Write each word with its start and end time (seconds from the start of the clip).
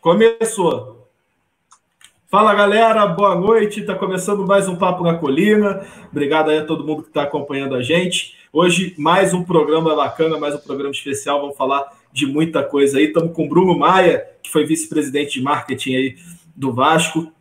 Começou. 0.00 1.06
Fala 2.28 2.54
galera, 2.54 3.06
boa 3.06 3.34
noite. 3.34 3.80
Está 3.80 3.94
começando 3.94 4.46
mais 4.46 4.68
um 4.68 4.76
Papo 4.76 5.02
na 5.02 5.14
Colina. 5.14 5.86
Obrigado 6.10 6.50
aí 6.50 6.58
a 6.58 6.64
todo 6.64 6.86
mundo 6.86 7.02
que 7.02 7.08
está 7.08 7.22
acompanhando 7.22 7.74
a 7.74 7.82
gente. 7.82 8.34
Hoje, 8.52 8.94
mais 8.98 9.34
um 9.34 9.42
programa 9.42 9.94
bacana, 9.94 10.38
mais 10.38 10.54
um 10.54 10.58
programa 10.58 10.92
especial. 10.92 11.40
Vamos 11.40 11.56
falar 11.56 11.88
de 12.12 12.26
muita 12.26 12.62
coisa 12.62 12.98
aí. 12.98 13.06
Estamos 13.06 13.32
com 13.32 13.46
o 13.46 13.48
Bruno 13.48 13.78
Maia, 13.78 14.26
que 14.42 14.50
foi 14.50 14.64
vice-presidente 14.64 15.38
de 15.38 15.42
marketing 15.42 15.94
aí 15.94 16.16
do 16.54 16.72
Vasco, 16.72 17.32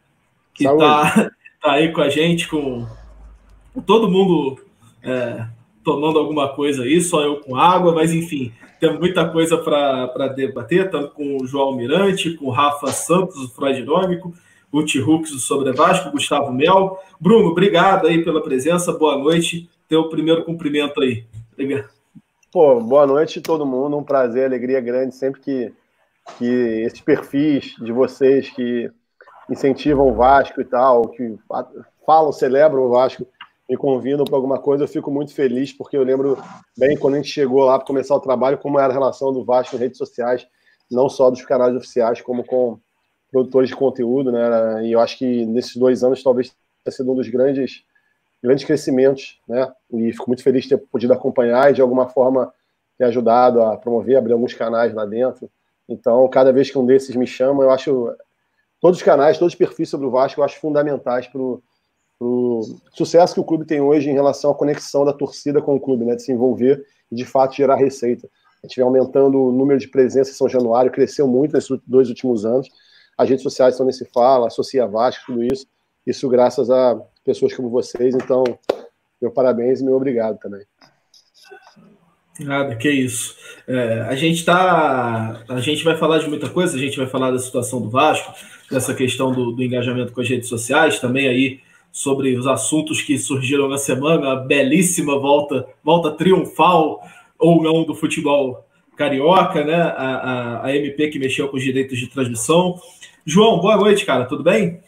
que 0.53 0.67
está 0.67 1.31
tá 1.61 1.71
aí 1.71 1.91
com 1.91 2.01
a 2.01 2.09
gente, 2.09 2.47
com 2.47 2.87
todo 3.85 4.09
mundo 4.09 4.59
é, 5.03 5.45
tomando 5.83 6.19
alguma 6.19 6.49
coisa 6.49 6.83
aí, 6.83 7.01
só 7.01 7.21
eu 7.21 7.37
com 7.37 7.55
água, 7.55 7.93
mas 7.93 8.13
enfim, 8.13 8.51
temos 8.79 8.99
muita 8.99 9.29
coisa 9.29 9.57
para 9.57 10.27
debater, 10.29 10.85
Estamos 10.85 11.11
com 11.13 11.37
o 11.37 11.45
João 11.45 11.75
Mirante, 11.75 12.35
com 12.35 12.45
o 12.45 12.51
Rafa 12.51 12.87
Santos, 12.87 13.35
o 13.37 13.49
Freudinômico, 13.49 14.33
o 14.71 14.83
T-Hooks 14.83 15.31
do 15.31 15.39
Sobre 15.39 15.73
Vasco, 15.73 16.11
Gustavo 16.11 16.51
Mel. 16.53 16.99
Bruno, 17.19 17.49
obrigado 17.49 18.07
aí 18.07 18.23
pela 18.23 18.41
presença, 18.41 18.93
boa 18.93 19.17
noite. 19.17 19.69
Teu 19.87 20.07
primeiro 20.09 20.45
cumprimento 20.45 21.01
aí. 21.01 21.25
Obrigado. 21.53 21.89
Pô, 22.51 22.79
boa 22.79 23.05
noite 23.05 23.41
todo 23.41 23.65
mundo, 23.65 23.97
um 23.97 24.03
prazer, 24.03 24.45
alegria 24.45 24.79
grande 24.79 25.13
sempre 25.13 25.41
que, 25.41 25.73
que 26.37 26.45
esses 26.85 27.01
perfis 27.01 27.75
de 27.79 27.91
vocês 27.91 28.49
que 28.49 28.89
incentivam 29.49 30.07
o 30.07 30.15
Vasco 30.15 30.61
e 30.61 30.65
tal, 30.65 31.09
que 31.09 31.37
falam, 32.05 32.31
celebram 32.31 32.83
o 32.83 32.89
Vasco, 32.89 33.27
me 33.69 33.77
convidam 33.77 34.25
para 34.25 34.35
alguma 34.35 34.57
coisa, 34.57 34.83
eu 34.83 34.87
fico 34.87 35.11
muito 35.11 35.31
feliz, 35.31 35.71
porque 35.71 35.95
eu 35.95 36.03
lembro 36.03 36.37
bem 36.75 36.97
quando 36.97 37.13
a 37.13 37.17
gente 37.17 37.29
chegou 37.29 37.63
lá 37.65 37.77
para 37.77 37.85
começar 37.85 38.15
o 38.15 38.19
trabalho, 38.19 38.57
como 38.57 38.79
era 38.79 38.91
a 38.91 38.93
relação 38.93 39.31
do 39.31 39.45
Vasco 39.45 39.75
em 39.75 39.79
redes 39.79 39.99
sociais, 39.99 40.47
não 40.89 41.07
só 41.07 41.29
dos 41.29 41.45
canais 41.45 41.75
oficiais, 41.75 42.19
como 42.19 42.43
com 42.43 42.79
produtores 43.31 43.69
de 43.69 43.75
conteúdo, 43.75 44.31
né? 44.31 44.87
E 44.87 44.91
eu 44.91 44.99
acho 44.99 45.19
que 45.19 45.45
nesses 45.45 45.75
dois 45.75 46.03
anos 46.03 46.23
talvez 46.23 46.51
tenha 46.83 46.91
sido 46.91 47.11
um 47.11 47.15
dos 47.15 47.29
grandes, 47.29 47.83
grandes 48.41 48.65
crescimentos, 48.65 49.39
né? 49.47 49.71
E 49.93 50.11
fico 50.13 50.27
muito 50.27 50.41
feliz 50.41 50.63
de 50.63 50.69
ter 50.69 50.77
podido 50.79 51.13
acompanhar 51.13 51.69
e 51.69 51.75
de 51.75 51.81
alguma 51.81 52.09
forma 52.09 52.51
ter 52.97 53.03
ajudado 53.03 53.61
a 53.61 53.77
promover, 53.77 54.17
abrir 54.17 54.33
alguns 54.33 54.55
canais 54.55 54.91
lá 54.95 55.05
dentro. 55.05 55.47
Então, 55.87 56.27
cada 56.27 56.51
vez 56.51 56.71
que 56.71 56.77
um 56.79 56.85
desses 56.87 57.15
me 57.15 57.27
chama, 57.27 57.63
eu 57.63 57.69
acho 57.69 58.11
todos 58.81 58.97
os 58.97 59.03
canais, 59.03 59.37
todos 59.37 59.53
os 59.53 59.57
perfis 59.57 59.89
sobre 59.89 60.07
o 60.07 60.11
Vasco, 60.11 60.39
eu 60.39 60.43
acho 60.43 60.59
fundamentais 60.59 61.27
para 61.27 61.39
o 61.39 61.61
sucesso 62.91 63.33
que 63.33 63.39
o 63.39 63.43
clube 63.43 63.65
tem 63.65 63.79
hoje 63.79 64.09
em 64.09 64.13
relação 64.13 64.51
à 64.51 64.55
conexão 64.55 65.05
da 65.05 65.13
torcida 65.13 65.61
com 65.61 65.75
o 65.75 65.79
clube, 65.79 66.03
né, 66.03 66.15
de 66.15 66.23
se 66.23 66.31
envolver 66.31 66.85
e 67.11 67.15
de 67.15 67.25
fato 67.25 67.55
gerar 67.55 67.75
receita. 67.75 68.29
A 68.61 68.67
gente 68.67 68.75
vem 68.75 68.85
aumentando 68.85 69.41
o 69.41 69.51
número 69.51 69.79
de 69.79 69.87
presença 69.87 70.31
em 70.31 70.33
São 70.33 70.49
Januário, 70.49 70.91
cresceu 70.91 71.27
muito 71.27 71.53
nesses 71.53 71.69
dois 71.87 72.09
últimos 72.09 72.45
anos. 72.45 72.67
As 73.17 73.29
redes 73.29 73.43
sociais 73.43 73.73
estão 73.73 73.85
nesse 73.85 74.05
fala, 74.05 74.47
associa 74.47 74.85
Vasco, 74.85 75.25
tudo 75.27 75.43
isso. 75.43 75.65
Isso 76.05 76.27
graças 76.27 76.69
a 76.69 76.99
pessoas 77.23 77.53
como 77.53 77.69
vocês. 77.69 78.15
Então, 78.15 78.43
meu 79.21 79.31
parabéns 79.31 79.79
e 79.79 79.85
meu 79.85 79.95
obrigado 79.95 80.37
também. 80.39 80.65
Nada, 82.39 82.75
que 82.75 82.89
isso. 82.89 83.35
É, 83.67 84.01
a 84.01 84.15
gente 84.15 84.45
tá. 84.45 85.43
A 85.47 85.59
gente 85.59 85.83
vai 85.83 85.97
falar 85.97 86.19
de 86.19 86.29
muita 86.29 86.49
coisa, 86.49 86.75
a 86.75 86.79
gente 86.79 86.97
vai 86.97 87.07
falar 87.07 87.31
da 87.31 87.39
situação 87.39 87.81
do 87.81 87.89
Vasco, 87.89 88.33
dessa 88.71 88.93
questão 88.93 89.31
do, 89.31 89.51
do 89.51 89.61
engajamento 89.61 90.13
com 90.13 90.21
as 90.21 90.29
redes 90.29 90.47
sociais, 90.47 90.99
também 90.99 91.27
aí 91.27 91.59
sobre 91.91 92.35
os 92.37 92.47
assuntos 92.47 93.01
que 93.01 93.17
surgiram 93.17 93.67
na 93.67 93.77
semana, 93.77 94.33
a 94.33 94.35
belíssima 94.35 95.17
volta, 95.17 95.67
volta 95.83 96.11
triunfal 96.11 97.01
ou 97.37 97.61
não 97.61 97.83
do 97.83 97.95
futebol 97.95 98.65
carioca, 98.95 99.63
né? 99.63 99.75
A, 99.75 100.61
a, 100.61 100.65
a 100.65 100.75
MP 100.75 101.09
que 101.09 101.19
mexeu 101.19 101.47
com 101.47 101.57
os 101.57 101.63
direitos 101.63 101.97
de 101.97 102.07
transmissão. 102.07 102.79
João, 103.25 103.59
boa 103.59 103.77
noite, 103.77 104.05
cara, 104.05 104.25
tudo 104.25 104.43
bem? 104.43 104.81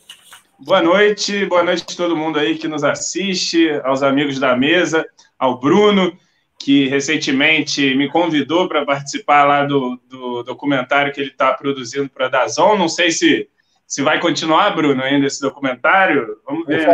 Boa 0.59 0.81
noite, 0.81 1.45
boa 1.45 1.63
noite 1.63 1.85
a 1.89 1.95
todo 1.95 2.15
mundo 2.15 2.37
aí 2.37 2.57
que 2.57 2.67
nos 2.67 2.83
assiste, 2.83 3.69
aos 3.83 4.03
amigos 4.03 4.37
da 4.37 4.55
mesa, 4.55 5.05
ao 5.39 5.59
Bruno, 5.59 6.15
que 6.59 6.87
recentemente 6.87 7.95
me 7.95 8.09
convidou 8.09 8.67
para 8.67 8.85
participar 8.85 9.45
lá 9.45 9.65
do, 9.65 9.99
do 10.07 10.43
documentário 10.43 11.11
que 11.11 11.19
ele 11.19 11.31
está 11.31 11.53
produzindo 11.53 12.09
para 12.09 12.27
a 12.27 12.29
Dazon. 12.29 12.77
Não 12.77 12.87
sei 12.87 13.11
se 13.11 13.49
se 13.91 14.01
vai 14.01 14.21
continuar, 14.21 14.73
Bruno, 14.73 15.03
ainda 15.03 15.27
esse 15.27 15.41
documentário? 15.41 16.39
Vamos 16.47 16.65
ver. 16.65 16.87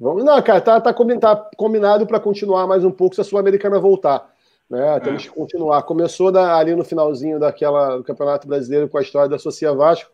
Vamos 0.00 0.24
não, 0.24 0.40
cara, 0.40 0.62
tá, 0.62 0.80
tá, 0.80 0.94
tá 1.20 1.50
combinado 1.54 2.06
para 2.06 2.18
continuar 2.18 2.66
mais 2.66 2.86
um 2.86 2.90
pouco 2.90 3.14
se 3.14 3.20
a 3.20 3.24
Sul-Americana 3.24 3.78
voltar. 3.78 4.26
Né? 4.68 4.98
Temos 5.00 5.24
é. 5.24 5.28
que 5.28 5.34
continuar. 5.34 5.82
Começou 5.82 6.32
da, 6.32 6.56
ali 6.56 6.74
no 6.74 6.86
finalzinho 6.86 7.38
daquela 7.38 7.98
do 7.98 8.02
Campeonato 8.02 8.48
Brasileiro 8.48 8.88
com 8.88 8.96
a 8.96 9.02
história 9.02 9.28
da 9.28 9.38
Socia 9.38 9.74
Vasco 9.74 10.10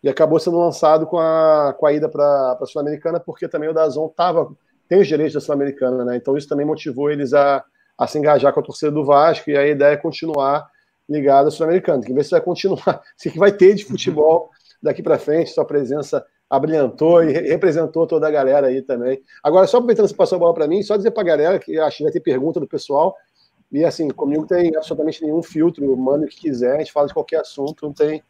e 0.00 0.08
acabou 0.08 0.38
sendo 0.38 0.60
lançado 0.60 1.08
com 1.08 1.18
a, 1.18 1.74
com 1.76 1.86
a 1.86 1.92
ida 1.92 2.08
para 2.08 2.56
a 2.60 2.64
Sul-Americana, 2.64 3.18
porque 3.18 3.48
também 3.48 3.68
o 3.68 3.74
Dazon 3.74 4.06
tava, 4.06 4.48
tem 4.88 5.00
os 5.00 5.08
direitos 5.08 5.34
da 5.34 5.40
Sul-Americana, 5.40 6.04
né? 6.04 6.14
Então 6.14 6.36
isso 6.36 6.48
também 6.48 6.64
motivou 6.64 7.10
eles 7.10 7.34
a, 7.34 7.64
a 7.98 8.06
se 8.06 8.16
engajar 8.16 8.52
com 8.52 8.60
a 8.60 8.62
torcida 8.62 8.92
do 8.92 9.04
Vasco 9.04 9.50
e 9.50 9.56
a 9.56 9.66
ideia 9.66 9.94
é 9.94 9.96
continuar 9.96 10.70
ligado 11.08 11.48
à 11.48 11.50
Sul-Americana. 11.50 11.98
Tem 11.98 12.10
que 12.10 12.14
ver 12.14 12.22
se 12.22 12.30
vai 12.30 12.40
continuar, 12.40 13.02
se 13.18 13.28
vai 13.36 13.50
ter 13.50 13.74
de 13.74 13.84
futebol 13.84 14.51
daqui 14.82 15.02
para 15.02 15.18
frente, 15.18 15.50
sua 15.50 15.64
presença 15.64 16.24
abrilhantou 16.50 17.24
e 17.24 17.32
representou 17.32 18.06
toda 18.06 18.28
a 18.28 18.30
galera 18.30 18.66
aí 18.66 18.82
também. 18.82 19.22
Agora, 19.42 19.66
só 19.66 19.78
aproveitando 19.78 20.08
você 20.08 20.14
passou 20.14 20.36
a 20.36 20.38
bola 20.38 20.52
para 20.52 20.68
mim, 20.68 20.82
só 20.82 20.96
dizer 20.96 21.10
para 21.12 21.22
a 21.22 21.26
galera 21.26 21.58
que 21.58 21.78
acho 21.78 21.98
que 21.98 22.02
vai 22.02 22.12
ter 22.12 22.20
pergunta 22.20 22.60
do 22.60 22.66
pessoal. 22.66 23.16
E 23.72 23.82
assim, 23.86 24.10
comigo 24.10 24.46
tem 24.46 24.76
absolutamente 24.76 25.24
nenhum 25.24 25.42
filtro, 25.42 25.96
manda 25.96 26.26
o 26.26 26.28
que 26.28 26.36
quiser, 26.36 26.76
a 26.76 26.78
gente 26.80 26.92
fala 26.92 27.06
de 27.06 27.14
qualquer 27.14 27.40
assunto, 27.40 27.86
não 27.86 27.92
tem, 27.94 28.22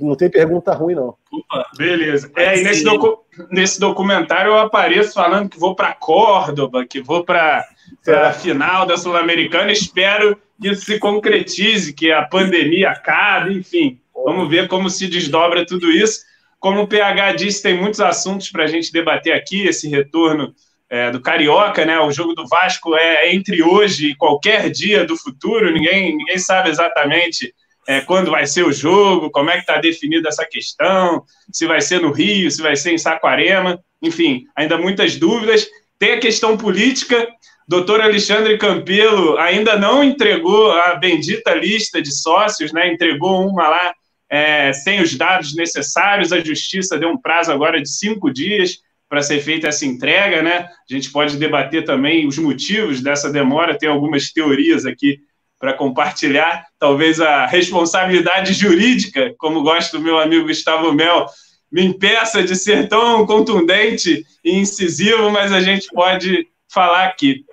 não 0.00 0.16
tem 0.16 0.28
pergunta 0.28 0.74
ruim, 0.74 0.96
não. 0.96 1.14
Opa, 1.32 1.64
beleza. 1.78 2.28
É, 2.34 2.58
e 2.58 2.64
nesse, 2.64 2.82
docu 2.82 3.20
nesse 3.48 3.78
documentário 3.78 4.50
eu 4.50 4.58
apareço 4.58 5.14
falando 5.14 5.48
que 5.48 5.60
vou 5.60 5.76
para 5.76 5.94
Córdoba, 5.94 6.84
que 6.84 7.00
vou 7.00 7.24
para 7.24 7.64
a 8.08 8.32
final 8.32 8.84
da 8.86 8.96
Sul-Americana. 8.96 9.70
Espero 9.70 10.36
que 10.60 10.68
isso 10.70 10.84
se 10.84 10.98
concretize, 10.98 11.92
que 11.92 12.10
a 12.10 12.24
pandemia 12.24 12.90
acabe, 12.90 13.56
enfim. 13.56 14.01
Vamos 14.24 14.48
ver 14.48 14.68
como 14.68 14.88
se 14.88 15.08
desdobra 15.08 15.66
tudo 15.66 15.90
isso. 15.90 16.20
Como 16.58 16.82
o 16.82 16.86
PH 16.86 17.32
disse, 17.32 17.62
tem 17.62 17.76
muitos 17.76 18.00
assuntos 18.00 18.50
para 18.50 18.64
a 18.64 18.66
gente 18.68 18.92
debater 18.92 19.32
aqui, 19.32 19.66
esse 19.66 19.88
retorno 19.88 20.54
é, 20.88 21.10
do 21.10 21.20
Carioca, 21.20 21.84
né? 21.84 21.98
O 21.98 22.12
jogo 22.12 22.34
do 22.34 22.46
Vasco 22.46 22.94
é 22.94 23.34
entre 23.34 23.62
hoje 23.62 24.10
e 24.10 24.14
qualquer 24.14 24.70
dia 24.70 25.04
do 25.04 25.16
futuro, 25.16 25.72
ninguém, 25.72 26.16
ninguém 26.16 26.38
sabe 26.38 26.68
exatamente 26.68 27.52
é, 27.88 28.00
quando 28.02 28.30
vai 28.30 28.46
ser 28.46 28.64
o 28.64 28.72
jogo, 28.72 29.30
como 29.30 29.50
é 29.50 29.54
que 29.54 29.60
está 29.60 29.78
definida 29.78 30.28
essa 30.28 30.46
questão, 30.46 31.24
se 31.50 31.66
vai 31.66 31.80
ser 31.80 32.00
no 32.00 32.12
Rio, 32.12 32.50
se 32.50 32.62
vai 32.62 32.76
ser 32.76 32.92
em 32.92 32.98
Saquarema, 32.98 33.82
enfim, 34.00 34.44
ainda 34.54 34.78
muitas 34.78 35.16
dúvidas. 35.16 35.66
Tem 35.98 36.12
a 36.12 36.20
questão 36.20 36.56
política, 36.56 37.26
doutor 37.66 38.00
Alexandre 38.00 38.58
Campelo 38.58 39.38
ainda 39.38 39.76
não 39.76 40.04
entregou 40.04 40.72
a 40.72 40.94
bendita 40.96 41.54
lista 41.54 42.00
de 42.00 42.14
sócios, 42.14 42.72
né? 42.72 42.92
Entregou 42.92 43.48
uma 43.48 43.68
lá 43.68 43.94
é, 44.32 44.72
sem 44.72 45.02
os 45.02 45.14
dados 45.14 45.54
necessários. 45.54 46.32
A 46.32 46.40
justiça 46.40 46.98
deu 46.98 47.10
um 47.10 47.18
prazo 47.18 47.52
agora 47.52 47.82
de 47.82 47.90
cinco 47.90 48.32
dias 48.32 48.78
para 49.06 49.20
ser 49.20 49.40
feita 49.42 49.68
essa 49.68 49.84
entrega, 49.84 50.40
né? 50.40 50.70
A 50.90 50.94
gente 50.94 51.10
pode 51.12 51.36
debater 51.36 51.84
também 51.84 52.26
os 52.26 52.38
motivos 52.38 53.02
dessa 53.02 53.30
demora, 53.30 53.76
tem 53.76 53.90
algumas 53.90 54.32
teorias 54.32 54.86
aqui 54.86 55.20
para 55.58 55.74
compartilhar. 55.74 56.64
Talvez 56.78 57.20
a 57.20 57.44
responsabilidade 57.44 58.54
jurídica, 58.54 59.34
como 59.36 59.62
gosta 59.62 59.98
do 59.98 60.02
meu 60.02 60.18
amigo 60.18 60.46
Gustavo 60.46 60.94
Mel, 60.94 61.26
me 61.70 61.84
impeça 61.84 62.42
de 62.42 62.56
ser 62.56 62.88
tão 62.88 63.26
contundente 63.26 64.24
e 64.42 64.58
incisivo, 64.58 65.30
mas 65.30 65.52
a 65.52 65.60
gente 65.60 65.88
pode 65.88 66.48
falar 66.72 67.04
aqui. 67.04 67.44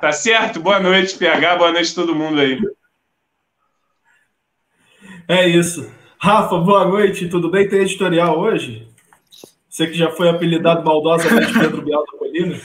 Tá 0.00 0.10
certo? 0.10 0.58
Boa 0.58 0.80
noite, 0.80 1.16
PH, 1.16 1.56
boa 1.56 1.70
noite 1.70 1.94
todo 1.94 2.14
mundo 2.14 2.40
aí. 2.40 2.58
É 5.28 5.46
isso. 5.46 5.88
Rafa, 6.24 6.56
boa 6.56 6.86
noite, 6.86 7.28
tudo 7.28 7.50
bem? 7.50 7.68
Tem 7.68 7.80
editorial 7.80 8.40
hoje? 8.40 8.88
Você 9.68 9.86
que 9.86 9.92
já 9.92 10.10
foi 10.10 10.30
apelidado 10.30 10.82
maldosamente 10.82 11.52
Pedro 11.52 11.82
Bial 11.82 12.02
da 12.02 12.18
Colina. 12.18 12.58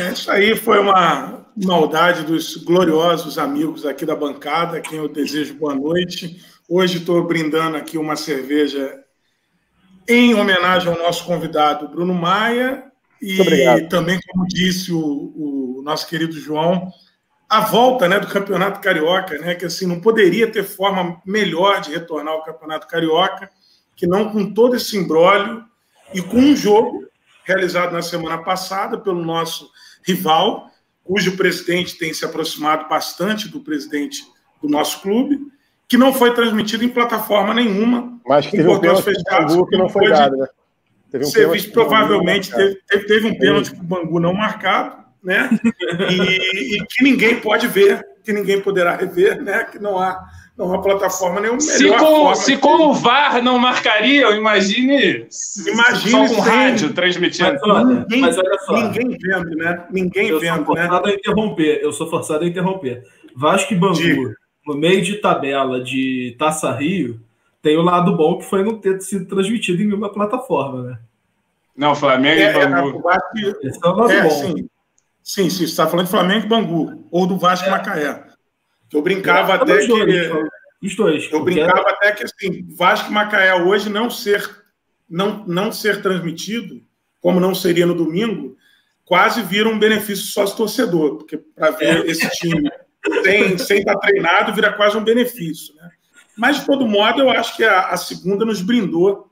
É, 0.00 0.12
isso 0.12 0.30
aí 0.30 0.54
foi 0.54 0.78
uma 0.80 1.46
maldade 1.56 2.24
dos 2.24 2.58
gloriosos 2.58 3.38
amigos 3.38 3.86
aqui 3.86 4.04
da 4.04 4.14
bancada, 4.14 4.76
a 4.76 4.80
quem 4.82 4.98
eu 4.98 5.08
desejo 5.08 5.54
boa 5.54 5.74
noite. 5.74 6.38
Hoje 6.68 6.98
estou 6.98 7.26
brindando 7.26 7.78
aqui 7.78 7.96
uma 7.96 8.16
cerveja 8.16 9.00
em 10.06 10.34
homenagem 10.34 10.92
ao 10.92 10.98
nosso 10.98 11.24
convidado 11.24 11.88
Bruno 11.88 12.12
Maia 12.12 12.84
e 13.18 13.80
também, 13.88 14.20
como 14.28 14.46
disse 14.46 14.92
o, 14.92 14.98
o 14.98 15.82
nosso 15.82 16.06
querido 16.06 16.34
João, 16.34 16.92
a 17.54 17.60
volta 17.60 18.08
né, 18.08 18.18
do 18.18 18.26
Campeonato 18.26 18.80
Carioca, 18.80 19.38
né, 19.38 19.54
que 19.54 19.64
assim 19.64 19.86
não 19.86 20.00
poderia 20.00 20.50
ter 20.50 20.64
forma 20.64 21.22
melhor 21.24 21.80
de 21.80 21.92
retornar 21.92 22.34
ao 22.34 22.42
Campeonato 22.42 22.88
Carioca 22.88 23.48
que 23.94 24.08
não 24.08 24.30
com 24.32 24.52
todo 24.52 24.74
esse 24.74 24.96
imbróglio 24.96 25.62
e 26.12 26.20
com 26.20 26.36
um 26.36 26.56
jogo 26.56 27.06
realizado 27.44 27.92
na 27.92 28.02
semana 28.02 28.38
passada 28.38 28.98
pelo 28.98 29.24
nosso 29.24 29.70
rival, 30.04 30.68
cujo 31.04 31.36
presidente 31.36 31.96
tem 31.96 32.12
se 32.12 32.24
aproximado 32.24 32.88
bastante 32.88 33.48
do 33.48 33.60
presidente 33.60 34.24
do 34.60 34.68
nosso 34.68 35.00
clube, 35.00 35.38
que 35.86 35.96
não 35.96 36.12
foi 36.12 36.34
transmitido 36.34 36.84
em 36.84 36.88
plataforma 36.88 37.54
nenhuma, 37.54 38.18
Mas 38.26 38.50
teve 38.50 38.66
um 38.66 38.80
pênalti 38.80 39.02
fechados, 39.02 39.54
que 39.68 39.76
não 39.76 39.88
foi 39.88 40.08
dado, 40.08 40.36
né? 40.38 40.48
Teve 41.08 41.24
um 41.24 41.28
ser 41.28 41.48
visto, 41.50 41.70
provavelmente 41.70 42.50
teve, 42.50 43.04
teve, 43.06 43.28
um 43.28 43.38
pênalti 43.38 43.70
para 43.70 43.80
o 43.80 43.84
Bangu 43.84 44.18
não 44.18 44.34
marcado, 44.34 45.03
né? 45.24 45.48
E, 46.10 46.76
e, 46.76 46.86
que 46.86 47.02
ninguém 47.02 47.40
pode 47.40 47.66
ver, 47.66 48.06
que 48.22 48.32
ninguém 48.32 48.60
poderá 48.60 48.94
rever, 48.94 49.42
né? 49.42 49.64
Que 49.64 49.78
não 49.78 49.98
há, 49.98 50.22
não 50.56 50.72
há 50.72 50.82
plataforma 50.82 51.40
nenhuma. 51.40 51.60
Se 51.60 51.88
com, 51.96 52.34
se 52.34 52.56
com 52.58 52.88
o 52.88 52.92
VAR 52.92 53.42
não 53.42 53.58
marcaria, 53.58 54.30
imagine, 54.30 55.26
imagine 55.66 56.28
só 56.28 56.34
com 56.34 56.42
sem, 56.42 56.52
rádio 56.52 56.92
transmitindo. 56.92 57.52
Mas, 57.52 57.62
olha, 57.62 57.84
ninguém, 57.84 58.20
mas 58.20 58.38
olha 58.38 58.58
só. 58.58 58.72
Ninguém 58.74 59.18
vendo, 59.18 59.56
né? 59.56 59.86
Ninguém 59.90 60.28
eu 60.28 60.38
vendo, 60.38 60.56
sou 60.56 60.76
forçado 60.76 61.06
né? 61.06 61.12
A 61.12 61.14
interromper, 61.14 61.80
eu 61.82 61.92
sou 61.92 62.10
forçado 62.10 62.44
a 62.44 62.46
interromper. 62.46 63.02
Vasco 63.34 63.72
e 63.72 63.76
Bangu, 63.76 63.94
Diga. 63.94 64.34
no 64.66 64.76
meio 64.76 65.02
de 65.02 65.16
tabela 65.16 65.82
de 65.82 66.36
Taça 66.38 66.70
Rio, 66.70 67.20
tem 67.62 67.78
o 67.78 67.82
lado 67.82 68.14
bom 68.14 68.38
que 68.38 68.44
foi 68.44 68.62
não 68.62 68.76
ter 68.78 69.00
sido 69.00 69.24
transmitido 69.24 69.82
em 69.82 69.86
nenhuma 69.86 70.12
plataforma, 70.12 70.82
né? 70.82 70.98
Não, 71.76 71.94
Flamengo 71.94 72.40
é, 72.40 72.50
e 72.50 72.68
Bangu. 72.68 73.02
É, 73.10 73.66
Esse 73.66 73.80
é 73.82 73.88
o 73.88 73.96
lado 73.96 74.12
é, 74.12 74.22
bom. 74.22 74.30
Sim, 74.30 74.68
sim, 75.24 75.48
sim, 75.48 75.58
você 75.58 75.64
está 75.64 75.88
falando 75.88 76.06
de 76.06 76.12
Flamengo 76.12 76.44
e 76.44 76.48
Bangu, 76.48 77.08
ou 77.10 77.26
do 77.26 77.38
Vasco 77.38 77.66
e 77.66 77.68
é. 77.68 77.70
Macaé. 77.72 78.24
Eu 78.92 79.02
brincava 79.02 79.54
até 79.54 79.78
que. 79.78 79.88
Dois, 79.88 80.48
os 80.82 80.94
dois. 80.94 81.32
Eu 81.32 81.42
brincava 81.42 81.80
era... 81.80 81.90
até 81.90 82.12
que 82.12 82.24
assim, 82.24 82.68
Vasco 82.76 83.10
e 83.10 83.12
Macaé 83.12 83.54
hoje 83.54 83.88
não 83.88 84.10
ser, 84.10 84.48
não, 85.08 85.44
não 85.46 85.72
ser 85.72 86.02
transmitido, 86.02 86.80
como 87.20 87.40
não 87.40 87.54
seria 87.54 87.86
no 87.86 87.94
domingo, 87.94 88.56
quase 89.04 89.42
vira 89.42 89.68
um 89.68 89.78
benefício 89.78 90.26
sócio-torcedor, 90.26 91.16
porque 91.16 91.38
para 91.38 91.70
ver 91.70 92.04
é. 92.04 92.10
esse 92.10 92.28
time 92.30 92.70
sem, 93.22 93.58
sem 93.58 93.78
estar 93.78 93.94
tá 93.94 94.00
treinado 94.00 94.52
vira 94.52 94.72
quase 94.72 94.96
um 94.96 95.04
benefício. 95.04 95.74
Né? 95.76 95.90
Mas, 96.36 96.60
de 96.60 96.66
todo 96.66 96.86
modo, 96.86 97.20
eu 97.20 97.30
acho 97.30 97.56
que 97.56 97.64
a, 97.64 97.88
a 97.88 97.96
segunda 97.96 98.44
nos 98.44 98.60
brindou 98.60 99.30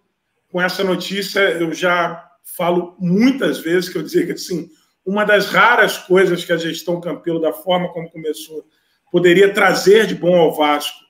com 0.50 0.60
essa 0.60 0.84
notícia. 0.84 1.40
Eu 1.40 1.72
já 1.72 2.30
falo 2.44 2.96
muitas 2.98 3.58
vezes 3.58 3.88
que 3.88 3.98
eu 3.98 4.02
dizia 4.02 4.26
que 4.26 4.32
assim, 4.32 4.70
uma 5.04 5.24
das 5.24 5.46
raras 5.46 5.98
coisas 5.98 6.44
que 6.44 6.52
a 6.52 6.56
gestão 6.56 7.00
Campelo, 7.00 7.40
da 7.40 7.52
forma 7.52 7.92
como 7.92 8.10
começou, 8.10 8.64
poderia 9.10 9.52
trazer 9.52 10.06
de 10.06 10.14
bom 10.14 10.36
ao 10.36 10.54
Vasco 10.54 11.02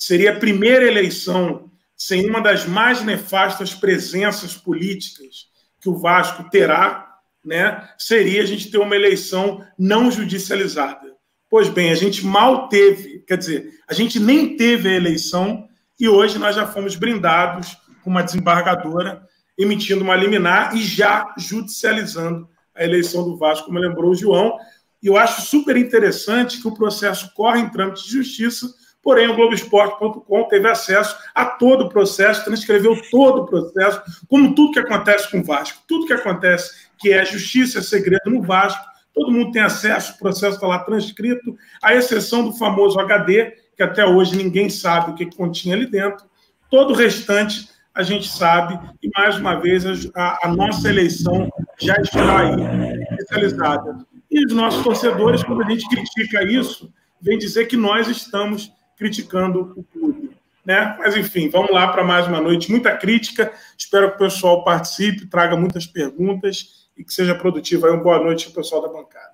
seria 0.00 0.32
a 0.32 0.38
primeira 0.38 0.86
eleição 0.86 1.70
sem 1.94 2.28
uma 2.28 2.40
das 2.40 2.64
mais 2.64 3.02
nefastas 3.02 3.74
presenças 3.74 4.56
políticas 4.56 5.50
que 5.78 5.88
o 5.88 5.98
Vasco 5.98 6.48
terá, 6.50 7.18
né? 7.44 7.86
Seria 7.98 8.42
a 8.42 8.46
gente 8.46 8.70
ter 8.70 8.78
uma 8.78 8.96
eleição 8.96 9.62
não 9.78 10.10
judicializada. 10.10 11.14
Pois 11.50 11.68
bem, 11.68 11.90
a 11.90 11.94
gente 11.94 12.24
mal 12.24 12.68
teve, 12.68 13.20
quer 13.26 13.36
dizer, 13.36 13.70
a 13.86 13.92
gente 13.92 14.18
nem 14.18 14.56
teve 14.56 14.88
a 14.88 14.96
eleição 14.96 15.68
e 15.98 16.08
hoje 16.08 16.38
nós 16.38 16.56
já 16.56 16.66
fomos 16.66 16.96
brindados 16.96 17.76
com 18.02 18.08
uma 18.08 18.22
desembargadora 18.22 19.22
emitindo 19.58 20.02
uma 20.02 20.16
liminar 20.16 20.74
e 20.74 20.82
já 20.82 21.34
judicializando 21.36 22.48
a 22.80 22.84
eleição 22.84 23.22
do 23.22 23.36
Vasco, 23.36 23.66
como 23.66 23.78
lembrou 23.78 24.10
o 24.10 24.14
João. 24.14 24.56
E 25.02 25.06
eu 25.06 25.16
acho 25.16 25.42
super 25.42 25.76
interessante 25.76 26.60
que 26.60 26.66
o 26.66 26.74
processo 26.74 27.32
corre 27.34 27.60
em 27.60 27.68
trâmite 27.68 28.04
de 28.04 28.10
justiça, 28.10 28.66
porém 29.02 29.28
o 29.28 29.36
Globoesporte.com 29.36 30.44
teve 30.44 30.68
acesso 30.68 31.16
a 31.34 31.44
todo 31.44 31.84
o 31.84 31.88
processo, 31.88 32.44
transcreveu 32.44 33.00
todo 33.10 33.42
o 33.42 33.46
processo, 33.46 34.02
como 34.28 34.54
tudo 34.54 34.72
que 34.72 34.78
acontece 34.78 35.30
com 35.30 35.40
o 35.40 35.44
Vasco. 35.44 35.82
Tudo 35.86 36.06
que 36.06 36.12
acontece 36.12 36.88
que 36.98 37.12
é 37.12 37.24
justiça, 37.24 37.78
é 37.78 37.82
segredo 37.82 38.30
no 38.30 38.42
Vasco, 38.42 38.82
todo 39.14 39.30
mundo 39.30 39.52
tem 39.52 39.62
acesso, 39.62 40.14
o 40.14 40.18
processo 40.18 40.54
está 40.54 40.66
lá 40.66 40.78
transcrito, 40.78 41.56
à 41.82 41.94
exceção 41.94 42.44
do 42.44 42.56
famoso 42.56 42.98
HD, 42.98 43.52
que 43.76 43.82
até 43.82 44.04
hoje 44.04 44.36
ninguém 44.36 44.70
sabe 44.70 45.10
o 45.10 45.14
que 45.14 45.34
continha 45.34 45.74
ali 45.74 45.86
dentro. 45.86 46.24
Todo 46.70 46.92
o 46.92 46.96
restante 46.96 47.68
a 47.94 48.02
gente 48.02 48.28
sabe, 48.28 48.78
e 49.02 49.10
mais 49.16 49.36
uma 49.36 49.56
vez 49.56 49.84
a, 50.14 50.46
a 50.46 50.48
nossa 50.54 50.88
eleição 50.88 51.50
já 51.80 51.94
está 51.96 52.40
aí 52.40 53.02
especializada. 53.02 53.98
E 54.30 54.44
os 54.46 54.52
nossos 54.52 54.82
torcedores, 54.84 55.42
quando 55.42 55.62
a 55.62 55.68
gente 55.68 55.88
critica 55.88 56.44
isso, 56.44 56.92
vem 57.20 57.36
dizer 57.36 57.66
que 57.66 57.76
nós 57.76 58.08
estamos 58.08 58.72
criticando 58.96 59.72
o 59.76 59.84
clube. 59.84 60.30
Né? 60.64 60.96
Mas, 60.98 61.16
enfim, 61.16 61.48
vamos 61.48 61.72
lá 61.72 61.88
para 61.88 62.04
mais 62.04 62.28
uma 62.28 62.40
noite. 62.40 62.70
Muita 62.70 62.96
crítica. 62.96 63.52
Espero 63.76 64.10
que 64.10 64.16
o 64.16 64.18
pessoal 64.18 64.62
participe, 64.62 65.26
traga 65.26 65.56
muitas 65.56 65.86
perguntas 65.86 66.88
e 66.96 67.02
que 67.02 67.12
seja 67.12 67.34
produtivo. 67.34 67.86
Aí, 67.86 67.92
uma 67.92 68.02
boa 68.02 68.18
noite 68.20 68.50
pessoal 68.50 68.82
da 68.82 68.88
bancada. 68.88 69.30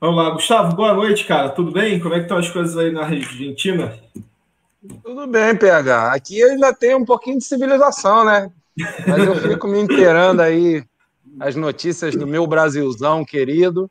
Vamos 0.00 0.16
lá, 0.16 0.30
Gustavo, 0.30 0.74
boa 0.74 0.94
noite, 0.94 1.26
cara. 1.26 1.50
Tudo 1.50 1.72
bem? 1.72 2.00
Como 2.00 2.14
é 2.14 2.18
que 2.18 2.22
estão 2.22 2.38
as 2.38 2.48
coisas 2.48 2.74
aí 2.78 2.90
na 2.90 3.02
Argentina? 3.02 3.92
Tudo 5.02 5.26
bem, 5.26 5.56
PH. 5.56 6.12
Aqui 6.12 6.42
ainda 6.42 6.72
tem 6.72 6.94
um 6.94 7.04
pouquinho 7.04 7.38
de 7.38 7.44
civilização, 7.44 8.24
né? 8.24 8.50
Mas 9.06 9.24
eu 9.24 9.34
fico 9.36 9.68
me 9.68 9.78
inteirando 9.78 10.40
aí 10.40 10.82
as 11.38 11.54
notícias 11.54 12.16
do 12.16 12.26
meu 12.26 12.46
Brasilzão 12.46 13.24
querido. 13.24 13.90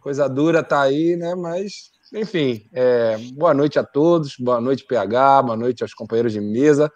Coisa 0.00 0.28
dura 0.28 0.62
tá 0.62 0.82
aí, 0.82 1.16
né? 1.16 1.34
Mas, 1.34 1.90
enfim, 2.14 2.64
é... 2.72 3.18
boa 3.34 3.52
noite 3.52 3.78
a 3.78 3.84
todos. 3.84 4.36
Boa 4.38 4.60
noite, 4.60 4.86
PH. 4.86 5.42
Boa 5.42 5.56
noite 5.56 5.82
aos 5.82 5.92
companheiros 5.92 6.32
de 6.32 6.40
mesa. 6.40 6.90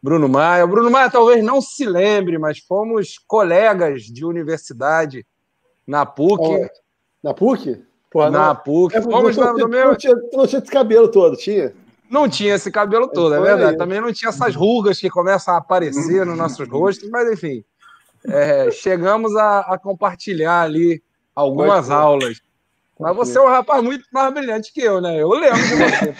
Bruno 0.00 0.28
Maia. 0.28 0.64
O 0.64 0.68
Bruno 0.68 0.90
Maia 0.90 1.10
talvez 1.10 1.42
não 1.44 1.60
se 1.60 1.84
lembre, 1.84 2.38
mas 2.38 2.60
fomos 2.60 3.18
colegas 3.26 4.02
de 4.02 4.24
universidade 4.24 5.26
na 5.84 6.06
PUC. 6.06 6.40
Oh, 6.40 6.68
na 7.22 7.34
PUC? 7.34 7.82
Porra, 8.10 8.30
na 8.30 8.48
não. 8.48 8.56
PUC. 8.56 8.96
É, 8.96 9.02
fomos 9.02 9.36
no, 9.36 9.52
no 9.54 9.68
meu... 9.68 9.88
não, 9.88 9.96
tinha, 9.96 10.14
não 10.32 10.46
tinha 10.46 10.60
esse 10.60 10.70
cabelo 10.70 11.08
todo, 11.08 11.36
tinha? 11.36 11.74
Não 12.08 12.28
tinha 12.28 12.54
esse 12.54 12.70
cabelo 12.70 13.08
todo, 13.08 13.34
é 13.34 13.40
verdade. 13.40 13.76
Também 13.76 14.00
não 14.00 14.12
tinha 14.12 14.28
essas 14.28 14.54
rugas 14.54 14.98
que 14.98 15.10
começam 15.10 15.54
a 15.54 15.58
aparecer 15.58 16.24
nos 16.24 16.36
nossos 16.36 16.68
rostos, 16.68 17.08
mas 17.10 17.30
enfim. 17.30 17.64
É, 18.28 18.70
chegamos 18.70 19.36
a, 19.36 19.60
a, 19.60 19.78
compartilhar 19.78 20.62
ali 20.62 21.02
algumas 21.34 21.90
aulas. 21.90 22.40
Mas 22.98 23.14
você 23.14 23.38
é 23.38 23.40
um 23.40 23.48
rapaz 23.48 23.82
muito 23.82 24.04
mais 24.12 24.32
brilhante 24.32 24.72
que 24.72 24.80
eu, 24.80 25.00
né? 25.00 25.20
Eu 25.20 25.28
lembro 25.30 25.58
de 25.58 25.74
você. 25.74 26.16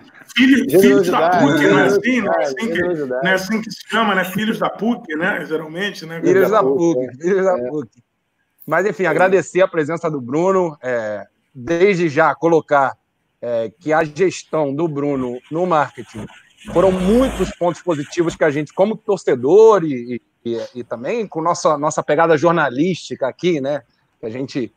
Filho, 0.36 0.80
filhos 0.80 1.08
da 1.08 1.30
PUC, 1.40 1.66
não 1.66 1.78
é 1.78 1.86
assim? 1.86 2.20
Não 2.20 2.32
é 2.32 2.44
assim, 2.44 2.72
que, 2.72 2.82
não 2.82 3.26
é 3.26 3.34
assim 3.34 3.60
que 3.60 3.70
se 3.70 3.88
chama, 3.88 4.14
né? 4.14 4.24
Filhos 4.24 4.58
da 4.58 4.70
PUC, 4.70 5.16
né? 5.16 5.44
Geralmente, 5.44 6.06
né? 6.06 6.20
Filhos 6.20 6.50
da 6.50 6.62
PUC, 6.62 7.04
é. 7.04 7.12
filhos 7.16 7.44
da 7.44 7.58
PUC. 7.58 8.02
Mas, 8.64 8.86
enfim, 8.86 9.06
agradecer 9.06 9.60
a 9.60 9.68
presença 9.68 10.08
do 10.08 10.20
Bruno. 10.20 10.78
É, 10.82 11.26
desde 11.54 12.08
já 12.08 12.34
colocar 12.34 12.96
é, 13.40 13.70
que 13.78 13.92
a 13.92 14.04
gestão 14.04 14.74
do 14.74 14.86
Bruno 14.86 15.38
no 15.50 15.66
marketing 15.66 16.26
foram 16.72 16.92
muitos 16.92 17.50
pontos 17.56 17.80
positivos 17.80 18.36
que 18.36 18.44
a 18.44 18.50
gente, 18.50 18.72
como 18.72 18.96
torcedor 18.96 19.84
e, 19.84 20.20
e, 20.44 20.60
e 20.74 20.84
também 20.84 21.26
com 21.26 21.40
nossa, 21.40 21.78
nossa 21.78 22.02
pegada 22.02 22.36
jornalística 22.36 23.26
aqui, 23.26 23.60
né? 23.60 23.82
Que 24.18 24.26
a 24.26 24.30
gente 24.30 24.72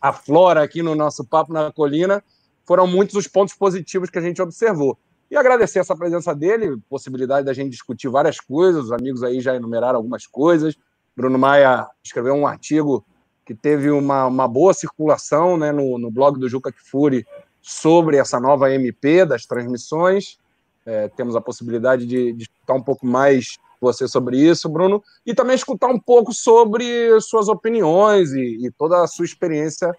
aflora 0.00 0.62
aqui 0.62 0.82
no 0.82 0.96
nosso 0.96 1.24
Papo 1.24 1.52
na 1.52 1.70
Colina, 1.70 2.24
foram 2.66 2.86
muitos 2.86 3.14
os 3.14 3.28
pontos 3.28 3.54
positivos 3.54 4.10
que 4.10 4.18
a 4.18 4.22
gente 4.22 4.42
observou. 4.42 4.98
E 5.30 5.36
agradecer 5.36 5.78
essa 5.78 5.96
presença 5.96 6.34
dele, 6.34 6.76
possibilidade 6.90 7.46
da 7.46 7.52
gente 7.52 7.70
discutir 7.70 8.08
várias 8.08 8.40
coisas, 8.40 8.86
os 8.86 8.92
amigos 8.92 9.22
aí 9.22 9.40
já 9.40 9.54
enumeraram 9.54 9.96
algumas 9.96 10.26
coisas. 10.26 10.76
Bruno 11.16 11.38
Maia 11.38 11.86
escreveu 12.04 12.34
um 12.34 12.46
artigo 12.46 13.04
que 13.46 13.54
teve 13.54 13.90
uma, 13.90 14.26
uma 14.26 14.48
boa 14.48 14.74
circulação 14.74 15.56
né, 15.56 15.72
no, 15.72 15.98
no 15.98 16.10
blog 16.10 16.38
do 16.38 16.48
Juca 16.48 16.72
Kifuri 16.72 17.24
sobre 17.62 18.16
essa 18.16 18.40
nova 18.40 18.72
MP 18.74 19.24
das 19.24 19.46
transmissões. 19.46 20.36
É, 20.84 21.08
temos 21.08 21.36
a 21.36 21.40
possibilidade 21.40 22.04
de, 22.04 22.32
de 22.32 22.42
escutar 22.42 22.74
um 22.74 22.82
pouco 22.82 23.06
mais 23.06 23.56
você 23.80 24.06
sobre 24.06 24.36
isso, 24.36 24.68
Bruno, 24.68 25.02
e 25.26 25.34
também 25.34 25.56
escutar 25.56 25.88
um 25.88 25.98
pouco 25.98 26.32
sobre 26.32 27.20
suas 27.20 27.48
opiniões 27.48 28.32
e, 28.32 28.66
e 28.66 28.70
toda 28.70 29.02
a 29.02 29.06
sua 29.06 29.24
experiência 29.24 29.92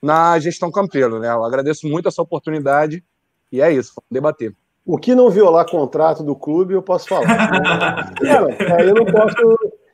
na 0.00 0.38
gestão 0.38 0.70
Campelo. 0.70 1.18
Né? 1.18 1.28
Eu 1.30 1.44
agradeço 1.44 1.86
muito 1.86 2.08
essa 2.08 2.22
oportunidade 2.22 3.04
e 3.50 3.60
é 3.60 3.70
isso, 3.72 3.92
vamos 3.94 4.08
debater. 4.10 4.54
O 4.84 4.98
que 4.98 5.14
não 5.14 5.28
violar 5.28 5.68
contrato 5.68 6.22
do 6.22 6.36
clube, 6.36 6.74
eu 6.74 6.82
posso 6.82 7.08
falar. 7.08 7.26
não, 8.22 8.48
é, 8.50 8.88
eu 8.88 8.94
não 8.94 9.04
posso. 9.04 9.36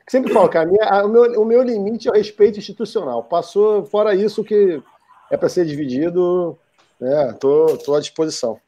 Sempre 0.07 0.31
falo, 0.31 0.47
cara, 0.49 0.69
minha, 0.69 0.83
a, 0.85 1.05
o, 1.05 1.09
meu, 1.09 1.41
o 1.41 1.45
meu 1.45 1.63
limite 1.63 2.07
é 2.07 2.11
o 2.11 2.15
respeito 2.15 2.59
institucional. 2.59 3.23
Passou, 3.23 3.85
fora 3.85 4.13
isso 4.13 4.43
que 4.43 4.81
é 5.31 5.37
para 5.37 5.49
ser 5.49 5.65
dividido, 5.65 6.57
é, 7.01 7.33
tô, 7.33 7.77
tô 7.77 7.95
à 7.95 7.99
disposição. 7.99 8.59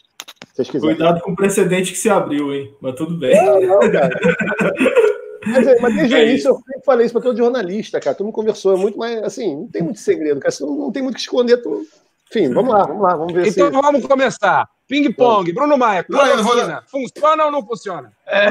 Cuidado 0.79 1.19
com 1.21 1.31
o 1.31 1.35
precedente 1.35 1.91
que 1.91 1.97
se 1.97 2.09
abriu, 2.09 2.53
hein? 2.53 2.73
Mas 2.79 2.95
tudo 2.95 3.17
bem. 3.17 3.35
Não, 3.35 3.59
não, 3.59 3.91
cara. 3.91 4.09
mas, 5.45 5.81
mas 5.81 5.95
desde 5.95 6.15
o 6.15 6.17
é 6.17 6.29
início 6.29 6.49
eu 6.49 6.81
falei 6.85 7.05
isso 7.05 7.13
para 7.13 7.23
todo 7.23 7.37
jornalista, 7.37 7.99
cara. 7.99 8.15
Todo 8.15 8.25
mundo 8.25 8.35
conversou, 8.35 8.73
é 8.73 8.77
muito 8.77 8.97
mais 8.97 9.21
assim, 9.23 9.53
não 9.55 9.67
tem 9.67 9.83
muito 9.83 9.99
segredo, 9.99 10.39
cara. 10.39 10.53
Não, 10.61 10.75
não 10.75 10.91
tem 10.91 11.03
muito 11.03 11.15
que 11.15 11.21
esconder. 11.21 11.61
Tô... 11.61 11.85
Enfim, 12.29 12.53
vamos 12.53 12.73
lá, 12.73 12.83
vamos 12.83 13.03
lá, 13.03 13.15
vamos 13.15 13.33
ver 13.33 13.47
então, 13.47 13.67
se. 13.67 13.73
vamos 13.73 14.05
começar. 14.05 14.67
Ping-pong, 14.87 15.51
Bruno 15.51 15.77
Maia, 15.77 16.03
cloroquina, 16.03 16.83
vou... 16.91 17.01
funciona 17.01 17.45
ou 17.45 17.51
não 17.51 17.65
funciona? 17.65 18.11
É. 18.25 18.49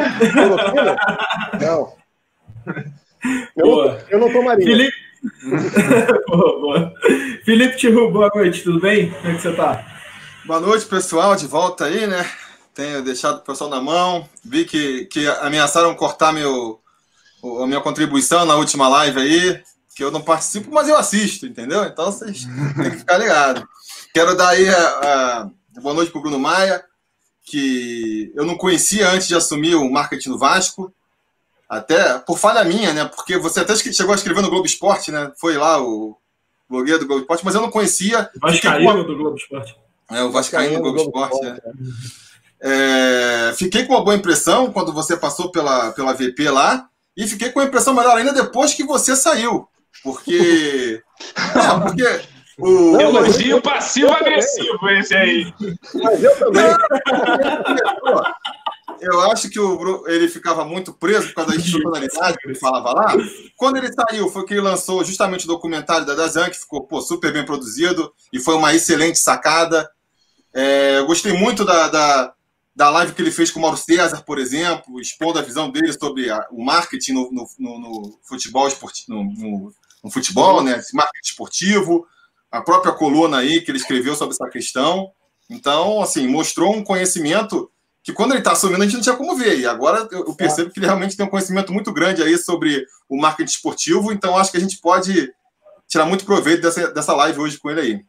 Não. 1.64 1.92
Eu, 3.56 3.66
não, 3.66 3.98
eu 4.10 4.18
não 4.18 4.32
tomaria. 4.32 4.64
Felipe, 4.64 4.96
Felipe 7.44 7.76
Tiru, 7.76 8.12
boa 8.12 8.30
noite, 8.34 8.62
tudo 8.62 8.80
bem? 8.80 9.10
Como 9.10 9.28
é 9.28 9.34
que 9.34 9.42
você 9.42 9.52
tá? 9.52 9.84
Boa 10.44 10.60
noite, 10.60 10.86
pessoal, 10.86 11.34
de 11.34 11.46
volta 11.46 11.86
aí, 11.86 12.06
né? 12.06 12.24
tenho 12.74 13.02
deixado 13.02 13.38
o 13.38 13.42
pessoal 13.42 13.70
na 13.70 13.80
mão. 13.80 14.28
Vi 14.44 14.64
que, 14.64 15.06
que 15.06 15.26
ameaçaram 15.40 15.94
cortar 15.94 16.32
meu, 16.32 16.80
a 17.62 17.66
minha 17.66 17.80
contribuição 17.80 18.44
na 18.44 18.56
última 18.56 18.88
live 18.88 19.20
aí, 19.20 19.62
que 19.94 20.02
eu 20.02 20.10
não 20.10 20.20
participo, 20.20 20.70
mas 20.72 20.88
eu 20.88 20.96
assisto, 20.96 21.46
entendeu? 21.46 21.84
Então 21.84 22.06
vocês 22.06 22.44
têm 22.76 22.90
que 22.90 22.98
ficar 22.98 23.18
ligados. 23.18 23.64
Quero 24.12 24.36
dar 24.36 24.48
aí 24.48 24.68
a, 24.68 25.48
a 25.76 25.80
boa 25.80 25.94
noite 25.94 26.10
para 26.10 26.18
o 26.18 26.22
Bruno 26.22 26.38
Maia, 26.38 26.84
que 27.44 28.32
eu 28.34 28.44
não 28.44 28.56
conhecia 28.56 29.10
antes 29.10 29.28
de 29.28 29.36
assumir 29.36 29.76
o 29.76 29.90
marketing 29.90 30.30
do 30.30 30.38
Vasco, 30.38 30.92
até 31.68 32.18
por 32.18 32.38
falha 32.38 32.64
minha, 32.64 32.92
né? 32.92 33.04
Porque 33.04 33.38
você 33.38 33.61
até 33.61 33.75
chegou 33.76 34.12
a 34.12 34.16
escrever 34.16 34.42
no 34.42 34.50
Globo 34.50 34.66
Esporte, 34.66 35.11
né? 35.11 35.33
Foi 35.40 35.56
lá 35.56 35.80
o 35.80 36.16
blogueiro 36.68 37.00
do 37.00 37.06
Globo 37.06 37.23
Esporte, 37.23 37.44
mas 37.44 37.54
eu 37.54 37.61
não 37.61 37.71
conhecia. 37.71 38.30
Vascaíno 38.40 39.04
do 39.04 39.16
Globo 39.16 39.37
Esporte. 39.37 39.76
É, 40.11 40.23
o 40.23 40.30
Vascaíno 40.30 40.76
do 40.76 40.92
Globo, 40.92 41.11
Globo 41.11 41.25
Esporte. 41.25 41.47
Esporte 41.47 41.71
é. 41.80 42.14
É, 42.66 43.52
fiquei 43.56 43.85
com 43.85 43.92
uma 43.92 44.04
boa 44.04 44.16
impressão 44.16 44.73
quando 44.73 44.92
você 44.92 45.16
passou 45.16 45.50
pela, 45.50 45.92
pela 45.92 46.14
VP 46.14 46.49
lá, 46.50 46.88
e 47.16 47.26
fiquei 47.28 47.50
com 47.50 47.61
uma 47.61 47.66
impressão 47.66 47.94
melhor 47.94 48.16
ainda 48.16 48.33
depois 48.33 48.73
que 48.73 48.85
você 48.85 49.14
saiu. 49.14 49.68
Porque. 50.02 51.02
é, 51.37 51.80
porque. 51.80 52.35
O... 52.56 53.00
Elogio 53.00 53.61
passivo-agressivo 53.61 54.88
esse 54.90 55.14
aí. 55.14 55.52
Mas 55.94 56.23
eu 56.23 56.38
também. 56.38 56.62
Eu 59.00 59.20
acho 59.30 59.48
que 59.48 59.58
o 59.58 60.08
ele 60.08 60.28
ficava 60.28 60.64
muito 60.64 60.92
preso 60.92 61.28
por 61.28 61.34
causa 61.34 61.50
da 61.50 61.56
institucionalidade 61.56 62.38
que 62.38 62.48
ele 62.48 62.58
falava 62.58 62.92
lá. 62.92 63.16
Quando 63.56 63.76
ele 63.76 63.92
saiu, 63.92 64.28
foi 64.28 64.44
que 64.44 64.54
ele 64.54 64.60
lançou 64.60 65.04
justamente 65.04 65.44
o 65.44 65.48
documentário 65.48 66.06
da 66.06 66.14
Dazan, 66.14 66.50
que 66.50 66.58
ficou 66.58 66.86
pô, 66.86 67.00
super 67.00 67.32
bem 67.32 67.44
produzido 67.44 68.12
e 68.32 68.38
foi 68.38 68.54
uma 68.54 68.74
excelente 68.74 69.18
sacada. 69.18 69.88
É, 70.52 70.98
eu 70.98 71.06
gostei 71.06 71.32
muito 71.32 71.64
da, 71.64 71.88
da, 71.88 72.34
da 72.74 72.90
live 72.90 73.12
que 73.12 73.22
ele 73.22 73.30
fez 73.30 73.50
com 73.50 73.58
o 73.58 73.62
Mauro 73.62 73.76
César, 73.76 74.22
por 74.22 74.38
exemplo, 74.38 75.00
expondo 75.00 75.38
a 75.38 75.42
visão 75.42 75.70
dele 75.70 75.92
sobre 75.92 76.30
a, 76.30 76.46
o 76.50 76.64
marketing 76.64 77.12
no, 77.12 77.30
no, 77.32 77.48
no, 77.58 77.78
no 77.78 78.18
futebol 78.22 78.68
esportivo, 78.68 79.12
no, 79.14 79.72
no, 80.02 80.10
futebol, 80.10 80.62
né? 80.62 80.78
Esse 80.78 80.94
marketing 80.94 81.28
esportivo, 81.28 82.06
a 82.50 82.60
própria 82.60 82.92
coluna 82.92 83.38
aí 83.38 83.60
que 83.60 83.70
ele 83.70 83.78
escreveu 83.78 84.14
sobre 84.14 84.34
essa 84.34 84.48
questão. 84.48 85.10
Então, 85.50 86.02
assim, 86.02 86.26
mostrou 86.26 86.74
um 86.74 86.82
conhecimento 86.82 87.70
que 88.04 88.12
quando 88.12 88.32
ele 88.32 88.40
está 88.40 88.52
assumindo 88.52 88.82
a 88.82 88.84
gente 88.84 88.96
não 88.96 89.00
tinha 89.00 89.16
como 89.16 89.34
ver. 89.34 89.58
E 89.58 89.66
agora 89.66 90.06
eu 90.12 90.34
percebo 90.34 90.70
que 90.70 90.78
ele 90.78 90.87
realmente 90.87 91.16
tem 91.16 91.25
um 91.25 91.30
conhecimento 91.30 91.73
muito 91.73 91.90
grande 91.90 92.23
aí 92.23 92.37
sobre 92.37 92.87
o 93.08 93.16
marketing 93.16 93.50
esportivo, 93.50 94.12
então 94.12 94.37
acho 94.37 94.52
que 94.52 94.58
a 94.58 94.61
gente 94.61 94.78
pode 94.78 95.32
tirar 95.88 96.04
muito 96.04 96.26
proveito 96.26 96.61
dessa, 96.61 96.92
dessa 96.92 97.14
live 97.14 97.40
hoje 97.40 97.58
com 97.58 97.70
ele 97.70 97.80
aí. 97.80 98.04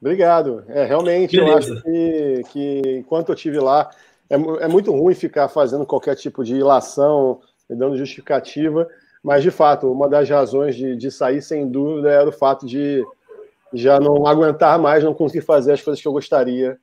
Obrigado. 0.00 0.64
É, 0.68 0.84
realmente, 0.84 1.36
Beleza. 1.36 1.50
eu 1.50 1.56
acho 1.56 1.82
que, 1.82 2.42
que 2.52 2.82
enquanto 2.98 3.30
eu 3.30 3.34
estive 3.34 3.58
lá, 3.58 3.90
é, 4.30 4.34
é 4.36 4.68
muito 4.68 4.92
ruim 4.92 5.14
ficar 5.14 5.48
fazendo 5.48 5.84
qualquer 5.84 6.14
tipo 6.14 6.44
de 6.44 6.54
ilação, 6.54 7.40
dando 7.68 7.96
justificativa, 7.96 8.88
mas 9.24 9.42
de 9.42 9.50
fato, 9.50 9.90
uma 9.90 10.08
das 10.08 10.28
razões 10.28 10.76
de, 10.76 10.94
de 10.94 11.10
sair, 11.10 11.42
sem 11.42 11.68
dúvida, 11.68 12.10
era 12.10 12.28
o 12.28 12.32
fato 12.32 12.64
de 12.64 13.04
já 13.72 13.98
não 13.98 14.24
aguentar 14.24 14.78
mais, 14.78 15.02
não 15.02 15.14
conseguir 15.14 15.44
fazer 15.44 15.72
as 15.72 15.82
coisas 15.82 16.00
que 16.00 16.06
eu 16.06 16.12
gostaria 16.12 16.78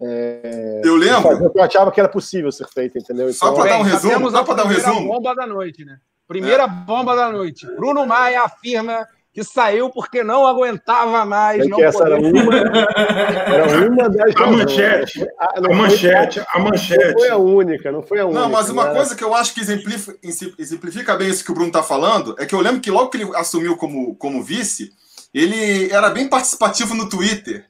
é, 0.00 0.80
eu 0.84 0.94
lembro. 0.96 1.52
Eu 1.54 1.62
achava 1.62 1.90
que 1.90 1.98
era 1.98 2.08
possível 2.08 2.52
ser 2.52 2.68
feito, 2.68 2.98
entendeu? 2.98 3.28
Então, 3.28 3.48
só 3.48 3.52
para 3.52 3.70
dar 3.70 3.78
um 3.80 3.82
resumo, 3.82 4.30
só 4.30 4.44
para 4.44 4.54
dar 4.54 4.64
um 4.64 4.68
resumo. 4.68 5.08
bomba 5.08 5.34
da 5.34 5.46
noite, 5.46 5.84
né? 5.84 5.98
Primeira 6.26 6.64
é. 6.64 6.68
bomba 6.68 7.16
da 7.16 7.32
noite. 7.32 7.66
Bruno 7.76 8.06
Maia 8.06 8.42
afirma 8.42 9.06
que 9.32 9.42
saiu 9.42 9.90
porque 9.90 10.22
não 10.22 10.46
aguentava 10.46 11.24
mais. 11.24 11.64
É 11.64 11.68
não 11.68 11.82
essa 11.82 12.04
era 12.04 12.18
uma, 12.18 12.54
era 12.54 13.90
uma 13.90 14.08
das. 14.10 14.36
A 14.36 14.46
manchete. 14.46 15.26
A, 15.38 15.58
a 15.58 15.74
manchete. 15.74 16.44
A 16.52 16.58
manchete. 16.60 17.12
Não 17.12 17.18
foi 17.18 17.28
a 17.28 17.36
única, 17.36 17.92
não 17.92 18.02
foi 18.02 18.20
a 18.20 18.26
única. 18.26 18.40
Não, 18.40 18.50
mas 18.50 18.70
uma 18.70 18.86
né? 18.86 18.94
coisa 18.94 19.16
que 19.16 19.24
eu 19.24 19.34
acho 19.34 19.52
que 19.52 19.60
exemplifica, 19.60 20.16
exemplifica 20.58 21.16
bem 21.16 21.28
isso 21.28 21.44
que 21.44 21.50
o 21.50 21.54
Bruno 21.54 21.68
está 21.68 21.82
falando 21.82 22.36
é 22.38 22.46
que 22.46 22.54
eu 22.54 22.60
lembro 22.60 22.80
que 22.80 22.90
logo 22.90 23.10
que 23.10 23.16
ele 23.16 23.36
assumiu 23.36 23.76
como, 23.76 24.14
como 24.14 24.42
vice, 24.42 24.92
ele 25.34 25.90
era 25.90 26.08
bem 26.10 26.28
participativo 26.28 26.94
no 26.94 27.08
Twitter 27.08 27.64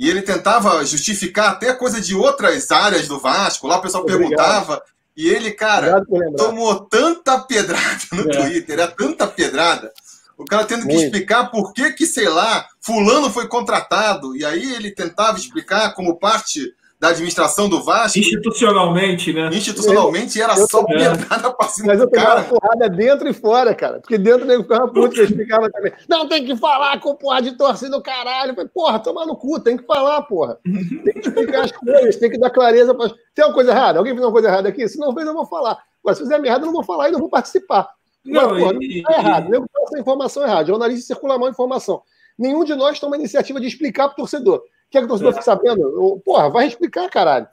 e 0.00 0.08
ele 0.08 0.22
tentava 0.22 0.82
justificar 0.82 1.50
até 1.50 1.74
coisa 1.74 2.00
de 2.00 2.14
outras 2.14 2.70
áreas 2.70 3.06
do 3.06 3.18
Vasco. 3.20 3.66
Lá 3.66 3.76
o 3.76 3.82
pessoal 3.82 4.02
Obrigado. 4.02 4.30
perguntava. 4.30 4.82
E 5.14 5.28
ele, 5.28 5.50
cara, 5.50 6.02
tomou 6.38 6.80
tanta 6.86 7.38
pedrada 7.40 8.00
no 8.10 8.22
é. 8.32 8.34
Twitter, 8.34 8.80
era 8.80 8.88
tanta 8.88 9.26
pedrada. 9.26 9.92
O 10.38 10.44
cara 10.46 10.64
tendo 10.64 10.86
que 10.86 10.94
Muito. 10.94 11.04
explicar 11.04 11.50
por 11.50 11.74
que, 11.74 11.92
que, 11.92 12.06
sei 12.06 12.30
lá, 12.30 12.66
fulano 12.80 13.30
foi 13.30 13.46
contratado. 13.46 14.34
E 14.34 14.42
aí 14.42 14.72
ele 14.72 14.90
tentava 14.90 15.36
explicar 15.36 15.92
como 15.92 16.18
parte 16.18 16.72
da 17.00 17.08
administração 17.08 17.66
do 17.66 17.82
Vasco. 17.82 18.18
Institucionalmente, 18.18 19.32
né? 19.32 19.48
Institucionalmente 19.50 20.40
era 20.40 20.52
eu, 20.52 20.68
só 20.68 20.84
pedrada 20.84 21.50
pra 21.50 21.66
cima 21.68 21.88
Mas 21.88 22.00
eu 22.00 22.10
pegava 22.10 22.44
porrada 22.44 22.90
dentro 22.90 23.26
e 23.26 23.32
fora, 23.32 23.74
cara. 23.74 24.00
Porque 24.00 24.18
dentro 24.18 24.44
nego 24.44 24.64
ficava 24.64 24.86
puto, 24.86 25.16
eu 25.16 25.24
explicava 25.24 25.70
também. 25.70 25.94
Não, 26.06 26.28
tem 26.28 26.44
que 26.44 26.54
falar 26.58 27.00
com 27.00 27.14
porra 27.14 27.40
de 27.40 27.56
torcida 27.56 27.96
do 27.96 28.02
caralho. 28.02 28.54
falei, 28.54 28.68
porra, 28.68 28.98
toma 28.98 29.24
no 29.24 29.34
cu, 29.34 29.58
tem 29.58 29.78
que 29.78 29.84
falar, 29.84 30.20
porra. 30.22 30.58
Tem 30.62 31.14
que 31.14 31.26
explicar 31.26 31.64
as 31.64 31.72
coisas, 31.72 32.16
tem 32.16 32.30
que 32.30 32.38
dar 32.38 32.50
clareza 32.50 32.94
pra. 32.94 33.10
Tem 33.34 33.46
uma 33.46 33.54
coisa 33.54 33.70
errada? 33.70 33.98
Alguém 33.98 34.12
fez 34.12 34.22
uma 34.22 34.32
coisa 34.32 34.48
errada 34.48 34.68
aqui? 34.68 34.86
Se 34.86 34.98
não 34.98 35.14
fez, 35.14 35.26
eu 35.26 35.32
vou 35.32 35.46
falar. 35.46 35.78
Mas 36.04 36.18
se 36.18 36.22
fizer 36.22 36.38
merda, 36.38 36.64
eu 36.64 36.66
não 36.66 36.74
vou 36.74 36.84
falar 36.84 37.08
e 37.08 37.12
não 37.12 37.18
vou 37.18 37.30
participar. 37.30 37.88
Não, 38.22 38.50
Mas, 38.50 38.62
porra, 38.62 38.74
e... 38.78 38.96
não 38.96 39.02
tá 39.04 39.18
errado. 39.18 39.48
Nego 39.48 39.66
passa 39.72 39.96
a 39.96 40.00
informação 40.00 40.42
errada. 40.42 40.66
Jornalista 40.66 41.14
circula 41.14 41.38
mal 41.38 41.48
informação. 41.48 42.02
Nenhum 42.38 42.62
de 42.62 42.74
nós 42.74 43.00
toma 43.00 43.16
a 43.16 43.18
iniciativa 43.18 43.58
de 43.58 43.66
explicar 43.66 44.08
pro 44.08 44.18
torcedor. 44.18 44.62
Quer 44.90 45.00
que 45.00 45.04
o 45.04 45.08
torcedor 45.08 45.30
é. 45.30 45.34
fique 45.34 45.44
sabendo? 45.44 46.20
Porra, 46.24 46.50
vai 46.50 46.66
explicar, 46.66 47.08
caralho. 47.08 47.46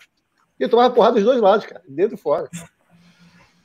E 0.60 0.68
tomava 0.68 0.94
porrada 0.94 1.16
dos 1.16 1.24
dois 1.24 1.40
lados, 1.40 1.66
cara, 1.66 1.84
dentro 1.88 2.16
e 2.16 2.20
fora. 2.20 2.50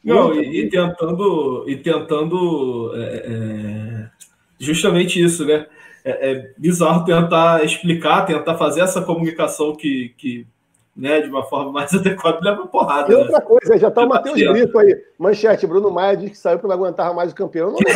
Não, 0.04 0.34
e, 0.34 0.60
e, 0.60 0.68
tentando, 0.68 1.64
e 1.68 1.76
tentando 1.76 2.92
é, 2.94 3.00
é, 3.00 4.10
justamente 4.58 5.22
isso, 5.22 5.46
né? 5.46 5.66
É, 6.04 6.30
é, 6.30 6.54
bizarro 6.58 7.04
tentar 7.04 7.64
explicar, 7.64 8.26
tentar 8.26 8.56
fazer 8.56 8.80
essa 8.80 9.00
comunicação 9.00 9.74
que, 9.74 10.12
que 10.18 10.46
né, 10.96 11.20
de 11.22 11.28
uma 11.28 11.42
forma 11.42 11.72
mais 11.72 11.92
adequada, 11.94 12.38
leva 12.42 12.66
porrada. 12.66 13.10
E 13.12 13.16
né? 13.16 13.22
outra 13.22 13.40
coisa, 13.40 13.78
já 13.78 13.90
tá 13.90 14.04
o 14.04 14.08
Matheus 14.08 14.40
Brito 14.40 14.78
aí. 14.78 14.96
Manchete, 15.18 15.66
Bruno 15.66 15.90
Maia 15.90 16.16
diz 16.16 16.30
que 16.30 16.38
saiu 16.38 16.58
porque 16.58 16.68
não 16.68 16.82
aguentava 16.82 17.14
mais 17.14 17.32
o 17.32 17.34
campeão. 17.34 17.72
Não, 17.72 17.78
não, 17.78 17.88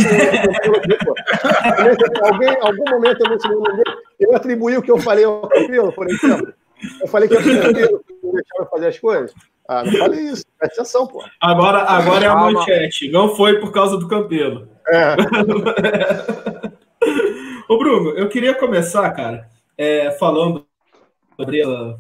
Alguém, 2.33 2.57
algum 2.61 2.91
momento 2.91 3.25
eu 3.25 3.31
mencionei 3.31 3.59
o 3.59 3.63
nome 3.63 3.77
dele. 3.77 3.97
Eu 4.19 4.35
atribuí 4.35 4.77
o 4.77 4.83
que 4.83 4.91
eu 4.91 4.99
falei 4.99 5.25
ao 5.25 5.49
campeão, 5.49 5.93
por 5.93 6.09
exemplo. 6.09 6.53
Eu 7.01 7.09
falei 7.09 7.29
que 7.29 7.35
eu 7.35 7.41
não 7.41 7.73
deixava 8.33 8.67
fazer 8.71 8.89
as 8.89 8.99
coisas. 8.99 9.35
Ah, 9.69 9.83
não 9.85 9.93
falei 9.93 10.21
isso. 10.21 10.45
Presta 10.59 10.83
atenção, 10.83 11.07
pô. 11.07 11.25
Agora, 11.41 11.79
agora 11.79 12.25
é 12.25 12.29
a 12.29 12.37
manchete. 12.37 13.11
Não 13.11 13.35
foi 13.35 13.59
por 13.59 13.73
causa 13.73 13.97
do 13.99 14.09
Campelo. 14.09 14.69
É. 14.89 15.17
Ô, 17.69 17.77
Bruno, 17.79 18.11
eu 18.11 18.29
queria 18.29 18.55
começar, 18.55 19.11
cara, 19.11 19.49
é, 19.77 20.13
falando 20.13 20.65
sobre 21.37 21.63
a 21.63 21.97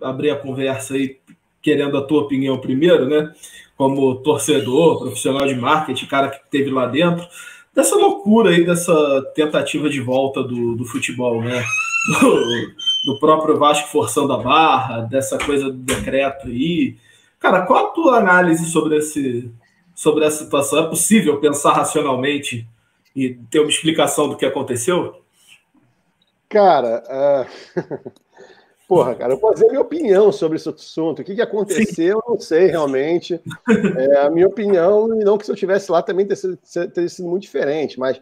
abrir 0.00 0.30
a 0.30 0.36
conversa 0.36 0.94
aí, 0.94 1.18
querendo 1.62 1.96
a 1.96 2.02
tua 2.02 2.22
opinião 2.22 2.58
primeiro, 2.58 3.08
né? 3.08 3.32
Como 3.76 4.16
torcedor, 4.16 5.00
profissional 5.00 5.46
de 5.46 5.54
marketing, 5.54 6.06
cara 6.06 6.28
que 6.28 6.40
teve 6.50 6.70
lá 6.70 6.86
dentro, 6.86 7.26
dessa 7.74 7.96
loucura 7.96 8.50
aí, 8.50 8.64
dessa 8.64 9.22
tentativa 9.34 9.88
de 9.88 10.00
volta 10.00 10.42
do, 10.42 10.74
do 10.74 10.84
futebol, 10.84 11.42
né? 11.42 11.64
Do, 12.08 13.12
do 13.12 13.18
próprio 13.18 13.58
Vasco 13.58 13.88
forçando 13.88 14.32
a 14.32 14.38
barra, 14.38 15.00
dessa 15.02 15.36
coisa 15.36 15.66
do 15.66 15.72
decreto 15.72 16.46
aí. 16.46 16.96
Cara, 17.38 17.66
qual 17.66 17.86
a 17.86 17.90
tua 17.90 18.16
análise 18.16 18.64
sobre, 18.66 18.96
esse, 18.96 19.50
sobre 19.94 20.24
essa 20.24 20.44
situação? 20.44 20.78
É 20.78 20.88
possível 20.88 21.38
pensar 21.38 21.72
racionalmente 21.72 22.66
e 23.14 23.34
ter 23.50 23.60
uma 23.60 23.68
explicação 23.68 24.28
do 24.28 24.36
que 24.36 24.46
aconteceu? 24.46 25.22
Cara, 26.48 27.02
uh... 27.10 28.20
Porra, 28.88 29.14
cara, 29.14 29.34
eu 29.34 29.38
posso 29.38 29.56
dizer 29.56 29.66
a 29.66 29.68
minha 29.68 29.82
opinião 29.82 30.32
sobre 30.32 30.56
esse 30.56 30.66
assunto. 30.66 31.20
O 31.20 31.24
que, 31.24 31.34
que 31.34 31.42
aconteceu, 31.42 32.22
eu 32.26 32.32
não 32.32 32.40
sei 32.40 32.68
realmente. 32.68 33.38
É, 33.98 34.20
a 34.20 34.30
minha 34.30 34.48
opinião, 34.48 35.14
e 35.20 35.22
não 35.22 35.36
que 35.36 35.44
se 35.44 35.50
eu 35.50 35.54
estivesse 35.54 35.92
lá 35.92 36.02
também 36.02 36.24
teria 36.24 36.36
sido, 36.36 37.08
sido 37.10 37.28
muito 37.28 37.42
diferente, 37.42 38.00
mas 38.00 38.18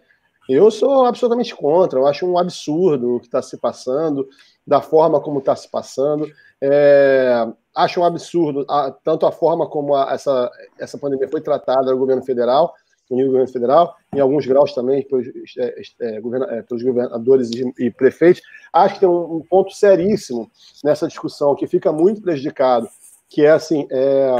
eu 0.48 0.68
sou 0.72 1.06
absolutamente 1.06 1.54
contra. 1.54 2.00
Eu 2.00 2.06
acho 2.08 2.26
um 2.26 2.36
absurdo 2.36 3.14
o 3.14 3.20
que 3.20 3.26
está 3.26 3.40
se 3.40 3.56
passando, 3.56 4.28
da 4.66 4.80
forma 4.80 5.20
como 5.20 5.38
está 5.38 5.54
se 5.54 5.70
passando. 5.70 6.28
É, 6.60 7.46
acho 7.72 8.00
um 8.00 8.04
absurdo 8.04 8.66
a, 8.68 8.90
tanto 8.90 9.24
a 9.24 9.30
forma 9.30 9.68
como 9.68 9.94
a, 9.94 10.12
essa, 10.12 10.50
essa 10.80 10.98
pandemia 10.98 11.28
foi 11.28 11.40
tratada 11.40 11.92
no 11.92 11.98
governo 11.98 12.24
federal, 12.24 12.74
no 13.14 13.26
governo 13.26 13.48
federal, 13.48 13.96
em 14.14 14.20
alguns 14.20 14.46
graus 14.46 14.72
também 14.72 15.02
pelos, 15.02 15.26
é, 15.58 15.80
é, 16.00 16.20
é, 16.20 16.62
pelos 16.62 16.82
governadores 16.82 17.50
e, 17.50 17.72
e, 17.78 17.90
prefeitos. 17.90 18.42
Acho 18.72 18.94
que 18.94 19.00
tem 19.00 19.08
um, 19.08 19.36
um, 19.36 19.40
ponto 19.40 19.72
seríssimo 19.72 20.50
nessa 20.84 21.06
discussão 21.06 21.54
que 21.54 21.66
fica 21.66 21.92
muito 21.92 22.20
prejudicado, 22.20 22.88
que 23.28 23.44
é 23.44 23.50
assim, 23.50 23.86
é, 23.90 24.30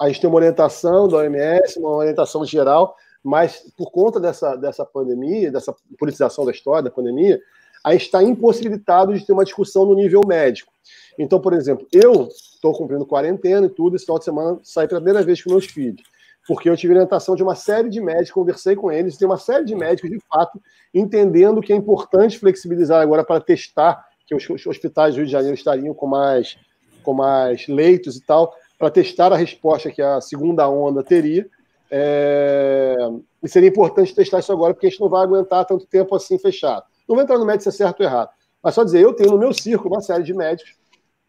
a 0.00 0.08
gente 0.08 0.20
tem 0.20 0.28
uma 0.28 0.36
orientação 0.36 1.08
da 1.08 1.18
OMS, 1.18 1.78
uma 1.78 1.90
orientação 1.90 2.44
geral, 2.44 2.96
mas 3.22 3.64
por 3.76 3.90
conta 3.90 4.20
dessa, 4.20 4.56
dessa 4.56 4.84
pandemia, 4.84 5.50
dessa 5.50 5.74
politização 5.98 6.44
da 6.44 6.52
história 6.52 6.84
da 6.84 6.90
pandemia, 6.90 7.40
a 7.84 7.92
gente 7.92 8.06
está 8.06 8.22
impossibilitado 8.22 9.14
de 9.14 9.24
ter 9.24 9.32
uma 9.32 9.44
discussão 9.44 9.86
no 9.86 9.94
nível 9.94 10.20
médico. 10.26 10.72
Então, 11.18 11.40
por 11.40 11.52
exemplo, 11.52 11.86
eu 11.92 12.28
estou 12.28 12.72
cumprindo 12.72 13.06
quarentena 13.06 13.66
e 13.66 13.70
tudo, 13.70 13.96
esse 13.96 14.04
final 14.04 14.18
de 14.18 14.24
semana 14.24 14.58
saí 14.62 14.86
pela 14.86 15.00
primeira 15.00 15.24
vez 15.24 15.42
com 15.42 15.50
meus 15.50 15.66
filhos, 15.66 16.02
porque 16.48 16.70
eu 16.70 16.76
tive 16.78 16.94
orientação 16.94 17.36
de 17.36 17.42
uma 17.42 17.54
série 17.54 17.90
de 17.90 18.00
médicos, 18.00 18.30
conversei 18.30 18.74
com 18.74 18.90
eles, 18.90 19.18
tem 19.18 19.28
uma 19.28 19.36
série 19.36 19.66
de 19.66 19.74
médicos, 19.74 20.10
de 20.10 20.18
fato, 20.32 20.58
entendendo 20.94 21.60
que 21.60 21.74
é 21.74 21.76
importante 21.76 22.38
flexibilizar 22.38 23.02
agora 23.02 23.22
para 23.22 23.38
testar, 23.38 24.02
que 24.26 24.34
os, 24.34 24.48
os 24.48 24.66
hospitais 24.66 25.14
do 25.14 25.18
Rio 25.18 25.26
de 25.26 25.32
Janeiro 25.32 25.54
estariam 25.54 25.92
com 25.92 26.06
mais, 26.06 26.56
com 27.02 27.12
mais 27.12 27.68
leitos 27.68 28.16
e 28.16 28.24
tal, 28.24 28.54
para 28.78 28.90
testar 28.90 29.30
a 29.30 29.36
resposta 29.36 29.90
que 29.90 30.00
a 30.00 30.22
segunda 30.22 30.66
onda 30.66 31.04
teria. 31.04 31.46
É... 31.90 32.96
E 33.42 33.48
seria 33.48 33.68
importante 33.68 34.14
testar 34.14 34.38
isso 34.38 34.50
agora, 34.50 34.72
porque 34.72 34.86
a 34.86 34.90
gente 34.90 35.00
não 35.00 35.08
vai 35.10 35.24
aguentar 35.24 35.66
tanto 35.66 35.84
tempo 35.84 36.16
assim 36.16 36.38
fechado. 36.38 36.86
Não 37.06 37.14
vou 37.14 37.22
entrar 37.22 37.36
no 37.36 37.44
médico 37.44 37.64
se 37.64 37.68
é 37.68 37.72
certo 37.72 38.00
ou 38.00 38.06
errado. 38.06 38.30
Mas 38.62 38.74
só 38.74 38.84
dizer, 38.84 39.02
eu 39.02 39.12
tenho 39.12 39.32
no 39.32 39.38
meu 39.38 39.52
círculo 39.52 39.94
uma 39.94 40.00
série 40.00 40.24
de 40.24 40.32
médicos, 40.32 40.74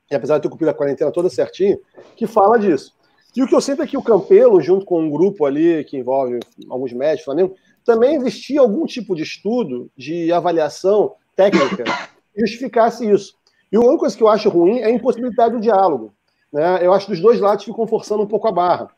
e 0.10 0.16
apesar 0.16 0.38
de 0.38 0.44
ter 0.44 0.50
cumprido 0.50 0.72
a 0.72 0.74
quarentena 0.74 1.12
toda 1.12 1.30
certinho, 1.30 1.78
que 2.16 2.26
fala 2.26 2.58
disso. 2.58 2.98
E 3.36 3.44
o 3.44 3.48
que 3.48 3.56
eu 3.56 3.62
sinto 3.62 3.82
é 3.82 3.88
que 3.88 3.98
o 3.98 4.02
Campelo, 4.02 4.60
junto 4.60 4.86
com 4.86 5.02
um 5.02 5.10
grupo 5.10 5.46
ali 5.46 5.84
que 5.84 5.98
envolve 5.98 6.40
alguns 6.70 6.94
médicos, 6.94 7.26
Flamengo, 7.26 7.56
também 7.86 8.16
existia 8.16 8.60
algum 8.60 8.86
tipo 8.86 9.16
de 9.16 9.24
estudo, 9.24 9.92
de 9.96 10.32
avaliação 10.32 11.16
técnica, 11.36 11.84
que 12.34 12.42
justificasse 12.42 13.10
isso. 13.10 13.34
E 13.72 13.78
uma 13.78 13.98
coisa 13.98 14.18
que 14.18 14.24
eu 14.24 14.28
acho 14.28 14.50
ruim 14.50 14.80
é 14.80 14.86
a 14.86 14.92
impossibilidade 14.92 15.54
do 15.54 15.62
diálogo. 15.62 16.14
Né? 16.52 16.86
Eu 16.86 16.94
acho 16.94 17.06
que 17.06 17.14
os 17.14 17.20
dois 17.20 17.40
lados 17.40 17.66
ficam 17.66 17.86
forçando 17.86 18.24
um 18.24 18.28
pouco 18.28 18.48
a 18.48 18.52
barra, 18.52 18.90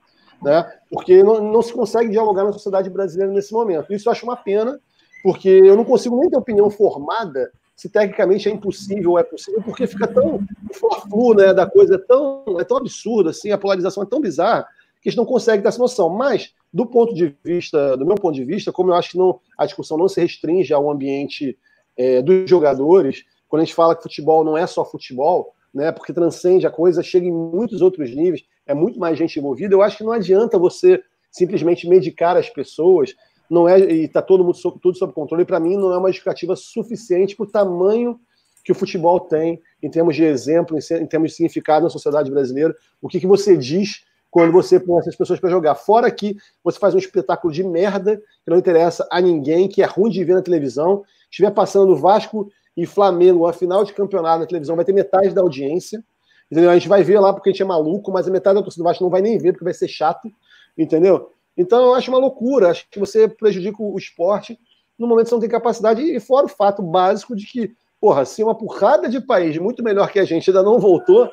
né? 0.42 0.66
porque 0.90 1.22
não, 1.22 1.52
não 1.52 1.62
se 1.62 1.74
consegue 1.74 2.10
dialogar 2.10 2.46
na 2.46 2.54
sociedade 2.54 2.90
brasileira 2.90 3.34
nesse 3.34 3.52
momento. 3.52 3.94
Isso 3.94 4.08
eu 4.08 4.12
acho 4.12 4.26
uma 4.26 4.38
pena, 4.38 4.80
porque 5.24 5.50
eu 5.50 5.76
não 5.76 5.84
consigo 5.84 6.18
nem 6.18 6.30
ter 6.30 6.38
opinião 6.38 6.70
formada 6.70 7.52
se 7.82 7.90
tecnicamente 7.90 8.48
é 8.48 8.52
impossível 8.52 9.12
ou 9.12 9.18
é 9.18 9.24
possível, 9.24 9.60
porque 9.64 9.88
fica 9.88 10.08
tão 10.08 10.40
flu 10.72 11.34
né, 11.34 11.52
da 11.52 11.66
coisa, 11.66 11.96
é 11.96 11.98
tão, 11.98 12.46
é 12.60 12.64
tão 12.64 12.78
absurdo, 12.78 13.32
assim, 13.32 13.50
a 13.50 13.58
polarização 13.58 14.04
é 14.04 14.06
tão 14.06 14.22
bizarra, 14.22 14.68
que 15.02 15.10
a 15.10 15.12
gente 15.12 15.18
não 15.18 15.26
consegue 15.26 15.64
ter 15.64 15.70
essa 15.70 15.80
noção. 15.80 16.08
Mas, 16.08 16.54
do 16.72 16.86
ponto 16.86 17.12
de 17.12 17.36
vista, 17.44 17.98
do 17.98 18.06
meu 18.06 18.14
ponto 18.14 18.36
de 18.36 18.46
vista, 18.46 18.72
como 18.72 18.92
eu 18.92 18.94
acho 18.94 19.14
que 19.14 19.18
não, 19.18 19.40
a 19.58 19.66
discussão 19.66 19.98
não 19.98 20.08
se 20.08 20.22
restringe 20.22 20.72
ao 20.72 20.92
ambiente 20.92 21.58
é, 21.98 22.22
dos 22.22 22.48
jogadores, 22.48 23.24
quando 23.50 23.64
a 23.64 23.66
gente 23.66 23.74
fala 23.74 23.96
que 23.96 24.04
futebol 24.04 24.44
não 24.44 24.56
é 24.56 24.68
só 24.68 24.86
futebol, 24.86 25.56
né, 25.74 25.92
porque 25.92 26.14
transcende 26.14 26.68
a 26.68 26.70
coisa, 26.70 27.02
chega 27.02 27.26
em 27.26 27.34
muitos 27.34 27.82
outros 27.82 28.16
níveis, 28.16 28.44
é 28.68 28.76
muito 28.76 29.00
mais 29.00 29.18
gente 29.18 29.40
envolvida, 29.40 29.74
eu 29.74 29.82
acho 29.82 29.98
que 29.98 30.04
não 30.04 30.12
adianta 30.12 30.60
você 30.60 31.02
simplesmente 31.32 31.90
medicar 31.90 32.38
as 32.38 32.48
pessoas, 32.48 33.16
não 33.52 33.68
é 33.68 33.78
e 33.82 34.06
está 34.06 34.22
todo 34.22 34.46
mundo 34.46 34.58
tudo 34.82 34.98
sob 34.98 35.12
controle. 35.12 35.44
Para 35.44 35.60
mim, 35.60 35.76
não 35.76 35.92
é 35.92 35.98
uma 35.98 36.08
justificativa 36.08 36.56
suficiente 36.56 37.36
para 37.36 37.44
o 37.44 37.52
tamanho 37.52 38.18
que 38.64 38.72
o 38.72 38.76
futebol 38.76 39.20
tem 39.20 39.62
em 39.84 39.90
termos 39.90 40.16
de 40.16 40.24
exemplo, 40.24 40.78
em, 40.78 41.06
termos 41.06 41.32
de 41.32 41.36
significado 41.36 41.84
na 41.84 41.90
sociedade 41.90 42.32
brasileira. 42.32 42.74
O 43.02 43.10
que, 43.10 43.20
que 43.20 43.28
você 43.28 43.58
diz 43.58 44.06
quando 44.30 44.54
você 44.54 44.80
põe 44.80 45.00
essas 45.00 45.18
pessoas 45.18 45.38
para 45.38 45.50
jogar? 45.50 45.76
Fora 45.76 46.10
que 46.10 46.38
você 46.64 46.80
faz 46.80 46.96
um 46.96 46.98
espetáculo 46.98 47.52
de 47.52 47.62
merda 47.62 48.16
que 48.18 48.50
não 48.50 48.58
interessa 48.58 49.06
a 49.12 49.20
ninguém, 49.20 49.68
que 49.68 49.82
é 49.82 49.86
ruim 49.86 50.10
de 50.10 50.24
ver 50.24 50.36
na 50.36 50.42
televisão. 50.42 51.04
Estiver 51.30 51.52
passando 51.52 51.94
Vasco 51.98 52.50
e 52.78 52.86
Flamengo, 52.86 53.46
a 53.48 53.52
final 53.52 53.84
de 53.84 53.92
campeonato 53.92 54.40
na 54.40 54.46
televisão, 54.46 54.78
vai 54.78 54.86
ter 54.86 54.94
metade 54.94 55.34
da 55.34 55.42
audiência. 55.42 56.02
Entendeu? 56.50 56.70
A 56.70 56.74
gente 56.76 56.88
vai 56.88 57.04
ver 57.04 57.20
lá 57.20 57.34
porque 57.34 57.50
a 57.50 57.52
gente 57.52 57.62
é 57.62 57.66
maluco, 57.66 58.14
mas 58.14 58.30
a 58.30 58.32
metade 58.32 58.56
da 58.56 58.62
torcida 58.64 58.82
do 58.82 58.88
Vasco 58.88 59.04
não 59.04 59.12
vai 59.12 59.22
nem 59.22 59.38
ver 59.38 59.52
porque 59.52 59.66
vai 59.66 59.74
ser 59.74 59.90
chato. 59.90 60.32
Entendeu? 60.78 61.34
Então, 61.58 61.86
eu 61.86 61.96
acho 61.96 62.10
uma 62.10 62.20
loucura. 62.20 62.70
Acho 62.70 62.88
que 62.90 63.00
você 63.00 63.28
prejudica 63.28 63.82
o 63.82 63.98
esporte 63.98 64.60
no 64.98 65.08
momento 65.08 65.26
que 65.26 65.30
você 65.30 65.36
não 65.36 65.42
tem 65.42 65.50
capacidade. 65.50 66.02
E 66.02 66.20
fora 66.20 66.46
o 66.46 66.50
fato 66.50 66.82
básico 66.82 67.36
de 67.36 67.46
que, 67.46 67.76
porra, 68.00 68.26
se 68.26 68.44
uma 68.44 68.56
porrada 68.56 69.10
de 69.10 69.20
país 69.20 69.58
muito 69.58 69.84
melhor 69.84 70.12
que 70.12 70.20
a 70.20 70.26
gente 70.26 70.50
ainda 70.50 70.64
não 70.64 70.80
voltou, 70.80 71.30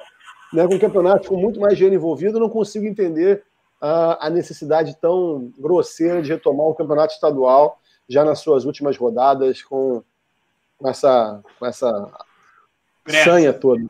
né, 0.53 0.67
com 0.67 0.79
campeonatos 0.79 1.29
com 1.29 1.37
muito 1.37 1.61
mais 1.61 1.77
dinheiro 1.77 1.95
envolvido, 1.95 2.37
eu 2.37 2.41
não 2.41 2.49
consigo 2.49 2.87
entender 2.87 3.45
a, 3.81 4.27
a 4.27 4.31
necessidade 4.31 4.97
tão 5.01 5.53
grosseira 5.59 6.23
de 6.23 6.31
retomar 6.31 6.67
um 6.67 6.75
campeonato 6.75 7.15
estadual 7.15 7.79
já 8.09 8.25
nas 8.25 8.41
suas 8.41 8.65
últimas 8.65 8.97
rodadas 8.97 9.63
com 9.63 10.03
essa, 10.85 11.43
com 11.59 11.67
essa 11.67 12.11
sanha 13.25 13.53
toda. 13.53 13.85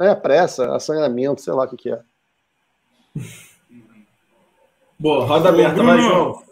É, 0.00 0.14
pressa, 0.14 0.74
assanhamento, 0.74 1.40
sei 1.40 1.52
lá 1.54 1.64
o 1.64 1.68
que, 1.68 1.76
que 1.76 1.90
é. 1.90 2.00
Boa, 4.98 5.26
roda 5.26 5.50
aberta, 5.50 5.74
Bruno, 5.74 5.88
vai, 5.88 6.00
João. 6.00 6.42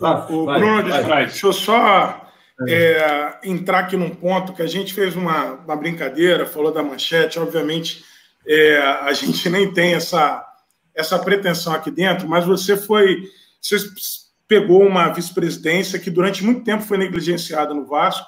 Ah, 0.00 0.26
o 0.30 0.44
vai, 0.44 0.60
Bruno, 0.60 0.88
vai, 0.88 1.02
vai. 1.02 1.26
deixa 1.26 1.46
eu 1.46 1.52
só 1.52 2.26
é, 2.68 3.38
entrar 3.44 3.80
aqui 3.80 3.96
num 3.96 4.10
ponto 4.10 4.52
que 4.52 4.62
a 4.62 4.66
gente 4.66 4.92
fez 4.92 5.16
uma, 5.16 5.52
uma 5.52 5.76
brincadeira, 5.76 6.46
falou 6.46 6.72
da 6.72 6.82
manchete, 6.82 7.38
obviamente 7.38 8.04
é, 8.46 8.78
a 8.78 9.12
gente 9.12 9.48
nem 9.48 9.72
tem 9.72 9.94
essa, 9.94 10.44
essa 10.94 11.18
pretensão 11.18 11.72
aqui 11.72 11.90
dentro, 11.90 12.28
mas 12.28 12.44
você 12.44 12.76
foi. 12.76 13.28
Você 13.60 13.76
pegou 14.48 14.84
uma 14.84 15.08
vice-presidência 15.08 15.98
que 15.98 16.10
durante 16.10 16.44
muito 16.44 16.64
tempo 16.64 16.82
foi 16.82 16.98
negligenciada 16.98 17.72
no 17.72 17.86
Vasco. 17.86 18.26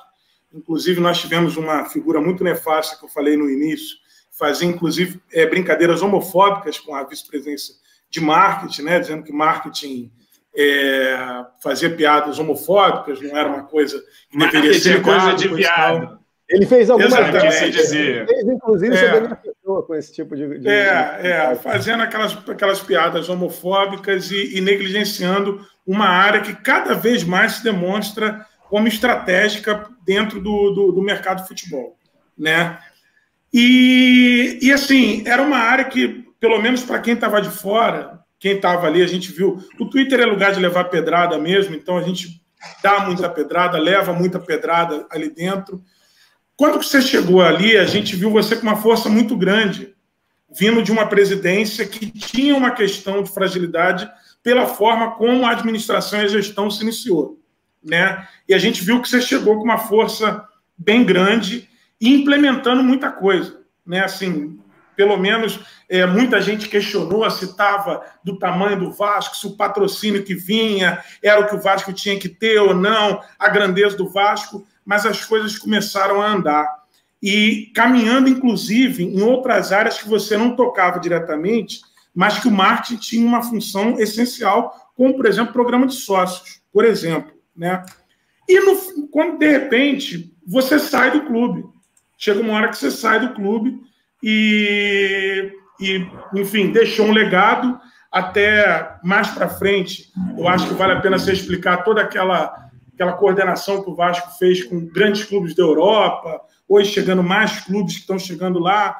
Inclusive, 0.53 1.01
nós 1.01 1.21
tivemos 1.21 1.57
uma 1.57 1.85
figura 1.87 2.21
muito 2.21 2.45
nefasta 2.45 2.97
que 2.97 3.05
eu 3.05 3.09
falei 3.09 3.37
no 3.37 3.51
início, 3.51 3.97
fazia 4.31 4.69
inclusive 4.69 5.21
é, 5.33 5.45
brincadeiras 5.45 6.01
homofóbicas 6.01 6.79
com 6.79 6.95
a 6.95 7.03
vice-presidência 7.03 7.75
de 8.11 8.21
marketing, 8.21 8.83
né, 8.83 9.01
dizendo 9.01 9.23
que 9.23 9.33
marketing 9.33 10.11
é, 10.57 11.45
fazia 11.63 11.91
piadas 11.91 12.39
homofóbicas, 12.39 13.21
não 13.21 13.37
era 13.37 13.49
uma 13.49 13.65
coisa 13.65 14.01
que 14.31 14.39
deveria 14.39 14.61
marketing 14.61 14.81
ser 14.81 15.03
coisa 15.03 15.35
de 15.35 15.49
viado. 15.49 16.25
Ele 16.49 16.67
fez 16.67 16.91
algumas 16.91 17.13
Exatamente. 17.13 17.79
Ele 17.79 18.27
fez, 18.27 18.49
inclusive, 18.49 18.95
é. 18.95 19.13
sobre 19.13 19.33
a 19.33 19.37
pessoa 19.37 19.83
com 19.83 19.95
esse 19.95 20.13
tipo 20.13 20.37
de. 20.37 20.59
de 20.59 20.69
é, 20.69 21.21
de... 21.21 21.29
é, 21.29 21.55
fazendo 21.57 22.03
aquelas, 22.03 22.37
aquelas 22.49 22.81
piadas 22.81 23.29
homofóbicas 23.29 24.31
e, 24.31 24.59
e, 24.59 24.61
negligenciando 24.61 25.67
uma 25.87 26.07
área 26.07 26.43
que 26.43 26.55
cada 26.55 26.95
vez 26.95 27.25
mais 27.25 27.53
se 27.53 27.65
demonstra 27.65 28.47
como 28.69 28.87
estratégica 28.87 29.89
dentro 30.05 30.41
do, 30.41 30.71
do, 30.71 30.93
do 30.93 31.03
mercado 31.03 31.43
de 31.43 31.49
futebol. 31.49 31.97
Né? 32.37 32.79
E, 33.53 34.59
e, 34.61 34.73
assim, 34.73 35.23
era 35.27 35.43
uma 35.43 35.59
área 35.59 35.85
que 35.85 36.24
pelo 36.45 36.61
menos 36.61 36.83
para 36.83 36.99
quem 36.99 37.15
estava 37.15 37.41
de 37.41 37.49
fora, 37.49 38.21
quem 38.39 38.57
estava 38.57 38.87
ali, 38.87 39.01
a 39.01 39.07
gente 39.07 39.33
viu. 39.33 39.67
O 39.81 39.87
Twitter 39.87 40.21
é 40.21 40.27
lugar 40.27 40.53
de 40.53 40.61
levar 40.61 40.85
pedrada 40.91 41.39
mesmo, 41.39 41.75
então 41.75 41.97
a 41.97 42.03
gente 42.03 42.45
dá 42.83 43.01
muita 43.01 43.31
pedrada, 43.31 43.79
leva 43.79 44.13
muita 44.13 44.39
pedrada 44.39 45.07
ali 45.11 45.31
dentro. 45.31 45.83
Quando 46.55 46.83
você 46.83 47.01
chegou 47.01 47.41
ali, 47.41 47.79
a 47.79 47.87
gente 47.87 48.15
viu 48.15 48.31
você 48.31 48.57
com 48.57 48.65
uma 48.65 48.77
força 48.77 49.09
muito 49.09 49.35
grande, 49.35 49.95
vindo 50.55 50.83
de 50.83 50.93
uma 50.93 51.07
presidência 51.07 51.87
que 51.87 52.11
tinha 52.11 52.55
uma 52.55 52.73
questão 52.73 53.23
de 53.23 53.31
fragilidade 53.31 54.07
pela 54.43 54.67
forma 54.67 55.13
como 55.13 55.47
a 55.47 55.53
administração 55.53 56.21
e 56.21 56.25
a 56.27 56.29
gestão 56.29 56.71
se 56.71 56.83
iniciou. 56.83 57.41
Né? 57.83 58.29
E 58.47 58.53
a 58.53 58.59
gente 58.59 58.85
viu 58.85 59.01
que 59.01 59.09
você 59.09 59.23
chegou 59.23 59.57
com 59.57 59.65
uma 59.65 59.79
força 59.79 60.47
bem 60.77 61.07
grande 61.07 61.71
e 61.99 62.15
implementando 62.15 62.85
muita 62.85 63.11
coisa. 63.11 63.63
Né? 63.87 64.01
Assim, 64.01 64.59
pelo 64.97 65.17
menos 65.17 65.61
é, 65.89 66.07
muita 66.07 66.41
gente 66.41 66.69
questionou 66.69 67.29
se 67.31 67.45
estava 67.45 68.05
do 68.23 68.39
tamanho 68.39 68.79
do 68.79 68.93
Vasco, 68.93 69.37
se 69.37 69.47
o 69.47 69.57
patrocínio 69.57 70.25
que 70.25 70.35
vinha 70.35 71.03
era 71.23 71.41
o 71.41 71.47
que 71.47 71.55
o 71.55 71.61
Vasco 71.61 71.93
tinha 71.93 72.19
que 72.19 72.29
ter 72.29 72.59
ou 72.59 72.75
não, 72.75 73.21
a 73.39 73.49
grandeza 73.49 73.97
do 73.97 74.09
Vasco, 74.09 74.67
mas 74.85 75.07
as 75.07 75.25
coisas 75.25 75.59
começaram 75.59 76.21
a 76.21 76.27
andar. 76.27 76.67
E 77.23 77.73
caminhando, 77.75 78.29
inclusive, 78.29 79.05
em 79.05 79.23
outras 79.23 79.73
áreas 79.73 79.99
que 79.99 80.09
você 80.09 80.37
não 80.37 80.55
tocava 80.55 81.01
diretamente, 81.01 81.81
mas 82.15 82.39
que 82.39 82.49
o 82.49 82.53
marketing 82.53 82.97
tinha 82.97 83.27
uma 83.27 83.43
função 83.43 83.99
essencial, 83.99 84.93
como, 84.95 85.17
por 85.17 85.27
exemplo, 85.27 85.53
programa 85.53 85.87
de 85.87 85.95
sócios, 85.95 86.61
por 86.73 86.85
exemplo. 86.85 87.33
Né? 87.57 87.83
E 88.49 88.61
no, 88.61 89.09
quando, 89.09 89.39
de 89.39 89.51
repente, 89.51 90.33
você 90.47 90.79
sai 90.79 91.11
do 91.11 91.23
clube. 91.23 91.65
Chega 92.19 92.41
uma 92.41 92.55
hora 92.55 92.69
que 92.69 92.77
você 92.77 92.91
sai 92.91 93.21
do 93.21 93.35
clube 93.35 93.81
e, 94.27 95.53
e 95.79 96.07
enfim, 96.35 96.73
deixou 96.73 97.07
um 97.07 97.13
legado 97.13 97.79
até 98.11 98.97
mais 99.05 99.29
para 99.29 99.51
frente. 99.51 100.11
Eu 100.39 100.49
acho 100.49 100.67
que 100.67 100.73
vale 100.73 100.95
a 100.95 101.01
pena 101.01 101.19
você 101.19 101.33
explicar 101.33 101.85
toda 101.85 102.01
aquela, 102.01 102.71
aquela 102.95 103.13
coordenação 103.13 103.85
que 103.85 103.91
o 103.91 103.95
Vasco 103.95 104.39
fez 104.39 104.65
com 104.65 104.87
grandes 104.87 105.25
clubes 105.25 105.55
da 105.55 105.63
Europa, 105.63 106.41
hoje 106.67 106.91
chegando 106.91 107.23
mais 107.23 107.61
clubes 107.61 107.97
que 107.97 108.01
estão 108.01 108.19
chegando 108.19 108.59
lá. 108.59 108.97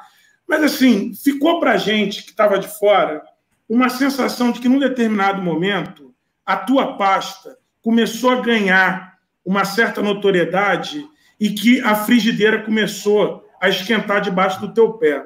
Mas, 0.47 0.61
assim, 0.61 1.11
ficou 1.15 1.59
para 1.59 1.71
a 1.71 1.77
gente 1.77 2.21
que 2.21 2.29
estava 2.29 2.59
de 2.59 2.67
fora 2.67 3.23
uma 3.67 3.89
sensação 3.89 4.51
de 4.51 4.59
que, 4.59 4.69
num 4.69 4.77
determinado 4.77 5.41
momento, 5.41 6.13
a 6.45 6.55
tua 6.55 6.97
pasta 6.97 7.57
começou 7.81 8.29
a 8.29 8.41
ganhar 8.41 9.15
uma 9.43 9.65
certa 9.65 10.03
notoriedade 10.03 11.03
e 11.39 11.49
que 11.49 11.81
a 11.81 11.95
frigideira 11.95 12.61
começou 12.61 13.44
a 13.59 13.69
esquentar 13.69 14.21
debaixo 14.21 14.59
do 14.61 14.73
teu 14.73 14.93
pé. 14.93 15.25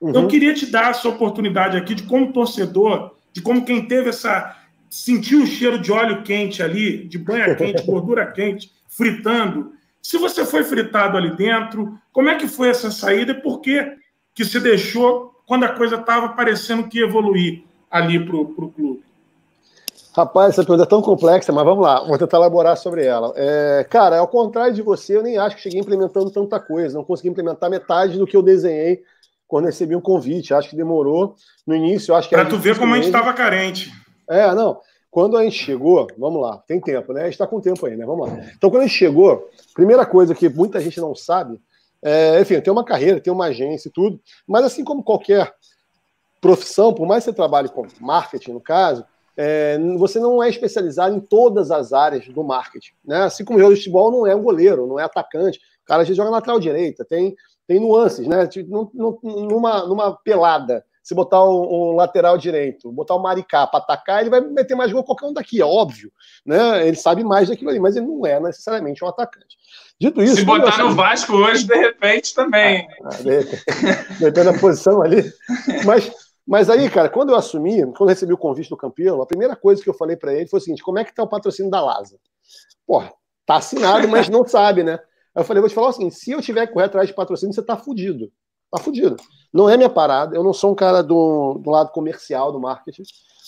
Uhum. 0.00 0.10
Então, 0.10 0.22
eu 0.22 0.28
queria 0.28 0.54
te 0.54 0.66
dar 0.66 0.90
essa 0.90 1.08
oportunidade 1.08 1.76
aqui 1.76 1.94
de 1.94 2.04
como 2.04 2.32
torcedor, 2.32 3.14
de 3.32 3.42
como 3.42 3.64
quem 3.64 3.86
teve 3.86 4.10
essa 4.10 4.56
sentiu 4.88 5.42
o 5.42 5.46
cheiro 5.46 5.78
de 5.78 5.92
óleo 5.92 6.22
quente 6.22 6.62
ali, 6.62 7.04
de 7.04 7.18
banha 7.18 7.54
quente, 7.56 7.84
gordura 7.84 8.26
quente, 8.26 8.72
fritando. 8.88 9.72
Se 10.02 10.16
você 10.16 10.44
foi 10.44 10.64
fritado 10.64 11.16
ali 11.16 11.36
dentro, 11.36 11.98
como 12.12 12.28
é 12.28 12.36
que 12.36 12.48
foi 12.48 12.68
essa 12.68 12.90
saída 12.90 13.32
e 13.32 13.42
por 13.42 13.60
que 13.60 13.96
que 14.34 14.44
se 14.44 14.60
deixou 14.60 15.34
quando 15.46 15.64
a 15.64 15.70
coisa 15.70 15.96
estava 15.96 16.30
parecendo 16.30 16.88
que 16.88 17.00
evoluir 17.00 17.64
ali 17.90 18.24
para 18.24 18.36
o 18.36 18.70
clube? 18.70 19.02
Rapaz, 20.14 20.50
essa 20.50 20.64
pergunta 20.64 20.82
é 20.82 20.86
tão 20.86 21.00
complexa, 21.00 21.52
mas 21.52 21.64
vamos 21.64 21.84
lá, 21.84 22.02
vou 22.04 22.18
tentar 22.18 22.38
elaborar 22.38 22.76
sobre 22.76 23.04
ela. 23.04 23.32
É, 23.36 23.86
cara, 23.88 24.18
ao 24.18 24.26
contrário 24.26 24.74
de 24.74 24.82
você, 24.82 25.16
eu 25.16 25.22
nem 25.22 25.38
acho 25.38 25.56
que 25.56 25.62
cheguei 25.62 25.80
implementando 25.80 26.30
tanta 26.30 26.58
coisa, 26.58 26.96
não 26.96 27.04
consegui 27.04 27.28
implementar 27.28 27.70
metade 27.70 28.18
do 28.18 28.26
que 28.26 28.36
eu 28.36 28.42
desenhei 28.42 29.02
quando 29.46 29.64
recebi 29.64 29.96
um 29.96 30.00
convite. 30.00 30.52
Acho 30.52 30.70
que 30.70 30.76
demorou 30.76 31.34
no 31.66 31.74
início. 31.74 32.14
Acho 32.14 32.28
que 32.28 32.34
para 32.34 32.48
tu 32.48 32.58
ver 32.58 32.78
como 32.78 32.94
a 32.94 32.96
gente 32.96 33.06
estava 33.06 33.32
carente. 33.32 33.90
É, 34.28 34.54
não. 34.54 34.80
Quando 35.10 35.36
a 35.38 35.42
gente 35.42 35.56
chegou, 35.56 36.06
vamos 36.18 36.42
lá, 36.42 36.58
tem 36.66 36.78
tempo, 36.80 37.12
né? 37.14 37.22
A 37.22 37.24
gente 37.24 37.32
está 37.32 37.46
com 37.46 37.60
tempo 37.60 37.84
aí, 37.86 37.96
né? 37.96 38.04
Vamos 38.04 38.28
lá. 38.28 38.38
Então, 38.54 38.68
quando 38.68 38.82
a 38.82 38.86
gente 38.86 38.96
chegou, 38.96 39.48
primeira 39.74 40.04
coisa 40.04 40.34
que 40.34 40.48
muita 40.50 40.80
gente 40.80 41.00
não 41.00 41.14
sabe, 41.14 41.58
é, 42.02 42.40
enfim, 42.40 42.60
tem 42.60 42.72
uma 42.72 42.84
carreira, 42.84 43.18
tem 43.18 43.32
uma 43.32 43.46
agência 43.46 43.88
e 43.88 43.92
tudo, 43.92 44.20
mas 44.46 44.64
assim 44.64 44.84
como 44.84 45.02
qualquer 45.02 45.52
profissão, 46.40 46.92
por 46.92 47.06
mais 47.06 47.24
que 47.24 47.30
você 47.30 47.36
trabalhe 47.36 47.68
com 47.68 47.86
marketing, 48.00 48.52
no 48.52 48.60
caso, 48.60 49.04
é, 49.40 49.78
você 49.96 50.18
não 50.18 50.42
é 50.42 50.48
especializado 50.48 51.14
em 51.14 51.20
todas 51.20 51.70
as 51.70 51.92
áreas 51.92 52.26
do 52.26 52.42
marketing. 52.42 52.92
Né? 53.04 53.18
Assim 53.18 53.44
como 53.44 53.56
o 53.56 53.60
jogador 53.60 53.74
de 53.76 53.80
futebol 53.80 54.10
não 54.10 54.26
é 54.26 54.34
um 54.34 54.42
goleiro, 54.42 54.88
não 54.88 54.98
é 54.98 55.04
atacante. 55.04 55.60
O 55.84 55.86
cara 55.86 56.02
às 56.02 56.08
vezes 56.08 56.16
joga 56.16 56.28
lateral 56.28 56.58
direita, 56.58 57.04
tem, 57.04 57.36
tem 57.64 57.78
nuances, 57.78 58.26
né? 58.26 58.48
Tipo, 58.48 58.90
numa, 59.22 59.86
numa 59.86 60.12
pelada, 60.16 60.84
se 61.04 61.14
botar 61.14 61.44
um, 61.44 61.92
um 61.92 61.94
lateral 61.94 62.36
direito, 62.36 62.90
botar 62.90 63.14
o 63.14 63.22
Maricá 63.22 63.64
para 63.68 63.78
atacar, 63.78 64.20
ele 64.20 64.28
vai 64.28 64.40
meter 64.40 64.74
mais 64.74 64.92
gol 64.92 65.04
qualquer 65.04 65.26
um 65.26 65.32
daqui, 65.32 65.62
é 65.62 65.64
óbvio. 65.64 66.12
Né? 66.44 66.88
Ele 66.88 66.96
sabe 66.96 67.22
mais 67.22 67.48
daquilo 67.48 67.70
ali, 67.70 67.78
mas 67.78 67.94
ele 67.94 68.06
não 68.06 68.26
é 68.26 68.40
necessariamente 68.40 69.04
um 69.04 69.08
atacante. 69.08 69.56
Dito 70.00 70.20
isso. 70.20 70.36
Se 70.36 70.44
botar 70.44 70.78
no 70.78 70.94
Vasco 70.94 71.32
hoje, 71.32 71.64
de 71.64 71.76
repente, 71.76 72.34
também. 72.34 72.88
Ah, 73.04 73.10
depende 74.18 74.52
da 74.52 74.58
posição 74.58 75.00
ali. 75.00 75.24
Mas 75.84 76.10
mas 76.48 76.70
aí, 76.70 76.88
cara, 76.88 77.10
quando 77.10 77.28
eu 77.28 77.36
assumi, 77.36 77.82
quando 77.82 78.00
eu 78.00 78.06
recebi 78.06 78.32
o 78.32 78.38
convite 78.38 78.70
do 78.70 78.76
Campelo, 78.76 79.20
a 79.20 79.26
primeira 79.26 79.54
coisa 79.54 79.82
que 79.82 79.90
eu 79.90 79.92
falei 79.92 80.16
para 80.16 80.32
ele 80.32 80.48
foi 80.48 80.58
o 80.58 80.62
seguinte: 80.62 80.82
como 80.82 80.98
é 80.98 81.04
que 81.04 81.14
tá 81.14 81.22
o 81.22 81.28
patrocínio 81.28 81.70
da 81.70 81.78
Lasa? 81.78 82.18
Porra, 82.86 83.12
tá 83.44 83.56
assinado, 83.56 84.08
mas 84.08 84.30
não 84.30 84.46
sabe, 84.48 84.82
né? 84.82 84.94
Aí 85.34 85.42
eu 85.42 85.44
falei, 85.44 85.60
vou 85.60 85.68
te 85.68 85.74
falar 85.74 85.88
o 85.88 85.92
seguinte: 85.92 86.14
se 86.14 86.30
eu 86.30 86.40
tiver 86.40 86.66
que 86.66 86.72
correr 86.72 86.86
atrás 86.86 87.06
de 87.06 87.14
patrocínio, 87.14 87.54
você 87.54 87.62
tá 87.62 87.76
fudido. 87.76 88.32
Tá 88.70 88.78
fudido. 88.78 89.16
Não 89.52 89.68
é 89.68 89.76
minha 89.76 89.90
parada, 89.90 90.34
eu 90.34 90.42
não 90.42 90.54
sou 90.54 90.72
um 90.72 90.74
cara 90.74 91.02
do, 91.02 91.60
do 91.62 91.70
lado 91.70 91.92
comercial 91.92 92.50
do 92.50 92.58
marketing, 92.58 93.02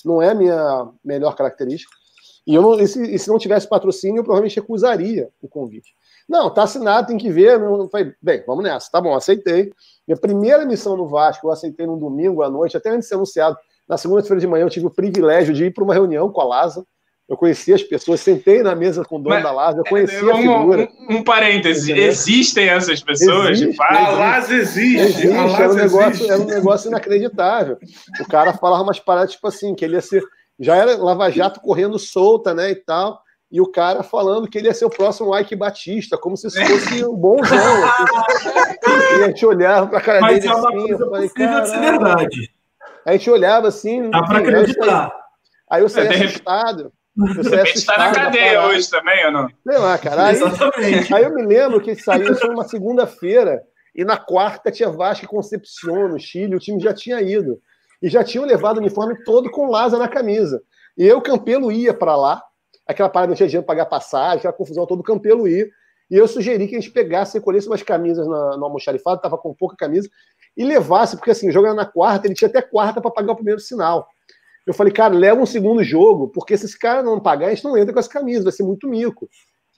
não 0.05 0.21
é 0.21 0.35
minha 0.35 0.93
melhor 1.03 1.35
característica. 1.35 1.91
E, 2.47 2.55
eu 2.55 2.61
não, 2.61 2.79
e, 2.79 2.87
se, 2.87 3.03
e 3.15 3.19
se 3.19 3.31
não 3.31 3.39
tivesse 3.39 3.67
patrocínio, 3.67 4.21
eu 4.21 4.25
provavelmente 4.25 4.57
recusaria 4.57 5.31
o 5.41 5.49
convite. 5.49 5.95
Não, 6.31 6.49
tá 6.49 6.63
assinado, 6.63 7.09
tem 7.09 7.19
que 7.19 7.29
ver. 7.29 7.61
Eu 7.61 7.89
falei, 7.89 8.15
bem, 8.23 8.45
vamos 8.47 8.63
nessa. 8.63 8.89
Tá 8.89 9.01
bom, 9.01 9.17
aceitei. 9.17 9.73
Minha 10.07 10.17
primeira 10.17 10.65
missão 10.65 10.97
no 10.97 11.09
Vasco, 11.09 11.49
eu 11.49 11.51
aceitei 11.51 11.85
num 11.85 11.99
domingo 11.99 12.41
à 12.45 12.49
noite, 12.49 12.77
até 12.77 12.89
antes 12.89 13.03
de 13.03 13.09
ser 13.09 13.15
anunciado. 13.17 13.57
Na 13.89 13.99
segunda-feira 13.99 14.41
de 14.41 14.47
manhã, 14.47 14.65
eu 14.65 14.71
tive 14.71 14.87
o 14.87 14.91
privilégio 14.91 15.53
de 15.53 15.65
ir 15.65 15.75
para 15.75 15.83
uma 15.83 15.93
reunião 15.93 16.31
com 16.31 16.41
a 16.41 16.45
Lasa. 16.45 16.87
Eu 17.29 17.37
conheci 17.37 17.75
as 17.75 17.83
pessoas, 17.83 18.21
sentei 18.21 18.63
na 18.63 18.77
mesa 18.77 19.05
com 19.05 19.17
o 19.17 19.19
dono 19.19 19.35
Mas, 19.35 19.43
da 19.43 19.51
Lasa, 19.51 19.79
eu 19.79 19.85
conheci 19.85 20.25
um, 20.25 20.31
a 20.31 20.37
figura. 20.37 20.89
Um, 21.09 21.17
um 21.17 21.25
parêntese, 21.25 21.93
existem 21.93 22.69
essas 22.69 23.03
pessoas? 23.03 23.61
Existe, 23.61 23.83
a 23.83 24.11
Lasa 24.11 24.55
existe. 24.55 24.99
existe 24.99 25.33
a 25.33 25.45
Lasa 25.47 25.63
era, 25.63 25.73
um 25.73 25.75
negócio, 25.75 26.11
existe. 26.11 26.31
era 26.31 26.41
um 26.41 26.47
negócio 26.47 26.89
inacreditável. 26.89 27.77
O 28.21 28.29
cara 28.29 28.53
falava 28.53 28.85
umas 28.85 29.01
paradas, 29.01 29.33
tipo 29.33 29.49
assim, 29.49 29.75
que 29.75 29.85
ele 29.85 29.95
ia 29.95 30.01
ser. 30.01 30.23
Já 30.61 30.77
era 30.77 30.97
Lava 30.97 31.29
Jato 31.29 31.61
correndo 31.61 31.99
solta, 31.99 32.55
né, 32.55 32.71
e 32.71 32.77
tal 32.77 33.21
e 33.51 33.61
o 33.61 33.67
cara 33.67 34.03
falando 34.03 34.49
que 34.49 34.59
ele 34.59 34.69
ia 34.69 34.75
ser 34.75 34.85
o 34.85 34.91
próximo 34.91 35.37
Ike 35.37 35.57
Batista, 35.57 36.17
como 36.17 36.37
se 36.37 36.47
isso 36.47 36.65
fosse 36.65 37.05
um 37.05 37.17
bonzão. 37.17 37.85
Assim. 37.85 38.51
E 39.19 39.25
a 39.25 39.27
gente 39.27 39.45
olhava 39.45 39.89
para 39.89 39.99
a 39.99 40.01
cara 40.01 40.21
Mas 40.21 40.41
dele 40.41 40.53
é 40.53 40.57
assim, 40.57 40.91
eu 40.91 41.11
falei, 41.11 41.29
cara. 41.31 41.67
ser 41.67 41.81
verdade. 41.81 42.51
A 43.05 43.13
gente 43.13 43.31
olhava 43.31 43.69
assim. 43.69 44.09
Dá 44.09 44.23
para 44.23 44.39
acreditar. 44.39 45.13
Aí 45.69 45.83
eu 45.83 45.89
saí 45.89 46.07
é, 46.07 46.25
assustado. 46.25 46.93
Eu 47.37 47.45
saí 47.45 47.63
está 47.75 47.99
na 47.99 48.13
cadeia 48.13 48.63
hoje 48.67 48.89
também, 48.89 49.27
ou 49.27 49.33
não? 49.33 49.49
Sei 49.67 49.79
lá, 49.79 49.99
cara. 49.99 50.27
Aí, 50.27 50.37
Exatamente. 50.37 51.15
Aí 51.15 51.25
eu 51.25 51.35
me 51.35 51.45
lembro 51.45 51.81
que 51.81 51.95
saiu 51.97 52.33
isso 52.33 52.47
numa 52.47 52.65
segunda-feira, 52.65 53.63
e 53.95 54.05
na 54.05 54.17
quarta 54.17 54.71
tinha 54.71 54.89
Vasco 54.91 55.25
e 55.25 55.29
Concepción 55.29 56.09
no 56.09 56.19
Chile, 56.19 56.55
o 56.55 56.61
time 56.61 56.81
já 56.81 56.95
tinha 56.95 57.21
ido. 57.21 57.61
E 58.01 58.09
já 58.09 58.25
tinham 58.25 58.47
levado 58.47 58.79
o 58.79 58.81
uniforme 58.81 59.23
todo 59.25 59.51
com 59.51 59.71
Laza 59.71 59.99
na 59.99 60.09
camisa. 60.09 60.63
E 60.97 61.07
eu, 61.07 61.21
Campelo, 61.21 61.71
ia 61.71 61.93
para 61.93 62.17
lá, 62.17 62.43
aquela 62.91 63.09
parada 63.09 63.31
não 63.31 63.37
tinha 63.37 63.49
dinheiro 63.49 63.65
para 63.65 63.75
pagar 63.75 63.87
passagem, 63.87 64.39
aquela 64.39 64.53
confusão 64.53 64.87
todo, 64.87 65.01
o 65.01 65.05
Campelo 65.05 65.47
ir. 65.49 65.71
E 66.11 66.17
eu 66.17 66.27
sugeri 66.27 66.67
que 66.67 66.75
a 66.75 66.81
gente 66.81 66.93
pegasse, 66.93 67.39
recolhesse 67.39 67.69
umas 67.69 67.83
camisas 67.83 68.27
na, 68.27 68.57
no 68.57 68.65
almoxarifado, 68.65 69.17
estava 69.17 69.39
com 69.39 69.55
pouca 69.55 69.77
camisa, 69.77 70.09
e 70.57 70.65
levasse, 70.65 71.17
porque 71.17 71.31
assim, 71.31 71.53
jogando 71.53 71.77
na 71.77 71.87
quarta, 71.87 72.27
ele 72.27 72.35
tinha 72.35 72.49
até 72.49 72.61
quarta 72.61 73.01
para 73.01 73.11
pagar 73.11 73.33
o 73.33 73.37
primeiro 73.37 73.61
sinal. 73.61 74.09
Eu 74.67 74.75
falei, 74.75 74.93
cara, 74.93 75.15
leva 75.15 75.41
um 75.41 75.47
segundo 75.47 75.83
jogo, 75.85 76.29
porque 76.29 76.57
se 76.57 76.67
esse 76.67 76.79
cara 76.79 77.03
não 77.03 77.21
pagar, 77.21 77.47
a 77.47 77.55
gente 77.55 77.65
não 77.65 77.77
entra 77.77 77.93
com 77.93 78.01
essa 78.01 78.09
camisa, 78.09 78.45
vai 78.45 78.53
ser 78.53 78.65
muito 78.65 78.89
mico. 78.89 79.29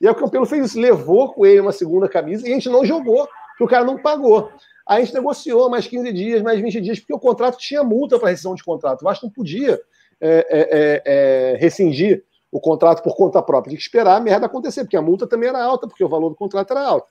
E 0.01 0.07
aí 0.07 0.11
o 0.11 0.15
Campelo 0.15 0.45
fez 0.45 0.65
isso, 0.65 0.79
levou 0.79 1.33
com 1.33 1.45
ele 1.45 1.61
uma 1.61 1.71
segunda 1.71 2.09
camisa 2.09 2.47
e 2.47 2.51
a 2.51 2.53
gente 2.53 2.67
não 2.67 2.83
jogou, 2.83 3.27
porque 3.49 3.63
o 3.63 3.67
cara 3.67 3.85
não 3.85 4.01
pagou. 4.01 4.51
Aí 4.87 5.01
a 5.01 5.05
gente 5.05 5.13
negociou 5.13 5.69
mais 5.69 5.87
15 5.87 6.11
dias, 6.11 6.41
mais 6.41 6.59
20 6.59 6.81
dias, 6.81 6.99
porque 6.99 7.13
o 7.13 7.19
contrato 7.19 7.57
tinha 7.57 7.83
multa 7.83 8.19
para 8.19 8.29
rescisão 8.29 8.55
de 8.55 8.63
contrato. 8.63 9.01
O 9.01 9.05
Vasco 9.05 9.25
não 9.25 9.31
podia 9.31 9.79
é, 10.19 10.29
é, 10.29 10.43
é, 10.49 11.01
é 11.05 11.57
rescindir 11.57 12.23
o 12.53 12.59
contrato 12.59 13.01
por 13.01 13.15
conta 13.15 13.41
própria. 13.41 13.71
Tinha 13.71 13.77
que 13.77 13.83
esperar 13.83 14.15
a 14.15 14.19
merda 14.19 14.45
acontecer, 14.45 14.83
porque 14.83 14.95
a 14.95 15.01
multa 15.01 15.25
também 15.25 15.49
era 15.49 15.61
alta, 15.61 15.87
porque 15.87 16.03
o 16.03 16.07
valor 16.07 16.29
do 16.29 16.35
contrato 16.35 16.69
era 16.71 16.85
alto. 16.85 17.07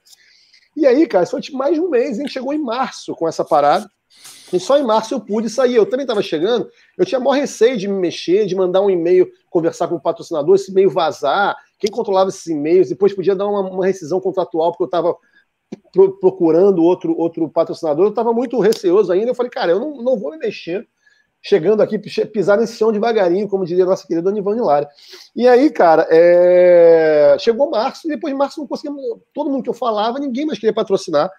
E 0.76 0.87
aí, 0.87 1.05
cara, 1.07 1.24
isso 1.24 1.33
foi 1.33 1.40
tipo 1.40 1.59
mais 1.59 1.74
de 1.74 1.81
um 1.81 1.90
mês, 1.90 2.16
a 2.18 2.22
gente 2.22 2.33
chegou 2.33 2.55
em 2.55 2.62
março 2.62 3.14
com 3.16 3.28
essa 3.28 3.44
parada. 3.44 3.90
E 4.52 4.61
só 4.61 4.78
em 4.78 4.85
março 4.85 5.12
eu 5.12 5.20
pude 5.20 5.50
sair. 5.50 5.74
Eu 5.74 5.85
também 5.85 6.05
estava 6.05 6.22
chegando, 6.22 6.70
eu 6.96 7.05
tinha 7.05 7.18
maior 7.18 7.40
receio 7.40 7.76
de 7.76 7.88
me 7.88 7.94
mexer, 7.94 8.46
de 8.46 8.55
mandar 8.55 8.81
um 8.83 8.88
e-mail, 8.88 9.28
conversar 9.50 9.88
com 9.88 9.96
o 9.96 10.00
patrocinador, 10.00 10.55
esse 10.55 10.70
e-mail 10.70 10.88
vazar, 10.88 11.57
quem 11.78 11.90
controlava 11.90 12.28
esses 12.28 12.46
e-mails, 12.46 12.88
depois 12.88 13.12
podia 13.12 13.35
dar 13.35 13.48
uma, 13.48 13.68
uma 13.68 13.85
rescisão 13.85 14.20
contratual, 14.20 14.70
porque 14.70 14.85
eu 14.85 14.87
estava 14.87 15.16
procurando 16.20 16.85
outro, 16.85 17.18
outro 17.18 17.48
patrocinador, 17.48 18.05
eu 18.05 18.11
estava 18.11 18.33
muito 18.33 18.61
receoso 18.61 19.11
ainda. 19.11 19.31
Eu 19.31 19.35
falei, 19.35 19.50
cara, 19.50 19.72
eu 19.72 19.81
não, 19.81 19.96
não 19.96 20.16
vou 20.16 20.31
me 20.31 20.38
mexer 20.38 20.87
chegando 21.42 21.83
aqui, 21.83 21.98
pisar 21.98 22.57
nesse 22.57 22.76
chão 22.76 22.92
devagarinho, 22.92 23.48
como 23.48 23.66
diria 23.66 23.83
a 23.83 23.88
nossa 23.88 24.07
querida 24.07 24.31
Dona 24.31 24.64
Lara. 24.64 24.88
E 25.35 25.48
aí, 25.48 25.70
cara, 25.70 26.07
é... 26.09 27.37
chegou 27.40 27.68
março, 27.68 28.07
e 28.07 28.11
depois 28.11 28.33
de 28.33 28.38
março 28.38 28.61
não 28.61 28.66
conseguimos. 28.66 29.02
Todo 29.35 29.50
mundo 29.50 29.64
que 29.64 29.68
eu 29.68 29.74
falava, 29.74 30.20
ninguém 30.20 30.46
mais 30.46 30.59
queria 30.59 30.72
patrocinar. 30.72 31.31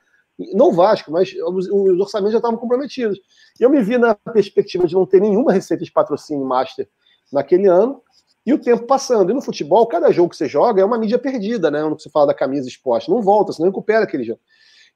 Não 0.53 0.69
o 0.69 0.73
Vasco, 0.73 1.11
mas 1.11 1.33
os, 1.47 1.69
os 1.69 1.99
orçamentos 1.99 2.33
já 2.33 2.39
estavam 2.39 2.57
comprometidos. 2.57 3.19
Eu 3.59 3.69
me 3.69 3.81
vi 3.81 3.97
na 3.97 4.13
perspectiva 4.15 4.85
de 4.85 4.93
não 4.93 5.05
ter 5.05 5.21
nenhuma 5.21 5.53
receita 5.53 5.85
de 5.85 5.91
patrocínio 5.91 6.45
master 6.45 6.89
naquele 7.31 7.67
ano, 7.67 8.01
e 8.45 8.53
o 8.53 8.59
tempo 8.59 8.85
passando. 8.85 9.31
E 9.31 9.33
no 9.33 9.41
futebol, 9.41 9.87
cada 9.87 10.11
jogo 10.11 10.29
que 10.29 10.35
você 10.35 10.49
joga 10.49 10.81
é 10.81 10.85
uma 10.85 10.97
mídia 10.97 11.17
perdida, 11.17 11.71
né? 11.71 11.81
Quando 11.81 12.01
você 12.01 12.09
fala 12.09 12.27
da 12.27 12.33
camisa 12.33 12.67
exposta. 12.67 13.09
Não 13.09 13.21
volta, 13.21 13.53
você 13.53 13.61
não 13.61 13.69
recupera 13.69 14.03
aquele 14.03 14.23
jogo. 14.23 14.41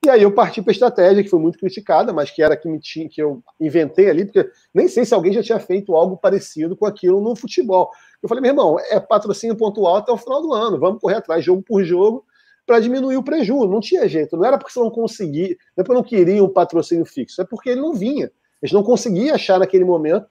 E 0.05 0.09
aí 0.09 0.21
eu 0.21 0.31
parti 0.31 0.61
para 0.61 0.71
a 0.71 0.73
estratégia, 0.73 1.23
que 1.23 1.29
foi 1.29 1.39
muito 1.39 1.57
criticada, 1.57 2.13
mas 2.13 2.29
que 2.29 2.41
era 2.41 2.55
que, 2.55 2.67
me 2.67 2.79
tinha, 2.79 3.09
que 3.09 3.21
eu 3.21 3.43
inventei 3.59 4.09
ali, 4.09 4.25
porque 4.25 4.49
nem 4.73 4.87
sei 4.87 5.03
se 5.03 5.13
alguém 5.13 5.33
já 5.33 5.41
tinha 5.41 5.59
feito 5.59 5.95
algo 5.95 6.15
parecido 6.15 6.77
com 6.77 6.85
aquilo 6.85 7.19
no 7.19 7.35
futebol. 7.35 7.89
Eu 8.21 8.29
falei, 8.29 8.41
meu 8.41 8.51
irmão, 8.51 8.77
é 8.79 8.99
patrocínio 8.99 9.57
pontual 9.57 9.97
até 9.97 10.11
o 10.11 10.17
final 10.17 10.41
do 10.41 10.53
ano, 10.53 10.79
vamos 10.79 11.01
correr 11.01 11.15
atrás, 11.15 11.43
jogo 11.43 11.63
por 11.63 11.83
jogo, 11.83 12.23
para 12.65 12.79
diminuir 12.79 13.17
o 13.17 13.23
prejuízo. 13.23 13.67
Não 13.67 13.79
tinha 13.79 14.07
jeito, 14.07 14.37
não 14.37 14.45
era 14.45 14.57
porque 14.57 14.71
você 14.71 14.79
não 14.79 14.91
conseguia, 14.91 15.57
não 15.75 15.81
é 15.81 15.83
porque 15.83 15.93
não 15.93 16.03
queria 16.03 16.43
um 16.43 16.49
patrocínio 16.49 17.05
fixo, 17.05 17.41
é 17.41 17.45
porque 17.45 17.69
ele 17.69 17.81
não 17.81 17.93
vinha. 17.93 18.31
A 18.61 18.65
gente 18.65 18.75
não 18.75 18.83
conseguia 18.83 19.35
achar 19.35 19.59
naquele 19.59 19.83
momento. 19.83 20.27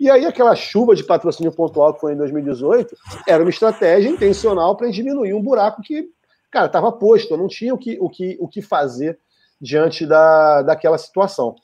E 0.00 0.10
aí 0.10 0.24
aquela 0.24 0.54
chuva 0.54 0.94
de 0.94 1.04
patrocínio 1.04 1.52
pontual 1.52 1.94
que 1.94 2.00
foi 2.00 2.14
em 2.14 2.16
2018 2.16 2.96
era 3.28 3.42
uma 3.42 3.50
estratégia 3.50 4.08
intencional 4.08 4.76
para 4.76 4.90
diminuir 4.90 5.34
um 5.34 5.42
buraco 5.42 5.82
que 5.82 6.08
cara, 6.50 6.66
estava 6.66 6.90
posto, 6.92 7.36
não 7.36 7.48
tinha 7.48 7.74
o 7.74 7.78
que, 7.78 7.98
o 8.00 8.08
que, 8.08 8.36
o 8.40 8.48
que 8.48 8.60
fazer 8.60 9.18
diante 9.60 10.06
da, 10.06 10.62
daquela 10.62 10.98
situação. 10.98 11.54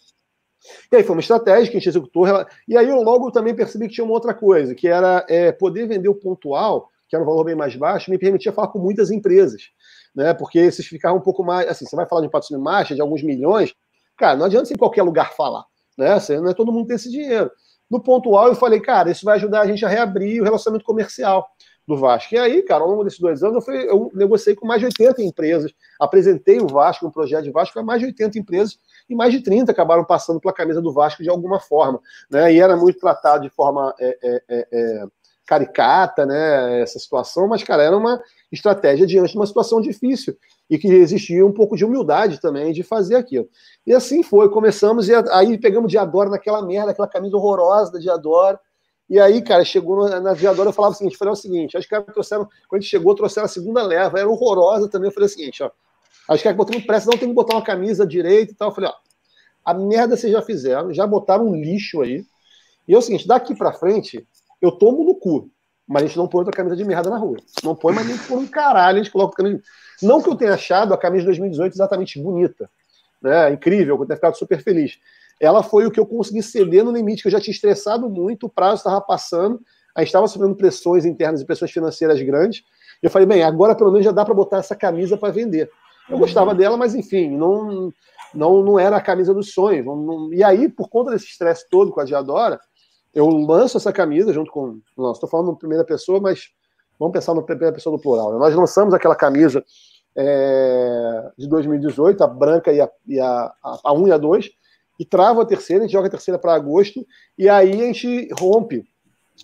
E 0.90 0.96
aí 0.96 1.04
foi 1.04 1.14
uma 1.14 1.20
estratégia 1.20 1.70
que 1.70 1.76
a 1.76 1.80
gente 1.80 1.88
executou. 1.88 2.26
E 2.66 2.76
aí 2.76 2.88
eu 2.88 3.02
logo 3.02 3.30
também 3.30 3.54
percebi 3.54 3.88
que 3.88 3.94
tinha 3.94 4.04
uma 4.04 4.14
outra 4.14 4.34
coisa, 4.34 4.74
que 4.74 4.88
era 4.88 5.24
é, 5.28 5.52
poder 5.52 5.86
vender 5.86 6.08
o 6.08 6.14
pontual, 6.14 6.88
que 7.08 7.14
era 7.14 7.22
um 7.22 7.26
valor 7.26 7.44
bem 7.44 7.54
mais 7.54 7.76
baixo, 7.76 8.10
me 8.10 8.18
permitia 8.18 8.52
falar 8.52 8.68
com 8.68 8.78
muitas 8.78 9.10
empresas. 9.10 9.70
Né? 10.14 10.34
Porque 10.34 10.58
esses 10.58 10.86
ficavam 10.86 11.18
um 11.18 11.22
pouco 11.22 11.44
mais. 11.44 11.68
Assim, 11.68 11.86
você 11.86 11.94
vai 11.94 12.06
falar 12.06 12.22
de 12.22 12.28
um 12.28 12.30
patrocínio 12.30 12.62
marcha 12.62 12.94
de 12.94 13.00
alguns 13.00 13.22
milhões, 13.22 13.74
cara, 14.16 14.36
não 14.36 14.46
adianta 14.46 14.66
você 14.66 14.74
em 14.74 14.78
qualquer 14.78 15.02
lugar 15.02 15.34
falar. 15.34 15.64
Né? 15.96 16.16
Não 16.40 16.50
é 16.50 16.54
todo 16.54 16.72
mundo 16.72 16.86
tem 16.86 16.96
esse 16.96 17.10
dinheiro. 17.10 17.50
No 17.88 18.02
pontual, 18.02 18.48
eu 18.48 18.54
falei, 18.56 18.80
cara, 18.80 19.10
isso 19.10 19.24
vai 19.24 19.36
ajudar 19.36 19.60
a 19.60 19.66
gente 19.66 19.84
a 19.84 19.88
reabrir 19.88 20.40
o 20.40 20.44
relacionamento 20.44 20.84
comercial 20.84 21.46
do 21.86 21.96
Vasco. 21.96 22.34
E 22.34 22.38
aí, 22.38 22.62
cara, 22.62 22.82
ao 22.82 22.90
longo 22.90 23.04
desses 23.04 23.20
dois 23.20 23.42
anos, 23.42 23.56
eu, 23.56 23.62
fui, 23.62 23.88
eu 23.88 24.10
negociei 24.12 24.56
com 24.56 24.66
mais 24.66 24.80
de 24.80 24.86
80 24.86 25.22
empresas, 25.22 25.72
apresentei 26.00 26.60
o 26.60 26.66
Vasco, 26.66 27.06
um 27.06 27.10
projeto 27.10 27.44
de 27.44 27.50
Vasco, 27.50 27.74
para 27.74 27.82
mais 27.82 28.00
de 28.00 28.06
80 28.06 28.38
empresas, 28.38 28.78
e 29.08 29.14
mais 29.14 29.32
de 29.32 29.40
30 29.40 29.70
acabaram 29.70 30.04
passando 30.04 30.40
pela 30.40 30.52
camisa 30.52 30.82
do 30.82 30.92
Vasco 30.92 31.22
de 31.22 31.30
alguma 31.30 31.60
forma. 31.60 32.00
Né? 32.30 32.54
E 32.54 32.60
era 32.60 32.76
muito 32.76 32.98
tratado 32.98 33.42
de 33.42 33.50
forma 33.50 33.94
é, 34.00 34.18
é, 34.22 34.42
é, 34.48 34.68
é 34.72 35.06
caricata, 35.46 36.26
né, 36.26 36.82
essa 36.82 36.98
situação, 36.98 37.46
mas, 37.46 37.62
cara, 37.62 37.82
era 37.82 37.96
uma 37.96 38.20
estratégia 38.50 39.06
diante 39.06 39.30
de 39.30 39.38
uma 39.38 39.46
situação 39.46 39.80
difícil 39.80 40.36
e 40.68 40.76
que 40.76 40.88
existia 40.88 41.46
um 41.46 41.52
pouco 41.52 41.76
de 41.76 41.84
humildade 41.84 42.40
também 42.40 42.72
de 42.72 42.82
fazer 42.82 43.14
aquilo. 43.14 43.48
E 43.86 43.94
assim 43.94 44.24
foi, 44.24 44.48
começamos 44.48 45.08
e 45.08 45.14
aí 45.30 45.56
pegamos 45.56 45.90
Diadora 45.90 46.30
naquela 46.30 46.66
merda, 46.66 46.90
aquela 46.90 47.06
camisa 47.06 47.36
horrorosa 47.36 47.92
da 47.92 48.00
Diadora, 48.00 48.58
e 49.08 49.20
aí, 49.20 49.40
cara, 49.42 49.64
chegou 49.64 50.08
na 50.08 50.34
Diadora, 50.34 50.70
eu 50.70 50.72
falava 50.72 50.94
o 50.94 50.98
seguinte, 50.98 51.16
falei 51.16 51.32
o 51.32 51.36
seguinte, 51.36 51.76
acho 51.76 51.88
que 51.88 52.00
trouxeram, 52.12 52.44
quando 52.68 52.80
a 52.80 52.82
gente 52.82 52.90
chegou, 52.90 53.14
trouxeram 53.14 53.44
a 53.44 53.48
segunda 53.48 53.82
leva, 53.82 54.18
era 54.18 54.28
horrorosa 54.28 54.88
também, 54.88 55.08
eu 55.08 55.14
falei 55.14 55.26
o 55.26 55.30
seguinte, 55.30 55.62
ó, 55.62 55.70
acho 56.28 56.42
que 56.42 56.52
botando 56.52 56.84
pressa, 56.84 57.10
não 57.10 57.18
tem 57.18 57.28
que 57.28 57.34
botar 57.34 57.54
uma 57.54 57.62
camisa 57.62 58.06
direita 58.06 58.52
e 58.52 58.54
tal, 58.54 58.70
eu 58.70 58.74
falei, 58.74 58.90
ó, 58.90 58.94
a 59.64 59.74
merda 59.74 60.16
vocês 60.16 60.32
já 60.32 60.42
fizeram, 60.42 60.92
já 60.92 61.06
botaram 61.06 61.46
um 61.46 61.54
lixo 61.54 62.02
aí, 62.02 62.24
e 62.88 62.94
é 62.94 62.98
o 62.98 63.02
seguinte, 63.02 63.26
daqui 63.26 63.54
para 63.54 63.72
frente, 63.72 64.26
eu 64.60 64.72
tomo 64.72 65.04
no 65.04 65.14
cu. 65.14 65.50
Mas 65.86 66.02
a 66.02 66.06
gente 66.06 66.16
não 66.16 66.26
põe 66.26 66.40
outra 66.40 66.52
camisa 66.52 66.76
de 66.76 66.84
merda 66.84 67.08
na 67.08 67.16
rua. 67.16 67.36
Não 67.62 67.74
põe, 67.74 67.94
mas 67.94 68.06
nem 68.06 68.18
por 68.18 68.38
um 68.38 68.46
caralho 68.46 68.98
a 68.98 69.02
gente 69.02 69.12
coloca 69.12 69.36
camisa 69.36 69.58
de... 69.58 70.06
Não 70.06 70.20
que 70.20 70.28
eu 70.28 70.34
tenha 70.34 70.54
achado 70.54 70.92
a 70.92 70.98
camisa 70.98 71.22
de 71.22 71.26
2018 71.26 71.74
exatamente 71.74 72.20
bonita, 72.20 72.68
né? 73.22 73.52
incrível, 73.52 73.96
eu 73.96 74.06
tenha 74.06 74.16
ficado 74.16 74.36
super 74.36 74.60
feliz. 74.62 74.98
Ela 75.40 75.62
foi 75.62 75.86
o 75.86 75.90
que 75.90 76.00
eu 76.00 76.06
consegui 76.06 76.42
ceder 76.42 76.84
no 76.84 76.92
limite, 76.92 77.22
que 77.22 77.28
eu 77.28 77.32
já 77.32 77.40
tinha 77.40 77.52
estressado 77.52 78.08
muito, 78.08 78.46
o 78.46 78.48
prazo 78.48 78.76
estava 78.76 79.00
passando, 79.00 79.60
a 79.94 80.00
gente 80.00 80.08
estava 80.08 80.26
sofrendo 80.28 80.54
pressões 80.54 81.04
internas 81.04 81.40
e 81.40 81.44
pressões 81.44 81.70
financeiras 81.70 82.20
grandes. 82.22 82.62
E 83.02 83.06
eu 83.06 83.10
falei, 83.10 83.26
bem, 83.26 83.42
agora 83.42 83.74
pelo 83.74 83.90
menos 83.90 84.04
já 84.04 84.12
dá 84.12 84.24
para 84.24 84.34
botar 84.34 84.58
essa 84.58 84.74
camisa 84.74 85.16
para 85.16 85.32
vender. 85.32 85.70
Eu 86.08 86.18
gostava 86.18 86.54
dela, 86.54 86.76
mas 86.76 86.94
enfim, 86.94 87.36
não, 87.36 87.92
não, 88.32 88.62
não 88.62 88.78
era 88.78 88.96
a 88.96 89.00
camisa 89.00 89.34
dos 89.34 89.52
sonhos. 89.52 89.84
Não, 89.84 89.96
não... 89.96 90.32
E 90.32 90.42
aí, 90.42 90.68
por 90.68 90.88
conta 90.88 91.10
desse 91.10 91.26
estresse 91.26 91.68
todo 91.68 91.90
com 91.90 92.00
a 92.00 92.04
Diadora, 92.04 92.60
eu 93.14 93.28
lanço 93.28 93.76
essa 93.76 93.92
camisa 93.92 94.32
junto 94.32 94.50
com. 94.50 94.80
Não, 94.96 95.12
estou 95.12 95.28
falando 95.28 95.52
em 95.52 95.56
primeira 95.56 95.84
pessoa, 95.84 96.20
mas 96.20 96.50
vamos 96.98 97.12
pensar 97.12 97.34
na 97.34 97.42
primeira 97.42 97.74
pessoa 97.74 97.96
do 97.96 98.00
plural. 98.00 98.32
Né? 98.32 98.38
Nós 98.38 98.54
lançamos 98.54 98.94
aquela 98.94 99.16
camisa 99.16 99.64
é, 100.14 101.30
de 101.36 101.48
2018, 101.48 102.22
a 102.22 102.26
branca 102.26 102.72
e 102.72 102.80
a, 102.80 102.90
e 103.06 103.18
a, 103.18 103.52
a 103.62 103.92
1 103.92 104.08
e 104.08 104.12
a 104.12 104.18
2, 104.18 104.50
e 104.98 105.04
trava 105.04 105.42
a 105.42 105.46
terceira, 105.46 105.82
a 105.82 105.86
gente 105.86 105.92
joga 105.92 106.08
a 106.08 106.10
terceira 106.10 106.38
para 106.38 106.54
agosto, 106.54 107.06
e 107.36 107.48
aí 107.48 107.72
a 107.72 107.84
gente 107.86 108.28
rompe 108.32 108.84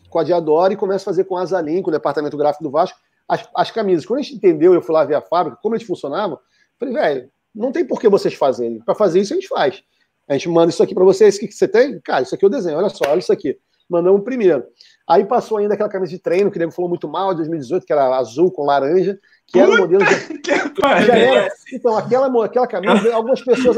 com 0.09 0.19
a 0.19 0.25
Diadora 0.25 0.73
e 0.73 0.77
começa 0.77 1.05
a 1.05 1.13
fazer 1.13 1.25
com 1.25 1.37
a 1.37 1.43
Azalim, 1.43 1.83
com 1.83 1.91
o 1.91 1.93
departamento 1.93 2.37
gráfico 2.37 2.65
do 2.65 2.71
Vasco, 2.71 2.99
as, 3.29 3.49
as 3.55 3.71
camisas. 3.71 4.07
Quando 4.07 4.21
a 4.21 4.23
gente 4.23 4.37
entendeu, 4.37 4.75
eu 4.75 4.83
fui 4.83 4.95
lá 4.95 5.05
ver 5.05 5.15
a 5.15 5.21
fábrica, 5.21 5.59
como 5.63 5.75
eles 5.75 5.87
funcionavam, 5.87 6.39
falei, 6.79 6.95
velho, 6.95 7.31
não 7.55 7.71
tem 7.71 7.85
por 7.85 8.01
que 8.01 8.09
vocês 8.09 8.35
fazerem. 8.35 8.81
Para 8.81 8.95
fazer 8.95 9.21
isso, 9.21 9.33
a 9.33 9.37
gente 9.37 9.49
faz. 9.49 9.83
A 10.29 10.35
gente 10.35 10.49
manda 10.49 10.71
isso 10.71 10.83
aqui 10.83 10.95
para 10.95 11.05
vocês. 11.05 11.37
O 11.37 11.41
que, 11.41 11.49
que 11.49 11.55
você 11.55 11.69
tem? 11.69 12.01
Cara, 12.01 12.23
isso 12.23 12.35
aqui 12.35 12.45
é 12.45 12.49
o 12.49 12.51
desenho. 12.51 12.79
Olha 12.79 12.89
só, 12.89 13.05
olha 13.09 13.19
isso 13.19 13.33
aqui. 13.33 13.59
Mandamos 13.89 14.23
primeiro. 14.25 14.65
Aí 15.07 15.25
passou 15.25 15.59
ainda 15.59 15.75
aquela 15.75 15.89
camisa 15.89 16.11
de 16.11 16.19
treino, 16.19 16.51
que 16.51 16.57
o 16.57 16.61
Nego 16.61 16.73
falou 16.73 16.89
muito 16.89 17.09
mal, 17.09 17.31
de 17.31 17.39
2018, 17.39 17.85
que 17.85 17.93
era 17.93 18.17
azul 18.17 18.51
com 18.51 18.65
laranja, 18.65 19.19
que 19.53 19.61
era 19.61 19.71
o 19.71 19.79
modelo 19.79 20.03
de. 20.05 20.43
Já 21.07 21.17
era. 21.17 21.49
Então, 21.73 21.97
aquela, 21.97 22.45
aquela 22.45 22.67
camisa, 22.67 23.13
algumas 23.15 23.43
pessoas, 23.43 23.77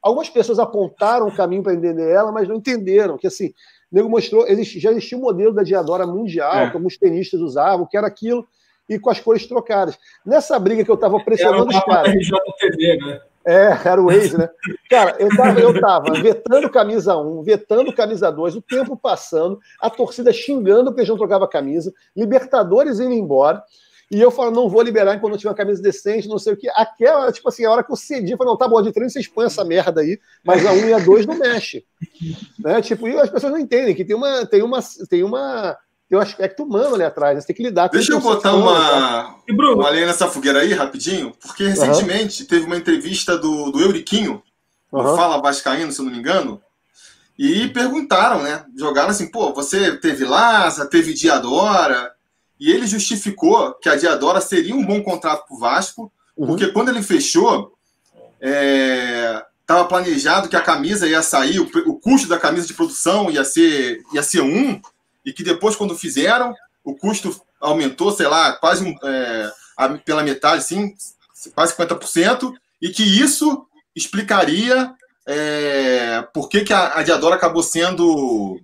algumas 0.00 0.30
pessoas 0.30 0.58
apontaram 0.58 1.26
o 1.26 1.34
caminho 1.34 1.62
para 1.62 1.74
entender 1.74 2.08
ela, 2.08 2.30
mas 2.30 2.48
não 2.48 2.56
entenderam. 2.56 3.18
Que 3.18 3.26
assim, 3.26 3.48
o 3.90 3.94
Nego 3.96 4.08
mostrou, 4.08 4.46
existe, 4.46 4.78
já 4.78 4.92
existia 4.92 5.18
o 5.18 5.20
um 5.20 5.24
modelo 5.24 5.52
da 5.52 5.64
Diadora 5.64 6.06
mundial, 6.06 6.54
é. 6.54 6.70
que 6.70 6.76
alguns 6.76 6.96
tenistas 6.96 7.40
usavam, 7.40 7.86
que 7.86 7.96
era 7.96 8.06
aquilo, 8.06 8.46
e 8.88 8.98
com 8.98 9.10
as 9.10 9.18
cores 9.18 9.46
trocadas. 9.46 9.98
Nessa 10.24 10.58
briga 10.60 10.84
que 10.84 10.90
eu 10.90 10.94
estava 10.94 11.18
pressionando 11.18 11.68
os 11.68 11.84
caras. 11.84 12.14
RJTV, 12.14 12.96
né? 13.04 13.20
É, 13.48 13.78
era 13.84 14.02
o 14.02 14.10
ex, 14.10 14.32
né? 14.32 14.48
Cara, 14.90 15.14
eu 15.20 15.28
tava, 15.36 15.60
eu 15.60 15.80
tava 15.80 16.12
vetando 16.20 16.68
camisa 16.68 17.16
1, 17.16 17.42
vetando 17.44 17.92
camisa 17.92 18.30
2, 18.30 18.56
o 18.56 18.62
tempo 18.62 18.96
passando, 18.96 19.60
a 19.80 19.88
torcida 19.88 20.32
xingando 20.32 20.90
porque 20.90 21.02
a 21.02 21.04
gente 21.04 21.16
trocava 21.16 21.46
camisa, 21.46 21.94
Libertadores 22.16 22.98
indo 22.98 23.12
embora, 23.12 23.62
e 24.10 24.20
eu 24.20 24.30
falo, 24.30 24.52
não 24.52 24.68
vou 24.68 24.82
liberar 24.82 25.14
enquanto 25.14 25.32
não 25.32 25.38
tiver 25.38 25.50
uma 25.50 25.56
camisa 25.56 25.82
decente, 25.82 26.28
não 26.28 26.38
sei 26.38 26.52
o 26.52 26.56
que. 26.56 26.68
Aquela, 26.70 27.32
tipo 27.32 27.48
assim, 27.48 27.64
a 27.64 27.70
hora 27.70 27.82
que 27.82 27.90
eu 27.90 27.96
cedi, 27.96 28.32
eu 28.32 28.38
falei, 28.38 28.52
não, 28.52 28.58
tá 28.58 28.68
bom, 28.68 28.80
de 28.80 28.92
treino 28.92 29.10
vocês 29.10 29.26
põem 29.26 29.46
essa 29.46 29.64
merda 29.64 30.00
aí, 30.00 30.18
mas 30.44 30.64
a 30.64 30.72
1 30.72 30.88
e 30.88 30.92
a 30.92 30.98
2 30.98 31.26
não 31.26 31.36
mexe. 31.36 31.84
né? 32.58 32.80
Tipo, 32.80 33.08
e 33.08 33.18
as 33.18 33.30
pessoas 33.30 33.52
não 33.52 33.58
entendem 33.58 33.94
que 33.94 34.04
tem 34.04 34.14
uma, 34.14 34.46
tem 34.46 34.62
uma, 34.62 34.80
tem 35.08 35.24
uma 35.24 35.76
tem 36.08 36.16
um 36.16 36.22
aspecto 36.22 36.62
humano 36.62 36.94
ali 36.94 37.02
atrás, 37.02 37.34
né? 37.34 37.40
você 37.40 37.48
tem 37.48 37.56
que 37.56 37.62
lidar 37.64 37.88
com 37.88 37.96
Deixa 37.96 38.12
eu 38.12 38.20
botar 38.20 38.54
uma, 38.54 39.24
né? 39.48 39.54
uma 39.74 39.90
lenha 39.90 40.06
nessa 40.06 40.28
fogueira 40.28 40.60
aí, 40.60 40.72
rapidinho, 40.72 41.32
porque 41.42 41.66
recentemente 41.66 42.42
uhum. 42.42 42.48
teve 42.48 42.64
uma 42.64 42.76
entrevista 42.76 43.36
do, 43.36 43.72
do 43.72 43.80
Euriquinho, 43.80 44.40
uhum. 44.92 45.02
do 45.02 45.16
Fala 45.16 45.42
Vascaíno, 45.42 45.90
se 45.90 46.00
eu 46.00 46.04
não 46.04 46.12
me 46.12 46.18
engano, 46.18 46.62
e 47.36 47.66
perguntaram, 47.68 48.40
né? 48.40 48.64
Jogaram 48.76 49.10
assim, 49.10 49.28
pô, 49.28 49.52
você 49.52 49.96
teve 49.96 50.24
Laza, 50.24 50.86
teve 50.86 51.12
Diadora, 51.12 52.12
e 52.58 52.70
ele 52.70 52.86
justificou 52.86 53.74
que 53.74 53.88
a 53.88 53.96
Diadora 53.96 54.40
seria 54.40 54.74
um 54.74 54.84
bom 54.84 55.02
contrato 55.02 55.46
para 55.46 55.56
o 55.56 55.58
Vasco, 55.58 56.12
uhum. 56.36 56.46
porque 56.46 56.68
quando 56.68 56.88
ele 56.88 57.02
fechou, 57.02 57.74
estava 58.40 59.82
é, 59.82 59.88
planejado 59.88 60.48
que 60.48 60.56
a 60.56 60.62
camisa 60.62 61.06
ia 61.06 61.22
sair, 61.22 61.60
o, 61.60 61.68
o 61.86 61.98
custo 61.98 62.28
da 62.28 62.38
camisa 62.38 62.66
de 62.66 62.74
produção 62.74 63.30
ia 63.30 63.44
ser, 63.44 64.02
ia 64.12 64.22
ser 64.22 64.40
um, 64.40 64.80
e 65.24 65.32
que 65.32 65.42
depois, 65.42 65.76
quando 65.76 65.98
fizeram, 65.98 66.54
o 66.84 66.94
custo 66.94 67.40
aumentou, 67.60 68.12
sei 68.12 68.26
lá, 68.26 68.52
quase 68.52 68.84
um, 68.84 68.94
é, 69.02 69.52
pela 70.04 70.22
metade, 70.22 70.64
sim, 70.64 70.94
quase 71.54 71.74
50%, 71.74 72.54
e 72.80 72.90
que 72.90 73.02
isso 73.02 73.66
explicaria 73.94 74.94
é, 75.26 76.22
por 76.32 76.48
que, 76.48 76.60
que 76.60 76.72
a, 76.72 76.98
a 76.98 77.02
Diadora 77.02 77.34
acabou 77.34 77.62
sendo 77.62 78.60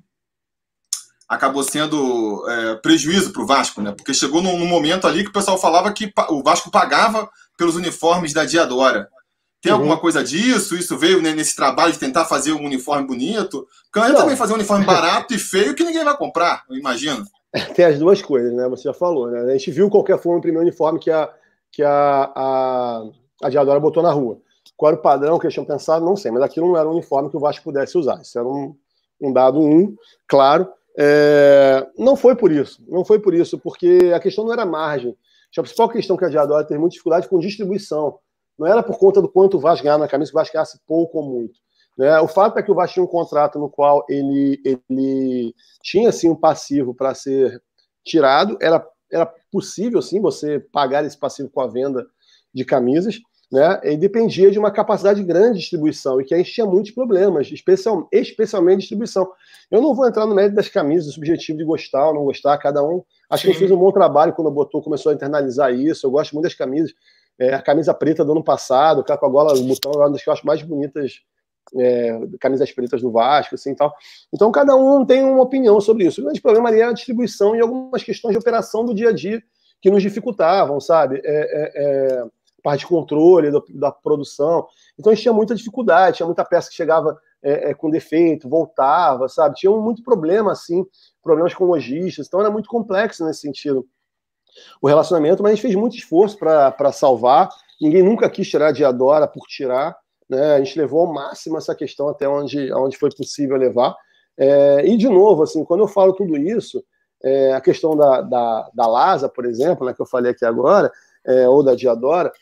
acabou 1.33 1.63
sendo 1.63 2.45
é, 2.47 2.75
prejuízo 2.77 3.33
para 3.33 3.43
o 3.43 3.47
Vasco, 3.47 3.81
né? 3.81 3.93
Porque 3.93 4.13
chegou 4.13 4.43
num, 4.43 4.59
num, 4.59 4.67
momento 4.67 5.07
ali 5.07 5.25
que 5.25 5.31
o 5.31 5.33
pessoal 5.33 5.57
falava 5.57 5.91
que 5.91 6.13
o 6.29 6.43
Vasco 6.43 6.71
pagava 6.71 7.29
pelos 7.57 7.75
uniformes 7.75 8.35
da 8.35 8.45
Diadora. 8.45 9.09
Tem 9.63 9.73
uhum. 9.73 9.79
alguma 9.79 9.99
coisa 9.99 10.23
disso? 10.23 10.77
Isso 10.77 10.99
veio 10.99 11.23
né, 11.23 11.33
nesse 11.33 11.57
trabalho 11.57 11.91
de 11.91 11.99
tentar 11.99 12.27
fazer 12.27 12.53
um 12.53 12.63
uniforme 12.63 13.07
bonito? 13.07 13.67
Porque 13.91 14.13
também 14.13 14.37
fazer 14.37 14.53
um 14.53 14.57
uniforme 14.57 14.85
barato 14.87 15.33
e 15.33 15.39
feio 15.39 15.75
que 15.75 15.83
ninguém 15.83 16.05
vai 16.05 16.17
comprar, 16.17 16.65
eu 16.69 16.77
imagino. 16.77 17.25
Tem 17.75 17.87
as 17.87 17.99
duas 17.99 18.21
coisas, 18.21 18.53
né? 18.53 18.69
Você 18.69 18.83
já 18.83 18.95
falou, 18.95 19.31
né? 19.31 19.41
A 19.41 19.57
gente 19.57 19.71
viu 19.71 19.89
qualquer 19.89 20.19
forma 20.21 20.39
o 20.39 20.43
primeiro 20.43 20.67
uniforme 20.67 20.99
que 20.99 21.11
a, 21.11 21.31
que 21.71 21.83
a, 21.83 22.31
a, 22.35 23.05
a 23.45 23.49
Diadora 23.49 23.81
botou 23.81 24.03
na 24.03 24.13
rua. 24.13 24.39
Qual 24.77 24.91
era 24.91 24.99
o 24.99 25.03
padrão 25.03 25.39
que 25.39 25.47
eles 25.47 25.55
tinham 25.55 25.65
pensado? 25.65 26.05
Não 26.05 26.17
sei, 26.17 26.31
mas 26.31 26.43
aquilo 26.43 26.69
não 26.69 26.77
era 26.77 26.89
um 26.89 26.93
uniforme 26.93 27.31
que 27.31 27.37
o 27.37 27.41
Vasco 27.41 27.65
pudesse 27.65 27.97
usar. 27.97 28.21
Isso 28.21 28.39
era 28.39 28.47
um, 28.47 28.77
um 29.19 29.33
dado 29.33 29.61
um, 29.61 29.97
claro. 30.29 30.69
É, 30.99 31.87
não 31.97 32.17
foi 32.17 32.37
por 32.37 32.53
isso, 32.53 32.83
não 32.87 33.05
foi 33.05 33.19
por 33.19 33.35
isso, 33.35 33.59
porque 33.59 34.13
a 34.15 34.21
questão 34.21 34.45
não 34.45 34.53
era 34.53 34.67
margem. 34.67 35.17
A 35.57 35.63
principal 35.63 35.89
questão 35.89 36.17
que 36.17 36.25
a 36.25 36.29
Diadora 36.29 36.67
teve 36.67 36.81
muita 36.81 36.93
dificuldade 36.93 37.29
com 37.29 37.39
distribuição. 37.39 38.19
Não 38.59 38.67
era 38.67 38.83
por 38.83 38.99
conta 38.99 39.21
do 39.21 39.29
quanto 39.29 39.57
o 39.57 39.61
Vasco 39.61 39.85
ganhava 39.85 40.03
na 40.03 40.09
camisa, 40.09 40.31
que 40.31 40.37
o 40.37 40.41
Vasco 40.41 40.55
ganhasse 40.55 40.81
pouco 40.87 41.19
ou 41.19 41.25
muito. 41.25 41.59
Né? 41.97 42.19
O 42.21 42.29
fato 42.29 42.59
é 42.59 42.63
que 42.63 42.71
o 42.71 42.75
Vasco 42.75 42.95
tinha 42.95 43.05
um 43.05 43.09
contrato 43.09 43.59
no 43.59 43.69
qual 43.69 44.05
ele, 44.09 44.61
ele 44.65 45.55
tinha 45.83 46.09
assim, 46.09 46.31
um 46.31 46.37
passivo 46.37 46.95
para 46.95 47.15
ser 47.15 47.63
tirado, 48.05 48.57
era, 48.61 48.85
era 49.11 49.27
possível 49.51 50.01
sim 50.01 50.21
você 50.21 50.59
pagar 50.59 51.05
esse 51.05 51.19
passivo 51.19 51.51
com 51.51 51.61
a 51.61 51.67
venda 51.67 52.07
de 52.53 52.65
camisas, 52.65 53.21
né? 53.53 53.79
E 53.85 53.99
dependia 53.99 54.51
de 54.51 54.59
uma 54.59 54.71
capacidade 54.71 55.23
grande 55.23 55.57
de 55.57 55.61
distribuição 55.61 56.19
e 56.19 56.25
que 56.25 56.33
a 56.33 56.39
gente 56.39 56.51
tinha 56.51 56.67
muitos 56.67 56.91
problemas, 56.91 57.53
especial, 57.53 58.09
especialmente 58.11 58.81
distribuição. 58.81 59.31
Eu 59.71 59.83
não 59.83 59.95
vou 59.95 60.09
entrar 60.09 60.25
no 60.25 60.35
mérito 60.35 60.57
das 60.57 60.71
camisas, 60.71 61.09
o 61.09 61.13
subjetivo 61.13 61.59
de 61.59 61.65
gostar 61.65 62.09
ou 62.09 62.15
não 62.15 62.25
gostar, 62.25 62.57
cada 62.57 62.83
um. 62.83 63.05
Acho 63.29 63.43
Sim. 63.43 63.49
que 63.49 63.53
ele 63.53 63.59
fez 63.59 63.71
um 63.71 63.77
bom 63.77 63.93
trabalho 63.93 64.33
quando 64.33 64.51
botou, 64.51 64.81
começou 64.81 65.13
a 65.13 65.15
internalizar 65.15 65.71
isso. 65.75 66.07
Eu 66.07 66.11
gosto 66.11 66.33
muito 66.33 66.45
das 66.45 66.55
camisas. 66.55 66.95
É, 67.39 67.53
a 67.53 67.61
camisa 67.61 67.93
preta 67.93 68.25
do 68.25 68.33
ano 68.33 68.43
passado, 68.43 69.05
com 69.05 69.13
a 69.13 69.29
gola, 69.29 69.53
o 69.55 69.65
botão, 69.65 69.93
é 69.93 69.97
uma 69.99 70.11
das 70.11 70.23
que 70.23 70.31
eu 70.31 70.33
acho 70.33 70.47
mais 70.47 70.63
bonitas 70.63 71.21
é, 71.77 72.21
camisas 72.41 72.73
pretas 72.73 73.03
do 73.03 73.11
Vasco, 73.11 73.55
assim 73.55 73.75
tal. 73.75 73.93
Então, 74.33 74.51
cada 74.51 74.75
um 74.75 75.05
tem 75.05 75.23
uma 75.23 75.43
opinião 75.43 75.79
sobre 75.79 76.07
isso. 76.07 76.23
O 76.23 76.25
grande 76.25 76.41
problema 76.41 76.71
ali 76.71 76.81
é 76.81 76.85
a 76.85 76.93
distribuição 76.93 77.55
e 77.55 77.61
algumas 77.61 78.03
questões 78.03 78.33
de 78.33 78.39
operação 78.39 78.85
do 78.85 78.95
dia 78.95 79.11
a 79.11 79.13
dia 79.13 79.43
que 79.81 79.91
nos 79.91 80.03
dificultavam, 80.03 80.81
sabe? 80.81 81.21
É, 81.23 81.23
é, 81.25 81.73
é 81.75 82.25
parte 82.63 82.81
de 82.81 82.87
controle 82.87 83.51
do, 83.51 83.65
da 83.71 83.91
produção. 83.91 84.67
Então, 84.99 85.11
a 85.11 85.15
gente 85.15 85.23
tinha 85.23 85.35
muita 85.35 85.55
dificuldade, 85.55 86.19
tinha 86.19 86.27
muita 86.27 86.45
peça 86.45 86.71
que 86.71 86.77
chegava 86.77 87.19
é, 87.43 87.71
é, 87.71 87.75
com 87.75 87.91
defeito, 87.91 88.49
voltava, 88.49 89.29
sabe? 89.29 89.57
Tinha 89.57 89.73
muito 89.73 90.03
problema, 90.03 90.53
assim, 90.53 90.85
problemas 91.23 91.55
com 91.55 91.65
lojistas. 91.65 92.27
Então, 92.27 92.41
era 92.41 92.51
muito 92.51 92.69
complexo 92.69 93.25
nesse 93.25 93.41
sentido 93.41 93.87
o 94.81 94.87
relacionamento, 94.87 95.43
mas 95.43 95.53
a 95.53 95.55
gente 95.55 95.63
fez 95.63 95.75
muito 95.75 95.97
esforço 95.97 96.39
para 96.39 96.93
salvar. 96.93 97.49
Ninguém 97.81 98.03
nunca 98.03 98.29
quis 98.29 98.49
tirar 98.49 98.71
de 98.73 98.85
Adora 98.85 99.27
por 99.27 99.47
tirar. 99.47 99.97
Né? 100.29 100.55
A 100.55 100.59
gente 100.59 100.79
levou 100.79 101.01
ao 101.01 101.13
máximo 101.13 101.59
essa 101.59 101.75
questão 101.75 102.09
até 102.09 102.29
onde, 102.29 102.73
onde 102.73 102.97
foi 102.97 103.11
possível 103.11 103.57
levar. 103.57 103.97
É, 104.39 104.87
e, 104.87 104.97
de 104.97 105.09
novo, 105.09 105.43
assim, 105.43 105.65
quando 105.65 105.81
eu 105.81 105.89
falo 105.89 106.13
tudo 106.13 106.37
isso, 106.37 106.83
é, 107.23 107.53
a 107.53 107.61
questão 107.61 107.97
da, 107.97 108.21
da, 108.21 108.71
da 108.75 108.87
Lasa, 108.87 109.29
por 109.29 109.45
exemplo, 109.45 109.87
né, 109.87 109.95
que 109.95 110.01
eu 110.01 110.07
falei 110.07 110.33
aqui 110.33 110.45
agora, 110.45 110.91
é, 111.25 111.49
ou 111.49 111.63
da 111.63 111.75
Diadora, 111.75 112.33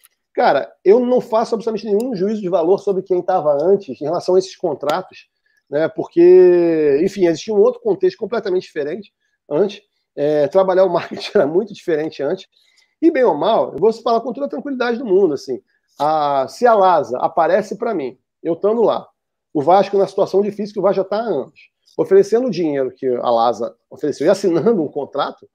cara, 0.41 0.73
eu 0.83 0.99
não 1.01 1.21
faço 1.21 1.55
absolutamente 1.55 1.85
nenhum 1.85 2.17
juízo 2.17 2.41
de 2.41 2.49
valor 2.49 2.79
sobre 2.79 3.03
quem 3.03 3.21
estava 3.21 3.53
antes 3.63 4.01
em 4.01 4.05
relação 4.07 4.37
a 4.37 4.39
esses 4.39 4.57
contratos, 4.57 5.29
né, 5.69 5.87
porque, 5.87 6.99
enfim, 7.05 7.27
existia 7.27 7.53
um 7.53 7.61
outro 7.61 7.79
contexto 7.83 8.17
completamente 8.17 8.63
diferente 8.63 9.13
antes, 9.51 9.83
é, 10.17 10.49
trabalhar 10.49 10.87
o 10.87 10.89
marketing 10.89 11.31
era 11.37 11.47
muito 11.47 11.75
diferente 11.75 12.23
antes. 12.23 12.47
E 13.03 13.11
bem 13.11 13.23
ou 13.23 13.35
mal, 13.35 13.75
eu 13.75 13.79
vou 13.79 13.93
falar 13.93 14.23
com 14.23 14.33
toda 14.33 14.47
a 14.47 14.49
tranquilidade 14.49 14.97
do 14.97 15.05
mundo, 15.05 15.35
assim, 15.35 15.61
a, 15.99 16.49
se 16.49 16.67
a 16.67 16.73
Laza 16.73 17.19
aparece 17.19 17.77
para 17.77 17.93
mim, 17.93 18.19
eu 18.43 18.55
estando 18.55 18.81
lá, 18.81 19.07
o 19.53 19.61
Vasco 19.61 19.99
na 19.99 20.07
situação 20.07 20.41
difícil 20.41 20.73
que 20.73 20.81
o 20.81 20.83
Vasco 20.83 20.97
já 20.97 21.03
está 21.03 21.19
há 21.19 21.21
anos, 21.21 21.69
oferecendo 21.99 22.47
o 22.47 22.51
dinheiro 22.51 22.95
que 22.97 23.07
a 23.07 23.31
Laza 23.31 23.77
ofereceu 23.91 24.27
e 24.27 24.31
assinando 24.31 24.83
um 24.83 24.89
contrato, 24.89 25.47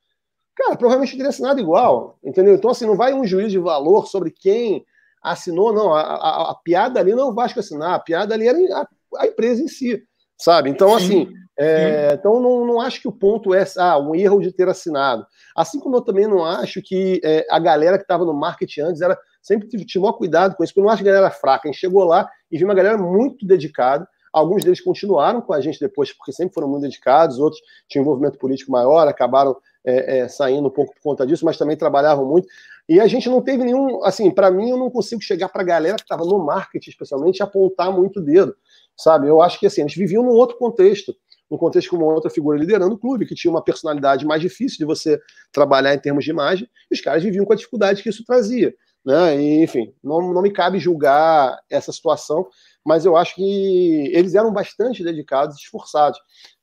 cara, 0.55 0.75
provavelmente 0.75 1.15
teria 1.15 1.29
assinado 1.29 1.59
igual, 1.59 2.17
entendeu? 2.23 2.55
Então, 2.55 2.71
assim, 2.71 2.85
não 2.85 2.95
vai 2.95 3.13
um 3.13 3.25
juiz 3.25 3.51
de 3.51 3.59
valor 3.59 4.07
sobre 4.07 4.31
quem 4.31 4.85
assinou, 5.21 5.73
não. 5.73 5.93
A, 5.93 6.01
a, 6.01 6.51
a 6.51 6.55
piada 6.55 6.99
ali 6.99 7.13
não 7.13 7.27
é 7.27 7.29
o 7.29 7.33
Vasco 7.33 7.59
assinar, 7.59 7.93
a 7.93 7.99
piada 7.99 8.33
ali 8.33 8.47
era 8.47 8.57
a, 8.79 8.87
a 9.17 9.27
empresa 9.27 9.61
em 9.61 9.67
si, 9.67 10.01
sabe? 10.37 10.69
Então, 10.69 10.89
Sim. 10.99 11.05
assim, 11.05 11.33
é, 11.57 12.13
então 12.13 12.41
não, 12.41 12.65
não 12.65 12.81
acho 12.81 13.01
que 13.01 13.07
o 13.07 13.11
ponto 13.11 13.53
é 13.53 13.65
ah, 13.77 13.97
um 13.97 14.13
erro 14.13 14.41
de 14.41 14.51
ter 14.51 14.67
assinado. 14.67 15.25
Assim 15.55 15.79
como 15.79 15.95
eu 15.95 16.01
também 16.01 16.27
não 16.27 16.43
acho 16.43 16.81
que 16.81 17.21
é, 17.23 17.45
a 17.49 17.59
galera 17.59 17.97
que 17.97 18.03
estava 18.03 18.25
no 18.25 18.33
marketing 18.33 18.81
antes 18.81 19.01
era 19.01 19.17
sempre 19.41 19.67
tive, 19.67 19.85
tive 19.85 20.13
cuidado 20.13 20.55
com 20.55 20.63
isso, 20.63 20.73
porque 20.73 20.81
eu 20.81 20.85
não 20.85 20.91
acho 20.91 21.01
que 21.01 21.09
a 21.09 21.13
galera 21.13 21.31
fraca. 21.31 21.67
A 21.67 21.71
gente 21.71 21.79
chegou 21.79 22.03
lá 22.03 22.29
e 22.51 22.57
viu 22.57 22.67
uma 22.67 22.73
galera 22.73 22.97
muito 22.97 23.45
dedicada. 23.45 24.07
Alguns 24.33 24.65
deles 24.65 24.81
continuaram 24.81 25.39
com 25.39 25.53
a 25.53 25.61
gente 25.61 25.79
depois, 25.79 26.11
porque 26.11 26.33
sempre 26.33 26.53
foram 26.53 26.67
muito 26.67 26.81
dedicados, 26.81 27.39
outros 27.39 27.61
tinham 27.87 28.03
envolvimento 28.03 28.37
político 28.37 28.69
maior, 28.69 29.07
acabaram 29.07 29.55
é, 29.85 30.19
é, 30.19 30.27
saindo 30.27 30.67
um 30.67 30.71
pouco 30.71 30.93
por 30.95 31.01
conta 31.01 31.25
disso, 31.25 31.45
mas 31.45 31.57
também 31.57 31.77
trabalhavam 31.77 32.25
muito. 32.25 32.47
E 32.87 32.99
a 32.99 33.07
gente 33.07 33.29
não 33.29 33.41
teve 33.41 33.63
nenhum, 33.63 34.03
assim, 34.03 34.29
para 34.31 34.51
mim, 34.51 34.69
eu 34.69 34.77
não 34.77 34.89
consigo 34.89 35.21
chegar 35.21 35.49
para 35.49 35.61
a 35.61 35.65
galera 35.65 35.95
que 35.95 36.03
estava 36.03 36.23
no 36.23 36.43
marketing, 36.43 36.89
especialmente, 36.89 37.41
apontar 37.41 37.91
muito 37.91 38.19
o 38.19 38.23
dedo, 38.23 38.55
sabe? 38.97 39.27
Eu 39.27 39.41
acho 39.41 39.59
que, 39.59 39.65
assim, 39.65 39.81
eles 39.81 39.95
viviam 39.95 40.23
num 40.23 40.33
outro 40.33 40.57
contexto, 40.57 41.15
num 41.49 41.57
contexto 41.57 41.89
com 41.89 41.97
uma 41.97 42.13
outra 42.13 42.29
figura 42.29 42.57
liderando 42.57 42.95
o 42.95 42.97
clube, 42.97 43.25
que 43.25 43.35
tinha 43.35 43.51
uma 43.51 43.63
personalidade 43.63 44.25
mais 44.25 44.41
difícil 44.41 44.77
de 44.77 44.85
você 44.85 45.19
trabalhar 45.51 45.93
em 45.93 45.99
termos 45.99 46.23
de 46.23 46.31
imagem, 46.31 46.67
e 46.91 46.95
os 46.95 47.01
caras 47.01 47.23
viviam 47.23 47.45
com 47.45 47.53
a 47.53 47.55
dificuldade 47.55 48.03
que 48.03 48.09
isso 48.09 48.23
trazia. 48.25 48.73
Né? 49.03 49.39
E, 49.39 49.63
enfim, 49.63 49.93
não, 50.03 50.33
não 50.33 50.41
me 50.41 50.51
cabe 50.51 50.79
julgar 50.79 51.59
essa 51.69 51.91
situação, 51.91 52.47
mas 52.85 53.03
eu 53.03 53.17
acho 53.17 53.35
que 53.35 54.11
eles 54.13 54.35
eram 54.35 54.53
bastante 54.53 55.03
dedicados 55.03 55.57
esforçados 55.57 56.19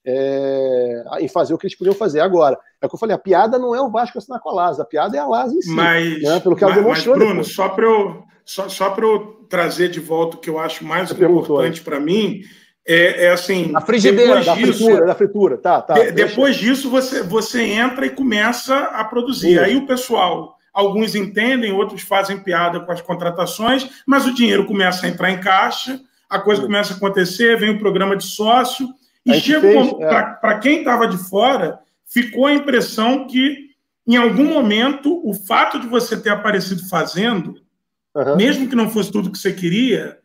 é, 0.07 1.03
em 1.21 1.29
fazer 1.29 1.53
o 1.53 1.59
que 1.59 1.67
eles 1.67 1.77
podiam 1.77 1.95
fazer. 1.95 2.21
Agora, 2.21 2.57
é 2.81 2.87
o 2.87 2.89
que 2.89 2.95
eu 2.95 2.99
falei, 2.99 3.15
a 3.15 3.19
piada 3.19 3.59
não 3.59 3.75
é 3.75 3.81
o 3.83 3.91
Vasco 3.91 4.19
assinar 4.19 4.41
com 4.41 4.51
a 4.51 4.53
Lasa, 4.53 4.83
a 4.83 4.87
piada 4.87 5.17
é 5.17 5.21
a 5.21 5.27
Lasa 5.27 5.55
em 5.55 5.61
si. 5.61 5.71
Mas, 5.71 6.23
né? 6.23 6.41
pelo 6.41 6.55
que 6.55 6.63
ela 6.63 6.75
mas, 6.75 6.83
demonstrou. 6.83 7.17
Mas, 7.17 7.25
Bruno, 7.25 7.41
depois. 7.41 7.55
só 7.55 7.69
para 7.69 7.85
eu, 7.85 8.23
só, 8.45 8.69
só 8.69 8.95
eu 8.97 9.47
trazer 9.49 9.89
de 9.89 9.99
volta 9.99 10.37
o 10.37 10.41
que 10.41 10.49
eu 10.49 10.59
acho 10.59 10.85
mais 10.85 11.09
Você 11.09 11.25
importante 11.25 11.83
para 11.83 11.99
mim, 11.99 12.43
é, 12.87 13.27
é, 13.27 13.31
assim. 13.33 13.73
A 13.75 13.81
frigideira, 13.81 14.45
da 14.45 14.55
disso, 14.55 14.85
fritura, 14.85 15.07
da 15.07 15.15
fritura, 15.15 15.59
tá, 15.59 15.83
tá. 15.83 15.95
De, 15.95 16.13
depois 16.13 16.57
disso, 16.57 16.89
você, 16.89 17.23
você 17.23 17.63
entra 17.63 18.07
e 18.07 18.11
começa 18.11 18.77
a 18.77 19.05
produzir. 19.05 19.59
Sim. 19.59 19.59
Aí 19.59 19.77
o 19.77 19.87
pessoal 19.87 20.57
Alguns 20.73 21.15
entendem, 21.15 21.71
outros 21.73 22.01
fazem 22.01 22.39
piada 22.39 22.81
com 22.81 22.91
as 22.91 23.03
contratações, 23.03 23.89
mas 24.07 24.27
o 24.27 24.33
dinheiro 24.33 24.65
começa 24.65 25.05
a 25.05 25.09
entrar 25.09 25.31
em 25.31 25.39
caixa, 25.39 26.01
a 26.33 26.41
coisa 26.41 26.63
começa 26.63 26.95
a 26.95 26.97
acontecer, 26.97 27.59
vem 27.59 27.71
o 27.71 27.79
programa 27.79 28.17
de 28.17 28.25
sócio, 28.25 28.89
e 29.25 29.35
chega 29.35 29.69
é. 29.69 30.35
para 30.41 30.59
quem 30.59 30.79
estava 30.79 31.07
de 31.07 31.19
fora, 31.19 31.79
ficou 32.07 32.47
a 32.47 32.55
impressão 32.55 33.27
que, 33.27 33.69
em 34.07 34.17
algum 34.17 34.47
momento, 34.47 35.21
o 35.29 35.35
fato 35.35 35.79
de 35.79 35.87
você 35.87 36.19
ter 36.19 36.31
aparecido 36.31 36.89
fazendo, 36.89 37.61
uhum. 38.15 38.37
mesmo 38.37 38.67
que 38.67 38.75
não 38.75 38.89
fosse 38.89 39.13
tudo 39.13 39.31
que 39.31 39.39
você 39.39 39.53
queria, 39.53 40.19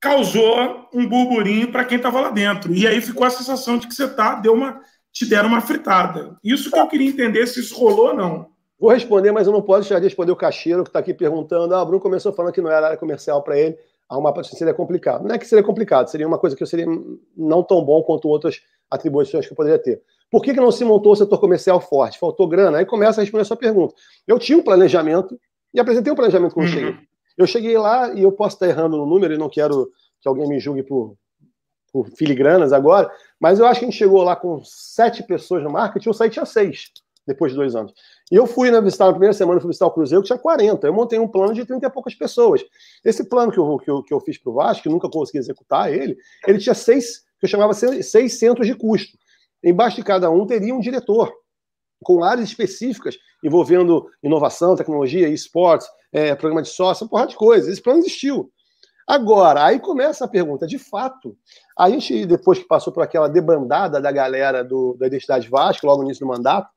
causou 0.00 0.88
um 0.94 1.08
burburinho 1.08 1.72
para 1.72 1.84
quem 1.84 1.96
estava 1.96 2.20
lá 2.20 2.30
dentro. 2.30 2.72
E 2.72 2.86
aí 2.86 3.00
ficou 3.00 3.26
a 3.26 3.30
sensação 3.30 3.78
de 3.78 3.88
que 3.88 3.94
você 3.94 4.06
tá, 4.06 4.36
deu 4.36 4.54
uma, 4.54 4.80
te 5.12 5.26
deram 5.26 5.48
uma 5.48 5.60
fritada. 5.60 6.36
Isso 6.42 6.70
que 6.70 6.78
eu 6.78 6.86
queria 6.86 7.08
entender 7.08 7.48
se 7.48 7.58
isso 7.58 7.76
rolou 7.76 8.08
ou 8.10 8.14
não. 8.14 8.52
Vou 8.78 8.90
responder, 8.90 9.32
mas 9.32 9.48
eu 9.48 9.52
não 9.52 9.62
posso 9.62 9.82
deixar 9.82 9.98
de 9.98 10.06
responder 10.06 10.30
o 10.30 10.36
caixeiro 10.36 10.84
que 10.84 10.88
está 10.88 11.00
aqui 11.00 11.12
perguntando. 11.12 11.74
Ah, 11.74 11.82
o 11.82 11.86
Bruno 11.86 12.00
começou 12.00 12.32
falando 12.32 12.52
que 12.52 12.60
não 12.60 12.70
era 12.70 12.86
área 12.86 12.98
comercial 12.98 13.42
para 13.42 13.58
ele. 13.58 13.76
Arrumar 14.08 14.32
patrocínio 14.32 14.58
seria 14.58 14.74
complicado. 14.74 15.26
Não 15.26 15.34
é 15.34 15.38
que 15.38 15.46
seria 15.46 15.64
complicado, 15.64 16.08
seria 16.08 16.26
uma 16.26 16.38
coisa 16.38 16.54
que 16.54 16.62
eu 16.62 16.66
seria 16.66 16.86
não 17.36 17.62
tão 17.62 17.84
bom 17.84 18.02
quanto 18.02 18.28
outras 18.28 18.60
atribuições 18.90 19.46
que 19.46 19.52
eu 19.52 19.56
poderia 19.56 19.78
ter. 19.78 20.02
Por 20.30 20.42
que, 20.42 20.52
que 20.52 20.60
não 20.60 20.70
se 20.70 20.84
montou 20.84 21.12
o 21.12 21.16
setor 21.16 21.38
comercial 21.38 21.80
forte? 21.80 22.18
Faltou 22.18 22.46
grana? 22.46 22.78
Aí 22.78 22.86
começa 22.86 23.20
a 23.20 23.22
responder 23.22 23.42
a 23.42 23.46
sua 23.46 23.56
pergunta. 23.56 23.94
Eu 24.26 24.38
tinha 24.38 24.56
um 24.56 24.62
planejamento 24.62 25.38
e 25.72 25.80
apresentei 25.80 26.12
um 26.12 26.16
planejamento 26.16 26.54
quando 26.54 26.66
uhum. 26.66 26.72
cheguei. 26.72 26.96
Eu 27.36 27.46
cheguei 27.46 27.78
lá 27.78 28.12
e 28.14 28.22
eu 28.22 28.32
posso 28.32 28.56
estar 28.56 28.68
errando 28.68 28.96
no 28.96 29.06
número 29.06 29.32
e 29.32 29.38
não 29.38 29.48
quero 29.48 29.90
que 30.20 30.28
alguém 30.28 30.46
me 30.46 30.60
julgue 30.60 30.82
por, 30.82 31.16
por 31.92 32.08
filigranas 32.10 32.72
agora, 32.72 33.10
mas 33.40 33.58
eu 33.58 33.66
acho 33.66 33.80
que 33.80 33.86
a 33.86 33.88
gente 33.88 33.98
chegou 33.98 34.22
lá 34.22 34.36
com 34.36 34.62
sete 34.64 35.22
pessoas 35.22 35.62
no 35.62 35.70
marketing, 35.70 36.08
eu 36.08 36.14
saí 36.14 36.30
tinha 36.30 36.46
seis 36.46 36.90
depois 37.26 37.52
de 37.52 37.58
dois 37.58 37.76
anos. 37.76 37.92
Eu 38.32 38.46
fui 38.46 38.70
né, 38.70 38.80
visitar 38.80 39.04
na 39.04 39.12
primeira 39.12 39.34
semana, 39.34 39.60
fui 39.60 39.68
visitar 39.68 39.86
o 39.86 39.90
Cruzeiro, 39.90 40.22
que 40.22 40.28
tinha 40.28 40.38
40. 40.38 40.86
Eu 40.86 40.94
montei 40.94 41.18
um 41.18 41.28
plano 41.28 41.52
de 41.52 41.66
30 41.66 41.86
e 41.86 41.90
poucas 41.90 42.14
pessoas. 42.14 42.64
Esse 43.04 43.28
plano 43.28 43.52
que 43.52 43.58
eu, 43.58 43.76
que 43.76 43.90
eu, 43.90 44.02
que 44.02 44.14
eu 44.14 44.20
fiz 44.20 44.38
para 44.38 44.50
o 44.50 44.54
Vasco, 44.54 44.84
que 44.84 44.88
nunca 44.88 45.06
consegui 45.06 45.36
executar 45.36 45.92
ele, 45.92 46.16
ele 46.46 46.58
tinha 46.58 46.74
seis, 46.74 47.18
que 47.38 47.44
eu 47.44 47.48
chamava 47.48 47.74
seis 47.74 48.38
centros 48.38 48.66
de 48.66 48.74
custo. 48.74 49.18
Embaixo 49.62 49.96
de 49.96 50.02
cada 50.02 50.30
um 50.30 50.46
teria 50.46 50.74
um 50.74 50.80
diretor, 50.80 51.30
com 52.02 52.24
áreas 52.24 52.48
específicas 52.48 53.18
envolvendo 53.44 54.08
inovação, 54.22 54.76
tecnologia, 54.76 55.28
esportes, 55.28 55.86
é, 56.10 56.34
programa 56.34 56.62
de 56.62 56.70
sócio, 56.70 57.04
uma 57.04 57.10
porrada 57.10 57.28
de 57.28 57.36
coisas. 57.36 57.68
Esse 57.68 57.82
plano 57.82 57.98
existiu. 57.98 58.50
Agora, 59.06 59.62
aí 59.62 59.78
começa 59.78 60.24
a 60.24 60.28
pergunta, 60.28 60.66
de 60.66 60.78
fato, 60.78 61.36
a 61.76 61.90
gente, 61.90 62.24
depois 62.24 62.58
que 62.58 62.64
passou 62.64 62.94
por 62.94 63.02
aquela 63.02 63.28
debandada 63.28 64.00
da 64.00 64.10
galera 64.10 64.64
do, 64.64 64.96
da 64.98 65.06
Identidade 65.06 65.50
Vasco, 65.50 65.86
logo 65.86 65.98
no 65.98 66.08
início 66.08 66.24
do 66.24 66.28
mandato, 66.28 66.70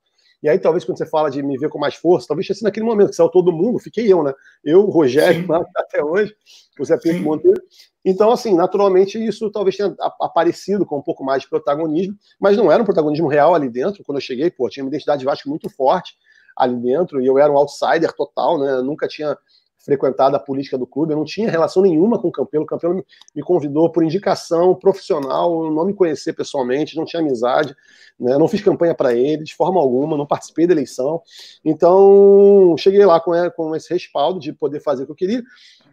e 0.45 0.49
aí, 0.49 0.59
talvez, 0.59 0.85
quando 0.85 0.99
você 0.99 1.07
fala 1.07 1.31
de 1.31 1.41
me 1.41 1.57
ver 1.57 1.69
com 1.69 1.79
mais 1.79 1.95
força, 1.95 2.27
talvez 2.27 2.45
sido 2.45 2.61
naquele 2.61 2.85
momento 2.85 3.09
que 3.09 3.15
saiu 3.15 3.29
todo 3.29 3.51
mundo, 3.51 3.79
fiquei 3.79 4.13
eu, 4.13 4.21
né? 4.21 4.31
Eu, 4.63 4.81
o 4.81 4.91
Rogério, 4.91 5.43
até 5.75 6.03
hoje, 6.03 6.35
o 6.79 6.85
Zé 6.85 6.99
Pinto 6.99 7.23
Monteiro. 7.23 7.59
Então, 8.05 8.31
assim, 8.31 8.53
naturalmente, 8.53 9.17
isso 9.17 9.49
talvez 9.49 9.75
tenha 9.75 9.95
aparecido 10.21 10.85
com 10.85 10.99
um 10.99 11.01
pouco 11.01 11.23
mais 11.23 11.41
de 11.41 11.49
protagonismo, 11.49 12.15
mas 12.39 12.55
não 12.55 12.71
era 12.71 12.79
um 12.79 12.85
protagonismo 12.85 13.27
real 13.27 13.55
ali 13.55 13.71
dentro. 13.71 14.03
Quando 14.03 14.19
eu 14.19 14.21
cheguei, 14.21 14.51
pô, 14.51 14.69
tinha 14.69 14.83
uma 14.83 14.89
identidade 14.89 15.25
Vasco 15.25 15.49
muito 15.49 15.67
forte 15.67 16.13
ali 16.55 16.75
dentro, 16.75 17.19
e 17.19 17.25
eu 17.25 17.39
era 17.39 17.51
um 17.51 17.57
outsider 17.57 18.13
total, 18.13 18.59
né? 18.59 18.71
Eu 18.71 18.83
nunca 18.83 19.07
tinha 19.07 19.35
frequentado 19.85 20.35
a 20.35 20.39
política 20.39 20.77
do 20.77 20.87
clube, 20.87 21.13
eu 21.13 21.17
não 21.17 21.23
tinha 21.23 21.49
relação 21.49 21.83
nenhuma 21.83 22.19
com 22.19 22.27
o 22.27 22.31
Campelo. 22.31 22.63
O 22.63 22.67
Campelo 22.67 23.05
me 23.35 23.43
convidou 23.43 23.91
por 23.91 24.03
indicação 24.03 24.73
profissional, 24.73 25.71
não 25.71 25.85
me 25.85 25.93
conhecer 25.93 26.33
pessoalmente, 26.33 26.97
não 26.97 27.05
tinha 27.05 27.21
amizade, 27.21 27.75
né? 28.19 28.35
não 28.37 28.47
fiz 28.47 28.63
campanha 28.63 28.95
para 28.95 29.13
ele 29.13 29.43
de 29.43 29.55
forma 29.55 29.79
alguma, 29.79 30.17
não 30.17 30.25
participei 30.25 30.65
da 30.65 30.73
eleição. 30.73 31.21
Então, 31.63 32.75
cheguei 32.79 33.05
lá 33.05 33.19
com, 33.19 33.31
com 33.51 33.75
esse 33.75 33.93
respaldo 33.93 34.39
de 34.39 34.51
poder 34.51 34.81
fazer 34.81 35.03
o 35.03 35.05
que 35.05 35.11
eu 35.11 35.15
queria. 35.15 35.43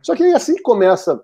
Só 0.02 0.16
que 0.16 0.24
assim 0.33 0.55
que 0.55 0.62
começa 0.62 1.22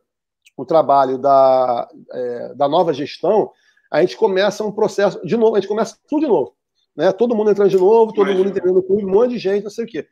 o 0.56 0.64
trabalho 0.64 1.16
da, 1.16 1.88
é, 2.12 2.54
da 2.54 2.68
nova 2.68 2.92
gestão, 2.92 3.50
a 3.90 4.02
gente 4.02 4.16
começa 4.16 4.62
um 4.62 4.70
processo, 4.72 5.24
de 5.24 5.36
novo, 5.36 5.56
a 5.56 5.60
gente 5.60 5.68
começa 5.68 5.96
tudo 6.06 6.20
de 6.20 6.28
novo. 6.28 6.52
Né? 6.94 7.12
Todo 7.12 7.34
mundo 7.34 7.50
entrando 7.50 7.70
de 7.70 7.78
novo, 7.78 8.12
todo 8.12 8.34
mundo 8.34 8.50
entendendo 8.50 8.76
o 8.76 8.82
clube, 8.82 9.04
um 9.04 9.10
monte 9.10 9.30
de 9.30 9.38
gente, 9.38 9.64
não 9.64 9.70
sei 9.70 9.84
o 9.84 9.88
quê. 9.88 10.06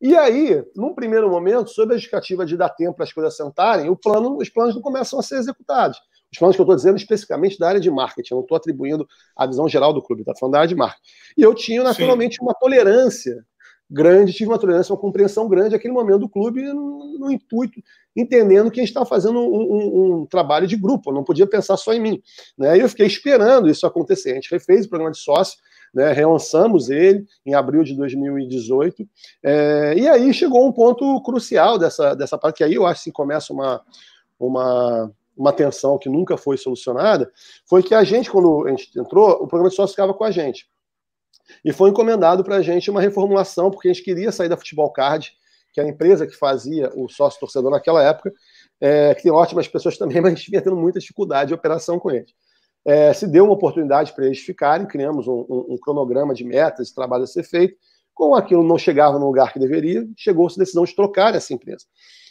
E 0.00 0.16
aí, 0.16 0.64
num 0.76 0.94
primeiro 0.94 1.28
momento, 1.28 1.70
sob 1.70 1.92
a 1.92 1.96
justificativa 1.96 2.46
de 2.46 2.56
dar 2.56 2.68
tempo 2.68 2.94
para 2.94 3.04
as 3.04 3.12
coisas 3.12 3.36
sentarem, 3.36 3.90
o 3.90 3.96
plano, 3.96 4.36
os 4.36 4.48
planos 4.48 4.74
não 4.74 4.82
começam 4.82 5.18
a 5.18 5.22
ser 5.22 5.38
executados. 5.38 5.98
Os 6.30 6.38
planos 6.38 6.56
que 6.56 6.60
eu 6.60 6.64
estou 6.64 6.76
dizendo 6.76 6.96
especificamente 6.96 7.58
da 7.58 7.68
área 7.68 7.80
de 7.80 7.90
marketing, 7.90 8.34
eu 8.34 8.36
não 8.36 8.42
estou 8.42 8.56
atribuindo 8.56 9.06
a 9.36 9.46
visão 9.46 9.68
geral 9.68 9.92
do 9.92 10.02
clube, 10.02 10.22
está 10.22 10.34
falando 10.38 10.52
da 10.52 10.58
área 10.58 10.68
de 10.68 10.74
marketing. 10.74 11.02
E 11.36 11.42
eu 11.42 11.54
tinha, 11.54 11.82
naturalmente, 11.82 12.36
Sim. 12.36 12.44
uma 12.44 12.54
tolerância 12.54 13.44
grande, 13.90 14.34
tive 14.34 14.50
uma 14.50 14.58
tolerância, 14.58 14.92
uma 14.92 15.00
compreensão 15.00 15.48
grande 15.48 15.70
naquele 15.70 15.94
momento 15.94 16.20
do 16.20 16.28
clube, 16.28 16.62
no, 16.62 17.18
no 17.18 17.30
intuito, 17.30 17.80
entendendo 18.14 18.70
que 18.70 18.80
a 18.80 18.82
gente 18.82 18.90
estava 18.90 19.06
fazendo 19.06 19.38
um, 19.38 19.56
um, 19.56 20.20
um, 20.20 20.26
trabalho 20.26 20.66
de 20.66 20.76
grupo, 20.76 21.10
eu 21.10 21.14
não 21.14 21.24
podia 21.24 21.46
pensar 21.46 21.76
só 21.76 21.94
em 21.94 22.00
mim. 22.00 22.22
Né? 22.56 22.76
E 22.76 22.80
eu 22.80 22.88
fiquei 22.88 23.06
esperando 23.06 23.68
isso 23.68 23.86
acontecer. 23.86 24.32
A 24.32 24.34
gente 24.34 24.50
refez 24.50 24.84
o 24.84 24.90
programa 24.90 25.12
de 25.12 25.18
sócio, 25.18 25.58
né, 25.98 26.12
relançamos 26.12 26.90
ele 26.90 27.26
em 27.44 27.54
abril 27.54 27.82
de 27.82 27.92
2018, 27.96 29.04
é, 29.42 29.94
e 29.96 30.06
aí 30.06 30.32
chegou 30.32 30.64
um 30.64 30.72
ponto 30.72 31.20
crucial 31.22 31.76
dessa, 31.76 32.14
dessa 32.14 32.38
parte, 32.38 32.58
que 32.58 32.64
aí 32.64 32.74
eu 32.74 32.86
acho 32.86 33.02
que 33.02 33.10
começa 33.10 33.52
uma, 33.52 33.82
uma, 34.38 35.10
uma 35.36 35.52
tensão 35.52 35.98
que 35.98 36.08
nunca 36.08 36.36
foi 36.36 36.56
solucionada, 36.56 37.28
foi 37.68 37.82
que 37.82 37.96
a 37.96 38.04
gente, 38.04 38.30
quando 38.30 38.68
a 38.68 38.70
gente 38.70 38.96
entrou, 38.96 39.42
o 39.42 39.48
programa 39.48 39.70
de 39.70 39.74
sócio 39.74 39.92
ficava 39.92 40.14
com 40.14 40.22
a 40.22 40.30
gente. 40.30 40.68
E 41.64 41.72
foi 41.72 41.90
encomendado 41.90 42.44
para 42.44 42.56
a 42.56 42.62
gente 42.62 42.90
uma 42.92 43.00
reformulação, 43.00 43.68
porque 43.68 43.88
a 43.88 43.92
gente 43.92 44.04
queria 44.04 44.30
sair 44.30 44.48
da 44.48 44.56
Futebol 44.56 44.92
Card, 44.92 45.32
que 45.72 45.80
era 45.80 45.88
a 45.88 45.92
empresa 45.92 46.28
que 46.28 46.36
fazia 46.36 46.92
o 46.94 47.08
sócio 47.08 47.40
torcedor 47.40 47.72
naquela 47.72 48.04
época, 48.04 48.32
é, 48.80 49.16
que 49.16 49.24
tem 49.24 49.32
ótimas 49.32 49.66
pessoas 49.66 49.98
também, 49.98 50.20
mas 50.22 50.32
a 50.32 50.36
gente 50.36 50.48
vinha 50.48 50.62
tendo 50.62 50.76
muita 50.76 51.00
dificuldade 51.00 51.48
de 51.48 51.54
operação 51.54 51.98
com 51.98 52.12
eles 52.12 52.32
é, 52.88 53.12
se 53.12 53.26
deu 53.26 53.44
uma 53.44 53.52
oportunidade 53.52 54.14
para 54.14 54.24
eles 54.24 54.38
ficarem, 54.38 54.86
criamos 54.86 55.28
um, 55.28 55.44
um, 55.46 55.74
um, 55.74 55.76
cronograma 55.76 56.32
de 56.32 56.42
metas, 56.42 56.88
de 56.88 56.94
trabalho 56.94 57.24
a 57.24 57.26
ser 57.26 57.42
feito. 57.42 57.76
Com 58.14 58.34
aquilo 58.34 58.62
não 58.62 58.78
chegava 58.78 59.18
no 59.18 59.26
lugar 59.26 59.52
que 59.52 59.58
deveria, 59.58 60.08
chegou-se 60.16 60.58
a 60.58 60.64
decisão 60.64 60.84
de 60.84 60.96
trocar 60.96 61.34
essa 61.34 61.52
empresa. 61.52 61.84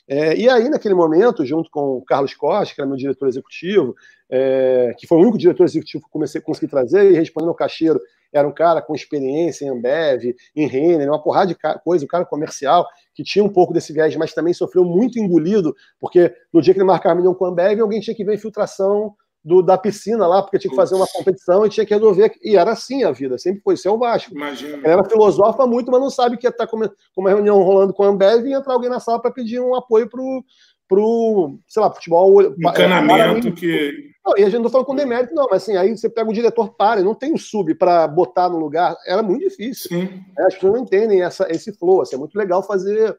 É, 0.07 0.35
e 0.35 0.49
aí, 0.49 0.67
naquele 0.67 0.95
momento, 0.95 1.45
junto 1.45 1.69
com 1.69 1.97
o 1.97 2.01
Carlos 2.01 2.33
Costa, 2.33 2.73
que 2.73 2.81
era 2.81 2.87
meu 2.87 2.97
diretor 2.97 3.27
executivo, 3.27 3.93
é, 4.31 4.95
que 4.97 5.05
foi 5.05 5.19
o 5.19 5.21
único 5.21 5.37
diretor 5.37 5.63
executivo 5.63 6.05
que 6.05 6.09
comecei 6.09 6.41
a 6.41 6.43
conseguir 6.43 6.71
trazer, 6.71 7.11
e 7.11 7.13
respondendo 7.13 7.49
ao 7.49 7.55
caixeiro, 7.55 8.01
era 8.33 8.47
um 8.47 8.51
cara 8.51 8.81
com 8.81 8.95
experiência 8.95 9.63
em 9.63 9.69
Ambev, 9.69 10.35
em 10.55 10.67
Renner, 10.67 11.07
uma 11.07 11.21
porrada 11.21 11.53
de 11.53 11.57
coisa, 11.83 12.03
um 12.03 12.07
cara 12.07 12.25
comercial, 12.25 12.87
que 13.13 13.23
tinha 13.23 13.45
um 13.45 13.49
pouco 13.49 13.73
desse 13.73 13.93
viés, 13.93 14.15
mas 14.15 14.33
também 14.33 14.55
sofreu 14.55 14.83
muito 14.83 15.19
engolido, 15.19 15.75
porque 15.99 16.33
no 16.51 16.63
dia 16.63 16.73
que 16.73 16.79
ele 16.79 16.87
marcava 16.87 17.13
milhão 17.13 17.35
com 17.35 17.45
a 17.45 17.49
Ambev, 17.49 17.79
alguém 17.79 17.99
tinha 17.99 18.15
que 18.15 18.25
ver 18.25 18.33
infiltração 18.33 19.13
do, 19.47 19.61
da 19.61 19.77
piscina 19.77 20.27
lá, 20.27 20.43
porque 20.43 20.59
tinha 20.59 20.69
que 20.69 20.75
fazer 20.75 20.93
uma 20.93 21.07
competição 21.07 21.65
e 21.65 21.69
tinha 21.69 21.85
que 21.85 21.93
resolver. 21.93 22.33
E 22.43 22.57
era 22.57 22.71
assim 22.71 23.05
a 23.05 23.11
vida, 23.11 23.37
sempre 23.37 23.61
foi. 23.61 23.75
Isso 23.75 23.87
é 23.87 23.91
o 23.91 23.97
Vasco. 23.97 24.35
Imagina. 24.35 24.85
Ela 24.85 25.05
filosofa 25.05 25.65
muito, 25.65 25.89
mas 25.89 26.01
não 26.01 26.09
sabe 26.09 26.35
que 26.35 26.45
está 26.45 26.67
com 26.67 26.77
uma 27.15 27.29
reunião 27.29 27.63
rolando 27.63 27.93
com 27.93 28.03
a 28.03 28.07
Ambev 28.07 28.45
e 28.45 28.53
entrar 28.53 28.73
alguém 28.73 28.89
na 28.89 28.99
sala 28.99 29.21
para 29.21 29.31
pedir 29.31 29.61
um 29.61 29.73
apoio 29.73 30.09
para 30.09 30.99
o, 30.99 31.57
sei 31.65 31.81
lá, 31.81 31.89
futebol. 31.89 32.41
Encanamento 32.43 33.53
que. 33.53 34.11
Não, 34.25 34.37
e 34.37 34.43
a 34.43 34.49
gente 34.49 34.61
não 34.61 34.69
falando 34.69 34.87
com 34.87 34.95
demérito, 34.95 35.33
não, 35.33 35.47
mas 35.49 35.63
assim, 35.63 35.77
aí 35.77 35.95
você 35.95 36.09
pega 36.09 36.29
o 36.29 36.33
diretor, 36.33 36.75
para, 36.75 37.01
não 37.01 37.15
tem 37.15 37.31
o 37.31 37.35
um 37.35 37.37
sub 37.37 37.73
para 37.75 38.05
botar 38.05 38.49
no 38.49 38.59
lugar. 38.59 38.97
Era 39.07 39.23
muito 39.23 39.47
difícil. 39.47 39.87
Sim. 39.87 40.21
É, 40.37 40.43
as 40.43 40.55
pessoas 40.55 40.73
não 40.73 40.81
entendem 40.81 41.23
essa, 41.23 41.47
esse 41.49 41.71
flow. 41.71 42.01
Assim, 42.01 42.17
é 42.17 42.19
muito 42.19 42.37
legal 42.37 42.61
fazer 42.61 43.17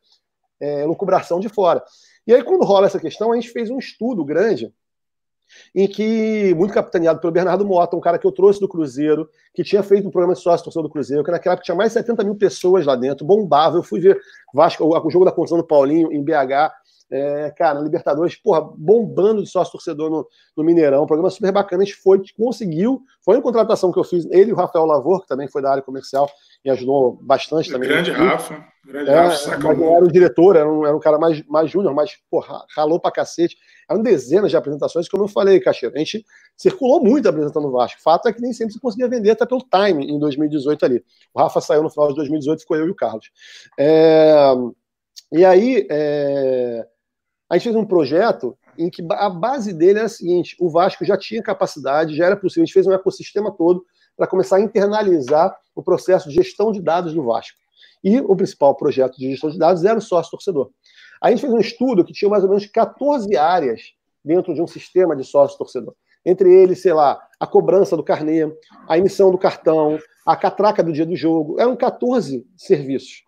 é, 0.61 0.85
lucubração 0.85 1.41
de 1.41 1.49
fora. 1.49 1.83
E 2.27 2.35
aí, 2.35 2.43
quando 2.43 2.67
rola 2.67 2.87
essa 2.87 3.01
questão, 3.01 3.33
a 3.33 3.35
gente 3.35 3.49
fez 3.49 3.71
um 3.71 3.79
estudo 3.79 4.23
grande 4.23 4.71
em 5.75 5.87
que, 5.87 6.55
muito 6.55 6.73
capitaneado 6.73 7.21
pelo 7.21 7.33
Bernardo 7.33 7.65
Mota, 7.65 7.97
um 7.97 8.01
cara 8.01 8.19
que 8.19 8.27
eu 8.27 8.33
trouxe 8.33 8.61
do 8.61 8.69
Cruzeiro, 8.69 9.29
que 9.55 9.65
tinha 9.65 9.83
feito 9.83 10.09
um 10.09 10.11
programa 10.11 10.35
de 10.35 10.41
sócio 10.41 10.65
torcedor 10.65 10.85
do 10.85 10.93
Cruzeiro, 10.93 11.25
que 11.25 11.31
naquela 11.31 11.55
época 11.55 11.65
tinha 11.65 11.77
mais 11.77 11.91
de 11.91 11.95
70 11.95 12.25
mil 12.25 12.35
pessoas 12.35 12.87
lá 12.87 12.97
dentro, 12.97 13.27
bombava. 13.27 13.77
Eu 13.79 13.83
fui 13.83 14.01
ver 14.01 14.19
Vasco, 14.53 14.85
o 14.85 15.11
jogo 15.11 15.25
da 15.25 15.33
construção 15.33 15.59
do 15.59 15.67
Paulinho 15.67 16.13
em 16.13 16.23
BH, 16.23 16.73
é, 17.11 17.51
cara, 17.57 17.81
Libertadores, 17.81 18.37
porra, 18.37 18.61
bombando 18.61 19.43
de 19.43 19.49
sócio 19.49 19.73
torcedor 19.73 20.11
no, 20.11 20.29
no, 20.57 20.65
Mineirão, 20.65 21.05
um 21.05 21.07
programa 21.07 21.31
super 21.31 21.51
bacana. 21.51 21.83
A 21.83 21.87
gente 21.87 21.97
foi, 21.97 22.21
conseguiu, 22.37 23.03
foi 23.25 23.37
uma 23.37 23.43
contratação 23.43 23.91
que 23.91 23.99
eu 23.99 24.05
fiz, 24.05 24.27
ele 24.31 24.51
e 24.51 24.53
o 24.53 24.57
Rafael 24.57 24.85
Lavor, 24.85 25.23
que 25.23 25.29
também 25.29 25.49
foi 25.49 25.63
da 25.63 25.71
área 25.71 25.83
comercial 25.83 26.31
e 26.65 26.71
ajudou 26.71 27.19
bastante 27.23 27.71
também. 27.71 27.89
Grande 27.89 28.11
Rafa, 28.11 28.63
grande 28.85 29.11
é, 29.11 29.15
Rafa, 29.15 29.59
mas 29.59 29.79
não 29.79 29.97
era 29.97 30.05
o 30.05 30.13
diretor, 30.13 30.57
era 30.57 30.71
um, 30.71 30.87
era 30.87 30.95
um 30.95 31.01
cara 31.01 31.19
mais, 31.19 31.43
mais 31.47 31.71
júnior, 31.71 31.95
mas, 31.95 32.13
porra, 32.31 32.63
ralou 32.77 33.01
pra 33.01 33.11
cacete. 33.11 33.57
Eram 33.91 34.03
dezenas 34.03 34.51
de 34.51 34.57
apresentações, 34.57 35.09
como 35.09 35.25
eu 35.25 35.29
falei, 35.29 35.61
Cacheiro. 35.61 35.95
A 35.95 35.99
gente 35.99 36.27
circulou 36.57 37.03
muito 37.03 37.27
apresentando 37.27 37.69
o 37.69 37.73
Vasco. 37.73 38.03
Fato 38.03 38.29
é 38.29 38.33
que 38.35 38.43
nem 38.43 38.53
sempre 38.53 38.75
se 38.75 38.81
conseguia 38.81 39.09
vender, 39.09 39.31
até 39.31 39.47
pelo 39.47 39.63
time 39.63 40.05
em 40.05 40.19
2018 40.19 40.85
ali. 40.85 41.05
O 41.33 41.41
Rafa 41.41 41.61
saiu 41.63 41.83
no 41.83 41.89
final 41.89 42.09
de 42.09 42.17
2018, 42.17 42.61
ficou 42.61 42.77
eu 42.77 42.87
e 42.87 42.91
o 42.91 42.95
Carlos. 42.95 43.31
É, 43.79 44.53
e 45.33 45.45
aí, 45.45 45.87
é, 45.91 46.87
a 47.49 47.57
gente 47.57 47.65
fez 47.65 47.77
um 47.77 47.85
projeto 47.85 48.57
em 48.77 48.91
que 48.91 49.05
a 49.11 49.31
base 49.31 49.73
dele 49.73 49.99
era 49.99 50.07
a 50.07 50.11
seguinte: 50.11 50.57
o 50.61 50.69
Vasco 50.69 51.05
já 51.05 51.17
tinha 51.17 51.43
capacidade, 51.43 52.17
já 52.17 52.27
era 52.27 52.37
possível, 52.37 52.63
a 52.63 52.67
gente 52.67 52.75
fez 52.75 52.87
um 52.87 52.93
ecossistema 52.93 53.51
todo 53.51 53.85
para 54.17 54.27
começar 54.27 54.57
a 54.57 54.61
internalizar 54.61 55.57
o 55.75 55.83
processo 55.83 56.29
de 56.29 56.35
gestão 56.35 56.73
de 56.73 56.81
dados 56.81 57.15
do 57.15 57.23
Vasco. 57.23 57.57
E 58.03 58.19
o 58.21 58.37
principal 58.37 58.75
projeto 58.75 59.17
de 59.17 59.31
gestão 59.31 59.51
de 59.51 59.59
dados 59.59 59.85
era 59.85 59.99
o 59.99 60.03
sócio-torcedor. 60.03 60.71
A 61.21 61.31
gente 61.31 61.41
fez 61.41 61.53
um 61.53 61.59
estudo 61.59 62.05
que 62.05 62.13
tinha 62.13 62.29
mais 62.29 62.43
ou 62.45 62.49
menos 62.49 62.67
14 62.67 63.37
áreas 63.37 63.93
dentro 64.25 64.55
de 64.55 64.63
um 64.63 64.67
sistema 64.67 65.17
de 65.17 65.25
sócio-torcedor. 65.25 65.95
Entre 66.25 66.53
eles, 66.53 66.83
sei 66.83 66.93
lá, 66.93 67.21
a 67.41 67.47
cobrança 67.47 67.97
do 67.97 68.03
carnê, 68.03 68.53
a 68.89 68.99
emissão 68.99 69.31
do 69.31 69.39
cartão, 69.39 69.99
a 70.27 70.37
catraca 70.37 70.83
do 70.83 70.93
dia 70.93 71.07
do 71.07 71.17
jogo. 71.17 71.59
Eram 71.59 71.75
14 71.75 72.47
serviços. 72.57 73.23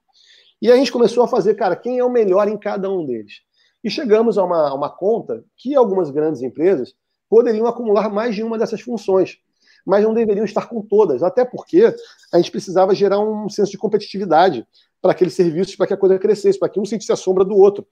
E 0.60 0.70
a 0.70 0.76
gente 0.76 0.92
começou 0.92 1.24
a 1.24 1.28
fazer, 1.28 1.54
cara, 1.54 1.74
quem 1.74 1.98
é 1.98 2.04
o 2.04 2.10
melhor 2.10 2.46
em 2.46 2.58
cada 2.58 2.90
um 2.90 3.04
deles. 3.04 3.40
E 3.82 3.90
chegamos 3.90 4.36
a 4.38 4.44
uma, 4.44 4.68
a 4.68 4.74
uma 4.74 4.90
conta 4.90 5.44
que 5.56 5.74
algumas 5.74 6.10
grandes 6.10 6.42
empresas 6.42 6.94
poderiam 7.28 7.66
acumular 7.66 8.10
mais 8.10 8.34
de 8.34 8.42
uma 8.42 8.58
dessas 8.58 8.80
funções, 8.80 9.38
mas 9.86 10.04
não 10.04 10.12
deveriam 10.12 10.44
estar 10.44 10.66
com 10.66 10.82
todas, 10.82 11.22
até 11.22 11.44
porque 11.44 11.94
a 12.32 12.36
gente 12.36 12.50
precisava 12.50 12.94
gerar 12.94 13.20
um 13.20 13.48
senso 13.48 13.70
de 13.70 13.78
competitividade 13.78 14.66
para 15.00 15.12
aqueles 15.12 15.34
serviços, 15.34 15.76
para 15.76 15.86
que 15.86 15.94
a 15.94 15.96
coisa 15.96 16.18
crescesse, 16.18 16.58
para 16.58 16.68
que 16.68 16.78
um 16.78 16.84
sentisse 16.84 17.12
a 17.12 17.16
sombra 17.16 17.44
do 17.44 17.56
outro. 17.56 17.86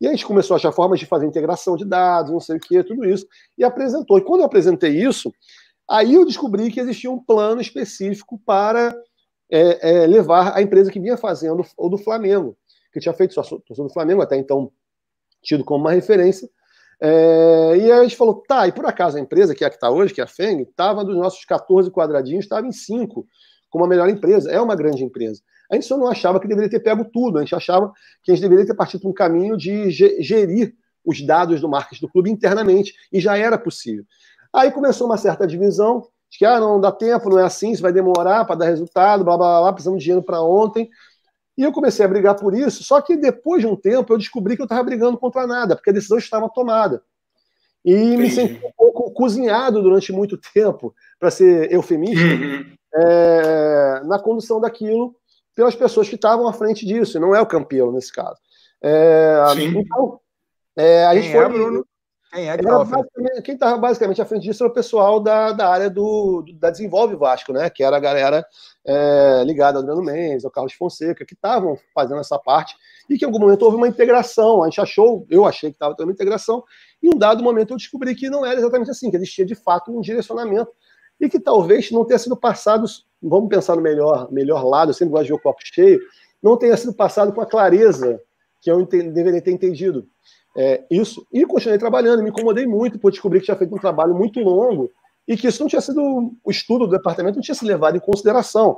E 0.00 0.06
a 0.06 0.10
gente 0.10 0.26
começou 0.26 0.54
a 0.54 0.58
achar 0.58 0.72
formas 0.72 1.00
de 1.00 1.06
fazer 1.06 1.26
integração 1.26 1.76
de 1.76 1.84
dados, 1.84 2.30
não 2.30 2.40
sei 2.40 2.56
o 2.56 2.60
que, 2.60 2.84
tudo 2.84 3.04
isso, 3.04 3.26
e 3.56 3.64
apresentou. 3.64 4.18
E 4.18 4.20
quando 4.20 4.40
eu 4.40 4.46
apresentei 4.46 4.92
isso, 4.92 5.32
aí 5.88 6.14
eu 6.14 6.24
descobri 6.24 6.70
que 6.70 6.78
existia 6.78 7.10
um 7.10 7.18
plano 7.18 7.60
específico 7.60 8.38
para 8.44 8.94
é, 9.50 10.02
é, 10.02 10.06
levar 10.06 10.54
a 10.54 10.62
empresa 10.62 10.90
que 10.90 11.00
vinha 11.00 11.16
fazendo 11.16 11.64
o 11.76 11.88
do 11.88 11.96
Flamengo, 11.96 12.56
que 12.92 13.00
tinha 13.00 13.14
feito 13.14 13.34
só 13.34 13.42
do 13.42 13.88
Flamengo, 13.88 14.22
até 14.22 14.36
então 14.36 14.70
tido 15.46 15.64
como 15.64 15.84
uma 15.84 15.92
referência. 15.92 16.48
É, 17.00 17.76
e 17.76 17.82
aí 17.82 17.92
a 17.92 18.02
gente 18.02 18.16
falou, 18.16 18.42
tá, 18.46 18.66
e 18.66 18.72
por 18.72 18.86
acaso 18.86 19.16
a 19.16 19.20
empresa, 19.20 19.54
que 19.54 19.64
é 19.64 19.66
a 19.66 19.70
que 19.70 19.76
está 19.76 19.90
hoje, 19.90 20.14
que 20.14 20.20
é 20.20 20.24
a 20.24 20.26
FENG, 20.26 20.62
estava 20.62 21.04
dos 21.04 21.16
nossos 21.16 21.44
14 21.44 21.90
quadradinhos, 21.90 22.44
estava 22.44 22.66
em 22.66 22.72
5, 22.72 23.26
como 23.70 23.84
a 23.84 23.88
melhor 23.88 24.08
empresa. 24.08 24.50
É 24.50 24.60
uma 24.60 24.74
grande 24.74 25.04
empresa. 25.04 25.40
A 25.70 25.74
gente 25.74 25.86
só 25.86 25.96
não 25.96 26.08
achava 26.08 26.40
que 26.40 26.48
deveria 26.48 26.70
ter 26.70 26.80
pego 26.80 27.04
tudo, 27.04 27.38
a 27.38 27.40
gente 27.40 27.54
achava 27.54 27.92
que 28.22 28.30
a 28.30 28.34
gente 28.34 28.42
deveria 28.42 28.66
ter 28.66 28.74
partido 28.74 29.00
para 29.00 29.10
um 29.10 29.14
caminho 29.14 29.56
de 29.56 29.90
gerir 29.90 30.74
os 31.04 31.24
dados 31.24 31.60
do 31.60 31.68
marketing 31.68 32.04
do 32.04 32.10
clube 32.10 32.30
internamente, 32.30 32.94
e 33.12 33.20
já 33.20 33.36
era 33.36 33.56
possível. 33.56 34.04
Aí 34.52 34.70
começou 34.70 35.06
uma 35.06 35.16
certa 35.16 35.46
divisão, 35.46 36.02
de 36.30 36.38
que 36.38 36.44
ah, 36.44 36.58
não 36.58 36.80
dá 36.80 36.90
tempo, 36.90 37.28
não 37.28 37.38
é 37.38 37.44
assim, 37.44 37.72
isso 37.72 37.82
vai 37.82 37.92
demorar 37.92 38.44
para 38.44 38.56
dar 38.56 38.66
resultado, 38.66 39.24
blá 39.24 39.36
blá 39.36 39.60
blá, 39.60 39.72
precisamos 39.72 40.00
de 40.00 40.04
dinheiro 40.04 40.24
para 40.24 40.42
ontem. 40.42 40.88
E 41.56 41.62
eu 41.62 41.72
comecei 41.72 42.04
a 42.04 42.08
brigar 42.08 42.36
por 42.36 42.54
isso, 42.54 42.84
só 42.84 43.00
que 43.00 43.16
depois 43.16 43.62
de 43.62 43.66
um 43.66 43.76
tempo 43.76 44.12
eu 44.12 44.18
descobri 44.18 44.56
que 44.56 44.62
eu 44.62 44.66
estava 44.66 44.82
brigando 44.82 45.16
contra 45.16 45.46
nada, 45.46 45.74
porque 45.74 45.90
a 45.90 45.92
decisão 45.92 46.18
estava 46.18 46.48
tomada. 46.48 47.02
E 47.84 47.92
Entendi. 47.92 48.16
me 48.16 48.30
senti 48.30 48.66
um 48.66 48.72
pouco 48.76 49.10
cozinhado 49.12 49.80
durante 49.82 50.12
muito 50.12 50.38
tempo, 50.52 50.94
para 51.18 51.30
ser 51.30 51.72
eufemista, 51.72 52.24
uhum. 52.24 52.76
é, 52.94 54.02
na 54.04 54.18
condução 54.18 54.60
daquilo 54.60 55.14
pelas 55.54 55.74
pessoas 55.74 56.06
que 56.06 56.16
estavam 56.16 56.46
à 56.46 56.52
frente 56.52 56.84
disso, 56.84 57.16
e 57.16 57.20
não 57.20 57.34
é 57.34 57.40
o 57.40 57.46
Campelo 57.46 57.90
nesse 57.90 58.12
caso. 58.12 58.38
É, 58.82 59.40
então, 59.56 60.20
é, 60.76 61.06
a 61.06 61.14
gente 61.14 61.32
Quem 61.32 61.32
foi. 61.32 61.84
Quem 62.32 62.50
é 62.50 62.56
que 62.56 62.64
estava 62.64 63.06
Quem 63.42 63.54
estava 63.54 63.78
basicamente 63.78 64.20
à 64.20 64.24
frente 64.24 64.42
disso 64.42 64.62
era 64.62 64.70
o 64.70 64.74
pessoal 64.74 65.20
da, 65.20 65.52
da 65.52 65.68
área 65.68 65.88
do, 65.88 66.44
da 66.54 66.70
Desenvolve 66.70 67.16
Vasco, 67.16 67.52
né? 67.52 67.70
Que 67.70 67.82
era 67.82 67.96
a 67.96 68.00
galera 68.00 68.44
é, 68.84 69.42
ligada 69.44 69.78
ao 69.78 69.82
Adriano 69.82 70.02
Mendes, 70.02 70.44
ao 70.44 70.50
Carlos 70.50 70.72
Fonseca, 70.74 71.24
que 71.24 71.34
estavam 71.34 71.78
fazendo 71.94 72.20
essa 72.20 72.38
parte, 72.38 72.74
e 73.08 73.16
que 73.16 73.24
em 73.24 73.26
algum 73.26 73.38
momento 73.38 73.62
houve 73.62 73.76
uma 73.76 73.88
integração. 73.88 74.62
A 74.62 74.66
gente 74.66 74.80
achou, 74.80 75.26
eu 75.30 75.44
achei 75.44 75.70
que 75.70 75.76
estava 75.76 75.94
tendo 75.94 76.08
uma 76.08 76.12
integração, 76.12 76.62
e 77.02 77.06
em 77.06 77.14
um 77.14 77.18
dado 77.18 77.42
momento 77.42 77.72
eu 77.72 77.76
descobri 77.76 78.14
que 78.14 78.28
não 78.28 78.44
era 78.44 78.58
exatamente 78.58 78.90
assim, 78.90 79.10
que 79.10 79.16
existia 79.16 79.44
de 79.44 79.54
fato 79.54 79.96
um 79.96 80.00
direcionamento, 80.00 80.70
e 81.20 81.28
que 81.28 81.40
talvez 81.40 81.90
não 81.90 82.04
tenha 82.04 82.18
sido 82.18 82.36
passado, 82.36 82.86
vamos 83.22 83.48
pensar 83.48 83.76
no 83.76 83.82
melhor, 83.82 84.30
melhor 84.30 84.64
lado, 84.64 84.90
eu 84.90 84.94
sempre 84.94 85.12
gosto 85.12 85.24
de 85.24 85.30
ver 85.30 85.36
o 85.36 85.42
copo 85.42 85.60
cheio, 85.62 86.00
não 86.42 86.56
tenha 86.56 86.76
sido 86.76 86.92
passado 86.92 87.32
com 87.32 87.40
a 87.40 87.46
clareza 87.46 88.20
que 88.60 88.70
eu 88.70 88.84
deveria 88.84 89.40
ter 89.40 89.52
entendido 89.52 90.06
é, 90.56 90.84
isso. 90.90 91.26
E 91.30 91.44
continuei 91.44 91.78
trabalhando, 91.78 92.22
me 92.22 92.30
incomodei 92.30 92.66
muito 92.66 92.98
por 92.98 93.10
descobrir 93.10 93.40
que 93.40 93.46
tinha 93.46 93.56
feito 93.56 93.74
um 93.74 93.78
trabalho 93.78 94.14
muito 94.14 94.40
longo 94.40 94.90
e 95.28 95.36
que 95.36 95.46
isso 95.46 95.60
não 95.60 95.68
tinha 95.68 95.80
sido, 95.80 96.32
o 96.42 96.50
estudo 96.50 96.86
do 96.86 96.96
departamento 96.96 97.36
não 97.36 97.42
tinha 97.42 97.54
sido 97.54 97.68
levado 97.68 97.96
em 97.96 98.00
consideração 98.00 98.76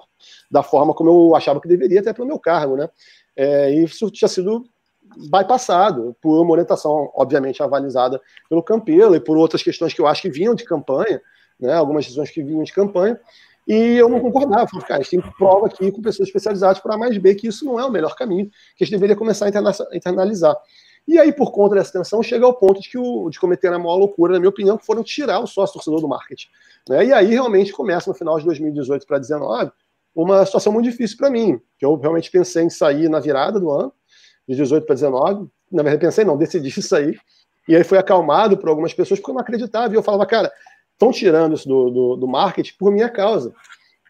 da 0.50 0.62
forma 0.62 0.92
como 0.94 1.10
eu 1.10 1.36
achava 1.36 1.60
que 1.60 1.68
deveria, 1.68 2.00
até 2.00 2.12
pelo 2.12 2.26
meu 2.26 2.38
cargo, 2.38 2.76
né? 2.76 2.88
É, 3.36 3.72
e 3.72 3.84
isso 3.84 4.10
tinha 4.10 4.28
sido 4.28 4.64
bypassado 5.30 6.16
por 6.20 6.42
uma 6.42 6.52
orientação, 6.52 7.10
obviamente, 7.14 7.62
avalizada 7.62 8.20
pelo 8.48 8.62
Campelo 8.62 9.14
e 9.14 9.20
por 9.20 9.36
outras 9.36 9.62
questões 9.62 9.94
que 9.94 10.00
eu 10.00 10.06
acho 10.06 10.22
que 10.22 10.30
vinham 10.30 10.54
de 10.54 10.64
campanha, 10.64 11.20
né? 11.60 11.74
Algumas 11.74 12.04
decisões 12.04 12.30
que 12.30 12.42
vinham 12.42 12.64
de 12.64 12.72
campanha, 12.72 13.20
e 13.68 13.96
eu 13.96 14.08
não 14.08 14.18
concordava. 14.18 14.66
Falei, 14.66 14.86
cara, 14.86 15.00
a 15.00 15.02
gente 15.02 15.20
tem 15.20 15.32
prova 15.36 15.66
aqui 15.66 15.92
com 15.92 16.00
pessoas 16.00 16.28
especializadas 16.28 16.80
para 16.80 16.96
mais 16.96 17.16
B 17.18 17.34
que 17.34 17.46
isso 17.46 17.66
não 17.66 17.78
é 17.78 17.84
o 17.84 17.90
melhor 17.90 18.16
caminho, 18.16 18.50
que 18.74 18.82
a 18.82 18.86
gente 18.86 18.94
deveria 18.94 19.14
começar 19.14 19.44
a 19.46 19.96
internalizar. 19.96 20.56
E 21.06 21.18
aí, 21.18 21.32
por 21.32 21.52
conta 21.52 21.76
dessa 21.76 21.92
tensão, 21.92 22.22
chega 22.22 22.44
ao 22.44 22.54
ponto 22.54 22.80
de, 22.80 22.90
que 22.90 22.98
o, 22.98 23.30
de 23.30 23.38
cometer 23.38 23.72
a 23.72 23.78
maior 23.78 23.96
loucura, 23.96 24.34
na 24.34 24.38
minha 24.38 24.50
opinião, 24.50 24.76
que 24.76 24.84
foram 24.84 25.02
tirar 25.02 25.40
o 25.40 25.46
sócio 25.46 25.74
torcedor 25.74 26.00
do 26.00 26.08
marketing. 26.08 26.48
Né? 26.88 27.06
E 27.06 27.12
aí, 27.12 27.28
realmente, 27.28 27.72
começa 27.72 28.10
no 28.10 28.16
final 28.16 28.38
de 28.38 28.44
2018 28.44 29.06
para 29.06 29.18
2019 29.18 29.72
uma 30.14 30.44
situação 30.44 30.72
muito 30.72 30.90
difícil 30.90 31.16
para 31.16 31.30
mim, 31.30 31.60
que 31.78 31.84
eu 31.84 31.94
realmente 31.94 32.30
pensei 32.30 32.64
em 32.64 32.70
sair 32.70 33.08
na 33.08 33.20
virada 33.20 33.60
do 33.60 33.70
ano, 33.70 33.92
de 34.48 34.56
18 34.56 34.84
para 34.84 34.94
19. 34.94 35.48
Na 35.70 35.82
verdade, 35.82 36.06
pensei, 36.06 36.24
não, 36.24 36.36
decidi 36.38 36.70
sair. 36.82 37.20
E 37.68 37.76
aí 37.76 37.84
foi 37.84 37.98
acalmado 37.98 38.56
por 38.56 38.68
algumas 38.68 38.92
pessoas, 38.92 39.20
porque 39.20 39.30
eu 39.30 39.34
não 39.34 39.42
acreditava. 39.42 39.92
E 39.92 39.96
eu 39.96 40.02
falava, 40.02 40.26
cara, 40.26 40.50
estão 40.92 41.12
tirando 41.12 41.54
isso 41.54 41.68
do, 41.68 41.90
do, 41.90 42.16
do 42.16 42.26
marketing 42.26 42.74
por 42.78 42.90
minha 42.90 43.08
causa. 43.08 43.54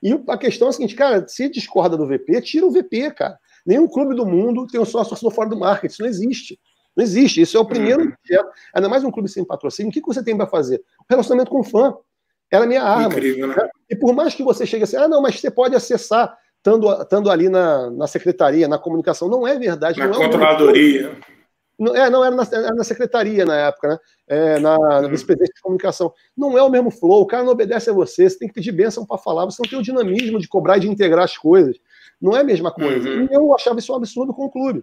E 0.03 0.19
a 0.29 0.39
questão 0.39 0.69
é 0.69 0.71
a 0.71 0.73
seguinte, 0.73 0.95
cara, 0.95 1.27
se 1.27 1.49
discorda 1.51 1.97
do 1.97 2.07
VP, 2.07 2.41
tira 2.41 2.67
o 2.67 2.71
VP, 2.71 3.11
cara. 3.11 3.39
Nenhum 3.67 3.89
clube 3.89 4.15
do 4.15 4.25
mundo 4.25 4.67
tem 4.67 4.81
um 4.81 4.85
sócio 4.85 5.11
torcedor 5.11 5.33
fora 5.33 5.51
do 5.51 5.59
marketing, 5.59 5.93
isso 5.93 6.03
não 6.03 6.09
existe. 6.09 6.59
Não 6.99 7.05
existe. 7.05 7.41
Isso 7.41 7.57
é 7.57 7.61
o 7.61 7.65
primeiro 7.65 8.03
objeto. 8.03 8.51
Ainda 8.75 8.89
mais 8.89 9.05
um 9.05 9.11
clube 9.13 9.29
sem 9.29 9.45
patrocínio. 9.45 9.89
O 9.89 9.93
que 9.93 10.01
você 10.01 10.21
tem 10.21 10.37
para 10.37 10.49
fazer? 10.49 10.83
O 10.99 11.05
relacionamento 11.09 11.49
com 11.49 11.61
o 11.61 11.65
fã. 11.65 11.95
Era 12.51 12.65
a 12.65 12.67
minha 12.67 12.83
arma. 12.83 13.07
Incrível, 13.07 13.47
né? 13.47 13.69
E 13.89 13.95
por 13.95 14.13
mais 14.13 14.35
que 14.35 14.43
você 14.43 14.67
chegue 14.67 14.83
assim, 14.83 14.97
ah, 14.97 15.07
não, 15.07 15.23
mas 15.23 15.39
você 15.39 15.49
pode 15.49 15.77
acessar 15.77 16.37
estando, 16.57 16.91
estando 17.01 17.31
ali 17.31 17.49
na, 17.49 17.89
na 17.91 18.09
secretaria, 18.09 18.67
na 18.67 18.81
comunicação. 18.81 19.29
Não 19.29 19.47
é 19.47 19.57
verdade. 19.57 20.01
Na 20.01 20.09
não 20.09 20.15
controladoria. 20.15 21.17
Não, 21.79 21.95
é, 21.95 22.11
não 22.11 22.25
era 22.25 22.35
na, 22.35 22.43
era 22.51 22.75
na 22.75 22.83
secretaria 22.83 23.47
na 23.47 23.55
época, 23.55 23.89
né? 23.91 23.99
É, 24.27 24.59
na, 24.59 24.77
na 24.77 25.01
uhum. 25.03 25.09
vice-presidência 25.11 25.55
de 25.55 25.63
comunicação. 25.63 26.13
Não 26.37 26.59
é 26.59 26.63
o 26.65 26.69
mesmo 26.69 26.91
flow, 26.91 27.23
o 27.23 27.27
cara 27.27 27.45
não 27.45 27.53
obedece 27.53 27.91
a 27.91 27.93
você, 27.93 28.29
você 28.29 28.41
tem 28.41 28.49
que 28.49 28.55
pedir 28.55 28.73
bênção 28.73 29.07
para 29.07 29.17
falar, 29.19 29.45
você 29.45 29.63
não 29.63 29.71
tem 29.71 29.79
o 29.79 29.83
dinamismo 29.83 30.41
de 30.41 30.49
cobrar 30.49 30.79
e 30.79 30.81
de 30.81 30.89
integrar 30.89 31.25
as 31.25 31.37
coisas. 31.37 31.77
Não 32.21 32.37
é 32.37 32.41
a 32.41 32.45
mesma 32.45 32.73
coisa. 32.73 33.09
Uhum. 33.09 33.29
E 33.31 33.33
eu 33.33 33.55
achava 33.55 33.79
isso 33.79 33.93
um 33.93 33.97
absurdo 33.97 34.35
com 34.35 34.47
o 34.47 34.51
clube. 34.51 34.83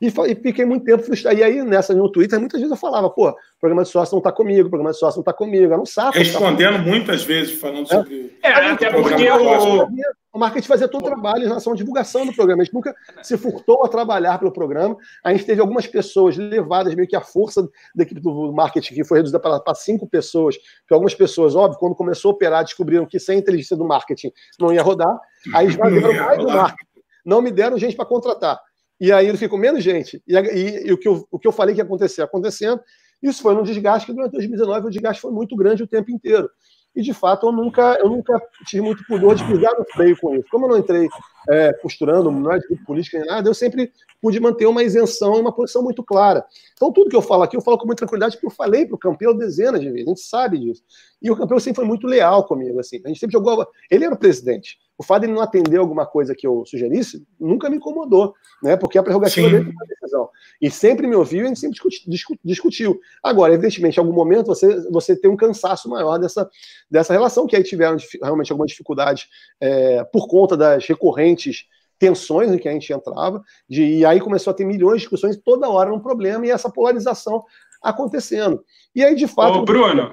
E, 0.00 0.06
e, 0.06 0.34
fiquei 0.34 0.64
muito 0.64 0.84
tempo 0.84 1.02
frustrado. 1.02 1.38
E 1.38 1.42
aí, 1.42 1.62
nessa 1.62 1.94
no 1.94 2.10
Twitter, 2.10 2.38
muitas 2.38 2.60
vezes 2.60 2.70
eu 2.70 2.78
falava, 2.78 3.08
pô, 3.10 3.28
o 3.30 3.34
programa 3.60 3.82
de 3.82 3.88
sócio 3.88 4.14
não 4.14 4.18
está 4.18 4.32
comigo, 4.32 4.66
o 4.66 4.70
programa 4.70 4.92
de 4.92 4.98
sócio 4.98 5.18
não 5.18 5.22
está 5.22 5.32
comigo, 5.32 5.72
era 5.72 5.80
um 5.80 5.86
saco. 5.86 6.16
Respondendo 6.16 6.76
tá 6.76 6.82
muitas 6.82 7.22
vezes, 7.22 7.58
falando 7.60 7.84
é. 7.84 7.94
sobre. 7.94 8.38
É, 8.42 8.50
até 8.50 8.90
porque 8.90 9.30
o. 9.30 9.88
O 10.30 10.38
marketing 10.38 10.68
fazia 10.68 10.86
todo 10.86 11.02
o 11.02 11.06
trabalho 11.06 11.42
em 11.42 11.48
relação 11.48 11.72
à 11.72 11.76
divulgação 11.76 12.26
do 12.26 12.32
programa. 12.32 12.62
A 12.62 12.64
gente 12.64 12.74
nunca 12.74 12.94
se 13.22 13.36
furtou 13.38 13.84
a 13.84 13.88
trabalhar 13.88 14.38
pelo 14.38 14.52
programa. 14.52 14.96
A 15.24 15.32
gente 15.32 15.44
teve 15.44 15.60
algumas 15.60 15.86
pessoas 15.86 16.36
levadas 16.36 16.94
meio 16.94 17.08
que 17.08 17.16
à 17.16 17.20
força 17.20 17.66
da 17.94 18.04
equipe 18.04 18.20
do 18.20 18.52
marketing, 18.52 18.94
que 18.94 19.04
foi 19.04 19.18
reduzida 19.18 19.40
para, 19.40 19.58
para 19.58 19.74
cinco 19.74 20.06
pessoas. 20.06 20.56
Porque 20.56 20.92
algumas 20.92 21.14
pessoas, 21.14 21.56
óbvio, 21.56 21.80
quando 21.80 21.94
começou 21.94 22.30
a 22.30 22.34
operar, 22.34 22.62
descobriram 22.62 23.06
que 23.06 23.18
sem 23.18 23.36
a 23.36 23.38
inteligência 23.38 23.76
do 23.76 23.84
marketing 23.84 24.30
não 24.60 24.72
ia 24.72 24.82
rodar. 24.82 25.18
Aí 25.54 25.66
esvaziaram 25.66 26.14
mais 26.14 26.38
do 26.38 26.46
marketing. 26.46 27.00
Não 27.24 27.42
me 27.42 27.50
deram 27.50 27.78
gente 27.78 27.96
para 27.96 28.06
contratar. 28.06 28.60
E 29.00 29.12
aí 29.12 29.28
ele 29.28 29.38
ficou 29.38 29.58
menos 29.58 29.82
gente. 29.82 30.22
E, 30.26 30.34
e, 30.36 30.88
e, 30.88 30.92
o, 30.92 30.98
que 30.98 31.08
eu, 31.08 31.26
o 31.30 31.38
que 31.38 31.46
eu 31.46 31.52
falei 31.52 31.74
que 31.74 31.80
ia 31.80 31.84
acontecer, 31.84 32.22
acontecendo. 32.22 32.80
Isso 33.22 33.42
foi 33.42 33.54
um 33.54 33.62
desgaste 33.62 34.06
que 34.06 34.12
durante 34.12 34.32
2019 34.32 34.86
o 34.86 34.90
desgaste 34.90 35.22
foi 35.22 35.32
muito 35.32 35.56
grande 35.56 35.82
o 35.82 35.86
tempo 35.86 36.10
inteiro. 36.10 36.48
E 36.94 37.02
de 37.02 37.12
fato 37.12 37.46
eu 37.46 37.52
nunca, 37.52 37.96
eu 38.00 38.08
nunca 38.08 38.40
tive 38.66 38.82
muito 38.82 39.04
pudor 39.06 39.34
de 39.34 39.44
pisar 39.44 39.72
no 39.78 39.84
freio 39.92 40.16
com 40.20 40.34
isso. 40.34 40.48
Como 40.50 40.66
eu 40.66 40.70
não 40.70 40.78
entrei 40.78 41.08
é, 41.48 41.72
costurando, 41.74 42.30
não 42.30 42.52
é 42.52 42.58
de 42.58 42.76
política 42.84 43.18
nem 43.18 43.28
nada, 43.28 43.48
eu 43.48 43.54
sempre 43.54 43.92
pude 44.20 44.40
manter 44.40 44.66
uma 44.66 44.82
isenção 44.82 45.36
e 45.36 45.40
uma 45.40 45.52
posição 45.52 45.82
muito 45.82 46.02
clara. 46.02 46.44
Então 46.74 46.92
tudo 46.92 47.10
que 47.10 47.16
eu 47.16 47.22
falo 47.22 47.42
aqui, 47.42 47.56
eu 47.56 47.60
falo 47.60 47.78
com 47.78 47.86
muita 47.86 48.00
tranquilidade, 48.00 48.36
porque 48.36 48.46
eu 48.46 48.50
falei 48.50 48.84
para 48.84 48.96
o 48.96 48.98
campeão 48.98 49.36
dezenas 49.36 49.80
de 49.80 49.90
vezes, 49.90 50.06
a 50.06 50.10
gente 50.10 50.22
sabe 50.22 50.58
disso. 50.58 50.82
E 51.20 51.30
o 51.30 51.36
campeão 51.36 51.58
sempre 51.58 51.76
foi 51.76 51.84
muito 51.84 52.06
leal 52.06 52.44
comigo. 52.44 52.78
Assim. 52.80 53.00
A 53.04 53.08
gente 53.08 53.20
sempre 53.20 53.32
jogou. 53.32 53.66
Ele 53.90 54.04
era 54.04 54.14
o 54.14 54.18
presidente 54.18 54.78
o 54.98 55.04
fato 55.04 55.20
de 55.20 55.26
ele 55.26 55.34
não 55.34 55.42
atender 55.42 55.76
alguma 55.76 56.04
coisa 56.04 56.34
que 56.34 56.44
eu 56.44 56.66
sugerisse 56.66 57.24
nunca 57.38 57.70
me 57.70 57.76
incomodou, 57.76 58.34
né? 58.60 58.76
Porque 58.76 58.98
a 58.98 59.02
prerrogativa 59.02 59.46
Sim. 59.46 59.54
dele 59.54 59.70
é 59.70 59.72
uma 59.72 59.86
decisão. 59.86 60.28
E 60.60 60.68
sempre 60.68 61.06
me 61.06 61.14
ouviu 61.14 61.42
e 61.42 61.44
a 61.44 61.46
gente 61.46 61.60
sempre 61.60 61.78
discutiu, 62.08 62.36
discutiu. 62.44 63.00
Agora, 63.22 63.54
evidentemente, 63.54 63.96
em 63.96 64.00
algum 64.00 64.12
momento 64.12 64.48
você, 64.48 64.90
você 64.90 65.14
tem 65.14 65.30
um 65.30 65.36
cansaço 65.36 65.88
maior 65.88 66.18
dessa, 66.18 66.50
dessa 66.90 67.12
relação, 67.12 67.46
que 67.46 67.54
aí 67.54 67.62
tiveram 67.62 67.96
realmente 68.20 68.50
algumas 68.50 68.72
dificuldades 68.72 69.28
é, 69.60 70.02
por 70.02 70.26
conta 70.26 70.56
das 70.56 70.84
recorrentes 70.84 71.66
tensões 71.96 72.50
em 72.50 72.58
que 72.58 72.68
a 72.68 72.72
gente 72.72 72.92
entrava, 72.92 73.42
de, 73.68 73.82
e 73.82 74.04
aí 74.04 74.20
começou 74.20 74.50
a 74.50 74.54
ter 74.54 74.64
milhões 74.64 74.96
de 74.96 75.00
discussões 75.00 75.36
toda 75.36 75.68
hora 75.68 75.92
um 75.92 76.00
problema 76.00 76.44
e 76.44 76.50
essa 76.50 76.70
polarização 76.70 77.44
acontecendo. 77.80 78.64
E 78.94 79.04
aí, 79.04 79.14
de 79.14 79.28
fato. 79.28 79.58
Ô, 79.58 79.64
Bruno. 79.64 80.12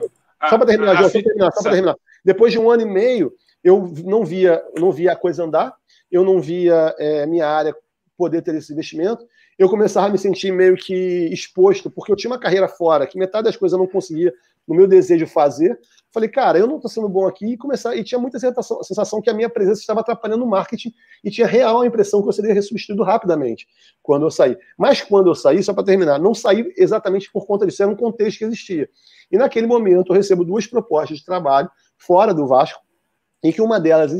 Só 0.50 0.58
para 0.58 0.68
terminar, 0.68 0.98
a, 0.98 1.04
só 1.04 1.10
para 1.10 1.24
terminar, 1.24 1.52
só 1.52 1.62
para 1.62 1.72
terminar. 1.72 1.96
Depois 2.24 2.52
de 2.52 2.60
um 2.60 2.70
ano 2.70 2.84
e 2.84 2.86
meio, 2.86 3.34
eu 3.64 3.92
não 4.04 4.24
via, 4.24 4.64
não 4.78 4.92
via 4.92 5.14
a 5.14 5.16
coisa 5.16 5.44
andar, 5.44 5.74
eu 6.12 6.24
não 6.24 6.40
via 6.40 6.96
é, 7.00 7.26
minha 7.26 7.48
área 7.48 7.76
poder 8.18 8.42
ter 8.42 8.56
esse 8.56 8.72
investimento. 8.72 9.26
Eu 9.58 9.70
começava 9.70 10.08
a 10.08 10.10
me 10.10 10.18
sentir 10.18 10.52
meio 10.52 10.76
que 10.76 10.94
exposto, 11.32 11.90
porque 11.90 12.12
eu 12.12 12.16
tinha 12.16 12.32
uma 12.32 12.40
carreira 12.40 12.68
fora, 12.68 13.08
que 13.08 13.18
metade 13.18 13.46
das 13.46 13.56
coisas 13.56 13.78
eu 13.78 13.84
não 13.84 13.90
conseguia, 13.90 14.34
no 14.68 14.76
meu 14.76 14.88
desejo, 14.88 15.26
fazer. 15.28 15.80
Falei, 16.12 16.30
cara, 16.30 16.58
eu 16.58 16.68
não 16.68 16.78
estou 16.78 16.90
sendo 16.90 17.08
bom 17.08 17.28
aqui, 17.28 17.46
e, 17.46 17.58
começar, 17.58 17.96
e 17.96 18.04
tinha 18.04 18.20
muita 18.20 18.40
sensação, 18.40 18.82
sensação 18.84 19.22
que 19.22 19.30
a 19.30 19.34
minha 19.34 19.50
presença 19.50 19.82
estava 19.82 20.00
atrapalhando 20.02 20.44
o 20.44 20.48
marketing, 20.48 20.94
e 21.24 21.30
tinha 21.30 21.48
real 21.48 21.82
a 21.82 21.88
impressão 21.88 22.22
que 22.22 22.30
eu 22.30 22.34
seria 22.34 22.62
substituído 22.62 23.04
rapidamente 23.04 23.68
quando 24.02 24.26
eu 24.26 24.32
saí. 24.32 24.58
Mas 24.78 25.02
quando 25.02 25.30
eu 25.30 25.36
saí, 25.36 25.62
só 25.64 25.74
para 25.74 25.84
terminar, 25.84 26.20
não 26.20 26.34
saí 26.34 26.74
exatamente 26.78 27.32
por 27.32 27.46
conta 27.46 27.66
disso, 27.66 27.82
era 27.82 27.92
um 27.92 27.96
contexto 27.96 28.40
que 28.40 28.46
existia. 28.46 28.90
E 29.32 29.38
naquele 29.38 29.68
momento 29.68 30.12
eu 30.12 30.16
recebo 30.16 30.44
duas 30.44 30.68
propostas 30.68 31.20
de 31.20 31.26
trabalho 31.26 31.70
fora 31.98 32.34
do 32.34 32.48
Vasco, 32.48 32.86
em 33.44 33.52
que 33.52 33.62
uma 33.62 33.80
delas 33.80 34.12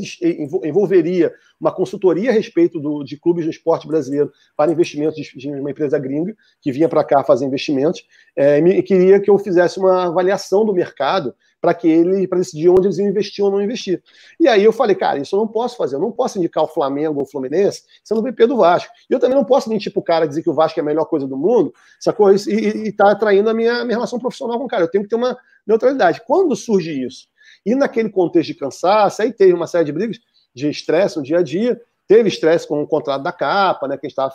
envolveria 0.62 1.32
uma 1.60 1.72
consultoria 1.72 2.30
a 2.30 2.32
respeito 2.32 2.78
do, 2.78 3.02
de 3.02 3.18
clubes 3.18 3.44
do 3.44 3.50
esporte 3.50 3.86
brasileiro 3.88 4.30
para 4.56 4.70
investimentos 4.70 5.16
de, 5.16 5.50
uma 5.50 5.70
empresa 5.70 5.98
gringa 5.98 6.34
que 6.60 6.70
vinha 6.70 6.88
para 6.88 7.02
cá 7.02 7.24
fazer 7.24 7.44
investimentos, 7.44 8.06
é, 8.36 8.58
e 8.58 8.82
queria 8.82 9.18
que 9.20 9.28
eu 9.28 9.36
fizesse 9.38 9.80
uma 9.80 10.06
avaliação 10.06 10.64
do 10.64 10.72
mercado 10.72 11.34
para 11.66 11.74
que 11.74 11.88
ele 11.88 12.28
para 12.28 12.38
decidir 12.38 12.68
onde 12.68 12.86
eles 12.86 12.96
iam 12.96 13.08
investir 13.08 13.44
ou 13.44 13.50
não 13.50 13.60
investir. 13.60 14.00
E 14.38 14.46
aí 14.46 14.62
eu 14.62 14.72
falei, 14.72 14.94
cara, 14.94 15.18
isso 15.18 15.34
eu 15.34 15.40
não 15.40 15.48
posso 15.48 15.76
fazer, 15.76 15.96
eu 15.96 16.00
não 16.00 16.12
posso 16.12 16.38
indicar 16.38 16.62
o 16.62 16.68
Flamengo 16.68 17.18
ou 17.18 17.24
o 17.24 17.28
Fluminense 17.28 17.82
sendo 18.04 18.22
VP 18.22 18.46
do 18.46 18.56
Vasco. 18.56 18.88
E 19.10 19.12
eu 19.12 19.18
também 19.18 19.36
não 19.36 19.44
posso 19.44 19.68
mentir 19.68 19.92
para 19.92 19.98
o 19.98 20.04
cara 20.04 20.28
dizer 20.28 20.44
que 20.44 20.48
o 20.48 20.54
Vasco 20.54 20.78
é 20.78 20.82
a 20.82 20.84
melhor 20.84 21.06
coisa 21.06 21.26
do 21.26 21.36
mundo, 21.36 21.74
sacou? 21.98 22.32
E, 22.32 22.36
e, 22.46 22.86
e 22.86 22.92
tá 22.92 23.10
atraindo 23.10 23.50
a 23.50 23.54
minha, 23.54 23.84
minha 23.84 23.96
relação 23.96 24.16
profissional 24.20 24.60
com 24.60 24.66
o 24.66 24.68
cara. 24.68 24.84
Eu 24.84 24.88
tenho 24.88 25.02
que 25.02 25.10
ter 25.10 25.16
uma 25.16 25.36
neutralidade. 25.66 26.22
Quando 26.24 26.54
surge 26.54 27.04
isso? 27.04 27.26
E 27.64 27.74
naquele 27.74 28.10
contexto 28.10 28.52
de 28.52 28.54
cansaço, 28.54 29.22
aí 29.22 29.32
teve 29.32 29.52
uma 29.52 29.66
série 29.66 29.86
de 29.86 29.92
brigas 29.92 30.18
de 30.54 30.70
estresse 30.70 31.16
no 31.16 31.24
dia 31.24 31.38
a 31.38 31.42
dia, 31.42 31.80
teve 32.06 32.28
estresse 32.28 32.68
com 32.68 32.80
o 32.80 32.86
contrato 32.86 33.24
da 33.24 33.32
capa, 33.32 33.88
né, 33.88 33.96
que 33.96 34.06
a 34.06 34.08
gente 34.08 34.12
estava 34.12 34.32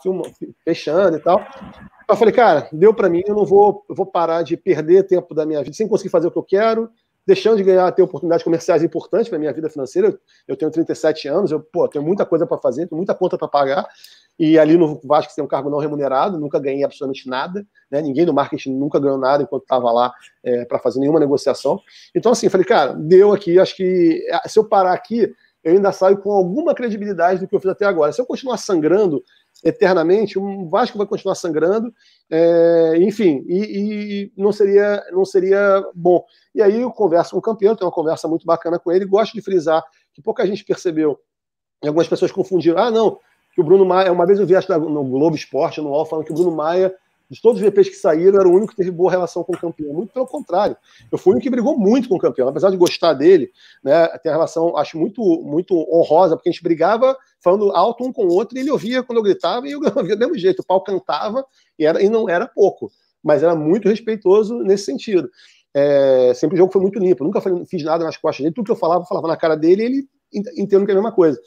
fechando 0.66 1.16
e 1.16 1.20
tal. 1.22 1.42
Eu 2.12 2.18
falei, 2.18 2.34
cara, 2.34 2.68
deu 2.74 2.94
para 2.94 3.08
mim, 3.08 3.24
eu 3.26 3.34
não 3.34 3.46
vou, 3.46 3.86
eu 3.88 3.96
vou 3.96 4.06
parar 4.06 4.44
de 4.44 4.58
perder 4.58 5.08
tempo 5.08 5.34
da 5.34 5.46
minha 5.46 5.64
vida 5.64 5.74
sem 5.74 5.88
conseguir 5.88 6.10
fazer 6.10 6.28
o 6.28 6.32
que 6.32 6.38
eu 6.38 6.44
quero, 6.44 6.90
deixando 7.26 7.58
de 7.58 7.64
ganhar, 7.64 7.92
ter 7.92 8.02
oportunidades 8.02 8.44
comerciais 8.44 8.84
importantes 8.84 9.30
para 9.30 9.38
minha 9.38 9.54
vida 9.54 9.70
financeira. 9.70 10.18
Eu 10.48 10.56
tenho 10.56 10.72
37 10.72 11.28
anos, 11.28 11.52
eu 11.52 11.60
pô, 11.60 11.88
tenho 11.88 12.04
muita 12.04 12.26
coisa 12.26 12.46
para 12.46 12.58
fazer, 12.58 12.88
tenho 12.88 12.98
muita 12.98 13.14
conta 13.14 13.38
para 13.38 13.48
pagar. 13.48 13.88
E 14.40 14.58
ali 14.58 14.76
no 14.76 15.00
Vasco 15.04 15.34
tem 15.36 15.44
um 15.44 15.48
cargo 15.48 15.70
não 15.70 15.78
remunerado, 15.78 16.40
nunca 16.40 16.60
ganhei 16.60 16.84
absolutamente 16.84 17.30
nada, 17.30 17.66
né? 17.92 18.02
Ninguém 18.02 18.26
do 18.26 18.34
marketing 18.34 18.74
nunca 18.74 19.00
ganhou 19.00 19.18
nada 19.18 19.44
enquanto 19.44 19.64
estava 19.64 19.92
lá 19.92 20.12
é, 20.44 20.66
para 20.66 20.80
fazer 20.80 21.00
nenhuma 21.00 21.20
negociação. 21.20 21.80
Então, 22.16 22.32
assim, 22.32 22.50
falei, 22.50 22.66
cara, 22.66 22.94
deu 22.94 23.32
aqui, 23.32 23.60
acho 23.60 23.76
que 23.76 24.26
é, 24.30 24.50
se 24.50 24.58
eu 24.58 24.64
parar 24.64 24.94
aqui, 24.94 25.32
eu 25.64 25.74
ainda 25.74 25.92
saio 25.92 26.18
com 26.18 26.32
alguma 26.32 26.74
credibilidade 26.74 27.40
do 27.40 27.48
que 27.48 27.56
eu 27.56 27.60
fiz 27.60 27.70
até 27.70 27.86
agora. 27.86 28.12
Se 28.12 28.20
eu 28.20 28.26
continuar 28.26 28.58
sangrando 28.58 29.24
eternamente, 29.64 30.40
o 30.40 30.68
Vasco 30.70 30.98
vai 30.98 31.06
continuar 31.06 31.36
sangrando, 31.36 31.94
é, 32.30 32.98
enfim, 33.00 33.44
e, 33.48 33.58
e, 33.58 34.32
não 34.36 34.52
seria 34.52 35.04
não 35.12 35.24
seria 35.24 35.84
bom. 35.94 36.24
E 36.54 36.62
aí 36.62 36.82
eu 36.82 36.92
converso 36.92 37.32
com 37.32 37.38
o 37.38 37.42
campeão, 37.42 37.76
tenho 37.76 37.88
uma 37.88 37.94
conversa 37.94 38.28
muito 38.28 38.46
bacana 38.46 38.80
com 38.80 38.92
ele, 38.92 39.06
gosto 39.06 39.34
de 39.34 39.42
frisar 39.42 39.84
que 40.14 40.22
pouca 40.22 40.46
gente 40.46 40.66
percebeu, 40.66 41.20
e 41.84 41.88
algumas 41.88 42.08
pessoas 42.08 42.32
confundiram, 42.32 42.78
ah, 42.80 42.92
não, 42.92 43.20
que 43.54 43.62
o 43.62 43.64
Bruno 43.64 43.86
Maia, 43.86 44.12
uma 44.12 44.26
vez 44.26 44.40
eu 44.40 44.46
vi 44.46 44.56
acho, 44.56 44.72
no 44.80 45.04
Globo 45.04 45.36
Esporte, 45.36 45.82
no 45.82 45.90
UOL, 45.90 46.06
falando 46.06 46.26
que 46.26 46.32
o 46.32 46.36
Bruno 46.36 46.52
Maia, 46.52 46.94
de 47.30 47.42
todos 47.42 47.62
os 47.62 47.66
VPs 47.66 47.90
que 47.90 47.96
saíram, 47.96 48.40
era 48.40 48.48
o 48.48 48.52
único 48.52 48.72
que 48.72 48.78
teve 48.78 48.92
boa 48.92 49.10
relação 49.10 49.44
com 49.44 49.54
o 49.54 49.58
campeão. 49.58 49.94
Muito 49.94 50.14
pelo 50.14 50.28
contrário. 50.28 50.76
Eu 51.10 51.18
fui 51.18 51.32
único 51.32 51.44
que 51.44 51.50
brigou 51.50 51.78
muito 51.78 52.10
com 52.10 52.16
o 52.16 52.20
campeão. 52.20 52.50
Apesar 52.50 52.70
de 52.70 52.78
gostar 52.78 53.14
dele, 53.14 53.52
né, 53.82 54.06
tem 54.20 54.30
a 54.30 54.36
relação, 54.36 54.76
acho, 54.76 54.98
muito, 54.98 55.22
muito 55.42 55.74
honrosa, 55.90 56.36
porque 56.36 56.50
a 56.50 56.52
gente 56.52 56.62
brigava 56.62 57.18
falando 57.44 57.72
alto 57.72 58.04
um 58.04 58.14
com 58.14 58.26
o 58.26 58.32
outro, 58.32 58.58
e 58.58 58.62
ele 58.62 58.72
ouvia 58.72 59.04
quando 59.04 59.18
eu 59.18 59.24
gritava, 59.24 59.68
e 59.68 59.72
eu 59.72 59.80
ouvia 59.96 60.16
do 60.16 60.20
mesmo 60.20 60.38
jeito. 60.38 60.62
O 60.62 60.66
pau 60.66 60.84
cantava, 60.84 61.46
e, 61.78 61.86
era, 61.86 62.02
e 62.02 62.10
não 62.10 62.30
era 62.30 62.48
pouco. 62.48 62.92
Mas 63.24 63.44
era 63.44 63.56
muito 63.56 63.90
respeitoso 63.90 64.60
nesse 64.60 64.86
sentido. 64.86 65.30
É, 65.74 66.34
sempre 66.34 66.56
o 66.56 66.58
jogo 66.58 66.72
foi 66.72 66.82
muito 66.82 67.00
limpo. 67.00 67.24
Nunca 67.24 67.42
fiz 67.66 67.84
nada 67.84 68.04
nas 68.04 68.18
costas 68.18 68.44
dele. 68.44 68.54
Tudo 68.54 68.66
que 68.66 68.72
eu 68.72 68.76
falava, 68.76 69.04
eu 69.04 69.08
falava 69.08 69.28
na 69.28 69.38
cara 69.38 69.56
dele, 69.56 69.82
e 69.82 69.86
ele 69.86 70.08
entendendo 70.34 70.86
que 70.86 70.92
é 70.92 70.94
a 70.94 70.98
mesma 70.98 71.12
coisa. 71.12 71.40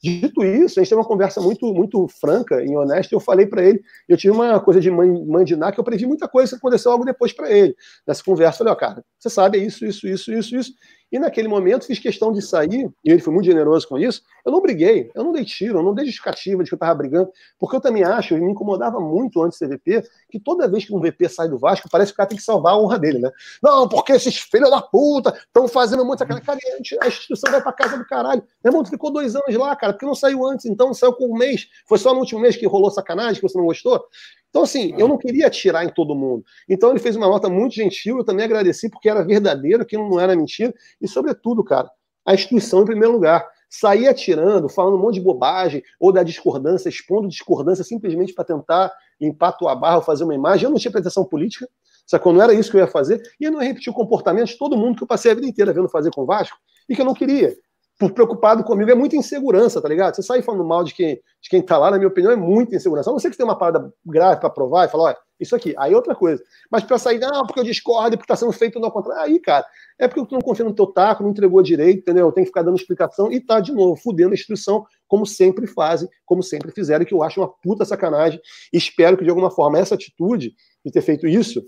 Dito 0.00 0.44
isso, 0.44 0.78
a 0.78 0.82
gente 0.82 0.90
teve 0.90 1.00
uma 1.00 1.06
conversa 1.06 1.40
muito, 1.40 1.74
muito 1.74 2.06
franca 2.06 2.62
e 2.62 2.76
honesta. 2.76 3.14
Eu 3.14 3.18
falei 3.18 3.46
para 3.46 3.64
ele, 3.64 3.82
eu 4.08 4.16
tive 4.16 4.32
uma 4.32 4.60
coisa 4.60 4.80
de 4.80 5.56
Ná, 5.56 5.72
que 5.72 5.80
eu 5.80 5.84
previ 5.84 6.06
muita 6.06 6.28
coisa 6.28 6.52
que 6.52 6.56
aconteceu 6.56 6.92
logo 6.92 7.04
depois 7.04 7.32
para 7.32 7.50
ele. 7.50 7.74
Nessa 8.06 8.22
conversa, 8.22 8.54
eu 8.54 8.58
falei: 8.58 8.72
ó, 8.72 8.76
cara, 8.76 9.04
você 9.18 9.28
sabe, 9.28 9.58
é 9.58 9.64
isso, 9.64 9.84
isso, 9.84 10.06
isso, 10.06 10.32
isso, 10.32 10.56
isso. 10.56 10.72
E 11.10 11.18
naquele 11.18 11.48
momento 11.48 11.86
fiz 11.86 11.98
questão 11.98 12.32
de 12.32 12.40
sair, 12.40 12.88
e 13.04 13.10
ele 13.10 13.20
foi 13.20 13.32
muito 13.32 13.46
generoso 13.46 13.88
com 13.88 13.98
isso. 13.98 14.22
Eu 14.48 14.52
não 14.52 14.62
briguei, 14.62 15.10
eu 15.14 15.22
não 15.22 15.30
dei 15.30 15.44
tiro, 15.44 15.78
eu 15.78 15.82
não 15.82 15.92
dei 15.92 16.06
justificativa 16.06 16.64
de 16.64 16.70
que 16.70 16.74
eu 16.74 16.76
estava 16.76 16.94
brigando, 16.94 17.30
porque 17.58 17.76
eu 17.76 17.80
também 17.82 18.02
acho, 18.02 18.34
e 18.34 18.40
me 18.40 18.50
incomodava 18.50 18.98
muito 18.98 19.42
antes 19.42 19.58
ser 19.58 19.68
VP, 19.68 20.02
que 20.30 20.40
toda 20.40 20.66
vez 20.66 20.86
que 20.86 20.94
um 20.94 21.00
VP 21.00 21.28
sai 21.28 21.50
do 21.50 21.58
Vasco, 21.58 21.86
parece 21.90 22.12
que 22.12 22.14
o 22.14 22.16
cara 22.16 22.30
tem 22.30 22.38
que 22.38 22.42
salvar 22.42 22.72
a 22.72 22.78
honra 22.78 22.98
dele, 22.98 23.18
né? 23.18 23.30
Não, 23.62 23.86
porque 23.86 24.12
esses 24.12 24.38
filhos 24.38 24.70
da 24.70 24.80
puta 24.80 25.38
estão 25.46 25.68
fazendo 25.68 26.02
muito 26.02 26.22
aquela 26.22 26.40
cara, 26.40 26.58
a 27.02 27.06
instituição 27.06 27.52
vai 27.52 27.62
pra 27.62 27.74
casa 27.74 27.98
do 27.98 28.06
caralho. 28.06 28.42
Meu 28.64 28.70
irmão, 28.70 28.82
tu 28.82 28.88
ficou 28.88 29.10
dois 29.10 29.36
anos 29.36 29.54
lá, 29.54 29.76
cara, 29.76 29.92
porque 29.92 30.06
não 30.06 30.14
saiu 30.14 30.46
antes, 30.46 30.64
então 30.64 30.94
saiu 30.94 31.12
com 31.12 31.26
um 31.26 31.36
mês. 31.36 31.68
Foi 31.86 31.98
só 31.98 32.14
no 32.14 32.20
último 32.20 32.40
mês 32.40 32.56
que 32.56 32.66
rolou 32.66 32.90
sacanagem, 32.90 33.34
que 33.34 33.46
você 33.46 33.58
não 33.58 33.66
gostou? 33.66 34.02
Então, 34.48 34.62
assim, 34.62 34.94
eu 34.96 35.06
não 35.06 35.18
queria 35.18 35.46
atirar 35.46 35.84
em 35.84 35.90
todo 35.90 36.14
mundo. 36.14 36.42
Então, 36.66 36.88
ele 36.88 37.00
fez 37.00 37.16
uma 37.16 37.28
nota 37.28 37.50
muito 37.50 37.74
gentil, 37.74 38.16
eu 38.16 38.24
também 38.24 38.46
agradeci, 38.46 38.88
porque 38.88 39.10
era 39.10 39.22
verdadeiro, 39.22 39.82
aquilo 39.82 40.08
não 40.08 40.18
era 40.18 40.34
mentira. 40.34 40.72
E, 41.02 41.06
sobretudo, 41.06 41.62
cara, 41.62 41.90
a 42.24 42.32
instituição 42.32 42.82
em 42.82 42.86
primeiro 42.86 43.12
lugar. 43.12 43.46
Sair 43.68 44.08
atirando, 44.08 44.68
falando 44.68 44.96
um 44.96 45.00
monte 45.00 45.14
de 45.14 45.20
bobagem, 45.20 45.82
ou 46.00 46.12
da 46.12 46.22
discordância, 46.22 46.88
expondo 46.88 47.28
discordância 47.28 47.84
simplesmente 47.84 48.32
para 48.32 48.44
tentar 48.44 48.92
limpar 49.20 49.48
a 49.48 49.52
tua 49.52 49.74
barra 49.74 49.96
ou 49.96 50.02
fazer 50.02 50.24
uma 50.24 50.34
imagem. 50.34 50.64
Eu 50.64 50.70
não 50.70 50.78
tinha 50.78 50.92
pretensão 50.92 51.24
política, 51.24 51.68
sacou? 52.06 52.32
Não 52.32 52.42
era 52.42 52.54
isso 52.54 52.70
que 52.70 52.76
eu 52.76 52.80
ia 52.80 52.86
fazer. 52.86 53.22
E 53.38 53.44
eu 53.44 53.52
não 53.52 53.60
ia 53.60 53.68
repetir 53.68 53.90
o 53.90 53.94
comportamento 53.94 54.48
de 54.48 54.58
todo 54.58 54.76
mundo 54.76 54.96
que 54.96 55.02
eu 55.02 55.08
passei 55.08 55.32
a 55.32 55.34
vida 55.34 55.46
inteira 55.46 55.72
vendo 55.72 55.88
fazer 55.88 56.10
com 56.10 56.22
o 56.22 56.26
Vasco 56.26 56.56
e 56.88 56.94
que 56.94 57.00
eu 57.00 57.04
não 57.04 57.14
queria. 57.14 57.54
Por 57.98 58.12
preocupado 58.12 58.62
comigo, 58.62 58.88
é 58.90 58.94
muita 58.94 59.16
insegurança, 59.16 59.82
tá 59.82 59.88
ligado? 59.88 60.14
Você 60.14 60.22
sair 60.22 60.40
falando 60.40 60.64
mal 60.64 60.84
de 60.84 60.94
quem, 60.94 61.16
de 61.40 61.50
quem 61.50 61.60
tá 61.60 61.76
lá, 61.76 61.90
na 61.90 61.98
minha 61.98 62.06
opinião, 62.06 62.32
é 62.32 62.36
muita 62.36 62.76
insegurança. 62.76 63.10
A 63.10 63.12
não 63.12 63.18
ser 63.18 63.28
que 63.28 63.34
você 63.34 63.38
tenha 63.38 63.48
uma 63.48 63.58
parada 63.58 63.92
grave 64.06 64.40
para 64.40 64.48
provar 64.48 64.86
e 64.86 64.88
falar, 64.88 65.04
olha, 65.04 65.16
isso 65.40 65.54
aqui, 65.56 65.74
aí 65.76 65.92
é 65.92 65.96
outra 65.96 66.14
coisa. 66.14 66.40
Mas 66.70 66.84
para 66.84 66.96
sair, 66.96 67.18
não, 67.18 67.44
porque 67.44 67.58
eu 67.58 67.64
discordo, 67.64 68.16
porque 68.16 68.28
tá 68.28 68.36
sendo 68.36 68.52
feito 68.52 68.78
no 68.78 68.88
contrário. 68.90 69.22
Aí, 69.22 69.40
cara, 69.40 69.66
é 69.98 70.06
porque 70.06 70.24
tu 70.26 70.34
não 70.34 70.40
confia 70.40 70.64
no 70.64 70.72
teu 70.72 70.86
taco, 70.86 71.24
não 71.24 71.30
entregou 71.30 71.60
direito, 71.60 71.98
entendeu? 71.98 72.30
Tem 72.30 72.44
que 72.44 72.48
ficar 72.48 72.62
dando 72.62 72.76
explicação 72.76 73.32
e 73.32 73.40
tá, 73.40 73.58
de 73.58 73.72
novo, 73.72 73.96
fudendo 73.96 74.30
a 74.30 74.34
instituição, 74.34 74.86
como 75.08 75.26
sempre 75.26 75.66
fazem, 75.66 76.08
como 76.24 76.40
sempre 76.40 76.70
fizeram, 76.70 77.04
que 77.04 77.14
eu 77.14 77.22
acho 77.24 77.40
uma 77.40 77.48
puta 77.48 77.84
sacanagem. 77.84 78.40
Espero 78.72 79.16
que, 79.16 79.24
de 79.24 79.30
alguma 79.30 79.50
forma, 79.50 79.76
essa 79.76 79.96
atitude 79.96 80.54
de 80.84 80.92
ter 80.92 81.02
feito 81.02 81.26
isso 81.26 81.64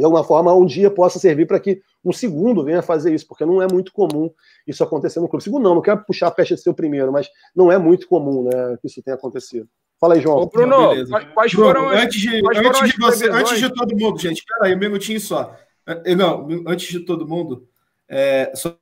de 0.00 0.04
alguma 0.04 0.24
forma, 0.24 0.54
um 0.54 0.64
dia 0.64 0.90
possa 0.90 1.18
servir 1.18 1.46
para 1.46 1.60
que 1.60 1.80
um 2.04 2.12
segundo 2.12 2.64
venha 2.64 2.82
fazer 2.82 3.14
isso, 3.14 3.26
porque 3.26 3.44
não 3.44 3.60
é 3.60 3.68
muito 3.70 3.92
comum 3.92 4.30
isso 4.66 4.82
acontecer 4.82 5.20
no 5.20 5.28
clube. 5.28 5.44
Segundo, 5.44 5.62
não, 5.62 5.74
não 5.74 5.82
quero 5.82 6.04
puxar 6.04 6.28
a 6.28 6.30
peste 6.30 6.54
de 6.54 6.62
ser 6.62 6.70
o 6.70 6.74
primeiro, 6.74 7.12
mas 7.12 7.28
não 7.54 7.70
é 7.70 7.78
muito 7.78 8.08
comum 8.08 8.44
né, 8.44 8.78
que 8.80 8.86
isso 8.86 9.02
tenha 9.02 9.16
acontecido. 9.16 9.68
Fala 9.98 10.14
aí, 10.14 10.20
João. 10.20 10.38
Ô, 10.38 10.46
Bruno, 10.46 11.06
quais 11.34 11.52
foram 11.52 11.82
Bruno, 11.82 11.96
antes 11.96 12.20
de, 12.20 12.42
antes 12.46 12.92
de 12.92 12.98
você, 12.98 13.30
antes 13.30 13.58
de 13.58 13.68
todo 13.72 13.96
mundo, 13.96 14.18
gente, 14.18 14.38
espera 14.38 14.66
aí 14.66 14.74
um 14.74 14.78
minutinho 14.78 15.20
só. 15.20 15.54
Eh, 15.86 16.14
não, 16.14 16.48
antes 16.66 16.88
de 16.88 17.00
todo 17.00 17.28
mundo, 17.28 17.68
é, 18.08 18.50
só... 18.54 18.74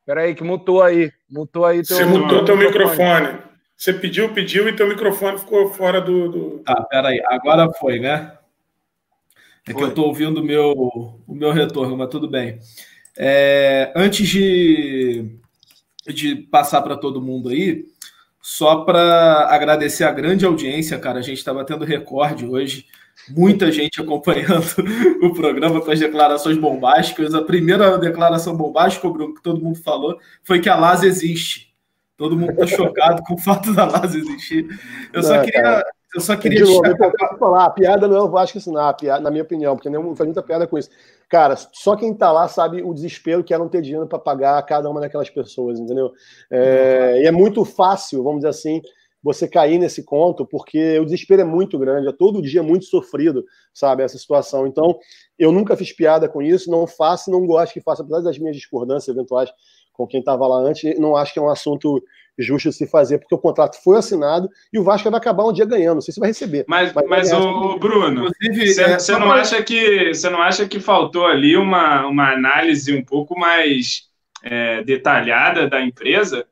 Espera 0.00 0.20
aí, 0.20 0.34
que 0.34 0.44
mutou 0.44 0.82
aí. 0.82 1.10
Mutou 1.30 1.64
aí 1.64 1.82
teu, 1.82 1.96
Você 1.96 2.04
mutou 2.04 2.44
teu 2.44 2.56
microfone. 2.58 3.22
microfone. 3.22 3.54
Você 3.74 3.92
pediu, 3.92 4.32
pediu 4.34 4.68
e 4.68 4.76
teu 4.76 4.86
microfone 4.86 5.38
ficou 5.38 5.68
fora 5.72 6.00
do. 6.00 6.28
do... 6.30 6.58
Tá, 6.60 6.82
peraí. 6.84 7.20
Agora 7.26 7.72
foi, 7.72 7.98
né? 7.98 8.36
É 9.66 9.72
Foi. 9.72 9.74
que 9.74 9.82
eu 9.82 9.88
estou 9.88 10.06
ouvindo 10.06 10.40
o 10.40 10.44
meu, 10.44 10.72
o 10.72 11.34
meu 11.34 11.52
retorno, 11.52 11.96
mas 11.96 12.08
tudo 12.08 12.28
bem. 12.28 12.58
É, 13.16 13.92
antes 13.96 14.28
de, 14.28 15.38
de 16.06 16.36
passar 16.36 16.82
para 16.82 16.96
todo 16.96 17.22
mundo 17.22 17.48
aí, 17.48 17.84
só 18.46 18.84
para 18.84 19.48
agradecer 19.48 20.04
a 20.04 20.12
grande 20.12 20.44
audiência, 20.44 20.98
cara. 20.98 21.18
A 21.18 21.22
gente 21.22 21.38
está 21.38 21.54
batendo 21.54 21.82
recorde 21.82 22.46
hoje. 22.46 22.84
Muita 23.30 23.72
gente 23.72 24.00
acompanhando 24.02 24.66
o 25.22 25.32
programa 25.32 25.80
com 25.80 25.90
as 25.90 25.98
declarações 25.98 26.58
bombásticas. 26.58 27.34
A 27.34 27.40
primeira 27.40 27.96
declaração 27.96 28.54
bombástica, 28.54 29.08
Bruno, 29.08 29.34
que 29.34 29.42
todo 29.42 29.62
mundo 29.62 29.82
falou, 29.82 30.18
foi 30.42 30.60
que 30.60 30.68
a 30.68 30.76
LAS 30.76 31.04
existe. 31.04 31.74
Todo 32.18 32.36
mundo 32.36 32.52
está 32.52 32.66
chocado 32.76 33.22
com 33.22 33.32
o 33.32 33.38
fato 33.38 33.72
da 33.72 33.86
LAS 33.86 34.14
existir. 34.14 34.66
Eu 35.10 35.22
só 35.22 35.40
queria. 35.40 35.82
Eu 36.14 36.20
só 36.20 36.36
queria 36.36 36.64
de 36.64 36.70
novo, 36.70 36.86
eu 36.86 37.38
falar, 37.38 37.64
a 37.64 37.70
piada 37.70 38.06
não 38.06 38.16
é 38.16 38.22
o 38.22 38.30
Vasco 38.30 38.56
ensinar, 38.56 38.94
piada, 38.94 39.20
na 39.20 39.30
minha 39.30 39.42
opinião, 39.42 39.74
porque 39.74 39.90
não 39.90 40.14
faz 40.14 40.28
muita 40.28 40.42
piada 40.42 40.66
com 40.66 40.78
isso. 40.78 40.88
Cara, 41.28 41.56
só 41.72 41.96
quem 41.96 42.14
tá 42.14 42.30
lá 42.30 42.46
sabe 42.46 42.82
o 42.82 42.94
desespero 42.94 43.42
que 43.42 43.52
é 43.52 43.58
não 43.58 43.68
ter 43.68 43.82
dinheiro 43.82 44.06
para 44.06 44.18
pagar 44.18 44.62
cada 44.62 44.88
uma 44.88 45.00
daquelas 45.00 45.28
pessoas, 45.28 45.80
entendeu? 45.80 46.12
É, 46.50 47.22
e 47.22 47.26
é 47.26 47.32
muito 47.32 47.64
fácil, 47.64 48.22
vamos 48.22 48.40
dizer 48.40 48.50
assim, 48.50 48.80
você 49.24 49.48
cair 49.48 49.78
nesse 49.78 50.04
conto, 50.04 50.46
porque 50.46 50.98
o 51.00 51.04
desespero 51.04 51.40
é 51.40 51.44
muito 51.44 51.78
grande, 51.78 52.06
é 52.06 52.12
todo 52.12 52.42
dia 52.42 52.62
muito 52.62 52.84
sofrido, 52.84 53.44
sabe, 53.72 54.02
essa 54.02 54.18
situação. 54.18 54.66
Então, 54.66 54.98
eu 55.38 55.50
nunca 55.50 55.76
fiz 55.76 55.92
piada 55.92 56.28
com 56.28 56.40
isso, 56.40 56.70
não 56.70 56.86
faço, 56.86 57.30
não 57.30 57.44
gosto 57.46 57.72
que 57.72 57.80
faça, 57.80 58.02
apesar 58.02 58.20
das 58.20 58.38
minhas 58.38 58.54
discordâncias 58.54 59.08
eventuais 59.16 59.50
com 59.94 60.06
quem 60.06 60.20
estava 60.20 60.46
lá 60.46 60.58
antes, 60.58 60.98
não 60.98 61.16
acho 61.16 61.32
que 61.32 61.38
é 61.38 61.42
um 61.42 61.48
assunto 61.48 62.02
justo 62.38 62.72
se 62.72 62.86
fazer, 62.86 63.18
porque 63.18 63.34
o 63.34 63.38
contrato 63.38 63.82
foi 63.82 63.98
assinado 63.98 64.48
e 64.72 64.78
o 64.78 64.84
Vasco 64.84 65.10
vai 65.10 65.18
acabar 65.18 65.44
um 65.44 65.52
dia 65.52 65.64
ganhando. 65.64 65.94
Não 65.94 66.00
sei 66.00 66.12
se 66.12 66.20
vai 66.20 66.30
receber. 66.30 66.64
Mas, 66.68 66.92
mas, 66.92 67.08
mas 67.08 67.32
o, 67.32 67.78
Bruno, 67.78 68.24
você 68.24 69.12
é, 69.12 69.18
não, 69.18 69.30
acha 69.30 69.62
que, 69.62 70.12
você 70.12 70.28
não 70.28 70.42
acha 70.42 70.66
que 70.66 70.80
faltou 70.80 71.26
ali 71.26 71.56
uma, 71.56 72.06
uma 72.06 72.32
análise 72.32 72.94
um 72.94 73.04
pouco 73.04 73.38
mais 73.38 74.08
é, 74.42 74.82
detalhada 74.82 75.68
da 75.68 75.80
empresa? 75.80 76.46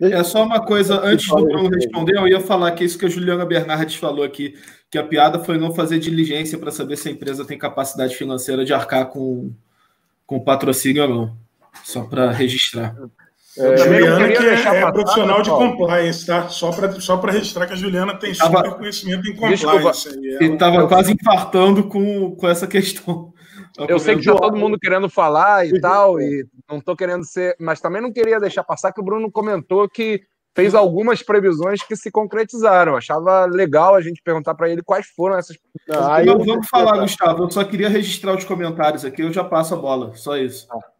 É 0.00 0.22
só 0.24 0.44
uma 0.44 0.60
coisa, 0.60 1.00
antes 1.00 1.28
do 1.28 1.44
Bruno 1.44 1.68
responder, 1.68 2.16
eu 2.16 2.26
ia 2.26 2.40
falar 2.40 2.72
que 2.72 2.84
isso 2.84 2.98
que 2.98 3.06
a 3.06 3.08
Juliana 3.08 3.46
Bernardes 3.46 3.94
falou 3.94 4.24
aqui, 4.24 4.54
que 4.90 4.98
a 4.98 5.04
piada 5.04 5.38
foi 5.38 5.56
não 5.56 5.72
fazer 5.72 5.98
diligência 5.98 6.58
para 6.58 6.72
saber 6.72 6.96
se 6.96 7.08
a 7.08 7.12
empresa 7.12 7.44
tem 7.44 7.56
capacidade 7.56 8.14
financeira 8.16 8.64
de 8.64 8.74
arcar 8.74 9.06
com, 9.06 9.52
com 10.26 10.40
patrocínio 10.40 11.04
ou 11.04 11.08
não. 11.08 11.44
Só 11.84 12.04
para 12.04 12.30
registrar. 12.30 12.94
É, 13.56 13.76
Juliana, 13.76 14.28
que 14.28 14.44
é, 14.44 14.82
é 14.82 14.92
profissional 14.92 15.42
de 15.42 15.50
compliance, 15.50 16.26
tá? 16.26 16.48
Só 16.48 16.72
para 16.72 17.00
só 17.00 17.20
registrar 17.20 17.66
que 17.66 17.72
a 17.72 17.76
Juliana 17.76 18.18
tem 18.18 18.34
tava, 18.34 18.58
super 18.58 18.74
conhecimento 18.78 19.28
em 19.28 19.34
compliance. 19.36 20.08
Ele 20.08 20.54
estava 20.54 20.88
quase 20.88 21.12
infartando 21.12 21.84
com, 21.84 22.34
com 22.34 22.48
essa 22.48 22.66
questão. 22.66 23.32
Eu 23.88 23.98
sei 23.98 24.16
que 24.16 24.24
tá 24.24 24.36
todo 24.36 24.56
mundo 24.56 24.78
querendo 24.78 25.08
falar 25.08 25.66
e 25.66 25.80
tal, 25.80 26.20
e 26.20 26.46
não 26.68 26.78
estou 26.78 26.96
querendo 26.96 27.24
ser. 27.24 27.56
Mas 27.60 27.80
também 27.80 28.02
não 28.02 28.12
queria 28.12 28.40
deixar 28.40 28.64
passar 28.64 28.92
que 28.92 29.00
o 29.00 29.04
Bruno 29.04 29.30
comentou 29.30 29.88
que 29.88 30.22
fez 30.54 30.74
algumas 30.74 31.22
previsões 31.22 31.82
que 31.82 31.96
se 31.96 32.10
concretizaram. 32.10 32.96
Achava 32.96 33.46
legal 33.46 33.94
a 33.94 34.00
gente 34.00 34.22
perguntar 34.22 34.54
para 34.54 34.68
ele 34.68 34.82
quais 34.82 35.06
foram 35.06 35.36
essas. 35.36 35.56
Ah, 35.90 36.22
não, 36.24 36.38
vamos 36.38 36.68
falar, 36.68 36.98
Gustavo. 37.00 37.44
Eu 37.44 37.50
só 37.50 37.64
queria 37.64 37.88
registrar 37.88 38.36
os 38.36 38.44
comentários 38.44 39.04
aqui, 39.04 39.22
eu 39.22 39.32
já 39.32 39.44
passo 39.44 39.74
a 39.74 39.76
bola. 39.76 40.14
Só 40.14 40.36
isso. 40.36 40.66
Ah. 40.70 40.93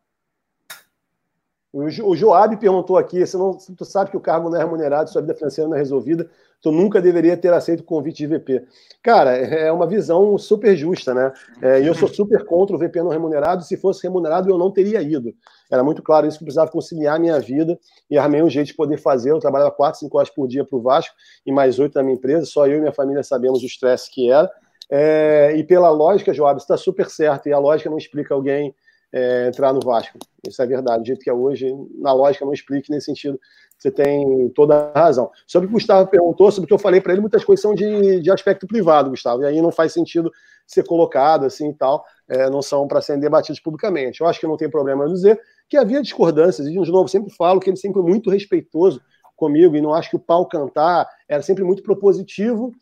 O 1.75 2.15
Joab 2.15 2.57
perguntou 2.57 2.97
aqui: 2.97 3.27
se, 3.27 3.37
não, 3.37 3.59
se 3.59 3.75
tu 3.75 3.85
sabe 3.85 4.09
que 4.09 4.17
o 4.17 4.21
cargo 4.21 4.49
não 4.49 4.57
é 4.57 4.61
remunerado, 4.61 5.11
sua 5.11 5.21
vida 5.21 5.35
financeira 5.35 5.69
não 5.69 5.75
é 5.75 5.81
resolvida, 5.81 6.31
tu 6.63 6.71
nunca 6.71 7.03
deveria 7.03 7.37
ter 7.37 7.53
aceito 7.53 7.81
o 7.81 7.85
convite 7.85 8.19
de 8.19 8.29
VP. 8.29 8.65
Cara, 9.03 9.37
é 9.37 9.73
uma 9.73 9.85
visão 9.85 10.39
super 10.39 10.77
justa, 10.77 11.13
né? 11.13 11.33
É, 11.61 11.81
e 11.81 11.87
eu 11.89 11.95
sou 11.95 12.07
super 12.07 12.45
contra 12.45 12.77
o 12.77 12.79
VP 12.79 13.03
não 13.03 13.09
remunerado. 13.09 13.65
Se 13.65 13.77
fosse 13.77 14.05
remunerado, 14.05 14.49
eu 14.49 14.57
não 14.57 14.71
teria 14.71 15.03
ido. 15.03 15.35
Era 15.69 15.83
muito 15.83 16.01
claro 16.01 16.29
isso 16.29 16.39
que 16.39 16.45
eu 16.45 16.47
precisava 16.47 16.71
conciliar 16.71 17.17
a 17.17 17.19
minha 17.19 17.41
vida 17.41 17.77
e 18.09 18.17
armei 18.17 18.41
um 18.41 18.49
jeito 18.49 18.69
de 18.69 18.75
poder 18.75 18.99
fazer. 18.99 19.33
Eu 19.33 19.41
trabalhava 19.41 19.73
4, 19.73 19.99
5 19.99 20.17
horas 20.17 20.31
por 20.31 20.47
dia 20.47 20.65
para 20.65 20.79
o 20.79 20.81
Vasco 20.81 21.13
e 21.45 21.51
mais 21.51 21.81
8 21.81 21.93
na 21.97 22.05
minha 22.05 22.15
empresa. 22.15 22.47
Só 22.47 22.69
eu 22.69 22.77
e 22.79 22.81
minha 22.81 22.93
família 22.93 23.25
sabemos 23.25 23.65
o 23.65 23.67
estresse 23.67 24.09
que 24.13 24.31
era. 24.31 24.49
É, 24.89 25.55
e 25.57 25.65
pela 25.65 25.91
lógica, 25.91 26.33
Joab, 26.33 26.61
está 26.61 26.77
super 26.77 27.11
certo. 27.11 27.49
E 27.49 27.53
a 27.53 27.59
lógica 27.59 27.91
não 27.91 27.99
explica 27.99 28.33
alguém 28.33 28.73
é, 29.15 29.47
entrar 29.47 29.73
no 29.73 29.81
Vasco. 29.81 30.19
Isso 30.47 30.61
é 30.61 30.67
verdade. 30.67 31.05
Do 31.05 31.07
jeito 31.07 31.21
que 31.21 31.31
é 31.31 31.33
hoje, 31.33 31.73
na 32.01 32.13
lógica, 32.13 32.45
não 32.45 32.53
explique 32.53 32.91
nesse 32.91 33.07
sentido. 33.07 33.39
Você 33.79 33.89
tem 33.89 34.49
toda 34.51 34.91
a 34.93 35.01
razão. 35.01 35.31
Sobre 35.47 35.67
o 35.67 35.69
que 35.69 35.75
o 35.75 35.79
Gustavo 35.79 36.11
perguntou, 36.11 36.51
sobre 36.51 36.65
o 36.65 36.69
que 36.69 36.75
eu 36.75 36.79
falei 36.79 37.01
para 37.01 37.13
ele, 37.13 37.21
muitas 37.21 37.45
coisas 37.45 37.63
são 37.63 37.75
de, 37.75 38.21
de 38.21 38.31
aspecto 38.31 38.67
privado, 38.67 39.11
Gustavo. 39.11 39.43
E 39.43 39.47
aí 39.47 39.63
não 39.63 39.71
faz 39.71 39.93
sentido 39.93 40.33
ser 40.67 40.85
colocado 40.85 41.47
assim 41.47 41.71
e 41.71 41.75
tal. 41.75 42.05
É, 42.29 42.51
não 42.51 42.61
são 42.61 42.89
para 42.89 43.01
serem 43.01 43.21
debatidos 43.21 43.61
publicamente. 43.61 44.21
Eu 44.21 44.27
acho 44.27 44.41
que 44.41 44.47
não 44.49 44.57
tem 44.57 44.69
problema 44.69 45.05
eu 45.05 45.13
dizer 45.13 45.41
que 45.69 45.77
havia 45.77 46.03
discordâncias. 46.03 46.67
E, 46.67 46.73
de 46.73 46.91
novo, 46.91 47.09
sempre 47.09 47.33
falo 47.33 47.61
que 47.61 47.71
ele 47.71 47.77
sempre 47.77 48.01
foi 48.01 48.11
muito 48.11 48.31
respeitoso 48.31 49.01
comigo 49.37 49.77
e 49.77 49.81
não 49.81 49.95
acho 49.95 50.11
que 50.11 50.17
o 50.17 50.21
pau 50.21 50.47
cantar 50.47 51.09
era 51.29 51.43
sempre 51.43 51.63
muito 51.63 51.85
propositivo. 51.85 52.73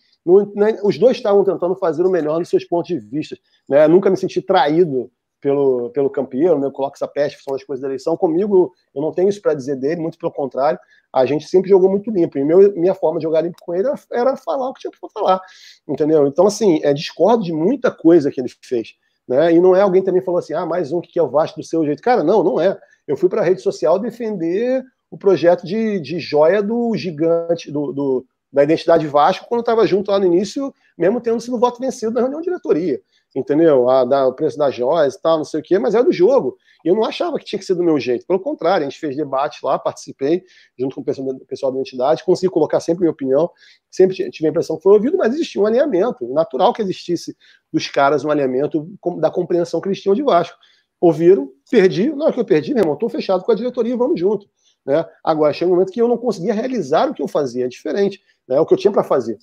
né, 0.55 0.79
os 0.83 0.97
dois 0.99 1.19
estavam 1.19 1.45
tentando 1.45 1.75
fazer 1.77 2.05
o 2.07 2.11
melhor 2.11 2.39
nos 2.39 2.49
seus 2.49 2.65
pontos 2.65 2.89
de 2.89 2.99
vista. 2.99 3.37
Né? 3.69 3.87
Nunca 3.87 4.09
me 4.09 4.17
senti 4.17 4.41
traído 4.41 5.11
pelo, 5.43 5.91
pelo 5.91 6.09
campeão, 6.09 6.59
né? 6.59 6.71
coloca 6.71 6.97
essa 6.97 7.09
peste, 7.09 7.43
são 7.43 7.55
as 7.55 7.65
coisas 7.65 7.83
da 7.83 7.89
eleição. 7.89 8.17
Comigo, 8.17 8.73
eu 8.95 9.03
não 9.03 9.11
tenho 9.11 9.29
isso 9.29 9.43
para 9.43 9.53
dizer 9.53 9.75
dele, 9.75 10.01
muito 10.01 10.17
pelo 10.17 10.31
contrário, 10.31 10.79
a 11.13 11.27
gente 11.27 11.49
sempre 11.49 11.69
jogou 11.69 11.91
muito 11.91 12.11
limpo. 12.13 12.39
E 12.39 12.45
meu, 12.45 12.73
minha 12.77 12.95
forma 12.95 13.19
de 13.19 13.25
jogar 13.25 13.41
limpo 13.43 13.59
com 13.61 13.75
ele 13.75 13.89
era, 13.89 13.99
era 14.13 14.37
falar 14.37 14.71
o 14.71 14.73
que 14.73 14.83
tinha 14.83 14.93
para 14.93 15.11
falar, 15.11 15.41
entendeu? 15.87 16.29
Então, 16.29 16.47
assim, 16.47 16.81
é, 16.85 16.95
discordo 16.95 17.43
de 17.43 17.53
muita 17.53 17.91
coisa 17.91 18.31
que 18.31 18.41
ele 18.41 18.49
fez. 18.63 18.95
Né? 19.27 19.55
E 19.55 19.61
não 19.61 19.75
é 19.75 19.83
alguém 19.83 20.03
também 20.03 20.23
falou 20.23 20.39
assim, 20.39 20.55
ah, 20.55 20.65
mais 20.65 20.93
um 20.93 21.01
que 21.01 21.19
é 21.19 21.23
o 21.23 21.29
Vasco 21.29 21.61
do 21.61 21.67
seu 21.67 21.85
jeito. 21.85 22.01
Cara, 22.01 22.23
não, 22.23 22.45
não 22.45 22.61
é. 22.61 22.79
Eu 23.07 23.17
fui 23.17 23.29
para 23.29 23.41
a 23.41 23.45
rede 23.45 23.61
social 23.61 23.99
defender 23.99 24.85
o 25.11 25.19
projeto 25.19 25.67
de, 25.67 25.99
de 25.99 26.21
joia 26.21 26.63
do 26.63 26.97
gigante, 26.97 27.71
do, 27.71 27.93
do 27.93 28.27
da 28.53 28.63
identidade 28.63 29.07
Vasco, 29.07 29.47
quando 29.49 29.61
estava 29.61 29.87
junto 29.87 30.11
lá 30.11 30.19
no 30.19 30.27
início, 30.27 30.75
mesmo 30.97 31.23
tendo 31.23 31.41
sido 31.41 31.59
voto 31.59 31.81
vencido 31.81 32.13
na 32.13 32.21
reunião 32.21 32.41
de 32.41 32.45
diretoria 32.45 33.01
entendeu? 33.35 33.89
A, 33.89 34.05
da, 34.05 34.27
o 34.27 34.33
preço 34.33 34.59
das 34.59 34.75
joias 34.75 35.15
e 35.15 35.23
tal, 35.23 35.39
não 35.39 35.45
sei 35.45 35.61
o 35.61 35.63
quê, 35.63 35.79
mas 35.79 35.95
é 35.95 36.03
do 36.03 36.13
jogo. 36.13 36.57
E 36.85 36.89
eu 36.89 36.95
não 36.95 37.05
achava 37.05 37.39
que 37.39 37.45
tinha 37.45 37.59
que 37.59 37.65
ser 37.65 37.75
do 37.75 37.83
meu 37.83 37.99
jeito. 37.99 38.27
Pelo 38.27 38.41
contrário, 38.41 38.87
a 38.87 38.91
gente 38.91 38.99
fez 38.99 39.17
debate 39.17 39.61
lá, 39.63 39.79
participei, 39.79 40.43
junto 40.79 40.95
com 40.95 41.01
o 41.01 41.05
pessoal, 41.05 41.39
pessoal 41.47 41.73
da 41.73 41.81
entidade, 41.81 42.25
consegui 42.25 42.53
colocar 42.53 42.81
sempre 42.81 43.01
minha 43.01 43.13
opinião, 43.13 43.51
sempre 43.91 44.15
tive 44.31 44.47
a 44.47 44.51
impressão 44.51 44.77
que 44.77 44.83
foi 44.83 44.93
ouvido, 44.93 45.17
mas 45.17 45.35
existia 45.35 45.61
um 45.61 45.67
alinhamento. 45.67 46.27
Natural 46.33 46.73
que 46.73 46.83
existisse 46.83 47.37
dos 47.73 47.89
caras 47.89 48.25
um 48.25 48.31
alinhamento 48.31 48.89
da 49.19 49.31
compreensão 49.31 49.81
que 49.81 49.89
eles 49.89 50.01
tinham 50.01 50.15
de 50.15 50.23
Vasco. 50.23 50.57
Ouviram, 51.01 51.51
perdi, 51.71 52.13
na 52.13 52.27
hora 52.27 52.33
que 52.33 52.41
eu 52.41 52.45
perdi, 52.45 52.75
meu 52.75 52.83
irmão, 52.83 52.95
estou 52.95 53.09
fechado 53.09 53.43
com 53.45 53.51
a 53.51 53.55
diretoria, 53.55 53.97
vamos 53.97 54.21
junto. 54.21 54.47
Né? 54.85 55.05
Agora, 55.25 55.53
chega 55.53 55.71
um 55.71 55.75
momento 55.75 55.93
que 55.93 56.01
eu 56.01 56.09
não 56.09 56.17
conseguia 56.17 56.55
realizar 56.55 57.09
o 57.09 57.15
que 57.15 57.23
eu 57.23 57.29
fazia, 57.29 57.65
é 57.65 57.69
diferente, 57.69 58.21
né? 58.49 58.61
o 58.61 58.67
que 58.67 58.75
eu 58.75 58.79
tinha 58.79 58.93
para 58.93 59.03
fazer. 59.03 59.39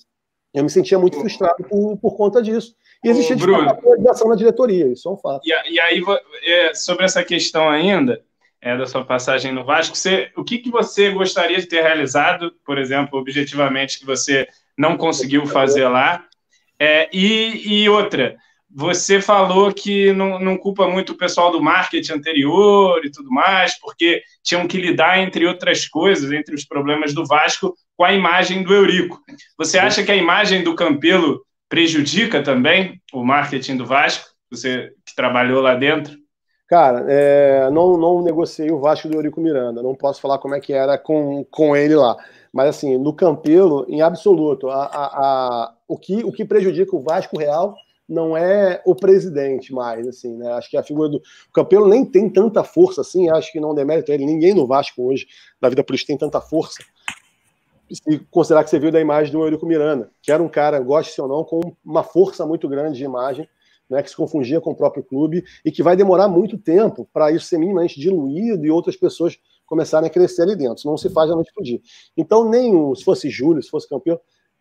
Eu 0.52 0.64
me 0.64 0.70
sentia 0.70 0.98
muito 0.98 1.18
frustrado 1.18 1.62
por, 1.64 1.96
por 1.96 2.16
conta 2.16 2.42
disso. 2.42 2.74
E 3.04 3.08
existia 3.08 3.36
dificuldade 3.36 3.80
na 4.26 4.34
diretoria, 4.34 4.88
isso 4.88 5.08
é 5.08 5.12
um 5.12 5.16
fato. 5.16 5.40
E, 5.44 5.72
e 5.72 5.80
aí, 5.80 6.02
é, 6.44 6.74
sobre 6.74 7.04
essa 7.04 7.24
questão 7.24 7.68
ainda, 7.68 8.22
é, 8.60 8.76
da 8.76 8.86
sua 8.86 9.04
passagem 9.04 9.52
no 9.52 9.64
Vasco, 9.64 9.96
você, 9.96 10.30
o 10.36 10.44
que, 10.44 10.58
que 10.58 10.70
você 10.70 11.10
gostaria 11.10 11.58
de 11.58 11.66
ter 11.66 11.82
realizado, 11.82 12.52
por 12.64 12.78
exemplo, 12.78 13.18
objetivamente, 13.18 13.98
que 13.98 14.04
você 14.04 14.46
não 14.76 14.96
conseguiu 14.96 15.46
fazer 15.46 15.88
lá? 15.88 16.24
É, 16.78 17.08
e, 17.12 17.82
e 17.82 17.88
outra, 17.88 18.36
você 18.72 19.20
falou 19.20 19.72
que 19.72 20.12
não, 20.12 20.38
não, 20.38 20.56
culpa 20.56 20.86
muito 20.88 21.12
o 21.12 21.16
pessoal 21.16 21.50
do 21.50 21.60
marketing 21.60 22.12
anterior 22.12 23.04
e 23.04 23.10
tudo 23.10 23.30
mais, 23.30 23.78
porque 23.80 24.22
tinham 24.42 24.66
que 24.68 24.78
lidar, 24.78 25.18
entre 25.18 25.44
outras 25.46 25.88
coisas, 25.88 26.30
entre 26.30 26.54
os 26.54 26.64
problemas 26.64 27.12
do 27.12 27.26
Vasco, 27.26 27.74
com 27.96 28.04
a 28.04 28.12
imagem 28.12 28.62
do 28.62 28.72
Eurico. 28.72 29.18
Você 29.58 29.78
acha 29.78 30.04
que 30.04 30.12
a 30.12 30.16
imagem 30.16 30.62
do 30.62 30.76
Campelo 30.76 31.40
prejudica 31.68 32.42
também 32.42 33.00
o 33.12 33.24
marketing 33.24 33.76
do 33.76 33.86
Vasco? 33.86 34.30
Você 34.50 34.92
que 35.04 35.14
trabalhou 35.14 35.60
lá 35.60 35.74
dentro? 35.74 36.16
Cara, 36.68 37.04
é, 37.08 37.68
não, 37.70 37.96
não 37.96 38.22
negociei 38.22 38.70
o 38.70 38.78
Vasco 38.78 39.08
do 39.08 39.16
Eurico 39.16 39.40
Miranda, 39.40 39.82
não 39.82 39.94
posso 39.96 40.20
falar 40.20 40.38
como 40.38 40.54
é 40.54 40.60
que 40.60 40.72
era 40.72 40.96
com, 40.96 41.44
com 41.50 41.74
ele 41.74 41.96
lá. 41.96 42.16
Mas, 42.52 42.68
assim, 42.68 42.96
no 42.96 43.12
Campelo, 43.12 43.84
em 43.88 44.00
absoluto, 44.00 44.68
a, 44.68 44.84
a, 44.84 45.04
a, 45.04 45.74
o, 45.88 45.98
que, 45.98 46.24
o 46.24 46.30
que 46.30 46.44
prejudica 46.44 46.94
o 46.94 47.02
Vasco 47.02 47.36
Real 47.36 47.74
não 48.10 48.36
é 48.36 48.82
o 48.84 48.94
presidente 48.94 49.72
mais, 49.72 50.06
assim, 50.08 50.36
né? 50.36 50.52
Acho 50.52 50.68
que 50.68 50.76
a 50.76 50.82
figura 50.82 51.08
do 51.08 51.22
Campelo 51.54 51.88
nem 51.88 52.04
tem 52.04 52.28
tanta 52.28 52.64
força 52.64 53.02
assim, 53.02 53.30
acho 53.30 53.52
que 53.52 53.60
não 53.60 53.72
demérito 53.72 54.10
ele, 54.12 54.26
ninguém 54.26 54.52
no 54.52 54.66
Vasco 54.66 55.02
hoje, 55.06 55.28
na 55.62 55.68
vida 55.68 55.84
política, 55.84 56.08
tem 56.08 56.18
tanta 56.18 56.40
força. 56.40 56.82
Se 57.88 58.18
considerar 58.30 58.64
que 58.64 58.70
você 58.70 58.78
viu 58.78 58.90
da 58.90 59.00
imagem 59.00 59.32
do 59.32 59.42
Eurico 59.42 59.64
Miranda, 59.64 60.10
que 60.20 60.32
era 60.32 60.42
um 60.42 60.48
cara, 60.48 60.80
goste 60.80 61.20
ou 61.20 61.28
não, 61.28 61.44
com 61.44 61.60
uma 61.84 62.02
força 62.02 62.44
muito 62.44 62.68
grande 62.68 62.98
de 62.98 63.04
imagem, 63.04 63.48
né, 63.88 64.02
que 64.02 64.10
se 64.10 64.16
confundia 64.16 64.60
com 64.60 64.70
o 64.70 64.76
próprio 64.76 65.02
clube 65.02 65.44
e 65.64 65.70
que 65.70 65.82
vai 65.82 65.96
demorar 65.96 66.28
muito 66.28 66.58
tempo 66.58 67.08
para 67.12 67.30
isso 67.32 67.46
ser 67.46 67.58
minimamente 67.58 67.98
diluído 67.98 68.64
e 68.64 68.70
outras 68.70 68.96
pessoas 68.96 69.38
começarem 69.66 70.08
a 70.08 70.10
crescer 70.10 70.42
ali 70.42 70.56
dentro. 70.56 70.88
Não 70.88 70.96
se 70.96 71.08
faz 71.10 71.28
da 71.28 71.34
noite 71.34 71.52
para 71.54 71.64
dia. 71.64 71.80
Então, 72.16 72.48
nem 72.48 72.74
o, 72.74 72.94
se 72.94 73.04
fosse 73.04 73.28
Júlio, 73.28 73.62
se 73.62 73.70
fosse 73.70 73.88
campeão, 73.88 74.20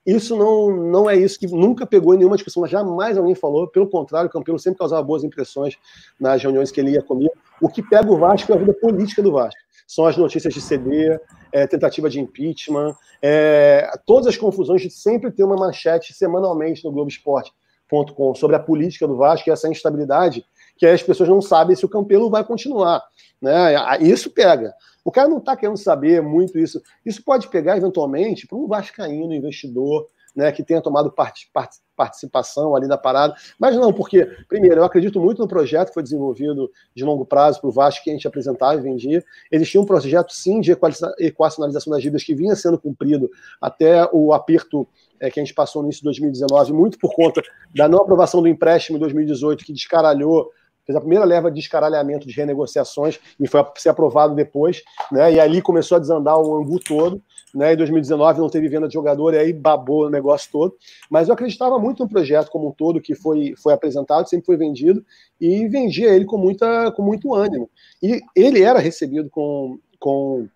isso 0.10 0.36
não, 0.36 0.72
não 0.72 1.10
é 1.10 1.16
isso 1.16 1.40
que 1.40 1.48
nunca 1.48 1.86
pegou 1.86 2.14
em 2.14 2.18
nenhuma 2.18 2.36
discussão, 2.36 2.66
jamais 2.66 3.18
alguém 3.18 3.36
falou. 3.36 3.68
Pelo 3.68 3.88
contrário, 3.88 4.30
o 4.30 4.32
Campelo 4.32 4.58
sempre 4.58 4.80
causava 4.80 5.04
boas 5.04 5.24
impressões 5.24 5.78
nas 6.20 6.42
reuniões 6.42 6.72
que 6.72 6.80
ele 6.80 6.92
ia 6.92 7.02
comigo. 7.02 7.34
O 7.62 7.70
que 7.70 7.84
pega 7.84 8.12
o 8.12 8.18
Vasco 8.18 8.52
é 8.52 8.56
a 8.56 8.58
vida 8.58 8.74
política 8.74 9.22
do 9.22 9.32
Vasco. 9.32 9.60
São 9.88 10.06
as 10.06 10.16
notícias 10.16 10.54
de 10.54 10.62
CD, 10.62 11.20
é, 11.52 11.66
tentativa 11.68 12.10
de 12.10 12.20
impeachment, 12.20 12.96
é, 13.22 13.90
todas 14.06 14.28
as 14.28 14.38
confusões 14.38 14.82
de 14.82 14.90
sempre 14.90 15.32
ter 15.32 15.44
uma 15.44 15.56
manchete 15.56 16.14
semanalmente 16.14 16.84
no 16.86 16.92
Globo 16.92 17.10
Esporte.com 17.10 18.36
sobre 18.36 18.56
a 18.56 18.60
política 18.60 19.08
do 19.08 19.18
Vasco 19.18 19.50
e 19.50 19.52
essa 19.52 19.68
instabilidade 19.68 20.46
que 20.80 20.86
as 20.86 21.04
pessoas 21.04 21.28
não 21.28 21.42
sabem 21.42 21.76
se 21.76 21.86
o 21.86 21.90
Campelo 21.90 22.30
vai 22.30 22.42
continuar. 22.44 23.04
Né? 23.42 23.76
Isso 24.00 24.32
pega. 24.32 24.74
O 25.04 25.12
cara 25.12 25.28
não 25.28 25.38
está 25.38 25.56
querendo 25.56 25.78
saber 25.78 26.22
muito 26.22 26.58
isso. 26.58 26.82
Isso 27.06 27.22
pode 27.22 27.50
pegar, 27.50 27.76
eventualmente, 27.76 28.48
para 28.48 28.58
um 28.58 28.66
vascaíno 28.66 29.34
investidor 29.34 30.08
né, 30.34 30.52
que 30.54 30.64
tenha 30.64 30.82
tomado 30.82 31.12
part 31.12 31.50
participação 31.96 32.78
ali 32.78 32.88
da 32.88 32.98
parada. 32.98 33.36
Mas 33.60 33.76
não, 33.76 33.92
porque, 33.92 34.26
primeiro, 34.48 34.78
eu 34.78 34.86
acredito 34.86 35.20
muito 35.20 35.40
no 35.40 35.48
projeto 35.50 35.90
que 35.90 35.94
foi 35.94 36.02
desenvolvido 36.02 36.72
de 36.96 37.04
longo 37.04 37.26
prazo 37.26 37.60
para 37.60 37.68
o 37.68 37.74
Vasco, 37.74 38.06
que 38.06 38.10
a 38.10 38.14
gente 38.14 38.26
apresentava 38.26 38.76
e 38.76 38.82
vendia. 38.82 39.22
Existia 39.52 39.82
um 39.82 39.86
projeto, 39.86 40.32
sim, 40.32 40.62
de 40.62 40.72
equacionalização 41.20 41.92
das 41.92 42.02
dívidas 42.02 42.24
que 42.24 42.34
vinha 42.34 42.56
sendo 42.56 42.80
cumprido 42.80 43.30
até 43.60 44.08
o 44.14 44.32
aperto 44.32 44.88
é, 45.20 45.30
que 45.30 45.42
a 45.42 45.44
gente 45.44 45.54
passou 45.54 45.82
no 45.82 45.88
início 45.88 46.00
de 46.00 46.06
2019, 46.06 46.72
muito 46.72 46.98
por 46.98 47.14
conta 47.14 47.42
da 47.76 47.90
não 47.90 48.00
aprovação 48.00 48.42
do 48.42 48.48
empréstimo 48.48 48.96
em 48.96 49.02
2018, 49.02 49.66
que 49.66 49.74
descaralhou 49.74 50.50
fez 50.90 50.96
a 50.96 51.02
primeira 51.02 51.24
leva 51.24 51.52
de 51.52 51.60
descaralhamento 51.60 52.28
de 52.28 52.34
renegociações 52.34 53.20
e 53.40 53.48
foi 53.48 53.64
ser 53.78 53.90
aprovado 53.90 54.34
depois, 54.34 54.82
né? 55.12 55.32
E 55.34 55.40
ali 55.40 55.62
começou 55.62 55.98
a 55.98 56.00
desandar 56.00 56.36
o 56.40 56.58
angu 56.58 56.80
todo, 56.80 57.22
né? 57.54 57.74
Em 57.74 57.78
2019 57.78 58.40
não 58.40 58.50
teve 58.50 58.68
venda 58.68 58.88
de 58.88 58.96
jogador 58.96 59.36
e 59.36 59.38
aí 59.38 59.54
babou 59.54 60.08
o 60.08 60.10
negócio 60.10 60.52
todo. 60.52 60.76
Mas 61.08 61.28
eu 61.28 61.36
acreditava 61.36 61.78
muito 61.78 62.02
no 62.02 62.10
projeto 62.10 62.50
como 62.50 62.70
um 62.70 62.72
todo 62.72 63.00
que 63.00 63.14
foi, 63.14 63.54
foi 63.56 63.72
apresentado, 63.72 64.28
sempre 64.28 64.48
foi 64.48 64.58
vendido 64.58 65.06
e 65.40 65.68
vendia 65.68 66.10
ele 66.10 66.26
com, 66.26 66.40
muita, 66.40 66.92
com 66.92 67.04
muito 67.04 67.36
ânimo. 67.36 67.70
E 68.02 68.20
ele 68.36 68.64
era 68.64 68.80
recebido 68.80 69.30
com, 69.30 69.78
com, 70.00 70.48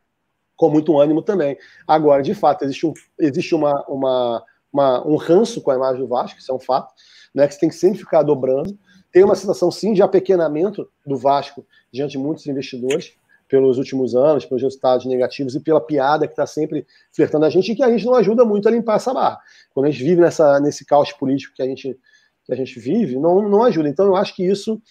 com 0.55 0.67
muito 0.67 0.99
ânimo 0.99 1.21
também. 1.21 1.55
Agora, 1.87 2.23
de 2.23 2.33
fato, 2.33 2.63
existe, 2.63 2.87
um, 2.87 2.93
existe 3.19 3.53
uma, 3.53 3.85
uma, 3.87 4.43
uma, 4.73 5.07
um 5.07 5.15
ranço 5.15 5.61
com 5.61 5.69
a 5.69 5.75
imagem 5.75 6.01
do 6.01 6.07
Vasco, 6.07 6.39
isso 6.39 6.51
é 6.51 6.55
um 6.55 6.59
fato, 6.59 6.91
né? 7.35 7.47
Que 7.47 7.53
você 7.53 7.59
tem 7.59 7.69
que 7.69 7.75
sempre 7.75 7.99
ficar 7.99 8.23
dobrando 8.23 8.75
tem 9.13 9.23
uma 9.23 9.35
situação, 9.35 9.69
sim, 9.69 9.93
de 9.93 10.01
apequenamento 10.01 10.89
do 11.05 11.15
Vasco 11.15 11.65
diante 11.91 12.13
de 12.13 12.17
muitos 12.17 12.47
investidores 12.47 13.13
pelos 13.47 13.77
últimos 13.77 14.15
anos, 14.15 14.43
pelos 14.43 14.63
resultados 14.63 15.05
negativos 15.05 15.53
e 15.53 15.59
pela 15.59 15.79
piada 15.79 16.25
que 16.25 16.33
está 16.33 16.47
sempre 16.47 16.87
flertando 17.15 17.45
a 17.45 17.49
gente 17.51 17.71
e 17.71 17.75
que 17.75 17.83
a 17.83 17.89
gente 17.91 18.03
não 18.05 18.15
ajuda 18.15 18.43
muito 18.43 18.67
a 18.67 18.71
limpar 18.71 18.95
essa 18.95 19.13
barra. 19.13 19.39
Quando 19.71 19.85
a 19.85 19.91
gente 19.91 20.03
vive 20.03 20.19
nessa, 20.19 20.59
nesse 20.59 20.83
caos 20.83 21.13
político 21.13 21.53
que 21.55 21.61
a 21.61 21.65
gente, 21.65 21.95
que 22.43 22.51
a 22.51 22.55
gente 22.55 22.79
vive, 22.79 23.19
não, 23.19 23.47
não 23.47 23.63
ajuda. 23.63 23.87
Então, 23.87 24.07
eu 24.07 24.15
acho 24.15 24.35
que 24.35 24.43
isso, 24.43 24.81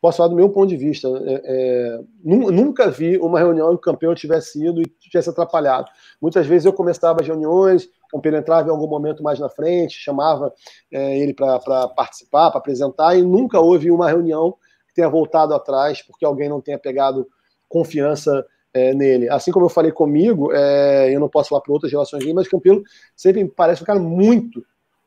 posso 0.00 0.16
falar 0.16 0.28
do 0.28 0.36
meu 0.36 0.48
ponto 0.48 0.68
de 0.68 0.76
vista, 0.76 1.08
é, 1.08 1.42
é, 1.44 2.00
nunca 2.24 2.90
vi 2.90 3.18
uma 3.18 3.38
reunião 3.38 3.68
em 3.68 3.76
que 3.76 3.80
o 3.80 3.92
campeão 3.92 4.14
tivesse 4.14 4.64
ido 4.64 4.80
e 4.80 4.86
tivesse 4.86 5.28
atrapalhado. 5.28 5.90
Muitas 6.20 6.46
vezes 6.46 6.64
eu 6.64 6.72
começava 6.72 7.20
as 7.20 7.26
reuniões, 7.26 7.88
o 8.12 8.20
Pedro 8.20 8.38
entrava 8.38 8.68
em 8.68 8.70
algum 8.70 8.86
momento 8.86 9.22
mais 9.22 9.38
na 9.38 9.48
frente, 9.48 9.98
chamava 9.98 10.52
é, 10.90 11.18
ele 11.18 11.34
para 11.34 11.88
participar, 11.88 12.50
para 12.50 12.58
apresentar, 12.58 13.16
e 13.16 13.22
nunca 13.22 13.60
houve 13.60 13.90
uma 13.90 14.08
reunião 14.08 14.54
que 14.88 14.94
tenha 14.94 15.08
voltado 15.08 15.54
atrás 15.54 16.02
porque 16.02 16.24
alguém 16.24 16.48
não 16.48 16.60
tenha 16.60 16.78
pegado 16.78 17.26
confiança 17.68 18.44
é, 18.72 18.94
nele. 18.94 19.28
Assim 19.28 19.52
como 19.52 19.66
eu 19.66 19.70
falei 19.70 19.92
comigo, 19.92 20.52
é, 20.52 21.14
eu 21.14 21.20
não 21.20 21.28
posso 21.28 21.50
falar 21.50 21.60
para 21.60 21.72
outras 21.72 21.92
relações 21.92 22.24
mas 22.32 22.48
Campelo 22.48 22.82
sempre 23.14 23.44
me 23.44 23.50
parece 23.50 23.82
um 23.82 23.86
cara 23.86 23.98
muito, 23.98 24.64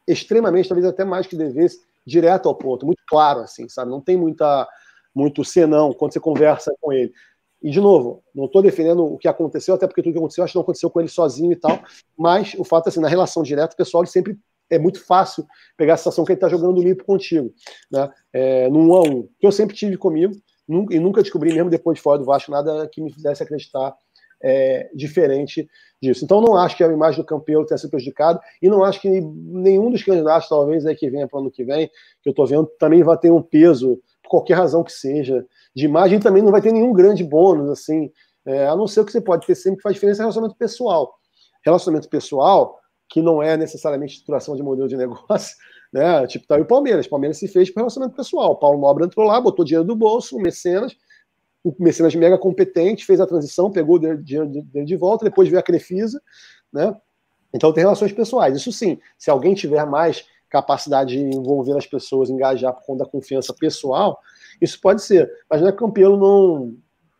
extremamente, 0.07 0.69
talvez 0.69 0.87
até 0.87 1.03
mais 1.03 1.27
que 1.27 1.35
devesse, 1.35 1.81
direto 2.05 2.49
ao 2.49 2.55
ponto, 2.55 2.85
muito 2.85 3.01
claro, 3.07 3.39
assim, 3.39 3.69
sabe? 3.69 3.89
Não 3.89 4.01
tem 4.01 4.17
muita, 4.17 4.67
muito 5.13 5.43
senão 5.43 5.93
quando 5.93 6.13
você 6.13 6.19
conversa 6.19 6.73
com 6.81 6.91
ele. 6.91 7.13
E, 7.61 7.69
de 7.69 7.79
novo, 7.79 8.21
não 8.35 8.45
estou 8.45 8.61
defendendo 8.61 9.05
o 9.05 9.17
que 9.17 9.27
aconteceu, 9.27 9.75
até 9.75 9.87
porque 9.87 10.01
tudo 10.01 10.11
que 10.11 10.19
aconteceu, 10.19 10.43
acho 10.43 10.51
que 10.51 10.57
não 10.57 10.63
aconteceu 10.63 10.89
com 10.89 10.99
ele 10.99 11.07
sozinho 11.07 11.51
e 11.51 11.55
tal, 11.55 11.79
mas 12.17 12.53
o 12.57 12.63
fato 12.65 12.87
é 12.87 12.89
assim, 12.89 12.99
na 12.99 13.07
relação 13.07 13.41
direta, 13.41 13.73
o 13.73 13.77
pessoal 13.77 14.05
sempre 14.05 14.37
é 14.69 14.77
muito 14.77 15.03
fácil 15.05 15.45
pegar 15.77 15.93
a 15.93 15.97
situação 15.97 16.25
que 16.25 16.31
ele 16.31 16.37
está 16.37 16.49
jogando 16.49 16.81
limpo 16.81 17.05
contigo, 17.05 17.53
né? 17.91 18.11
É, 18.33 18.69
num 18.69 18.89
um 18.89 18.93
a 18.95 19.01
um, 19.01 19.29
que 19.39 19.47
eu 19.47 19.51
sempre 19.51 19.75
tive 19.75 19.97
comigo, 19.97 20.33
nunca, 20.67 20.93
e 20.93 20.99
nunca 20.99 21.21
descobri, 21.21 21.53
mesmo 21.53 21.69
depois 21.69 21.97
de 21.97 22.01
fora 22.01 22.19
do 22.19 22.25
Vasco, 22.25 22.51
nada 22.51 22.87
que 22.91 23.01
me 23.01 23.13
fizesse 23.13 23.43
acreditar 23.43 23.95
é, 24.41 24.89
diferente 24.93 25.67
disso. 26.01 26.25
Então, 26.25 26.41
não 26.41 26.57
acho 26.57 26.75
que 26.75 26.83
a 26.83 26.87
imagem 26.87 27.21
do 27.21 27.25
Campelo 27.25 27.65
tenha 27.65 27.77
sido 27.77 27.91
prejudicada, 27.91 28.41
e 28.61 28.69
não 28.69 28.83
acho 28.83 28.99
que 28.99 29.09
nenhum 29.09 29.89
dos 29.89 30.03
candidatos, 30.03 30.49
talvez, 30.49 30.85
aí 30.85 30.95
que 30.95 31.09
venha 31.09 31.27
para 31.27 31.37
o 31.37 31.41
ano 31.41 31.51
que 31.51 31.63
vem, 31.63 31.87
que 32.21 32.27
eu 32.27 32.31
estou 32.31 32.45
vendo, 32.45 32.65
também 32.77 33.03
vai 33.03 33.17
ter 33.17 33.31
um 33.31 33.41
peso, 33.41 34.01
qualquer 34.33 34.55
razão 34.55 34.83
que 34.83 34.91
seja, 34.91 35.45
de 35.75 35.85
imagem 35.85 36.19
também 36.19 36.41
não 36.41 36.51
vai 36.51 36.59
ter 36.59 36.71
nenhum 36.71 36.91
grande 36.91 37.23
bônus, 37.23 37.69
assim, 37.69 38.11
é, 38.43 38.65
a 38.65 38.75
não 38.75 38.87
ser 38.87 39.01
o 39.01 39.05
que 39.05 39.11
você 39.11 39.21
pode 39.21 39.45
ter 39.45 39.53
sempre 39.53 39.77
que 39.77 39.83
faz 39.83 39.93
diferença 39.93 40.21
é 40.21 40.23
relacionamento 40.23 40.57
pessoal. 40.57 41.13
Relacionamento 41.63 42.09
pessoal, 42.09 42.79
que 43.07 43.21
não 43.21 43.43
é 43.43 43.55
necessariamente 43.55 44.13
estruturação 44.13 44.55
de 44.55 44.63
modelo 44.63 44.87
de 44.87 44.97
negócio, 44.97 45.55
né? 45.93 46.25
Tipo, 46.25 46.47
tá 46.47 46.55
aí 46.55 46.61
o 46.61 46.65
Palmeiras. 46.65 47.05
O 47.05 47.09
Palmeiras 47.11 47.37
se 47.37 47.47
fez 47.47 47.69
por 47.69 47.81
relacionamento 47.81 48.17
pessoal. 48.17 48.53
O 48.53 48.55
Paulo 48.55 48.81
Nobre 48.81 49.05
entrou 49.05 49.27
lá, 49.27 49.39
botou 49.39 49.63
dinheiro 49.63 49.85
do 49.85 49.95
bolso, 49.95 50.35
o 50.35 50.41
Mecenas, 50.41 50.97
o 51.63 51.71
Mecenas 51.77 52.15
mega 52.15 52.37
competente, 52.39 53.05
fez 53.05 53.21
a 53.21 53.27
transição, 53.27 53.71
pegou 53.71 53.97
o 53.97 54.17
dinheiro 54.17 54.49
dele 54.49 54.85
de 54.85 54.95
volta, 54.95 55.25
depois 55.25 55.47
veio 55.47 55.59
a 55.59 55.63
Crefisa, 55.63 56.19
né? 56.73 56.91
Então 57.53 57.71
tem 57.71 57.83
relações 57.83 58.11
pessoais. 58.11 58.57
Isso 58.57 58.71
sim, 58.71 58.99
se 59.15 59.29
alguém 59.29 59.53
tiver 59.53 59.85
mais 59.85 60.25
capacidade 60.53 61.17
de 61.17 61.35
envolver 61.35 61.75
as 61.75 61.87
pessoas, 61.87 62.29
engajar 62.29 62.71
por 62.71 62.85
conta 62.85 63.03
da 63.03 63.09
confiança 63.09 63.51
pessoal, 63.53 64.19
isso 64.61 64.79
pode 64.79 65.01
ser. 65.01 65.29
Mas 65.49 65.61
não 65.61 65.69
é 65.69 65.71
que 65.71 65.83
o 65.83 65.87
Campelo 65.87 66.15
não. 66.15 66.75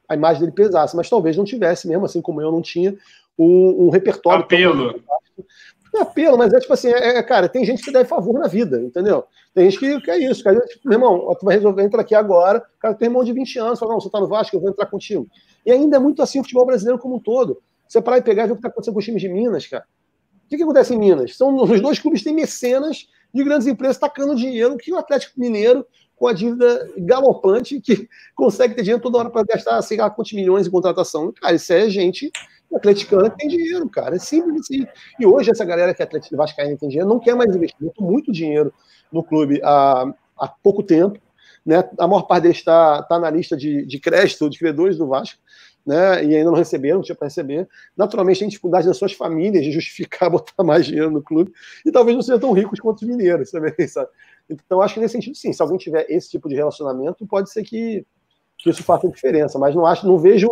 A 0.08 0.14
imagem 0.14 0.42
dele 0.42 0.52
pesasse, 0.52 0.96
mas 0.96 1.10
talvez 1.10 1.36
não 1.36 1.44
tivesse, 1.44 1.88
mesmo 1.88 2.06
assim 2.06 2.22
como 2.22 2.40
eu 2.40 2.52
não 2.52 2.62
tinha, 2.62 2.96
um, 3.40 3.86
um 3.86 3.90
repertório. 3.90 4.44
Apelo. 4.44 5.02
Não 5.92 6.02
é 6.02 6.04
apelo, 6.04 6.38
mas 6.38 6.54
é 6.54 6.60
tipo 6.60 6.74
assim, 6.74 6.90
é, 6.90 7.18
é, 7.18 7.24
cara, 7.24 7.48
tem 7.48 7.64
gente 7.64 7.84
que 7.84 7.92
dá 7.92 8.04
favor 8.04 8.40
na 8.40 8.48
vida, 8.48 8.82
entendeu? 8.82 9.26
Tem 9.54 9.70
gente 9.70 9.80
que, 9.80 10.02
que 10.02 10.12
é 10.12 10.18
isso, 10.18 10.44
cara. 10.44 10.60
Tipo, 10.60 10.90
meu 10.90 10.98
irmão, 10.98 11.36
tu 11.40 11.46
vai 11.46 11.56
resolver 11.56 11.84
entrar 11.84 12.02
aqui 12.02 12.14
agora, 12.14 12.60
o 12.60 12.80
cara 12.80 12.94
tem 12.96 13.08
irmão 13.08 13.24
de 13.24 13.32
20 13.32 13.60
anos, 13.60 13.80
fala, 13.80 13.94
não, 13.94 14.02
você 14.02 14.10
tá 14.10 14.20
no 14.20 14.28
Vasco, 14.28 14.56
eu 14.56 14.60
vou 14.60 14.70
entrar 14.70 14.88
contigo. 14.88 15.28
E 15.66 15.72
ainda 15.72 15.98
é 15.98 16.00
muito 16.00 16.22
assim 16.22 16.40
o 16.40 16.44
futebol 16.44 16.66
brasileiro 16.66 17.00
como 17.00 17.16
um 17.16 17.20
todo. 17.20 17.62
Você 17.88 18.02
parar 18.02 18.18
e 18.18 18.22
pegar 18.22 18.44
e 18.44 18.48
ver 18.48 18.54
o 18.54 18.56
que 18.56 18.60
está 18.60 18.70
acontecendo 18.70 18.94
com 18.94 19.00
os 19.00 19.06
times 19.06 19.22
de 19.22 19.30
Minas, 19.30 19.68
cara. 19.68 19.86
O 20.46 20.50
que, 20.50 20.58
que 20.58 20.64
acontece 20.64 20.94
em 20.94 20.98
Minas? 20.98 21.38
São, 21.38 21.56
os 21.56 21.82
dois 21.82 22.00
clubes 22.00 22.24
têm 22.24 22.34
mecenas 22.34 23.08
de 23.34 23.44
grandes 23.44 23.68
empresas 23.68 23.98
tacando 23.98 24.36
dinheiro 24.36 24.78
que 24.78 24.94
o 24.94 24.98
Atlético 24.98 25.40
Mineiro 25.40 25.86
com 26.16 26.28
a 26.28 26.34
dívida 26.34 26.90
galopante 26.98 27.82
que 27.82 28.08
consegue 28.36 28.76
ter 28.76 28.84
dinheiro 28.84 29.02
toda 29.02 29.18
hora 29.18 29.30
para 29.30 29.44
gastar, 29.44 29.82
sei 29.82 29.98
lá, 29.98 30.10
quantos 30.10 30.34
milhões 30.34 30.68
em 30.68 30.72
contratação. 30.72 31.34
Cara, 31.34 31.56
isso 31.56 31.74
é 31.74 31.90
gente 31.90 32.32
atleticana 32.74 33.30
que 33.30 33.38
tem 33.38 33.48
dinheiro, 33.48 33.90
cara. 33.90 34.16
É 34.16 34.20
simples 34.20 34.62
assim. 34.62 34.86
E 35.20 35.26
hoje 35.26 35.52
essa 35.52 35.66
galera 35.66 35.94
que 35.94 36.02
é 36.02 36.06
atlética 36.06 36.38
vascaína 36.38 36.78
tem 36.78 36.90
dinheiro 36.90 37.10
não 37.10 37.20
quer 37.20 37.36
mais 37.36 37.56
investir 37.56 37.78
muito, 37.82 38.04
muito 38.04 38.32
dinheiro 38.32 38.74
no 39.12 39.24
clube 39.24 39.60
há, 39.64 40.14
há 40.38 40.48
pouco 40.48 40.82
tempo. 40.82 41.20
Né? 41.66 41.84
A 41.98 42.08
maior 42.08 42.24
parte 42.24 42.44
deles 42.44 42.58
está 42.58 43.04
tá 43.04 43.20
na 43.20 43.30
lista 43.30 43.56
de, 43.56 43.86
de 43.86 44.00
crédito, 44.00 44.50
de 44.50 44.60
credores 44.60 44.98
do 44.98 45.08
Vasco 45.08 45.40
né, 45.86 46.24
e 46.24 46.36
ainda 46.36 46.50
não 46.50 46.58
receberam, 46.58 46.98
não 46.98 47.04
tinha 47.04 47.16
para 47.16 47.28
receber. 47.28 47.68
Naturalmente, 47.96 48.40
tem 48.40 48.48
dificuldade 48.48 48.88
nas 48.88 48.98
suas 48.98 49.14
famílias 49.14 49.64
de 49.64 49.72
justificar 49.72 50.30
botar 50.32 50.64
mais 50.64 50.86
dinheiro 50.86 51.12
no 51.12 51.22
clube, 51.22 51.52
e 51.86 51.92
talvez 51.92 52.16
não 52.16 52.22
sejam 52.22 52.40
tão 52.40 52.54
ricos 52.54 52.80
quanto 52.80 53.02
os 53.02 53.08
mineiros 53.08 53.52
também, 53.52 53.74
sabe? 53.88 54.10
Então, 54.50 54.82
acho 54.82 54.96
que 54.96 55.00
nesse 55.00 55.14
sentido, 55.14 55.36
sim, 55.36 55.54
se 55.54 55.62
alguém 55.62 55.78
tiver 55.78 56.06
esse 56.10 56.30
tipo 56.30 56.50
de 56.50 56.56
relacionamento, 56.56 57.26
pode 57.26 57.50
ser 57.50 57.64
que, 57.64 58.06
que 58.58 58.70
isso 58.70 58.84
faça 58.84 59.08
diferença. 59.08 59.58
Mas 59.58 59.74
não 59.74 59.86
acho, 59.86 60.06
não 60.06 60.18
vejo, 60.18 60.50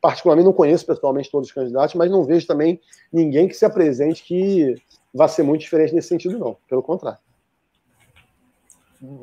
particularmente, 0.00 0.46
não 0.46 0.52
conheço 0.52 0.86
pessoalmente 0.86 1.30
todos 1.30 1.48
os 1.48 1.54
candidatos, 1.54 1.94
mas 1.94 2.10
não 2.10 2.24
vejo 2.24 2.46
também 2.46 2.80
ninguém 3.12 3.46
que 3.46 3.54
se 3.54 3.66
apresente 3.66 4.22
que 4.24 4.74
vá 5.12 5.28
ser 5.28 5.42
muito 5.42 5.60
diferente 5.60 5.94
nesse 5.94 6.08
sentido, 6.08 6.38
não. 6.38 6.56
Pelo 6.68 6.82
contrário. 6.82 7.18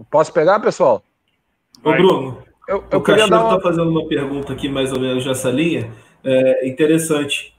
Posso 0.10 0.32
pegar, 0.32 0.60
pessoal? 0.60 1.04
Ô, 1.84 1.92
Bruno, 1.92 2.44
eu, 2.68 2.84
eu 2.92 3.00
o 3.00 3.02
Caixeiro 3.02 3.34
está 3.34 3.48
uma... 3.48 3.62
fazendo 3.62 3.90
uma 3.90 4.08
pergunta 4.08 4.54
aqui, 4.54 4.68
mais 4.68 4.92
ou 4.92 5.00
menos 5.00 5.26
nessa 5.26 5.50
linha. 5.50 5.92
É, 6.24 6.68
interessante. 6.68 7.56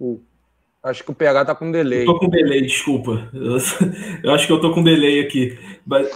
Hum. 0.00 0.20
Acho 0.82 1.04
que 1.04 1.12
o 1.12 1.14
PH 1.14 1.44
tá 1.44 1.54
com 1.54 1.70
delay. 1.70 2.02
Eu 2.02 2.06
tô 2.06 2.18
com 2.18 2.28
delay, 2.28 2.62
desculpa. 2.62 3.28
Eu, 3.32 3.56
eu 4.24 4.34
acho 4.34 4.46
que 4.46 4.52
eu 4.52 4.60
tô 4.60 4.72
com 4.72 4.82
delay 4.82 5.20
aqui. 5.20 5.56
Mas, 5.86 6.10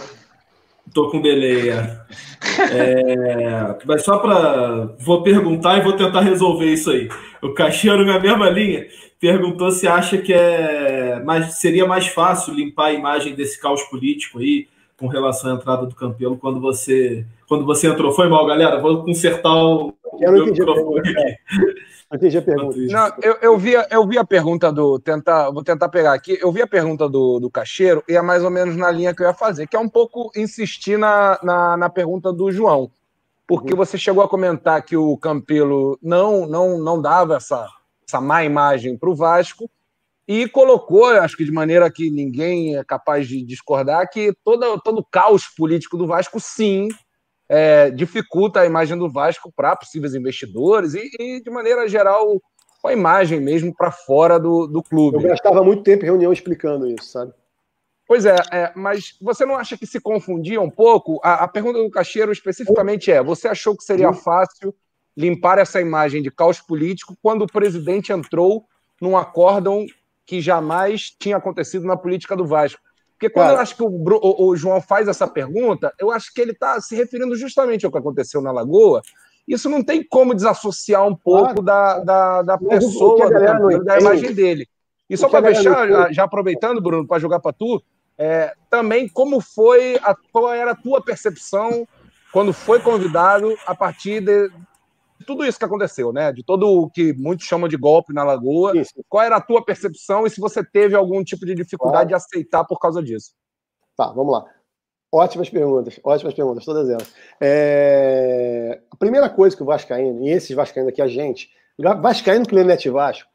tô 0.93 1.09
com 1.09 1.21
delay, 1.21 1.69
é. 1.69 2.05
é 2.71 3.77
mas 3.85 4.03
só 4.03 4.17
para 4.17 4.93
Vou 4.99 5.23
perguntar 5.23 5.77
e 5.77 5.81
vou 5.81 5.93
tentar 5.93 6.19
resolver 6.19 6.65
isso 6.65 6.91
aí. 6.91 7.07
O 7.41 7.53
Caixeiro, 7.53 8.05
na 8.05 8.19
mesma 8.19 8.49
linha, 8.49 8.85
perguntou 9.19 9.71
se 9.71 9.87
acha 9.87 10.17
que 10.17 10.33
é 10.33 11.21
mais, 11.23 11.59
seria 11.59 11.85
mais 11.85 12.07
fácil 12.07 12.53
limpar 12.53 12.87
a 12.87 12.93
imagem 12.93 13.35
desse 13.35 13.61
caos 13.61 13.83
político 13.83 14.39
aí 14.39 14.67
com 14.97 15.07
relação 15.07 15.51
à 15.51 15.55
entrada 15.55 15.85
do 15.85 15.95
Campelo 15.95 16.37
quando 16.37 16.59
você 16.59 17.25
quando 17.47 17.65
você 17.65 17.87
entrou. 17.87 18.11
Foi 18.11 18.27
mal, 18.27 18.45
galera. 18.45 18.79
Vou 18.81 19.03
consertar 19.03 19.53
o, 19.53 19.93
eu 20.19 20.31
não 20.31 20.45
microfone 20.45 20.99
aqui. 20.99 21.37
Entendi 22.13 22.37
a 22.37 22.41
pergunta. 22.41 22.77
Não, 22.77 23.13
eu, 23.21 23.37
eu, 23.41 23.57
vi, 23.57 23.73
eu 23.91 24.07
vi 24.07 24.17
a 24.17 24.23
pergunta 24.23 24.71
do. 24.71 24.97
Tentar, 24.97 25.51
vou 25.51 25.63
tentar 25.63 25.89
pegar 25.89 26.13
aqui. 26.13 26.37
Eu 26.41 26.51
vi 26.51 26.61
a 26.61 26.67
pergunta 26.67 27.07
do, 27.07 27.39
do 27.39 27.49
Cacheiro 27.49 28.03
e 28.07 28.15
é 28.15 28.21
mais 28.21 28.43
ou 28.43 28.49
menos 28.49 28.75
na 28.77 28.89
linha 28.89 29.13
que 29.13 29.21
eu 29.21 29.27
ia 29.27 29.33
fazer, 29.33 29.67
que 29.67 29.75
é 29.75 29.79
um 29.79 29.89
pouco 29.89 30.31
insistir 30.35 30.97
na, 30.97 31.37
na, 31.43 31.77
na 31.77 31.89
pergunta 31.89 32.31
do 32.31 32.51
João. 32.51 32.89
Porque 33.45 33.73
uhum. 33.73 33.77
você 33.77 33.97
chegou 33.97 34.23
a 34.23 34.27
comentar 34.27 34.81
que 34.83 34.95
o 34.95 35.17
Campelo 35.17 35.97
não, 36.01 36.47
não, 36.47 36.77
não 36.77 37.01
dava 37.01 37.35
essa, 37.35 37.67
essa 38.07 38.21
má 38.21 38.43
imagem 38.43 38.97
para 38.97 39.09
o 39.09 39.15
Vasco 39.15 39.69
e 40.27 40.47
colocou, 40.49 41.05
acho 41.05 41.37
que 41.37 41.45
de 41.45 41.51
maneira 41.51 41.89
que 41.89 42.11
ninguém 42.11 42.75
é 42.75 42.83
capaz 42.83 43.27
de 43.27 43.41
discordar, 43.41 44.09
que 44.09 44.33
todo, 44.43 44.79
todo 44.81 44.99
o 44.99 45.05
caos 45.05 45.47
político 45.47 45.97
do 45.97 46.05
Vasco, 46.05 46.39
sim, 46.39 46.89
é, 47.47 47.89
dificulta 47.89 48.59
a 48.59 48.65
imagem 48.65 48.97
do 48.97 49.09
Vasco 49.09 49.51
para 49.55 49.75
possíveis 49.75 50.13
investidores 50.13 50.93
e, 50.95 51.09
e, 51.17 51.41
de 51.41 51.49
maneira 51.49 51.87
geral, 51.87 52.41
a 52.83 52.93
imagem 52.93 53.39
mesmo 53.39 53.73
para 53.73 53.91
fora 53.91 54.37
do, 54.37 54.67
do 54.67 54.83
clube. 54.83 55.17
Eu 55.17 55.29
gastava 55.29 55.63
muito 55.63 55.83
tempo 55.83 56.03
em 56.03 56.07
reunião 56.07 56.33
explicando 56.33 56.87
isso, 56.87 57.09
sabe? 57.09 57.33
Pois 58.05 58.25
é, 58.25 58.35
é, 58.51 58.71
mas 58.75 59.17
você 59.21 59.45
não 59.45 59.55
acha 59.55 59.77
que 59.77 59.85
se 59.85 59.99
confundia 59.99 60.61
um 60.61 60.69
pouco? 60.69 61.19
A, 61.21 61.43
a 61.43 61.47
pergunta 61.47 61.79
do 61.79 61.89
Cacheiro 61.89 62.31
especificamente 62.31 63.11
é: 63.11 63.21
você 63.21 63.49
achou 63.49 63.75
que 63.75 63.83
seria 63.83 64.13
fácil 64.13 64.73
limpar 65.15 65.57
essa 65.57 65.81
imagem 65.81 66.21
de 66.21 66.31
caos 66.31 66.61
político 66.61 67.17
quando 67.21 67.41
o 67.41 67.51
presidente 67.51 68.13
entrou 68.13 68.65
num 69.01 69.17
acórdão 69.17 69.85
que 70.27 70.41
jamais 70.41 71.09
tinha 71.17 71.37
acontecido 71.37 71.87
na 71.87 71.95
política 71.95 72.35
do 72.35 72.45
Vasco? 72.45 72.81
Porque 73.13 73.29
quando 73.29 73.45
Cara, 73.45 73.57
eu 73.57 73.61
acho 73.61 73.75
que 73.75 73.81
o, 73.81 73.87
o, 73.87 74.49
o, 74.49 74.55
João 74.55 74.79
faz 74.79 75.07
essa 75.07 75.27
pergunta, 75.27 75.91
eu 75.97 76.11
acho 76.11 76.31
que 76.31 76.39
ele 76.39 76.51
está 76.51 76.79
se 76.79 76.95
referindo 76.95 77.35
justamente 77.35 77.85
ao 77.85 77.91
que 77.91 77.97
aconteceu 77.97 78.41
na 78.41 78.51
Lagoa. 78.51 79.01
Isso 79.47 79.69
não 79.69 79.81
tem 79.81 80.03
como 80.03 80.35
desassociar 80.35 81.07
um 81.07 81.15
pouco 81.15 81.63
claro. 81.63 81.63
da, 81.63 81.99
da, 81.99 82.41
da 82.43 82.57
pessoa, 82.57 83.29
da, 83.29 83.57
da 83.79 83.99
imagem 83.99 84.33
dele. 84.33 84.67
E 85.09 85.15
só 85.15 85.29
para 85.29 85.47
fechar, 85.47 85.87
já, 85.87 86.11
já, 86.11 86.23
aproveitando, 86.25 86.81
Bruno, 86.81 87.07
para 87.07 87.17
jogar 87.17 87.39
para 87.39 87.53
tu, 87.53 87.81
é, 88.17 88.53
também 88.69 89.07
como 89.07 89.39
foi, 89.39 89.97
a, 90.03 90.13
qual 90.31 90.53
era 90.53 90.71
a 90.71 90.75
tua 90.75 91.01
percepção 91.01 91.87
quando 92.33 92.51
foi 92.51 92.79
convidado 92.81 93.57
a 93.65 93.73
partir 93.73 94.21
de, 94.21 94.51
tudo 95.25 95.45
isso 95.45 95.57
que 95.57 95.65
aconteceu, 95.65 96.11
né? 96.13 96.31
De 96.31 96.43
todo 96.43 96.67
o 96.67 96.89
que 96.89 97.13
muitos 97.13 97.45
chamam 97.45 97.67
de 97.67 97.77
golpe 97.77 98.13
na 98.13 98.23
Lagoa. 98.23 98.77
Isso. 98.77 98.93
Qual 99.09 99.23
era 99.23 99.37
a 99.37 99.41
tua 99.41 99.63
percepção 99.63 100.25
e 100.25 100.29
se 100.29 100.39
você 100.39 100.63
teve 100.63 100.95
algum 100.95 101.23
tipo 101.23 101.45
de 101.45 101.55
dificuldade 101.55 102.09
claro. 102.09 102.09
de 102.09 102.13
aceitar 102.15 102.63
por 102.65 102.79
causa 102.79 103.01
disso? 103.01 103.31
Tá, 103.95 104.11
vamos 104.11 104.31
lá. 104.31 104.45
Ótimas 105.11 105.49
perguntas, 105.49 105.99
ótimas 106.03 106.33
perguntas, 106.33 106.65
todas 106.65 106.89
elas. 106.89 107.13
É... 107.39 108.81
A 108.91 108.95
primeira 108.97 109.29
coisa 109.29 109.55
que 109.55 109.63
o 109.63 109.65
Vascaíno, 109.65 110.23
e 110.25 110.29
esses 110.29 110.55
Vascaínos 110.55 110.91
aqui, 110.91 111.01
a 111.01 111.07
gente, 111.07 111.49
Vascaíno 111.79 112.45
que 112.45 112.53
lê 112.53 112.63
Net 112.63 112.89
Vasco, 112.89 113.29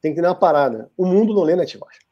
tem 0.00 0.14
que 0.14 0.20
ter 0.20 0.26
uma 0.26 0.34
parada. 0.34 0.90
O 0.96 1.06
mundo 1.06 1.34
não 1.34 1.42
lê 1.42 1.56
Net 1.56 1.76
Vasco. 1.78 2.04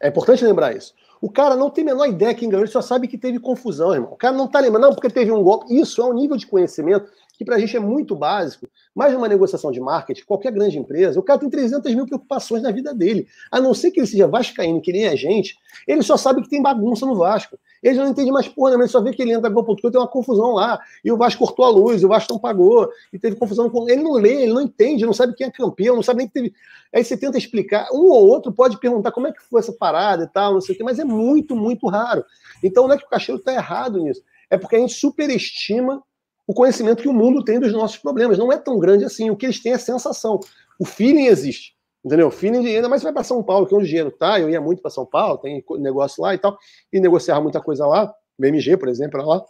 É 0.00 0.08
importante 0.08 0.44
lembrar 0.44 0.76
isso. 0.76 0.94
O 1.20 1.30
cara 1.30 1.54
não 1.54 1.68
tem 1.68 1.82
a 1.82 1.86
menor 1.86 2.06
ideia 2.06 2.34
quem 2.34 2.48
ganhou, 2.48 2.64
ele 2.64 2.72
só 2.72 2.80
sabe 2.80 3.06
que 3.06 3.18
teve 3.18 3.38
confusão, 3.38 3.92
irmão. 3.92 4.12
O 4.12 4.16
cara 4.16 4.34
não 4.34 4.48
tá 4.48 4.58
lembrando, 4.60 4.84
não, 4.84 4.94
porque 4.94 5.10
teve 5.10 5.30
um 5.30 5.42
golpe. 5.42 5.74
Isso 5.74 6.00
é 6.00 6.04
um 6.04 6.14
nível 6.14 6.36
de 6.36 6.46
conhecimento 6.46 7.10
que 7.40 7.44
para 7.46 7.56
a 7.56 7.58
gente 7.58 7.74
é 7.74 7.80
muito 7.80 8.14
básico, 8.14 8.68
mas 8.94 9.14
numa 9.14 9.26
negociação 9.26 9.72
de 9.72 9.80
marketing, 9.80 10.24
qualquer 10.26 10.52
grande 10.52 10.78
empresa, 10.78 11.18
o 11.18 11.22
cara 11.22 11.38
tem 11.38 11.48
300 11.48 11.94
mil 11.94 12.04
preocupações 12.04 12.62
na 12.62 12.70
vida 12.70 12.92
dele. 12.92 13.26
A 13.50 13.58
não 13.58 13.72
ser 13.72 13.90
que 13.90 13.98
ele 13.98 14.06
seja 14.06 14.26
vascaíno, 14.26 14.78
que 14.82 14.92
nem 14.92 15.08
a 15.08 15.16
gente, 15.16 15.56
ele 15.88 16.02
só 16.02 16.18
sabe 16.18 16.42
que 16.42 16.50
tem 16.50 16.60
bagunça 16.60 17.06
no 17.06 17.16
Vasco. 17.16 17.58
Ele 17.82 17.96
não 17.96 18.08
entende 18.08 18.30
mais 18.30 18.46
porra, 18.46 18.74
ele 18.74 18.86
só 18.88 19.00
vê 19.00 19.14
que 19.14 19.22
ele 19.22 19.32
entra 19.32 19.48
no 19.48 19.64
ponto 19.64 19.90
tem 19.90 19.98
uma 19.98 20.06
confusão 20.06 20.52
lá, 20.52 20.78
e 21.02 21.10
o 21.10 21.16
Vasco 21.16 21.46
cortou 21.46 21.64
a 21.64 21.70
luz, 21.70 22.02
e 22.02 22.04
o 22.04 22.10
Vasco 22.10 22.30
não 22.30 22.38
pagou, 22.38 22.90
e 23.10 23.18
teve 23.18 23.36
confusão 23.36 23.70
com... 23.70 23.88
Ele 23.88 24.02
não 24.02 24.12
lê, 24.12 24.42
ele 24.42 24.52
não 24.52 24.60
entende, 24.60 25.06
não 25.06 25.14
sabe 25.14 25.34
quem 25.34 25.46
é 25.46 25.50
campeão, 25.50 25.96
não 25.96 26.02
sabe 26.02 26.18
nem 26.18 26.26
que 26.26 26.34
teve... 26.34 26.52
Aí 26.94 27.02
você 27.02 27.16
tenta 27.16 27.38
explicar, 27.38 27.88
um 27.90 28.10
ou 28.10 28.28
outro 28.28 28.52
pode 28.52 28.78
perguntar 28.78 29.12
como 29.12 29.28
é 29.28 29.32
que 29.32 29.40
foi 29.40 29.60
essa 29.60 29.72
parada 29.72 30.24
e 30.24 30.28
tal, 30.28 30.52
não 30.52 30.60
sei 30.60 30.74
o 30.74 30.76
quê, 30.76 30.84
mas 30.84 30.98
é 30.98 31.04
muito, 31.04 31.56
muito 31.56 31.88
raro. 31.88 32.22
Então 32.62 32.86
não 32.86 32.96
é 32.96 32.98
que 32.98 33.06
o 33.06 33.08
Cacheiro 33.08 33.38
está 33.38 33.54
errado 33.54 33.98
nisso, 33.98 34.20
é 34.50 34.58
porque 34.58 34.76
a 34.76 34.78
gente 34.78 34.92
superestima 34.92 36.02
o 36.50 36.54
conhecimento 36.54 37.00
que 37.00 37.08
o 37.08 37.12
mundo 37.12 37.44
tem 37.44 37.60
dos 37.60 37.72
nossos 37.72 37.96
problemas. 37.96 38.36
Não 38.36 38.50
é 38.50 38.58
tão 38.58 38.76
grande 38.76 39.04
assim. 39.04 39.30
O 39.30 39.36
que 39.36 39.46
eles 39.46 39.62
têm 39.62 39.72
é 39.72 39.78
sensação. 39.78 40.40
O 40.80 40.84
feeling 40.84 41.26
existe. 41.26 41.76
Entendeu? 42.04 42.26
O 42.26 42.30
feeling, 42.32 42.66
ainda 42.66 42.88
mais 42.88 43.04
vai 43.04 43.12
para 43.12 43.22
São 43.22 43.40
Paulo, 43.40 43.68
que 43.68 43.72
é 43.72 43.76
onde 43.76 43.84
o 43.84 43.88
dinheiro 43.88 44.10
tá. 44.10 44.40
Eu 44.40 44.50
ia 44.50 44.60
muito 44.60 44.82
para 44.82 44.90
São 44.90 45.06
Paulo, 45.06 45.38
tem 45.38 45.64
negócio 45.78 46.20
lá 46.20 46.34
e 46.34 46.38
tal, 46.38 46.58
e 46.92 46.98
negociar 46.98 47.40
muita 47.40 47.60
coisa 47.60 47.86
lá. 47.86 48.12
BMG, 48.36 48.76
por 48.78 48.88
exemplo, 48.88 49.24
lá. 49.24 49.44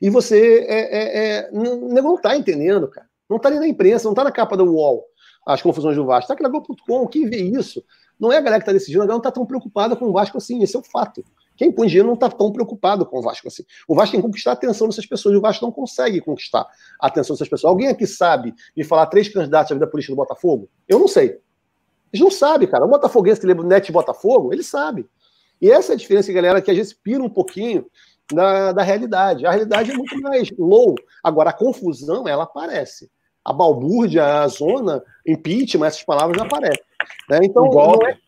E 0.00 0.08
você 0.08 0.64
é, 0.66 0.78
é, 0.78 1.18
é, 1.18 1.50
não, 1.52 1.76
não 1.76 2.16
tá 2.16 2.34
entendendo, 2.34 2.88
cara. 2.88 3.06
Não 3.28 3.38
tá 3.38 3.50
ali 3.50 3.58
na 3.58 3.68
imprensa, 3.68 4.08
não 4.08 4.14
tá 4.14 4.24
na 4.24 4.32
capa 4.32 4.56
do 4.56 4.64
UOL 4.64 5.04
as 5.46 5.60
confusões 5.60 5.96
do 5.96 6.06
Vasco. 6.06 6.28
Tá 6.28 6.34
aqui 6.34 6.42
na 6.42 6.48
Globo.com, 6.48 7.06
quem 7.08 7.28
vê 7.28 7.42
isso? 7.42 7.84
Não 8.18 8.32
é 8.32 8.38
a 8.38 8.40
galera 8.40 8.60
que 8.60 8.66
tá 8.66 8.72
decidindo, 8.72 9.02
a 9.02 9.06
galera 9.06 9.18
não 9.18 9.22
tá 9.22 9.30
tão 9.30 9.44
preocupada 9.44 9.94
com 9.94 10.06
o 10.06 10.12
Vasco 10.12 10.38
assim, 10.38 10.62
esse 10.62 10.74
é 10.74 10.78
o 10.78 10.82
fato. 10.82 11.22
Quem 11.56 11.72
põe 11.72 11.86
dinheiro 11.88 12.06
não 12.06 12.14
está 12.14 12.28
tão 12.28 12.52
preocupado 12.52 13.06
com 13.06 13.18
o 13.18 13.22
Vasco 13.22 13.48
assim. 13.48 13.64
O 13.88 13.94
Vasco 13.94 14.12
tem 14.12 14.20
que 14.20 14.26
conquistar 14.26 14.50
a 14.50 14.54
atenção 14.54 14.88
dessas 14.88 15.06
pessoas 15.06 15.34
e 15.34 15.38
o 15.38 15.40
Vasco 15.40 15.64
não 15.64 15.72
consegue 15.72 16.20
conquistar 16.20 16.66
a 17.00 17.06
atenção 17.06 17.34
dessas 17.34 17.48
pessoas. 17.48 17.70
Alguém 17.70 17.88
aqui 17.88 18.06
sabe 18.06 18.54
me 18.76 18.84
falar 18.84 19.06
três 19.06 19.28
candidatos 19.28 19.72
à 19.72 19.74
vida 19.74 19.86
política 19.86 20.12
do 20.12 20.16
Botafogo? 20.16 20.68
Eu 20.88 20.98
não 20.98 21.08
sei. 21.08 21.38
Eles 22.12 22.22
não 22.22 22.30
sabem, 22.30 22.68
cara. 22.68 22.84
O 22.84 22.88
Botafoguense 22.88 23.40
que 23.40 23.46
lembra 23.46 23.64
o 23.64 23.68
Net 23.68 23.90
Botafogo, 23.90 24.52
ele 24.52 24.62
sabe. 24.62 25.06
E 25.60 25.70
essa 25.70 25.92
é 25.92 25.94
a 25.94 25.98
diferença, 25.98 26.32
galera, 26.32 26.60
que 26.60 26.70
a 26.70 26.74
gente 26.74 26.94
pira 26.94 27.22
um 27.22 27.28
pouquinho 27.28 27.86
da, 28.32 28.72
da 28.72 28.82
realidade. 28.82 29.46
A 29.46 29.50
realidade 29.50 29.90
é 29.90 29.94
muito 29.94 30.20
mais 30.20 30.50
low. 30.58 30.94
Agora, 31.22 31.50
a 31.50 31.52
confusão, 31.52 32.26
ela 32.28 32.44
aparece. 32.44 33.10
A 33.44 33.52
balbúrdia, 33.52 34.42
a 34.42 34.48
zona, 34.48 35.02
impeachment, 35.26 35.86
essas 35.86 36.02
palavras 36.02 36.40
aparecem. 36.40 36.82
Né? 37.30 37.38
Então, 37.42 37.64
não 37.64 38.06
é, 38.06 38.18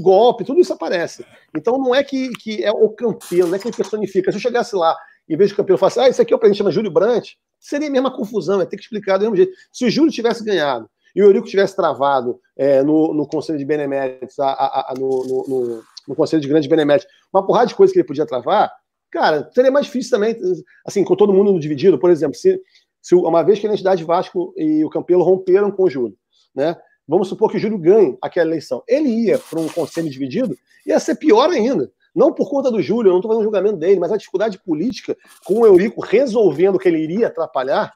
golpe, 0.00 0.44
tudo 0.44 0.60
isso 0.60 0.72
aparece. 0.72 1.24
Então 1.56 1.78
não 1.78 1.94
é 1.94 2.02
que, 2.02 2.30
que 2.30 2.64
é 2.64 2.70
o 2.70 2.88
campeão, 2.90 3.48
não 3.48 3.54
é 3.54 3.58
que 3.58 3.68
ele 3.68 3.76
personifica. 3.76 4.30
Se 4.30 4.38
eu 4.38 4.42
chegasse 4.42 4.74
lá 4.74 4.96
e 5.28 5.36
vejo 5.36 5.54
o 5.54 5.56
campeão 5.56 5.76
e 5.76 5.78
falasse, 5.78 6.00
ah, 6.00 6.08
esse 6.08 6.20
aqui 6.20 6.32
é 6.32 6.36
o 6.36 6.38
presidente, 6.38 6.58
chama 6.58 6.70
Júlio 6.70 6.90
Brandt, 6.90 7.38
seria 7.58 7.88
a 7.88 7.90
mesma 7.90 8.14
confusão, 8.14 8.60
é 8.60 8.66
ter 8.66 8.76
que 8.76 8.82
explicar 8.82 9.16
do 9.16 9.22
mesmo 9.22 9.36
jeito. 9.36 9.52
Se 9.72 9.84
o 9.86 9.90
Júlio 9.90 10.12
tivesse 10.12 10.44
ganhado 10.44 10.88
e 11.14 11.22
o 11.22 11.26
Eurico 11.26 11.46
tivesse 11.46 11.74
travado 11.74 12.40
é, 12.56 12.82
no, 12.82 13.14
no 13.14 13.26
Conselho 13.26 13.58
de 13.58 13.64
Beneméritos, 13.64 14.38
a, 14.38 14.48
a, 14.48 14.92
a, 14.92 14.94
no, 14.98 15.44
no, 15.48 15.82
no, 16.08 16.14
Conselho 16.14 16.42
de 16.42 16.48
Grandes 16.48 16.68
Beneméritos, 16.68 17.10
uma 17.32 17.46
porrada 17.46 17.68
de 17.68 17.74
coisas 17.74 17.92
que 17.92 18.00
ele 18.00 18.06
podia 18.06 18.26
travar, 18.26 18.70
cara, 19.10 19.48
seria 19.54 19.70
mais 19.70 19.86
difícil 19.86 20.10
também, 20.10 20.36
assim, 20.84 21.04
com 21.04 21.14
todo 21.14 21.32
mundo 21.32 21.58
dividido, 21.58 21.98
por 21.98 22.10
exemplo, 22.10 22.36
se, 22.36 22.60
se 23.00 23.14
uma 23.14 23.42
vez 23.42 23.58
que 23.58 23.66
a 23.66 23.72
entidade 23.72 24.04
Vasco 24.04 24.52
e 24.56 24.84
o 24.84 24.90
Campelo 24.90 25.22
romperam 25.22 25.70
com 25.70 25.84
o 25.84 25.90
Júlio, 25.90 26.16
né? 26.54 26.76
Vamos 27.06 27.28
supor 27.28 27.50
que 27.50 27.56
o 27.56 27.60
Júlio 27.60 27.78
ganhe 27.78 28.16
aquela 28.20 28.48
eleição. 28.48 28.82
Ele 28.88 29.08
ia 29.08 29.38
para 29.38 29.60
um 29.60 29.68
conselho 29.68 30.08
dividido, 30.08 30.56
ia 30.86 30.98
ser 30.98 31.16
pior 31.16 31.50
ainda. 31.50 31.90
Não 32.14 32.32
por 32.32 32.48
conta 32.48 32.70
do 32.70 32.80
Júlio, 32.80 33.08
eu 33.08 33.12
não 33.12 33.18
estou 33.18 33.30
fazendo 33.30 33.44
julgamento 33.44 33.76
dele, 33.76 33.98
mas 33.98 34.12
a 34.12 34.16
dificuldade 34.16 34.58
política 34.58 35.16
com 35.44 35.60
o 35.60 35.66
Eurico 35.66 36.00
resolvendo 36.00 36.78
que 36.78 36.88
ele 36.88 36.98
iria 36.98 37.26
atrapalhar. 37.26 37.92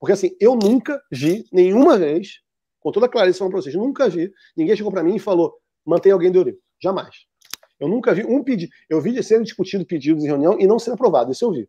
Porque 0.00 0.12
assim, 0.12 0.34
eu 0.40 0.56
nunca 0.56 1.00
vi 1.12 1.44
nenhuma 1.52 1.98
vez, 1.98 2.40
com 2.80 2.90
toda 2.90 3.06
a 3.06 3.08
clareza 3.08 3.38
falando 3.38 3.52
para 3.52 3.62
vocês, 3.62 3.74
nunca 3.74 4.08
vi, 4.08 4.32
ninguém 4.56 4.74
chegou 4.74 4.90
para 4.90 5.02
mim 5.02 5.16
e 5.16 5.18
falou, 5.18 5.54
mantém 5.84 6.12
alguém 6.12 6.32
do 6.32 6.38
Eurico. 6.38 6.60
Jamais. 6.82 7.28
Eu 7.78 7.88
nunca 7.88 8.14
vi 8.14 8.24
um 8.24 8.42
pedido. 8.42 8.72
Eu 8.88 9.00
vi 9.00 9.12
de 9.12 9.22
ser 9.22 9.42
discutido 9.42 9.84
pedidos 9.84 10.24
em 10.24 10.26
reunião 10.26 10.58
e 10.58 10.66
não 10.66 10.78
ser 10.78 10.92
aprovado. 10.92 11.30
Isso 11.30 11.44
eu 11.44 11.52
vi. 11.52 11.68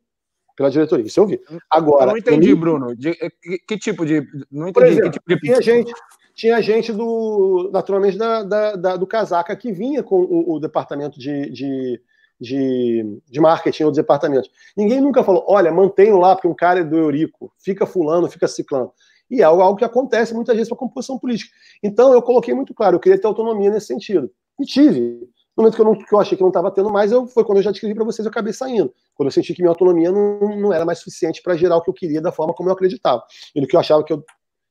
Pela 0.55 0.69
diretoria. 0.69 1.05
Isso 1.05 1.19
eu 1.19 1.27
vi. 1.27 1.39
Agora. 1.69 2.05
Eu 2.05 2.07
não 2.07 2.17
entendi, 2.17 2.53
Bruno. 2.55 2.95
De, 2.95 3.13
que, 3.13 3.59
que, 3.59 3.77
tipo 3.77 4.05
de. 4.05 4.25
Não 4.51 4.67
entendi 4.67 4.87
exemplo, 4.87 5.11
que 5.11 5.19
tipo 5.19 5.35
de. 5.35 5.39
Tinha 5.39 5.61
gente, 5.61 5.93
tinha 6.39 6.61
gente 6.61 6.93
do, 6.93 7.69
naturalmente, 7.73 8.17
da, 8.17 8.43
da, 8.43 8.75
da, 8.77 8.95
do 8.95 9.05
Casaca 9.05 9.53
que 9.57 9.73
vinha 9.73 10.01
com 10.01 10.21
o, 10.21 10.53
o 10.53 10.59
departamento 10.59 11.19
de, 11.19 11.49
de, 11.49 12.01
de, 12.39 13.21
de, 13.29 13.41
marketing 13.41 13.83
ou 13.83 13.91
departamentos. 13.91 14.49
Ninguém 14.75 15.01
nunca 15.01 15.21
falou, 15.21 15.43
olha, 15.49 15.69
mantenho 15.69 16.17
lá 16.17 16.33
porque 16.33 16.47
um 16.47 16.55
cara 16.55 16.79
é 16.79 16.83
do 16.83 16.95
Eurico, 16.95 17.51
fica 17.59 17.85
fulano, 17.85 18.29
fica 18.29 18.47
ciclano. 18.47 18.93
E 19.29 19.41
é 19.41 19.43
algo 19.43 19.75
que 19.75 19.83
acontece 19.83 20.33
muitas 20.33 20.55
vezes 20.55 20.69
com 20.69 20.75
a 20.75 20.77
composição 20.77 21.19
política. 21.19 21.51
Então, 21.83 22.13
eu 22.13 22.21
coloquei 22.21 22.53
muito 22.53 22.73
claro, 22.73 22.95
eu 22.95 23.01
queria 23.01 23.19
ter 23.19 23.27
autonomia 23.27 23.69
nesse 23.69 23.87
sentido. 23.87 24.31
E 24.57 24.65
tive. 24.65 25.27
No 25.57 25.63
momento 25.63 25.75
que 25.75 25.81
eu, 25.81 25.85
não, 25.85 25.93
que 25.93 26.15
eu 26.15 26.19
achei 26.19 26.37
que 26.37 26.41
não 26.41 26.51
estava 26.51 26.71
tendo 26.71 26.89
mais, 26.89 27.11
eu, 27.11 27.27
foi 27.27 27.43
quando 27.43 27.57
eu 27.57 27.63
já 27.63 27.71
escrevi 27.71 27.93
para 27.93 28.05
vocês, 28.05 28.25
eu 28.25 28.31
acabei 28.31 28.53
saindo. 28.53 28.93
Quando 29.13 29.27
eu 29.27 29.31
senti 29.33 29.53
que 29.53 29.61
minha 29.61 29.71
autonomia 29.71 30.09
não, 30.09 30.57
não 30.57 30.71
era 30.71 30.85
mais 30.85 30.99
suficiente 30.99 31.43
para 31.43 31.57
gerar 31.57 31.75
o 31.75 31.81
que 31.81 31.89
eu 31.89 31.93
queria 31.93 32.21
da 32.21 32.31
forma 32.31 32.53
como 32.53 32.69
eu 32.69 32.73
acreditava. 32.73 33.21
E 33.53 33.59
do 33.59 33.67
que 33.67 33.75
eu 33.75 33.79
achava 33.81 34.05
que 34.05 34.13
eu 34.13 34.23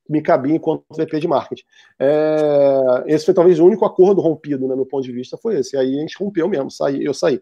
me 0.09 0.21
cabia 0.21 0.55
enquanto 0.55 0.83
VP 0.89 1.19
de 1.19 1.27
marketing. 1.27 1.63
É, 1.99 3.03
esse 3.05 3.25
foi 3.25 3.33
talvez 3.33 3.59
o 3.59 3.65
único 3.65 3.85
acordo 3.85 4.19
rompido, 4.21 4.63
né, 4.63 4.69
no 4.69 4.77
meu 4.77 4.85
ponto 4.85 5.03
de 5.03 5.11
vista, 5.11 5.37
foi 5.37 5.59
esse. 5.59 5.77
Aí 5.77 5.97
a 5.97 6.01
gente 6.01 6.17
rompeu 6.17 6.49
mesmo, 6.49 6.71
saí, 6.71 7.03
eu 7.03 7.13
saí. 7.13 7.39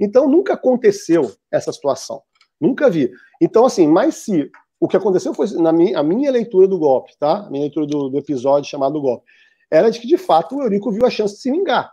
Então 0.00 0.28
nunca 0.28 0.54
aconteceu 0.54 1.30
essa 1.50 1.72
situação. 1.72 2.20
Nunca 2.60 2.90
vi. 2.90 3.10
Então, 3.40 3.64
assim, 3.64 3.86
mas 3.86 4.16
se 4.16 4.50
o 4.80 4.88
que 4.88 4.96
aconteceu 4.96 5.32
foi 5.32 5.48
na 5.52 5.72
minha, 5.72 5.98
a 5.98 6.02
minha 6.02 6.30
leitura 6.30 6.66
do 6.66 6.78
golpe, 6.78 7.16
tá? 7.18 7.46
A 7.46 7.50
minha 7.50 7.62
leitura 7.62 7.86
do, 7.86 8.08
do 8.08 8.18
episódio 8.18 8.68
chamado 8.68 9.00
golpe, 9.00 9.24
era 9.70 9.90
de 9.90 10.00
que, 10.00 10.06
de 10.08 10.18
fato, 10.18 10.56
o 10.56 10.62
Eurico 10.62 10.90
viu 10.90 11.06
a 11.06 11.10
chance 11.10 11.34
de 11.34 11.40
se 11.40 11.50
vingar. 11.52 11.92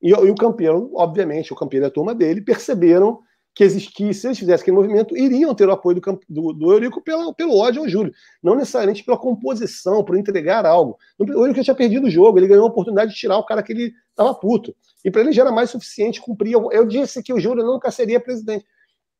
E, 0.00 0.10
e 0.10 0.30
o 0.30 0.34
campeão, 0.36 0.90
obviamente, 0.94 1.52
o 1.52 1.56
campeão 1.56 1.82
e 1.82 1.86
a 1.86 1.90
turma 1.90 2.14
dele 2.14 2.40
perceberam 2.40 3.20
que, 3.58 3.64
existia, 3.64 4.14
se 4.14 4.24
eles 4.24 4.38
fizessem 4.38 4.62
aquele 4.62 4.76
movimento, 4.76 5.16
iriam 5.16 5.52
ter 5.52 5.68
o 5.68 5.72
apoio 5.72 6.00
do, 6.00 6.20
do, 6.28 6.52
do 6.52 6.72
Eurico 6.72 7.02
pelo 7.02 7.58
ódio 7.58 7.82
ao 7.82 7.88
Júlio, 7.88 8.12
não 8.40 8.54
necessariamente 8.54 9.02
pela 9.02 9.18
composição, 9.18 10.04
por 10.04 10.16
entregar 10.16 10.64
algo. 10.64 10.96
O 11.18 11.24
Eurico 11.24 11.64
tinha 11.64 11.74
perdido 11.74 12.06
o 12.06 12.10
jogo, 12.10 12.38
ele 12.38 12.46
ganhou 12.46 12.62
a 12.62 12.68
oportunidade 12.68 13.10
de 13.10 13.16
tirar 13.16 13.36
o 13.36 13.44
cara 13.44 13.60
que 13.60 13.72
ele 13.72 13.92
estava 14.10 14.32
puto. 14.32 14.72
E 15.04 15.10
para 15.10 15.22
ele 15.22 15.32
já 15.32 15.42
era 15.42 15.50
mais 15.50 15.70
suficiente 15.70 16.20
cumprir. 16.20 16.52
Eu 16.52 16.86
disse 16.86 17.20
que 17.20 17.32
o 17.32 17.40
Júlio 17.40 17.64
nunca 17.64 17.90
seria 17.90 18.20
presidente. 18.20 18.64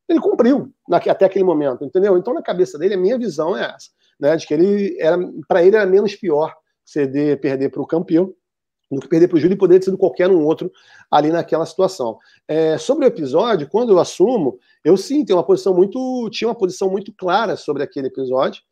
Ele 0.08 0.20
cumpriu 0.20 0.72
até 0.88 1.24
aquele 1.24 1.44
momento, 1.44 1.84
entendeu? 1.84 2.16
Então, 2.16 2.32
na 2.32 2.40
cabeça 2.40 2.78
dele, 2.78 2.94
a 2.94 2.98
minha 2.98 3.18
visão 3.18 3.56
é 3.56 3.64
essa, 3.74 3.90
né? 4.20 4.36
De 4.36 4.46
que 4.46 4.54
ele 4.54 4.96
era, 5.00 5.18
para 5.48 5.64
ele 5.64 5.74
era 5.74 5.84
menos 5.84 6.14
pior 6.14 6.54
ceder, 6.84 7.40
perder 7.40 7.70
para 7.70 7.82
o 7.82 7.86
campeão 7.86 8.32
do 8.90 9.00
que 9.00 9.08
perder 9.08 9.28
para 9.28 9.36
o 9.36 9.40
Júlio 9.40 9.54
e 9.54 9.58
poderia 9.58 9.80
ter 9.80 9.86
sido 9.86 9.98
qualquer 9.98 10.30
um 10.30 10.44
outro 10.44 10.72
ali 11.10 11.30
naquela 11.30 11.66
situação. 11.66 12.18
É, 12.46 12.78
sobre 12.78 13.04
o 13.04 13.08
episódio, 13.08 13.68
quando 13.68 13.92
eu 13.92 13.98
assumo, 13.98 14.58
eu 14.84 14.96
sim 14.96 15.24
tenho 15.24 15.38
uma 15.38 15.44
posição 15.44 15.74
muito, 15.74 16.28
tinha 16.30 16.48
uma 16.48 16.54
posição 16.54 16.90
muito 16.90 17.12
clara 17.12 17.56
sobre 17.56 17.82
aquele 17.82 18.08
episódio, 18.08 18.62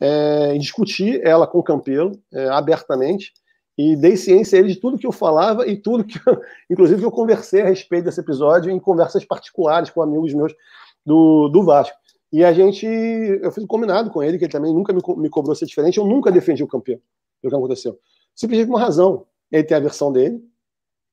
é, 0.00 0.56
discuti 0.58 1.20
ela 1.22 1.46
com 1.46 1.58
o 1.58 1.62
Campelo 1.62 2.12
é, 2.32 2.48
abertamente 2.48 3.32
e 3.76 3.96
dei 3.96 4.16
ciência 4.16 4.56
a 4.56 4.60
ele 4.60 4.68
de 4.68 4.76
tudo 4.76 4.98
que 4.98 5.06
eu 5.06 5.12
falava 5.12 5.66
e 5.66 5.76
tudo 5.76 6.04
que, 6.04 6.18
inclusive, 6.70 7.00
que 7.00 7.06
eu 7.06 7.10
conversei 7.10 7.62
a 7.62 7.66
respeito 7.66 8.04
desse 8.04 8.20
episódio 8.20 8.70
em 8.70 8.78
conversas 8.78 9.24
particulares 9.24 9.90
com 9.90 10.02
amigos 10.02 10.32
meus 10.34 10.52
do, 11.04 11.48
do 11.48 11.62
Vasco. 11.64 11.96
E 12.32 12.44
a 12.44 12.52
gente, 12.52 12.84
eu 12.84 13.50
fiz 13.52 13.62
um 13.62 13.66
combinado 13.66 14.10
com 14.10 14.22
ele, 14.22 14.38
que 14.38 14.44
ele 14.44 14.52
também 14.52 14.74
nunca 14.74 14.92
me, 14.92 15.00
me 15.16 15.28
cobrou 15.28 15.54
ser 15.54 15.66
diferente, 15.66 15.98
eu 15.98 16.06
nunca 16.06 16.32
defendi 16.32 16.62
o 16.62 16.68
campeão, 16.68 16.98
o 17.42 17.48
que 17.48 17.54
aconteceu. 17.54 17.98
Simplesmente 18.34 18.66
por 18.66 18.74
uma 18.74 18.80
razão. 18.80 19.24
Ele 19.54 19.62
tem 19.62 19.76
a 19.76 19.80
versão 19.80 20.10
dele, 20.10 20.42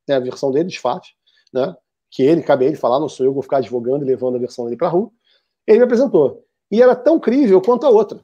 tem 0.04 0.16
a 0.16 0.20
versão 0.20 0.52
dele 0.52 0.66
dos 0.66 0.76
fatos, 0.78 1.14
né? 1.54 1.76
Que 2.10 2.24
ele, 2.24 2.42
cabe 2.42 2.66
ele 2.66 2.76
falar, 2.76 3.00
não 3.00 3.08
sou 3.08 3.24
eu, 3.24 3.32
vou 3.32 3.44
ficar 3.44 3.58
advogando 3.58 4.04
e 4.04 4.08
levando 4.08 4.36
a 4.36 4.40
versão 4.40 4.66
dele 4.66 4.78
para 4.78 4.88
a 4.88 4.90
rua. 4.90 5.12
Ele 5.68 5.78
me 5.78 5.84
apresentou. 5.84 6.44
E 6.72 6.82
era 6.82 6.96
tão 6.96 7.20
crível 7.20 7.62
quanto 7.62 7.86
a 7.86 7.92
outra. 7.92 8.20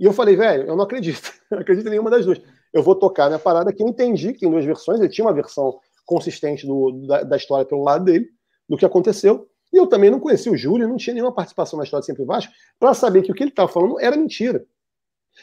E 0.00 0.06
eu 0.06 0.12
falei, 0.14 0.36
velho, 0.36 0.66
eu 0.66 0.74
não 0.74 0.84
acredito. 0.84 1.34
não 1.52 1.58
acredito 1.58 1.86
em 1.86 1.90
nenhuma 1.90 2.08
das 2.08 2.24
duas. 2.24 2.40
Eu 2.72 2.82
vou 2.82 2.94
tocar 2.94 3.26
minha 3.26 3.38
parada 3.38 3.74
que 3.74 3.82
eu 3.82 3.88
entendi 3.88 4.32
que 4.32 4.40
tem 4.40 4.50
duas 4.50 4.64
versões. 4.64 4.98
Ele 4.98 5.10
tinha 5.10 5.26
uma 5.26 5.34
versão 5.34 5.78
consistente 6.06 6.66
do, 6.66 7.06
da, 7.06 7.24
da, 7.24 7.36
história 7.36 7.66
pelo 7.66 7.84
lado 7.84 8.06
dele, 8.06 8.26
do 8.66 8.78
que 8.78 8.86
aconteceu. 8.86 9.46
E 9.70 9.76
eu 9.76 9.86
também 9.86 10.10
não 10.10 10.18
conhecia 10.18 10.50
o 10.50 10.56
Júlio, 10.56 10.88
não 10.88 10.96
tinha 10.96 11.12
nenhuma 11.12 11.34
participação 11.34 11.76
na 11.76 11.84
história 11.84 12.00
de 12.00 12.06
Sempre 12.06 12.24
Vasco, 12.24 12.50
para 12.78 12.94
saber 12.94 13.20
que 13.20 13.30
o 13.30 13.34
que 13.34 13.42
ele 13.42 13.50
estava 13.50 13.68
falando 13.68 14.00
era 14.00 14.16
mentira. 14.16 14.64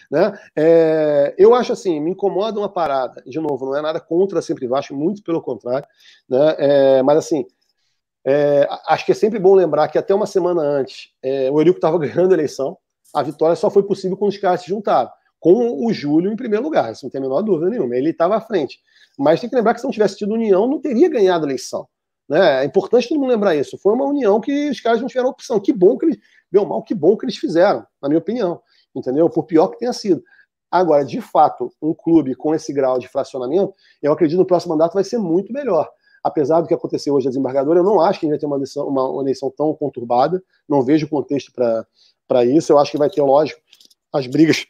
Né? 0.10 0.38
É, 0.56 1.36
eu 1.38 1.54
acho 1.54 1.74
assim, 1.74 2.00
me 2.00 2.12
incomoda 2.12 2.60
uma 2.60 2.70
parada, 2.70 3.24
de 3.26 3.40
novo, 3.40 3.66
não 3.66 3.78
é 3.78 3.82
nada 3.82 4.00
contra 4.00 4.42
sempre 4.42 4.68
Vasco, 4.68 4.94
muito 4.96 5.24
pelo 5.24 5.42
contrário, 5.42 5.88
né? 6.30 6.56
É, 6.58 7.04
mas 7.04 7.18
assim, 7.18 7.46
é, 8.26 8.68
acho 8.88 9.06
que 9.06 9.12
é 9.12 9.16
sempre 9.16 9.40
bom 9.40 9.54
lembrar 9.56 9.88
que 9.88 9.98
até 9.98 10.14
uma 10.14 10.26
semana 10.26 10.62
antes 10.62 11.10
é, 11.24 11.50
o 11.50 11.60
Eurico 11.60 11.78
estava 11.78 11.98
ganhando 12.00 12.32
a 12.32 12.36
eleição, 12.36 12.78
a 13.14 13.24
vitória 13.24 13.56
só 13.56 13.70
foi 13.70 13.84
possível 13.84 14.18
quando 14.18 14.32
os 14.32 14.38
caras 14.38 14.62
se 14.62 14.70
juntaram, 14.70 15.10
com 15.40 15.86
o 15.86 15.92
Júlio 15.92 16.32
em 16.32 16.36
primeiro 16.36 16.64
lugar, 16.64 16.92
isso 16.92 17.06
não 17.06 17.10
tem 17.10 17.20
a 17.20 17.24
menor 17.24 17.42
dúvida 17.42 17.70
nenhuma, 17.70 17.96
ele 17.96 18.12
estava 18.12 18.36
à 18.36 18.42
frente. 18.42 18.80
Mas 19.18 19.40
tem 19.40 19.50
que 19.50 19.56
lembrar 19.56 19.74
que 19.74 19.82
se 19.82 19.86
não 19.86 19.92
tivesse 19.92 20.18
tido 20.18 20.34
união, 20.34 20.68
não 20.68 20.80
teria 20.80 21.10
ganhado 21.10 21.46
a 21.46 21.48
eleição. 21.48 21.88
Né? 22.30 22.62
É 22.62 22.66
importante 22.66 23.10
todo 23.10 23.20
mundo 23.20 23.30
lembrar 23.30 23.56
isso. 23.56 23.78
Foi 23.78 23.94
uma 23.94 24.06
união 24.06 24.40
que 24.40 24.70
os 24.70 24.80
caras 24.80 25.02
não 25.02 25.08
tiveram 25.08 25.30
opção. 25.30 25.60
Que 25.60 25.74
bom 25.74 25.98
que 25.98 26.06
eles, 26.06 26.18
bem 26.50 26.66
mal, 26.66 26.82
que 26.82 26.96
bom 26.96 27.18
que 27.18 27.26
eles 27.26 27.36
fizeram, 27.36 27.86
na 28.02 28.08
minha 28.08 28.20
opinião 28.20 28.62
entendeu? 28.96 29.30
Por 29.30 29.44
pior 29.44 29.68
que 29.70 29.80
tenha 29.80 29.94
sido. 29.94 30.24
Agora, 30.72 31.04
de 31.04 31.20
fato, 31.20 31.72
um 31.82 31.94
clube 31.94 32.34
com 32.34 32.56
esse 32.56 32.72
grau 32.72 32.98
de 32.98 33.08
fracionamento, 33.08 33.74
eu 34.02 34.14
acredito 34.14 34.38
que 34.38 34.42
no 34.44 34.48
próximo 34.48 34.74
mandato 34.74 34.94
vai 34.94 35.04
ser 35.04 35.18
muito 35.18 35.52
melhor. 35.52 35.90
Apesar 36.24 36.62
do 36.62 36.68
que 36.68 36.74
aconteceu 36.74 37.14
hoje 37.14 37.28
a 37.28 37.30
desembargadora, 37.30 37.80
eu 37.80 37.84
não 37.84 38.00
acho 38.00 38.20
que 38.20 38.26
a 38.26 38.30
gente 38.30 38.34
vai 38.34 38.40
ter 38.40 38.46
uma 38.46 38.56
eleição, 38.56 38.88
uma, 38.88 39.22
eleição 39.22 39.52
tão 39.52 39.74
conturbada, 39.74 40.42
não 40.70 40.82
vejo 40.82 41.10
contexto 41.10 41.52
para 41.52 42.46
isso. 42.46 42.72
Eu 42.72 42.80
acho 42.80 42.92
que 42.92 42.98
vai 42.98 43.10
ter, 43.10 43.22
lógico, 43.22 43.60
as 44.14 44.28
brigas 44.28 44.66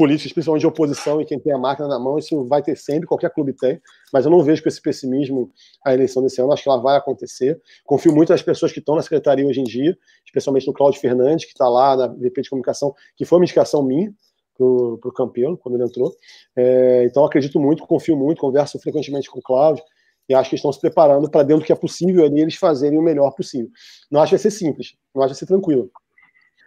políticos, 0.00 0.32
principalmente 0.32 0.62
de 0.62 0.66
oposição 0.66 1.20
e 1.20 1.26
quem 1.26 1.38
tem 1.38 1.52
a 1.52 1.58
máquina 1.58 1.86
na 1.86 1.98
mão, 1.98 2.16
isso 2.16 2.42
vai 2.46 2.62
ter 2.62 2.74
sempre, 2.74 3.06
qualquer 3.06 3.28
clube 3.28 3.52
tem, 3.52 3.78
mas 4.10 4.24
eu 4.24 4.30
não 4.30 4.42
vejo 4.42 4.62
com 4.62 4.68
esse 4.70 4.80
pessimismo 4.80 5.52
a 5.84 5.92
eleição 5.92 6.22
desse 6.22 6.40
ano, 6.40 6.50
acho 6.54 6.62
que 6.62 6.70
ela 6.70 6.80
vai 6.80 6.96
acontecer. 6.96 7.60
Confio 7.84 8.14
muito 8.14 8.32
nas 8.32 8.40
pessoas 8.40 8.72
que 8.72 8.78
estão 8.78 8.96
na 8.96 9.02
secretaria 9.02 9.46
hoje 9.46 9.60
em 9.60 9.64
dia, 9.64 9.94
especialmente 10.24 10.66
no 10.66 10.72
Cláudio 10.72 10.98
Fernandes, 10.98 11.44
que 11.44 11.50
está 11.50 11.68
lá 11.68 11.94
na 11.98 12.06
VP 12.06 12.40
de 12.40 12.48
comunicação, 12.48 12.94
que 13.14 13.26
foi 13.26 13.38
uma 13.38 13.44
indicação 13.44 13.82
minha 13.82 14.10
para 14.56 14.64
o 14.66 15.12
Campelo, 15.14 15.58
quando 15.58 15.74
ele 15.74 15.84
entrou. 15.84 16.14
É, 16.56 17.04
então 17.04 17.22
acredito 17.22 17.60
muito, 17.60 17.86
confio 17.86 18.16
muito, 18.16 18.40
converso 18.40 18.78
frequentemente 18.78 19.30
com 19.30 19.38
o 19.38 19.42
Cláudio, 19.42 19.84
e 20.30 20.34
acho 20.34 20.48
que 20.48 20.56
estão 20.56 20.72
se 20.72 20.80
preparando 20.80 21.30
para, 21.30 21.42
dentro 21.42 21.62
do 21.62 21.66
que 21.66 21.72
é 21.72 21.76
possível 21.76 22.24
ali, 22.24 22.40
eles 22.40 22.54
fazerem 22.54 22.98
o 22.98 23.02
melhor 23.02 23.32
possível. 23.32 23.68
Não 24.10 24.22
acho 24.22 24.30
que 24.30 24.36
vai 24.36 24.50
ser 24.50 24.50
simples, 24.50 24.94
não 25.14 25.22
acho 25.22 25.34
que 25.34 25.34
vai 25.34 25.38
ser 25.40 25.46
tranquilo 25.46 25.90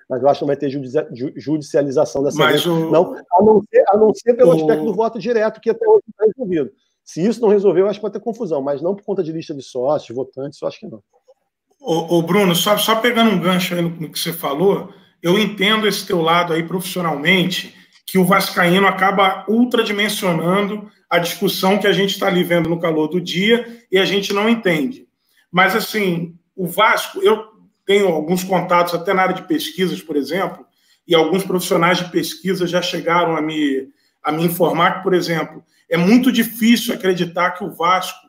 mas 0.09 0.21
eu 0.21 0.29
acho 0.29 0.39
que 0.39 0.43
não 0.43 0.47
vai 0.47 0.57
ter 0.57 0.69
judicialização 1.35 2.23
dessa 2.23 2.37
mas 2.37 2.65
O... 2.65 2.91
Não, 2.91 3.15
a 3.15 3.43
não 3.43 3.61
ser, 3.61 3.83
a 3.87 3.97
não 3.97 4.13
ser 4.13 4.33
pelo 4.33 4.51
o... 4.51 4.53
aspecto 4.53 4.85
do 4.85 4.93
voto 4.93 5.19
direto, 5.19 5.61
que 5.61 5.69
até 5.69 5.87
hoje 5.87 6.03
está 6.09 6.25
resolvido. 6.25 6.71
Se 7.03 7.25
isso 7.25 7.41
não 7.41 7.49
resolveu, 7.49 7.85
eu 7.85 7.89
acho 7.89 7.99
que 7.99 8.01
pode 8.01 8.13
ter 8.13 8.19
confusão, 8.19 8.61
mas 8.61 8.81
não 8.81 8.95
por 8.95 9.03
conta 9.03 9.23
de 9.23 9.31
lista 9.31 9.53
de 9.53 9.61
sócios, 9.61 10.15
votantes, 10.15 10.61
eu 10.61 10.67
acho 10.67 10.79
que 10.79 10.87
não. 10.87 11.01
Ô, 11.81 12.17
ô 12.17 12.21
Bruno, 12.21 12.55
só, 12.55 12.77
só 12.77 12.95
pegando 12.95 13.31
um 13.31 13.39
gancho 13.39 13.75
aí 13.75 13.81
no, 13.81 13.89
no 13.89 14.09
que 14.09 14.17
você 14.17 14.31
falou, 14.31 14.89
eu 15.21 15.37
entendo 15.37 15.87
esse 15.87 16.05
teu 16.05 16.21
lado 16.21 16.53
aí 16.53 16.63
profissionalmente, 16.63 17.75
que 18.05 18.17
o 18.17 18.25
Vascaíno 18.25 18.87
acaba 18.87 19.45
ultradimensionando 19.47 20.89
a 21.09 21.19
discussão 21.19 21.77
que 21.77 21.87
a 21.87 21.93
gente 21.93 22.11
está 22.11 22.27
ali 22.27 22.43
vendo 22.43 22.69
no 22.69 22.79
calor 22.79 23.07
do 23.07 23.21
dia 23.21 23.81
e 23.91 23.97
a 23.97 24.05
gente 24.05 24.33
não 24.33 24.49
entende. 24.49 25.07
Mas, 25.51 25.75
assim, 25.75 26.35
o 26.55 26.65
Vasco, 26.65 27.21
eu 27.21 27.52
tenho 27.85 28.07
alguns 28.07 28.43
contatos 28.43 28.93
até 28.93 29.13
na 29.13 29.23
área 29.23 29.35
de 29.35 29.47
pesquisas, 29.47 30.01
por 30.01 30.15
exemplo, 30.15 30.65
e 31.07 31.13
alguns 31.13 31.43
profissionais 31.43 31.97
de 31.97 32.09
pesquisa 32.09 32.65
já 32.65 32.81
chegaram 32.81 33.35
a 33.35 33.41
me, 33.41 33.89
a 34.23 34.31
me 34.31 34.43
informar 34.45 34.97
que, 34.97 35.03
por 35.03 35.13
exemplo, 35.13 35.63
é 35.89 35.97
muito 35.97 36.31
difícil 36.31 36.93
acreditar 36.93 37.51
que 37.51 37.63
o 37.63 37.71
Vasco 37.71 38.19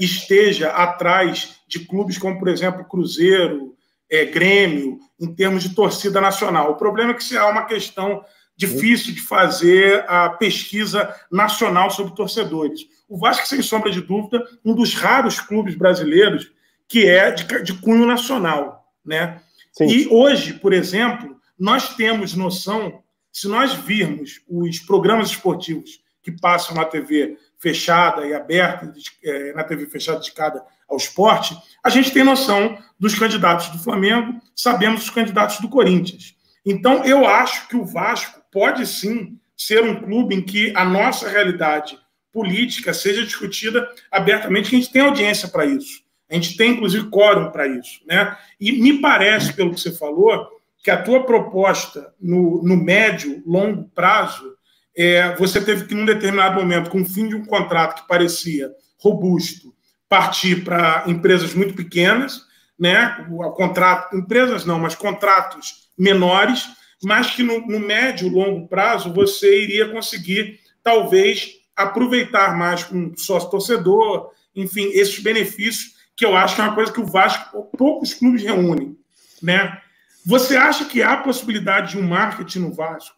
esteja 0.00 0.70
atrás 0.70 1.56
de 1.68 1.80
clubes 1.80 2.18
como, 2.18 2.38
por 2.38 2.48
exemplo, 2.48 2.84
Cruzeiro, 2.84 3.74
é, 4.10 4.24
Grêmio, 4.24 4.98
em 5.20 5.34
termos 5.34 5.62
de 5.62 5.74
torcida 5.74 6.20
nacional. 6.20 6.72
O 6.72 6.76
problema 6.76 7.10
é 7.10 7.14
que 7.14 7.22
isso 7.22 7.36
é 7.36 7.44
uma 7.44 7.64
questão 7.66 8.24
difícil 8.56 9.14
de 9.14 9.20
fazer 9.20 10.04
a 10.08 10.30
pesquisa 10.30 11.14
nacional 11.30 11.90
sobre 11.90 12.14
torcedores. 12.14 12.82
O 13.08 13.18
Vasco, 13.18 13.46
sem 13.46 13.62
sombra 13.62 13.90
de 13.90 14.00
dúvida, 14.00 14.42
um 14.64 14.74
dos 14.74 14.94
raros 14.94 15.40
clubes 15.40 15.74
brasileiros 15.74 16.50
que 16.86 17.06
é 17.06 17.30
de, 17.30 17.62
de 17.62 17.74
cunho 17.74 18.06
nacional. 18.06 18.81
Né? 19.04 19.40
Sim. 19.72 19.86
E 19.86 20.08
hoje, 20.08 20.54
por 20.54 20.72
exemplo, 20.72 21.36
nós 21.58 21.94
temos 21.94 22.34
noção, 22.34 23.02
se 23.32 23.48
nós 23.48 23.72
virmos 23.72 24.40
os 24.48 24.78
programas 24.80 25.30
esportivos 25.30 26.02
que 26.22 26.32
passam 26.32 26.76
na 26.76 26.84
TV 26.84 27.36
fechada 27.58 28.26
e 28.26 28.34
aberta, 28.34 28.92
é, 29.24 29.52
na 29.52 29.64
TV 29.64 29.86
fechada 29.86 30.18
dedicada 30.18 30.62
ao 30.88 30.96
esporte, 30.96 31.56
a 31.82 31.88
gente 31.88 32.12
tem 32.12 32.22
noção 32.22 32.78
dos 32.98 33.18
candidatos 33.18 33.68
do 33.68 33.78
Flamengo, 33.78 34.40
sabemos 34.54 35.04
os 35.04 35.10
candidatos 35.10 35.58
do 35.60 35.68
Corinthians. 35.68 36.36
Então, 36.64 37.04
eu 37.04 37.26
acho 37.26 37.68
que 37.68 37.76
o 37.76 37.84
Vasco 37.84 38.40
pode 38.52 38.86
sim 38.86 39.38
ser 39.56 39.82
um 39.82 40.00
clube 40.00 40.34
em 40.34 40.42
que 40.42 40.72
a 40.76 40.84
nossa 40.84 41.28
realidade 41.28 41.98
política 42.32 42.94
seja 42.94 43.24
discutida 43.24 43.88
abertamente, 44.10 44.70
que 44.70 44.76
a 44.76 44.78
gente 44.78 44.92
tem 44.92 45.02
audiência 45.02 45.48
para 45.48 45.66
isso. 45.66 46.01
A 46.32 46.34
gente 46.34 46.56
tem, 46.56 46.72
inclusive, 46.72 47.10
quórum 47.10 47.50
para 47.50 47.66
isso. 47.66 48.00
Né? 48.06 48.36
E 48.60 48.72
me 48.72 49.00
parece, 49.00 49.52
pelo 49.52 49.74
que 49.74 49.80
você 49.80 49.92
falou, 49.92 50.48
que 50.82 50.90
a 50.90 51.00
tua 51.00 51.24
proposta 51.24 52.12
no, 52.20 52.62
no 52.62 52.76
médio, 52.76 53.42
longo 53.46 53.84
prazo 53.94 54.52
é, 54.96 55.34
você 55.36 55.60
teve 55.60 55.86
que, 55.86 55.94
num 55.94 56.04
determinado 56.04 56.56
momento, 56.56 56.90
com 56.90 57.00
o 57.00 57.04
fim 57.04 57.28
de 57.28 57.34
um 57.34 57.44
contrato 57.44 58.02
que 58.02 58.08
parecia 58.08 58.70
robusto, 58.98 59.74
partir 60.08 60.64
para 60.64 61.04
empresas 61.06 61.54
muito 61.54 61.74
pequenas, 61.74 62.42
né? 62.78 63.26
O, 63.30 63.50
contrato, 63.52 64.16
empresas 64.16 64.64
não, 64.64 64.78
mas 64.78 64.94
contratos 64.94 65.88
menores, 65.98 66.66
mas 67.02 67.30
que 67.30 67.42
no, 67.42 67.66
no 67.66 67.80
médio 67.80 68.28
longo 68.28 68.68
prazo 68.68 69.12
você 69.12 69.62
iria 69.64 69.88
conseguir, 69.88 70.60
talvez, 70.82 71.52
aproveitar 71.74 72.56
mais 72.56 72.84
com 72.84 73.12
sócio 73.16 73.50
torcedor, 73.50 74.30
enfim, 74.54 74.90
esses 74.92 75.18
benefícios 75.18 75.91
que 76.22 76.26
eu 76.26 76.36
acho 76.36 76.54
que 76.54 76.60
é 76.60 76.64
uma 76.64 76.74
coisa 76.76 76.92
que 76.92 77.00
o 77.00 77.04
Vasco, 77.04 77.64
poucos 77.76 78.14
clubes 78.14 78.44
reúnem, 78.44 78.96
né? 79.42 79.82
Você 80.24 80.56
acha 80.56 80.84
que 80.84 81.02
há 81.02 81.16
possibilidade 81.16 81.90
de 81.90 81.98
um 81.98 82.06
marketing 82.06 82.60
no 82.60 82.72
Vasco 82.72 83.16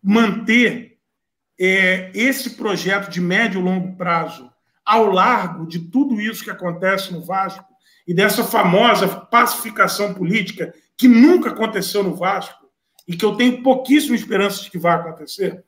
manter 0.00 0.98
é, 1.58 2.12
esse 2.14 2.50
projeto 2.50 3.10
de 3.10 3.20
médio 3.20 3.60
e 3.60 3.64
longo 3.64 3.96
prazo 3.96 4.48
ao 4.84 5.06
largo 5.06 5.66
de 5.66 5.80
tudo 5.80 6.20
isso 6.20 6.44
que 6.44 6.50
acontece 6.50 7.12
no 7.12 7.24
Vasco 7.24 7.66
e 8.06 8.14
dessa 8.14 8.44
famosa 8.44 9.08
pacificação 9.08 10.14
política 10.14 10.72
que 10.96 11.08
nunca 11.08 11.50
aconteceu 11.50 12.04
no 12.04 12.14
Vasco 12.14 12.68
e 13.08 13.16
que 13.16 13.24
eu 13.24 13.34
tenho 13.34 13.64
pouquíssima 13.64 14.14
esperança 14.14 14.62
de 14.62 14.70
que 14.70 14.78
vai 14.78 14.94
acontecer? 14.94 15.64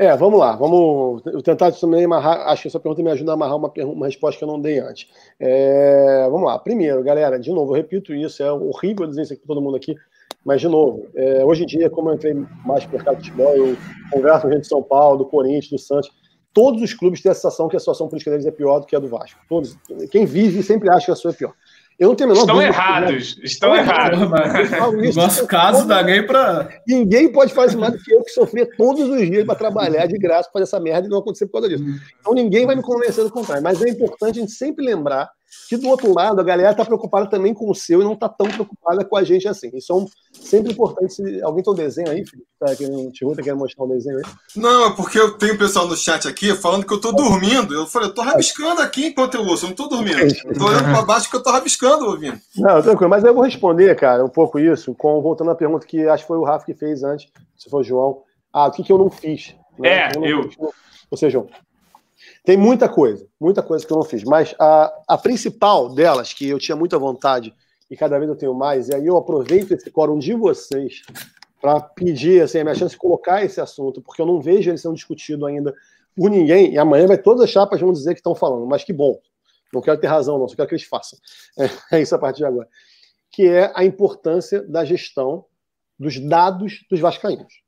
É, 0.00 0.16
vamos 0.16 0.38
lá, 0.38 0.54
vamos 0.54 1.26
eu 1.26 1.42
tentar 1.42 1.72
também 1.72 2.04
amarrar, 2.04 2.46
acho 2.46 2.62
que 2.62 2.68
essa 2.68 2.78
pergunta 2.78 3.02
me 3.02 3.10
ajuda 3.10 3.32
a 3.32 3.34
amarrar 3.34 3.56
uma, 3.56 3.72
uma 3.84 4.06
resposta 4.06 4.38
que 4.38 4.44
eu 4.44 4.48
não 4.48 4.60
dei 4.60 4.78
antes. 4.78 5.10
É, 5.40 6.28
vamos 6.30 6.46
lá, 6.46 6.56
primeiro, 6.56 7.02
galera, 7.02 7.36
de 7.36 7.50
novo, 7.50 7.72
eu 7.72 7.76
repito 7.76 8.14
isso, 8.14 8.40
é 8.40 8.52
horrível 8.52 9.08
dizer 9.08 9.22
isso 9.22 9.32
aqui 9.32 9.42
para 9.42 9.56
todo 9.56 9.60
mundo 9.60 9.76
aqui, 9.76 9.96
mas, 10.44 10.60
de 10.60 10.68
novo, 10.68 11.08
é, 11.16 11.44
hoje 11.44 11.64
em 11.64 11.66
dia, 11.66 11.90
como 11.90 12.10
eu 12.10 12.14
entrei 12.14 12.32
mais 12.64 12.86
no 12.86 12.92
mercado 12.92 13.16
de 13.16 13.24
futebol, 13.24 13.56
eu 13.56 13.76
converso 14.12 14.42
com 14.42 14.52
gente 14.52 14.62
de 14.62 14.68
São 14.68 14.84
Paulo, 14.84 15.18
do 15.18 15.26
Corinthians, 15.26 15.68
do 15.68 15.78
Santos, 15.78 16.10
todos 16.52 16.80
os 16.80 16.94
clubes 16.94 17.20
têm 17.20 17.32
a 17.32 17.34
sensação 17.34 17.68
que 17.68 17.76
a 17.76 17.80
situação 17.80 18.06
política 18.08 18.30
deles 18.30 18.46
é 18.46 18.52
pior 18.52 18.78
do 18.78 18.86
que 18.86 18.94
a 18.94 18.98
do 19.00 19.08
Vasco. 19.08 19.40
Todos. 19.48 19.76
Quem 20.10 20.24
vive 20.26 20.62
sempre 20.62 20.88
acha 20.90 21.06
que 21.06 21.12
a 21.12 21.16
sua 21.16 21.32
é 21.32 21.34
pior. 21.34 21.52
Eu 21.98 22.08
não 22.08 22.14
tenho 22.14 22.32
Estão 22.32 22.46
dúvida, 22.46 22.66
errados, 22.68 23.36
né? 23.36 23.42
estão 23.44 23.74
errados. 23.74 24.20
No 24.20 25.12
nosso 25.20 25.46
caso, 25.48 25.86
dá 25.86 26.00
ninguém 26.00 26.24
para. 26.24 26.68
Ninguém 26.86 27.32
pode 27.32 27.52
fazer 27.52 27.76
mais 27.76 27.92
do 27.94 27.98
que 27.98 28.14
eu 28.14 28.22
que 28.22 28.30
sofrer 28.30 28.70
todos 28.76 29.08
os 29.08 29.20
dias 29.20 29.44
para 29.44 29.56
trabalhar 29.56 30.06
de 30.06 30.16
graça, 30.16 30.44
para 30.44 30.60
fazer 30.60 30.64
essa 30.64 30.80
merda 30.80 31.08
e 31.08 31.10
não 31.10 31.18
acontecer 31.18 31.46
por 31.46 31.54
causa 31.54 31.68
disso. 31.68 31.82
Hum. 31.82 31.98
Então 32.20 32.34
ninguém 32.34 32.66
vai 32.66 32.76
me 32.76 32.82
convencer 32.82 33.24
do 33.24 33.32
contrário. 33.32 33.64
Mas 33.64 33.82
é 33.82 33.88
importante 33.88 34.38
a 34.38 34.40
gente 34.42 34.52
sempre 34.52 34.84
lembrar 34.84 35.28
que 35.68 35.76
do 35.76 35.88
outro 35.88 36.14
lado, 36.14 36.40
a 36.40 36.44
galera 36.44 36.70
está 36.70 36.84
preocupada 36.84 37.28
também 37.28 37.52
com 37.52 37.70
o 37.70 37.74
seu 37.74 38.00
e 38.00 38.04
não 38.04 38.14
está 38.14 38.28
tão 38.28 38.48
preocupada 38.48 39.04
com 39.04 39.16
a 39.16 39.22
gente 39.22 39.46
assim. 39.46 39.70
Isso 39.74 39.92
é 39.92 39.96
um, 39.96 40.06
sempre 40.32 40.72
importante. 40.72 41.14
Se 41.14 41.42
alguém 41.42 41.62
tem 41.62 41.72
um 41.72 41.76
desenho 41.76 42.10
aí, 42.10 42.26
Felipe? 42.26 42.48
Tá 42.58 42.74
querendo, 42.74 43.12
tá 43.36 43.42
querendo 43.42 43.58
mostrar 43.58 43.84
um 43.84 43.88
desenho 43.88 44.16
aí? 44.16 44.24
Não, 44.56 44.86
é 44.86 44.96
porque 44.96 45.18
eu 45.18 45.36
tenho 45.36 45.58
pessoal 45.58 45.86
no 45.86 45.96
chat 45.96 46.26
aqui 46.26 46.54
falando 46.54 46.86
que 46.86 46.92
eu 46.92 46.96
estou 46.96 47.14
dormindo. 47.14 47.74
Eu 47.74 47.86
falei, 47.86 48.08
eu 48.08 48.10
estou 48.10 48.24
rabiscando 48.24 48.80
aqui 48.80 49.06
enquanto 49.06 49.34
eu 49.34 49.42
ouço, 49.42 49.64
eu 49.64 49.68
não 49.68 49.72
estou 49.72 49.88
dormindo. 49.88 50.20
Estou 50.20 50.68
olhando 50.68 50.84
para 50.84 51.02
baixo 51.02 51.28
que 51.28 51.36
eu 51.36 51.40
estou 51.40 51.52
rabiscando 51.52 52.06
ouvindo. 52.06 52.40
Não, 52.56 52.82
tranquilo, 52.82 53.10
mas 53.10 53.22
eu 53.24 53.34
vou 53.34 53.44
responder, 53.44 53.94
cara, 53.96 54.24
um 54.24 54.28
pouco 54.28 54.58
isso, 54.58 54.94
com, 54.94 55.20
voltando 55.20 55.50
à 55.50 55.54
pergunta 55.54 55.86
que 55.86 56.06
acho 56.08 56.24
que 56.24 56.28
foi 56.28 56.38
o 56.38 56.44
Rafa 56.44 56.64
que 56.64 56.74
fez 56.74 57.02
antes, 57.02 57.30
se 57.56 57.68
for 57.68 57.80
o 57.80 57.84
João. 57.84 58.22
Ah, 58.52 58.66
o 58.66 58.70
que, 58.70 58.82
que 58.82 58.92
eu 58.92 58.98
não 58.98 59.10
fiz? 59.10 59.54
Né? 59.78 59.88
É, 59.88 60.12
eu. 60.16 60.24
eu. 60.24 60.42
Fiz, 60.44 60.56
ou 61.10 61.16
seja, 61.16 61.44
tem 62.48 62.56
muita 62.56 62.88
coisa, 62.88 63.26
muita 63.38 63.62
coisa 63.62 63.86
que 63.86 63.92
eu 63.92 63.96
não 63.98 64.04
fiz, 64.04 64.24
mas 64.24 64.54
a, 64.58 65.02
a 65.06 65.18
principal 65.18 65.94
delas, 65.94 66.32
que 66.32 66.48
eu 66.48 66.58
tinha 66.58 66.74
muita 66.74 66.98
vontade 66.98 67.54
e 67.90 67.94
cada 67.94 68.18
vez 68.18 68.26
eu 68.26 68.34
tenho 68.34 68.54
mais, 68.54 68.88
e 68.88 68.94
aí 68.94 69.06
eu 69.06 69.18
aproveito 69.18 69.72
esse 69.72 69.90
quórum 69.90 70.18
de 70.18 70.32
vocês 70.32 71.02
para 71.60 71.78
pedir 71.78 72.40
assim, 72.40 72.60
a 72.60 72.64
minha 72.64 72.74
chance 72.74 72.94
de 72.94 72.98
colocar 72.98 73.44
esse 73.44 73.60
assunto, 73.60 74.00
porque 74.00 74.22
eu 74.22 74.24
não 74.24 74.40
vejo 74.40 74.70
ele 74.70 74.78
sendo 74.78 74.94
discutido 74.94 75.44
ainda 75.44 75.74
por 76.16 76.30
ninguém, 76.30 76.72
e 76.72 76.78
amanhã 76.78 77.06
vai 77.06 77.18
todas 77.18 77.42
as 77.42 77.50
chapas 77.50 77.82
vão 77.82 77.92
dizer 77.92 78.14
que 78.14 78.20
estão 78.20 78.34
falando, 78.34 78.64
mas 78.64 78.82
que 78.82 78.94
bom, 78.94 79.20
não 79.70 79.82
quero 79.82 80.00
ter 80.00 80.06
razão, 80.06 80.38
não, 80.38 80.48
só 80.48 80.56
quero 80.56 80.68
que 80.68 80.74
eles 80.74 80.86
façam. 80.86 81.18
É, 81.58 81.68
é 81.98 82.00
isso 82.00 82.14
a 82.14 82.18
partir 82.18 82.38
de 82.38 82.46
agora. 82.46 82.66
Que 83.30 83.46
é 83.46 83.70
a 83.74 83.84
importância 83.84 84.62
da 84.62 84.86
gestão 84.86 85.44
dos 85.98 86.18
dados 86.18 86.82
dos 86.90 86.98
vascaínos. 86.98 87.60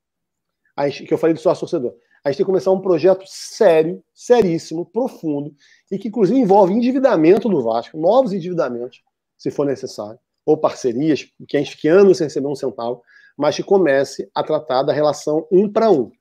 que 1.07 1.13
eu 1.13 1.19
falei 1.19 1.35
do 1.35 1.41
sócio 1.41 1.61
torcedor 1.61 1.95
a 2.25 2.31
gente 2.31 2.39
tem 2.39 2.45
que 2.45 2.51
começar 2.51 2.71
um 2.71 2.81
projeto 2.81 3.25
sério, 3.27 4.03
seríssimo, 4.15 4.85
profundo, 4.85 5.55
e 5.91 5.99
que 5.99 6.09
inclusive 6.09 6.39
envolve 6.39 6.75
endividamento 6.75 7.49
do 7.49 7.63
Vasco, 7.63 7.99
novos 7.99 8.33
endividamentos, 8.33 9.03
se 9.39 9.51
for 9.51 9.65
necessário, 9.65 10.19
ou 10.45 10.57
parcerias, 10.57 11.27
que 11.49 11.57
a 11.57 11.61
gente 11.61 11.73
fique 11.73 11.89
anos 11.89 12.19
sem 12.19 12.27
receber 12.27 12.47
um 12.47 12.55
centavo, 12.55 13.03
mas 13.37 13.57
que 13.57 13.63
comece 13.63 14.31
a 14.35 14.43
tratar 14.43 14.83
da 14.83 14.93
relação 14.93 15.47
um 15.51 15.71
para 15.71 15.91
um. 15.91 16.03
O 16.03 16.13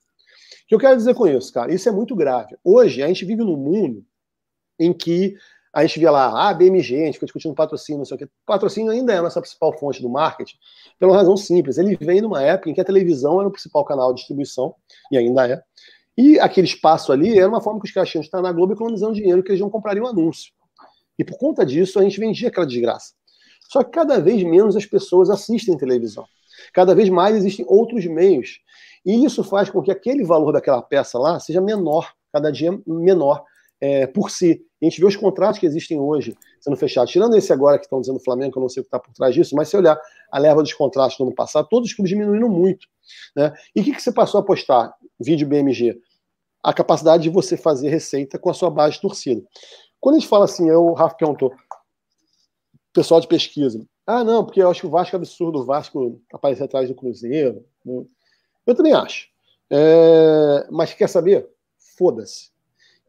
que 0.67 0.75
eu 0.75 0.79
quero 0.79 0.95
dizer 0.95 1.15
com 1.15 1.27
isso, 1.27 1.51
cara? 1.51 1.73
Isso 1.73 1.89
é 1.89 1.91
muito 1.91 2.15
grave. 2.15 2.55
Hoje, 2.63 3.03
a 3.03 3.07
gente 3.07 3.25
vive 3.25 3.43
num 3.43 3.57
mundo 3.57 4.05
em 4.79 4.93
que 4.93 5.35
a 5.73 5.85
gente 5.85 5.99
vê 5.99 6.09
lá, 6.09 6.49
ah, 6.49 6.53
BMG, 6.53 6.95
a 6.95 7.05
gente 7.05 7.13
fica 7.13 7.27
discutindo 7.27 7.53
patrocínio, 7.53 7.99
não 7.99 8.05
sei 8.05 8.15
o 8.15 8.17
quê. 8.17 8.27
Patrocínio 8.45 8.91
ainda 8.91 9.13
é 9.13 9.17
a 9.17 9.21
nossa 9.21 9.39
principal 9.39 9.77
fonte 9.77 10.01
do 10.01 10.09
marketing, 10.09 10.55
pela 10.97 11.15
razão 11.15 11.37
simples. 11.37 11.77
Ele 11.77 11.95
vem 12.01 12.21
numa 12.21 12.41
época 12.41 12.69
em 12.69 12.73
que 12.73 12.81
a 12.81 12.85
televisão 12.85 13.39
era 13.39 13.47
o 13.47 13.51
principal 13.51 13.85
canal 13.85 14.11
de 14.11 14.19
distribuição, 14.19 14.73
e 15.11 15.17
ainda 15.17 15.47
é. 15.47 15.61
E 16.17 16.39
aquele 16.39 16.67
espaço 16.67 17.11
ali 17.11 17.37
era 17.37 17.47
uma 17.47 17.61
forma 17.61 17.79
que 17.79 17.85
os 17.85 17.93
caras 17.93 18.09
tinham 18.09 18.21
de 18.21 18.27
estar 18.27 18.41
na 18.41 18.51
Globo 18.51 18.73
economizando 18.73 19.13
dinheiro 19.13 19.43
que 19.43 19.51
eles 19.51 19.61
não 19.61 19.69
comprariam 19.69 20.07
anúncio. 20.07 20.51
E 21.17 21.23
por 21.23 21.37
conta 21.37 21.65
disso, 21.65 21.99
a 21.99 22.03
gente 22.03 22.19
vendia 22.19 22.49
aquela 22.49 22.65
desgraça. 22.65 23.13
Só 23.69 23.83
que 23.83 23.91
cada 23.91 24.19
vez 24.19 24.41
menos 24.43 24.75
as 24.75 24.85
pessoas 24.85 25.29
assistem 25.29 25.77
televisão. 25.77 26.25
Cada 26.73 26.95
vez 26.95 27.09
mais 27.09 27.35
existem 27.35 27.65
outros 27.69 28.05
meios. 28.05 28.59
E 29.05 29.23
isso 29.23 29.43
faz 29.43 29.69
com 29.69 29.81
que 29.81 29.91
aquele 29.91 30.23
valor 30.23 30.51
daquela 30.51 30.81
peça 30.81 31.19
lá 31.19 31.39
seja 31.39 31.61
menor, 31.61 32.11
cada 32.33 32.51
dia 32.51 32.77
menor 32.85 33.45
é, 33.81 34.07
por 34.07 34.29
si. 34.29 34.65
A 34.81 34.85
gente 34.85 34.99
vê 34.99 35.05
os 35.05 35.15
contratos 35.15 35.59
que 35.59 35.65
existem 35.65 35.99
hoje 35.99 36.35
sendo 36.59 36.75
fechados. 36.77 37.11
Tirando 37.11 37.35
esse 37.35 37.51
agora 37.51 37.77
que 37.77 37.85
estão 37.85 37.99
dizendo 37.99 38.19
Flamengo, 38.19 38.51
que 38.51 38.57
eu 38.57 38.61
não 38.61 38.69
sei 38.69 38.81
o 38.81 38.83
que 38.83 38.87
está 38.87 38.99
por 38.99 39.13
trás 39.13 39.33
disso, 39.33 39.55
mas 39.55 39.69
se 39.69 39.77
olhar 39.77 39.99
a 40.31 40.39
leva 40.39 40.61
dos 40.61 40.73
contratos 40.73 41.17
do 41.17 41.23
ano 41.23 41.35
passado, 41.35 41.67
todos 41.69 41.89
os 41.89 41.95
clubes 41.95 42.09
diminuíram 42.09 42.49
muito. 42.49 42.87
Né? 43.35 43.53
E 43.75 43.81
o 43.81 43.83
que, 43.83 43.93
que 43.93 44.01
você 44.01 44.11
passou 44.11 44.39
a 44.39 44.41
apostar? 44.41 44.93
Vídeo 45.19 45.47
BMG. 45.47 45.99
A 46.63 46.73
capacidade 46.73 47.23
de 47.23 47.29
você 47.29 47.57
fazer 47.57 47.89
receita 47.89 48.37
com 48.37 48.49
a 48.49 48.53
sua 48.53 48.69
base 48.69 48.95
de 48.95 49.01
torcida. 49.01 49.41
Quando 49.99 50.15
a 50.15 50.19
gente 50.19 50.29
fala 50.29 50.45
assim, 50.45 50.69
eu, 50.69 50.85
o 50.85 50.93
Rafa 50.93 51.15
perguntou, 51.15 51.53
pessoal 52.93 53.19
de 53.19 53.27
pesquisa, 53.27 53.85
ah, 54.05 54.23
não, 54.23 54.43
porque 54.43 54.61
eu 54.61 54.69
acho 54.69 54.81
que 54.81 54.87
o 54.87 54.89
Vasco 54.89 55.15
é 55.15 55.17
absurdo, 55.17 55.59
o 55.59 55.65
Vasco 55.65 56.19
aparecer 56.33 56.63
atrás 56.63 56.89
do 56.89 56.95
Cruzeiro. 56.95 57.63
Eu 58.65 58.75
também 58.75 58.93
acho. 58.93 59.27
É... 59.69 60.67
Mas 60.71 60.93
quer 60.93 61.07
saber? 61.07 61.47
Foda-se. 61.95 62.49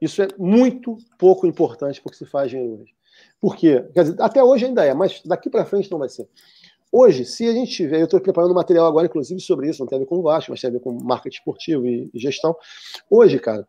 Isso 0.01 0.23
é 0.23 0.29
muito 0.39 0.97
pouco 1.19 1.47
importante 1.47 2.01
porque 2.01 2.17
se 2.17 2.27
faz 2.27 2.51
dinheiro 2.51 2.81
hoje. 2.81 2.95
Por 3.41 3.57
quê? 3.57 3.85
Quer 3.93 4.05
dizer, 4.05 4.17
até 4.21 4.43
hoje 4.43 4.67
ainda 4.67 4.85
é, 4.85 4.95
mas 4.95 5.21
daqui 5.25 5.51
para 5.51 5.65
frente 5.65 5.91
não 5.91 5.99
vai 5.99 6.09
ser. 6.09 6.29
Hoje, 6.93 7.25
se 7.25 7.47
a 7.47 7.53
gente 7.53 7.71
tiver, 7.71 8.01
eu 8.01 8.05
estou 8.05 8.21
preparando 8.21 8.55
material 8.55 8.87
agora, 8.87 9.07
inclusive, 9.07 9.41
sobre 9.41 9.69
isso, 9.69 9.81
não 9.81 9.87
tem 9.87 9.97
a 9.97 10.01
ver 10.01 10.07
com 10.07 10.17
o 10.17 10.23
Vasco, 10.23 10.51
mas 10.51 10.61
tem 10.61 10.69
a 10.69 10.73
ver 10.73 10.81
com 10.81 10.93
marketing 10.93 11.37
esportivo 11.37 11.87
e, 11.87 12.11
e 12.13 12.19
gestão. 12.19 12.57
Hoje, 13.09 13.39
cara, 13.39 13.67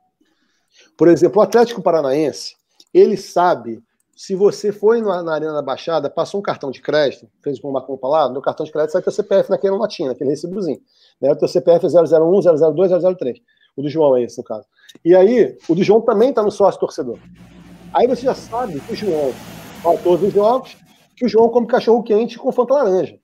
por 0.98 1.08
exemplo, 1.08 1.40
o 1.40 1.44
Atlético 1.44 1.82
Paranaense, 1.82 2.56
ele 2.94 3.18
sabe 3.18 3.84
se 4.16 4.36
você 4.36 4.72
foi 4.72 5.02
na, 5.02 5.24
na, 5.24 5.34
Arena 5.34 5.54
da 5.54 5.62
Baixada, 5.62 6.10
passou 6.10 6.40
um 6.40 6.44
cartão 6.44 6.70
de 6.70 6.82
crédito, 6.82 7.28
fez 7.42 7.60
como 7.60 7.74
uma 7.74 7.82
compra 7.82 8.08
lá, 8.08 8.30
no 8.30 8.42
cartão 8.42 8.64
de 8.66 8.72
crédito 8.72 8.92
sai 8.92 9.02
teu 9.02 9.12
CPF 9.12 9.50
naquela 9.50 9.78
notinha, 9.78 10.10
naquele 10.10 10.30
recibozinho. 10.30 10.80
Né? 11.20 11.32
O 11.32 11.36
teu 11.36 11.48
CPF 11.48 11.86
é 11.86 11.90
001, 11.90 12.42
002, 12.74 12.92
003. 13.18 13.42
O 13.82 13.84
do 13.84 13.90
João 13.90 14.16
é 14.16 14.24
esse, 14.24 14.38
no 14.38 14.44
caso. 14.44 14.66
E 15.04 15.16
aí, 15.16 15.58
o 15.68 15.74
do 15.74 15.84
João 15.84 16.02
também 16.02 16.30
está 16.30 16.44
no 16.44 16.52
sócio 16.52 16.80
torcedor. 16.80 17.18
Aí 17.94 18.08
você 18.08 18.22
já 18.22 18.36
sabe 18.36 18.80
que 18.80 18.94
o 18.94 18.96
João, 18.96 19.34
ó, 19.84 19.98
todos 19.98 20.28
os 20.28 20.34
jogos, 20.34 20.78
que 21.16 21.26
o 21.26 21.30
João 21.30 21.50
come 21.50 21.68
cachorro 21.68 22.04
quente 22.04 22.38
com 22.38 22.52
fanta 22.52 22.76
laranja. 22.76 23.20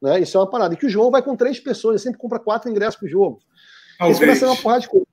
Né? 0.00 0.20
Isso 0.20 0.36
é 0.36 0.40
uma 0.40 0.50
parada. 0.50 0.74
E 0.74 0.76
que 0.76 0.86
o 0.86 0.90
João 0.90 1.10
vai 1.10 1.22
com 1.22 1.36
três 1.36 1.60
pessoas, 1.60 1.92
ele 1.92 2.02
sempre 2.02 2.18
compra 2.18 2.38
quatro 2.38 2.70
ingressos 2.70 2.96
pro 2.96 3.08
jogo. 3.08 3.38
Talvez. 3.98 4.16
Isso 4.16 4.26
começa 4.26 4.46
uma 4.46 4.56
porrada 4.56 4.80
de 4.80 4.88
coisa. 4.88 5.06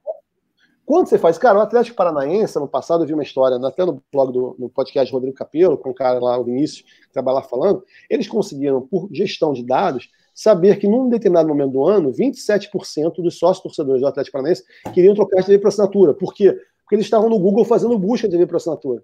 Quando 0.85 1.07
você 1.07 1.17
faz, 1.17 1.37
cara, 1.37 1.57
o 1.57 1.61
Atlético 1.61 1.95
Paranaense, 1.95 2.57
ano 2.57 2.67
passado 2.67 3.03
eu 3.03 3.07
vi 3.07 3.13
uma 3.13 3.23
história, 3.23 3.57
até 3.65 3.85
no 3.85 4.01
blog 4.11 4.33
do 4.33 4.55
no 4.59 4.69
podcast 4.69 5.11
do 5.11 5.15
Rodrigo 5.15 5.35
Capelo, 5.35 5.77
com 5.77 5.89
o 5.89 5.93
cara 5.93 6.19
lá, 6.19 6.37
o 6.37 6.43
Vinícius, 6.43 6.81
que 6.81 7.13
trabalha 7.13 7.35
lá 7.35 7.41
falando, 7.41 7.83
eles 8.09 8.27
conseguiram, 8.27 8.81
por 8.81 9.07
gestão 9.11 9.53
de 9.53 9.63
dados, 9.63 10.09
saber 10.33 10.77
que 10.77 10.87
num 10.87 11.09
determinado 11.09 11.47
momento 11.47 11.73
do 11.73 11.85
ano, 11.85 12.11
27% 12.11 13.15
dos 13.17 13.37
sócios 13.37 13.61
torcedores 13.61 14.01
do 14.01 14.07
Atlético 14.07 14.33
Paranaense 14.33 14.63
queriam 14.93 15.13
trocar 15.13 15.41
de 15.41 15.47
TV 15.47 15.59
por 15.59 15.67
assinatura. 15.67 16.13
Por 16.13 16.33
quê? 16.33 16.53
Porque 16.81 16.95
eles 16.95 17.05
estavam 17.05 17.29
no 17.29 17.39
Google 17.39 17.65
fazendo 17.65 17.97
busca 17.97 18.27
de 18.27 18.33
TV 18.33 18.47
por 18.47 18.57
assinatura. 18.57 19.03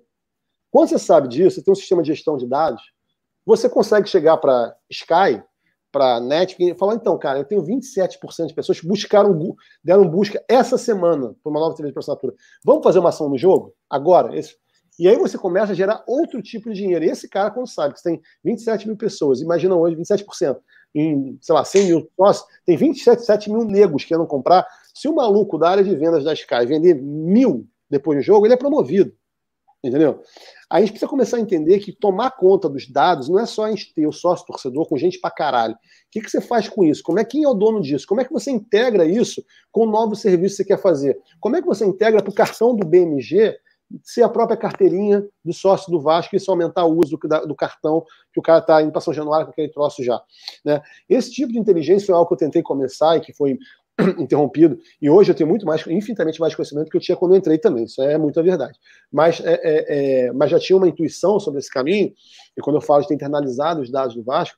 Quando 0.71 0.89
você 0.89 0.99
sabe 0.99 1.27
disso, 1.27 1.55
você 1.55 1.63
tem 1.63 1.71
um 1.71 1.75
sistema 1.75 2.01
de 2.01 2.13
gestão 2.13 2.37
de 2.37 2.47
dados, 2.47 2.81
você 3.45 3.69
consegue 3.69 4.07
chegar 4.07 4.37
para 4.37 4.75
Sky, 4.89 5.41
para 5.91 6.19
Netflix 6.19 6.75
e 6.75 6.77
falar, 6.77 6.95
então, 6.95 7.17
cara, 7.17 7.39
eu 7.39 7.45
tenho 7.45 7.63
27% 7.63 8.47
de 8.47 8.53
pessoas 8.53 8.79
que 8.79 8.87
buscaram, 8.87 9.55
deram 9.83 10.07
busca 10.07 10.43
essa 10.47 10.77
semana 10.77 11.35
por 11.43 11.49
uma 11.49 11.59
nova 11.59 11.75
TV 11.75 11.91
por 11.91 11.99
assinatura. 11.99 12.33
Vamos 12.63 12.83
fazer 12.83 12.99
uma 12.99 13.09
ação 13.09 13.29
no 13.29 13.37
jogo? 13.37 13.73
Agora? 13.89 14.37
Esse... 14.37 14.55
E 14.99 15.07
aí 15.07 15.17
você 15.17 15.37
começa 15.37 15.71
a 15.71 15.75
gerar 15.75 16.03
outro 16.07 16.41
tipo 16.41 16.69
de 16.69 16.75
dinheiro. 16.75 17.05
E 17.05 17.09
esse 17.09 17.27
cara, 17.27 17.49
quando 17.49 17.67
sabe 17.67 17.93
que 17.93 18.01
você 18.01 18.09
tem 18.09 18.21
27 18.43 18.85
mil 18.85 18.97
pessoas, 18.97 19.41
imagina 19.41 19.75
hoje 19.75 19.95
27%, 19.95 20.59
em, 20.93 21.37
sei 21.41 21.53
lá, 21.53 21.63
100 21.63 21.85
mil 21.85 22.09
sócios, 22.15 22.47
tem 22.65 22.75
27 22.75 23.49
mil 23.51 23.63
negros 23.63 24.03
querendo 24.03 24.25
comprar 24.27 24.65
Se 24.93 25.07
o 25.07 25.15
maluco 25.15 25.57
da 25.57 25.69
área 25.69 25.83
de 25.83 25.95
vendas 25.95 26.23
da 26.23 26.33
Sky 26.33 26.65
vender 26.65 26.95
mil 26.95 27.67
depois 27.89 28.17
do 28.17 28.23
jogo, 28.23 28.45
ele 28.45 28.53
é 28.53 28.57
promovido. 28.57 29.13
Entendeu? 29.81 30.21
A 30.69 30.81
gente 30.81 30.91
precisa 30.91 31.09
começar 31.09 31.37
a 31.37 31.39
entender 31.39 31.79
que 31.79 31.93
tomar 31.93 32.31
conta 32.31 32.67
dos 32.67 32.85
dados 32.85 33.29
não 33.29 33.39
é 33.39 33.45
só 33.45 33.63
a 33.63 33.69
gente 33.69 33.93
ter 33.93 34.05
o 34.05 34.11
sócio 34.11 34.45
torcedor 34.45 34.85
com 34.87 34.97
gente 34.97 35.19
pra 35.19 35.31
caralho. 35.31 35.73
O 35.73 35.77
que, 36.11 36.19
que 36.19 36.29
você 36.29 36.41
faz 36.41 36.67
com 36.67 36.83
isso? 36.83 37.01
Como 37.01 37.17
é 37.17 37.23
quem 37.23 37.43
é 37.43 37.47
o 37.47 37.53
dono 37.53 37.81
disso? 37.81 38.05
Como 38.05 38.19
é 38.19 38.25
que 38.25 38.33
você 38.33 38.51
integra 38.51 39.05
isso 39.05 39.43
com 39.71 39.87
o 39.87 39.89
novo 39.89 40.15
serviço 40.15 40.57
que 40.57 40.63
você 40.63 40.65
quer 40.65 40.81
fazer? 40.81 41.17
Como 41.39 41.55
é 41.55 41.61
que 41.61 41.67
você 41.67 41.85
integra 41.85 42.21
para 42.21 42.29
o 42.29 42.35
cartão 42.35 42.75
do 42.75 42.85
BMG 42.85 43.57
ser 44.03 44.23
a 44.23 44.29
própria 44.29 44.57
carteirinha 44.57 45.25
do 45.43 45.53
sócio 45.53 45.91
do 45.91 45.99
Vasco 45.99 46.35
e 46.35 46.37
isso 46.37 46.51
aumentar 46.51 46.85
o 46.85 46.97
uso 46.97 47.17
do, 47.17 47.47
do 47.47 47.55
cartão 47.55 48.05
que 48.31 48.39
o 48.39 48.43
cara 48.43 48.59
está 48.59 48.81
indo 48.81 48.91
para 48.91 49.01
São 49.01 49.13
Januário 49.13 49.47
com 49.47 49.51
aquele 49.51 49.69
troço 49.69 50.03
já. 50.03 50.21
Né? 50.63 50.81
Esse 51.07 51.31
tipo 51.31 51.51
de 51.51 51.59
inteligência 51.59 52.05
foi 52.05 52.15
algo 52.15 52.27
que 52.27 52.33
eu 52.33 52.37
tentei 52.37 52.61
começar 52.61 53.17
e 53.17 53.21
que 53.21 53.33
foi 53.33 53.57
interrompido. 54.17 54.79
E 55.01 55.09
hoje 55.09 55.31
eu 55.31 55.35
tenho 55.35 55.49
muito 55.49 55.65
mais, 55.65 55.85
infinitamente 55.87 56.39
mais 56.39 56.55
conhecimento 56.55 56.89
que 56.89 56.97
eu 56.97 57.01
tinha 57.01 57.17
quando 57.17 57.33
eu 57.33 57.37
entrei 57.37 57.57
também. 57.57 57.85
Isso 57.85 58.01
é 58.01 58.17
muita 58.17 58.41
verdade. 58.43 58.77
Mas, 59.11 59.39
é, 59.41 59.53
é, 59.53 60.25
é, 60.27 60.31
mas 60.33 60.51
já 60.51 60.59
tinha 60.59 60.77
uma 60.77 60.87
intuição 60.87 61.39
sobre 61.39 61.59
esse 61.59 61.69
caminho. 61.69 62.13
E 62.57 62.61
quando 62.61 62.77
eu 62.77 62.81
falo 62.81 63.01
de 63.01 63.07
ter 63.07 63.15
internalizado 63.15 63.81
os 63.81 63.91
dados 63.91 64.15
do 64.15 64.23
Vasco, 64.23 64.57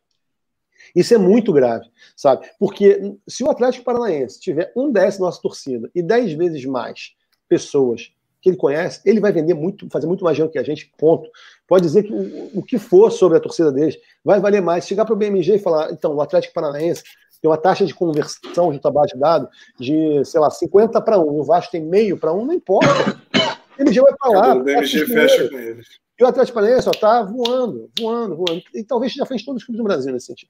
isso 0.95 1.13
é 1.13 1.17
muito 1.17 1.53
grave, 1.53 1.85
sabe? 2.15 2.49
Porque 2.59 3.15
se 3.27 3.43
o 3.43 3.49
Atlético 3.51 3.85
Paranaense 3.85 4.39
tiver 4.39 4.71
um 4.75 4.91
décimo 4.91 5.25
nossa 5.25 5.39
torcida 5.39 5.89
e 5.93 6.01
dez 6.01 6.33
vezes 6.33 6.65
mais 6.65 7.13
pessoas 7.47 8.11
que 8.41 8.49
ele 8.49 8.57
conhece, 8.57 9.01
ele 9.05 9.19
vai 9.19 9.31
vender 9.31 9.53
muito, 9.53 9.88
fazer 9.89 10.07
muito 10.07 10.23
mais 10.23 10.35
dinheiro 10.35 10.51
que 10.51 10.57
a 10.57 10.63
gente, 10.63 10.91
ponto. 10.97 11.30
Pode 11.68 11.84
dizer 11.84 12.03
que 12.03 12.11
o, 12.11 12.59
o 12.59 12.63
que 12.63 12.80
for 12.80 13.11
sobre 13.11 13.38
a 13.38 13.41
torcida 13.41 13.72
deles 13.72 13.97
vai 14.23 14.39
valer 14.39 14.61
mais. 14.61 14.88
Chegar 14.88 15.05
para 15.05 15.13
o 15.13 15.18
BMG 15.18 15.55
e 15.55 15.59
falar, 15.59 15.91
então, 15.91 16.15
o 16.15 16.22
Atlético 16.22 16.53
Paranaense 16.53 17.03
tem 17.41 17.49
uma 17.49 17.57
taxa 17.57 17.85
de 17.85 17.93
conversão 17.93 18.72
de 18.72 18.80
trabalho 18.80 19.07
de 19.07 19.19
dado 19.19 19.49
de, 19.80 20.23
sei 20.26 20.39
lá, 20.39 20.49
50 20.49 21.01
para 21.01 21.19
1, 21.19 21.38
e 21.38 21.39
o 21.39 21.43
Vasco 21.43 21.72
tem 21.72 21.81
meio 21.81 22.18
para 22.18 22.34
1, 22.34 22.45
não 22.45 22.53
importa. 22.53 23.22
O 23.77 23.81
MG 23.81 24.01
vai 24.01 24.13
falar. 24.19 24.57
O 24.57 24.69
MG 24.69 25.05
fecha 25.05 25.49
com 25.49 25.57
eles. 25.57 25.88
E 26.19 26.23
o 26.23 26.27
Atlético 26.27 26.55
Paranaense 26.55 26.88
está 26.88 27.23
voando, 27.23 27.89
voando, 27.99 28.35
voando. 28.35 28.61
E 28.76 28.84
talvez 28.84 29.11
já 29.11 29.26
fez 29.26 29.43
todos 29.43 29.61
os 29.61 29.65
clubes 29.65 29.80
do 29.80 29.84
Brasil 29.84 30.13
nesse 30.13 30.27
sentido. 30.27 30.49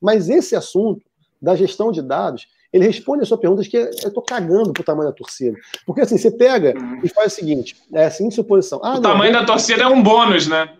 Mas 0.00 0.28
esse 0.28 0.56
assunto 0.56 1.06
da 1.40 1.54
gestão 1.54 1.92
de 1.92 2.02
dados, 2.02 2.46
ele 2.72 2.86
responde 2.86 3.22
a 3.22 3.26
sua 3.26 3.38
pergunta 3.38 3.62
de 3.62 3.68
que 3.68 3.76
eu 3.76 3.88
estou 3.90 4.22
cagando 4.22 4.72
pro 4.72 4.82
tamanho 4.82 5.10
da 5.10 5.14
torcida. 5.14 5.56
Porque 5.84 6.00
assim, 6.00 6.16
você 6.16 6.30
pega 6.30 6.74
e 7.02 7.08
faz 7.08 7.32
o 7.32 7.36
seguinte: 7.36 7.76
é 7.92 8.06
a 8.06 8.10
seguinte 8.10 8.34
suposição. 8.34 8.80
Ah, 8.82 8.92
o 8.92 8.94
não, 8.94 9.02
tamanho 9.02 9.32
da 9.32 9.44
torcida 9.44 9.82
é 9.82 9.86
um 9.86 10.02
bônus, 10.02 10.46
né? 10.46 10.70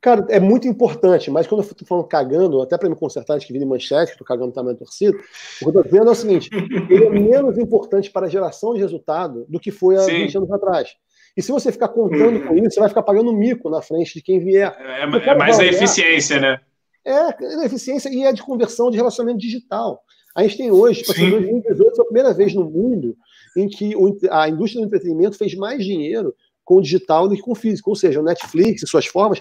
Cara, 0.00 0.24
é 0.30 0.40
muito 0.40 0.66
importante, 0.66 1.30
mas 1.30 1.46
quando 1.46 1.62
eu 1.62 1.74
tô 1.74 1.84
falando 1.84 2.06
cagando, 2.06 2.62
até 2.62 2.78
para 2.78 2.88
me 2.88 2.96
consertar 2.96 3.34
antes 3.34 3.46
que 3.46 3.52
vire 3.52 3.66
manchete, 3.66 4.12
que 4.12 4.18
tô 4.18 4.24
cagando 4.24 4.48
o 4.48 4.52
tamanho 4.52 4.74
da 4.74 4.78
torcida, 4.78 5.14
o 5.14 5.58
que 5.58 5.68
eu 5.68 5.72
tô 5.72 5.82
dizendo 5.82 6.08
é 6.08 6.12
o 6.12 6.14
seguinte: 6.14 6.48
ele 6.88 7.04
é 7.04 7.10
menos 7.10 7.58
importante 7.58 8.10
para 8.10 8.26
a 8.26 8.30
geração 8.30 8.72
de 8.72 8.80
resultado 8.80 9.44
do 9.48 9.60
que 9.60 9.70
foi 9.70 9.96
há 9.96 10.00
Sim. 10.00 10.24
20 10.26 10.38
anos 10.38 10.52
atrás. 10.52 10.94
E 11.36 11.42
se 11.42 11.52
você 11.52 11.70
ficar 11.70 11.88
contando 11.88 12.40
com 12.46 12.54
isso, 12.56 12.70
você 12.70 12.80
vai 12.80 12.88
ficar 12.88 13.02
pagando 13.02 13.32
mico 13.32 13.68
na 13.68 13.82
frente 13.82 14.14
de 14.14 14.22
quem 14.22 14.40
vier. 14.40 14.74
É, 14.78 15.02
é, 15.02 15.30
é 15.30 15.34
mais 15.34 15.58
a 15.58 15.64
eficiência, 15.64 16.40
né? 16.40 16.60
É, 17.04 17.12
é 17.12 17.62
a 17.62 17.66
eficiência 17.66 18.08
e 18.08 18.24
é 18.24 18.32
de 18.32 18.42
conversão 18.42 18.90
de 18.90 18.96
relacionamento 18.96 19.38
digital. 19.38 20.02
A 20.34 20.42
gente 20.42 20.56
tem 20.56 20.70
hoje, 20.70 21.00
tipo, 21.00 21.12
assim, 21.12 21.30
2018 21.30 21.96
foi 21.96 22.02
a 22.02 22.06
primeira 22.06 22.34
vez 22.34 22.54
no 22.54 22.64
mundo 22.64 23.16
em 23.56 23.68
que 23.68 23.94
a 24.30 24.48
indústria 24.48 24.80
do 24.80 24.86
entretenimento 24.86 25.36
fez 25.36 25.54
mais 25.54 25.84
dinheiro 25.84 26.34
com 26.64 26.76
o 26.76 26.80
digital 26.82 27.28
do 27.28 27.34
que 27.34 27.42
com 27.42 27.52
o 27.52 27.56
físico. 27.56 27.90
Ou 27.90 27.96
seja, 27.96 28.20
o 28.20 28.22
Netflix 28.22 28.82
e 28.82 28.86
suas 28.86 29.06
formas 29.06 29.40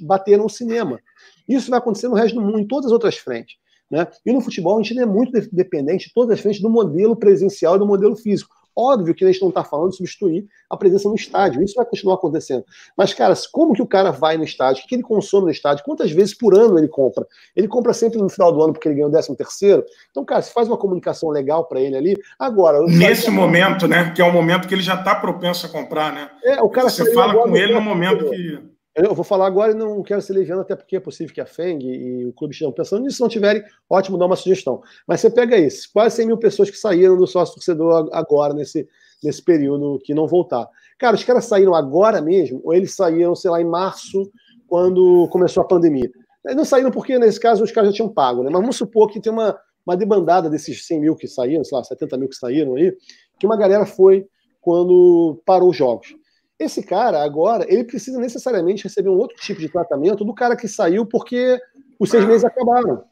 bateram 0.00 0.46
o 0.46 0.50
cinema. 0.50 1.00
Isso 1.48 1.70
vai 1.70 1.78
acontecer 1.78 2.08
no 2.08 2.14
resto 2.14 2.34
do 2.34 2.40
mundo, 2.40 2.58
em 2.58 2.66
todas 2.66 2.86
as 2.86 2.92
outras 2.92 3.16
frentes. 3.16 3.56
Né? 3.90 4.06
E 4.26 4.32
no 4.32 4.40
futebol, 4.40 4.78
a 4.78 4.82
gente 4.82 4.98
é 4.98 5.06
muito 5.06 5.30
dependente, 5.52 6.10
todas 6.12 6.32
as 6.34 6.40
frentes, 6.40 6.60
do 6.60 6.70
modelo 6.70 7.14
presencial 7.14 7.76
e 7.76 7.78
do 7.78 7.86
modelo 7.86 8.16
físico. 8.16 8.54
Óbvio 8.76 9.14
que 9.14 9.24
a 9.24 9.30
gente 9.30 9.40
não 9.40 9.48
está 9.48 9.62
falando 9.62 9.90
de 9.90 9.96
substituir 9.96 10.46
a 10.68 10.76
presença 10.76 11.08
no 11.08 11.14
estádio, 11.14 11.62
isso 11.62 11.74
vai 11.76 11.84
continuar 11.84 12.16
acontecendo. 12.16 12.64
Mas, 12.96 13.14
cara, 13.14 13.34
como 13.52 13.72
que 13.72 13.82
o 13.82 13.86
cara 13.86 14.10
vai 14.10 14.36
no 14.36 14.44
estádio? 14.44 14.84
O 14.84 14.88
que 14.88 14.94
ele 14.94 15.02
consome 15.02 15.46
no 15.46 15.52
estádio? 15.52 15.84
Quantas 15.84 16.10
vezes 16.10 16.34
por 16.36 16.54
ano 16.54 16.78
ele 16.78 16.88
compra? 16.88 17.26
Ele 17.54 17.68
compra 17.68 17.92
sempre 17.92 18.18
no 18.18 18.28
final 18.28 18.52
do 18.52 18.62
ano 18.62 18.72
porque 18.72 18.88
ele 18.88 18.96
ganhou 18.96 19.08
o 19.08 19.12
13 19.12 19.36
terceiro. 19.36 19.84
Então, 20.10 20.24
cara, 20.24 20.42
se 20.42 20.52
faz 20.52 20.68
uma 20.68 20.76
comunicação 20.76 21.30
legal 21.30 21.66
para 21.66 21.80
ele 21.80 21.96
ali. 21.96 22.16
Agora. 22.38 22.80
Nesse 22.82 23.30
momento, 23.30 23.86
né? 23.86 24.12
Que 24.14 24.20
é 24.20 24.24
o 24.24 24.32
momento 24.32 24.66
que 24.66 24.74
ele 24.74 24.82
já 24.82 24.94
está 24.94 25.14
propenso 25.14 25.66
a 25.66 25.68
comprar, 25.68 26.12
né? 26.12 26.30
É, 26.42 26.62
o 26.62 26.68
cara 26.68 26.88
Você 26.88 27.12
fala 27.12 27.34
com 27.34 27.56
ele 27.56 27.74
no 27.74 27.80
momento 27.80 28.30
que. 28.30 28.73
Eu 28.94 29.12
vou 29.12 29.24
falar 29.24 29.46
agora 29.46 29.72
e 29.72 29.74
não 29.74 30.02
quero 30.04 30.22
ser 30.22 30.34
leviano, 30.34 30.60
até 30.60 30.76
porque 30.76 30.94
é 30.94 31.00
possível 31.00 31.34
que 31.34 31.40
a 31.40 31.46
FENG 31.46 31.84
e 31.84 32.26
o 32.26 32.32
clube 32.32 32.52
estejam 32.52 32.72
pensando 32.72 33.02
nisso. 33.02 33.16
Se 33.16 33.22
não 33.22 33.28
tiverem, 33.28 33.62
ótimo, 33.90 34.16
dá 34.16 34.24
uma 34.24 34.36
sugestão. 34.36 34.82
Mas 35.04 35.20
você 35.20 35.28
pega 35.28 35.56
isso, 35.58 35.90
quase 35.92 36.14
100 36.16 36.26
mil 36.28 36.38
pessoas 36.38 36.70
que 36.70 36.76
saíram 36.76 37.16
do 37.16 37.26
sócio 37.26 37.56
torcedor 37.56 38.08
agora, 38.12 38.54
nesse, 38.54 38.88
nesse 39.20 39.42
período 39.42 39.98
que 40.04 40.14
não 40.14 40.28
voltar. 40.28 40.68
Cara, 40.96 41.16
os 41.16 41.24
caras 41.24 41.44
saíram 41.44 41.74
agora 41.74 42.20
mesmo, 42.20 42.60
ou 42.62 42.72
eles 42.72 42.94
saíram, 42.94 43.34
sei 43.34 43.50
lá, 43.50 43.60
em 43.60 43.64
março, 43.64 44.30
quando 44.68 45.28
começou 45.28 45.62
a 45.64 45.66
pandemia. 45.66 46.08
Não 46.54 46.64
saíram 46.64 46.92
porque, 46.92 47.18
nesse 47.18 47.40
caso, 47.40 47.64
os 47.64 47.72
caras 47.72 47.90
já 47.90 47.96
tinham 47.96 48.08
pago, 48.08 48.44
né? 48.44 48.50
Mas 48.50 48.60
vamos 48.60 48.76
supor 48.76 49.08
que 49.08 49.20
tem 49.20 49.32
uma, 49.32 49.58
uma 49.84 49.96
debandada 49.96 50.48
desses 50.48 50.86
100 50.86 51.00
mil 51.00 51.16
que 51.16 51.26
saíram, 51.26 51.64
sei 51.64 51.76
lá, 51.76 51.82
70 51.82 52.16
mil 52.16 52.28
que 52.28 52.36
saíram 52.36 52.76
aí, 52.76 52.96
que 53.40 53.46
uma 53.46 53.56
galera 53.56 53.86
foi 53.86 54.24
quando 54.60 55.42
parou 55.44 55.70
os 55.70 55.76
jogos. 55.76 56.14
Esse 56.58 56.82
cara, 56.82 57.22
agora, 57.24 57.66
ele 57.68 57.84
precisa 57.84 58.18
necessariamente 58.18 58.84
receber 58.84 59.08
um 59.08 59.18
outro 59.18 59.36
tipo 59.38 59.60
de 59.60 59.68
tratamento 59.68 60.24
do 60.24 60.32
cara 60.32 60.56
que 60.56 60.68
saiu 60.68 61.04
porque 61.04 61.60
os 61.98 62.10
seis 62.10 62.24
meses 62.24 62.44
acabaram. 62.44 63.04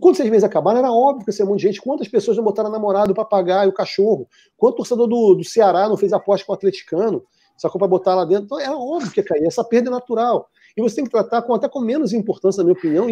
Quando 0.00 0.12
os 0.12 0.16
seis 0.16 0.28
meses 0.28 0.44
acabaram, 0.44 0.78
era 0.78 0.92
óbvio 0.92 1.24
que 1.24 1.30
ia 1.30 1.36
ser 1.36 1.44
um 1.44 1.48
monte 1.48 1.60
de 1.60 1.68
gente. 1.68 1.80
Quantas 1.80 2.08
pessoas 2.08 2.36
não 2.36 2.44
botaram 2.44 2.70
namorado, 2.70 3.14
papagaio, 3.14 3.72
cachorro? 3.72 4.28
Quanto 4.56 4.76
torcedor 4.76 5.06
do, 5.06 5.34
do 5.34 5.44
Ceará 5.44 5.88
não 5.88 5.96
fez 5.96 6.12
aposta 6.12 6.44
com 6.44 6.52
o 6.52 6.54
atleticano? 6.54 7.24
Sacou 7.56 7.78
para 7.78 7.88
botar 7.88 8.14
lá 8.14 8.24
dentro? 8.24 8.44
Então, 8.44 8.60
era 8.60 8.76
óbvio 8.76 9.10
que 9.10 9.20
ia 9.20 9.24
cair. 9.24 9.44
Essa 9.44 9.64
perda 9.64 9.88
é 9.88 9.92
natural. 9.92 10.48
E 10.76 10.82
você 10.82 10.96
tem 10.96 11.04
que 11.04 11.10
tratar 11.10 11.42
com 11.42 11.54
até 11.54 11.68
com 11.68 11.80
menos 11.80 12.12
importância, 12.12 12.58
na 12.58 12.64
minha 12.64 12.78
opinião. 12.78 13.06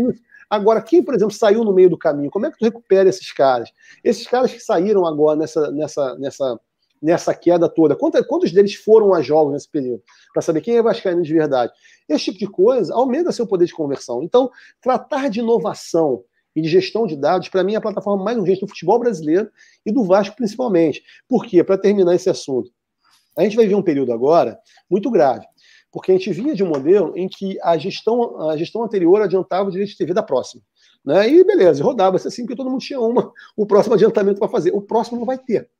Agora, 0.49 0.81
quem, 0.81 1.03
por 1.03 1.15
exemplo, 1.15 1.35
saiu 1.35 1.65
no 1.65 1.73
meio 1.73 1.91
do 1.91 1.99
caminho, 1.99 2.31
como 2.31 2.47
é 2.47 2.51
que 2.51 2.59
tu 2.59 2.65
recupera 2.65 3.09
esses 3.09 3.33
caras? 3.33 3.71
Esses 4.05 4.27
caras 4.27 4.53
que 4.53 4.61
saíram 4.61 5.05
agora 5.05 5.37
nessa, 5.37 5.71
nessa, 5.73 6.17
nessa 6.17 6.61
nessa 7.03 7.35
queda 7.35 7.69
toda? 7.69 7.97
Quantos, 7.97 8.27
quantos 8.27 8.53
deles 8.53 8.75
foram 8.75 9.15
a 9.15 9.23
jogos 9.23 9.53
nesse 9.53 9.69
período? 9.69 10.03
Para 10.33 10.43
saber 10.43 10.61
quem 10.61 10.77
é 10.77 10.83
vascaíno 10.83 11.23
de 11.23 11.33
verdade. 11.33 11.73
Esse 12.09 12.27
tipo 12.27 12.39
de 12.39 12.47
coisa 12.47 12.95
aumenta 12.95 13.33
seu 13.33 13.47
poder 13.47 13.67
de 13.67 13.75
conversão. 13.75 14.23
Então, 14.23 14.51
tratar 14.81 15.29
de 15.29 15.41
inovação 15.41 16.25
e 16.55 16.63
de 16.63 16.69
gestão 16.69 17.07
de 17.07 17.17
dados, 17.17 17.49
para 17.49 17.63
mim, 17.63 17.75
é 17.75 17.77
a 17.77 17.81
plataforma 17.81 18.25
mais 18.25 18.39
urgente 18.39 18.61
do 18.61 18.69
futebol 18.69 18.99
brasileiro 18.99 19.51
e 19.85 19.93
do 19.93 20.05
Vasco 20.05 20.35
principalmente. 20.37 21.03
Por 21.29 21.45
quê? 21.45 21.63
Para 21.63 21.77
terminar 21.77 22.15
esse 22.15 22.31
assunto. 22.31 22.71
A 23.37 23.43
gente 23.43 23.57
vai 23.57 23.67
ver 23.67 23.75
um 23.75 23.83
período 23.83 24.13
agora 24.13 24.59
muito 24.91 25.11
grave, 25.11 25.45
porque 25.93 26.11
a 26.11 26.15
gente 26.15 26.33
vinha 26.33 26.55
de 26.55 26.65
um 26.65 26.69
modelo 26.69 27.13
em 27.15 27.29
que 27.29 27.59
a 27.63 27.77
gestão, 27.77 28.49
a 28.49 28.57
gestão 28.57 28.83
anterior 28.83 29.21
adiantava 29.21 29.69
o 29.69 29.71
direito 29.71 29.91
de 29.91 29.99
TV 29.99 30.15
da 30.15 30.23
próxima. 30.23 30.63
Né? 31.05 31.29
E 31.29 31.45
beleza, 31.45 31.85
rodava-se 31.85 32.27
assim, 32.27 32.43
porque 32.43 32.57
todo 32.57 32.71
mundo 32.71 32.81
tinha 32.81 32.99
uma, 32.99 33.31
o 33.55 33.67
próximo 33.67 33.95
adiantamento 33.95 34.41
para 34.41 34.49
fazer. 34.49 34.73
O 34.75 34.81
próximo 34.81 35.19
não 35.19 35.27
vai 35.27 35.39
ter. 35.39 35.71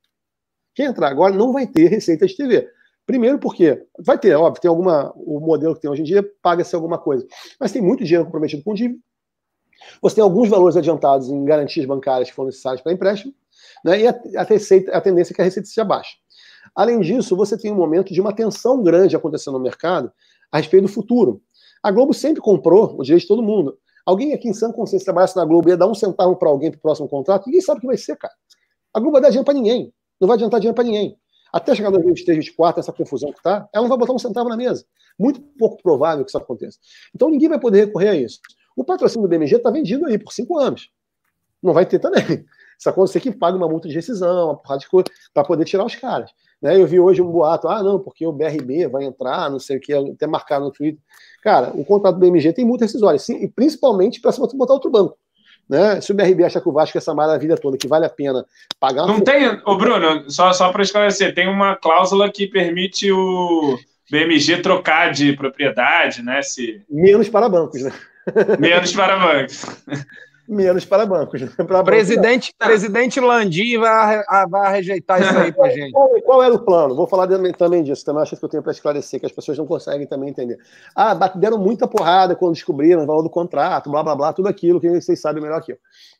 Quem 0.77 0.85
entrar 0.85 1.09
agora 1.09 1.33
não 1.33 1.51
vai 1.51 1.65
ter 1.65 1.87
receita 1.87 2.27
de 2.27 2.37
TV. 2.37 2.69
Primeiro 3.03 3.39
porque 3.39 3.83
vai 3.97 4.15
ter, 4.15 4.35
óbvio, 4.35 4.61
tem 4.61 4.69
alguma. 4.69 5.11
O 5.15 5.39
modelo 5.39 5.73
que 5.73 5.81
tem 5.81 5.89
hoje 5.89 6.03
em 6.03 6.05
dia 6.05 6.23
paga-se 6.39 6.75
alguma 6.75 6.99
coisa. 6.99 7.25
Mas 7.59 7.71
tem 7.71 7.81
muito 7.81 8.03
dinheiro 8.03 8.25
comprometido 8.25 8.63
com 8.63 8.75
dívida. 8.75 8.99
Você 10.03 10.17
tem 10.17 10.23
alguns 10.23 10.49
valores 10.49 10.77
adiantados 10.77 11.29
em 11.29 11.43
garantias 11.43 11.83
bancárias 11.87 12.29
que 12.29 12.35
foram 12.35 12.49
necessárias 12.49 12.79
para 12.79 12.93
empréstimo, 12.93 13.33
né? 13.83 14.01
E 14.01 14.07
a, 14.07 14.21
a, 14.37 14.43
receita, 14.43 14.95
a 14.95 15.01
tendência 15.01 15.33
é 15.33 15.35
que 15.35 15.41
a 15.41 15.45
receita 15.45 15.67
seja 15.67 15.83
baixa. 15.83 16.15
Além 16.75 16.99
disso, 16.99 17.35
você 17.35 17.57
tem 17.57 17.71
um 17.71 17.75
momento 17.75 18.13
de 18.13 18.21
uma 18.21 18.31
tensão 18.31 18.83
grande 18.83 19.15
acontecendo 19.15 19.57
no 19.57 19.63
mercado 19.63 20.11
a 20.51 20.57
respeito 20.57 20.83
do 20.83 20.89
futuro. 20.93 21.41
A 21.81 21.89
Globo 21.89 22.13
sempre 22.13 22.39
comprou 22.39 22.95
o 22.99 23.01
direito 23.01 23.23
de 23.23 23.27
todo 23.27 23.41
mundo. 23.41 23.79
Alguém 24.05 24.31
aqui 24.31 24.47
em 24.47 24.53
São 24.53 24.71
Consciência 24.71 25.05
trabalhasse 25.05 25.35
na 25.35 25.43
Globo 25.43 25.69
ia 25.69 25.77
dar 25.77 25.87
um 25.87 25.95
centavo 25.95 26.35
para 26.35 26.49
alguém 26.49 26.69
para 26.69 26.77
o 26.77 26.81
próximo 26.81 27.09
contrato? 27.09 27.47
Ninguém 27.47 27.61
sabe 27.61 27.79
o 27.79 27.81
que 27.81 27.87
vai 27.87 27.97
ser, 27.97 28.15
cara. 28.15 28.33
A 28.93 28.99
Globo 28.99 29.13
vai 29.13 29.21
dar 29.23 29.29
dinheiro 29.29 29.43
para 29.43 29.55
ninguém 29.55 29.91
não 30.19 30.27
vai 30.27 30.35
adiantar 30.35 30.59
dinheiro 30.59 30.75
para 30.75 30.83
ninguém. 30.83 31.17
Até 31.51 31.73
chegar 31.73 31.89
em 31.89 31.93
2023, 31.93 32.37
2024, 32.37 32.79
essa 32.79 32.91
confusão 32.91 33.31
que 33.31 33.37
está, 33.37 33.67
ela 33.73 33.83
não 33.83 33.89
vai 33.89 33.97
botar 33.97 34.13
um 34.13 34.19
centavo 34.19 34.49
na 34.49 34.57
mesa. 34.57 34.85
Muito 35.17 35.41
pouco 35.57 35.81
provável 35.81 36.23
que 36.23 36.29
isso 36.29 36.37
aconteça. 36.37 36.77
Então 37.15 37.29
ninguém 37.29 37.49
vai 37.49 37.59
poder 37.59 37.85
recorrer 37.85 38.09
a 38.09 38.15
isso. 38.15 38.39
O 38.75 38.83
patrocínio 38.83 39.27
do 39.27 39.29
BMG 39.29 39.55
está 39.55 39.71
vendido 39.71 40.05
aí 40.05 40.17
por 40.17 40.31
cinco 40.31 40.57
anos. 40.57 40.91
Não 41.61 41.73
vai 41.73 41.85
ter 41.85 41.99
também. 41.99 42.23
Isso 42.77 42.87
acontece 42.87 43.19
que 43.19 43.31
paga 43.31 43.57
uma 43.57 43.67
multa 43.67 43.87
de 43.87 43.95
rescisão, 43.95 44.49
uma 44.49 44.55
porrada 44.55 44.81
de 44.81 44.87
coisa, 44.87 45.07
para 45.33 45.43
poder 45.43 45.65
tirar 45.65 45.83
os 45.83 45.95
caras. 45.95 46.29
Né? 46.61 46.79
Eu 46.79 46.85
vi 46.85 46.99
hoje 46.99 47.23
um 47.23 47.31
boato, 47.31 47.67
ah, 47.67 47.81
não, 47.81 47.99
porque 47.99 48.23
o 48.25 48.31
BRB 48.31 48.87
vai 48.87 49.03
entrar, 49.03 49.49
não 49.49 49.57
sei 49.57 49.77
o 49.77 49.79
que, 49.79 49.91
até 49.91 50.27
marcar 50.27 50.59
no 50.59 50.71
Twitter. 50.71 51.01
Cara, 51.41 51.71
o 51.73 51.83
contrato 51.83 52.15
do 52.15 52.19
BMG 52.19 52.53
tem 52.53 52.63
multa 52.63 52.85
rescisória, 52.85 53.17
sim, 53.17 53.43
e 53.43 53.47
principalmente 53.47 54.21
para 54.21 54.31
se 54.31 54.39
botar 54.55 54.73
outro 54.73 54.91
banco. 54.91 55.17
Né? 55.69 55.99
Se 56.01 56.11
o 56.11 56.15
BRB 56.15 56.43
acha 56.43 56.61
que 56.61 56.69
o 56.69 56.71
Vasco 56.71 56.97
é 56.97 56.99
essa 56.99 57.13
maravilha 57.13 57.57
toda, 57.57 57.77
que 57.77 57.87
vale 57.87 58.05
a 58.05 58.09
pena 58.09 58.45
pagar. 58.79 59.05
Não 59.05 59.19
tem, 59.19 59.47
ô 59.65 59.75
Bruno, 59.75 60.29
só, 60.29 60.53
só 60.53 60.71
para 60.71 60.83
esclarecer, 60.83 61.33
tem 61.33 61.47
uma 61.47 61.75
cláusula 61.75 62.31
que 62.31 62.47
permite 62.47 63.11
o 63.11 63.77
BMG 64.09 64.61
trocar 64.61 65.11
de 65.11 65.33
propriedade, 65.33 66.23
né? 66.23 66.41
Se... 66.41 66.81
Menos 66.89 67.27
para 67.27 67.49
bancos, 67.49 67.81
né? 67.81 67.91
Menos 68.59 68.93
para 68.93 69.17
bancos. 69.17 69.65
menos 70.47 70.85
para 70.85 71.05
bancos. 71.05 71.41
Né? 71.57 71.65
Para 71.65 71.83
presidente, 71.83 72.53
banco, 72.57 72.71
presidente 72.71 73.19
Landim 73.19 73.77
vai, 73.77 74.23
vai 74.49 74.71
rejeitar 74.73 75.21
isso 75.21 75.37
aí 75.37 75.51
para 75.51 75.69
gente. 75.69 75.91
Qual, 75.91 76.09
qual, 76.21 76.43
era 76.43 76.53
o 76.53 76.59
plano? 76.59 76.95
Vou 76.95 77.07
falar 77.07 77.27
também 77.57 77.83
disso, 77.83 78.05
também 78.05 78.21
acho 78.21 78.35
que 78.35 78.43
eu 78.43 78.49
tenho 78.49 78.63
para 78.63 78.71
esclarecer, 78.71 79.19
que 79.19 79.25
as 79.25 79.31
pessoas 79.31 79.57
não 79.57 79.65
conseguem 79.65 80.05
também 80.05 80.29
entender. 80.29 80.57
Ah, 80.95 81.13
deram 81.29 81.57
muita 81.57 81.87
porrada 81.87 82.35
quando 82.35 82.53
descobriram 82.53 83.03
o 83.03 83.07
valor 83.07 83.23
do 83.23 83.29
contrato, 83.29 83.89
blá 83.89 84.03
blá 84.03 84.15
blá, 84.15 84.33
tudo 84.33 84.47
aquilo 84.47 84.79
que 84.79 84.89
vocês 84.89 85.19
sabem 85.19 85.41
melhor 85.41 85.61
que 85.61 85.73
eu. 85.73 85.77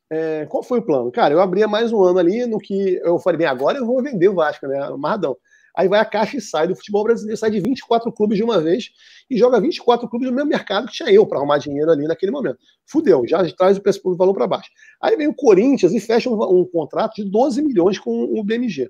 É, 0.09 0.45
qual 0.45 0.63
foi 0.63 0.79
o 0.79 0.81
plano? 0.81 1.11
Cara, 1.11 1.33
eu 1.33 1.41
abria 1.41 1.67
mais 1.67 1.91
um 1.91 2.01
ano 2.01 2.19
ali 2.19 2.45
no 2.45 2.57
que 2.57 2.99
eu 3.03 3.19
falei, 3.19 3.39
bem, 3.39 3.47
agora 3.47 3.77
eu 3.77 3.85
vou 3.85 4.01
vender 4.01 4.29
o 4.29 4.35
Vasco, 4.35 4.65
né? 4.67 4.79
Amarradão. 4.81 5.35
Aí 5.77 5.87
vai 5.87 5.99
a 5.99 6.05
caixa 6.05 6.35
e 6.35 6.41
sai 6.41 6.67
do 6.67 6.75
futebol 6.75 7.03
brasileiro, 7.03 7.37
sai 7.37 7.51
de 7.51 7.59
24 7.59 8.11
clubes 8.11 8.35
de 8.35 8.43
uma 8.43 8.59
vez 8.59 8.89
e 9.29 9.37
joga 9.37 9.61
24 9.61 10.09
clubes 10.09 10.27
no 10.27 10.35
mesmo 10.35 10.49
mercado 10.49 10.87
que 10.87 10.93
tinha 10.93 11.11
eu 11.11 11.23
para 11.23 11.37
arrumar 11.37 11.59
dinheiro 11.59 11.91
ali 11.91 12.07
naquele 12.07 12.31
momento. 12.31 12.57
Fudeu, 12.83 13.27
já 13.27 13.47
traz 13.53 13.77
o 13.77 13.81
preço 13.81 14.01
do 14.01 14.17
valor 14.17 14.33
para 14.33 14.47
baixo. 14.47 14.71
Aí 14.99 15.15
vem 15.15 15.27
o 15.27 15.35
Corinthians 15.35 15.93
e 15.93 15.99
fecha 15.99 16.31
um, 16.31 16.61
um, 16.61 16.65
contrato 16.65 17.17
de 17.17 17.29
12 17.29 17.61
milhões 17.61 17.99
com 17.99 18.23
o 18.23 18.43
BMG. 18.43 18.89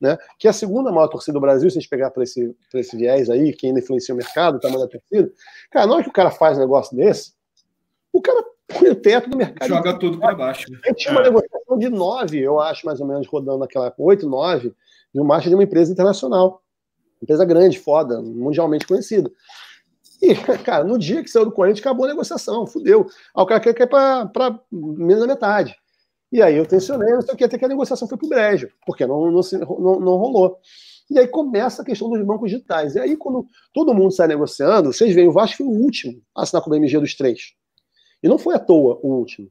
Né? 0.00 0.16
Que 0.38 0.46
é 0.46 0.50
a 0.50 0.54
segunda 0.54 0.90
maior 0.90 1.08
torcida 1.08 1.34
do 1.34 1.40
Brasil, 1.40 1.70
se 1.70 1.76
a 1.76 1.80
gente 1.82 1.90
pegar 1.90 2.10
para 2.10 2.22
esse, 2.22 2.56
esse 2.74 2.96
viés 2.96 3.28
aí, 3.28 3.52
que 3.52 3.66
ainda 3.66 3.80
influencia 3.80 4.14
o 4.14 4.16
mercado, 4.16 4.56
o 4.56 4.60
tamanho 4.60 4.80
da 4.80 4.88
torcida. 4.88 5.30
Cara, 5.70 5.86
na 5.86 5.92
hora 5.92 6.02
que 6.02 6.08
o 6.08 6.14
cara 6.14 6.30
faz 6.30 6.56
um 6.56 6.62
negócio 6.62 6.96
desse, 6.96 7.34
o 8.10 8.22
cara 8.22 8.42
põe 8.68 8.88
o 8.88 8.96
teto 8.96 9.28
do 9.28 9.36
mercado. 9.36 9.68
Joga 9.68 9.98
tudo 9.98 10.18
para 10.18 10.34
baixo. 10.34 10.64
A 10.82 10.88
gente 10.88 10.96
tinha 10.96 11.12
uma 11.12 11.20
é. 11.20 11.24
negociação 11.24 11.78
de 11.78 11.90
9, 11.90 12.38
eu 12.38 12.58
acho, 12.58 12.86
mais 12.86 13.02
ou 13.02 13.06
menos, 13.06 13.26
rodando 13.26 13.58
naquela 13.58 13.92
8, 13.98 14.26
9 14.26 14.74
de 15.14 15.20
um 15.20 15.24
marcha 15.24 15.48
de 15.48 15.54
uma 15.54 15.64
empresa 15.64 15.92
internacional. 15.92 16.62
Empresa 17.22 17.44
grande, 17.44 17.78
foda, 17.78 18.20
mundialmente 18.20 18.86
conhecida. 18.86 19.30
E, 20.20 20.34
cara, 20.64 20.84
no 20.84 20.98
dia 20.98 21.22
que 21.22 21.30
saiu 21.30 21.44
do 21.44 21.52
Corinthians, 21.52 21.80
acabou 21.80 22.06
a 22.06 22.08
negociação, 22.08 22.66
fudeu. 22.66 23.06
Aí 23.34 23.42
o 23.42 23.46
cara 23.46 23.60
quer, 23.60 23.74
quer 23.74 23.86
para 23.86 24.60
menos 24.70 25.20
da 25.20 25.26
metade. 25.26 25.76
E 26.30 26.40
aí 26.40 26.56
eu 26.56 26.64
tensionei, 26.64 27.12
não 27.12 27.20
sei 27.20 27.34
o 27.34 27.36
que, 27.36 27.44
até 27.44 27.58
que 27.58 27.64
a 27.64 27.68
negociação 27.68 28.08
foi 28.08 28.16
pro 28.16 28.28
brejo, 28.28 28.70
porque 28.86 29.06
não, 29.06 29.30
não, 29.30 29.40
não, 29.78 30.00
não 30.00 30.16
rolou. 30.16 30.58
E 31.10 31.18
aí 31.18 31.28
começa 31.28 31.82
a 31.82 31.84
questão 31.84 32.08
dos 32.08 32.24
bancos 32.24 32.50
digitais. 32.50 32.94
E 32.94 33.00
aí, 33.00 33.18
quando 33.18 33.46
todo 33.74 33.92
mundo 33.92 34.12
sai 34.12 34.28
negociando, 34.28 34.90
vocês 34.92 35.14
veem, 35.14 35.28
o 35.28 35.32
Vasco 35.32 35.58
foi 35.58 35.66
o 35.66 35.70
último 35.70 36.22
a 36.34 36.42
assinar 36.42 36.62
com 36.62 36.70
o 36.70 36.72
BMG 36.72 36.98
dos 36.98 37.14
três. 37.14 37.52
E 38.22 38.28
não 38.28 38.38
foi 38.38 38.54
à 38.54 38.58
toa 38.58 38.98
o 39.02 39.08
último. 39.08 39.50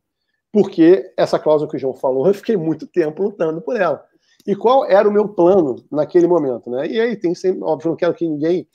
Porque 0.51 1.13
essa 1.15 1.37
cláusula 1.37 1.69
que 1.69 1.77
o 1.77 1.79
João 1.79 1.93
falou, 1.93 2.25
eu 2.27 2.33
fiquei 2.33 2.57
muito 2.57 2.87
tempo 2.87 3.21
lutando 3.21 3.61
por 3.61 3.79
ela. 3.79 4.03
E 4.45 4.55
qual 4.55 4.85
era 4.85 5.07
o 5.07 5.11
meu 5.11 5.27
plano 5.27 5.83
naquele 5.91 6.27
momento, 6.27 6.69
né? 6.69 6.87
E 6.87 6.99
aí 6.99 7.15
tem 7.15 7.35
sempre, 7.35 7.63
óbvio, 7.63 7.89
não 7.89 7.95
quero 7.95 8.13
que 8.13 8.27
ninguém 8.27 8.67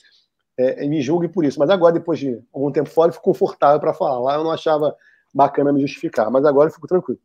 é, 0.59 0.87
me 0.87 1.03
julgue 1.03 1.29
por 1.29 1.45
isso, 1.45 1.59
mas 1.59 1.71
agora, 1.71 1.93
depois 1.93 2.19
de 2.19 2.41
algum 2.53 2.71
tempo 2.71 2.89
fora, 2.89 3.09
eu 3.09 3.13
fico 3.13 3.25
confortável 3.25 3.81
para 3.81 3.93
falar. 3.93 4.21
Lá 4.21 4.35
eu 4.37 4.45
não 4.45 4.51
achava 4.51 4.95
bacana 5.35 5.73
me 5.73 5.81
justificar, 5.81 6.31
mas 6.31 6.45
agora 6.45 6.69
eu 6.69 6.75
fico 6.75 6.87
tranquilo. 6.87 7.21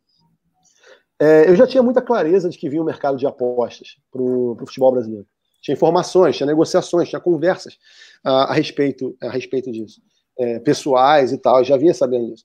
É, 1.18 1.48
eu 1.48 1.54
já 1.54 1.66
tinha 1.66 1.82
muita 1.82 2.02
clareza 2.02 2.48
de 2.48 2.58
que 2.58 2.68
vinha 2.68 2.82
o 2.82 2.84
um 2.84 2.86
mercado 2.86 3.16
de 3.16 3.26
apostas 3.26 3.96
para 4.10 4.20
o 4.20 4.56
futebol 4.58 4.92
brasileiro. 4.92 5.26
Tinha 5.62 5.74
informações, 5.74 6.36
tinha 6.36 6.46
negociações, 6.46 7.08
tinha 7.08 7.20
conversas 7.20 7.78
a, 8.24 8.50
a 8.50 8.52
respeito, 8.52 9.16
a 9.22 9.30
respeito 9.30 9.70
disso, 9.70 10.02
é, 10.36 10.58
pessoais 10.58 11.32
e 11.32 11.38
tal, 11.38 11.58
eu 11.58 11.64
já 11.64 11.76
vinha 11.76 11.94
sabendo 11.94 12.32
disso. 12.32 12.44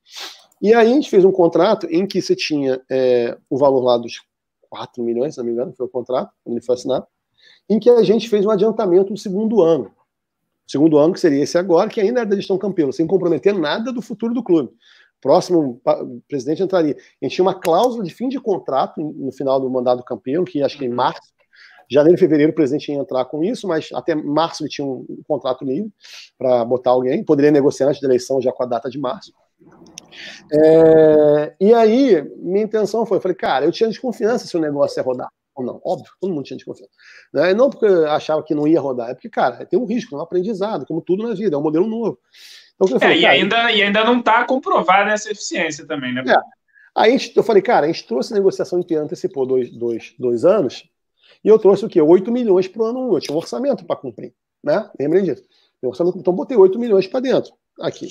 E 0.62 0.74
aí 0.74 0.92
a 0.92 0.94
gente 0.94 1.10
fez 1.10 1.26
um 1.26 1.32
contrato 1.32 1.88
em 1.90 2.06
que 2.06 2.22
você 2.22 2.36
tinha 2.36 2.80
é, 2.90 3.36
o 3.50 3.58
valor 3.58 3.84
lá 3.84 3.98
dos 3.98 4.22
4 4.70 5.04
milhões, 5.04 5.34
se 5.34 5.40
não 5.40 5.46
me 5.46 5.52
engano, 5.52 5.74
foi 5.76 5.86
o 5.86 5.90
contrato, 5.90 6.32
quando 6.44 6.58
ele 6.58 6.66
foi 6.66 6.76
assinado, 6.76 7.06
em 7.70 7.80
que 7.80 7.90
a 7.90 8.04
gente 8.04 8.30
fez 8.30 8.46
um 8.46 8.50
adiantamento 8.50 9.12
no 9.12 9.18
segundo 9.18 9.62
ano. 9.62 9.92
segundo 10.66 10.98
ano, 10.98 11.14
que 11.14 11.20
seria 11.20 11.44
esse 11.44 11.58
agora, 11.58 11.90
que 11.90 12.02
ainda 12.02 12.22
era 12.22 12.30
da 12.30 12.36
gestão 12.36 12.58
Campelo, 12.58 12.92
sem 12.92 13.08
comprometer 13.08 13.54
nada 13.54 13.92
do 13.92 14.02
futuro 14.02 14.34
do 14.34 14.44
clube. 14.44 14.70
Próximo 15.22 15.82
presidente 16.28 16.62
entraria. 16.62 16.96
A 16.96 17.26
gente 17.26 17.36
tinha 17.36 17.46
uma 17.46 17.56
cláusula 17.56 18.04
de 18.04 18.14
fim 18.14 18.30
de 18.30 18.40
contrato 18.40 19.02
no 19.02 19.32
final 19.32 19.60
do 19.60 19.70
mandato 19.70 20.00
do 20.00 20.04
Campelo, 20.04 20.46
que 20.46 20.62
acho 20.62 20.78
que 20.78 20.86
em 20.86 20.90
março, 20.90 21.22
janeiro 21.90 22.18
e 22.18 22.20
fevereiro 22.20 22.52
o 22.52 22.56
presidente 22.56 22.92
ia 22.92 22.98
entrar 22.98 23.26
com 23.26 23.44
isso, 23.44 23.68
mas 23.68 23.90
até 23.94 24.14
março 24.14 24.64
ele 24.64 24.70
tinha 24.70 24.86
um, 24.86 25.06
contrato 25.28 25.64
livre 25.64 25.92
para 26.38 26.64
botar 26.66 26.92
alguém, 26.92 27.24
poderia 27.24 27.52
negociar 27.52 27.88
antes 27.88 28.02
da 28.02 28.08
eleição 28.08 28.42
já 28.42 28.52
com 28.52 28.64
a 28.64 28.66
data 28.66 28.90
de 28.90 29.00
março. 29.00 29.34
É, 30.52 31.56
e 31.60 31.74
aí, 31.74 32.22
minha 32.38 32.64
intenção 32.64 33.06
foi, 33.06 33.18
eu 33.18 33.22
falei, 33.22 33.36
cara, 33.36 33.66
eu 33.66 33.72
tinha 33.72 33.90
desconfiança 33.90 34.48
se 34.48 34.56
o 34.56 34.60
negócio 34.60 35.00
ia 35.00 35.04
rodar 35.04 35.30
ou 35.56 35.66
não. 35.66 35.82
Óbvio, 35.84 36.12
todo 36.22 36.34
mundo 36.34 36.46
tinha 36.46 36.58
desconfiança. 36.58 36.92
Né? 37.34 37.54
Não 37.54 37.70
porque 37.70 37.86
eu 37.86 38.10
achava 38.12 38.44
que 38.44 38.54
não 38.54 38.68
ia 38.68 38.80
rodar, 38.80 39.10
é 39.10 39.14
porque, 39.14 39.30
cara, 39.30 39.66
tem 39.66 39.80
um 39.80 39.86
risco, 39.86 40.16
é 40.16 40.18
um 40.20 40.22
aprendizado, 40.22 40.86
como 40.86 41.02
tudo 41.02 41.28
na 41.28 41.34
vida, 41.34 41.56
é 41.56 41.60
um 41.60 41.64
modelo 41.64 41.88
novo. 41.88 42.20
Então, 42.76 43.00
falei, 43.00 43.18
é, 43.18 43.20
e, 43.20 43.22
cara, 43.24 43.34
ainda, 43.34 43.72
e 43.72 43.82
ainda 43.82 44.04
não 44.04 44.20
está 44.20 44.46
comprovada 44.46 45.12
essa 45.12 45.32
eficiência 45.32 45.86
também, 45.86 46.14
né? 46.14 46.24
É. 46.28 46.36
Aí 46.96 47.18
eu 47.36 47.44
falei, 47.44 47.62
cara, 47.62 47.86
a 47.86 47.92
gente 47.92 48.08
trouxe 48.08 48.34
a 48.34 48.36
negociação 48.36 48.80
inteira, 48.80 49.04
antecipou 49.04 49.46
dois, 49.46 49.72
dois, 49.72 50.16
dois 50.18 50.46
anos, 50.46 50.84
e 51.44 51.48
eu 51.48 51.60
trouxe 51.60 51.86
o 51.86 51.90
quê? 51.90 52.02
8 52.02 52.32
milhões 52.32 52.68
para 52.68 52.82
o 52.82 52.86
ano 52.86 53.12
1. 53.12 53.14
Eu 53.14 53.20
tinha 53.20 53.36
um 53.36 53.38
orçamento 53.38 53.86
para 53.86 53.96
cumprir, 53.96 54.34
né? 54.64 54.90
Lembrem 55.00 55.24
disso. 55.24 55.44
Então, 55.84 56.34
botei 56.34 56.58
8 56.58 56.80
milhões 56.80 57.08
para 57.08 57.20
dentro 57.20 57.54
aqui. 57.80 58.10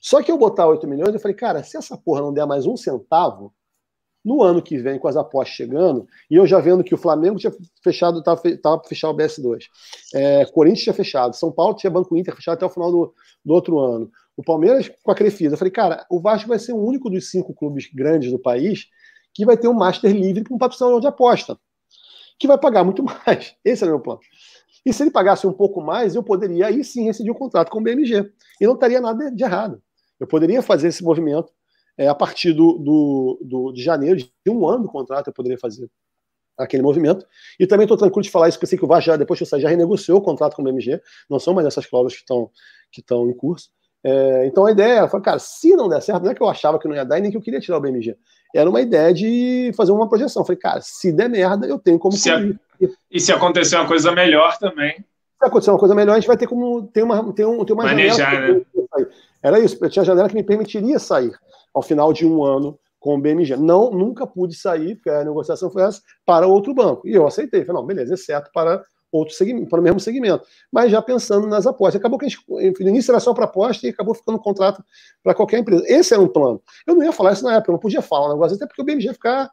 Só 0.00 0.22
que 0.22 0.30
eu 0.30 0.38
botar 0.38 0.66
8 0.66 0.86
milhões, 0.86 1.14
eu 1.14 1.20
falei, 1.20 1.36
cara, 1.36 1.62
se 1.62 1.76
essa 1.76 1.96
porra 1.96 2.20
não 2.20 2.32
der 2.32 2.46
mais 2.46 2.66
um 2.66 2.76
centavo, 2.76 3.52
no 4.24 4.42
ano 4.42 4.60
que 4.60 4.76
vem, 4.78 4.98
com 4.98 5.08
as 5.08 5.16
apostas 5.16 5.56
chegando, 5.56 6.06
e 6.30 6.36
eu 6.36 6.46
já 6.46 6.60
vendo 6.60 6.84
que 6.84 6.94
o 6.94 6.98
Flamengo 6.98 7.38
tinha 7.38 7.52
fechado, 7.82 8.18
estava 8.18 8.40
para 8.40 8.88
fechar 8.88 9.10
o 9.10 9.16
BS2, 9.16 9.64
é, 10.14 10.44
Corinthians 10.46 10.82
tinha 10.82 10.94
fechado, 10.94 11.34
São 11.34 11.50
Paulo 11.50 11.74
tinha 11.74 11.90
Banco 11.90 12.16
Inter 12.16 12.34
fechado 12.34 12.54
até 12.54 12.66
o 12.66 12.70
final 12.70 12.90
do, 12.90 13.14
do 13.44 13.54
outro 13.54 13.78
ano, 13.78 14.10
o 14.36 14.42
Palmeiras 14.42 14.90
com 15.02 15.10
a 15.10 15.14
Crefisa. 15.14 15.54
Eu 15.54 15.58
falei, 15.58 15.72
cara, 15.72 16.06
o 16.10 16.20
Vasco 16.20 16.48
vai 16.48 16.58
ser 16.58 16.72
o 16.72 16.76
único 16.76 17.10
dos 17.10 17.30
cinco 17.30 17.54
clubes 17.54 17.90
grandes 17.92 18.30
do 18.30 18.38
país 18.38 18.86
que 19.34 19.44
vai 19.44 19.56
ter 19.56 19.68
um 19.68 19.74
master 19.74 20.14
livre 20.14 20.44
com 20.44 20.54
um 20.54 20.58
patrocinador 20.58 21.00
de 21.00 21.06
aposta, 21.06 21.58
que 22.38 22.46
vai 22.46 22.58
pagar 22.58 22.84
muito 22.84 23.02
mais. 23.26 23.56
Esse 23.64 23.82
era 23.82 23.92
o 23.92 23.96
meu 23.96 24.02
plano. 24.02 24.20
E 24.86 24.92
se 24.92 25.02
ele 25.02 25.10
pagasse 25.10 25.46
um 25.46 25.52
pouco 25.52 25.80
mais, 25.80 26.14
eu 26.14 26.22
poderia 26.22 26.66
aí 26.66 26.84
sim 26.84 27.04
rescindir 27.04 27.32
o 27.32 27.36
contrato 27.36 27.70
com 27.70 27.78
o 27.78 27.82
BMG. 27.82 28.30
E 28.60 28.66
não 28.66 28.74
estaria 28.74 29.00
nada 29.00 29.30
de 29.30 29.42
errado. 29.42 29.82
Eu 30.18 30.26
poderia 30.26 30.62
fazer 30.62 30.88
esse 30.88 31.02
movimento 31.02 31.52
é, 31.96 32.08
a 32.08 32.14
partir 32.14 32.52
do, 32.52 32.78
do, 32.78 33.40
do, 33.42 33.72
de 33.72 33.82
janeiro, 33.82 34.16
de 34.16 34.30
um 34.48 34.66
ano 34.68 34.84
do 34.84 34.88
contrato, 34.88 35.28
eu 35.28 35.32
poderia 35.32 35.58
fazer 35.58 35.90
aquele 36.56 36.82
movimento. 36.82 37.26
E 37.58 37.66
também 37.66 37.84
estou 37.84 37.96
tranquilo 37.96 38.22
de 38.22 38.30
falar 38.30 38.48
isso, 38.48 38.58
pensei 38.58 38.78
que 38.78 38.84
o 38.84 38.88
VAR 38.88 39.00
já, 39.00 39.16
depois 39.16 39.38
que 39.38 39.54
eu 39.54 39.60
já 39.60 39.68
renegociou 39.68 40.18
o 40.18 40.22
contrato 40.22 40.54
com 40.54 40.62
o 40.62 40.64
BMG, 40.64 41.00
não 41.28 41.38
são 41.38 41.54
mais 41.54 41.66
essas 41.66 41.86
cláusulas 41.86 42.14
que 42.14 42.20
estão 42.20 42.50
que 42.90 43.02
em 43.14 43.36
curso. 43.36 43.68
É, 44.04 44.46
então 44.46 44.64
a 44.66 44.70
ideia 44.70 45.00
era, 45.00 45.20
cara, 45.20 45.38
se 45.38 45.74
não 45.74 45.88
der 45.88 46.00
certo, 46.00 46.22
não 46.22 46.30
é 46.30 46.34
que 46.34 46.42
eu 46.42 46.48
achava 46.48 46.78
que 46.78 46.86
não 46.86 46.94
ia 46.94 47.04
dar 47.04 47.18
e 47.18 47.20
nem 47.20 47.30
que 47.30 47.36
eu 47.36 47.40
queria 47.40 47.60
tirar 47.60 47.78
o 47.78 47.80
BMG. 47.80 48.16
Era 48.54 48.70
uma 48.70 48.80
ideia 48.80 49.12
de 49.12 49.72
fazer 49.76 49.92
uma 49.92 50.08
projeção. 50.08 50.44
Falei, 50.44 50.58
cara, 50.58 50.80
se 50.80 51.12
der 51.12 51.28
merda, 51.28 51.66
eu 51.66 51.78
tenho 51.78 51.98
como. 51.98 52.16
Se 52.16 52.30
a... 52.30 52.40
E 53.10 53.20
se 53.20 53.32
acontecer 53.32 53.76
uma 53.76 53.88
coisa 53.88 54.12
melhor 54.12 54.56
também. 54.58 54.94
Se 54.94 55.46
acontecer 55.46 55.70
uma 55.70 55.78
coisa 55.78 55.94
melhor, 55.94 56.12
a 56.12 56.20
gente 56.20 56.28
vai 56.28 56.36
ter 56.36 56.46
como 56.46 56.86
ter 56.86 57.02
uma, 57.02 57.32
ter 57.32 57.44
um, 57.44 57.64
ter 57.64 57.72
uma 57.72 57.84
Manejar, 57.84 58.34
janela. 58.34 58.58
Né? 58.58 58.64
Era 59.42 59.58
isso, 59.58 59.76
eu 59.80 59.90
tinha 59.90 60.04
janela 60.04 60.28
que 60.28 60.34
me 60.34 60.42
permitiria 60.42 60.98
sair 60.98 61.32
ao 61.74 61.82
final 61.82 62.12
de 62.12 62.26
um 62.26 62.42
ano 62.42 62.78
com 62.98 63.14
o 63.16 63.20
BMG. 63.20 63.56
Não, 63.56 63.90
nunca 63.90 64.26
pude 64.26 64.54
sair, 64.54 64.96
porque 64.96 65.10
a 65.10 65.24
negociação 65.24 65.70
foi 65.70 65.82
essa, 65.82 66.00
para 66.26 66.46
outro 66.46 66.74
banco. 66.74 67.06
E 67.06 67.12
eu 67.12 67.26
aceitei. 67.26 67.64
Falei, 67.64 67.80
não, 67.80 67.86
beleza, 67.86 68.14
exceto 68.14 68.50
para 68.52 68.84
outro 69.10 69.34
segmento, 69.34 69.68
para 69.68 69.80
o 69.80 69.82
mesmo 69.82 70.00
segmento. 70.00 70.44
Mas 70.70 70.90
já 70.90 71.00
pensando 71.00 71.46
nas 71.46 71.66
apostas. 71.66 71.98
Acabou 71.98 72.18
que 72.18 72.26
a 72.26 72.28
gente, 72.28 72.44
no 72.48 72.88
início 72.88 73.10
era 73.10 73.20
só 73.20 73.32
para 73.32 73.44
aposta 73.44 73.86
e 73.86 73.90
acabou 73.90 74.14
ficando 74.14 74.36
um 74.36 74.40
contrato 74.40 74.82
para 75.22 75.34
qualquer 75.34 75.58
empresa. 75.58 75.84
Esse 75.86 76.14
era 76.14 76.22
um 76.22 76.28
plano. 76.28 76.60
Eu 76.86 76.94
não 76.94 77.02
ia 77.02 77.12
falar 77.12 77.32
isso 77.32 77.44
na 77.44 77.54
época, 77.54 77.70
eu 77.70 77.74
não 77.74 77.80
podia 77.80 78.02
falar 78.02 78.28
um 78.28 78.32
negócio, 78.32 78.56
até 78.56 78.66
porque 78.66 78.82
o 78.82 78.84
BMG 78.84 79.06
ia 79.06 79.14
ficar, 79.14 79.50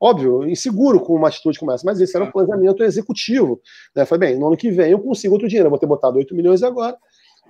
óbvio, 0.00 0.48
inseguro 0.48 1.00
com 1.00 1.14
uma 1.14 1.28
atitude 1.28 1.58
como 1.58 1.70
essa. 1.70 1.84
Mas 1.84 2.00
esse 2.00 2.16
era 2.16 2.24
o 2.24 2.28
um 2.28 2.32
planejamento 2.32 2.82
executivo. 2.82 3.60
Né? 3.94 4.04
Falei, 4.04 4.30
bem, 4.30 4.40
no 4.40 4.48
ano 4.48 4.56
que 4.56 4.70
vem 4.70 4.90
eu 4.90 4.98
consigo 4.98 5.34
outro 5.34 5.48
dinheiro. 5.48 5.66
Eu 5.66 5.70
vou 5.70 5.78
ter 5.78 5.86
botado 5.86 6.18
8 6.18 6.34
milhões 6.34 6.62
agora, 6.62 6.96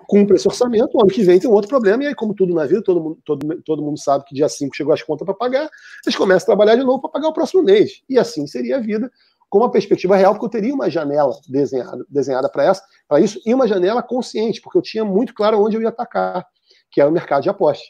cumpre 0.06 0.36
esse 0.36 0.46
orçamento, 0.46 0.96
o 0.96 1.00
ano 1.00 1.10
que 1.10 1.22
vem 1.22 1.38
tem 1.38 1.50
um 1.50 1.52
outro 1.52 1.68
problema, 1.68 2.04
e 2.04 2.06
aí, 2.06 2.14
como 2.14 2.34
tudo 2.34 2.54
na 2.54 2.64
vida, 2.64 2.82
todo 2.82 3.00
mundo, 3.00 3.18
todo, 3.24 3.62
todo 3.62 3.82
mundo 3.82 3.98
sabe 3.98 4.24
que 4.24 4.34
dia 4.34 4.48
5 4.48 4.74
chegou 4.74 4.92
as 4.92 5.02
contas 5.02 5.24
para 5.24 5.34
pagar, 5.34 5.68
eles 6.04 6.16
começam 6.16 6.44
a 6.44 6.46
trabalhar 6.46 6.76
de 6.76 6.84
novo 6.84 7.00
para 7.00 7.10
pagar 7.10 7.28
o 7.28 7.32
próximo 7.32 7.62
mês. 7.62 8.02
E 8.08 8.18
assim 8.18 8.46
seria 8.46 8.76
a 8.76 8.80
vida 8.80 9.10
com 9.48 9.58
uma 9.58 9.70
perspectiva 9.70 10.16
real, 10.16 10.32
porque 10.32 10.46
eu 10.46 10.50
teria 10.50 10.74
uma 10.74 10.90
janela 10.90 11.34
desenhada, 11.48 12.04
desenhada 12.08 12.48
para 12.48 12.64
essa, 12.64 12.82
para 13.08 13.20
isso, 13.20 13.40
e 13.44 13.54
uma 13.54 13.66
janela 13.66 14.02
consciente, 14.02 14.60
porque 14.60 14.78
eu 14.78 14.82
tinha 14.82 15.04
muito 15.04 15.34
claro 15.34 15.62
onde 15.62 15.76
eu 15.76 15.82
ia 15.82 15.88
atacar, 15.88 16.46
que 16.90 17.00
era 17.00 17.08
o 17.08 17.12
mercado 17.12 17.42
de 17.42 17.48
apostas. 17.48 17.86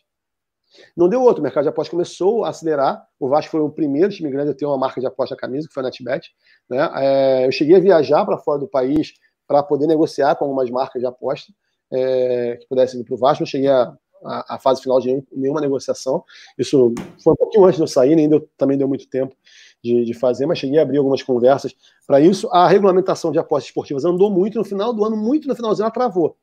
Não 0.96 1.08
deu 1.08 1.22
outro, 1.22 1.40
o 1.40 1.42
mercado 1.42 1.64
de 1.64 1.68
apostas 1.68 1.90
começou 1.90 2.44
a 2.44 2.50
acelerar. 2.50 3.02
O 3.18 3.28
Vasco 3.28 3.50
foi 3.50 3.60
o 3.60 3.70
primeiro 3.70 4.10
time 4.10 4.30
grande 4.30 4.50
a 4.50 4.54
ter 4.54 4.66
uma 4.66 4.76
marca 4.76 5.00
de 5.00 5.06
aposta 5.06 5.34
na 5.34 5.40
camisa, 5.40 5.66
que 5.66 5.72
foi 5.72 5.82
a 5.82 5.86
NetBet. 5.86 6.28
Né? 6.68 6.90
É, 6.96 7.46
eu 7.46 7.52
cheguei 7.52 7.76
a 7.76 7.80
viajar 7.80 8.26
para 8.26 8.36
fora 8.36 8.58
do 8.58 8.68
país 8.68 9.14
para 9.46 9.62
poder 9.62 9.86
negociar 9.86 10.34
com 10.36 10.44
algumas 10.44 10.68
marcas 10.70 11.00
de 11.00 11.06
aposta 11.06 11.52
é, 11.92 12.56
que 12.60 12.66
pudessem 12.66 12.98
vir 12.98 13.06
para 13.06 13.14
o 13.14 13.18
Vasco. 13.18 13.42
Não 13.42 13.46
cheguei 13.46 13.68
a, 13.68 14.58
fase 14.58 14.82
final 14.82 15.00
de 15.00 15.22
nenhuma 15.32 15.60
negociação. 15.60 16.24
Isso 16.58 16.92
foi 17.22 17.32
um 17.32 17.36
pouquinho 17.36 17.64
antes 17.64 17.76
de 17.76 17.82
eu 17.82 17.86
sair, 17.86 18.16
nem 18.16 18.28
deu, 18.28 18.48
também 18.56 18.76
deu 18.76 18.88
muito 18.88 19.08
tempo 19.08 19.34
de, 19.82 20.04
de 20.04 20.14
fazer, 20.14 20.46
mas 20.46 20.58
cheguei 20.58 20.78
a 20.78 20.82
abrir 20.82 20.98
algumas 20.98 21.22
conversas 21.22 21.74
para 22.06 22.20
isso. 22.20 22.48
A 22.50 22.66
regulamentação 22.66 23.30
de 23.30 23.38
apostas 23.38 23.68
esportivas 23.68 24.04
andou 24.04 24.30
muito, 24.30 24.58
no 24.58 24.64
final 24.64 24.92
do 24.92 25.04
ano, 25.04 25.16
muito 25.16 25.46
no 25.46 25.54
finalzinho, 25.54 25.84
ela 25.84 25.92
travou. 25.92 26.36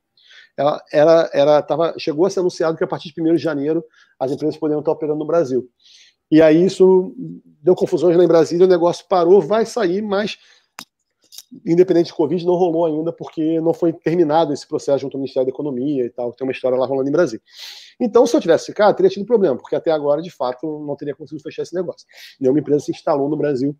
Ela, 0.56 0.82
ela, 0.92 1.30
ela 1.32 1.62
tava, 1.62 1.94
chegou 1.98 2.26
a 2.26 2.30
ser 2.30 2.40
anunciado 2.40 2.76
que 2.76 2.84
a 2.84 2.86
partir 2.86 3.12
de 3.12 3.20
1 3.20 3.34
de 3.34 3.42
janeiro 3.42 3.84
as 4.18 4.30
empresas 4.30 4.56
poderiam 4.56 4.80
estar 4.80 4.92
operando 4.92 5.18
no 5.18 5.26
Brasil. 5.26 5.68
E 6.30 6.40
aí 6.40 6.64
isso 6.64 7.14
deu 7.62 7.74
confusões 7.74 8.16
lá 8.16 8.24
em 8.24 8.28
Brasília, 8.28 8.66
o 8.66 8.68
negócio 8.68 9.04
parou, 9.08 9.40
vai 9.40 9.66
sair, 9.66 10.00
mas 10.00 10.38
independente 11.64 12.06
de 12.06 12.14
Covid, 12.14 12.44
não 12.44 12.54
rolou 12.54 12.86
ainda, 12.86 13.12
porque 13.12 13.60
não 13.60 13.72
foi 13.72 13.92
terminado 13.92 14.52
esse 14.52 14.66
processo 14.66 15.00
junto 15.00 15.16
ao 15.16 15.20
Ministério 15.20 15.46
da 15.46 15.52
Economia 15.52 16.04
e 16.04 16.10
tal, 16.10 16.32
tem 16.32 16.46
uma 16.46 16.52
história 16.52 16.76
lá 16.76 16.86
rolando 16.86 17.08
em 17.08 17.12
Brasília. 17.12 17.42
Então, 18.00 18.26
se 18.26 18.36
eu 18.36 18.40
tivesse 18.40 18.66
ficado, 18.66 18.96
teria 18.96 19.10
tido 19.10 19.24
problema, 19.24 19.56
porque 19.56 19.76
até 19.76 19.90
agora, 19.90 20.20
de 20.20 20.30
fato, 20.30 20.84
não 20.86 20.96
teria 20.96 21.14
conseguido 21.14 21.42
fechar 21.42 21.62
esse 21.62 21.74
negócio. 21.74 22.06
Nenhuma 22.40 22.58
empresa 22.58 22.84
se 22.84 22.90
instalou 22.90 23.28
no 23.28 23.36
Brasil 23.36 23.76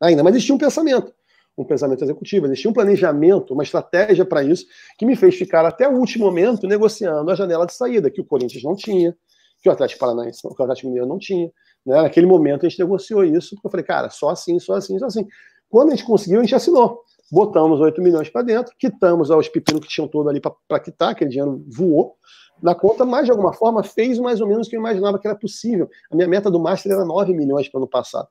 ainda, 0.00 0.22
mas 0.22 0.34
existia 0.34 0.54
um 0.54 0.58
pensamento, 0.58 1.12
um 1.56 1.64
pensamento 1.64 2.04
executivo, 2.04 2.46
existia 2.46 2.70
um 2.70 2.74
planejamento, 2.74 3.54
uma 3.54 3.62
estratégia 3.62 4.24
para 4.24 4.42
isso, 4.42 4.66
que 4.98 5.06
me 5.06 5.16
fez 5.16 5.34
ficar 5.34 5.64
até 5.64 5.88
o 5.88 5.96
último 5.96 6.24
momento 6.26 6.66
negociando 6.66 7.30
a 7.30 7.34
janela 7.34 7.66
de 7.66 7.74
saída, 7.74 8.10
que 8.10 8.20
o 8.20 8.24
Corinthians 8.24 8.62
não 8.62 8.76
tinha, 8.76 9.16
que 9.62 9.68
o 9.68 9.72
Atlético 9.72 10.00
Paranaense, 10.00 10.40
que 10.40 10.48
o 10.48 10.62
Atlético 10.62 10.88
Mineiro 10.88 11.08
não 11.08 11.18
tinha. 11.18 11.50
Né? 11.84 12.02
Naquele 12.02 12.26
momento 12.26 12.64
a 12.64 12.68
gente 12.68 12.78
negociou 12.78 13.24
isso, 13.24 13.54
porque 13.56 13.66
eu 13.66 13.70
falei, 13.70 13.84
cara, 13.84 14.10
só 14.10 14.30
assim, 14.30 14.58
só 14.58 14.74
assim, 14.74 14.98
só 14.98 15.06
assim. 15.06 15.26
Quando 15.68 15.88
a 15.88 15.90
gente 15.90 16.04
conseguiu, 16.04 16.40
a 16.40 16.42
gente 16.42 16.54
assinou. 16.54 17.02
Botamos 17.30 17.80
8 17.80 18.00
milhões 18.00 18.30
para 18.30 18.42
dentro, 18.42 18.74
quitamos 18.78 19.28
os 19.28 19.48
pepinos 19.48 19.82
que 19.82 19.88
tinham 19.88 20.08
todo 20.08 20.30
ali 20.30 20.40
para 20.40 20.80
quitar, 20.80 21.10
aquele 21.10 21.30
dinheiro 21.30 21.62
voou 21.68 22.16
na 22.62 22.74
conta, 22.74 23.04
mas 23.04 23.26
de 23.26 23.30
alguma 23.30 23.52
forma 23.52 23.82
fez 23.82 24.18
mais 24.18 24.40
ou 24.40 24.46
menos 24.46 24.66
o 24.66 24.70
que 24.70 24.76
eu 24.76 24.80
imaginava 24.80 25.18
que 25.18 25.26
era 25.26 25.36
possível. 25.36 25.88
A 26.10 26.16
minha 26.16 26.26
meta 26.26 26.50
do 26.50 26.58
Master 26.58 26.92
era 26.92 27.04
9 27.04 27.34
milhões 27.34 27.68
para 27.68 27.78
o 27.78 27.82
ano 27.82 27.88
passado. 27.88 28.26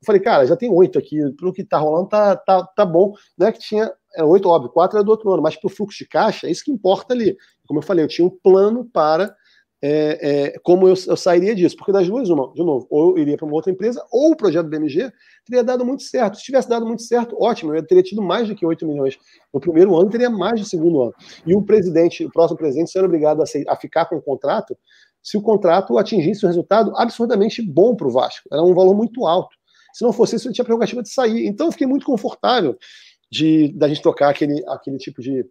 Eu 0.00 0.06
falei, 0.06 0.20
cara, 0.20 0.46
já 0.46 0.56
tem 0.56 0.70
oito 0.70 0.98
aqui, 0.98 1.18
pelo 1.38 1.52
que 1.52 1.62
tá 1.62 1.78
rolando, 1.78 2.08
tá, 2.08 2.34
tá, 2.36 2.64
tá 2.64 2.84
bom. 2.86 3.14
Não 3.36 3.46
é 3.46 3.52
que 3.52 3.58
tinha, 3.58 3.92
é 4.16 4.24
oito, 4.24 4.48
óbvio, 4.48 4.70
quatro 4.70 4.96
era 4.96 5.04
do 5.04 5.10
outro 5.10 5.30
ano, 5.32 5.42
mas 5.42 5.56
para 5.56 5.66
o 5.66 5.70
fluxo 5.70 5.98
de 5.98 6.08
caixa, 6.08 6.46
é 6.46 6.50
isso 6.50 6.64
que 6.64 6.72
importa 6.72 7.12
ali. 7.12 7.36
Como 7.66 7.80
eu 7.80 7.84
falei, 7.84 8.04
eu 8.04 8.08
tinha 8.08 8.26
um 8.26 8.30
plano 8.30 8.84
para 8.92 9.34
é, 9.82 10.50
é, 10.52 10.58
como 10.62 10.86
eu, 10.86 10.94
eu, 11.06 11.16
sairia 11.16 11.54
disso. 11.54 11.76
Porque 11.76 11.92
das 11.92 12.06
duas, 12.06 12.28
uma, 12.28 12.52
de 12.52 12.62
novo, 12.62 12.86
ou 12.90 13.10
eu 13.10 13.18
iria 13.18 13.36
para 13.36 13.46
uma 13.46 13.54
outra 13.54 13.70
empresa, 13.70 14.04
ou 14.10 14.32
o 14.32 14.36
projeto 14.36 14.64
do 14.64 14.70
BMG 14.70 15.10
teria 15.44 15.64
dado 15.64 15.84
muito 15.84 16.02
certo. 16.02 16.36
Se 16.36 16.44
tivesse 16.44 16.68
dado 16.68 16.86
muito 16.86 17.02
certo, 17.02 17.36
ótimo, 17.40 17.74
eu 17.74 17.86
teria 17.86 18.02
tido 18.02 18.22
mais 18.22 18.48
do 18.48 18.54
que 18.54 18.66
8 18.66 18.86
milhões 18.86 19.18
no 19.52 19.60
primeiro 19.60 19.96
ano, 19.96 20.10
teria 20.10 20.30
mais 20.30 20.60
no 20.60 20.66
segundo 20.66 21.02
ano. 21.02 21.14
E 21.46 21.54
o 21.54 21.62
presidente, 21.62 22.24
o 22.24 22.30
próximo 22.30 22.58
presidente, 22.58 22.90
seria 22.90 23.06
obrigado 23.06 23.42
a, 23.42 23.44
a 23.72 23.76
ficar 23.76 24.06
com 24.06 24.16
o 24.16 24.22
contrato 24.22 24.76
se 25.22 25.36
o 25.36 25.42
contrato 25.42 25.98
atingisse 25.98 26.44
um 26.46 26.48
resultado 26.48 26.92
absurdamente 26.96 27.62
bom 27.62 27.94
para 27.94 28.06
o 28.06 28.10
Vasco. 28.10 28.48
Era 28.50 28.62
um 28.62 28.74
valor 28.74 28.94
muito 28.94 29.26
alto. 29.26 29.54
Se 29.92 30.02
não 30.02 30.12
fosse 30.12 30.36
isso, 30.36 30.48
ele 30.48 30.54
tinha 30.54 30.62
a 30.62 30.64
prerrogativa 30.64 31.02
de 31.02 31.10
sair. 31.10 31.46
Então 31.46 31.66
eu 31.66 31.72
fiquei 31.72 31.86
muito 31.86 32.06
confortável 32.06 32.76
de 33.30 33.72
da 33.76 33.88
gente 33.88 34.02
tocar 34.02 34.30
aquele, 34.30 34.64
aquele 34.68 34.96
tipo 34.96 35.20
de, 35.20 35.44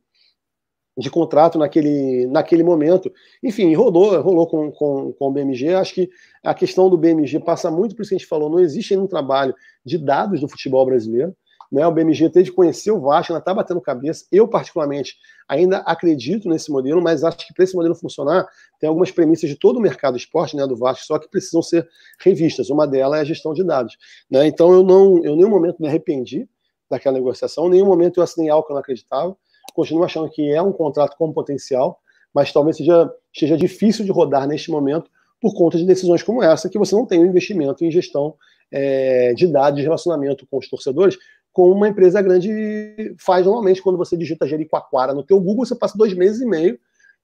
de 0.99 1.09
contrato 1.09 1.57
naquele, 1.57 2.27
naquele 2.27 2.61
momento. 2.61 3.11
Enfim, 3.41 3.73
rolou, 3.73 4.21
rolou 4.21 4.45
com, 4.45 4.69
com, 4.71 5.13
com 5.13 5.27
o 5.27 5.31
BMG. 5.31 5.73
Acho 5.73 5.93
que 5.93 6.09
a 6.43 6.53
questão 6.53 6.89
do 6.89 6.97
BMG 6.97 7.39
passa 7.39 7.71
muito 7.71 7.95
por 7.95 8.01
isso 8.01 8.09
que 8.09 8.15
a 8.15 8.17
gente 8.17 8.27
falou. 8.27 8.49
Não 8.49 8.59
existe 8.59 8.93
ainda 8.93 9.05
um 9.05 9.07
trabalho 9.07 9.55
de 9.85 9.97
dados 9.97 10.41
do 10.41 10.49
futebol 10.49 10.85
brasileiro. 10.85 11.33
Né? 11.71 11.85
O 11.87 11.91
BMG 11.91 12.29
teve 12.29 12.45
de 12.45 12.51
conhecer 12.51 12.91
o 12.91 12.99
Vasco, 12.99 13.31
ainda 13.31 13.39
está 13.39 13.53
batendo 13.53 13.79
cabeça. 13.79 14.25
Eu, 14.29 14.45
particularmente, 14.45 15.15
ainda 15.47 15.77
acredito 15.77 16.49
nesse 16.49 16.69
modelo, 16.69 17.01
mas 17.01 17.23
acho 17.23 17.47
que 17.47 17.53
para 17.53 17.63
esse 17.63 17.75
modelo 17.75 17.95
funcionar, 17.95 18.45
tem 18.77 18.89
algumas 18.89 19.09
premissas 19.09 19.49
de 19.49 19.55
todo 19.55 19.77
o 19.77 19.81
mercado 19.81 20.17
esporte 20.17 20.57
né, 20.57 20.67
do 20.67 20.75
Vasco, 20.75 21.05
só 21.05 21.17
que 21.17 21.29
precisam 21.29 21.61
ser 21.61 21.87
revistas. 22.19 22.69
Uma 22.69 22.85
delas 22.85 23.19
é 23.19 23.21
a 23.21 23.25
gestão 23.25 23.53
de 23.53 23.63
dados. 23.63 23.95
Né? 24.29 24.47
Então, 24.47 24.73
eu 24.73 24.83
não, 24.83 25.23
eu 25.23 25.33
em 25.33 25.37
nenhum 25.37 25.49
momento 25.49 25.77
me 25.79 25.87
arrependi 25.87 26.49
daquela 26.89 27.17
negociação, 27.17 27.67
em 27.67 27.71
nenhum 27.71 27.85
momento 27.85 28.17
eu 28.17 28.23
assinei 28.23 28.49
algo 28.49 28.65
que 28.65 28.71
eu 28.71 28.75
não 28.75 28.81
acreditava 28.81 29.37
continuo 29.79 30.03
achando 30.03 30.29
que 30.29 30.51
é 30.51 30.61
um 30.61 30.73
contrato 30.73 31.15
com 31.17 31.31
potencial, 31.31 31.99
mas 32.33 32.51
talvez 32.51 32.77
seja, 32.77 33.11
seja 33.33 33.57
difícil 33.57 34.03
de 34.03 34.11
rodar 34.11 34.47
neste 34.47 34.69
momento 34.69 35.09
por 35.41 35.53
conta 35.55 35.77
de 35.77 35.85
decisões 35.85 36.21
como 36.21 36.43
essa, 36.43 36.69
que 36.69 36.77
você 36.77 36.93
não 36.93 37.05
tem 37.05 37.19
um 37.19 37.25
investimento 37.25 37.85
em 37.85 37.89
gestão 37.89 38.35
é, 38.71 39.33
de 39.33 39.47
dados, 39.47 39.77
de 39.77 39.83
relacionamento 39.83 40.45
com 40.51 40.57
os 40.57 40.67
torcedores, 40.67 41.17
como 41.53 41.73
uma 41.73 41.87
empresa 41.87 42.21
grande 42.21 43.15
faz 43.17 43.45
normalmente 43.45 43.81
quando 43.81 43.97
você 43.97 44.17
digita 44.17 44.47
Jericoacoara 44.47 45.13
no 45.13 45.23
teu 45.23 45.39
Google, 45.39 45.65
você 45.65 45.75
passa 45.75 45.97
dois 45.97 46.13
meses 46.13 46.41
e 46.41 46.45
meio 46.45 46.77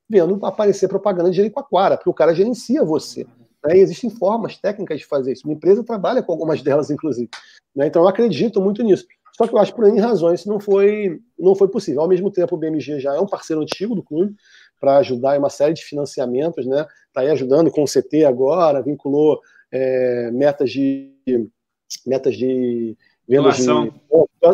vendo 0.10 0.44
aparecer 0.46 0.88
propaganda 0.88 1.30
de 1.30 1.36
Jericoacoara, 1.36 1.98
porque 1.98 2.10
o 2.10 2.14
cara 2.14 2.34
gerencia 2.34 2.84
você. 2.86 3.26
Né? 3.66 3.78
E 3.78 3.80
existem 3.80 4.10
formas 4.10 4.58
técnicas 4.58 5.00
de 5.00 5.06
fazer 5.06 5.34
isso. 5.34 5.48
Uma 5.48 5.56
empresa 5.56 5.84
trabalha 5.84 6.24
com 6.24 6.32
algumas 6.32 6.62
delas, 6.62 6.90
inclusive. 6.90 7.30
Né? 7.76 7.88
Então 7.88 8.04
eu 8.04 8.08
acredito 8.08 8.62
muito 8.62 8.82
nisso. 8.82 9.06
Só 9.36 9.46
que 9.46 9.54
eu 9.54 9.60
acho 9.60 9.72
que 9.72 9.78
por 9.78 9.88
N 9.88 10.00
razões 10.00 10.40
isso 10.40 10.50
não 10.50 10.62
foi, 10.62 11.20
não 11.38 11.56
foi 11.56 11.68
possível. 11.68 12.02
Ao 12.02 12.08
mesmo 12.08 12.32
tempo, 12.32 12.56
o 12.56 12.58
BMG 12.58 13.02
já 13.02 13.14
é 13.16 13.20
um 13.20 13.28
parceiro 13.28 13.62
antigo 13.62 13.94
do 13.94 14.02
clube 14.02 14.34
para 14.80 14.98
ajudar 14.98 15.36
em 15.36 15.40
uma 15.40 15.50
série 15.50 15.74
de 15.74 15.84
financiamentos, 15.84 16.66
né? 16.66 16.86
Está 17.08 17.22
aí 17.22 17.30
ajudando 17.30 17.70
com 17.70 17.84
o 17.84 17.88
CT 17.88 18.24
agora, 18.24 18.82
vinculou 18.82 19.42
é, 19.72 20.32
metas 20.32 20.72
de 20.72 21.12
metas 22.06 22.36
de 22.36 22.98
venda 23.28 23.52
de 23.52 23.62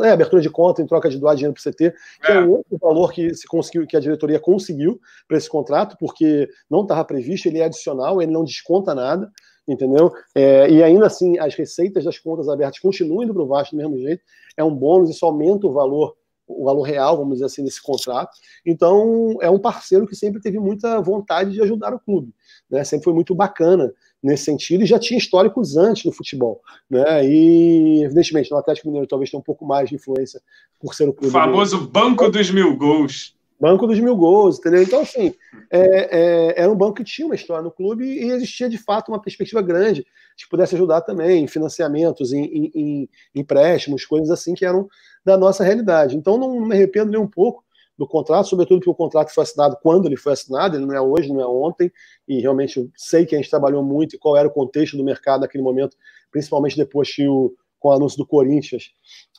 é, 0.05 0.11
abertura 0.11 0.41
de 0.41 0.49
conta 0.49 0.81
em 0.81 0.87
troca 0.87 1.09
de 1.09 1.19
doar 1.19 1.35
dinheiro 1.35 1.53
para 1.53 1.69
o 1.69 1.71
CT, 1.71 1.93
que 2.23 2.31
é. 2.31 2.35
é 2.35 2.39
um 2.39 2.51
outro 2.51 2.77
valor 2.79 3.11
que 3.11 3.35
se 3.35 3.45
conseguiu, 3.45 3.85
que 3.85 3.95
a 3.95 3.99
diretoria 3.99 4.39
conseguiu 4.39 4.99
para 5.27 5.37
esse 5.37 5.49
contrato, 5.49 5.95
porque 5.99 6.49
não 6.69 6.81
estava 6.81 7.05
previsto, 7.05 7.47
ele 7.47 7.59
é 7.59 7.65
adicional, 7.65 8.21
ele 8.21 8.31
não 8.31 8.43
desconta 8.43 8.95
nada 8.95 9.31
entendeu? 9.67 10.11
É, 10.35 10.69
e 10.69 10.83
ainda 10.83 11.05
assim, 11.05 11.37
as 11.39 11.55
receitas 11.55 12.03
das 12.03 12.17
contas 12.17 12.49
abertas 12.49 12.79
continuam 12.79 13.23
indo 13.23 13.33
para 13.33 13.43
o 13.43 13.47
Vasco 13.47 13.75
do 13.75 13.77
mesmo 13.77 13.97
jeito, 13.97 14.23
é 14.57 14.63
um 14.63 14.73
bônus, 14.73 15.09
isso 15.09 15.25
aumenta 15.25 15.67
o 15.67 15.71
valor, 15.71 16.15
o 16.47 16.65
valor 16.65 16.81
real, 16.81 17.17
vamos 17.17 17.35
dizer 17.35 17.45
assim, 17.45 17.63
desse 17.63 17.81
contrato. 17.81 18.31
Então, 18.65 19.37
é 19.41 19.49
um 19.49 19.59
parceiro 19.59 20.05
que 20.05 20.15
sempre 20.15 20.41
teve 20.41 20.59
muita 20.59 21.01
vontade 21.01 21.51
de 21.51 21.61
ajudar 21.61 21.93
o 21.93 21.99
clube, 21.99 22.33
né? 22.69 22.83
Sempre 22.83 23.05
foi 23.05 23.13
muito 23.13 23.33
bacana 23.33 23.93
nesse 24.21 24.45
sentido 24.45 24.83
e 24.83 24.87
já 24.87 24.99
tinha 24.99 25.17
históricos 25.17 25.77
antes 25.77 26.05
no 26.05 26.11
futebol, 26.11 26.61
né? 26.89 27.25
E, 27.25 28.03
evidentemente, 28.03 28.51
no 28.51 28.57
Atlético 28.57 28.87
Mineiro 28.87 29.07
talvez 29.07 29.29
tenha 29.29 29.39
um 29.39 29.43
pouco 29.43 29.65
mais 29.65 29.89
de 29.89 29.95
influência 29.95 30.41
por 30.79 30.93
ser 30.93 31.07
o 31.07 31.13
clube. 31.13 31.29
O 31.29 31.31
famoso 31.31 31.87
banco 31.87 32.29
dos 32.29 32.51
mil 32.51 32.75
gols. 32.75 33.35
Banco 33.61 33.85
dos 33.85 33.99
mil 33.99 34.15
gols, 34.15 34.57
entendeu? 34.57 34.81
Então, 34.81 35.01
assim, 35.01 35.35
é, 35.69 35.79
é, 35.79 36.61
era 36.63 36.71
um 36.71 36.75
banco 36.75 36.95
que 36.95 37.03
tinha 37.03 37.27
uma 37.27 37.35
história 37.35 37.61
no 37.61 37.69
clube 37.69 38.03
e 38.03 38.31
existia, 38.31 38.67
de 38.67 38.79
fato, 38.79 39.09
uma 39.09 39.21
perspectiva 39.21 39.61
grande 39.61 40.03
que 40.35 40.49
pudesse 40.49 40.73
ajudar 40.73 41.01
também 41.01 41.43
em 41.43 41.47
financiamentos, 41.47 42.33
em, 42.33 42.43
em, 42.45 42.71
em, 42.73 43.09
empréstimos, 43.35 44.03
coisas 44.03 44.31
assim 44.31 44.55
que 44.55 44.65
eram 44.65 44.89
da 45.23 45.37
nossa 45.37 45.63
realidade. 45.63 46.17
Então, 46.17 46.39
não 46.39 46.59
me 46.59 46.73
arrependo 46.73 47.11
nem 47.11 47.21
um 47.21 47.27
pouco 47.27 47.63
do 47.95 48.07
contrato, 48.07 48.47
sobretudo 48.47 48.79
porque 48.79 48.89
o 48.89 48.95
contrato 48.95 49.31
foi 49.31 49.43
assinado 49.43 49.77
quando 49.79 50.07
ele 50.07 50.17
foi 50.17 50.33
assinado, 50.33 50.75
ele 50.75 50.87
não 50.87 50.95
é 50.95 51.01
hoje, 51.01 51.31
não 51.31 51.39
é 51.39 51.45
ontem, 51.45 51.91
e 52.27 52.41
realmente 52.41 52.79
eu 52.79 52.89
sei 52.97 53.27
que 53.27 53.35
a 53.35 53.37
gente 53.37 53.49
trabalhou 53.49 53.83
muito 53.83 54.15
e 54.15 54.17
qual 54.17 54.35
era 54.35 54.47
o 54.47 54.51
contexto 54.51 54.97
do 54.97 55.03
mercado 55.03 55.41
naquele 55.41 55.63
momento, 55.63 55.95
principalmente 56.31 56.75
depois 56.75 57.13
que 57.13 57.27
o, 57.27 57.53
com 57.79 57.89
o 57.89 57.91
anúncio 57.91 58.17
do 58.17 58.25
Corinthians, 58.25 58.91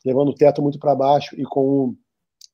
levando 0.07 0.29
o 0.29 0.35
teto 0.35 0.63
muito 0.63 0.79
para 0.79 0.95
baixo 0.95 1.35
e 1.37 1.43
com 1.43 1.97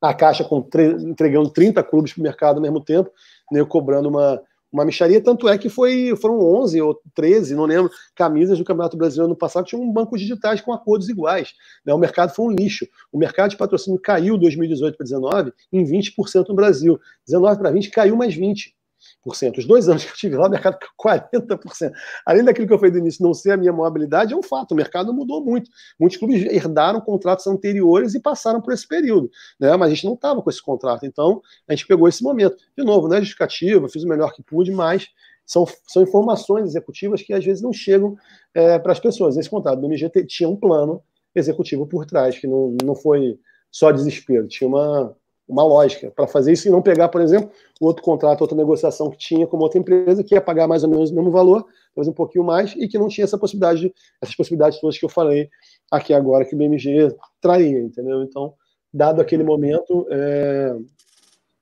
a 0.00 0.14
Caixa 0.14 0.44
com 0.44 0.66
entregando 1.00 1.50
30 1.50 1.82
clubes 1.82 2.12
para 2.12 2.20
o 2.20 2.22
mercado 2.22 2.56
ao 2.56 2.62
mesmo 2.62 2.80
tempo, 2.80 3.10
né, 3.50 3.64
cobrando 3.64 4.08
uma, 4.08 4.40
uma 4.72 4.84
micharia, 4.84 5.20
tanto 5.20 5.48
é 5.48 5.56
que 5.56 5.68
foi, 5.68 6.14
foram 6.16 6.38
11 6.40 6.80
ou 6.82 7.00
13, 7.14 7.54
não 7.54 7.64
lembro, 7.64 7.90
camisas 8.14 8.58
do 8.58 8.64
Campeonato 8.64 8.96
Brasileiro 8.96 9.28
no 9.28 9.36
passado 9.36 9.64
que 9.64 9.70
tinham 9.70 9.90
bancos 9.90 10.20
digitais 10.20 10.60
com 10.60 10.72
acordos 10.72 11.08
iguais. 11.08 11.54
Né? 11.84 11.92
O 11.92 11.98
mercado 11.98 12.34
foi 12.34 12.46
um 12.46 12.50
lixo. 12.50 12.86
O 13.10 13.18
mercado 13.18 13.50
de 13.50 13.56
patrocínio 13.56 14.00
caiu 14.00 14.36
2018 14.38 14.96
para 14.96 15.06
2019 15.06 15.52
em 15.72 15.84
20% 15.84 16.48
no 16.48 16.54
Brasil. 16.54 17.00
19 17.26 17.58
para 17.58 17.70
20 17.70 17.90
caiu 17.90 18.16
mais 18.16 18.36
20%. 18.36 18.77
Os 19.24 19.66
dois 19.66 19.88
anos 19.88 20.04
que 20.04 20.10
eu 20.10 20.14
tive 20.14 20.36
lá, 20.36 20.46
o 20.46 20.50
mercado 20.50 20.78
caiu 21.00 21.22
40%. 21.22 21.92
Além 22.24 22.44
daquilo 22.44 22.66
que 22.66 22.72
eu 22.72 22.78
falei 22.78 22.92
do 22.92 22.98
início, 22.98 23.22
não 23.22 23.34
ser 23.34 23.52
a 23.52 23.56
minha 23.56 23.72
mobilidade, 23.72 24.32
é 24.32 24.36
um 24.36 24.42
fato, 24.42 24.72
o 24.72 24.74
mercado 24.74 25.12
mudou 25.12 25.44
muito. 25.44 25.70
Muitos 25.98 26.18
clubes 26.18 26.44
herdaram 26.52 27.00
contratos 27.00 27.46
anteriores 27.46 28.14
e 28.14 28.20
passaram 28.20 28.60
por 28.60 28.72
esse 28.72 28.86
período, 28.86 29.30
né? 29.60 29.76
mas 29.76 29.90
a 29.90 29.94
gente 29.94 30.04
não 30.04 30.14
estava 30.14 30.42
com 30.42 30.50
esse 30.50 30.62
contrato, 30.62 31.04
então 31.06 31.40
a 31.68 31.74
gente 31.74 31.86
pegou 31.86 32.08
esse 32.08 32.22
momento. 32.22 32.56
De 32.76 32.84
novo, 32.84 33.08
não 33.08 33.16
é 33.16 33.20
justificativa, 33.20 33.88
fiz 33.88 34.02
o 34.02 34.08
melhor 34.08 34.32
que 34.32 34.42
pude, 34.42 34.70
mas 34.70 35.08
são, 35.44 35.66
são 35.86 36.02
informações 36.02 36.66
executivas 36.66 37.22
que 37.22 37.32
às 37.32 37.44
vezes 37.44 37.62
não 37.62 37.72
chegam 37.72 38.16
é, 38.54 38.78
para 38.78 38.92
as 38.92 39.00
pessoas. 39.00 39.36
Esse 39.36 39.48
contrato 39.48 39.80
do 39.80 39.88
MGT 39.88 40.26
tinha 40.26 40.48
um 40.48 40.56
plano 40.56 41.02
executivo 41.34 41.86
por 41.86 42.04
trás, 42.04 42.38
que 42.38 42.46
não, 42.46 42.76
não 42.84 42.94
foi 42.94 43.38
só 43.70 43.90
desespero, 43.90 44.48
tinha 44.48 44.68
uma, 44.68 45.16
uma 45.48 45.64
lógica 45.64 46.10
para 46.10 46.26
fazer 46.26 46.52
isso 46.52 46.68
e 46.68 46.70
não 46.70 46.82
pegar, 46.82 47.08
por 47.08 47.20
exemplo, 47.20 47.50
outro 47.80 48.02
contrato, 48.02 48.42
outra 48.42 48.56
negociação 48.56 49.10
que 49.10 49.16
tinha 49.16 49.46
com 49.46 49.56
outra 49.56 49.78
empresa 49.78 50.22
que 50.22 50.34
ia 50.34 50.40
pagar 50.40 50.68
mais 50.68 50.84
ou 50.84 50.90
menos 50.90 51.10
o 51.10 51.14
mesmo 51.14 51.30
valor, 51.30 51.64
talvez 51.94 52.08
um 52.08 52.12
pouquinho 52.12 52.44
mais, 52.44 52.74
e 52.76 52.86
que 52.86 52.98
não 52.98 53.08
tinha 53.08 53.24
essa 53.24 53.38
possibilidade, 53.38 53.92
essas 54.20 54.36
possibilidades 54.36 54.78
todas 54.78 54.98
que 54.98 55.04
eu 55.04 55.08
falei 55.08 55.48
aqui 55.90 56.12
agora 56.12 56.44
que 56.44 56.54
o 56.54 56.58
BMG 56.58 57.14
traria, 57.40 57.80
entendeu? 57.80 58.22
Então, 58.22 58.52
dado 58.92 59.22
aquele 59.22 59.42
momento, 59.42 60.06
é, 60.10 60.76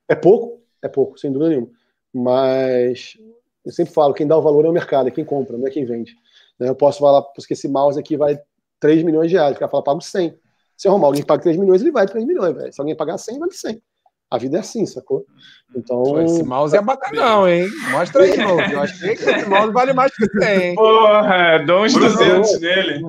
é 0.09 0.15
pouco, 0.15 0.61
é 0.81 0.89
pouco, 0.89 1.17
sem 1.17 1.31
dúvida 1.31 1.49
nenhuma. 1.51 1.69
Mas 2.13 3.17
eu 3.65 3.71
sempre 3.71 3.93
falo, 3.93 4.13
quem 4.13 4.27
dá 4.27 4.37
o 4.37 4.41
valor 4.41 4.65
é 4.65 4.69
o 4.69 4.73
mercado, 4.73 5.07
é 5.07 5.11
quem 5.11 5.23
compra, 5.23 5.57
não 5.57 5.67
é 5.67 5.69
quem 5.69 5.85
vende. 5.85 6.13
Eu 6.59 6.75
posso 6.75 6.99
falar, 6.99 7.21
porque 7.21 7.53
esse 7.53 7.67
mouse 7.67 7.99
aqui 7.99 8.17
vai 8.17 8.39
3 8.79 9.03
milhões 9.03 9.29
de 9.29 9.37
reais, 9.37 9.55
o 9.55 9.59
cara 9.59 9.71
fala, 9.71 9.83
pago 9.83 10.01
100. 10.01 10.37
Se 10.77 10.87
arrumar 10.87 11.07
alguém 11.07 11.21
que 11.21 11.27
paga 11.27 11.41
3 11.41 11.57
milhões, 11.57 11.81
ele 11.81 11.91
vai 11.91 12.05
3 12.05 12.25
milhões, 12.25 12.55
velho. 12.55 12.71
Se 12.71 12.79
alguém 12.79 12.95
pagar 12.95 13.17
100, 13.17 13.39
vale 13.39 13.51
100. 13.51 13.81
A 14.29 14.37
vida 14.37 14.57
é 14.57 14.59
assim, 14.59 14.85
sacou? 14.85 15.25
Então. 15.73 16.03
Pô, 16.03 16.19
esse 16.19 16.43
mouse 16.43 16.75
é 16.75 16.81
bacanão, 16.81 17.47
hein? 17.47 17.69
Mostra 17.91 18.23
aí, 18.23 18.35
novo. 18.37 18.59
Eu 18.61 18.81
achei 18.81 19.15
que 19.15 19.23
esse 19.23 19.45
mouse 19.47 19.71
vale 19.71 19.93
mais 19.93 20.13
que 20.13 20.27
tem, 20.37 20.69
hein? 20.69 20.75
Porra, 20.75 21.63
dou 21.65 21.85
uns 21.85 21.93
200 21.93 22.59
nele. 22.59 23.01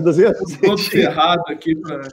200? 0.00 0.56
Todo 0.58 0.78
ferrado 0.78 1.44
aqui. 1.46 1.76
Pra... 1.76 2.08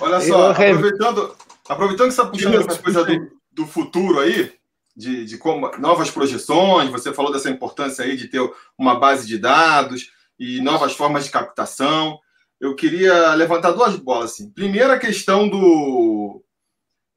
Olha 0.00 0.20
só, 0.20 0.52
aproveitando, 0.52 1.36
aproveitando 1.68 2.08
que 2.08 2.14
você 2.14 2.20
está 2.20 2.30
puxando 2.30 2.60
essas 2.60 2.78
coisas 2.78 3.06
do, 3.06 3.30
do 3.52 3.66
futuro 3.66 4.20
aí, 4.20 4.52
de, 4.96 5.24
de 5.24 5.36
como, 5.36 5.68
novas 5.78 6.08
projeções, 6.08 6.90
você 6.90 7.12
falou 7.12 7.32
dessa 7.32 7.50
importância 7.50 8.04
aí 8.04 8.16
de 8.16 8.28
ter 8.28 8.40
uma 8.78 9.00
base 9.00 9.26
de 9.26 9.36
dados 9.36 10.12
e 10.38 10.60
novas 10.60 10.92
formas 10.92 11.24
de 11.24 11.30
captação. 11.32 12.20
Eu 12.60 12.74
queria 12.74 13.34
levantar 13.34 13.72
duas 13.72 13.96
bolas. 13.96 14.32
Assim. 14.32 14.50
Primeiro, 14.50 14.92
a 14.92 14.98
questão 14.98 15.48
do. 15.48 16.42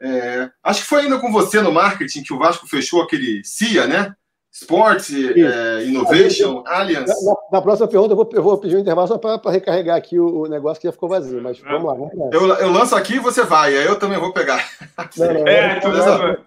É, 0.01 0.49
acho 0.63 0.81
que 0.81 0.87
foi 0.87 1.01
ainda 1.01 1.19
com 1.19 1.31
você 1.31 1.61
no 1.61 1.71
marketing 1.71 2.23
que 2.23 2.33
o 2.33 2.37
Vasco 2.37 2.67
fechou 2.67 3.01
aquele 3.01 3.43
CIA, 3.43 3.85
né? 3.87 4.15
Sport 4.51 5.09
é, 5.11 5.85
Innovation 5.85 6.63
Alliance. 6.65 7.13
Na, 7.23 7.33
na, 7.51 7.61
próxima 7.61 7.87
pergunta, 7.87 8.13
eu 8.13 8.17
vou, 8.17 8.29
eu 8.33 8.43
vou 8.43 8.57
pedir 8.57 8.77
um 8.77 8.79
intervalo 8.79 9.07
só 9.07 9.17
para 9.17 9.51
recarregar 9.51 9.95
aqui 9.95 10.19
o, 10.19 10.41
o, 10.41 10.47
negócio 10.47 10.81
que 10.81 10.87
já 10.87 10.91
ficou 10.91 11.07
vazio. 11.07 11.41
Mas 11.41 11.59
vamos 11.59 11.83
lá. 11.83 11.93
Vamos. 11.93 12.33
Eu, 12.33 12.47
eu 12.55 12.71
lanço 12.71 12.95
aqui 12.95 13.15
e 13.15 13.19
você 13.19 13.43
vai, 13.43 13.77
aí 13.77 13.85
eu 13.85 13.99
também 13.99 14.17
vou 14.17 14.33
pegar. 14.33 14.67
Não, 15.17 15.33
não, 15.33 15.33
é, 15.47 15.79
não, 15.81 16.37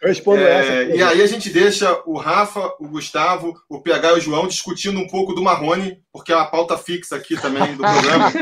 eu 0.00 0.08
respondo 0.08 0.40
é, 0.40 0.84
essa. 0.84 0.96
E 0.96 1.02
aí 1.02 1.22
a 1.22 1.26
gente 1.26 1.50
deixa 1.50 2.02
o 2.06 2.16
Rafa, 2.16 2.74
o 2.78 2.88
Gustavo, 2.88 3.54
o 3.68 3.80
PH 3.80 4.08
e 4.08 4.12
o 4.14 4.20
João 4.20 4.48
discutindo 4.48 4.98
um 4.98 5.06
pouco 5.06 5.34
do 5.34 5.42
Marrone, 5.42 6.02
porque 6.12 6.32
é 6.32 6.36
uma 6.36 6.50
pauta 6.50 6.78
fixa 6.78 7.16
aqui 7.16 7.36
também 7.36 7.76
do 7.76 7.82
programa. 7.82 8.32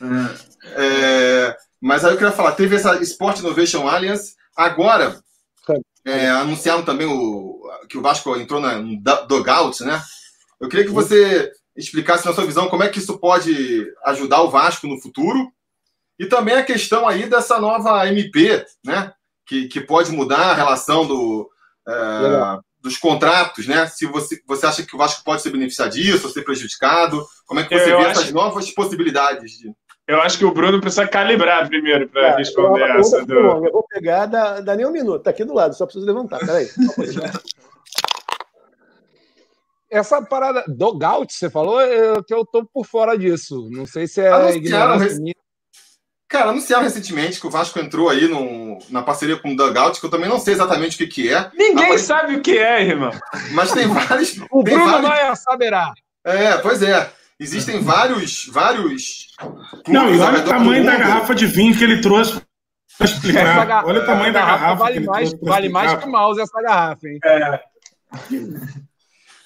é, 0.76 1.56
mas 1.80 2.04
aí 2.04 2.12
eu 2.12 2.16
queria 2.16 2.32
falar, 2.32 2.52
teve 2.52 2.76
essa 2.76 3.00
Sport 3.02 3.40
Innovation 3.40 3.86
Alliance, 3.86 4.34
agora 4.56 5.20
é, 6.06 6.28
anunciaram 6.30 6.82
também 6.82 7.06
o, 7.06 7.60
que 7.88 7.98
o 7.98 8.02
Vasco 8.02 8.34
entrou 8.36 8.60
na, 8.60 8.78
no 8.78 8.98
Dogout, 9.28 9.84
né? 9.84 10.02
Eu 10.58 10.68
queria 10.68 10.86
que 10.86 10.92
você 10.92 11.52
explicasse 11.76 12.24
na 12.26 12.32
sua 12.32 12.46
visão 12.46 12.68
como 12.68 12.82
é 12.82 12.88
que 12.88 12.98
isso 12.98 13.18
pode 13.18 13.86
ajudar 14.06 14.42
o 14.42 14.50
Vasco 14.50 14.86
no 14.86 15.00
futuro 15.00 15.52
e 16.18 16.26
também 16.26 16.56
a 16.56 16.64
questão 16.64 17.06
aí 17.06 17.28
dessa 17.28 17.58
nova 17.58 18.06
MP, 18.08 18.64
né? 18.84 19.12
Que, 19.50 19.66
que 19.66 19.80
pode 19.80 20.12
mudar 20.12 20.52
a 20.52 20.54
relação 20.54 21.04
do, 21.04 21.50
é, 21.88 21.92
dos 22.80 22.96
contratos, 22.96 23.66
né? 23.66 23.84
Se 23.88 24.06
você, 24.06 24.40
você 24.46 24.64
acha 24.64 24.86
que 24.86 24.94
o 24.94 24.98
Vasco 24.98 25.24
pode 25.24 25.42
ser 25.42 25.50
beneficiado 25.50 25.90
disso 25.90 26.28
ou 26.28 26.32
ser 26.32 26.42
prejudicado, 26.42 27.26
como 27.46 27.58
é 27.58 27.64
que 27.64 27.76
você 27.76 27.92
eu 27.92 27.98
vê 27.98 28.04
acho... 28.06 28.20
essas 28.20 28.32
novas 28.32 28.70
possibilidades 28.70 29.58
de 29.58 29.74
eu 30.06 30.20
acho 30.22 30.38
que 30.38 30.44
o 30.44 30.52
Bruno 30.52 30.80
precisa 30.80 31.06
calibrar 31.06 31.68
primeiro 31.68 32.08
para 32.08 32.36
responder 32.36 32.80
eu, 32.80 33.00
essa. 33.00 33.24
Do... 33.24 33.34
Eu 33.34 33.72
vou 33.72 33.84
pegar, 33.88 34.26
dá, 34.26 34.60
dá 34.60 34.76
nem 34.76 34.86
um 34.86 34.90
minuto, 34.90 35.22
tá 35.22 35.30
aqui 35.30 35.44
do 35.44 35.54
lado, 35.54 35.74
só 35.74 35.84
preciso 35.84 36.06
levantar. 36.06 36.38
Peraí. 36.40 36.68
essa 39.90 40.22
parada 40.22 40.64
dogout, 40.68 41.32
você 41.32 41.50
falou, 41.50 41.80
eu, 41.80 42.22
que 42.22 42.32
eu 42.32 42.46
tô 42.46 42.64
por 42.64 42.86
fora 42.86 43.18
disso. 43.18 43.68
Não 43.70 43.86
sei 43.86 44.06
se 44.06 44.20
é 44.20 44.28
anunciaram 44.32 44.98
rec... 44.98 45.12
Cara, 46.30 46.50
anunciaram 46.50 46.84
recentemente 46.84 47.40
que 47.40 47.46
o 47.48 47.50
Vasco 47.50 47.80
entrou 47.80 48.08
aí 48.08 48.28
no, 48.28 48.78
na 48.88 49.02
parceria 49.02 49.36
com 49.36 49.50
o 49.50 49.56
Dugout, 49.56 49.98
que 49.98 50.06
eu 50.06 50.10
também 50.10 50.28
não 50.28 50.38
sei 50.38 50.54
exatamente 50.54 50.94
o 50.94 50.98
que, 50.98 51.06
que 51.08 51.34
é. 51.34 51.50
Ninguém 51.52 51.86
Apare... 51.86 51.98
sabe 51.98 52.36
o 52.36 52.40
que 52.40 52.56
é, 52.56 52.82
irmão. 52.84 53.10
Mas 53.50 53.72
tem 53.72 53.88
vários. 53.88 54.40
o 54.48 54.62
tem 54.62 54.74
Bruno 54.74 54.92
vários... 54.92 55.08
Maia 55.08 55.34
saberá. 55.34 55.92
É, 56.24 56.56
pois 56.58 56.84
é. 56.84 57.10
Existem 57.38 57.80
vários, 57.80 58.46
vários. 58.46 59.34
Não, 59.88 60.08
e 60.14 60.20
olha 60.20 60.38
o 60.38 60.44
tamanho 60.44 60.84
da 60.84 60.96
garrafa 60.96 61.34
de 61.34 61.46
vinho 61.46 61.76
que 61.76 61.82
ele 61.82 62.00
trouxe 62.00 62.40
para 62.96 63.06
explicar. 63.06 63.66
Gar... 63.66 63.84
Olha 63.86 64.00
o 64.00 64.06
tamanho 64.06 64.32
da 64.32 64.40
garrafa. 64.40 64.84
Vale, 64.84 65.00
mais, 65.00 65.32
vale 65.42 65.68
mais 65.68 65.94
que 65.94 66.06
o 66.06 66.12
mouse 66.12 66.40
essa 66.40 66.62
garrafa, 66.62 67.08
hein? 67.08 67.18
É. 67.24 67.60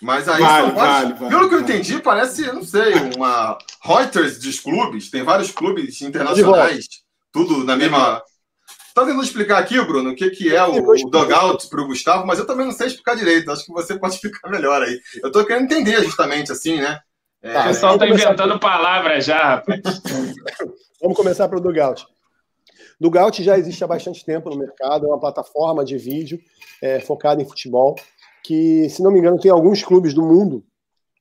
Mas 0.05 0.29
aí 0.29 0.39
vale, 0.39 0.67
são 0.67 0.75
vários, 0.75 1.19
vale, 1.19 1.31
Pelo 1.31 1.49
que 1.49 1.55
eu 1.55 1.61
entendi, 1.61 1.99
parece, 1.99 2.43
não 2.53 2.63
sei, 2.63 2.93
uma 3.17 3.57
Reuters 3.83 4.39
dos 4.39 4.61
clubes. 4.61 5.09
Tem 5.09 5.23
vários 5.23 5.51
clubes 5.51 6.03
internacionais, 6.03 6.87
tudo 7.33 7.65
na 7.65 7.75
mesma. 7.75 8.23
Tá 8.95 9.03
tentando 9.07 9.23
explicar 9.23 9.59
aqui, 9.59 9.81
Bruno, 9.81 10.11
o 10.11 10.15
que, 10.15 10.29
que 10.29 10.55
é 10.55 10.63
o, 10.63 10.77
o 10.77 11.11
dugout 11.11 11.69
para 11.69 11.81
o 11.81 11.87
Gustavo, 11.87 12.27
mas 12.27 12.39
eu 12.39 12.47
também 12.47 12.67
não 12.67 12.73
sei 12.73 12.89
explicar 12.89 13.17
direito. 13.17 13.51
Acho 13.51 13.65
que 13.65 13.73
você 13.73 13.99
pode 13.99 14.17
explicar 14.17 14.51
melhor 14.51 14.83
aí. 14.83 15.01
Eu 15.23 15.29
estou 15.29 15.43
querendo 15.43 15.65
entender 15.65 16.05
justamente 16.05 16.53
assim, 16.53 16.77
né? 16.83 17.01
É, 17.43 17.61
o 17.61 17.65
pessoal 17.65 17.95
está 17.95 18.07
inventando 18.07 18.53
por... 18.53 18.61
palavras 18.61 19.25
já, 19.25 19.57
rapaz. 19.57 19.81
Vamos 21.01 21.17
começar 21.17 21.49
pelo 21.49 21.63
Dugout. 21.63 22.07
Dugout 23.01 23.43
já 23.43 23.59
existe 23.59 23.83
há 23.83 23.87
bastante 23.87 24.23
tempo 24.23 24.51
no 24.51 24.57
mercado, 24.57 25.07
é 25.07 25.09
uma 25.09 25.19
plataforma 25.19 25.83
de 25.83 25.97
vídeo 25.97 26.39
é, 26.81 27.01
focada 27.01 27.41
em 27.41 27.49
futebol, 27.49 27.97
que, 28.45 28.89
se 28.91 29.03
não 29.03 29.11
me 29.11 29.19
engano, 29.19 29.41
tem 29.41 29.51
alguns 29.51 29.83
clubes 29.83 30.13
do 30.13 30.23
mundo, 30.23 30.63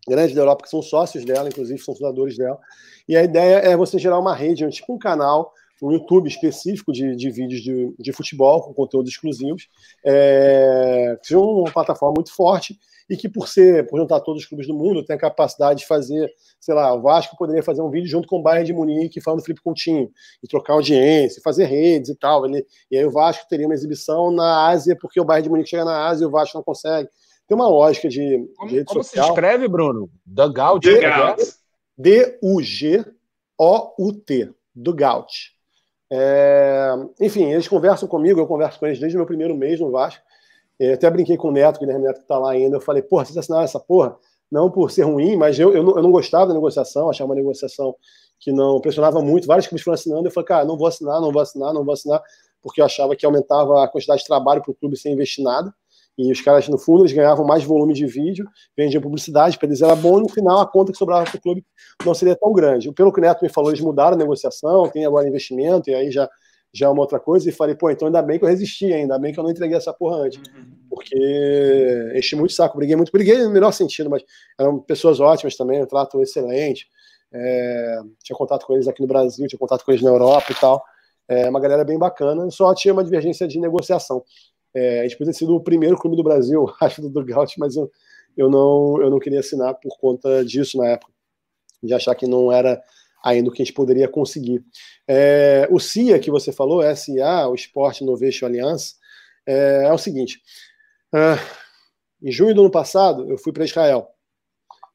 grandes 0.08 0.36
da 0.36 0.42
Europa, 0.42 0.64
que 0.64 0.70
são 0.70 0.82
sócios 0.82 1.24
dela, 1.24 1.48
inclusive 1.48 1.80
são 1.80 1.96
fundadores 1.96 2.38
dela. 2.38 2.60
E 3.08 3.16
a 3.16 3.24
ideia 3.24 3.56
é 3.60 3.78
você 3.78 3.98
gerar 3.98 4.20
uma 4.20 4.36
rede, 4.36 4.70
tipo 4.70 4.94
um 4.94 5.00
canal, 5.00 5.54
um 5.82 5.92
YouTube 5.92 6.28
específico 6.28 6.92
de, 6.92 7.16
de 7.16 7.32
vídeos 7.32 7.62
de, 7.62 7.94
de 7.98 8.12
futebol, 8.12 8.62
com 8.62 8.74
conteúdos 8.74 9.12
exclusivos, 9.12 9.68
é, 10.06 11.18
que 11.24 11.34
é 11.34 11.38
uma 11.38 11.72
plataforma 11.72 12.14
muito 12.18 12.34
forte 12.36 12.78
e 13.10 13.18
que 13.18 13.28
por 13.30 13.48
ser, 13.48 13.88
por 13.88 14.00
juntar 14.00 14.20
todos 14.22 14.44
os 14.44 14.48
clubes 14.48 14.68
do 14.68 14.74
mundo, 14.74 15.04
tem 15.04 15.16
a 15.16 15.20
capacidade 15.20 15.80
de 15.80 15.88
fazer, 15.88 16.32
sei 16.60 16.74
lá, 16.74 16.94
o 16.94 17.02
Vasco 17.02 17.38
poderia 17.38 17.62
fazer 17.64 17.82
um 17.82 17.90
vídeo 17.90 18.08
junto 18.08 18.28
com 18.28 18.40
o 18.40 18.42
Bayern 18.42 18.66
de 18.66 18.74
Munique 18.74 19.22
falando 19.22 19.40
do 19.40 19.46
Felipe 19.46 19.62
Coutinho, 19.62 20.10
e 20.42 20.48
trocar 20.48 20.74
audiência, 20.74 21.42
fazer 21.44 21.66
redes 21.66 22.10
e 22.10 22.16
tal. 22.16 22.46
Ele, 22.46 22.66
e 22.90 22.98
aí 22.98 23.06
o 23.06 23.12
Vasco 23.12 23.48
teria 23.50 23.66
uma 23.66 23.74
exibição 23.74 24.32
na 24.32 24.68
Ásia, 24.68 24.98
porque 25.00 25.20
o 25.20 25.26
Bayern 25.26 25.44
de 25.44 25.50
Munique 25.50 25.70
chega 25.70 25.86
na 25.86 26.08
Ásia 26.08 26.24
e 26.24 26.28
o 26.28 26.32
Vasco 26.32 26.58
não 26.58 26.64
consegue. 26.64 27.10
Tem 27.48 27.56
uma 27.56 27.68
lógica 27.68 28.08
de, 28.08 28.50
como, 28.56 28.70
de 28.70 28.76
rede 28.76 28.86
como 28.86 29.04
social. 29.04 29.26
se 29.26 29.32
escreve, 29.32 29.68
Bruno? 29.68 30.10
Dugout? 30.26 30.88
D-U-G-O-U-T. 31.98 33.14
Dugout. 34.76 35.54
É, 36.12 36.92
enfim, 37.20 37.52
eles 37.52 37.68
conversam 37.68 38.08
comigo, 38.08 38.40
eu 38.40 38.48
converso 38.48 38.80
com 38.80 38.86
eles 38.86 39.00
desde 39.00 39.18
o 39.18 39.20
meu 39.20 39.26
primeiro 39.26 39.56
mês 39.56 39.80
no 39.80 39.92
Vasco. 39.92 40.24
Eu 40.80 40.92
é, 40.92 40.94
até 40.94 41.10
brinquei 41.10 41.38
com 41.38 41.50
o 41.50 41.52
Neto, 41.52 41.80
Guilherme 41.80 42.06
Neto, 42.06 42.18
que 42.18 42.24
está 42.24 42.38
lá 42.38 42.52
ainda. 42.52 42.78
Eu 42.78 42.82
falei, 42.82 43.02
porra, 43.02 43.26
vocês 43.26 43.38
assinaram 43.38 43.64
essa 43.64 43.80
porra? 43.80 44.18
Não 44.52 44.70
por 44.70 44.92
ser 44.92 45.04
ruim, 45.04 45.36
mas 45.36 45.58
eu, 45.60 45.74
eu, 45.74 45.84
não, 45.84 45.96
eu 45.96 46.04
não 46.04 46.12
gostava 46.12 46.48
da 46.48 46.54
negociação, 46.54 47.10
achava 47.10 47.30
uma 47.30 47.36
negociação 47.36 47.96
que 48.40 48.52
não 48.52 48.80
pressionava 48.82 49.22
muito. 49.22 49.48
Vários 49.48 49.68
clubes 49.68 49.84
foram 49.84 49.96
assinando. 49.96 50.28
Eu 50.28 50.32
falei, 50.32 50.48
cara, 50.48 50.66
não 50.66 50.78
vou 50.78 50.88
assinar, 50.88 51.22
não 51.22 51.32
vou 51.32 51.42
assinar, 51.42 51.74
não 51.74 51.84
vou 51.84 51.94
assinar, 51.94 52.22
porque 52.62 52.82
eu 52.82 52.86
achava 52.86 53.16
que 53.16 53.26
aumentava 53.26 53.84
a 53.84 53.88
quantidade 53.88 54.22
de 54.22 54.28
trabalho 54.28 54.62
para 54.62 54.72
o 54.72 54.76
clube 54.76 54.98
sem 54.98 55.14
investir 55.14 55.44
nada. 55.44 55.74
E 56.16 56.32
os 56.32 56.42
caras, 56.42 56.68
no 56.68 56.78
fundo, 56.78 57.02
eles 57.02 57.12
ganhavam 57.12 57.44
mais 57.44 57.64
volume 57.64 57.94
de 57.94 58.06
vídeo, 58.06 58.48
vendiam 58.78 59.02
publicidade, 59.02 59.58
para 59.58 59.68
eles 59.68 59.82
era 59.82 59.96
bom, 59.96 60.20
e 60.20 60.22
no 60.22 60.30
final 60.30 60.60
a 60.60 60.68
conta 60.68 60.92
que 60.92 60.98
sobrava 60.98 61.24
para 61.24 61.38
o 61.38 61.42
clube 61.42 61.66
não 62.06 62.14
seria 62.14 62.36
tão 62.36 62.54
grande. 62.54 62.92
Pelo 62.92 63.12
que 63.12 63.20
o 63.20 63.22
Neto 63.22 63.42
me 63.42 63.50
falou, 63.50 63.72
eles 63.72 63.82
mudaram 63.82 64.14
a 64.14 64.18
negociação, 64.18 64.88
tem 64.90 65.06
agora 65.06 65.28
investimento, 65.28 65.90
e 65.90 65.96
aí 65.96 66.12
já 66.12 66.30
já 66.74 66.88
é 66.88 66.90
uma 66.90 67.02
outra 67.02 67.20
coisa, 67.20 67.48
e 67.48 67.52
falei, 67.52 67.76
pô, 67.76 67.90
então 67.92 68.08
ainda 68.08 68.22
bem 68.22 68.40
que 68.40 68.46
eu 68.46 68.50
resisti, 68.50 68.92
ainda 68.92 69.20
bem 69.20 69.32
que 69.32 69.40
eu 69.40 69.44
não 69.44 69.52
entreguei 69.52 69.78
essa 69.78 69.94
porra 69.94 70.18
antes. 70.18 70.40
Uhum. 70.40 70.74
Porque 70.90 72.12
enchi 72.16 72.36
muito 72.36 72.54
saco, 72.54 72.78
briguei 72.78 72.96
muito, 72.96 73.12
briguei 73.12 73.38
no 73.44 73.52
melhor 73.52 73.72
sentido, 73.72 74.10
mas 74.10 74.24
eram 74.60 74.80
pessoas 74.80 75.20
ótimas 75.20 75.56
também, 75.56 75.82
um 75.82 75.86
trato 75.86 76.22
excelente. 76.22 76.88
É, 77.32 78.00
tinha 78.24 78.36
contato 78.36 78.66
com 78.66 78.74
eles 78.74 78.88
aqui 78.88 79.02
no 79.02 79.08
Brasil, 79.08 79.48
tinha 79.48 79.60
contato 79.60 79.84
com 79.86 79.92
eles 79.92 80.04
na 80.04 80.10
Europa 80.10 80.52
e 80.52 80.56
tal. 80.56 80.84
É 81.28 81.50
uma 81.50 81.60
galera 81.60 81.84
bem 81.84 81.98
bacana, 81.98 82.50
só 82.52 82.74
tinha 82.74 82.94
uma 82.94 83.04
divergência 83.04 83.48
de 83.48 83.60
negociação. 83.60 84.24
É, 84.74 85.02
a 85.02 85.04
gente 85.04 85.18
podia 85.18 85.32
ter 85.32 85.40
sido 85.40 85.56
o 85.56 85.64
primeiro 85.64 85.98
clube 85.98 86.18
do 86.18 86.24
Brasil, 86.24 86.66
acho, 86.82 87.02
do 87.02 87.10
Dugout, 87.10 87.60
mas 87.60 87.76
eu, 87.76 87.92
eu, 88.36 88.50
não, 88.50 89.02
eu 89.02 89.10
não 89.10 89.20
queria 89.20 89.40
assinar 89.40 89.76
por 89.76 89.96
conta 90.00 90.44
disso 90.44 90.78
na 90.78 90.90
época, 90.90 91.12
de 91.82 91.94
achar 91.94 92.16
que 92.16 92.28
não 92.28 92.52
era 92.52 92.82
ainda 93.24 93.50
o 93.50 93.54
que 93.54 93.62
a 93.62 93.66
gente 93.66 93.74
poderia 93.74 94.08
conseguir. 94.08 94.64
É, 95.08 95.68
o 95.70 95.80
CIA 95.80 96.20
que 96.20 96.32
você 96.32 96.52
falou, 96.52 96.82
SA, 96.96 97.48
o 97.48 97.56
Sport 97.56 98.02
Innovation 98.02 98.46
Alliance, 98.46 98.96
é, 99.46 99.84
é 99.86 99.94
o 99.94 99.98
seguinte: 99.98 100.42
é, 101.14 101.36
em 102.22 102.32
junho 102.32 102.56
do 102.56 102.62
ano 102.62 102.72
passado, 102.72 103.30
eu 103.30 103.38
fui 103.38 103.52
para 103.52 103.66
Israel. 103.66 104.10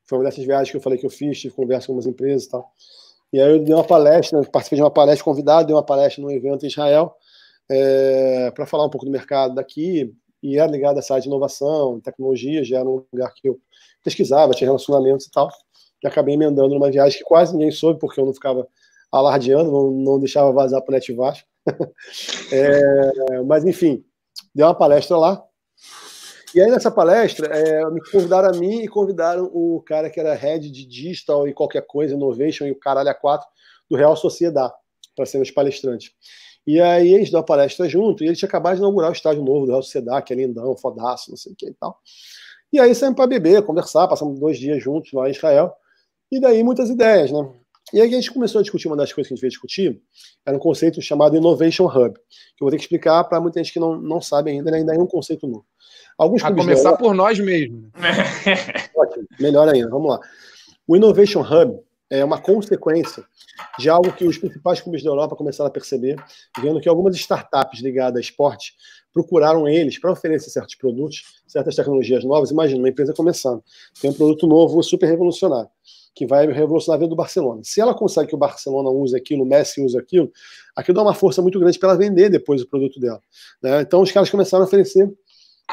Foi 0.06 0.18
uma 0.18 0.24
dessas 0.24 0.44
viagens 0.44 0.70
que 0.70 0.76
eu 0.76 0.80
falei 0.80 0.98
que 0.98 1.04
eu 1.04 1.10
fiz, 1.10 1.38
tive 1.38 1.54
conversa 1.54 1.86
com 1.86 1.92
algumas 1.92 2.06
empresas 2.06 2.44
e 2.44 2.50
tal. 2.50 2.72
E 3.30 3.40
aí 3.40 3.50
eu 3.50 3.62
dei 3.62 3.74
uma 3.74 3.84
palestra, 3.84 4.42
participei 4.44 4.78
de 4.78 4.82
uma 4.82 4.90
palestra 4.90 5.22
convidado, 5.22 5.66
dei 5.66 5.76
uma 5.76 5.84
palestra 5.84 6.22
num 6.22 6.30
evento 6.30 6.64
em 6.64 6.68
Israel 6.68 7.14
é, 7.70 8.50
para 8.52 8.64
falar 8.64 8.86
um 8.86 8.90
pouco 8.90 9.04
do 9.04 9.12
mercado 9.12 9.54
daqui, 9.54 10.14
e 10.42 10.56
era 10.56 10.70
ligado 10.70 10.96
a 10.96 11.00
essa 11.00 11.12
área 11.12 11.22
de 11.22 11.28
inovação, 11.28 12.00
tecnologia, 12.00 12.64
já 12.64 12.78
era 12.78 12.88
um 12.88 13.04
lugar 13.12 13.34
que 13.34 13.50
eu 13.50 13.60
pesquisava, 14.02 14.54
tinha 14.54 14.68
relacionamentos 14.68 15.26
e 15.26 15.30
tal 15.30 15.50
que 16.00 16.06
acabei 16.06 16.34
emendando 16.34 16.74
numa 16.74 16.90
viagem 16.90 17.18
que 17.18 17.24
quase 17.24 17.52
ninguém 17.52 17.70
soube, 17.70 17.98
porque 17.98 18.20
eu 18.20 18.26
não 18.26 18.32
ficava 18.32 18.66
alardeando, 19.10 19.70
não, 19.70 19.90
não 19.90 20.18
deixava 20.18 20.52
vazar 20.52 20.82
para 20.82 20.92
o 20.92 20.94
Net 20.94 21.12
Vasco. 21.12 21.48
é, 22.52 23.42
mas, 23.42 23.64
enfim, 23.64 24.04
deu 24.54 24.66
uma 24.66 24.74
palestra 24.74 25.16
lá. 25.16 25.42
E 26.54 26.60
aí, 26.60 26.70
nessa 26.70 26.90
palestra, 26.90 27.46
é, 27.46 27.84
me 27.90 28.00
convidaram 28.10 28.48
a 28.48 28.52
mim 28.52 28.82
e 28.82 28.88
convidaram 28.88 29.50
o 29.52 29.82
cara 29.82 30.08
que 30.08 30.18
era 30.18 30.34
head 30.34 30.70
de 30.70 30.86
digital 30.86 31.46
e 31.46 31.52
qualquer 31.52 31.82
coisa, 31.86 32.14
innovation 32.14 32.66
e 32.66 32.70
o 32.70 32.78
caralho 32.78 33.10
a 33.10 33.14
quatro 33.14 33.46
do 33.88 33.96
Real 33.96 34.16
Sociedade, 34.16 34.72
para 35.14 35.26
ser 35.26 35.40
os 35.40 35.50
palestrantes. 35.50 36.12
E 36.66 36.80
aí 36.80 37.12
eles 37.12 37.30
dão 37.30 37.40
a 37.40 37.44
palestra 37.44 37.88
junto, 37.88 38.22
e 38.22 38.26
ele 38.26 38.36
tinha 38.36 38.48
acabado 38.48 38.74
de 38.74 38.80
inaugurar 38.80 39.10
o 39.10 39.14
estádio 39.14 39.42
novo 39.42 39.66
do 39.66 39.72
Real 39.72 39.82
Sociedade, 39.82 40.24
que 40.26 40.32
é 40.32 40.36
lindão, 40.36 40.76
fodaço, 40.76 41.30
não 41.30 41.36
sei 41.36 41.52
o 41.52 41.56
que 41.56 41.66
e 41.66 41.74
tal. 41.74 41.98
E 42.72 42.78
aí 42.78 42.94
saímos 42.94 43.16
para 43.16 43.26
beber, 43.26 43.62
conversar, 43.62 44.08
passamos 44.08 44.38
dois 44.38 44.58
dias 44.58 44.82
juntos 44.82 45.12
lá 45.12 45.28
em 45.28 45.32
Israel, 45.32 45.74
e 46.30 46.40
daí 46.40 46.62
muitas 46.62 46.90
ideias, 46.90 47.32
né? 47.32 47.50
E 47.92 48.00
aí 48.00 48.08
a 48.08 48.12
gente 48.12 48.30
começou 48.30 48.58
a 48.58 48.62
discutir, 48.62 48.86
uma 48.86 48.96
das 48.96 49.12
coisas 49.12 49.28
que 49.28 49.34
a 49.34 49.36
gente 49.36 49.40
veio 49.40 49.50
discutir, 49.50 50.00
era 50.44 50.56
um 50.56 50.60
conceito 50.60 51.00
chamado 51.00 51.36
Innovation 51.36 51.86
Hub, 51.86 52.14
que 52.14 52.62
eu 52.62 52.66
vou 52.66 52.70
ter 52.70 52.76
que 52.76 52.82
explicar 52.82 53.24
para 53.24 53.40
muita 53.40 53.62
gente 53.62 53.72
que 53.72 53.80
não, 53.80 53.98
não 53.98 54.20
sabe 54.20 54.50
ainda, 54.50 54.70
né? 54.70 54.78
ainda 54.78 54.94
é 54.94 54.98
um 54.98 55.06
conceito 55.06 55.46
novo. 55.46 55.64
Alguns 56.16 56.44
a 56.44 56.52
começar 56.52 56.96
por 56.96 57.14
nós 57.14 57.38
mesmos. 57.38 57.90
Ótimo, 58.94 59.26
melhor 59.40 59.68
ainda, 59.68 59.88
vamos 59.88 60.10
lá. 60.10 60.20
O 60.86 60.96
Innovation 60.96 61.40
Hub 61.40 61.80
é 62.10 62.24
uma 62.24 62.40
consequência 62.40 63.24
de 63.78 63.88
algo 63.88 64.12
que 64.12 64.24
os 64.24 64.38
principais 64.38 64.80
clubes 64.80 65.02
da 65.02 65.10
Europa 65.10 65.36
começaram 65.36 65.68
a 65.68 65.72
perceber, 65.72 66.16
vendo 66.60 66.80
que 66.80 66.88
algumas 66.88 67.14
startups 67.16 67.80
ligadas 67.80 68.16
a 68.16 68.20
esporte 68.20 68.74
procuraram 69.12 69.68
eles 69.68 69.98
para 69.98 70.12
oferecer 70.12 70.50
certos 70.50 70.74
produtos, 70.74 71.22
certas 71.46 71.74
tecnologias 71.74 72.24
novas. 72.24 72.50
Imagina, 72.50 72.80
uma 72.80 72.88
empresa 72.88 73.14
começando, 73.14 73.62
tem 74.00 74.10
um 74.10 74.14
produto 74.14 74.46
novo, 74.46 74.82
super 74.82 75.06
revolucionário 75.06 75.70
que 76.18 76.26
vai 76.26 76.48
revolucionar 76.48 77.00
a 77.00 77.06
do 77.06 77.14
Barcelona. 77.14 77.60
Se 77.62 77.80
ela 77.80 77.94
consegue 77.94 78.30
que 78.30 78.34
o 78.34 78.38
Barcelona 78.38 78.90
use 78.90 79.16
aquilo, 79.16 79.44
o 79.44 79.46
Messi 79.46 79.80
use 79.80 79.96
aquilo, 79.96 80.32
aquilo 80.74 80.96
dá 80.96 81.02
uma 81.02 81.14
força 81.14 81.40
muito 81.40 81.60
grande 81.60 81.78
para 81.78 81.90
ela 81.90 81.98
vender 81.98 82.28
depois 82.28 82.60
o 82.60 82.68
produto 82.68 82.98
dela. 82.98 83.22
Né? 83.62 83.82
Então 83.82 84.02
os 84.02 84.10
caras 84.10 84.28
começaram 84.28 84.64
a 84.64 84.66
oferecer 84.66 85.08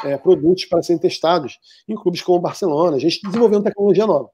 é, 0.04 0.16
produtos 0.18 0.66
para 0.66 0.84
serem 0.84 1.00
testados 1.00 1.58
em 1.88 1.96
clubes 1.96 2.22
como 2.22 2.38
o 2.38 2.42
Barcelona, 2.42 2.96
a 2.96 3.00
gente 3.00 3.20
desenvolvendo 3.24 3.64
tecnologia 3.64 4.06
nova. 4.06 4.30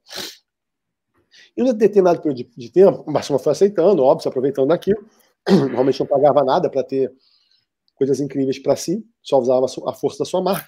Em 1.56 1.64
um 1.64 1.74
determinado 1.74 2.20
período 2.22 2.38
de, 2.40 2.52
de 2.58 2.70
tempo, 2.70 3.06
o 3.08 3.14
Barcelona 3.14 3.42
foi 3.42 3.54
aceitando, 3.54 4.04
óbvio, 4.04 4.24
se 4.24 4.28
aproveitando 4.28 4.68
daquilo. 4.68 5.02
Normalmente 5.50 6.02
não 6.02 6.08
pagava 6.08 6.44
nada 6.44 6.70
para 6.70 6.84
ter 6.84 7.10
coisas 7.96 8.20
incríveis 8.20 8.60
para 8.60 8.76
si, 8.76 9.02
só 9.22 9.40
usava 9.40 9.66
a 9.88 9.94
força 9.94 10.20
da 10.20 10.26
sua 10.26 10.42
marca. 10.42 10.68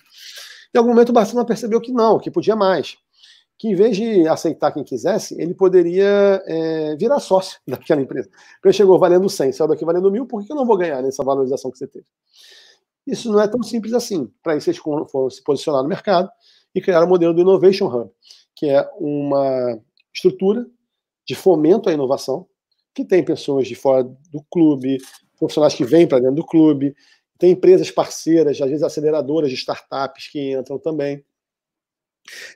Em 0.74 0.78
algum 0.78 0.92
momento 0.92 1.10
o 1.10 1.14
Barcelona 1.14 1.46
percebeu 1.46 1.82
que 1.82 1.92
não, 1.92 2.18
que 2.18 2.32
podia 2.32 2.56
mais 2.56 2.98
que 3.64 3.70
em 3.70 3.76
vez 3.76 3.96
de 3.96 4.28
aceitar 4.28 4.74
quem 4.74 4.84
quisesse, 4.84 5.42
ele 5.42 5.54
poderia 5.54 6.44
é, 6.46 6.98
virar 6.98 7.22
sócio 7.22 7.62
daquela 7.66 8.02
empresa. 8.02 8.30
Ele 8.62 8.74
chegou 8.74 9.00
valendo 9.00 9.30
100, 9.30 9.54
saiu 9.54 9.70
daqui 9.70 9.86
valendo 9.86 10.12
mil, 10.12 10.26
por 10.26 10.46
que 10.46 10.52
eu 10.52 10.56
não 10.58 10.66
vou 10.66 10.76
ganhar 10.76 11.02
nessa 11.02 11.24
valorização 11.24 11.72
que 11.72 11.78
você 11.78 11.88
teve? 11.88 12.06
Isso 13.08 13.32
não 13.32 13.40
é 13.40 13.48
tão 13.48 13.64
simples 13.64 13.94
assim. 13.94 14.30
Para 14.44 14.58
isso, 14.58 14.70
eles 14.70 14.82
foram 14.82 15.08
se 15.30 15.42
posicionar 15.42 15.82
no 15.82 15.88
mercado 15.88 16.30
e 16.76 16.82
criaram 16.82 17.08
o 17.08 17.10
modelo 17.10 17.34
do 17.34 17.40
Innovation 17.40 17.88
Hub, 17.88 18.12
que 18.54 18.68
é 18.68 18.86
uma 19.00 19.80
estrutura 20.14 20.68
de 21.26 21.34
fomento 21.34 21.88
à 21.88 21.94
inovação, 21.94 22.46
que 22.94 23.06
tem 23.06 23.24
pessoas 23.24 23.66
de 23.66 23.76
fora 23.76 24.04
do 24.04 24.44
clube, 24.52 24.98
profissionais 25.40 25.74
que 25.74 25.86
vêm 25.86 26.06
para 26.06 26.20
dentro 26.20 26.36
do 26.36 26.46
clube, 26.46 26.94
tem 27.40 27.52
empresas 27.52 27.90
parceiras, 27.90 28.60
às 28.60 28.70
vezes 28.70 28.84
aceleradoras 28.84 29.50
de 29.50 29.56
startups 29.56 30.28
que 30.28 30.52
entram 30.52 30.78
também 30.78 31.24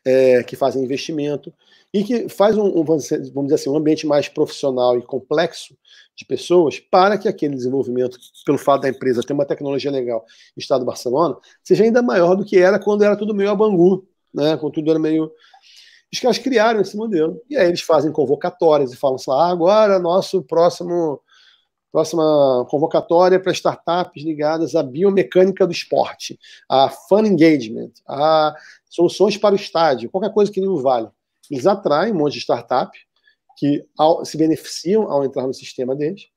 é, 0.06 0.44
que 0.44 0.56
fazem 0.56 0.84
investimento 0.84 1.54
e 1.94 2.04
que 2.04 2.30
faz 2.30 2.58
um, 2.58 2.66
um, 2.66 2.84
vamos 2.84 3.08
dizer 3.08 3.56
assim, 3.56 3.70
um 3.70 3.78
ambiente 3.78 4.06
mais 4.06 4.28
profissional 4.28 4.98
e 4.98 5.02
complexo 5.02 5.76
de 6.16 6.26
pessoas 6.26 6.80
para 6.80 7.18
que 7.18 7.28
aquele 7.28 7.56
desenvolvimento, 7.56 8.18
pelo 8.46 8.58
fato 8.58 8.82
da 8.82 8.90
empresa 8.90 9.22
ter 9.22 9.34
uma 9.34 9.46
tecnologia 9.46 9.92
legal 9.92 10.26
no 10.56 10.60
estado 10.60 10.82
do 10.82 10.86
Barcelona, 10.86 11.38
seja 11.64 11.84
ainda 11.84 12.02
maior 12.02 12.36
do 12.36 12.44
que 12.44 12.58
era 12.58 12.80
quando 12.80 13.04
era 13.04 13.16
tudo 13.16 13.36
meio 13.36 13.52
a 13.52 13.56
bangu, 13.56 14.08
né? 14.34 14.58
quando 14.58 14.74
tudo 14.74 14.90
era 14.90 15.00
meio... 15.00 15.32
Os 16.12 16.20
caras 16.20 16.38
criaram 16.38 16.80
esse 16.80 16.96
modelo. 16.96 17.42
E 17.50 17.58
aí 17.58 17.68
eles 17.68 17.82
fazem 17.82 18.12
convocatórias 18.12 18.94
e 18.94 18.96
falam 18.96 19.18
assim, 19.18 19.30
ah, 19.30 19.52
agora 19.52 20.00
nosso 20.00 20.42
próximo 20.42 21.22
próxima 21.98 22.68
convocatória 22.70 23.40
para 23.40 23.52
startups 23.52 24.24
ligadas 24.24 24.76
à 24.76 24.84
biomecânica 24.84 25.66
do 25.66 25.74
esporte, 25.74 26.38
a 26.70 26.90
fun 26.90 27.26
engagement, 27.26 27.90
a 28.08 28.56
soluções 28.88 29.36
para 29.36 29.54
o 29.54 29.56
estádio, 29.56 30.12
qualquer 30.12 30.32
coisa 30.32 30.52
que 30.52 30.62
não 30.62 30.78
vale. 30.78 31.08
Eles 31.50 31.66
atraem 31.66 32.14
um 32.14 32.18
monte 32.18 32.34
de 32.34 32.42
startup 32.42 32.96
que 33.58 33.84
ao, 33.98 34.24
se 34.24 34.38
beneficiam 34.38 35.12
ao 35.12 35.26
entrar 35.26 35.48
no 35.48 35.54
sistema 35.56 35.96
deles. 35.96 36.28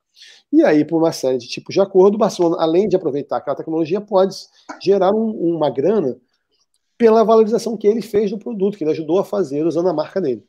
E 0.51 0.63
aí, 0.65 0.83
por 0.83 0.97
uma 0.97 1.13
série 1.13 1.37
de 1.37 1.47
tipos 1.47 1.75
de 1.75 1.81
acordo, 1.83 2.15
o 2.15 2.19
Barcelona, 2.19 2.57
além 2.59 2.89
de 2.89 2.97
aproveitar 2.97 3.37
aquela 3.37 3.57
tecnologia, 3.57 4.01
pode 4.01 4.35
gerar 4.83 5.13
um, 5.13 5.57
uma 5.57 5.69
grana 5.69 6.17
pela 6.97 7.23
valorização 7.23 7.77
que 7.77 7.87
ele 7.87 8.01
fez 8.01 8.31
do 8.31 8.39
produto, 8.39 8.79
que 8.79 8.85
ele 8.85 8.93
ajudou 8.93 9.19
a 9.19 9.25
fazer 9.27 9.67
usando 9.67 9.91
a 9.91 9.93
marca 9.93 10.23
dele. 10.23 10.43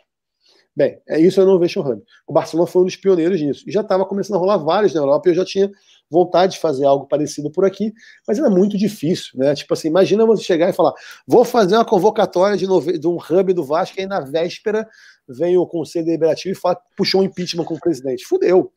Bem, 0.75 1.01
é 1.07 1.19
isso 1.19 1.39
é 1.39 1.43
Innovation 1.43 1.81
Hub. 1.81 2.01
O 2.25 2.31
Barcelona 2.31 2.65
foi 2.65 2.81
um 2.81 2.85
dos 2.85 2.95
pioneiros 2.95 3.41
nisso. 3.41 3.63
E 3.67 3.71
já 3.71 3.81
estava 3.81 4.05
começando 4.05 4.37
a 4.37 4.39
rolar 4.39 4.57
vários 4.57 4.93
na 4.93 5.01
Europa, 5.01 5.27
e 5.27 5.31
eu 5.31 5.35
já 5.35 5.45
tinha 5.45 5.69
vontade 6.09 6.53
de 6.53 6.59
fazer 6.59 6.85
algo 6.85 7.07
parecido 7.07 7.51
por 7.51 7.65
aqui, 7.65 7.93
mas 8.27 8.37
era 8.37 8.49
muito 8.49 8.77
difícil, 8.77 9.31
né? 9.35 9.53
Tipo 9.53 9.73
assim, 9.73 9.87
imagina 9.89 10.25
você 10.25 10.43
chegar 10.43 10.69
e 10.69 10.73
falar, 10.73 10.93
vou 11.27 11.43
fazer 11.45 11.75
uma 11.75 11.85
convocatória 11.85 12.57
de, 12.57 12.67
nove... 12.67 12.97
de 12.97 13.07
um 13.07 13.17
hub 13.17 13.53
do 13.53 13.63
Vasco, 13.63 13.97
e 13.97 14.01
aí 14.01 14.07
na 14.07 14.19
véspera 14.21 14.87
vem 15.27 15.57
o 15.57 15.65
Conselho 15.65 16.05
Deliberativo 16.05 16.53
e 16.53 16.59
fala, 16.59 16.77
puxou 16.95 17.21
um 17.21 17.23
impeachment 17.23 17.65
com 17.65 17.75
o 17.75 17.79
presidente. 17.79 18.25
Fudeu. 18.25 18.71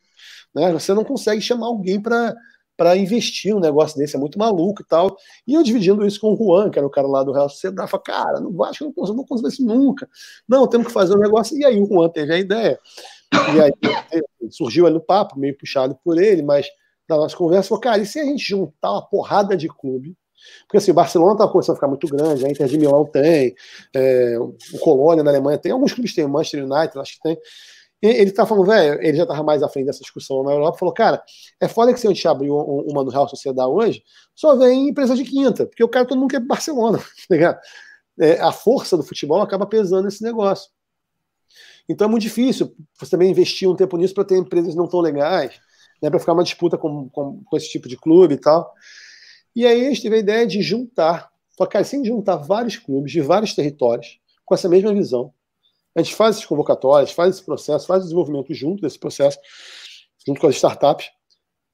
Né? 0.54 0.72
Você 0.72 0.94
não 0.94 1.04
consegue 1.04 1.40
chamar 1.40 1.66
alguém 1.66 2.00
para 2.00 2.34
para 2.76 2.96
investir 2.96 3.54
um 3.54 3.60
negócio 3.60 3.98
desse, 3.98 4.16
é 4.16 4.18
muito 4.18 4.38
maluco 4.38 4.82
e 4.82 4.84
tal. 4.84 5.16
E 5.46 5.54
eu 5.54 5.62
dividindo 5.62 6.04
isso 6.06 6.20
com 6.20 6.34
o 6.34 6.36
Juan, 6.36 6.70
que 6.70 6.78
era 6.78 6.86
o 6.86 6.90
cara 6.90 7.06
lá 7.06 7.22
do 7.22 7.32
Real 7.32 7.48
Sociedade, 7.48 7.90
falei, 7.90 8.04
cara, 8.04 8.40
no 8.40 8.52
Vasco 8.52 8.84
eu 8.84 8.88
não 8.88 8.94
consigo, 8.94 9.16
não 9.16 9.24
consigo 9.24 9.48
isso 9.48 9.64
nunca. 9.64 10.08
Não, 10.48 10.66
temos 10.66 10.88
que 10.88 10.92
fazer 10.92 11.14
um 11.14 11.20
negócio. 11.20 11.56
E 11.56 11.64
aí 11.64 11.80
o 11.80 11.86
Juan 11.86 12.08
teve 12.08 12.34
a 12.34 12.38
ideia. 12.38 12.78
E 13.32 13.60
aí 13.60 14.22
surgiu 14.50 14.86
ali 14.86 14.94
no 14.94 15.00
papo, 15.00 15.38
meio 15.38 15.56
puxado 15.56 15.96
por 16.04 16.20
ele, 16.20 16.42
mas 16.42 16.66
da 17.08 17.16
nossa 17.16 17.36
conversa, 17.36 17.68
falou, 17.68 17.82
cara, 17.82 18.02
e 18.02 18.06
se 18.06 18.18
a 18.18 18.24
gente 18.24 18.42
juntar 18.42 18.92
uma 18.92 19.06
porrada 19.06 19.56
de 19.56 19.68
clube? 19.68 20.16
Porque 20.66 20.76
assim, 20.76 20.90
o 20.90 20.94
Barcelona 20.94 21.32
estava 21.32 21.50
começando 21.50 21.74
a 21.74 21.76
ficar 21.76 21.88
muito 21.88 22.06
grande, 22.06 22.44
a 22.44 22.50
Inter 22.50 22.66
de 22.66 22.78
Milão 22.78 23.04
tem, 23.04 23.54
é, 23.94 24.36
o 24.38 24.78
Colônia 24.80 25.22
na 25.22 25.30
Alemanha 25.30 25.58
tem, 25.58 25.72
alguns 25.72 25.92
clubes 25.92 26.14
têm, 26.14 26.24
o 26.24 26.28
Manchester 26.28 26.64
United 26.64 26.98
acho 26.98 27.14
que 27.14 27.22
tem. 27.22 27.38
Ele 28.06 28.30
tá 28.30 28.44
falando, 28.44 28.66
velho, 28.66 29.00
ele 29.02 29.16
já 29.16 29.22
estava 29.22 29.42
mais 29.42 29.62
à 29.62 29.68
frente 29.68 29.86
dessa 29.86 30.00
discussão 30.00 30.42
na 30.42 30.52
Europa, 30.52 30.78
falou, 30.78 30.92
cara, 30.92 31.22
é 31.60 31.66
foda 31.66 31.92
que 31.92 31.98
se 31.98 32.06
a 32.06 32.10
gente 32.10 32.26
abrir 32.28 32.50
uma 32.50 33.02
no 33.02 33.10
Real 33.10 33.28
Sociedade 33.28 33.70
hoje, 33.70 34.02
só 34.34 34.54
vem 34.56 34.88
empresa 34.88 35.16
de 35.16 35.24
quinta, 35.24 35.66
porque 35.66 35.82
o 35.82 35.88
cara 35.88 36.06
todo 36.06 36.18
mundo 36.18 36.30
quer 36.30 36.40
Barcelona, 36.40 36.98
tá? 37.28 37.60
É, 38.20 38.40
a 38.40 38.52
força 38.52 38.96
do 38.96 39.02
futebol 39.02 39.40
acaba 39.40 39.66
pesando 39.66 40.04
nesse 40.04 40.22
negócio. 40.22 40.70
Então 41.88 42.06
é 42.06 42.10
muito 42.10 42.22
difícil 42.22 42.74
você 42.98 43.10
também 43.10 43.30
investir 43.30 43.68
um 43.68 43.74
tempo 43.74 43.96
nisso 43.96 44.14
para 44.14 44.24
ter 44.24 44.36
empresas 44.36 44.74
não 44.74 44.86
tão 44.86 45.00
legais 45.00 45.58
né, 46.04 46.10
para 46.10 46.18
ficar 46.18 46.34
uma 46.34 46.44
disputa 46.44 46.76
com, 46.76 47.08
com, 47.08 47.42
com, 47.42 47.56
esse 47.56 47.70
tipo 47.70 47.88
de 47.88 47.96
clube 47.96 48.34
e 48.34 48.38
tal. 48.38 48.72
E 49.56 49.66
aí 49.66 49.86
a 49.86 49.88
gente 49.88 50.02
teve 50.02 50.16
a 50.16 50.18
ideia 50.18 50.46
de 50.46 50.60
juntar, 50.60 51.30
só 51.56 51.64
que 51.64 51.76
assim, 51.78 52.04
juntar 52.04 52.36
vários 52.36 52.76
clubes 52.76 53.10
de 53.10 53.20
vários 53.22 53.54
territórios 53.54 54.20
com 54.44 54.54
essa 54.54 54.68
mesma 54.68 54.92
visão. 54.92 55.32
A 55.96 56.02
gente 56.02 56.14
faz 56.14 56.36
essas 56.36 56.46
convocatórias, 56.46 57.12
faz 57.12 57.36
esse 57.36 57.44
processo, 57.44 57.86
faz 57.86 58.00
o 58.00 58.04
desenvolvimento 58.04 58.52
junto 58.52 58.82
desse 58.82 58.98
processo, 58.98 59.38
junto 60.26 60.40
com 60.40 60.46
as 60.46 60.56
startups. 60.56 61.06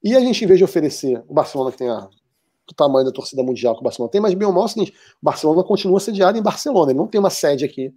E 0.03 0.17
a 0.17 0.21
gente, 0.21 0.45
em 0.45 0.47
vez 0.47 0.59
de 0.59 0.65
oferecer 0.65 1.23
o 1.29 1.35
Barcelona 1.35 1.73
que 1.73 1.79
tem 1.79 1.89
a, 1.89 2.09
o 2.71 2.75
tamanho 2.75 3.07
da 3.07 3.13
torcida 3.13 3.43
mundial 3.43 3.75
que 3.75 3.81
o 3.81 3.85
Barcelona 3.85 4.11
tem, 4.11 4.21
mas 4.21 4.35
bem 4.35 4.47
ou 4.47 4.53
mal 4.53 4.65
é 4.65 4.67
o 4.67 4.69
seguinte: 4.69 4.93
o 4.93 5.25
Barcelona 5.25 5.63
continua 5.65 6.01
sediado 6.01 6.39
em 6.39 6.43
Barcelona, 6.43 6.93
ele 6.93 6.99
não 6.99 7.07
tem 7.07 7.19
uma 7.19 7.31
sede 7.31 7.65
aqui 7.65 7.93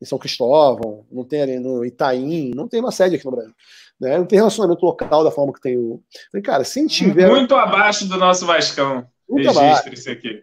em 0.00 0.04
São 0.04 0.18
Cristóvão, 0.18 1.04
não 1.10 1.24
tem 1.24 1.42
ali 1.42 1.58
no 1.58 1.84
Itaim, 1.84 2.52
não 2.54 2.66
tem 2.66 2.80
uma 2.80 2.90
sede 2.90 3.16
aqui 3.16 3.24
no 3.24 3.32
Brasil. 3.32 3.54
Né? 4.00 4.16
Não 4.16 4.24
tem 4.24 4.38
relacionamento 4.38 4.84
local 4.84 5.22
da 5.22 5.30
forma 5.30 5.52
que 5.52 5.60
tem 5.60 5.76
o. 5.76 6.02
Cara, 6.42 6.64
se 6.64 6.86
tiver. 6.86 7.28
Muito 7.28 7.54
abaixo 7.54 8.08
do 8.08 8.16
nosso 8.16 8.46
Vascão. 8.46 9.06
Muito 9.28 9.46
Registre 9.46 9.66
abaixo. 9.66 9.94
isso 9.94 10.10
aqui. 10.10 10.42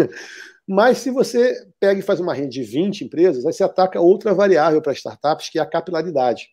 Mas 0.68 0.98
se 0.98 1.10
você 1.10 1.66
pega 1.80 1.98
e 1.98 2.02
faz 2.02 2.20
uma 2.20 2.34
rede 2.34 2.50
de 2.50 2.62
20 2.62 3.04
empresas, 3.04 3.46
aí 3.46 3.52
você 3.52 3.64
ataca 3.64 4.00
outra 4.00 4.34
variável 4.34 4.82
para 4.82 4.92
startups, 4.92 5.48
que 5.48 5.58
é 5.58 5.62
a 5.62 5.66
capilaridade. 5.66 6.48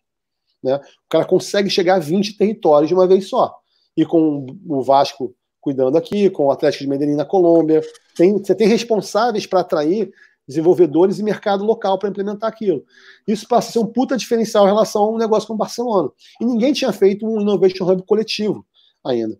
Né? 0.63 0.75
O 0.75 1.09
cara 1.09 1.25
consegue 1.25 1.69
chegar 1.69 1.95
a 1.95 1.99
20 1.99 2.37
territórios 2.37 2.87
de 2.87 2.93
uma 2.95 3.05
vez 3.05 3.27
só. 3.27 3.53
E 3.95 4.05
com 4.05 4.45
o 4.65 4.81
Vasco 4.81 5.35
cuidando 5.59 5.97
aqui, 5.97 6.29
com 6.29 6.45
o 6.45 6.51
Atlético 6.51 6.85
de 6.85 6.89
Medellín 6.89 7.15
na 7.15 7.25
Colômbia, 7.25 7.81
tem, 8.15 8.37
você 8.37 8.55
tem 8.55 8.67
responsáveis 8.67 9.45
para 9.45 9.59
atrair 9.59 10.11
desenvolvedores 10.47 11.19
e 11.19 11.23
mercado 11.23 11.65
local 11.65 11.99
para 11.99 12.07
implementar 12.07 12.49
aquilo. 12.49 12.85
Isso 13.27 13.45
passa 13.47 13.69
a 13.69 13.71
ser 13.73 13.79
um 13.79 13.85
puta 13.85 14.15
diferencial 14.15 14.63
em 14.63 14.69
relação 14.69 15.03
a 15.03 15.11
um 15.11 15.17
negócio 15.17 15.45
como 15.45 15.57
o 15.57 15.59
Barcelona. 15.59 16.09
E 16.39 16.45
ninguém 16.45 16.71
tinha 16.71 16.93
feito 16.93 17.27
um 17.27 17.41
Innovation 17.41 17.83
Hub 17.83 18.03
coletivo 18.05 18.65
ainda. 19.03 19.37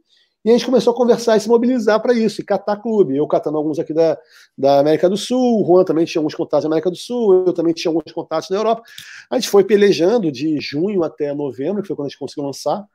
E 0.48 0.50
a 0.50 0.54
gente 0.54 0.66
começou 0.66 0.94
a 0.94 0.96
conversar 0.96 1.36
e 1.36 1.42
se 1.42 1.50
mobilizar 1.50 2.02
para 2.02 2.14
isso, 2.14 2.40
e 2.40 2.44
catar 2.46 2.78
clube. 2.78 3.18
Eu 3.18 3.28
catando 3.28 3.58
alguns 3.58 3.80
aqui 3.80 3.94
da, 3.94 4.18
da 4.58 4.80
América 4.80 5.10
do 5.10 5.18
Sul, 5.18 5.62
o 5.62 5.68
Juan 5.68 5.84
também 5.84 6.06
tinha 6.06 6.22
alguns 6.22 6.34
contatos 6.34 6.64
na 6.64 6.70
América 6.70 6.90
do 6.90 6.96
Sul, 6.96 7.44
eu 7.48 7.52
também 7.52 7.74
tinha 7.74 7.90
alguns 7.90 8.10
contatos 8.14 8.50
na 8.50 8.56
Europa. 8.56 8.82
A 9.30 9.36
gente 9.36 9.50
foi 9.50 9.66
pelejando 9.66 10.32
de 10.32 10.58
junho 10.62 11.04
até 11.04 11.34
novembro, 11.34 11.82
que 11.82 11.88
foi 11.90 11.98
quando 11.98 12.06
a 12.06 12.10
gente 12.10 12.18
conseguiu 12.18 12.46
lançar. 12.46 12.88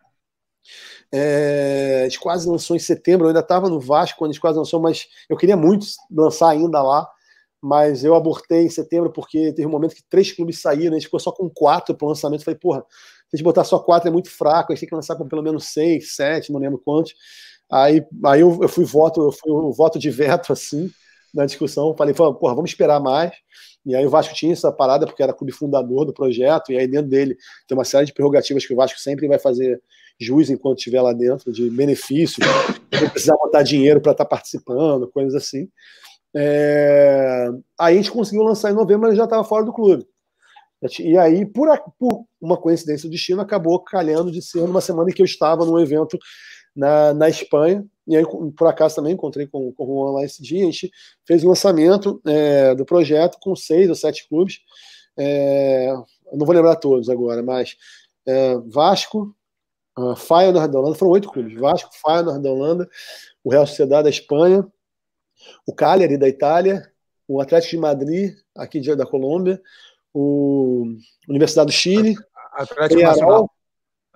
É, 1.13 2.01
a 2.01 2.09
gente 2.09 2.21
quase 2.21 2.49
lançou 2.49 2.75
em 2.75 2.79
setembro, 2.79 3.27
eu 3.27 3.29
ainda 3.29 3.41
estava 3.41 3.69
no 3.69 3.79
Vasco 3.79 4.19
quando 4.19 4.31
a 4.31 4.33
gente 4.33 4.41
quase 4.41 4.57
lançou, 4.57 4.81
mas 4.81 5.07
eu 5.29 5.37
queria 5.37 5.57
muito 5.57 5.85
lançar 6.11 6.49
ainda 6.49 6.83
lá 6.83 7.07
mas 7.65 8.03
eu 8.03 8.17
abortei 8.17 8.65
em 8.65 8.69
setembro 8.69 9.13
porque 9.13 9.53
teve 9.53 9.67
um 9.67 9.71
momento 9.71 9.95
que 9.95 10.03
três 10.11 10.33
clubes 10.33 10.61
saíram, 10.61 10.97
a 10.97 10.99
gente 10.99 11.05
ficou 11.05 11.21
só 11.21 11.31
com 11.31 11.49
quatro 11.49 11.95
para 11.95 12.05
o 12.05 12.09
lançamento. 12.09 12.43
Falei, 12.45 12.59
porra, 12.59 12.85
a 13.33 13.37
gente 13.37 13.45
botar 13.45 13.65
só 13.65 13.79
quatro 13.79 14.09
é 14.09 14.13
muito 14.13 14.31
fraco, 14.31 14.73
a 14.73 14.75
gente 14.75 14.81
tem 14.81 14.89
que 14.89 14.95
lançar 14.95 15.17
com 15.17 15.27
pelo 15.27 15.43
menos 15.43 15.73
seis, 15.73 16.15
sete, 16.15 16.53
não 16.53 16.61
lembro 16.61 16.79
quantos. 16.79 17.15
Aí, 17.71 18.05
aí 18.27 18.41
eu, 18.43 18.59
eu 18.61 18.69
fui 18.69 18.85
voto, 18.85 19.23
eu 19.23 19.33
fui 19.33 19.51
o 19.51 19.73
voto 19.73 19.99
de 19.99 20.11
veto 20.11 20.53
assim 20.53 20.91
na 21.33 21.47
discussão. 21.47 21.97
Falei, 21.97 22.15
porra, 22.15 22.55
vamos 22.55 22.71
esperar 22.71 23.01
mais. 23.01 23.33
E 23.85 23.97
aí 23.97 24.07
o 24.07 24.11
Vasco 24.11 24.35
tinha 24.35 24.53
essa 24.53 24.71
parada 24.71 25.07
porque 25.07 25.23
era 25.23 25.33
clube 25.33 25.53
fundador 25.53 26.05
do 26.05 26.13
projeto, 26.13 26.71
e 26.71 26.79
aí 26.79 26.87
dentro 26.87 27.09
dele 27.11 27.37
tem 27.67 27.77
uma 27.77 27.85
série 27.85 28.07
de 28.07 28.13
prerrogativas 28.13 28.65
que 28.65 28.73
o 28.73 28.77
Vasco 28.77 29.01
sempre 29.01 29.27
vai 29.27 29.39
fazer 29.39 29.83
jus 30.21 30.51
enquanto 30.51 30.79
estiver 30.79 31.01
lá 31.01 31.13
dentro, 31.13 31.51
de 31.51 31.69
benefícios, 31.69 32.47
não 32.93 33.11
precisar 33.11 33.35
botar 33.37 33.63
dinheiro 33.63 34.01
para 34.01 34.13
estar 34.13 34.25
tá 34.25 34.29
participando, 34.29 35.11
coisas 35.11 35.35
assim. 35.35 35.69
É... 36.35 37.49
Aí 37.79 37.95
a 37.95 37.97
gente 37.97 38.13
conseguiu 38.13 38.43
lançar 38.43 38.71
em 38.71 38.75
novembro, 38.75 39.09
mas 39.09 39.17
já 39.17 39.25
estava 39.25 39.43
fora 39.43 39.65
do 39.65 39.73
clube. 39.73 40.07
E 41.01 41.17
aí, 41.17 41.47
por, 41.47 41.69
por, 41.99 42.25
uma 42.41 42.57
coincidência 42.57 43.09
do 43.09 43.13
destino, 43.13 43.41
acabou 43.41 43.79
calhando 43.81 44.33
de 44.33 44.43
ser 44.43 44.61
numa 44.63 44.81
semana 44.81 45.11
em 45.11 45.13
que 45.13 45.23
eu 45.23 45.27
estava 45.27 45.65
num 45.65 45.79
evento 45.79 46.19
na, 46.75 47.15
na 47.15 47.29
Espanha. 47.29 47.85
E 48.07 48.17
aí, 48.17 48.25
por 48.57 48.67
acaso, 48.67 48.97
também 48.97 49.13
encontrei 49.13 49.47
com, 49.47 49.73
com 49.73 49.85
o 49.85 49.87
Juan 49.87 50.13
lá 50.13 50.25
esse 50.25 50.43
dia. 50.43 50.63
A 50.63 50.65
gente 50.67 50.91
fez 51.25 51.45
o 51.45 51.49
lançamento 51.49 52.21
é, 52.27 52.75
do 52.75 52.85
projeto 52.85 53.39
com 53.41 53.55
seis 53.55 53.89
ou 53.89 53.95
sete 53.95 54.29
clubes. 54.29 54.59
É, 55.17 55.93
não 56.33 56.45
vou 56.45 56.55
lembrar 56.55 56.77
todos 56.77 57.09
agora, 57.09 57.43
mas 57.43 57.77
é, 58.27 58.57
Vasco, 58.67 59.35
uh, 59.99 60.17
Feyenoord 60.17 60.73
da 60.73 60.79
Holanda, 60.79 60.99
foram 60.99 61.13
oito 61.13 61.31
clubes. 61.31 61.59
Vasco, 61.59 61.91
Feyenoord 61.95 62.43
da 62.43 62.51
Holanda, 62.51 62.89
o 63.45 63.51
Real 63.51 63.67
Sociedade 63.67 64.05
da 64.05 64.11
Espanha, 64.11 64.67
o 65.67 65.73
Cagliari 65.73 66.17
da 66.17 66.29
Itália, 66.29 66.91
o 67.29 67.41
Atlético 67.41 67.73
de 67.73 67.79
Madrid, 67.79 68.35
aqui 68.55 68.81
da 68.97 69.07
Colômbia, 69.07 69.61
o 70.13 70.97
Universidade 71.29 71.67
do 71.67 71.73
Chile, 71.73 72.17
Atlético 72.53 73.03
Nacional. 73.03 73.51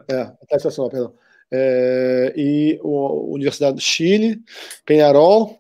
É, 0.09 0.21
Atlético 0.21 0.65
Nacional, 0.65 0.91
perdão. 0.91 1.15
É, 1.53 2.35
e 2.37 2.81
o 2.83 3.33
Universidade 3.35 3.77
do 3.77 3.81
Chile, 3.81 4.43
Penharol. 4.85 5.59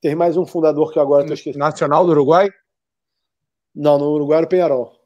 Tem 0.00 0.14
mais 0.14 0.36
um 0.36 0.44
fundador 0.44 0.92
que 0.92 0.98
agora 0.98 1.22
estou 1.22 1.34
esquecendo. 1.34 1.64
Nacional 1.64 2.04
do 2.04 2.12
Uruguai? 2.12 2.50
Não, 3.74 3.98
no 3.98 4.12
Uruguai 4.12 4.38
era 4.38 4.46
o 4.46 4.48
Penharol. 4.48 5.00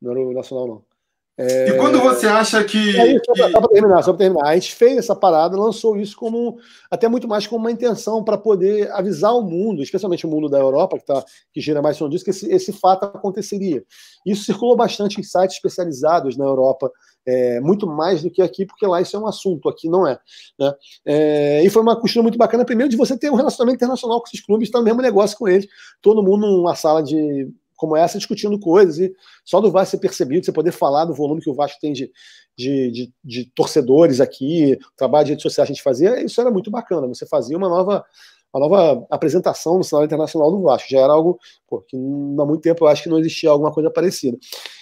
Não 0.00 0.10
era 0.12 0.20
o 0.20 0.32
Nacional, 0.32 0.66
não. 0.66 0.93
É... 1.36 1.70
E 1.70 1.76
quando 1.78 2.00
você 2.00 2.26
acha 2.26 2.62
que. 2.62 2.96
É 2.96 3.16
isso, 3.16 3.24
só 3.36 3.60
para 3.60 3.68
terminar, 3.68 4.02
só 4.02 4.12
para 4.12 4.18
terminar. 4.18 4.48
A 4.48 4.54
gente 4.54 4.74
fez 4.74 4.98
essa 4.98 5.16
parada, 5.16 5.56
lançou 5.56 5.96
isso 5.96 6.16
como 6.16 6.58
até 6.88 7.08
muito 7.08 7.26
mais 7.26 7.46
como 7.46 7.64
uma 7.64 7.72
intenção 7.72 8.22
para 8.22 8.38
poder 8.38 8.90
avisar 8.92 9.34
o 9.34 9.42
mundo, 9.42 9.82
especialmente 9.82 10.26
o 10.26 10.30
mundo 10.30 10.48
da 10.48 10.58
Europa, 10.58 10.96
que, 10.96 11.04
tá, 11.04 11.24
que 11.52 11.60
gira 11.60 11.82
mais 11.82 11.96
som 11.96 12.08
disso, 12.08 12.24
que 12.24 12.30
esse, 12.30 12.50
esse 12.52 12.72
fato 12.72 13.04
aconteceria. 13.04 13.82
Isso 14.24 14.44
circulou 14.44 14.76
bastante 14.76 15.20
em 15.20 15.24
sites 15.24 15.56
especializados 15.56 16.36
na 16.36 16.44
Europa, 16.44 16.90
é, 17.26 17.58
muito 17.60 17.84
mais 17.86 18.22
do 18.22 18.30
que 18.30 18.40
aqui, 18.40 18.64
porque 18.64 18.86
lá 18.86 19.00
isso 19.00 19.16
é 19.16 19.18
um 19.18 19.26
assunto, 19.26 19.68
aqui 19.68 19.88
não 19.88 20.06
é. 20.06 20.18
Né? 20.58 20.72
é 21.04 21.64
e 21.64 21.70
foi 21.70 21.82
uma 21.82 21.98
costura 21.98 22.22
muito 22.22 22.38
bacana, 22.38 22.64
primeiro, 22.64 22.90
de 22.90 22.96
você 22.96 23.18
ter 23.18 23.30
um 23.30 23.34
relacionamento 23.34 23.76
internacional 23.76 24.20
com 24.20 24.28
esses 24.28 24.44
clubes, 24.44 24.68
está 24.68 24.78
no 24.78 24.84
mesmo 24.84 25.02
negócio 25.02 25.36
com 25.36 25.48
eles, 25.48 25.66
todo 26.00 26.22
mundo 26.22 26.46
numa 26.46 26.76
sala 26.76 27.02
de 27.02 27.50
como 27.76 27.96
essa 27.96 28.18
discutindo 28.18 28.58
coisas 28.58 28.98
e 28.98 29.12
só 29.44 29.60
do 29.60 29.70
Vasco 29.70 29.92
ser 29.92 29.98
percebido, 29.98 30.44
você 30.44 30.52
poder 30.52 30.72
falar 30.72 31.04
do 31.04 31.14
volume 31.14 31.40
que 31.40 31.50
o 31.50 31.54
Vasco 31.54 31.78
tem 31.80 31.92
de, 31.92 32.10
de, 32.56 32.90
de, 32.90 33.12
de 33.22 33.44
torcedores 33.54 34.20
aqui, 34.20 34.78
o 34.80 34.96
trabalho 34.96 35.24
de 35.24 35.32
redes 35.32 35.42
sociais 35.42 35.66
que 35.66 35.72
a 35.72 35.74
gente 35.74 35.82
fazia, 35.82 36.24
isso 36.24 36.40
era 36.40 36.50
muito 36.50 36.70
bacana. 36.70 37.06
Você 37.08 37.26
fazia 37.26 37.56
uma 37.56 37.68
nova 37.68 38.04
uma 38.54 38.68
nova 38.68 39.06
apresentação 39.10 39.76
no 39.76 39.82
cenário 39.82 40.06
internacional 40.06 40.48
do 40.48 40.62
Vasco. 40.62 40.88
Já 40.88 41.00
era 41.00 41.12
algo 41.12 41.40
pô, 41.68 41.80
que 41.80 41.96
há 41.96 42.44
muito 42.44 42.60
tempo 42.60 42.84
eu 42.84 42.88
acho 42.88 43.02
que 43.02 43.08
não 43.08 43.18
existia 43.18 43.50
alguma 43.50 43.72
coisa 43.72 43.90
parecida. 43.90 44.38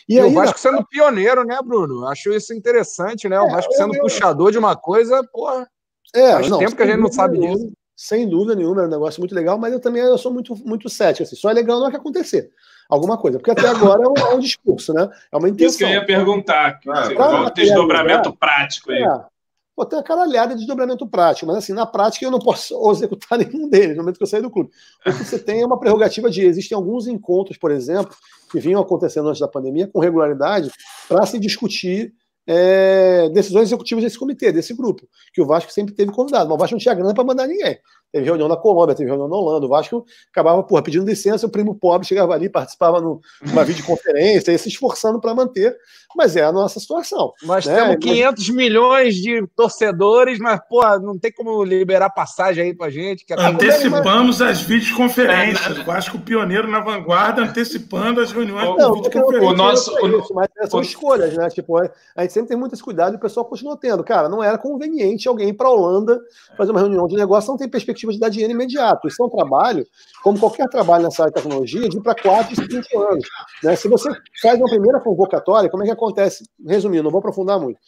E, 0.07 0.15
e 0.15 0.21
aí, 0.21 0.31
o 0.31 0.35
Vasco 0.35 0.57
na... 0.57 0.59
sendo 0.59 0.87
pioneiro, 0.87 1.43
né, 1.45 1.59
Bruno? 1.65 2.07
Acho 2.07 2.35
isso 2.35 2.53
interessante, 2.53 3.31
né? 3.31 3.41
O 3.41 3.47
é, 3.47 3.51
Vasco 3.51 3.73
sendo 3.73 3.95
eu... 3.95 4.03
puxador 4.03 4.53
de 4.53 4.59
uma 4.59 4.77
coisa, 4.77 5.27
porra. 5.33 5.67
É, 6.15 6.33
faz 6.33 6.51
não, 6.51 6.59
tempo 6.59 6.77
que 6.77 6.83
a 6.83 6.87
gente 6.87 7.01
não 7.01 7.11
sabe 7.11 7.39
disso. 7.39 7.73
Sem 7.97 8.29
dúvida 8.29 8.55
nenhuma, 8.55 8.83
é 8.83 8.87
um 8.87 8.91
negócio 8.91 9.21
muito 9.21 9.35
legal, 9.35 9.57
mas 9.57 9.73
eu 9.73 9.81
também 9.81 10.03
eu 10.03 10.19
sou 10.19 10.33
muito, 10.33 10.55
muito 10.67 10.91
cético. 10.91 11.23
Assim, 11.23 11.37
só 11.37 11.49
é 11.49 11.55
legal 11.55 11.81
não 11.81 11.87
é 11.87 11.91
que 11.91 11.97
acontecer 11.97 12.51
alguma 12.93 13.17
coisa. 13.17 13.39
Porque 13.39 13.51
até 13.51 13.67
agora 13.67 14.05
é 14.05 14.09
um, 14.09 14.15
é 14.15 14.35
um 14.35 14.39
discurso, 14.39 14.93
né? 14.93 15.09
É 15.33 15.37
uma 15.37 15.49
intenção. 15.49 15.69
Isso 15.69 15.79
que 15.79 15.85
eu 15.85 15.89
ia 15.89 16.05
perguntar. 16.05 16.79
É, 16.87 17.15
qual 17.15 17.47
o 17.47 17.51
desdobramento 17.51 18.37
prático 18.37 18.93
aí? 18.93 19.03
É. 19.03 19.33
Pô, 19.75 19.87
tem 19.87 19.99
uma 19.99 20.05
caralhada 20.05 20.53
de 20.53 20.59
desdobramento 20.59 21.07
prático, 21.07 21.47
mas 21.47 21.57
assim, 21.57 21.73
na 21.73 21.87
prática 21.87 22.27
eu 22.27 22.31
não 22.31 22.39
posso 22.39 22.75
executar 22.93 23.39
nenhum 23.39 23.69
deles 23.69 23.97
no 23.97 24.03
momento 24.03 24.19
que 24.19 24.23
eu 24.23 24.27
sair 24.27 24.43
do 24.43 24.51
clube. 24.51 24.71
O 25.07 25.11
que 25.11 25.25
você 25.25 25.39
tem 25.39 25.63
é 25.63 25.67
uma 25.67 25.81
prerrogativa 25.81 26.31
de. 26.31 26.43
Existem 26.43 26.77
alguns 26.77 27.07
encontros, 27.07 27.57
por 27.57 27.71
exemplo, 27.71 28.15
que 28.51 28.61
vinham 28.61 28.83
acontecendo 28.83 29.29
antes 29.29 29.41
da 29.41 29.49
pandemia, 29.49 29.87
com 29.87 29.99
regularidade, 29.99 30.71
para 31.09 31.25
se 31.25 31.39
discutir 31.39 32.13
é, 32.47 33.31
decisões 33.31 33.69
executivas 33.69 34.05
desse 34.05 34.19
comitê, 34.19 34.53
desse 34.53 34.75
grupo, 34.75 35.09
que 35.33 35.41
o 35.41 35.47
Vasco 35.47 35.73
sempre 35.73 35.95
teve 35.95 36.13
convidado. 36.13 36.51
Mas 36.51 36.55
o 36.55 36.59
Vasco 36.59 36.75
não 36.75 36.81
tinha 36.81 36.95
grana 36.95 37.15
para 37.15 37.25
mandar 37.25 37.47
ninguém. 37.47 37.79
Teve 38.13 38.27
reunião 38.27 38.47
na 38.47 38.57
Colômbia, 38.57 38.95
teve 38.95 39.09
reunião 39.09 39.27
na 39.27 39.37
Holanda. 39.37 39.65
O 39.65 39.69
Vasco 39.71 40.05
acabava 40.31 40.63
porra, 40.63 40.83
pedindo 40.83 41.07
licença, 41.07 41.47
o 41.47 41.51
primo 41.51 41.75
pobre 41.75 42.07
chegava 42.07 42.35
ali, 42.35 42.47
participava 42.47 43.01
numa 43.01 43.65
videoconferência, 43.65 44.53
ia 44.53 44.59
se 44.59 44.69
esforçando 44.69 45.19
para 45.19 45.35
manter, 45.35 45.75
mas 46.15 46.37
é 46.37 46.45
a 46.45 46.53
nossa 46.53 46.79
situação. 46.79 47.33
Nós 47.43 47.65
né? 47.65 47.75
temos 47.75 47.97
500 47.97 48.49
mas... 48.49 48.57
milhões 48.57 49.15
de 49.15 49.47
torcedores, 49.57 50.39
mas 50.39 50.61
porra, 50.69 50.99
não 50.99 51.19
tem 51.19 51.33
como 51.33 51.65
liberar 51.65 52.11
passagem 52.11 52.65
aí 52.65 52.75
para 52.75 52.91
gente. 52.91 53.25
Que 53.25 53.33
Antecipamos 53.33 54.41
mas... 54.41 54.51
as 54.51 54.61
videoconferências. 54.61 55.79
O 55.79 55.85
Vasco 55.85 56.19
pioneiro 56.19 56.69
na 56.69 56.81
vanguarda, 56.81 57.41
antecipando 57.41 58.21
as 58.21 58.31
reuniões 58.31 58.77
não, 58.77 58.95
videoconferência. 58.95 59.49
O 59.49 59.57
nosso, 59.57 59.95
o... 59.95 60.19
Isso, 60.19 60.35
mas 60.35 60.49
são 60.69 60.81
o... 60.81 60.83
escolhas, 60.83 61.35
né? 61.35 61.49
Tipo, 61.49 61.79
a 61.79 62.23
gente 62.23 62.35
sempre 62.35 62.49
tem 62.49 62.59
muito 62.59 62.75
esse 62.75 62.83
cuidado 62.83 63.15
e 63.15 63.17
o 63.17 63.21
pessoal 63.21 63.47
continua 63.47 63.75
tendo. 63.75 64.05
Cara, 64.05 64.29
não 64.29 64.43
era 64.43 64.59
conveniente 64.59 65.27
alguém 65.29 65.49
ir 65.49 65.55
para 65.55 65.69
a 65.69 65.71
Holanda 65.71 66.21
fazer 66.59 66.73
uma 66.73 66.81
reunião 66.81 67.07
de 67.09 67.17
negócio, 67.17 67.51
não 67.51 67.57
tem 67.57 67.69
perspectiva 67.69 68.02
perspectiva 68.03 68.13
de 68.13 68.19
dar 68.19 68.29
dinheiro 68.29 68.53
imediato. 68.53 69.07
Isso 69.07 69.23
é 69.23 69.27
um 69.27 69.29
trabalho, 69.29 69.87
como 70.23 70.39
qualquer 70.39 70.69
trabalho 70.69 71.05
nessa 71.05 71.23
área 71.23 71.33
de 71.33 71.41
tecnologia, 71.41 71.89
de 71.89 71.97
ir 71.97 72.03
para 72.03 72.15
4 72.15 72.53
e 72.53 72.57
5 72.57 72.99
anos. 73.01 73.25
Né? 73.63 73.77
Se 73.77 73.89
você 73.89 74.11
faz 74.41 74.59
uma 74.59 74.69
primeira 74.69 75.01
convocatória, 75.01 75.71
como 75.71 75.83
é 75.83 75.87
que 75.87 75.93
acontece? 75.93 76.45
Resumindo, 76.67 77.05
não 77.05 77.11
vou 77.11 77.21
aprofundar 77.21 77.61
muito. 77.61 77.79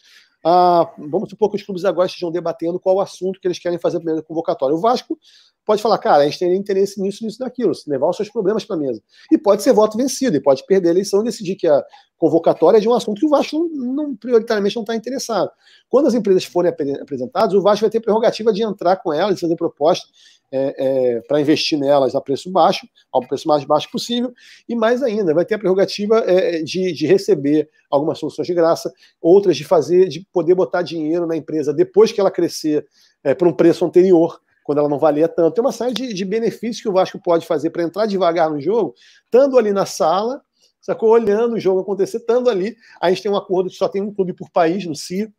Ah, 0.46 0.92
vamos 0.98 1.30
supor 1.30 1.48
que 1.48 1.56
os 1.56 1.62
clubes 1.62 1.86
agora 1.86 2.06
estejam 2.06 2.30
debatendo 2.30 2.78
qual 2.78 2.96
o 2.96 3.00
assunto 3.00 3.40
que 3.40 3.48
eles 3.48 3.58
querem 3.58 3.78
fazer 3.78 3.96
a 3.96 4.00
primeira 4.00 4.22
convocatória. 4.22 4.76
O 4.76 4.80
Vasco 4.80 5.18
pode 5.64 5.80
falar, 5.80 5.96
cara, 5.96 6.22
a 6.22 6.26
gente 6.26 6.38
tem 6.38 6.54
interesse 6.54 7.00
nisso, 7.00 7.24
nisso, 7.24 7.38
naquilo, 7.40 7.72
levar 7.86 8.10
os 8.10 8.16
seus 8.16 8.28
problemas 8.28 8.62
para 8.62 8.76
a 8.76 8.78
mesa. 8.78 9.02
E 9.32 9.38
pode 9.38 9.62
ser 9.62 9.72
voto 9.72 9.96
vencido, 9.96 10.36
e 10.36 10.42
pode 10.42 10.62
perder 10.66 10.88
a 10.88 10.90
eleição 10.90 11.22
e 11.22 11.24
decidir 11.24 11.56
que 11.56 11.66
a 11.66 11.82
convocatória 12.24 12.80
de 12.80 12.88
um 12.88 12.94
assunto 12.94 13.20
que 13.20 13.26
o 13.26 13.28
Vasco 13.28 13.58
não, 13.58 13.92
não 13.92 14.16
prioritariamente 14.16 14.74
não 14.76 14.82
está 14.82 14.94
interessado. 14.94 15.50
Quando 15.90 16.06
as 16.06 16.14
empresas 16.14 16.44
forem 16.44 16.72
apresentadas, 16.72 17.52
o 17.54 17.60
Vasco 17.60 17.82
vai 17.82 17.90
ter 17.90 18.00
prerrogativa 18.00 18.50
de 18.50 18.62
entrar 18.62 18.96
com 18.96 19.12
elas, 19.12 19.34
de 19.34 19.42
fazer 19.42 19.56
proposta 19.56 20.08
é, 20.50 20.74
é, 20.78 21.20
para 21.20 21.38
investir 21.38 21.78
nelas 21.78 22.14
a 22.14 22.20
preço 22.22 22.50
baixo, 22.50 22.88
ao 23.12 23.26
preço 23.26 23.46
mais 23.46 23.62
baixo 23.64 23.90
possível, 23.90 24.32
e 24.66 24.74
mais 24.74 25.02
ainda, 25.02 25.34
vai 25.34 25.44
ter 25.44 25.56
a 25.56 25.58
prerrogativa 25.58 26.18
é, 26.20 26.62
de, 26.62 26.92
de, 26.92 27.06
receber 27.06 27.68
algumas 27.90 28.18
soluções 28.18 28.46
de 28.46 28.54
graça, 28.54 28.90
outras 29.20 29.56
de 29.56 29.64
fazer, 29.64 30.08
de 30.08 30.26
poder 30.32 30.54
botar 30.54 30.80
dinheiro 30.80 31.26
na 31.26 31.36
empresa 31.36 31.74
depois 31.74 32.10
que 32.10 32.20
ela 32.20 32.30
crescer 32.30 32.86
é, 33.22 33.34
para 33.34 33.48
um 33.48 33.52
preço 33.52 33.84
anterior, 33.84 34.40
quando 34.62 34.78
ela 34.78 34.88
não 34.88 34.98
valia 34.98 35.28
tanto. 35.28 35.54
Tem 35.54 35.64
uma 35.64 35.72
série 35.72 35.92
de, 35.92 36.14
de 36.14 36.24
benefícios 36.24 36.80
que 36.80 36.88
o 36.88 36.92
Vasco 36.92 37.20
pode 37.22 37.44
fazer 37.46 37.68
para 37.68 37.82
entrar 37.82 38.06
devagar 38.06 38.48
no 38.48 38.58
jogo, 38.58 38.94
estando 39.26 39.58
ali 39.58 39.72
na 39.72 39.84
sala, 39.84 40.40
sacou? 40.84 41.10
Olhando 41.10 41.54
o 41.54 41.60
jogo 41.60 41.80
acontecer, 41.80 42.18
estando 42.18 42.50
ali. 42.50 42.76
A 43.00 43.08
gente 43.08 43.22
tem 43.22 43.30
um 43.30 43.36
acordo 43.36 43.70
que 43.70 43.76
só 43.76 43.88
tem 43.88 44.02
um 44.02 44.12
clube 44.12 44.34
por 44.34 44.50
país 44.50 44.84
no 44.84 44.94
CIO. 44.94 45.32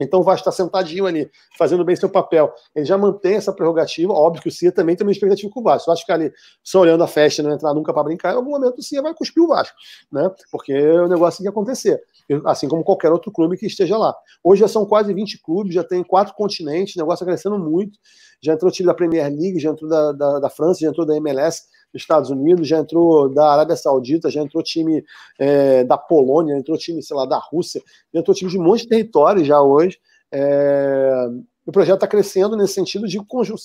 Então 0.00 0.20
o 0.20 0.22
Vasco 0.22 0.48
está 0.48 0.50
sentadinho 0.50 1.06
ali, 1.06 1.30
fazendo 1.56 1.84
bem 1.84 1.94
seu 1.94 2.08
papel. 2.08 2.52
Ele 2.74 2.84
já 2.84 2.98
mantém 2.98 3.34
essa 3.34 3.52
prerrogativa. 3.52 4.12
Óbvio 4.12 4.42
que 4.42 4.48
o 4.48 4.50
CIA 4.50 4.72
também 4.72 4.96
tem 4.96 5.06
uma 5.06 5.12
expectativa 5.12 5.50
com 5.52 5.60
o 5.60 5.62
Vasco. 5.62 5.84
Se 5.84 5.90
o 5.90 5.92
Vasco 5.92 6.02
ficar 6.02 6.14
ali 6.14 6.32
só 6.62 6.80
olhando 6.80 7.04
a 7.04 7.06
festa 7.06 7.40
e 7.40 7.44
não 7.44 7.52
entrar 7.52 7.72
nunca 7.72 7.92
para 7.92 8.02
brincar, 8.02 8.32
em 8.32 8.36
algum 8.36 8.50
momento 8.50 8.78
o 8.78 8.82
CIA 8.82 9.02
vai 9.02 9.14
cuspir 9.14 9.42
o 9.42 9.46
Vasco, 9.46 9.76
né? 10.10 10.30
Porque 10.50 10.74
o 10.74 11.08
negócio 11.08 11.38
tem 11.38 11.44
que 11.44 11.50
acontecer. 11.50 12.00
Assim 12.44 12.68
como 12.68 12.82
qualquer 12.82 13.12
outro 13.12 13.30
clube 13.30 13.56
que 13.56 13.66
esteja 13.66 13.96
lá. 13.96 14.14
Hoje 14.42 14.60
já 14.60 14.68
são 14.68 14.84
quase 14.84 15.12
20 15.12 15.40
clubes, 15.42 15.74
já 15.74 15.84
tem 15.84 16.02
quatro 16.02 16.34
continentes, 16.34 16.96
o 16.96 16.98
negócio 16.98 17.22
está 17.22 17.26
crescendo 17.26 17.58
muito. 17.58 17.98
Já 18.42 18.54
entrou 18.54 18.70
o 18.70 18.72
time 18.72 18.86
da 18.86 18.94
Premier 18.94 19.28
League, 19.30 19.60
já 19.60 19.70
entrou 19.70 19.88
da, 19.88 20.12
da, 20.12 20.38
da 20.40 20.50
França, 20.50 20.80
já 20.80 20.88
entrou 20.88 21.06
da 21.06 21.16
MLS 21.16 21.62
Estados 21.94 22.30
Unidos, 22.30 22.66
já 22.66 22.78
entrou 22.78 23.28
da 23.28 23.52
Arábia 23.52 23.76
Saudita, 23.76 24.30
já 24.30 24.42
entrou 24.42 24.62
time 24.62 25.04
é, 25.38 25.84
da 25.84 25.98
Polônia, 25.98 26.56
entrou 26.56 26.76
time, 26.78 27.02
sei 27.02 27.16
lá, 27.16 27.26
da 27.26 27.38
Rússia, 27.38 27.82
já 28.12 28.20
entrou 28.20 28.34
time 28.34 28.50
de 28.50 28.58
um 28.58 28.62
monte 28.62 28.82
de 28.82 28.88
território 28.88 29.44
já 29.44 29.60
hoje. 29.60 29.98
É, 30.30 31.28
o 31.64 31.70
projeto 31.70 31.96
está 31.96 32.06
crescendo 32.08 32.56
nesse 32.56 32.74
sentido 32.74 33.06
de 33.06 33.18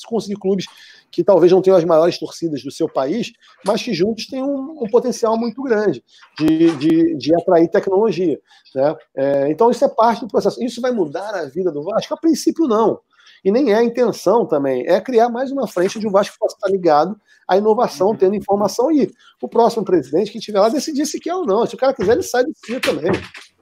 conseguir 0.05 0.35
clubes 0.35 0.65
que 1.11 1.23
talvez 1.23 1.51
não 1.51 1.61
tenham 1.61 1.77
as 1.77 1.83
maiores 1.83 2.19
torcidas 2.19 2.63
do 2.63 2.69
seu 2.69 2.87
país, 2.87 3.31
mas 3.65 3.81
que 3.81 3.93
juntos 3.93 4.27
têm 4.27 4.43
um, 4.43 4.83
um 4.83 4.89
potencial 4.89 5.37
muito 5.37 5.63
grande 5.63 6.03
de, 6.37 6.75
de, 6.75 7.17
de 7.17 7.35
atrair 7.35 7.67
tecnologia. 7.69 8.39
Né? 8.75 8.95
É, 9.15 9.49
então, 9.51 9.71
isso 9.71 9.83
é 9.83 9.89
parte 9.89 10.21
do 10.21 10.27
processo. 10.27 10.63
Isso 10.63 10.79
vai 10.79 10.91
mudar 10.91 11.33
a 11.33 11.45
vida 11.45 11.71
do 11.71 11.81
Vasco? 11.81 12.13
A 12.13 12.17
princípio, 12.17 12.67
não. 12.67 12.99
E 13.43 13.51
nem 13.51 13.71
é 13.71 13.75
a 13.75 13.83
intenção 13.83 14.45
também, 14.45 14.85
é 14.87 14.99
criar 14.99 15.29
mais 15.29 15.51
uma 15.51 15.67
frente 15.67 15.99
de 15.99 16.07
um 16.07 16.11
Vasco 16.11 16.33
que 16.33 16.39
possa 16.39 16.55
estar 16.55 16.69
ligado 16.69 17.19
à 17.47 17.57
inovação, 17.57 18.15
tendo 18.15 18.35
informação 18.35 18.91
e 18.91 19.11
o 19.41 19.47
próximo 19.47 19.85
presidente 19.85 20.31
que 20.31 20.37
estiver 20.37 20.59
lá 20.59 20.69
decidir 20.69 21.05
se 21.05 21.19
quer 21.19 21.35
ou 21.35 21.45
não. 21.45 21.65
Se 21.65 21.75
o 21.75 21.77
cara 21.77 21.93
quiser, 21.93 22.13
ele 22.13 22.23
sai 22.23 22.43
do 22.43 22.51
CIA 22.65 22.79
também. 22.79 23.11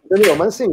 Entendeu? 0.05 0.35
Mas 0.35 0.49
assim, 0.49 0.67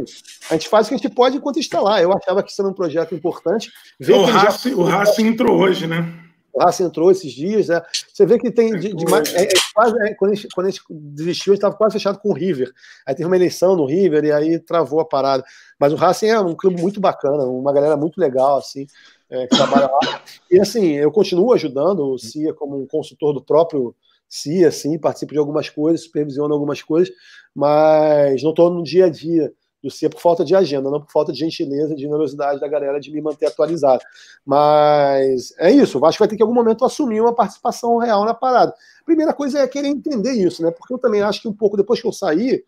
a 0.49 0.53
gente 0.53 0.69
faz 0.69 0.85
o 0.85 0.89
que 0.89 0.95
a 0.95 0.97
gente 0.97 1.13
pode 1.13 1.37
enquanto 1.37 1.59
está 1.59 1.79
lá. 1.79 2.01
Eu 2.01 2.11
achava 2.13 2.43
que 2.43 2.51
isso 2.51 2.61
era 2.61 2.69
um 2.69 2.73
projeto 2.73 3.15
importante. 3.15 3.71
o, 3.99 4.83
Racing, 4.83 5.23
já... 5.23 5.29
entrou 5.29 5.57
hoje, 5.57 5.87
né? 5.87 6.22
O 6.53 6.63
Racing 6.63 6.83
entrou 6.83 7.09
esses 7.09 7.31
dias. 7.31 7.67
Né? 7.67 7.81
Você 8.13 8.25
vê 8.25 8.37
que 8.37 8.51
tem. 8.51 8.77
De, 8.77 8.93
de 8.93 9.05
mais, 9.05 9.33
é, 9.33 9.43
é 9.43 9.47
quase, 9.73 9.99
é, 10.03 10.13
quando, 10.13 10.31
a 10.31 10.35
gente, 10.35 10.47
quando 10.53 10.67
a 10.67 10.69
gente 10.69 10.83
desistiu, 10.89 11.51
a 11.51 11.55
gente 11.55 11.59
estava 11.59 11.75
quase 11.75 11.93
fechado 11.93 12.19
com 12.19 12.29
o 12.29 12.33
River. 12.33 12.71
Aí 13.05 13.15
teve 13.15 13.25
uma 13.25 13.35
eleição 13.35 13.75
no 13.75 13.85
River 13.85 14.23
e 14.23 14.31
aí 14.31 14.59
travou 14.59 14.99
a 14.99 15.05
parada. 15.05 15.43
Mas 15.79 15.91
o 15.91 15.95
Racing 15.95 16.27
é 16.27 16.39
um 16.39 16.55
clube 16.55 16.79
muito 16.79 17.01
bacana, 17.01 17.43
uma 17.45 17.73
galera 17.73 17.97
muito 17.97 18.19
legal, 18.19 18.59
assim, 18.59 18.85
é, 19.29 19.47
que 19.47 19.55
trabalha 19.55 19.87
lá. 19.87 20.21
E 20.51 20.59
assim, 20.59 20.91
eu 20.91 21.11
continuo 21.11 21.53
ajudando 21.53 22.11
o 22.11 22.19
CIA 22.19 22.53
como 22.53 22.79
um 22.79 22.85
consultor 22.85 23.33
do 23.33 23.43
próprio 23.43 23.95
CIA, 24.29 24.67
assim, 24.67 24.97
participo 24.97 25.33
de 25.33 25.39
algumas 25.39 25.69
coisas, 25.69 26.05
supervisiono 26.05 26.53
algumas 26.53 26.81
coisas, 26.81 27.13
mas 27.53 28.41
não 28.43 28.51
estou 28.51 28.69
no 28.69 28.83
dia 28.83 29.05
a 29.05 29.09
dia 29.09 29.51
do 29.83 29.91
CIA 29.91 30.09
por 30.09 30.21
falta 30.21 30.45
de 30.45 30.55
agenda, 30.55 30.89
não 30.89 31.01
por 31.01 31.11
falta 31.11 31.33
de 31.33 31.39
gentileza, 31.39 31.93
de 31.93 32.01
generosidade 32.01 32.59
da 32.59 32.67
galera 32.67 32.99
de 32.99 33.11
me 33.11 33.21
manter 33.21 33.47
atualizado. 33.47 34.01
Mas 34.45 35.53
é 35.59 35.69
isso, 35.69 35.97
o 35.97 36.01
Vasco 36.01 36.19
vai 36.19 36.27
ter 36.27 36.37
que 36.37 36.41
em 36.41 36.45
algum 36.45 36.55
momento 36.55 36.85
assumir 36.85 37.19
uma 37.19 37.35
participação 37.35 37.97
real 37.97 38.23
na 38.23 38.33
parada. 38.33 38.73
Primeira 39.05 39.33
coisa 39.33 39.59
é 39.59 39.67
querer 39.67 39.89
entender 39.89 40.31
isso, 40.31 40.63
né? 40.63 40.71
Porque 40.71 40.93
eu 40.93 40.97
também 40.97 41.21
acho 41.21 41.41
que 41.41 41.47
um 41.47 41.53
pouco 41.53 41.75
depois 41.75 42.01
que 42.01 42.07
eu 42.07 42.13
saí, 42.13 42.63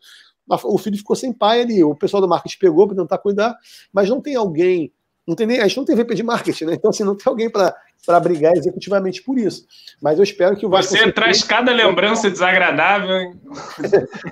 o 0.63 0.77
filho 0.77 0.97
ficou 0.97 1.15
sem 1.15 1.31
pai 1.31 1.61
ali, 1.61 1.83
o 1.83 1.95
pessoal 1.95 2.21
do 2.21 2.27
marketing 2.27 2.59
pegou 2.59 2.87
para 2.87 2.97
tentar 2.97 3.17
cuidar, 3.17 3.55
mas 3.93 4.09
não 4.09 4.21
tem 4.21 4.35
alguém, 4.35 4.91
não 5.27 5.35
tem 5.35 5.47
nem, 5.47 5.59
a 5.59 5.67
gente 5.67 5.77
não 5.77 5.85
tem 5.85 5.95
VP 5.95 6.13
de 6.13 6.23
marketing, 6.23 6.65
né? 6.65 6.73
Então, 6.75 6.91
assim, 6.91 7.03
não 7.03 7.15
tem 7.15 7.23
alguém 7.25 7.49
para 7.49 7.73
brigar 8.19 8.55
executivamente 8.55 9.23
por 9.23 9.37
isso. 9.37 9.65
Mas 10.01 10.17
eu 10.19 10.23
espero 10.23 10.55
que 10.55 10.65
o 10.65 10.69
Vasco. 10.69 10.95
Você 10.95 11.11
traz 11.11 11.43
cada 11.43 11.73
lembrança 11.73 12.29
desagradável, 12.29 13.09
hein? 13.09 13.33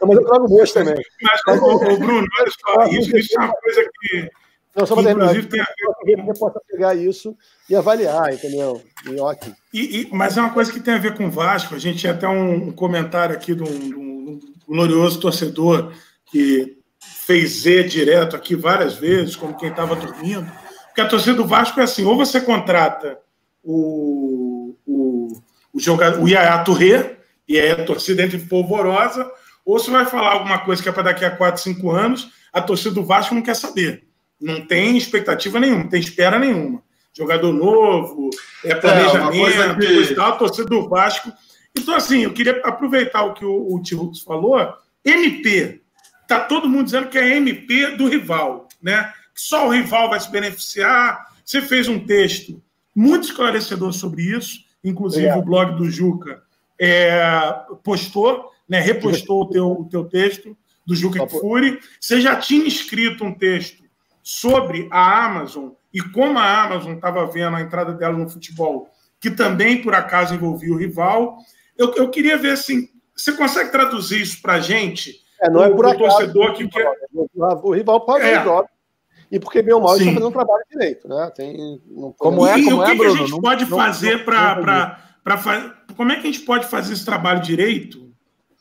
mas 0.06 0.18
eu 0.18 0.26
trago 0.26 0.48
boas 0.48 0.72
também. 0.72 0.96
Mas, 1.22 1.60
o, 1.60 1.76
o 1.76 1.98
Bruno, 1.98 2.28
olha 2.40 2.52
só, 2.60 2.86
isso, 2.88 3.18
isso 3.18 3.40
é 3.40 3.44
uma 3.44 3.54
coisa 3.54 3.90
que. 4.02 4.30
Não, 4.76 4.86
só 4.88 4.96
para 4.96 5.04
terminar, 5.04 5.34
tem 5.46 5.62
a 5.62 5.66
ver 6.04 6.18
com... 6.18 6.34
possa 6.34 6.60
pegar 6.68 6.96
isso 6.96 7.38
e 7.70 7.76
avaliar, 7.76 8.34
entendeu? 8.34 8.82
E. 9.06 9.80
E, 9.80 10.02
e, 10.02 10.10
mas 10.12 10.38
é 10.38 10.42
uma 10.42 10.54
coisa 10.54 10.72
que 10.72 10.80
tem 10.80 10.96
a 10.96 11.00
ver 11.00 11.16
com 11.16 11.28
o 11.28 11.32
Vasco. 11.32 11.76
A 11.76 11.80
gente 11.80 12.00
tinha 12.00 12.14
até 12.14 12.28
um 12.28 12.72
comentário 12.72 13.36
aqui 13.36 13.56
de 13.56 13.64
um 13.64 14.40
glorioso 14.68 15.20
torcedor 15.20 15.92
que 16.28 16.78
fez 17.00 17.62
Z 17.62 17.84
direto 17.84 18.36
aqui 18.36 18.56
várias 18.56 18.96
vezes, 18.96 19.36
como 19.36 19.56
quem 19.56 19.70
estava 19.70 19.96
dormindo. 19.96 20.52
Porque 20.94 21.02
a 21.02 21.08
torcida 21.08 21.36
do 21.36 21.48
Vasco 21.48 21.80
é 21.80 21.84
assim: 21.84 22.06
ou 22.06 22.16
você 22.16 22.40
contrata 22.40 23.18
o, 23.64 24.76
o, 24.86 25.28
o 25.74 25.80
jogador, 25.80 26.22
o 26.22 26.28
Yaya 26.28 26.64
Touré, 26.64 27.18
e 27.48 27.60
aí 27.60 27.72
a 27.72 27.84
torcida 27.84 28.22
entra 28.24 28.38
polvorosa, 28.48 29.30
ou 29.66 29.80
você 29.80 29.90
vai 29.90 30.06
falar 30.06 30.34
alguma 30.34 30.60
coisa 30.60 30.84
que 30.84 30.88
é 30.88 30.92
para 30.92 31.04
daqui 31.04 31.26
a 31.26 31.36
4, 31.36 31.62
5 31.62 31.90
anos, 31.90 32.30
a 32.54 32.62
torcida 32.62 32.94
do 32.94 33.04
Vasco 33.04 33.34
não 33.34 33.42
quer 33.42 33.56
saber. 33.56 34.04
Não 34.40 34.66
tem 34.68 34.96
expectativa 34.96 35.60
nenhuma, 35.60 35.84
não 35.84 35.90
tem 35.90 36.00
espera 36.00 36.38
nenhuma. 36.38 36.84
Jogador 37.12 37.52
novo, 37.52 38.30
é 38.64 38.76
planejamento, 38.76 39.82
é, 39.82 40.08
que... 40.08 40.16
tal, 40.16 40.34
a 40.34 40.36
torcida 40.36 40.68
do 40.68 40.88
Vasco 40.88 41.34
então, 41.78 41.96
assim, 41.96 42.24
eu 42.24 42.34
queria 42.34 42.62
aproveitar 42.64 43.24
o 43.24 43.34
que 43.34 43.44
o, 43.44 43.74
o 43.74 43.82
Tio 43.82 44.12
falou. 44.24 44.74
MP. 45.04 45.82
Está 46.22 46.40
todo 46.42 46.70
mundo 46.70 46.86
dizendo 46.86 47.10
que 47.10 47.18
é 47.18 47.36
MP 47.36 47.98
do 47.98 48.08
rival, 48.08 48.68
né? 48.82 49.12
Que 49.34 49.42
só 49.42 49.68
o 49.68 49.72
rival 49.72 50.10
vai 50.10 50.20
se 50.20 50.30
beneficiar. 50.32 51.34
Você 51.44 51.62
fez 51.62 51.88
um 51.88 52.06
texto 52.06 52.62
muito 52.96 53.26
esclarecedor 53.26 53.92
sobre 53.94 54.24
isso, 54.24 54.60
inclusive 54.84 55.32
o 55.32 55.42
blog 55.42 55.76
do 55.76 55.90
Juca 55.90 56.44
é, 56.80 57.54
postou, 57.84 58.52
né, 58.68 58.80
repostou 58.80 59.44
o 59.44 59.50
teu, 59.50 59.72
o 59.72 59.86
teu 59.90 60.06
texto 60.06 60.56
do 60.86 60.96
Juca 60.96 61.28
Fury. 61.28 61.80
Você 62.00 62.20
já 62.20 62.36
tinha 62.36 62.68
escrito 62.68 63.24
um 63.24 63.34
texto 63.34 63.84
sobre 64.22 64.88
a 64.92 65.26
Amazon 65.26 65.70
e 65.94 66.02
como 66.02 66.40
a 66.40 66.64
Amazon 66.64 66.94
estava 66.94 67.26
vendo 67.26 67.56
a 67.56 67.62
entrada 67.62 67.94
dela 67.94 68.18
no 68.18 68.30
futebol, 68.30 68.90
que 69.20 69.32
também, 69.32 69.82
por 69.82 69.94
acaso, 69.94 70.34
envolvia 70.34 70.74
o 70.74 70.78
rival. 70.78 71.38
Eu, 71.78 71.94
eu 71.96 72.10
queria 72.10 72.38
ver 72.38 72.52
assim, 72.52 72.90
você 73.16 73.32
consegue 73.32 73.72
traduzir 73.72 74.22
isso 74.22 74.42
para 74.42 74.56
a 74.56 74.60
gente? 74.60 75.22
É, 75.42 75.50
não 75.50 75.64
é 75.64 75.70
por 75.70 75.86
acaso, 75.86 76.00
torcedor 76.00 76.54
que 76.54 76.68
quer... 76.68 76.92
O 77.36 77.74
rival 77.74 78.06
pode 78.06 78.26
é. 78.26 78.44
E 79.34 79.40
porque 79.40 79.64
bem 79.64 79.74
ou 79.74 79.82
mal 79.82 79.98
está 79.98 80.06
fazendo 80.06 80.28
um 80.28 80.32
trabalho 80.32 80.64
direito, 80.70 81.08
né? 81.08 81.32
Tem, 81.36 81.82
como 82.20 82.46
é, 82.46 82.54
como 82.54 82.70
e 82.70 82.72
o 82.72 82.84
que, 82.86 82.92
é, 82.92 82.96
que 82.96 83.04
a 83.04 83.10
gente 83.10 83.32
não, 83.32 83.42
pode 83.42 83.66
não, 83.68 83.78
fazer 83.78 84.24
para 84.24 85.38
fazer? 85.40 85.74
Como 85.98 86.12
é 86.12 86.16
que 86.18 86.28
a 86.28 86.32
gente 86.32 86.42
pode 86.42 86.68
fazer 86.68 86.94
esse 86.94 87.04
trabalho 87.04 87.42
direito 87.42 88.14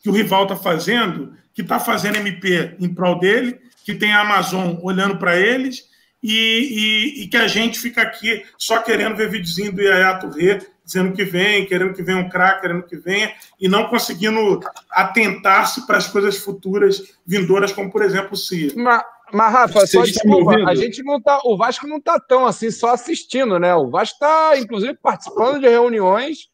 que 0.02 0.08
o 0.08 0.12
rival 0.12 0.44
está 0.44 0.56
fazendo, 0.56 1.34
que 1.52 1.60
está 1.60 1.78
fazendo 1.78 2.16
MP 2.16 2.74
em 2.80 2.88
prol 2.88 3.18
dele, 3.18 3.60
que 3.84 3.94
tem 3.94 4.14
a 4.14 4.22
Amazon 4.22 4.78
olhando 4.82 5.18
para 5.18 5.38
eles 5.38 5.90
e, 6.22 6.32
e, 6.32 7.22
e, 7.22 7.28
que 7.28 7.36
a 7.36 7.46
gente 7.46 7.78
fica 7.78 8.00
aqui 8.00 8.42
só 8.56 8.80
querendo 8.80 9.14
ver 9.14 9.28
videozinho 9.28 9.72
do 9.72 9.82
Yaya 9.82 10.14
Touré 10.14 10.58
dizendo 10.82 11.12
que 11.12 11.24
vem, 11.24 11.66
querendo 11.66 11.92
que 11.92 12.02
venha 12.02 12.18
um 12.18 12.30
craque, 12.30 12.62
querendo 12.62 12.84
que 12.84 12.96
venha, 12.96 13.32
e 13.60 13.68
não 13.68 13.88
conseguindo 13.88 14.60
atentar-se 14.90 15.86
para 15.86 15.98
as 15.98 16.08
coisas 16.08 16.38
futuras 16.38 17.14
vindouras, 17.26 17.72
como 17.72 17.90
por 17.90 18.02
exemplo 18.02 18.32
o 18.32 18.36
CIA. 18.36 18.72
Mas, 18.74 19.02
mas 19.32 19.52
Rafa, 19.52 19.86
só 19.86 20.02
desculpa, 20.02 20.54
a 20.68 20.74
gente 20.74 21.02
não 21.02 21.20
tá, 21.20 21.40
o 21.44 21.56
Vasco 21.56 21.86
não 21.86 21.96
está 21.96 22.20
tão 22.20 22.46
assim 22.46 22.70
só 22.70 22.90
assistindo, 22.90 23.58
né? 23.58 23.74
O 23.74 23.90
Vasco 23.90 24.14
está, 24.14 24.58
inclusive, 24.58 24.94
participando 24.94 25.60
de 25.60 25.68
reuniões, 25.68 26.48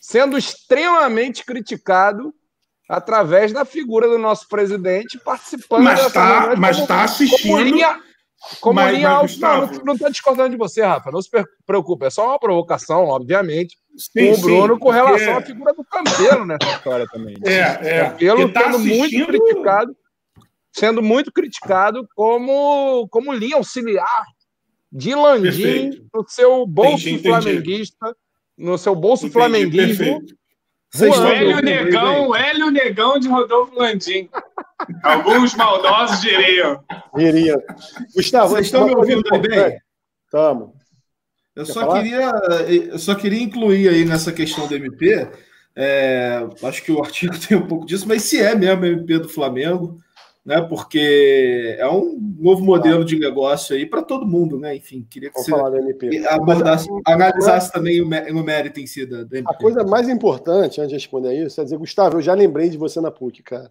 sendo 0.00 0.38
extremamente 0.38 1.44
criticado 1.44 2.34
através 2.88 3.52
da 3.52 3.64
figura 3.64 4.08
do 4.08 4.18
nosso 4.18 4.48
presidente, 4.48 5.18
participando 5.18 5.84
mas 5.84 6.06
está 6.06 6.56
mas 6.56 6.78
está 6.78 7.04
assistindo. 7.04 7.62
Linha, 7.62 7.98
como 8.60 8.74
mas, 8.74 8.94
linha 8.94 9.10
mas, 9.10 9.22
Gustavo... 9.22 9.84
não 9.84 9.94
está 9.94 10.08
discordando 10.08 10.50
de 10.50 10.56
você, 10.56 10.82
Rafa. 10.82 11.10
Não 11.10 11.22
se 11.22 11.30
preocupe. 11.64 12.06
É 12.06 12.10
só 12.10 12.28
uma 12.28 12.38
provocação, 12.38 13.06
obviamente. 13.06 13.76
Sim, 13.96 14.32
com 14.32 14.38
o 14.38 14.40
Bruno 14.40 14.74
sim, 14.74 14.80
com 14.80 14.90
relação 14.90 15.36
à 15.36 15.42
figura 15.42 15.72
do 15.72 15.84
Campelo 15.84 16.44
nessa 16.44 16.70
história 16.70 17.06
também. 17.12 17.36
É, 17.44 17.58
é. 17.58 18.04
Campelo 18.04 18.52
tá 18.52 18.64
sendo 18.64 18.76
assistindo... 18.76 18.98
muito 18.98 19.26
criticado, 19.26 19.96
sendo 20.72 21.02
muito 21.02 21.32
criticado 21.32 22.08
como, 22.14 23.06
como 23.08 23.32
linha 23.32 23.56
auxiliar 23.56 24.24
de 24.90 25.14
Landim 25.14 26.08
no 26.12 26.24
seu 26.28 26.66
bolso 26.66 27.08
entendi, 27.08 27.28
flamenguista, 27.28 28.06
entendi. 28.06 28.18
no 28.58 28.78
seu 28.78 28.94
bolso 28.94 29.26
entendi, 29.26 29.32
flamenguismo. 29.32 30.20
Perfeito. 30.20 30.42
O 30.94 31.26
Hélio 31.26 31.62
Negão, 31.62 32.36
Hélio 32.36 32.70
Negão 32.70 33.18
de 33.18 33.26
Rodolfo 33.26 33.74
Landim. 33.78 34.28
Alguns 35.02 35.54
maldosos 35.54 36.20
diriam. 36.20 36.84
Diriam. 37.16 37.58
Gustavo, 38.14 38.50
vocês 38.50 38.66
estão 38.66 38.86
me 38.86 38.94
ouvindo 38.94 39.22
bem? 39.40 39.78
Estamos. 40.26 40.70
Eu 41.54 41.66
só, 41.66 41.92
queria, 41.94 42.30
eu 42.90 42.98
só 42.98 43.14
queria 43.14 43.42
incluir 43.42 43.88
aí 43.88 44.04
nessa 44.04 44.32
questão 44.32 44.66
do 44.66 44.74
MP, 44.74 45.28
é, 45.76 46.46
acho 46.62 46.82
que 46.82 46.90
o 46.90 47.02
artigo 47.02 47.34
tem 47.46 47.56
um 47.56 47.66
pouco 47.66 47.84
disso, 47.84 48.08
mas 48.08 48.22
se 48.22 48.40
é 48.40 48.54
mesmo 48.54 48.84
MP 48.84 49.18
do 49.18 49.28
Flamengo, 49.28 49.98
né? 50.44 50.60
Porque 50.60 51.76
é 51.78 51.88
um 51.88 52.18
novo 52.38 52.64
modelo 52.64 53.04
de 53.04 53.18
negócio 53.18 53.76
aí 53.76 53.86
para 53.86 54.02
todo 54.02 54.26
mundo, 54.26 54.58
né? 54.58 54.74
Enfim, 54.74 55.06
queria 55.08 55.30
que 55.30 55.40
Vamos 55.40 55.80
você 55.92 56.26
abordasse, 56.28 56.88
analisasse 57.06 57.72
também 57.72 58.00
o, 58.00 58.42
mérito 58.42 58.80
em 58.80 58.86
si 58.86 59.06
da, 59.06 59.22
da 59.22 59.38
MP. 59.38 59.54
A 59.54 59.56
coisa 59.56 59.84
mais 59.84 60.08
importante, 60.08 60.80
antes 60.80 60.90
de 60.90 60.96
responder 60.96 61.34
isso, 61.34 61.60
é 61.60 61.64
dizer, 61.64 61.78
Gustavo, 61.78 62.18
eu 62.18 62.22
já 62.22 62.34
lembrei 62.34 62.68
de 62.68 62.76
você 62.76 63.00
na 63.00 63.10
PUC, 63.10 63.42
cara. 63.42 63.70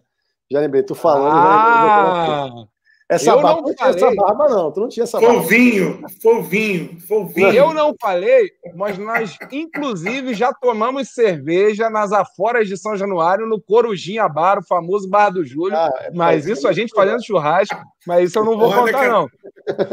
Já 0.50 0.60
lembrei, 0.60 0.82
tu 0.82 0.94
falando. 0.94 1.34
Ah, 1.34 2.50
né? 2.54 2.68
Essa 3.12 3.30
eu 3.30 3.42
barba 3.42 3.60
não, 3.60 3.74
tinha 3.74 3.88
essa 3.90 4.14
barba, 4.14 4.48
não. 4.48 4.72
Tu 4.72 4.80
não 4.80 4.88
tinha 4.88 5.04
essa 5.04 5.20
barba. 5.20 5.42
Fovinho, 5.42 6.00
fovinho, 6.22 7.00
fovinho. 7.06 7.52
Eu 7.52 7.74
não 7.74 7.94
falei, 8.00 8.50
mas 8.74 8.96
nós, 8.96 9.36
inclusive, 9.50 10.32
já 10.32 10.52
tomamos 10.52 11.10
cerveja 11.10 11.90
nas 11.90 12.10
aforas 12.10 12.66
de 12.68 12.76
São 12.76 12.96
Januário, 12.96 13.46
no 13.46 13.60
Corujinha 13.60 14.26
Bar, 14.28 14.58
o 14.58 14.66
famoso 14.66 15.08
Bar 15.10 15.30
do 15.30 15.44
Júlio. 15.44 15.76
Ah, 15.76 15.92
é 16.00 16.10
mas 16.14 16.46
isso 16.46 16.66
a 16.66 16.72
gente 16.72 16.94
fazendo 16.94 17.24
churrasco, 17.24 17.76
mas 18.06 18.30
isso 18.30 18.38
eu 18.38 18.44
não 18.44 18.56
vou 18.56 18.70
Olha 18.70 18.92
contar, 18.92 19.08
não. 19.08 19.28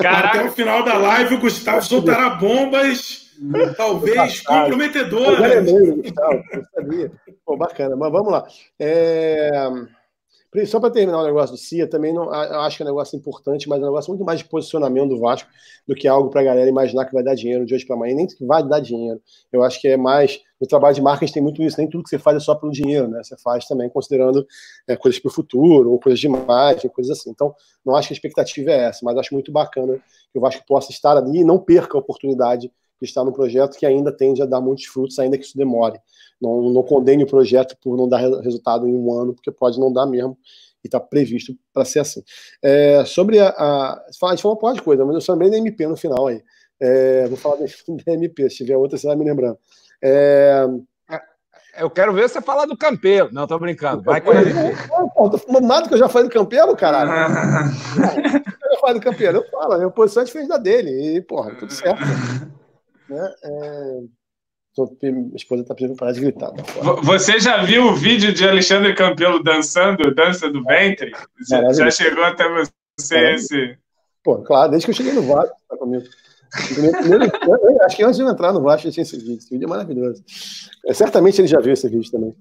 Caraca. 0.02 0.40
Até 0.40 0.46
o 0.46 0.52
final 0.52 0.84
da 0.84 0.98
live, 0.98 1.36
o 1.36 1.40
Gustavo 1.40 1.82
soltará 1.84 2.30
bombas, 2.30 3.34
talvez 3.76 4.42
comprometedoras. 4.42 5.40
Eu 5.40 5.64
lembrei, 5.64 6.04
Gustavo, 6.04 6.44
eu 6.54 6.64
sabia. 6.74 7.12
Pô, 7.46 7.58
bacana, 7.58 7.96
mas 7.98 8.12
vamos 8.12 8.32
lá. 8.32 8.48
É... 8.80 9.52
Só 10.66 10.80
para 10.80 10.90
terminar 10.90 11.22
o 11.22 11.26
negócio 11.26 11.56
do 11.56 11.60
CIA, 11.60 11.88
também 11.88 12.12
não, 12.12 12.24
eu 12.24 12.60
acho 12.62 12.78
que 12.78 12.84
é 12.84 12.86
um 12.86 12.90
negócio 12.90 13.16
importante, 13.16 13.70
mas 13.70 13.80
é 13.80 13.84
um 13.84 13.86
negócio 13.86 14.10
muito 14.10 14.26
mais 14.26 14.40
de 14.40 14.46
posicionamento 14.46 15.10
do 15.10 15.20
Vasco 15.20 15.48
do 15.88 15.94
que 15.94 16.08
algo 16.08 16.30
para 16.30 16.42
a 16.42 16.44
galera 16.44 16.68
imaginar 16.68 17.06
que 17.06 17.14
vai 17.14 17.24
dar 17.24 17.36
dinheiro 17.36 17.66
de 17.66 17.76
hoje 17.76 17.86
para 17.86 17.96
amanhã, 17.96 18.16
nem 18.16 18.26
que 18.26 18.44
vai 18.44 18.68
dar 18.68 18.80
dinheiro. 18.80 19.22
Eu 19.52 19.64
acho 19.64 19.80
que 19.80 19.88
é 19.88 19.96
mais. 19.96 20.42
No 20.60 20.68
trabalho 20.68 20.96
de 20.96 21.02
marketing 21.02 21.34
tem 21.34 21.44
muito 21.44 21.64
isso, 21.64 21.78
nem 21.78 21.88
tudo 21.88 22.04
que 22.04 22.10
você 22.10 22.20
faz 22.20 22.36
é 22.36 22.40
só 22.40 22.54
pelo 22.56 22.72
dinheiro, 22.72 23.08
né? 23.08 23.22
Você 23.24 23.38
faz 23.38 23.66
também 23.66 23.90
considerando 23.90 24.46
é, 24.88 24.96
coisas 24.98 25.20
para 25.20 25.30
o 25.30 25.32
futuro, 25.32 25.92
ou 25.92 26.00
coisas 26.00 26.20
de 26.20 26.28
imagem, 26.28 26.90
coisas 26.90 27.18
assim. 27.18 27.30
Então, 27.30 27.54
não 27.86 27.96
acho 27.96 28.10
que 28.10 28.14
a 28.14 28.18
expectativa 28.18 28.72
é 28.72 28.86
essa, 28.86 29.00
mas 29.04 29.16
acho 29.18 29.34
muito 29.34 29.52
bacana 29.52 30.02
que 30.32 30.38
o 30.38 30.42
Vasco 30.42 30.64
possa 30.68 30.92
estar 30.92 31.16
ali 31.16 31.40
e 31.40 31.44
não 31.44 31.60
perca 31.60 31.98
a 31.98 32.02
oportunidade 32.02 32.72
de 33.02 33.08
estar 33.08 33.24
num 33.24 33.32
projeto 33.32 33.78
que 33.78 33.86
ainda 33.86 34.12
tende 34.12 34.42
a 34.42 34.46
dar 34.46 34.60
muitos 34.60 34.86
frutos, 34.86 35.18
ainda 35.20 35.38
que 35.38 35.46
isso 35.46 35.58
demore. 35.58 36.00
Não, 36.42 36.70
não 36.70 36.84
condene 36.84 37.24
o 37.24 37.28
projeto 37.28 37.76
por 37.82 37.98
não 37.98 38.08
dar 38.08 38.20
resultado 38.42 38.88
em 38.88 38.96
um 38.96 39.14
ano, 39.14 39.34
porque 39.34 39.52
pode 39.52 39.80
não 39.80 39.92
dar 39.92 40.06
mesmo. 40.06 40.38
E 40.84 40.88
está 40.88 41.00
previsto 41.00 41.54
para 41.74 41.84
ser 41.84 42.00
assim. 42.00 42.24
É, 42.62 43.04
sobre 43.06 43.40
a, 43.40 43.50
a. 43.50 43.94
A 44.24 44.30
gente 44.30 44.42
falou 44.42 44.58
um 44.62 44.74
de 44.74 44.82
coisa, 44.82 45.06
mas 45.06 45.16
eu 45.16 45.22
só 45.22 45.34
lembrei 45.34 45.52
da 45.52 45.58
MP 45.58 45.86
no 45.86 45.98
final 45.98 46.28
aí. 46.28 46.42
É, 46.80 47.28
vou 47.28 47.38
falar 47.38 47.58
da, 47.58 48.14
MP, 48.14 48.48
se 48.50 48.58
tiver 48.58 48.78
outra, 48.78 48.98
você 48.98 49.06
vai 49.06 49.16
me 49.18 49.26
lembrando. 49.26 49.58
É, 50.02 50.66
eu 51.78 51.90
quero 51.90 52.14
ver 52.14 52.28
você 52.28 52.42
falar 52.42 52.66
do 52.66 52.78
Campelo. 52.78 53.30
Não, 53.32 53.48
tô 53.48 53.58
brincando. 53.58 54.04
Vai 54.04 54.22
com 54.22 54.34
ele. 54.34 54.54
Não, 55.16 55.30
tô 55.30 55.38
falando 55.38 55.68
nada 55.68 55.88
que 55.88 55.94
eu 55.94 55.98
já 55.98 56.10
falei 56.10 56.28
do 56.28 56.34
Campelo, 56.34 56.76
caralho. 56.76 57.12
eu 57.96 58.74
já 58.74 58.80
falei 58.80 58.96
do 58.96 59.02
Campelo. 59.02 59.38
Eu 59.38 59.50
falo, 59.50 59.74
a 59.74 59.78
minha 59.78 59.90
posição 59.90 60.24
é 60.24 60.26
diferente 60.26 60.50
da 60.50 60.58
dele. 60.58 61.18
E, 61.18 61.22
porra, 61.22 61.56
tudo 61.56 61.72
certo. 61.72 62.02
né? 63.10 63.34
É... 63.44 64.19
Minha 65.02 65.36
esposa 65.36 65.64
tá 65.64 65.76
pedindo 65.76 65.96
parar 65.96 66.12
de 66.12 66.22
gritar. 66.22 66.52
Tá 66.52 66.64
você 67.04 67.40
já 67.40 67.64
viu 67.64 67.88
o 67.88 67.96
vídeo 67.96 68.34
de 68.34 68.48
Alexandre 68.48 68.94
Campelo 68.94 69.44
dançando, 69.44 70.14
dança 70.14 70.50
do 70.50 70.64
ventre? 70.64 71.12
Já, 71.48 71.72
já 71.74 71.92
chegou 71.92 72.24
até 72.24 72.46
você 72.98 73.34
esse. 73.34 73.78
Pô, 74.24 74.38
claro, 74.40 74.72
desde 74.72 74.86
que 74.86 74.92
eu 74.92 74.96
cheguei 74.96 75.14
no 75.14 75.22
Vasco, 75.24 75.56
tá 75.68 75.78
comigo. 75.78 76.04
Primeiro, 76.74 77.26
acho 77.84 77.96
que 77.96 78.04
antes 78.04 78.18
de 78.18 78.24
eu 78.24 78.30
entrar 78.30 78.52
no 78.52 78.62
Vasco 78.62 78.90
tinha 78.92 79.04
esse 79.04 79.18
vídeo. 79.18 79.38
Esse 79.38 79.50
vídeo 79.50 79.66
é 79.66 79.70
maravilhoso. 79.70 80.24
É, 80.86 80.94
certamente 80.94 81.40
ele 81.40 81.48
já 81.48 81.60
viu 81.60 81.74
esse 81.74 81.88
vídeo 81.88 82.12
também. 82.12 82.36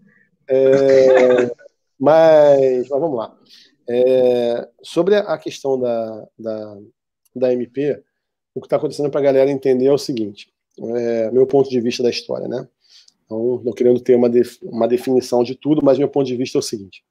É, 0.48 1.50
mas, 1.98 2.88
mas, 2.88 2.88
vamos 2.88 3.16
lá. 3.16 3.36
É, 3.88 4.68
sobre 4.82 5.16
a 5.16 5.38
questão 5.38 5.78
da, 5.78 6.26
da, 6.38 6.76
da 7.34 7.52
MP, 7.52 8.02
o 8.54 8.60
que 8.60 8.66
está 8.66 8.76
acontecendo 8.76 9.10
para 9.10 9.20
a 9.20 9.24
galera 9.24 9.50
entender 9.50 9.86
é 9.86 9.92
o 9.92 9.98
seguinte: 9.98 10.52
é, 10.96 11.30
meu 11.30 11.46
ponto 11.46 11.68
de 11.68 11.80
vista 11.80 12.02
da 12.02 12.10
história, 12.10 12.48
né? 12.48 12.66
Então, 13.24 13.60
não 13.64 13.72
querendo 13.72 14.00
ter 14.00 14.16
uma, 14.16 14.28
def, 14.28 14.56
uma 14.62 14.88
definição 14.88 15.42
de 15.42 15.54
tudo, 15.54 15.84
mas 15.84 15.98
meu 15.98 16.08
ponto 16.08 16.26
de 16.26 16.36
vista 16.36 16.56
é 16.58 16.60
o 16.60 16.62
seguinte. 16.62 17.04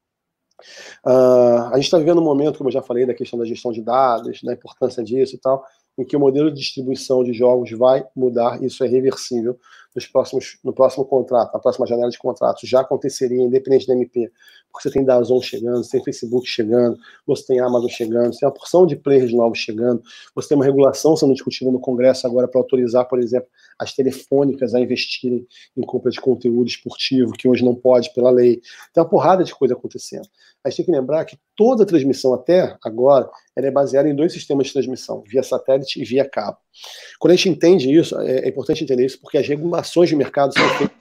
Uh, 1.05 1.69
a 1.71 1.73
gente 1.75 1.85
está 1.85 1.99
vivendo 1.99 2.19
um 2.19 2.23
momento, 2.23 2.57
como 2.57 2.69
eu 2.69 2.73
já 2.73 2.81
falei, 2.81 3.05
da 3.05 3.13
questão 3.13 3.37
da 3.37 3.45
gestão 3.45 3.71
de 3.71 3.81
dados, 3.81 4.41
da 4.41 4.53
importância 4.53 5.03
disso 5.03 5.35
e 5.35 5.37
tal, 5.37 5.63
em 5.97 6.03
que 6.03 6.17
o 6.17 6.19
modelo 6.19 6.51
de 6.51 6.59
distribuição 6.59 7.23
de 7.23 7.33
jogos 7.33 7.69
vai 7.71 8.03
mudar, 8.15 8.61
isso 8.63 8.83
é 8.83 8.87
reversível 8.87 9.59
nos 9.97 10.05
próximos, 10.05 10.59
no 10.63 10.71
próximo 10.71 11.03
contrato, 11.03 11.51
na 11.51 11.59
próxima 11.59 11.87
janela 11.87 12.11
de 12.11 12.19
contratos, 12.19 12.69
já 12.69 12.81
aconteceria, 12.81 13.41
independente 13.41 13.87
da 13.87 13.93
MP, 13.93 14.31
porque 14.71 14.87
você 14.87 14.91
tem 14.91 15.03
Dazon 15.03 15.41
chegando, 15.41 15.83
você 15.83 15.93
tem 15.93 16.03
Facebook 16.03 16.47
chegando, 16.47 16.99
você 17.25 17.47
tem 17.47 17.59
Amazon 17.59 17.89
chegando, 17.89 18.31
você 18.31 18.41
tem 18.41 18.47
uma 18.47 18.53
porção 18.53 18.85
de 18.85 18.95
players 18.95 19.33
novos 19.33 19.57
chegando, 19.57 20.03
você 20.35 20.49
tem 20.49 20.55
uma 20.55 20.63
regulação 20.65 21.17
sendo 21.17 21.33
discutida 21.33 21.71
no 21.71 21.79
Congresso 21.79 22.27
agora 22.27 22.47
para 22.47 22.61
autorizar, 22.61 23.07
por 23.07 23.17
exemplo, 23.17 23.49
as 23.79 23.95
telefônicas 23.95 24.75
a 24.75 24.79
investirem 24.79 25.47
em 25.75 25.81
compra 25.81 26.11
de 26.11 26.21
conteúdo 26.21 26.67
esportivo, 26.67 27.31
que 27.31 27.47
hoje 27.47 27.65
não 27.65 27.73
pode 27.73 28.13
pela 28.13 28.29
lei. 28.29 28.61
Tem 28.93 29.01
uma 29.01 29.09
porrada 29.09 29.43
de 29.43 29.55
coisa 29.55 29.73
acontecendo. 29.73 30.27
A 30.63 30.69
gente 30.69 30.77
tem 30.77 30.85
que 30.85 30.91
lembrar 30.91 31.25
que 31.25 31.39
toda 31.55 31.87
transmissão 31.87 32.35
até 32.35 32.77
agora 32.83 33.27
ela 33.55 33.65
é 33.65 33.71
baseada 33.71 34.07
em 34.07 34.15
dois 34.15 34.31
sistemas 34.31 34.67
de 34.67 34.73
transmissão, 34.73 35.23
via 35.25 35.41
satélite 35.41 35.99
e 35.99 36.05
via 36.05 36.29
cabo. 36.29 36.59
Quando 37.19 37.33
a 37.33 37.35
gente 37.35 37.49
entende 37.49 37.91
isso, 37.91 38.19
é, 38.19 38.45
é 38.45 38.49
importante 38.49 38.83
entender 38.83 39.05
isso 39.05 39.19
porque 39.19 39.37
as 39.37 39.47
regulações 39.47 40.09
de 40.09 40.15
mercado 40.15 40.53
são 40.53 40.69
feitas 40.77 40.97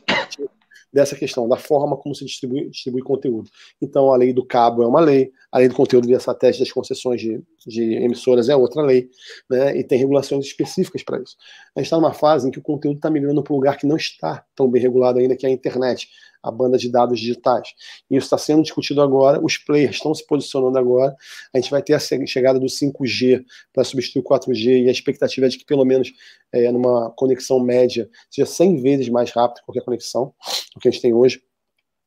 dessa 0.93 1.15
questão, 1.15 1.47
da 1.47 1.59
forma 1.59 1.97
como 1.97 2.15
se 2.15 2.25
distribui, 2.25 2.71
distribui 2.71 3.03
conteúdo. 3.03 3.51
Então, 3.83 4.13
a 4.13 4.17
lei 4.17 4.33
do 4.33 4.45
cabo 4.45 4.83
é 4.83 4.87
uma 4.87 5.01
lei, 5.01 5.31
a 5.53 5.59
lei 5.59 5.69
do 5.69 5.75
conteúdo 5.75 6.07
via 6.07 6.19
satélite 6.19 6.61
das 6.61 6.73
concessões 6.73 7.21
de, 7.21 7.43
de 7.67 7.95
emissoras 7.95 8.49
é 8.49 8.57
outra 8.57 8.83
lei, 8.83 9.09
né, 9.51 9.77
e 9.77 9.83
tem 9.83 9.99
regulações 9.99 10.47
específicas 10.47 11.03
para 11.03 11.21
isso. 11.21 11.37
A 11.75 11.81
gente 11.81 11.87
está 11.87 11.97
numa 11.97 12.13
fase 12.15 12.47
em 12.47 12.51
que 12.51 12.59
o 12.59 12.63
conteúdo 12.63 12.97
está 12.97 13.11
migrando 13.11 13.43
para 13.43 13.53
um 13.53 13.57
lugar 13.57 13.77
que 13.77 13.87
não 13.87 13.97
está 13.97 14.45
tão 14.55 14.71
bem 14.71 14.81
regulado 14.81 15.19
ainda, 15.19 15.37
que 15.37 15.47
é 15.47 15.49
a 15.49 15.53
internet 15.53 16.09
a 16.47 16.51
banda 16.51 16.79
de 16.79 16.89
dados 16.89 17.19
digitais. 17.19 17.71
Isso 18.09 18.27
está 18.27 18.39
sendo 18.39 18.63
discutido 18.63 19.03
agora, 19.03 19.45
os 19.45 19.59
players 19.59 19.97
estão 19.97 20.15
se 20.15 20.25
posicionando 20.25 20.79
agora. 20.79 21.15
A 21.53 21.59
gente 21.59 21.71
vai 21.71 21.83
ter 21.83 21.95
a 21.95 21.99
chegada 21.99 22.61
do 22.61 22.67
5G 22.67 23.45
para 23.73 23.83
substituir 23.83 24.23
o 24.23 24.25
4G 24.25 24.85
e 24.85 24.89
a 24.89 24.93
expectativa 24.93 25.47
é 25.47 25.49
de 25.49 25.59
que, 25.59 25.65
pelo 25.65 25.85
menos, 25.85 26.13
é, 26.53 26.71
numa 26.71 27.11
conexão 27.11 27.59
média, 27.59 28.09
seja 28.31 28.47
100 28.47 28.81
vezes 28.81 29.09
mais 29.09 29.33
rápido 29.33 29.65
qualquer 29.65 29.83
conexão 29.83 30.33
do 30.73 30.81
que 30.81 30.89
a 30.89 30.91
gente 30.91 31.03
tem 31.03 31.13
hoje. 31.13 31.43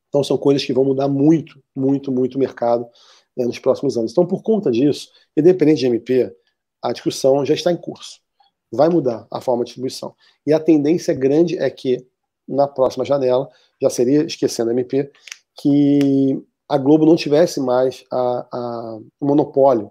Então, 0.08 0.24
são 0.24 0.38
coisas 0.38 0.64
que 0.64 0.72
vão 0.72 0.84
mudar 0.84 1.06
muito, 1.06 1.62
muito, 1.76 2.10
muito 2.10 2.34
o 2.34 2.38
mercado 2.38 2.86
né, 3.40 3.46
nos 3.46 3.58
próximos 3.58 3.96
anos. 3.96 4.12
Então, 4.12 4.26
por 4.26 4.42
conta 4.42 4.70
disso, 4.70 5.10
independente 5.36 5.80
de 5.80 5.86
MP, 5.86 6.34
a 6.82 6.92
discussão 6.92 7.44
já 7.44 7.54
está 7.54 7.72
em 7.72 7.76
curso. 7.76 8.20
Vai 8.70 8.88
mudar 8.88 9.26
a 9.30 9.40
forma 9.40 9.64
de 9.64 9.68
distribuição. 9.68 10.14
E 10.46 10.52
a 10.52 10.60
tendência 10.60 11.12
grande 11.14 11.58
é 11.58 11.68
que, 11.70 12.06
na 12.46 12.68
próxima 12.68 13.04
janela, 13.04 13.48
já 13.80 13.90
seria, 13.90 14.24
esquecendo 14.24 14.70
a 14.70 14.72
MP, 14.72 15.10
que 15.60 16.42
a 16.68 16.78
Globo 16.78 17.04
não 17.04 17.16
tivesse 17.16 17.60
mais 17.60 18.04
a, 18.10 18.46
a, 18.52 18.98
o 19.18 19.26
monopólio 19.26 19.90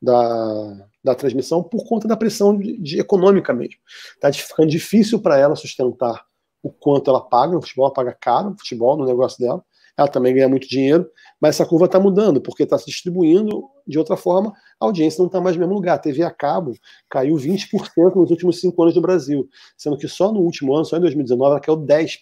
da, 0.00 0.88
da 1.02 1.14
transmissão 1.14 1.62
por 1.62 1.84
conta 1.84 2.06
da 2.06 2.16
pressão 2.16 2.56
de, 2.56 2.78
de 2.78 3.00
econômica 3.00 3.52
mesmo. 3.52 3.80
Está 4.14 4.32
ficando 4.32 4.68
difícil 4.68 5.20
para 5.20 5.38
ela 5.38 5.56
sustentar 5.56 6.24
o 6.62 6.70
quanto 6.70 7.10
ela 7.10 7.20
paga 7.20 7.54
no 7.54 7.60
futebol, 7.60 7.86
ela 7.86 7.94
paga 7.94 8.16
caro 8.20 8.50
no 8.50 8.58
futebol, 8.58 8.96
no 8.96 9.04
negócio 9.04 9.38
dela. 9.38 9.64
Ela 9.96 10.08
também 10.08 10.34
ganha 10.34 10.48
muito 10.48 10.66
dinheiro, 10.66 11.08
mas 11.40 11.56
essa 11.56 11.66
curva 11.66 11.84
está 11.84 12.00
mudando, 12.00 12.40
porque 12.40 12.62
está 12.62 12.78
se 12.78 12.86
distribuindo 12.86 13.64
de 13.86 13.98
outra 13.98 14.16
forma, 14.16 14.52
a 14.80 14.84
audiência 14.86 15.18
não 15.18 15.26
está 15.26 15.40
mais 15.40 15.56
no 15.56 15.60
mesmo 15.60 15.74
lugar. 15.74 15.94
A 15.94 15.98
TV 15.98 16.22
a 16.22 16.30
cabo 16.30 16.72
caiu 17.10 17.36
20% 17.36 18.14
nos 18.16 18.30
últimos 18.30 18.60
cinco 18.60 18.82
anos 18.82 18.94
do 18.94 19.00
Brasil, 19.00 19.48
sendo 19.76 19.96
que 19.98 20.08
só 20.08 20.32
no 20.32 20.40
último 20.40 20.74
ano, 20.74 20.84
só 20.84 20.96
em 20.96 21.00
2019, 21.00 21.50
ela 21.50 21.60
caiu 21.60 21.76
10%. 21.76 22.18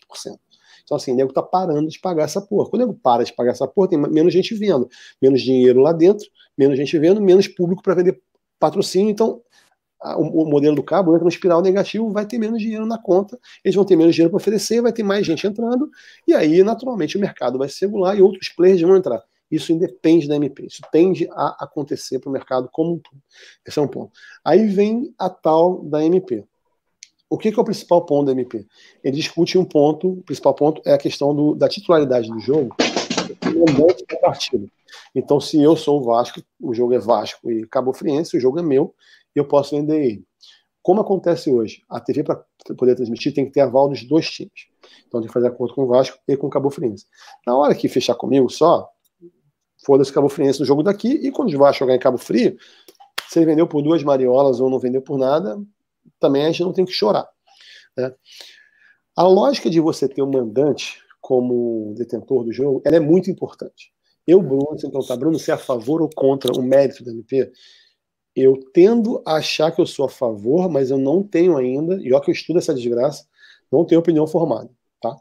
Então, 0.83 0.97
assim, 0.97 1.13
o 1.13 1.15
nego 1.15 1.33
tá 1.33 1.43
parando 1.43 1.89
de 1.89 2.01
pagar 2.01 2.25
essa 2.25 2.41
porra. 2.41 2.69
Quando 2.69 2.83
o 2.83 2.87
nego 2.87 2.99
para 3.01 3.23
de 3.23 3.33
pagar 3.33 3.53
essa 3.53 3.69
porra, 3.69 3.89
tem 3.89 3.99
menos 3.99 4.33
gente 4.33 4.55
vendo, 4.55 4.89
menos 5.23 5.41
dinheiro 5.41 5.81
lá 5.81 5.93
dentro, 5.93 6.27
menos 6.59 6.77
gente 6.77 6.99
vendo, 6.99 7.21
menos 7.21 7.47
público 7.47 7.83
para 7.83 7.95
vender 7.95 8.21
patrocínio. 8.59 9.11
Então, 9.11 9.41
o, 10.17 10.45
modelo 10.47 10.77
do 10.77 10.83
cabo 10.83 11.13
entra 11.13 11.25
no 11.25 11.29
espiral 11.29 11.61
negativo, 11.61 12.11
vai 12.11 12.27
ter 12.27 12.39
menos 12.39 12.61
dinheiro 12.61 12.87
na 12.87 12.99
conta, 12.99 13.39
eles 13.65 13.75
vão 13.75 13.85
ter 13.85 13.97
menos 13.97 14.15
dinheiro 14.15 14.31
para 14.31 14.39
oferecer, 14.39 14.81
vai 14.81 14.93
ter 14.93 15.03
mais 15.03 15.27
gente 15.27 15.47
entrando, 15.47 15.91
e 16.27 16.35
aí, 16.35 16.63
naturalmente, 16.63 17.17
o 17.17 17.21
mercado 17.21 17.59
vai 17.59 17.69
se 17.69 17.85
regular 17.85 18.17
e 18.17 18.23
outros 18.23 18.49
players 18.49 18.81
vão 18.81 18.97
entrar. 18.97 19.23
Isso 19.51 19.73
independe 19.73 20.29
da 20.29 20.37
MP, 20.37 20.67
isso 20.67 20.83
tende 20.93 21.29
a 21.33 21.65
acontecer 21.65 22.19
para 22.21 22.31
o 22.31 22.33
mercado 22.33 22.69
como 22.73 22.95
um 22.95 22.99
todo. 22.99 23.21
Esse 23.67 23.79
é 23.79 23.83
um 23.83 23.89
ponto. 23.89 24.13
Aí 24.45 24.67
vem 24.67 25.13
a 25.19 25.29
tal 25.29 25.83
da 25.83 26.05
MP. 26.05 26.45
O 27.29 27.37
que, 27.37 27.53
que, 27.53 27.59
é 27.59 27.63
o 27.63 27.65
principal 27.65 28.05
ponto 28.05 28.27
da 28.27 28.33
MP? 28.33 28.67
Ele 29.05 29.17
discute 29.17 29.59
um 29.59 29.65
ponto, 29.65 30.09
o 30.09 30.23
principal 30.23 30.55
ponto 30.55 30.81
é 30.85 30.93
a 30.93 30.99
questão 30.99 31.35
do, 31.35 31.55
da 31.55 31.69
titularidade 31.69 32.29
do 32.29 32.41
jogo 32.41 32.75
mandante 33.55 34.05
da 34.09 34.17
partida. 34.19 34.67
Então, 35.15 35.41
se 35.41 35.61
eu 35.61 35.77
sou 35.77 36.01
o 36.01 36.05
Vasco, 36.05 36.43
o 36.61 36.75
jogo 36.75 36.95
é 36.95 36.99
Vasco 36.99 37.51
e 37.51 37.67
Cabo 37.67 37.93
Friense, 37.93 38.37
o 38.37 38.41
jogo 38.41 38.59
é 38.59 38.63
meu, 38.63 38.95
eu 39.35 39.47
posso 39.47 39.77
vender 39.77 40.03
ele. 40.03 40.25
Como 40.83 41.01
acontece 41.01 41.51
hoje? 41.51 41.83
A 41.89 42.01
TV, 42.01 42.25
para 42.25 42.43
poder 42.77 42.95
transmitir, 42.95 43.35
tem 43.35 43.45
que 43.45 43.53
ter 43.53 43.61
aval 43.61 43.89
dos 43.89 44.03
dois 44.05 44.29
times. 44.29 44.69
Então, 45.07 45.21
tem 45.21 45.29
que 45.29 45.33
fazer 45.33 45.49
acordo 45.49 45.75
com 45.75 45.83
o 45.83 45.87
Vasco 45.87 46.19
e 46.27 46.37
com 46.37 46.47
o 46.47 46.51
Cabo 46.51 46.71
Friense. 46.71 47.07
Na 47.47 47.57
hora 47.57 47.75
que 47.75 47.89
fechar 47.89 48.15
comigo 48.15 48.49
só, 48.49 48.89
foda-se 49.85 50.13
Cabo 50.13 50.29
Friense 50.29 50.61
no 50.61 50.67
jogo 50.67 50.83
daqui, 50.83 51.09
e 51.09 51.31
quando 51.31 51.55
o 51.55 51.59
Vasco 51.59 51.81
jogar 51.81 51.95
em 51.95 51.99
Cabo 51.99 52.17
Frio, 52.17 52.57
se 53.29 53.39
ele 53.39 53.47
vendeu 53.47 53.67
por 53.67 53.83
duas 53.83 54.03
mariolas 54.03 54.61
ou 54.61 54.71
não 54.71 54.79
vendeu 54.79 55.03
por 55.03 55.19
nada, 55.19 55.61
também 56.19 56.45
a 56.45 56.47
gente 56.47 56.63
não 56.63 56.73
tem 56.73 56.85
que 56.85 56.93
chorar. 56.93 57.29
Né? 57.97 58.13
A 59.17 59.23
lógica 59.25 59.69
de 59.69 59.81
você 59.81 60.09
ter 60.09 60.23
um 60.23 60.31
mandante 60.31 60.99
como 61.21 61.95
detentor 61.97 62.45
do 62.45 62.53
jogo, 62.53 62.81
ela 62.85 62.97
é 62.97 63.01
muito 63.01 63.31
importante. 63.31 63.93
Eu, 64.27 64.41
Bruno, 64.41 64.79
se 64.79 64.91
tá, 64.91 65.17
Bruno, 65.17 65.39
se 65.39 65.51
é 65.51 65.55
a 65.55 65.59
favor 65.59 66.01
ou 66.03 66.09
contra 66.09 66.53
o 66.53 66.63
mérito 66.63 67.05
da 67.05 67.11
MP, 67.11 67.51
eu 68.35 68.59
tendo 68.73 69.23
a 69.27 69.37
achar 69.37 69.73
que 69.73 69.81
eu 69.81 69.87
sou 69.87 70.07
a 70.07 70.09
favor, 70.09 70.69
mas 70.69 70.91
eu 70.91 70.99
não 70.99 71.23
tenho 71.23 71.57
ainda, 71.57 71.97
e 72.03 72.13
olha 72.13 72.23
que 72.23 72.31
eu 72.31 72.35
estudo 72.35 72.59
essa 72.59 72.75
desgraça, 72.75 73.27
não 73.71 73.85
tenho 73.85 74.01
opinião 74.01 74.27
formada, 74.27 74.71
tá? 75.01 75.17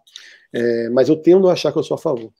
É, 0.53 0.89
mas 0.89 1.09
eu 1.09 1.15
tendo 1.15 1.49
a 1.49 1.53
achar 1.53 1.71
que 1.71 1.79
eu 1.79 1.83
sou 1.83 1.95
a 1.95 1.97
favor. 1.97 2.31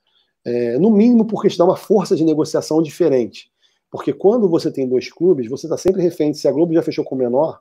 É, 0.45 0.77
no 0.79 0.89
mínimo 0.89 1.25
porque 1.25 1.47
isso 1.47 1.57
dá 1.57 1.65
uma 1.65 1.75
força 1.75 2.15
de 2.15 2.23
negociação 2.23 2.81
diferente. 2.81 3.51
Porque 3.91 4.13
quando 4.13 4.47
você 4.47 4.71
tem 4.71 4.87
dois 4.87 5.11
clubes, 5.11 5.49
você 5.49 5.65
está 5.65 5.77
sempre 5.77 6.01
refém. 6.01 6.33
Se 6.33 6.47
a 6.47 6.51
Globo 6.51 6.73
já 6.73 6.81
fechou 6.81 7.03
com 7.03 7.15
o 7.15 7.17
menor, 7.17 7.59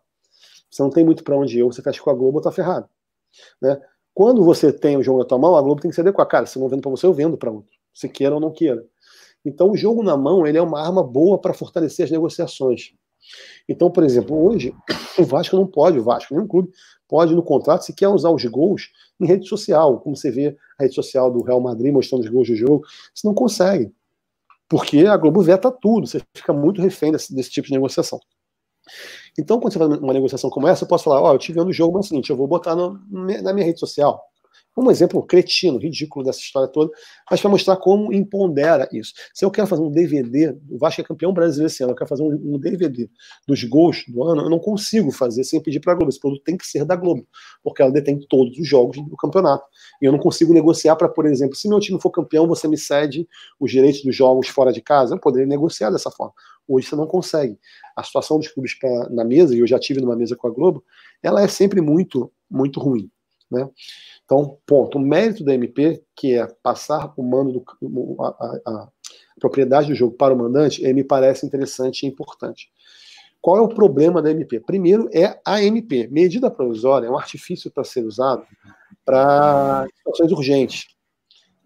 você 0.70 0.82
não 0.82 0.90
tem 0.90 1.04
muito 1.04 1.24
para 1.24 1.36
onde 1.36 1.58
ir, 1.58 1.62
ou 1.62 1.72
você 1.72 1.82
fecha 1.82 2.02
com 2.02 2.10
a 2.10 2.14
Globo, 2.14 2.40
tá 2.40 2.52
ferrado. 2.52 2.88
Né? 3.60 3.80
Quando 4.12 4.44
você 4.44 4.72
tem 4.72 4.96
o 4.96 5.02
jogo 5.02 5.20
na 5.20 5.24
tua 5.24 5.38
mão, 5.38 5.56
a 5.56 5.62
Globo 5.62 5.80
tem 5.80 5.90
que 5.90 5.94
se 5.94 6.00
adequar. 6.00 6.26
Cara, 6.26 6.46
se 6.46 6.58
não 6.58 6.68
vendo 6.68 6.82
para 6.82 6.90
você, 6.90 7.06
eu 7.06 7.14
vendo 7.14 7.36
para 7.36 7.50
outro. 7.50 7.72
Se 7.94 8.08
queira 8.08 8.34
ou 8.34 8.40
não 8.40 8.50
queira. 8.50 8.84
Então, 9.44 9.70
o 9.70 9.76
jogo 9.76 10.02
na 10.02 10.16
mão 10.16 10.46
ele 10.46 10.58
é 10.58 10.62
uma 10.62 10.80
arma 10.80 11.02
boa 11.02 11.38
para 11.38 11.54
fortalecer 11.54 12.04
as 12.04 12.10
negociações. 12.10 12.92
Então, 13.68 13.90
por 13.90 14.04
exemplo, 14.04 14.36
hoje, 14.36 14.74
o 15.18 15.24
Vasco 15.24 15.56
não 15.56 15.66
pode, 15.66 15.98
o 15.98 16.02
Vasco, 16.02 16.34
nenhum 16.34 16.46
clube 16.46 16.70
pode 17.08 17.34
no 17.34 17.42
contrato, 17.42 17.84
se 17.84 17.94
quer 17.94 18.08
usar 18.08 18.30
os 18.30 18.44
gols 18.44 18.90
em 19.18 19.26
rede 19.26 19.48
social, 19.48 19.98
como 20.00 20.14
você 20.14 20.30
vê 20.30 20.56
a 20.78 20.82
rede 20.82 20.94
social 20.94 21.30
do 21.30 21.42
Real 21.42 21.60
Madrid 21.60 21.92
mostrando 21.92 22.22
os 22.22 22.28
gols 22.28 22.48
do 22.48 22.54
jogo, 22.54 22.84
você 23.14 23.26
não 23.26 23.34
consegue. 23.34 23.90
Porque 24.68 25.06
a 25.06 25.16
Globo 25.16 25.40
veta 25.40 25.70
tudo, 25.70 26.06
você 26.06 26.20
fica 26.34 26.52
muito 26.52 26.82
refém 26.82 27.10
desse, 27.10 27.34
desse 27.34 27.50
tipo 27.50 27.66
de 27.66 27.72
negociação. 27.72 28.20
Então, 29.38 29.58
quando 29.58 29.72
você 29.72 29.78
faz 29.78 29.90
uma 29.98 30.12
negociação 30.12 30.50
como 30.50 30.68
essa, 30.68 30.84
eu 30.84 30.88
posso 30.88 31.04
falar, 31.04 31.22
ó, 31.22 31.30
oh, 31.30 31.34
eu 31.34 31.54
vendo 31.54 31.68
o 31.68 31.72
jogo, 31.72 31.94
mas 31.94 32.04
é 32.04 32.06
o 32.06 32.08
seguinte, 32.08 32.30
eu 32.30 32.36
vou 32.36 32.46
botar 32.46 32.76
no, 32.76 33.00
na 33.10 33.52
minha 33.52 33.64
rede 33.64 33.80
social. 33.80 34.22
Um 34.78 34.90
exemplo 34.90 35.22
cretino, 35.22 35.78
ridículo 35.78 36.24
dessa 36.24 36.38
história 36.38 36.68
toda, 36.68 36.90
mas 37.30 37.40
para 37.40 37.50
mostrar 37.50 37.76
como 37.76 38.12
impondera 38.12 38.88
isso. 38.92 39.12
Se 39.34 39.44
eu 39.44 39.50
quero 39.50 39.66
fazer 39.66 39.82
um 39.82 39.90
DVD, 39.90 40.56
o 40.70 40.78
Vasco 40.78 41.00
é 41.00 41.04
campeão 41.04 41.32
brasileiro 41.32 41.66
esse 41.66 41.82
ano, 41.82 41.92
eu 41.92 41.96
quero 41.96 42.08
fazer 42.08 42.22
um, 42.22 42.58
DVD 42.58 43.10
dos 43.46 43.64
gols 43.64 44.04
do 44.06 44.22
ano, 44.22 44.42
eu 44.42 44.50
não 44.50 44.58
consigo 44.58 45.10
fazer 45.10 45.42
sem 45.42 45.60
pedir 45.60 45.80
para 45.80 45.92
a 45.92 45.96
Globo. 45.96 46.10
Esse 46.10 46.20
produto 46.20 46.42
tem 46.44 46.56
que 46.56 46.66
ser 46.66 46.84
da 46.84 46.94
Globo, 46.94 47.26
porque 47.62 47.82
ela 47.82 47.90
detém 47.90 48.18
todos 48.28 48.56
os 48.58 48.68
jogos 48.68 48.96
do 48.96 49.16
campeonato. 49.16 49.64
E 50.00 50.06
eu 50.06 50.12
não 50.12 50.18
consigo 50.18 50.52
negociar 50.54 50.94
para, 50.96 51.08
por 51.08 51.26
exemplo, 51.26 51.56
se 51.56 51.68
meu 51.68 51.80
time 51.80 52.00
for 52.00 52.10
campeão, 52.10 52.46
você 52.46 52.68
me 52.68 52.78
cede 52.78 53.28
os 53.58 53.70
direitos 53.70 54.02
dos 54.02 54.14
jogos 54.14 54.48
fora 54.48 54.72
de 54.72 54.80
casa. 54.80 55.14
Eu 55.14 55.20
poderia 55.20 55.46
negociar 55.46 55.90
dessa 55.90 56.10
forma. 56.10 56.32
Hoje 56.68 56.86
você 56.86 56.96
não 56.96 57.06
consegue. 57.06 57.58
A 57.96 58.02
situação 58.02 58.38
dos 58.38 58.48
clubes 58.48 58.78
pra, 58.78 59.08
na 59.08 59.24
mesa, 59.24 59.56
e 59.56 59.60
eu 59.60 59.66
já 59.66 59.78
tive 59.78 60.00
numa 60.00 60.14
mesa 60.14 60.36
com 60.36 60.46
a 60.46 60.50
Globo, 60.50 60.84
ela 61.22 61.42
é 61.42 61.48
sempre 61.48 61.80
muito, 61.80 62.30
muito 62.50 62.78
ruim. 62.78 63.10
Né? 63.50 63.66
Então, 64.28 64.58
ponto. 64.66 64.98
O 64.98 65.00
mérito 65.00 65.42
da 65.42 65.54
MP, 65.54 66.04
que 66.14 66.34
é 66.34 66.46
passar 66.62 67.14
o 67.16 67.22
mando, 67.22 67.64
do, 67.80 68.16
a, 68.20 68.28
a, 68.28 68.60
a 68.66 68.88
propriedade 69.40 69.88
do 69.88 69.94
jogo 69.94 70.14
para 70.14 70.34
o 70.34 70.36
mandante, 70.36 70.82
me 70.92 71.02
parece 71.02 71.46
interessante 71.46 72.02
e 72.02 72.06
importante. 72.06 72.70
Qual 73.40 73.56
é 73.56 73.62
o 73.62 73.68
problema 73.70 74.20
da 74.20 74.30
MP? 74.30 74.60
Primeiro 74.60 75.08
é 75.14 75.40
a 75.46 75.62
MP. 75.62 76.08
Medida 76.08 76.50
provisória 76.50 77.06
é 77.06 77.10
um 77.10 77.16
artifício 77.16 77.70
para 77.70 77.84
ser 77.84 78.04
usado 78.04 78.46
para 79.02 79.86
situações 79.96 80.30
urgentes. 80.30 80.88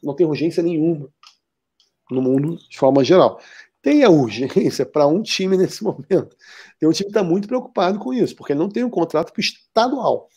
Não 0.00 0.14
tem 0.14 0.24
urgência 0.24 0.62
nenhuma 0.62 1.08
no 2.08 2.22
mundo 2.22 2.58
de 2.70 2.78
forma 2.78 3.02
geral. 3.02 3.40
Tem 3.80 4.04
a 4.04 4.10
urgência 4.10 4.86
para 4.86 5.08
um 5.08 5.20
time 5.20 5.56
nesse 5.56 5.82
momento. 5.82 6.36
Tem 6.78 6.88
um 6.88 6.92
time 6.92 7.10
que 7.10 7.18
está 7.18 7.24
muito 7.24 7.48
preocupado 7.48 7.98
com 7.98 8.14
isso, 8.14 8.36
porque 8.36 8.52
ele 8.52 8.60
não 8.60 8.68
tem 8.68 8.84
um 8.84 8.90
contrato 8.90 9.32
estadual 9.40 10.28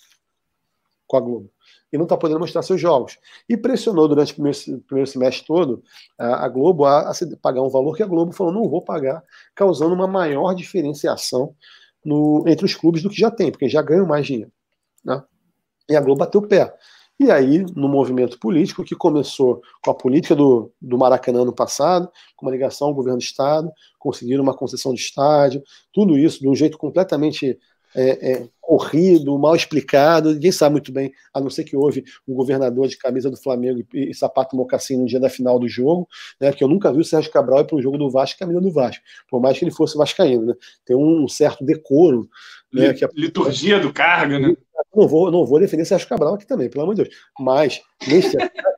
com 1.06 1.18
a 1.18 1.22
Globo 1.22 1.55
e 1.92 1.98
não 1.98 2.04
está 2.04 2.18
podendo 2.18 2.40
mostrar 2.40 2.62
seus 2.62 2.80
jogos. 2.80 3.18
E 3.48 3.56
pressionou 3.56 4.08
durante 4.08 4.34
o 4.34 4.36
primeiro, 4.36 4.58
primeiro 4.88 5.10
semestre 5.10 5.46
todo 5.46 5.84
a, 6.18 6.46
a 6.46 6.50
Globo 6.50 6.86
a, 6.86 7.10
a, 7.10 7.14
pagar 7.42 7.62
um 7.62 7.70
valor 7.70 7.96
que 7.96 8.04
a 8.04 8.08
Globo 8.08 8.32
falou: 8.34 8.54
não 8.54 8.70
vou 8.70 8.82
pagar, 8.82 9.24
causando 9.56 9.94
uma 9.94 10.08
maior 10.08 10.54
diferenciação 10.54 11.56
no, 12.04 12.44
entre 12.48 12.66
os 12.66 12.76
clubes 12.76 13.02
do 13.02 13.10
que 13.10 13.20
já 13.20 13.32
tem, 13.32 13.52
porque 13.52 13.70
já 13.70 13.82
ganham 13.82 14.06
mais 14.06 14.26
dinheiro. 14.26 14.52
Né? 15.04 15.24
E 15.90 15.96
a 15.96 16.02
Globo 16.02 16.20
bateu 16.20 16.42
o 16.42 16.48
pé. 16.48 16.74
E 17.18 17.32
aí, 17.32 17.66
no 17.76 17.88
movimento 17.88 18.38
político, 18.38 18.84
que 18.84 18.94
começou 18.94 19.62
com 19.82 19.90
a 19.90 19.96
política 19.96 20.36
do, 20.36 20.74
do 20.82 20.98
Maracanã 20.98 21.46
no 21.46 21.56
passado, 21.56 22.12
com 22.36 22.46
uma 22.46 22.52
ligação 22.52 22.90
ao 22.90 22.94
governo 22.94 23.20
do 23.20 23.24
Estado, 23.24 23.72
conseguiram 23.98 24.44
uma 24.44 24.54
concessão 24.54 24.94
de 24.94 25.00
estádio, 25.00 25.64
tudo 25.94 26.18
isso 26.18 26.42
de 26.42 26.50
um 26.50 26.56
jeito 26.56 26.78
completamente 26.78 27.58
é, 27.96 28.32
é, 28.32 28.48
corrido, 28.62 29.38
mal 29.38 29.56
explicado, 29.56 30.34
ninguém 30.34 30.52
sabe 30.52 30.74
muito 30.74 30.92
bem, 30.92 31.12
a 31.34 31.40
não 31.40 31.50
ser 31.50 31.64
que 31.64 31.76
houve 31.76 32.04
um 32.28 32.34
governador 32.34 32.88
de 32.88 32.98
camisa 32.98 33.30
do 33.30 33.38
Flamengo 33.38 33.84
e, 33.94 34.10
e 34.10 34.14
sapato 34.14 34.56
mocassim 34.56 34.98
no 34.98 35.06
dia 35.06 35.20
da 35.20 35.30
final 35.30 35.58
do 35.58 35.68
jogo, 35.68 36.08
né, 36.40 36.50
porque 36.50 36.64
eu 36.64 36.68
nunca 36.68 36.92
vi 36.92 37.00
o 37.00 37.06
Sérgio 37.06 37.32
Cabral 37.32 37.62
ir 37.62 37.68
para 37.68 37.78
um 37.78 37.82
jogo 37.82 37.98
do 37.98 38.10
Vasco 38.10 38.40
camisa 38.40 38.60
do 38.60 38.72
Vasco, 38.72 39.04
por 39.30 39.42
mais 39.42 39.58
que 39.58 39.66
ele 39.66 39.72
fosse 39.72 39.98
vascaíno, 39.98 40.48
né, 40.48 40.54
tem 40.86 40.96
um 40.96 41.28
certo 41.28 41.64
decoro. 41.64 42.28
Né, 42.74 42.94
que 42.94 43.06
é... 43.06 43.10
Liturgia 43.14 43.80
do 43.80 43.94
cargo, 43.94 44.38
né? 44.38 44.54
Não 44.94 45.08
vou, 45.08 45.32
não 45.32 45.46
vou 45.46 45.60
defender 45.60 45.86
Sérgio 45.86 46.10
Cabral 46.10 46.34
aqui 46.34 46.46
também, 46.46 46.70
pelo 46.70 46.84
amor 46.84 46.96
de 46.96 47.04
Deus, 47.04 47.16
mas 47.40 47.82
nesse 48.08 48.36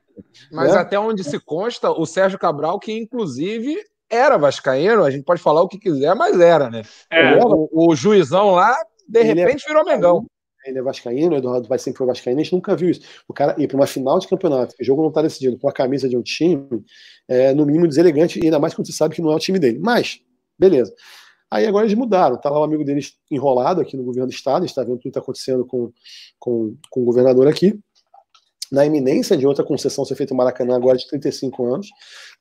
Mas 0.52 0.72
né? 0.72 0.78
até 0.78 0.98
onde 0.98 1.24
se 1.24 1.38
consta, 1.40 1.90
o 1.90 2.06
Sérgio 2.06 2.38
Cabral, 2.38 2.78
que 2.78 2.92
inclusive 2.92 3.76
era 4.10 4.36
vascaíno, 4.38 5.04
a 5.04 5.10
gente 5.10 5.24
pode 5.24 5.42
falar 5.42 5.62
o 5.62 5.68
que 5.68 5.78
quiser, 5.78 6.14
mas 6.14 6.40
era, 6.40 6.70
né? 6.70 6.82
É. 7.10 7.36
O, 7.44 7.68
o, 7.72 7.94
juizão 7.94 8.52
lá 8.52 8.76
de 9.08 9.20
ele 9.20 9.40
é 9.40 9.44
repente 9.44 9.64
é, 9.64 9.68
virou 9.68 9.84
Mengão. 9.84 10.26
Ele 10.66 10.78
é 10.78 10.82
vascaíno, 10.82 11.34
o 11.34 11.38
Eduardo 11.38 11.68
vai 11.68 11.78
sempre 11.78 11.98
foi 11.98 12.06
vascaíno, 12.06 12.40
a 12.40 12.42
gente 12.42 12.52
nunca 12.52 12.76
viu 12.76 12.90
isso. 12.90 13.00
O 13.26 13.32
cara 13.32 13.54
ir 13.58 13.66
para 13.66 13.76
uma 13.76 13.86
final 13.86 14.18
de 14.18 14.28
campeonato, 14.28 14.74
o 14.78 14.84
jogo 14.84 15.02
não 15.02 15.08
está 15.08 15.22
decidido 15.22 15.58
com 15.58 15.68
a 15.68 15.72
camisa 15.72 16.08
de 16.08 16.16
um 16.16 16.22
time, 16.22 16.84
é 17.26 17.54
no 17.54 17.64
mínimo 17.64 17.88
deselegante, 17.88 18.38
e 18.38 18.44
ainda 18.44 18.58
mais 18.58 18.74
quando 18.74 18.86
você 18.86 18.92
sabe 18.92 19.14
que 19.14 19.22
não 19.22 19.32
é 19.32 19.34
o 19.34 19.38
time 19.38 19.58
dele. 19.58 19.78
Mas, 19.78 20.20
beleza. 20.58 20.92
Aí 21.50 21.66
agora 21.66 21.86
eles 21.86 21.96
mudaram. 21.96 22.36
Tá 22.36 22.50
lá 22.50 22.60
o 22.60 22.64
amigo 22.64 22.84
deles 22.84 23.16
enrolado 23.30 23.80
aqui 23.80 23.96
no 23.96 24.04
governo 24.04 24.28
do 24.28 24.34
estado, 24.34 24.66
está 24.66 24.82
vendo 24.82 24.94
tudo 24.94 25.02
que 25.02 25.08
está 25.08 25.20
acontecendo 25.20 25.64
com, 25.64 25.90
com, 26.38 26.76
com 26.90 27.02
o 27.02 27.04
governador 27.04 27.48
aqui. 27.48 27.78
Na 28.70 28.84
iminência 28.84 29.34
de 29.34 29.46
outra 29.46 29.64
concessão 29.64 30.04
ser 30.04 30.14
feita 30.14 30.34
no 30.34 30.38
Maracanã 30.38 30.76
agora 30.76 30.98
de 30.98 31.08
35 31.08 31.64
anos, 31.74 31.88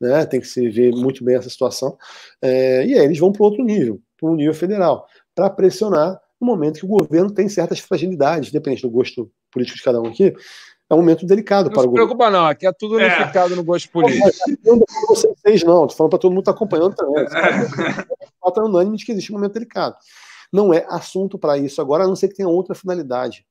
né? 0.01 0.25
Tem 0.25 0.41
que 0.41 0.47
se 0.47 0.67
ver 0.69 0.91
muito 0.91 1.23
bem 1.23 1.35
essa 1.35 1.49
situação. 1.49 1.97
É, 2.41 2.85
e 2.85 2.95
aí 2.95 3.05
eles 3.05 3.17
vão 3.17 3.31
para 3.31 3.45
outro 3.45 3.63
nível, 3.63 4.01
para 4.19 4.29
o 4.29 4.35
nível 4.35 4.53
federal, 4.53 5.07
para 5.33 5.49
pressionar 5.49 6.19
no 6.39 6.47
momento 6.47 6.79
que 6.79 6.85
o 6.85 6.89
governo 6.89 7.31
tem 7.31 7.49
certas 7.49 7.79
fragilidades, 7.79 8.51
depende 8.51 8.81
do 8.81 8.89
gosto 8.89 9.31
político 9.51 9.77
de 9.77 9.83
cada 9.83 10.01
um 10.01 10.07
aqui, 10.07 10.33
é 10.89 10.93
um 10.93 10.97
momento 10.97 11.25
delicado 11.25 11.65
não 11.65 11.73
para 11.73 11.83
o 11.83 11.87
governo. 11.87 12.07
Não 12.07 12.11
se 12.11 12.17
preocupa, 12.17 12.29
não, 12.29 12.45
aqui 12.47 12.65
é 12.65 12.71
tudo 12.71 12.99
é. 12.99 13.05
unificado 13.05 13.53
é. 13.53 13.55
no 13.55 13.63
gosto 13.63 13.89
político. 13.89 14.29
Não 14.63 14.79
vocês, 15.07 15.63
não, 15.63 15.85
estou 15.85 15.97
falando 15.97 16.11
para 16.11 16.19
todo 16.19 16.31
mundo 16.31 16.41
estar 16.41 16.53
tá 16.53 16.55
acompanhando 16.55 16.95
também. 16.95 17.25
É 17.25 18.61
unânime 18.61 18.97
de 18.97 19.05
que 19.05 19.11
existe 19.11 19.31
um 19.31 19.35
momento 19.35 19.53
delicado. 19.53 19.95
Não 20.51 20.73
é 20.73 20.85
assunto 20.89 21.37
para 21.37 21.57
isso 21.57 21.81
agora, 21.81 22.05
a 22.05 22.07
não 22.07 22.15
ser 22.15 22.29
que 22.29 22.35
tenha 22.35 22.47
outra 22.47 22.73
finalidade 22.73 23.45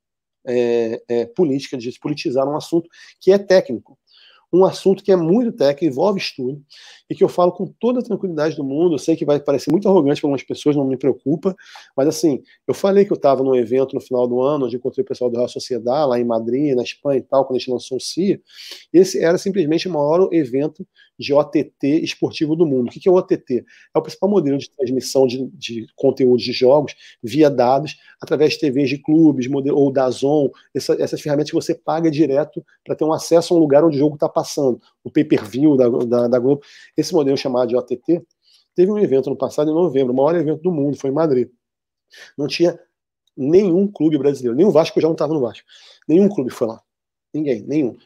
é, 0.46 1.02
é, 1.08 1.26
política, 1.26 1.76
de 1.76 1.92
politizar 2.00 2.48
um 2.48 2.56
assunto 2.56 2.88
que 3.20 3.30
é 3.30 3.38
técnico 3.38 3.98
um 4.52 4.64
assunto 4.64 5.02
que 5.02 5.12
é 5.12 5.16
muito 5.16 5.52
técnico, 5.52 5.85
envolve 5.85 6.18
estudo, 6.18 6.62
e 7.10 7.14
que 7.14 7.23
eu 7.23 7.28
falo 7.28 7.52
com 7.52 7.66
toda 7.78 8.01
a 8.01 8.02
tranquilidade 8.02 8.56
do 8.56 8.64
mundo. 8.64 8.94
Eu 8.94 8.98
sei 8.98 9.16
que 9.16 9.24
vai 9.24 9.40
parecer 9.40 9.70
muito 9.70 9.89
arrogante 9.89 10.20
para 10.20 10.28
algumas 10.28 10.43
pessoas, 10.43 10.77
não 10.77 10.85
me 10.85 10.97
preocupa, 10.97 11.55
mas 11.97 12.09
assim, 12.09 12.43
eu 12.66 12.74
falei 12.74 13.05
que 13.05 13.12
eu 13.12 13.16
estava 13.16 13.43
num 13.43 13.55
evento 13.55 13.94
no 13.94 14.01
final 14.01 14.27
do 14.27 14.40
ano, 14.40 14.66
onde 14.66 14.77
encontrei 14.77 15.02
o 15.02 15.06
pessoal 15.06 15.31
do 15.31 15.36
Real 15.36 15.48
Sociedade, 15.48 16.09
lá 16.09 16.18
em 16.18 16.24
Madrid, 16.24 16.74
na 16.74 16.82
Espanha 16.82 17.18
e 17.18 17.23
tal, 17.23 17.44
quando 17.44 17.56
a 17.56 17.59
gente 17.59 17.70
lançou 17.70 17.98
o 17.98 18.01
CIA. 18.01 18.40
Esse 18.93 19.23
era 19.23 19.39
simplesmente 19.39 19.89
o 19.89 19.93
maior 19.93 20.28
evento 20.32 20.86
de 21.18 21.32
OTT 21.32 22.02
esportivo 22.02 22.55
do 22.55 22.66
mundo. 22.66 22.88
O 22.88 22.90
que 22.90 23.09
é 23.09 23.12
o 23.12 23.14
OTT? 23.14 23.64
É 23.94 23.98
o 23.98 24.02
principal 24.02 24.28
modelo 24.28 24.59
de 24.59 24.70
transmissão 24.70 25.26
de, 25.26 25.47
de 25.52 25.86
conteúdos 25.94 26.43
de 26.43 26.52
jogos 26.52 26.94
via 27.22 27.51
dados, 27.51 27.97
através 28.20 28.55
de 28.55 28.60
TVs 28.60 28.88
de 28.88 28.98
clubes, 28.98 29.47
modelo, 29.47 29.78
ou 29.78 29.90
da 29.90 30.09
Zon, 30.10 30.51
essa, 30.74 30.94
essas 31.01 31.20
ferramentas 31.20 31.51
que 31.51 31.56
você 31.56 31.74
paga 31.74 32.10
direto 32.10 32.64
para 32.84 32.94
ter 32.94 33.05
um 33.05 33.12
acesso 33.12 33.55
a 33.55 33.56
um 33.56 33.60
lugar 33.60 33.84
onde 33.84 33.97
o 33.97 34.01
jogo 34.01 34.14
está 34.14 34.28
passando, 34.28 34.80
o 35.02 35.10
pay-per-view 35.10 35.76
da, 35.76 35.88
da, 35.88 36.28
da, 36.28 36.38
Globo. 36.38 36.62
Esse 36.97 37.12
modelo 37.14 37.36
chamado 37.36 37.68
de 37.68 37.76
OTT 37.76 38.22
teve 38.74 38.90
um 38.90 38.98
evento 38.98 39.30
no 39.30 39.36
passado, 39.36 39.70
em 39.70 39.74
novembro, 39.74 40.12
o 40.12 40.16
maior 40.16 40.34
evento 40.34 40.62
do 40.62 40.70
mundo, 40.70 40.98
foi 40.98 41.10
em 41.10 41.14
Madrid. 41.14 41.48
Não 42.36 42.47
tinha 42.47 42.78
nenhum 43.36 43.86
clube 43.86 44.18
brasileiro, 44.18 44.56
nem 44.56 44.66
o 44.66 44.70
Vasco, 44.70 44.98
eu 44.98 45.02
já 45.02 45.09
não 45.09 45.14
estava 45.14 45.34
no 45.34 45.40
Vasco, 45.40 45.66
nenhum 46.09 46.28
clube 46.28 46.51
foi 46.51 46.66
lá. 46.66 46.80
Ninguém, 47.34 47.62
nenhum. 47.62 47.97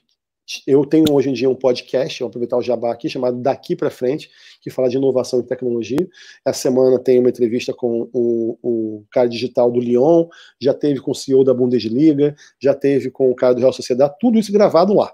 Eu 0.66 0.84
tenho 0.84 1.12
hoje 1.12 1.30
em 1.30 1.32
dia 1.32 1.48
um 1.48 1.54
podcast, 1.54 2.20
vou 2.20 2.28
aproveitar 2.28 2.56
o 2.56 2.62
jabá 2.62 2.92
aqui, 2.92 3.08
chamado 3.08 3.40
Daqui 3.40 3.76
para 3.76 3.90
Frente, 3.90 4.30
que 4.60 4.70
fala 4.70 4.88
de 4.88 4.96
inovação 4.96 5.38
e 5.40 5.42
tecnologia. 5.44 6.08
Essa 6.44 6.62
semana 6.62 6.98
tem 6.98 7.20
uma 7.20 7.28
entrevista 7.28 7.72
com 7.72 8.08
o, 8.12 8.58
o 8.62 9.04
cara 9.12 9.28
digital 9.28 9.70
do 9.70 9.78
Lyon, 9.78 10.26
já 10.60 10.74
teve 10.74 11.00
com 11.00 11.12
o 11.12 11.14
CEO 11.14 11.44
da 11.44 11.54
Bundesliga, 11.54 12.34
já 12.60 12.74
teve 12.74 13.10
com 13.10 13.30
o 13.30 13.34
cara 13.34 13.54
do 13.54 13.60
Real 13.60 13.72
Sociedade, 13.72 14.14
tudo 14.18 14.38
isso 14.38 14.52
gravado 14.52 14.92
lá. 14.92 15.12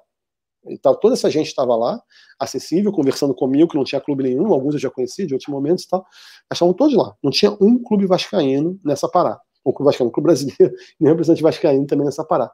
Então, 0.69 0.95
toda 0.95 1.15
essa 1.15 1.31
gente 1.31 1.47
estava 1.47 1.77
lá, 1.77 2.01
acessível, 2.39 2.91
conversando 2.91 3.35
comigo, 3.35 3.69
que 3.69 3.77
não 3.77 3.85
tinha 3.85 4.01
clube 4.01 4.25
nenhum, 4.25 4.53
alguns 4.53 4.75
eu 4.75 4.81
já 4.81 4.91
conheci 4.91 5.27
de 5.27 5.35
outros 5.35 5.53
momentos 5.53 5.85
e 5.85 5.89
tal. 5.89 6.05
Estavam 6.53 6.75
todos 6.75 6.97
lá. 6.97 7.15
Não 7.23 7.31
tinha 7.31 7.57
um 7.61 7.81
clube 7.81 8.07
vascaíno 8.07 8.79
nessa 8.85 9.09
parada. 9.09 9.41
Um 9.65 9.73
clube 9.73 9.87
vascaíno, 9.87 10.09
um 10.09 10.13
clube 10.13 10.27
brasileiro, 10.27 10.75
nem 10.99 11.11
representante 11.11 11.43
vascaíno 11.43 11.87
também 11.87 12.05
nessa 12.05 12.25
parada. 12.25 12.53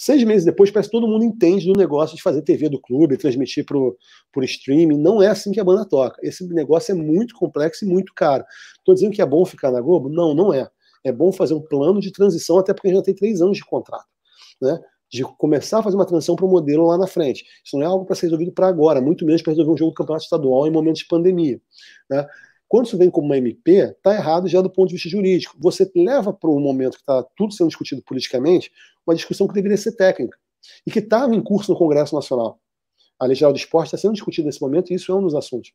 Seis 0.00 0.22
meses 0.22 0.44
depois, 0.44 0.70
parece 0.70 0.88
que 0.88 0.96
todo 0.96 1.08
mundo 1.08 1.24
entende 1.24 1.66
do 1.66 1.76
negócio 1.76 2.16
de 2.16 2.22
fazer 2.22 2.40
TV 2.42 2.68
do 2.68 2.80
clube, 2.80 3.16
transmitir 3.16 3.66
por 3.66 4.44
streaming. 4.44 4.96
Não 4.96 5.20
é 5.20 5.26
assim 5.26 5.50
que 5.50 5.58
a 5.58 5.64
banda 5.64 5.84
toca. 5.84 6.20
Esse 6.22 6.46
negócio 6.46 6.92
é 6.92 6.94
muito 6.94 7.34
complexo 7.34 7.84
e 7.84 7.88
muito 7.88 8.14
caro. 8.14 8.44
Estou 8.78 8.94
dizendo 8.94 9.12
que 9.12 9.20
é 9.20 9.26
bom 9.26 9.44
ficar 9.44 9.72
na 9.72 9.80
Globo? 9.80 10.08
Não, 10.08 10.34
não 10.34 10.54
é. 10.54 10.68
É 11.02 11.10
bom 11.10 11.32
fazer 11.32 11.54
um 11.54 11.60
plano 11.60 12.00
de 12.00 12.12
transição, 12.12 12.58
até 12.58 12.72
porque 12.72 12.94
já 12.94 13.02
tem 13.02 13.12
três 13.12 13.42
anos 13.42 13.56
de 13.56 13.64
contrato. 13.64 14.06
Né? 14.62 14.78
de 15.10 15.22
começar 15.22 15.78
a 15.78 15.82
fazer 15.82 15.96
uma 15.96 16.04
transição 16.06 16.36
para 16.36 16.44
o 16.44 16.48
modelo 16.48 16.86
lá 16.86 16.98
na 16.98 17.06
frente. 17.06 17.44
Isso 17.64 17.76
não 17.76 17.82
é 17.82 17.86
algo 17.86 18.04
para 18.04 18.14
ser 18.14 18.26
resolvido 18.26 18.52
para 18.52 18.68
agora, 18.68 19.00
muito 19.00 19.24
menos 19.24 19.40
para 19.40 19.52
resolver 19.52 19.72
um 19.72 19.76
jogo 19.76 19.92
do 19.92 19.94
campeonato 19.94 20.24
estadual 20.24 20.66
em 20.66 20.70
momentos 20.70 21.00
de 21.00 21.08
pandemia. 21.08 21.58
Né? 22.10 22.26
Quando 22.68 22.86
isso 22.86 22.98
vem 22.98 23.10
como 23.10 23.26
uma 23.26 23.38
MP, 23.38 23.72
está 23.96 24.14
errado 24.14 24.46
já 24.46 24.60
do 24.60 24.68
ponto 24.68 24.88
de 24.88 24.94
vista 24.94 25.08
jurídico. 25.08 25.56
Você 25.58 25.90
leva 25.96 26.32
para 26.32 26.50
um 26.50 26.60
momento 26.60 26.94
que 26.94 27.02
está 27.02 27.22
tudo 27.34 27.52
sendo 27.54 27.68
discutido 27.68 28.02
politicamente, 28.02 28.70
uma 29.06 29.14
discussão 29.14 29.48
que 29.48 29.54
deveria 29.54 29.76
ser 29.76 29.92
técnica 29.92 30.36
e 30.86 30.90
que 30.90 30.98
estava 30.98 31.34
em 31.34 31.42
curso 31.42 31.72
no 31.72 31.78
Congresso 31.78 32.14
Nacional. 32.14 32.60
A 33.18 33.24
Lei 33.24 33.34
Geral 33.34 33.52
do 33.52 33.58
Esporte 33.58 33.86
está 33.86 33.96
sendo 33.96 34.12
discutida 34.12 34.46
nesse 34.46 34.60
momento 34.60 34.92
e 34.92 34.94
isso 34.94 35.10
é 35.10 35.14
um 35.14 35.22
dos 35.22 35.34
assuntos. 35.34 35.72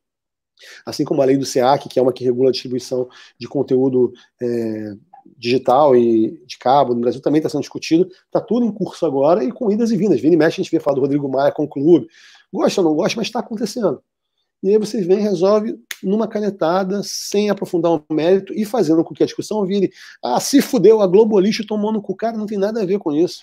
Assim 0.86 1.04
como 1.04 1.20
a 1.20 1.24
lei 1.24 1.36
do 1.36 1.44
SEAC, 1.44 1.88
que 1.88 1.98
é 1.98 2.02
uma 2.02 2.12
que 2.12 2.24
regula 2.24 2.48
a 2.48 2.52
distribuição 2.52 3.08
de 3.38 3.48
conteúdo 3.48 4.12
é, 4.40 4.94
digital 5.36 5.96
e 5.96 6.40
de 6.46 6.58
cabo 6.58 6.94
no 6.94 7.00
Brasil 7.00 7.20
também 7.20 7.38
está 7.38 7.48
sendo 7.48 7.62
discutido. 7.62 8.08
Está 8.26 8.40
tudo 8.40 8.64
em 8.64 8.72
curso 8.72 9.04
agora 9.04 9.42
e 9.42 9.50
com 9.50 9.70
idas 9.70 9.90
e 9.90 9.96
vindas. 9.96 10.20
Vini 10.20 10.36
mexe, 10.36 10.60
a 10.60 10.64
gente 10.64 10.70
vê 10.70 10.78
falar 10.78 10.94
do 10.94 11.00
Rodrigo 11.00 11.28
Maia 11.28 11.52
com 11.52 11.64
o 11.64 11.68
clube. 11.68 12.06
Gosta 12.52 12.80
ou 12.80 12.88
não 12.88 12.94
gosta, 12.94 13.16
mas 13.16 13.26
está 13.26 13.40
acontecendo. 13.40 14.00
E 14.62 14.70
aí 14.70 14.78
você 14.78 15.02
vem 15.02 15.18
e 15.18 15.22
resolve 15.22 15.78
numa 16.04 16.28
canetada, 16.28 17.02
sem 17.02 17.50
aprofundar 17.50 17.92
o 17.92 18.04
mérito 18.12 18.52
e 18.54 18.64
fazendo 18.64 19.02
com 19.02 19.14
que 19.14 19.22
a 19.22 19.26
discussão 19.26 19.64
vire: 19.64 19.90
ah, 20.22 20.38
se 20.38 20.60
fudeu, 20.60 21.00
a 21.00 21.06
Globo 21.06 21.38
lixo 21.40 21.66
tomou 21.66 21.92
no 21.92 22.02
cu. 22.02 22.14
Cara, 22.14 22.36
não 22.36 22.46
tem 22.46 22.58
nada 22.58 22.82
a 22.82 22.86
ver 22.86 22.98
com 22.98 23.12
isso. 23.12 23.42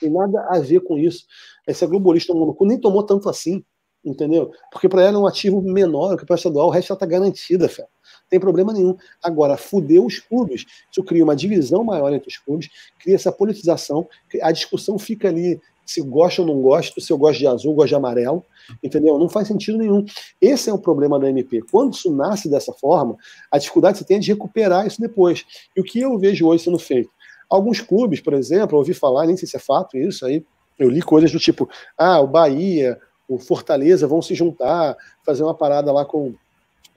Tem 0.00 0.10
nada 0.10 0.46
a 0.50 0.58
ver 0.58 0.80
com 0.80 0.98
isso. 0.98 1.26
Essa 1.66 1.86
globalista 1.86 2.32
tomou 2.32 2.48
no 2.48 2.54
cu, 2.54 2.64
nem 2.64 2.80
tomou 2.80 3.02
tanto 3.02 3.28
assim, 3.28 3.62
entendeu? 4.02 4.50
Porque 4.72 4.88
para 4.88 5.02
ela 5.02 5.18
é 5.18 5.20
um 5.20 5.26
ativo 5.26 5.60
menor 5.60 6.16
que 6.16 6.24
para 6.24 6.36
estadual, 6.36 6.68
o 6.68 6.70
resto 6.70 6.90
ela 6.90 6.96
está 6.96 7.06
garantida, 7.06 7.68
fé. 7.68 7.86
Tem 8.28 8.40
problema 8.40 8.72
nenhum. 8.72 8.96
Agora, 9.22 9.56
fudeu 9.56 10.06
os 10.06 10.18
clubes. 10.18 10.64
Isso 10.90 11.04
cria 11.04 11.22
uma 11.22 11.36
divisão 11.36 11.84
maior 11.84 12.12
entre 12.12 12.28
os 12.28 12.38
clubes, 12.38 12.70
cria 12.98 13.14
essa 13.14 13.30
politização, 13.30 14.08
a 14.40 14.50
discussão 14.50 14.98
fica 14.98 15.28
ali 15.28 15.60
se 15.90 16.00
gosta 16.02 16.42
ou 16.42 16.46
não 16.46 16.60
gosta, 16.60 17.00
se 17.00 17.12
eu 17.12 17.18
gosto 17.18 17.40
de 17.40 17.46
azul, 17.46 17.74
gosto 17.74 17.88
de 17.88 17.94
amarelo, 17.96 18.44
entendeu? 18.82 19.18
Não 19.18 19.28
faz 19.28 19.48
sentido 19.48 19.78
nenhum. 19.78 20.04
Esse 20.40 20.70
é 20.70 20.72
o 20.72 20.78
problema 20.78 21.18
da 21.18 21.28
MP. 21.28 21.62
Quando 21.70 21.94
isso 21.94 22.14
nasce 22.14 22.48
dessa 22.48 22.72
forma, 22.72 23.16
a 23.50 23.58
dificuldade 23.58 23.94
que 23.94 23.98
você 24.00 24.04
tem 24.04 24.18
é 24.18 24.20
de 24.20 24.32
recuperar 24.32 24.86
isso 24.86 25.00
depois. 25.00 25.44
E 25.76 25.80
o 25.80 25.84
que 25.84 26.00
eu 26.00 26.16
vejo 26.18 26.46
hoje 26.46 26.64
sendo 26.64 26.78
feito? 26.78 27.10
Alguns 27.48 27.80
clubes, 27.80 28.20
por 28.20 28.34
exemplo, 28.34 28.76
eu 28.76 28.78
ouvi 28.78 28.94
falar, 28.94 29.26
nem 29.26 29.36
sei 29.36 29.48
se 29.48 29.56
é 29.56 29.60
fato 29.60 29.98
isso 29.98 30.24
aí, 30.24 30.44
eu 30.78 30.88
li 30.88 31.02
coisas 31.02 31.32
do 31.32 31.38
tipo, 31.38 31.68
ah, 31.98 32.20
o 32.20 32.26
Bahia, 32.28 32.98
o 33.28 33.38
Fortaleza 33.38 34.06
vão 34.06 34.22
se 34.22 34.34
juntar, 34.34 34.96
fazer 35.26 35.42
uma 35.42 35.54
parada 35.54 35.92
lá 35.92 36.04
com 36.04 36.34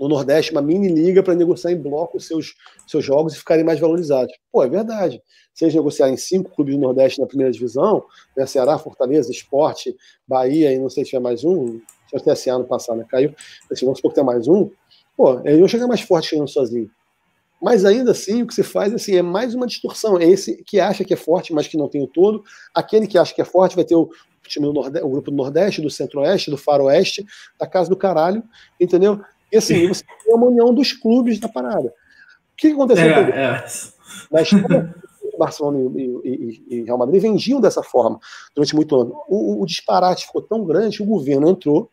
no 0.03 0.15
Nordeste 0.15 0.51
uma 0.51 0.61
mini 0.61 0.89
liga 0.89 1.23
para 1.23 1.33
negociar 1.33 1.71
em 1.71 1.81
bloco 1.81 2.19
seus, 2.19 2.55
seus 2.85 3.03
jogos 3.03 3.33
e 3.33 3.37
ficarem 3.37 3.63
mais 3.63 3.79
valorizados. 3.79 4.33
Pô, 4.51 4.63
é 4.63 4.69
verdade. 4.69 5.21
Se 5.53 5.65
eles 5.65 5.75
negociarem 5.75 6.17
cinco 6.17 6.51
clubes 6.51 6.75
do 6.75 6.81
Nordeste 6.81 7.21
na 7.21 7.27
primeira 7.27 7.51
divisão, 7.51 8.03
né, 8.35 8.45
Ceará, 8.45 8.77
Fortaleza, 8.77 9.31
Esporte, 9.31 9.95
Bahia 10.27 10.73
e 10.73 10.79
não 10.79 10.89
sei 10.89 11.03
se 11.03 11.11
tiver 11.11 11.21
mais 11.21 11.43
um, 11.43 11.79
já 12.11 12.17
até 12.17 12.33
esse 12.33 12.49
ano 12.49 12.65
passado, 12.65 12.97
né, 12.97 13.05
caiu, 13.07 13.33
assim, 13.71 13.85
vamos 13.85 13.99
supor 13.99 14.11
que 14.11 14.15
tem 14.15 14.23
mais 14.23 14.47
um, 14.47 14.69
pô, 15.15 15.39
eles 15.45 15.59
vão 15.59 15.67
chegar 15.67 15.87
mais 15.87 16.01
forte 16.01 16.29
chegando 16.29 16.47
sozinho. 16.47 16.89
Mas 17.61 17.85
ainda 17.85 18.11
assim, 18.11 18.41
o 18.41 18.47
que 18.47 18.53
se 18.53 18.61
faz 18.61 18.93
assim, 18.93 19.15
é 19.15 19.21
mais 19.21 19.55
uma 19.55 19.65
distorção. 19.65 20.19
É 20.19 20.25
esse 20.25 20.61
que 20.65 20.81
acha 20.81 21.05
que 21.05 21.13
é 21.13 21.17
forte, 21.17 21.53
mas 21.53 21.65
que 21.65 21.77
não 21.77 21.87
tem 21.87 22.03
o 22.03 22.07
todo. 22.07 22.43
Aquele 22.75 23.07
que 23.07 23.17
acha 23.17 23.33
que 23.33 23.41
é 23.41 23.45
forte 23.45 23.73
vai 23.73 23.85
ter 23.85 23.95
o 23.95 24.09
time 24.49 24.65
do 24.65 24.73
Nordeste, 24.73 25.05
o 25.05 25.09
grupo 25.09 25.31
do 25.31 25.37
Nordeste, 25.37 25.81
do 25.81 25.89
Centro-Oeste, 25.89 26.51
do 26.51 26.57
Faroeste, 26.57 27.25
da 27.57 27.65
Casa 27.65 27.89
do 27.89 27.95
Caralho, 27.95 28.43
entendeu? 28.79 29.21
E 29.53 29.57
assim, 29.57 29.87
você 29.87 30.03
tem 30.25 30.33
uma 30.33 30.47
união 30.47 30.73
dos 30.73 30.91
clubes 30.91 31.39
da 31.39 31.47
parada. 31.47 31.87
O 31.87 32.55
que 32.57 32.67
aconteceu? 32.67 33.05
É, 33.05 33.29
é. 33.29 33.65
Na 34.31 34.41
história, 34.41 34.93
Barcelona 35.37 35.79
e, 35.99 36.21
e, 36.23 36.63
e, 36.69 36.83
Real 36.83 36.97
Madrid 36.97 37.21
vendiam 37.21 37.61
dessa 37.61 37.83
forma 37.83 38.19
durante 38.55 38.75
muito 38.75 38.99
ano. 38.99 39.15
O, 39.27 39.61
o, 39.61 39.65
disparate 39.65 40.25
ficou 40.25 40.41
tão 40.41 40.63
grande 40.63 40.97
que 40.97 41.03
o 41.03 41.07
governo 41.07 41.49
entrou, 41.49 41.89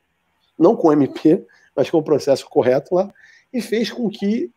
não 0.59 0.75
com 0.75 0.89
o 0.89 0.93
MP, 0.93 1.45
mas 1.77 1.91
com 1.91 1.99
o 1.99 2.03
processo 2.03 2.49
correto 2.49 2.95
lá, 2.95 3.13
e 3.53 3.61
fez 3.61 3.91
com 3.91 4.09
que 4.09 4.51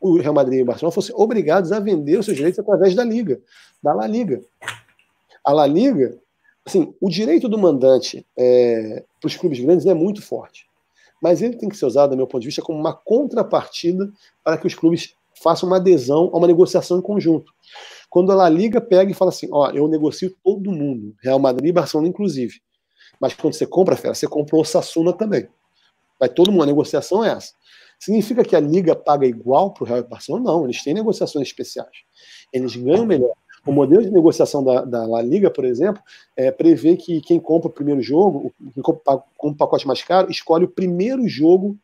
o 0.00 0.18
Real 0.18 0.34
Madrid 0.34 0.60
e 0.60 0.62
o 0.62 0.66
Barcelona 0.66 0.92
fossem 0.92 1.14
obrigados 1.16 1.70
a 1.70 1.78
vender 1.78 2.18
os 2.18 2.26
seus 2.26 2.36
direitos 2.36 2.58
através 2.58 2.94
da 2.94 3.04
Liga, 3.04 3.40
da 3.82 3.94
La 3.94 4.06
Liga. 4.06 4.42
A 5.44 5.52
La 5.52 5.66
Liga, 5.66 6.18
assim, 6.66 6.92
o 7.00 7.08
direito 7.08 7.48
do 7.48 7.56
mandante 7.56 8.26
é, 8.36 9.04
para 9.20 9.28
os 9.28 9.36
clubes 9.36 9.60
grandes 9.60 9.86
é 9.86 9.94
muito 9.94 10.20
forte 10.20 10.66
mas 11.22 11.40
ele 11.40 11.56
tem 11.56 11.68
que 11.68 11.76
ser 11.76 11.86
usado, 11.86 12.10
do 12.10 12.16
meu 12.16 12.26
ponto 12.26 12.40
de 12.40 12.48
vista, 12.48 12.60
como 12.60 12.78
uma 12.78 12.92
contrapartida 12.92 14.12
para 14.42 14.58
que 14.58 14.66
os 14.66 14.74
clubes 14.74 15.14
façam 15.40 15.68
uma 15.68 15.76
adesão 15.76 16.28
a 16.32 16.36
uma 16.36 16.48
negociação 16.48 16.98
em 16.98 17.02
conjunto. 17.02 17.52
Quando 18.10 18.32
ela 18.32 18.48
liga, 18.48 18.80
pega 18.80 19.12
e 19.12 19.14
fala 19.14 19.30
assim: 19.30 19.48
ó, 19.52 19.70
eu 19.70 19.86
negocio 19.86 20.34
todo 20.42 20.72
mundo, 20.72 21.14
Real 21.22 21.38
Madrid 21.38 21.70
e 21.70 21.72
Barcelona, 21.72 22.08
inclusive. 22.08 22.60
Mas 23.20 23.34
quando 23.34 23.54
você 23.54 23.66
compra, 23.66 23.96
fera, 23.96 24.14
você 24.14 24.26
compra 24.26 24.56
o 24.56 24.64
Sassuna 24.64 25.12
também. 25.12 25.48
Vai 26.18 26.28
todo 26.28 26.50
mundo, 26.50 26.64
a 26.64 26.66
negociação 26.66 27.24
é 27.24 27.30
essa. 27.30 27.52
Significa 28.00 28.42
que 28.42 28.56
a 28.56 28.60
liga 28.60 28.96
paga 28.96 29.24
igual 29.24 29.72
para 29.72 29.84
o 29.84 29.86
Real 29.86 30.00
e 30.00 30.02
Barcelona? 30.02 30.44
Não, 30.44 30.64
eles 30.64 30.82
têm 30.82 30.92
negociações 30.92 31.46
especiais. 31.46 31.98
Eles 32.52 32.74
ganham 32.74 33.06
melhor. 33.06 33.32
O 33.64 33.72
modelo 33.72 34.02
de 34.02 34.10
negociação 34.10 34.62
da, 34.64 34.84
da 34.84 35.06
La 35.06 35.22
Liga, 35.22 35.50
por 35.50 35.64
exemplo, 35.64 36.02
é, 36.36 36.50
prevê 36.50 36.96
que 36.96 37.20
quem 37.20 37.38
compra 37.38 37.68
o 37.68 37.72
primeiro 37.72 38.02
jogo, 38.02 38.52
quem 38.74 38.82
compra 38.82 39.22
com 39.36 39.48
um 39.48 39.54
pacote 39.54 39.86
mais 39.86 40.02
caro, 40.02 40.30
escolhe 40.30 40.64
o 40.64 40.68
primeiro 40.68 41.28
jogo 41.28 41.78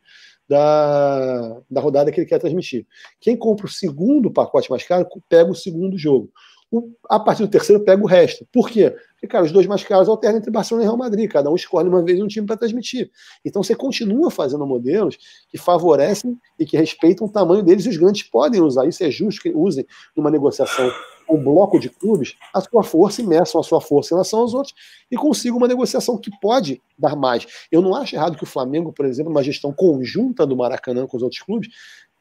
da, 0.47 1.61
da 1.69 1.79
rodada 1.79 2.11
que 2.11 2.19
ele 2.19 2.27
quer 2.27 2.39
transmitir. 2.39 2.85
Quem 3.21 3.37
compra 3.37 3.67
o 3.67 3.69
segundo 3.69 4.31
pacote 4.31 4.69
mais 4.69 4.83
caro, 4.83 5.07
pega 5.29 5.51
o 5.51 5.55
segundo 5.55 5.97
jogo. 5.97 6.29
O, 6.71 6.91
a 7.09 7.19
partir 7.19 7.43
do 7.43 7.49
terceiro, 7.49 7.83
pega 7.83 8.01
o 8.03 8.07
resto. 8.07 8.45
Por 8.51 8.69
quê? 8.69 8.93
Porque, 9.13 9.27
cara, 9.27 9.43
os 9.43 9.51
dois 9.51 9.65
mais 9.65 9.83
caros 9.83 10.07
alternam 10.07 10.37
entre 10.37 10.51
Barcelona 10.51 10.83
e 10.83 10.87
Real 10.87 10.97
Madrid. 10.97 11.29
Cada 11.29 11.49
um 11.49 11.55
escolhe 11.55 11.89
uma 11.89 12.03
vez 12.03 12.21
um 12.21 12.27
time 12.27 12.45
para 12.45 12.57
transmitir. 12.57 13.09
Então 13.43 13.63
você 13.63 13.73
continua 13.73 14.29
fazendo 14.29 14.65
modelos 14.67 15.17
que 15.49 15.57
favorecem 15.57 16.37
e 16.59 16.65
que 16.65 16.77
respeitam 16.77 17.25
o 17.25 17.31
tamanho 17.31 17.63
deles 17.63 17.85
e 17.85 17.89
os 17.89 17.97
grandes 17.97 18.23
podem 18.23 18.61
usar. 18.61 18.87
Isso 18.87 19.03
é 19.03 19.09
justo 19.09 19.41
que 19.41 19.49
usem 19.49 19.85
numa 20.15 20.29
negociação 20.29 20.91
um 21.29 21.43
bloco 21.43 21.79
de 21.79 21.89
clubes 21.89 22.35
a 22.53 22.61
sua 22.61 22.83
força 22.83 23.21
e 23.21 23.27
meçam 23.27 23.59
a 23.59 23.63
sua 23.63 23.79
força 23.79 24.13
em 24.13 24.15
relação 24.15 24.39
aos 24.39 24.53
outros 24.53 24.73
e 25.11 25.15
consigam 25.15 25.57
uma 25.57 25.67
negociação 25.67 26.17
que 26.17 26.31
pode 26.39 26.81
dar 26.97 27.15
mais. 27.15 27.45
Eu 27.71 27.81
não 27.81 27.95
acho 27.95 28.15
errado 28.15 28.37
que 28.37 28.43
o 28.43 28.47
Flamengo, 28.47 28.91
por 28.91 29.05
exemplo, 29.05 29.31
uma 29.31 29.43
gestão 29.43 29.71
conjunta 29.71 30.45
do 30.45 30.55
Maracanã 30.55 31.07
com 31.07 31.17
os 31.17 31.23
outros 31.23 31.41
clubes, 31.41 31.69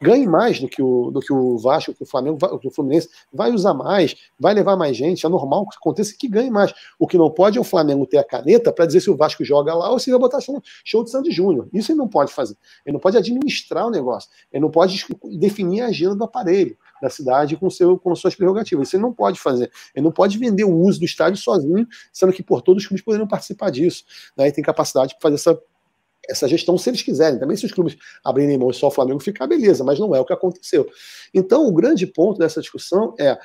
ganhe 0.01 0.27
mais 0.27 0.61
do 0.61 0.69
que 0.69 0.81
o, 0.81 1.11
do 1.11 1.21
que 1.21 1.33
o 1.33 1.59
Vasco, 1.59 1.93
que 1.93 2.03
o 2.03 2.07
Flamengo, 2.07 2.39
que 2.59 2.69
o 2.69 2.71
Fluminense 2.71 3.09
vai 3.33 3.51
usar 3.51 3.75
mais, 3.75 4.15
vai 4.39 4.55
levar 4.55 4.77
mais 4.77 4.97
gente, 4.97 5.27
é 5.27 5.29
normal 5.29 5.69
que 5.69 5.77
aconteça 5.77 6.15
que 6.17 6.29
ganhe 6.29 6.51
mais. 6.51 6.73
O 6.99 7.07
que 7.07 7.19
não 7.19 7.31
pode 7.31 7.59
é 7.59 7.61
o 7.61 7.65
Flamengo 7.65 8.07
ter 8.07 8.19
a 8.19 8.25
caneta 8.25 8.73
para 8.73 8.87
dizer 8.87 9.01
se 9.01 9.11
o 9.11 9.17
Vasco 9.17 9.45
joga 9.45 9.75
lá 9.75 9.91
ou 9.91 9.99
se 9.99 10.11
vai 10.11 10.21
botar 10.21 10.39
show 10.85 11.05
de 11.05 11.11
Santos 11.11 11.35
Júnior. 11.35 11.69
Isso 11.73 11.91
ele 11.91 11.99
não 11.99 12.09
pode 12.09 12.33
fazer. 12.33 12.57
Ele 12.87 12.95
não 12.95 13.01
pode 13.01 13.17
administrar 13.17 13.87
o 13.87 13.91
negócio. 13.91 14.31
Ele 14.53 14.63
não 14.63 14.71
pode 14.71 15.05
definir 15.39 15.83
a 15.83 15.87
agenda 15.87 16.15
do 16.15 16.25
aparelho 16.25 16.77
da 17.01 17.11
cidade 17.11 17.57
com, 17.57 17.69
seu, 17.71 17.99
com 17.99 18.15
suas 18.15 18.35
prerrogativas. 18.35 18.89
Isso 18.89 18.97
ele 18.97 19.03
não 19.03 19.13
pode 19.13 19.39
fazer. 19.41 19.71
Ele 19.95 20.05
não 20.05 20.13
pode 20.13 20.39
vender 20.39 20.65
o 20.65 20.77
uso 20.77 20.99
do 20.99 21.05
estádio 21.05 21.41
sozinho, 21.41 21.87
sendo 22.13 22.33
que 22.33 22.43
por 22.43 22.63
todos 22.63 22.83
os 22.83 22.89
clubes 22.89 23.05
poderiam 23.05 23.27
participar 23.27 23.71
disso. 23.71 24.05
Né? 24.37 24.49
E 24.49 24.53
tem 24.53 24.63
capacidade 24.65 25.15
para 25.15 25.31
fazer 25.31 25.35
essa 25.37 25.63
essa 26.29 26.47
gestão 26.47 26.77
se 26.77 26.91
eles 26.91 27.01
quiserem. 27.01 27.39
Também 27.39 27.57
se 27.57 27.65
os 27.65 27.73
clubes 27.73 27.97
abrirem 28.23 28.59
mão 28.59 28.71
e 28.71 28.75
só 28.75 28.89
o 28.89 28.91
Flamengo 28.91 29.19
ficar, 29.19 29.47
beleza, 29.47 29.83
mas 29.83 29.99
não 29.99 30.15
é 30.15 30.21
o 30.21 30.27
que 30.27 30.33
aconteceu. 30.33 30.87
Então, 31.33 31.67
o 31.67 31.73
grande 31.73 32.07
ponto 32.07 32.39
dessa 32.39 32.61
discussão 32.61 33.15
é, 33.19 33.39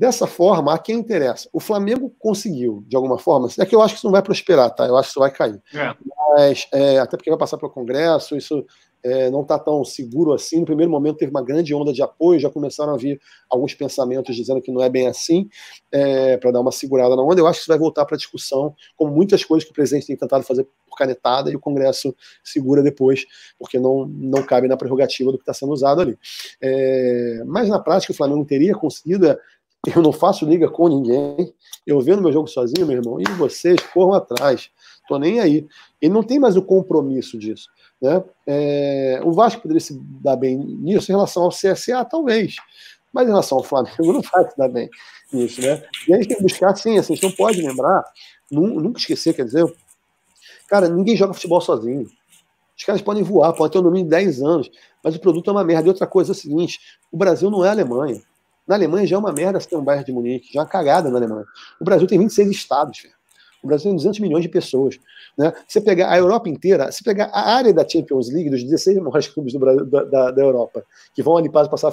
dessa 0.00 0.26
forma, 0.26 0.72
a 0.72 0.78
quem 0.78 0.96
interessa. 0.96 1.46
O 1.52 1.60
Flamengo 1.60 2.10
conseguiu, 2.18 2.82
de 2.86 2.96
alguma 2.96 3.18
forma, 3.18 3.48
é 3.58 3.66
que 3.66 3.74
eu 3.74 3.82
acho 3.82 3.92
que 3.92 3.98
isso 3.98 4.06
não 4.06 4.12
vai 4.12 4.22
prosperar, 4.22 4.74
tá? 4.74 4.86
Eu 4.86 4.96
acho 4.96 5.08
que 5.08 5.12
isso 5.12 5.20
vai 5.20 5.30
cair. 5.30 5.60
É. 5.74 5.94
Mas, 6.34 6.66
é, 6.72 6.98
até 6.98 7.18
porque 7.18 7.28
vai 7.28 7.38
passar 7.38 7.58
pelo 7.58 7.70
Congresso, 7.70 8.34
isso 8.34 8.64
é, 9.02 9.30
não 9.30 9.42
está 9.42 9.58
tão 9.58 9.84
seguro 9.84 10.32
assim. 10.32 10.60
No 10.60 10.66
primeiro 10.66 10.90
momento 10.90 11.16
teve 11.16 11.30
uma 11.30 11.42
grande 11.42 11.74
onda 11.74 11.92
de 11.92 12.02
apoio, 12.02 12.40
já 12.40 12.50
começaram 12.50 12.94
a 12.94 12.96
vir 12.96 13.20
alguns 13.48 13.74
pensamentos 13.74 14.34
dizendo 14.34 14.60
que 14.60 14.70
não 14.70 14.82
é 14.82 14.88
bem 14.88 15.06
assim, 15.06 15.48
é, 15.90 16.36
para 16.36 16.50
dar 16.50 16.60
uma 16.60 16.72
segurada 16.72 17.16
na 17.16 17.22
onda. 17.22 17.40
Eu 17.40 17.46
acho 17.46 17.58
que 17.58 17.62
isso 17.62 17.70
vai 17.70 17.78
voltar 17.78 18.04
para 18.04 18.16
discussão, 18.16 18.74
como 18.96 19.12
muitas 19.12 19.44
coisas 19.44 19.64
que 19.64 19.70
o 19.70 19.74
presidente 19.74 20.06
tem 20.06 20.16
tentado 20.16 20.44
fazer 20.44 20.66
por 20.88 20.96
canetada 20.96 21.50
e 21.50 21.56
o 21.56 21.60
Congresso 21.60 22.14
segura 22.44 22.82
depois, 22.82 23.24
porque 23.58 23.78
não, 23.78 24.06
não 24.06 24.42
cabe 24.42 24.68
na 24.68 24.76
prerrogativa 24.76 25.30
do 25.30 25.38
que 25.38 25.42
está 25.42 25.54
sendo 25.54 25.72
usado 25.72 26.00
ali. 26.00 26.18
É, 26.60 27.42
mas 27.46 27.68
na 27.68 27.78
prática 27.78 28.12
o 28.12 28.16
Flamengo 28.16 28.44
teria 28.44 28.74
conseguido 28.74 29.26
é, 29.26 29.38
eu 29.94 30.02
não 30.02 30.12
faço 30.12 30.44
liga 30.44 30.68
com 30.68 30.88
ninguém. 30.88 31.54
Eu 31.86 32.00
vendo 32.00 32.22
meu 32.22 32.32
jogo 32.32 32.48
sozinho, 32.48 32.86
meu 32.86 32.98
irmão, 32.98 33.20
e 33.20 33.24
vocês 33.32 33.80
corram 33.92 34.14
atrás. 34.14 34.70
Tô 35.08 35.18
nem 35.18 35.40
aí. 35.40 35.66
Ele 36.00 36.12
não 36.12 36.22
tem 36.22 36.38
mais 36.38 36.56
o 36.56 36.62
compromisso 36.62 37.38
disso. 37.38 37.68
Né? 38.00 38.22
É, 38.46 39.20
o 39.24 39.32
Vasco 39.32 39.60
poderia 39.60 39.80
se 39.80 39.98
dar 40.22 40.36
bem 40.36 40.56
nisso 40.56 41.10
em 41.10 41.14
relação 41.14 41.44
ao 41.44 41.50
CSA, 41.50 42.04
talvez. 42.04 42.56
Mas 43.12 43.26
em 43.26 43.30
relação 43.30 43.58
ao 43.58 43.64
Flamengo, 43.64 43.96
não 44.12 44.20
vai 44.20 44.48
se 44.48 44.56
dar 44.56 44.68
bem 44.68 44.88
nisso. 45.32 45.60
Né? 45.60 45.82
E 46.06 46.12
a 46.12 46.16
gente 46.16 46.28
tem 46.28 46.36
que 46.36 46.42
buscar, 46.42 46.74
sim, 46.76 46.98
assim, 46.98 47.12
a 47.12 47.16
gente 47.16 47.24
não 47.24 47.32
pode 47.32 47.60
lembrar, 47.60 48.04
nunca 48.50 48.98
esquecer, 48.98 49.34
quer 49.34 49.44
dizer, 49.44 49.64
cara, 50.68 50.88
ninguém 50.88 51.16
joga 51.16 51.34
futebol 51.34 51.60
sozinho. 51.60 52.06
Os 52.76 52.84
caras 52.84 53.02
podem 53.02 53.22
voar, 53.22 53.52
podem 53.52 53.72
ter 53.72 53.78
um 53.78 53.82
domínio 53.82 54.04
de 54.04 54.10
10 54.10 54.42
anos, 54.42 54.70
mas 55.04 55.14
o 55.14 55.20
produto 55.20 55.50
é 55.50 55.52
uma 55.52 55.64
merda. 55.64 55.86
E 55.86 55.90
outra 55.90 56.06
coisa 56.06 56.30
é 56.30 56.34
o 56.34 56.36
seguinte: 56.36 56.80
o 57.12 57.16
Brasil 57.16 57.50
não 57.50 57.62
é 57.62 57.68
a 57.68 57.72
Alemanha. 57.72 58.22
Na 58.70 58.76
Alemanha 58.76 59.04
já 59.04 59.16
é 59.16 59.18
uma 59.18 59.32
merda 59.32 59.58
ter 59.58 59.74
um 59.74 59.82
bairro 59.82 60.04
de 60.04 60.12
Munique, 60.12 60.52
já 60.54 60.60
é 60.60 60.62
uma 60.62 60.68
cagada 60.68 61.10
na 61.10 61.18
Alemanha. 61.18 61.44
O 61.80 61.84
Brasil 61.84 62.06
tem 62.06 62.20
26 62.20 62.50
estados, 62.50 63.02
velho. 63.02 63.14
O 63.64 63.66
Brasil 63.66 63.90
tem 63.90 63.96
200 63.96 64.20
milhões 64.20 64.42
de 64.44 64.48
pessoas. 64.48 64.96
Né? 65.36 65.52
Você 65.66 65.80
pegar 65.80 66.08
a 66.08 66.16
Europa 66.16 66.48
inteira, 66.48 66.92
se 66.92 67.02
pegar 67.02 67.30
a 67.32 67.52
área 67.52 67.74
da 67.74 67.86
Champions 67.86 68.32
League, 68.32 68.48
dos 68.48 68.62
16 68.62 68.98
maiores 68.98 69.26
clubes 69.26 69.52
Brasil, 69.56 69.84
da, 69.86 70.04
da, 70.04 70.30
da, 70.30 70.40
Europa, 70.40 70.84
que 71.12 71.20
vão 71.20 71.36
ali 71.36 71.50
passar, 71.50 71.92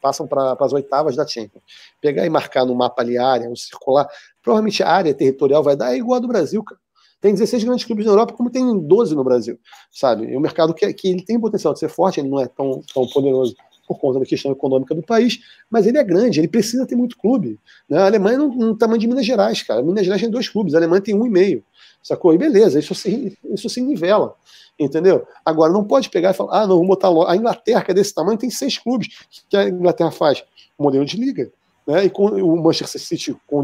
passam 0.00 0.26
para 0.26 0.56
as 0.58 0.72
oitavas 0.72 1.14
da 1.14 1.26
Champions, 1.26 1.62
pegar 2.00 2.24
e 2.24 2.30
marcar 2.30 2.64
no 2.64 2.74
mapa 2.74 3.02
ali 3.02 3.18
a 3.18 3.28
área, 3.28 3.46
um 3.46 3.54
circular, 3.54 4.08
provavelmente 4.42 4.82
a 4.82 4.88
área 4.88 5.12
territorial 5.12 5.62
vai 5.62 5.76
dar 5.76 5.92
é 5.92 5.98
igual 5.98 6.16
a 6.16 6.20
do 6.20 6.28
Brasil, 6.28 6.64
cara. 6.64 6.80
Tem 7.20 7.34
16 7.34 7.64
grandes 7.64 7.84
clubes 7.84 8.06
na 8.06 8.12
Europa, 8.12 8.32
como 8.32 8.50
tem 8.50 8.78
12 8.78 9.14
no 9.14 9.24
Brasil, 9.24 9.58
sabe? 9.92 10.24
E 10.24 10.36
o 10.38 10.40
mercado 10.40 10.72
que, 10.72 10.90
que 10.94 11.08
ele 11.08 11.22
tem 11.22 11.38
potencial 11.38 11.74
de 11.74 11.80
ser 11.80 11.88
forte, 11.90 12.18
ele 12.18 12.30
não 12.30 12.40
é 12.40 12.46
tão, 12.46 12.80
tão 12.94 13.06
poderoso 13.08 13.54
por 13.86 13.98
conta 13.98 14.18
da 14.18 14.26
questão 14.26 14.50
econômica 14.50 14.94
do 14.94 15.02
país, 15.02 15.40
mas 15.70 15.86
ele 15.86 15.98
é 15.98 16.04
grande, 16.04 16.40
ele 16.40 16.48
precisa 16.48 16.86
ter 16.86 16.96
muito 16.96 17.16
clube. 17.16 17.58
Né? 17.88 17.98
A 17.98 18.06
Alemanha 18.06 18.38
não, 18.38 18.48
no 18.48 18.76
tamanho 18.76 18.98
de 18.98 19.06
Minas 19.06 19.26
Gerais, 19.26 19.62
cara. 19.62 19.82
Minas 19.82 20.04
Gerais 20.04 20.20
tem 20.20 20.30
dois 20.30 20.48
clubes, 20.48 20.74
a 20.74 20.78
Alemanha 20.78 21.00
tem 21.00 21.14
um 21.14 21.26
e 21.26 21.30
meio. 21.30 21.62
Sacou? 22.02 22.34
E 22.34 22.38
beleza, 22.38 22.78
isso 22.78 22.94
se, 22.94 23.36
isso 23.44 23.68
se 23.68 23.80
nivela. 23.80 24.34
Entendeu? 24.78 25.26
Agora, 25.44 25.72
não 25.72 25.84
pode 25.84 26.10
pegar 26.10 26.30
e 26.30 26.34
falar, 26.34 26.62
ah, 26.62 26.66
não, 26.66 26.76
vamos 26.76 26.88
botar 26.88 27.08
a 27.28 27.36
Inglaterra, 27.36 27.82
que 27.82 27.92
é 27.92 27.94
desse 27.94 28.12
tamanho, 28.12 28.36
tem 28.36 28.50
seis 28.50 28.76
clubes. 28.76 29.08
O 29.08 29.48
que 29.48 29.56
a 29.56 29.68
Inglaterra 29.68 30.10
faz? 30.10 30.44
Modelo 30.78 31.04
de 31.04 31.16
liga. 31.16 31.50
né? 31.86 32.04
E 32.04 32.10
com, 32.10 32.26
o 32.26 32.62
Manchester 32.62 33.00
City 33.00 33.36
com, 33.46 33.62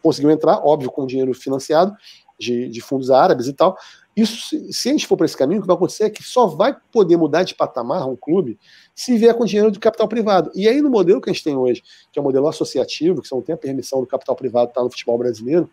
conseguiu 0.00 0.30
entrar, 0.30 0.64
óbvio, 0.64 0.90
com 0.90 1.06
dinheiro 1.06 1.34
financiado 1.34 1.94
de, 2.38 2.68
de 2.68 2.80
fundos 2.80 3.10
árabes 3.10 3.48
e 3.48 3.52
tal. 3.52 3.76
Isso, 4.16 4.56
se 4.72 4.88
a 4.88 4.92
gente 4.92 5.06
for 5.06 5.16
para 5.16 5.26
esse 5.26 5.36
caminho, 5.36 5.58
o 5.58 5.62
que 5.62 5.66
vai 5.66 5.76
acontecer 5.76 6.04
é 6.04 6.10
que 6.10 6.22
só 6.22 6.46
vai 6.46 6.76
poder 6.92 7.16
mudar 7.16 7.42
de 7.42 7.54
patamar 7.54 8.08
um 8.08 8.14
clube 8.14 8.58
se 8.94 9.18
vier 9.18 9.34
com 9.34 9.44
dinheiro 9.44 9.72
do 9.72 9.80
capital 9.80 10.06
privado. 10.06 10.52
E 10.54 10.68
aí, 10.68 10.80
no 10.80 10.88
modelo 10.88 11.20
que 11.20 11.30
a 11.30 11.32
gente 11.32 11.42
tem 11.42 11.56
hoje, 11.56 11.82
que 12.12 12.18
é 12.18 12.22
o 12.22 12.24
modelo 12.24 12.46
associativo, 12.46 13.20
que 13.20 13.28
você 13.28 13.34
não 13.34 13.42
tem 13.42 13.54
a 13.54 13.58
permissão 13.58 14.00
do 14.00 14.06
capital 14.06 14.36
privado 14.36 14.68
estar 14.68 14.84
no 14.84 14.90
futebol 14.90 15.18
brasileiro, 15.18 15.68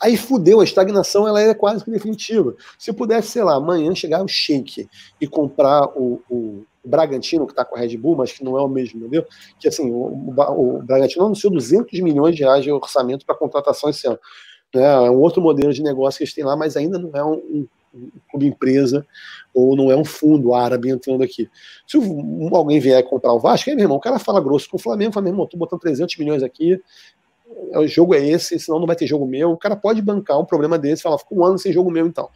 aí 0.00 0.16
fudeu, 0.16 0.60
a 0.60 0.64
estagnação 0.64 1.28
ela 1.28 1.40
é 1.40 1.54
quase 1.54 1.84
que 1.84 1.90
definitiva. 1.90 2.56
Se 2.76 2.92
pudesse, 2.92 3.28
sei 3.28 3.44
lá, 3.44 3.54
amanhã 3.54 3.94
chegar 3.94 4.22
o 4.22 4.28
Sheik 4.28 4.88
e 5.20 5.26
comprar 5.28 5.86
o, 5.96 6.20
o 6.28 6.64
Bragantino, 6.84 7.46
que 7.46 7.52
está 7.52 7.64
com 7.64 7.76
a 7.76 7.78
Red 7.78 7.96
Bull, 7.96 8.16
mas 8.16 8.32
que 8.32 8.42
não 8.42 8.58
é 8.58 8.62
o 8.62 8.68
mesmo 8.68 9.00
modelo, 9.00 9.26
que 9.60 9.68
assim, 9.68 9.90
o, 9.90 9.96
o, 9.96 10.78
o 10.78 10.82
Bragantino 10.82 11.24
anunciou 11.24 11.52
200 11.52 12.00
milhões 12.00 12.34
de 12.34 12.42
reais 12.42 12.64
de 12.64 12.72
orçamento 12.72 13.24
para 13.24 13.34
contratação 13.34 13.90
esse 13.90 14.06
ano. 14.08 14.18
Né? 14.74 14.82
É 14.82 15.10
um 15.10 15.20
outro 15.20 15.40
modelo 15.42 15.72
de 15.72 15.82
negócio 15.82 16.18
que 16.18 16.24
eles 16.24 16.34
têm 16.34 16.44
lá, 16.44 16.56
mas 16.56 16.76
ainda 16.76 16.98
não 16.98 17.10
é 17.14 17.24
um, 17.24 17.34
um, 17.34 17.68
um 17.94 18.10
clube 18.30 18.46
empresa 18.46 19.06
ou 19.54 19.74
não 19.74 19.90
é 19.90 19.96
um 19.96 20.04
fundo 20.04 20.54
árabe 20.54 20.90
entrando 20.90 21.22
aqui. 21.22 21.48
Se 21.86 21.98
alguém 22.52 22.80
vier 22.80 23.02
comprar 23.04 23.32
o 23.32 23.38
Vasco, 23.38 23.70
aí, 23.70 23.76
meu 23.76 23.84
irmão, 23.84 23.96
o 23.96 24.00
cara 24.00 24.18
fala 24.18 24.40
grosso 24.40 24.68
com 24.68 24.76
o 24.76 24.80
Flamengo, 24.80 25.12
fala, 25.12 25.24
meu 25.24 25.32
irmão, 25.32 25.46
tô 25.46 25.56
botando 25.56 25.80
300 25.80 26.16
milhões 26.16 26.42
aqui, 26.42 26.80
o 27.74 27.86
jogo 27.86 28.14
é 28.14 28.26
esse, 28.26 28.58
senão 28.58 28.78
não 28.78 28.86
vai 28.86 28.96
ter 28.96 29.06
jogo 29.06 29.26
meu. 29.26 29.52
O 29.52 29.56
cara 29.56 29.74
pode 29.74 30.02
bancar 30.02 30.38
um 30.38 30.44
problema 30.44 30.78
desse, 30.78 31.02
falar, 31.02 31.18
fica 31.18 31.34
um 31.34 31.44
ano 31.44 31.58
sem 31.58 31.72
jogo 31.72 31.90
meu 31.90 32.06
então. 32.06 32.28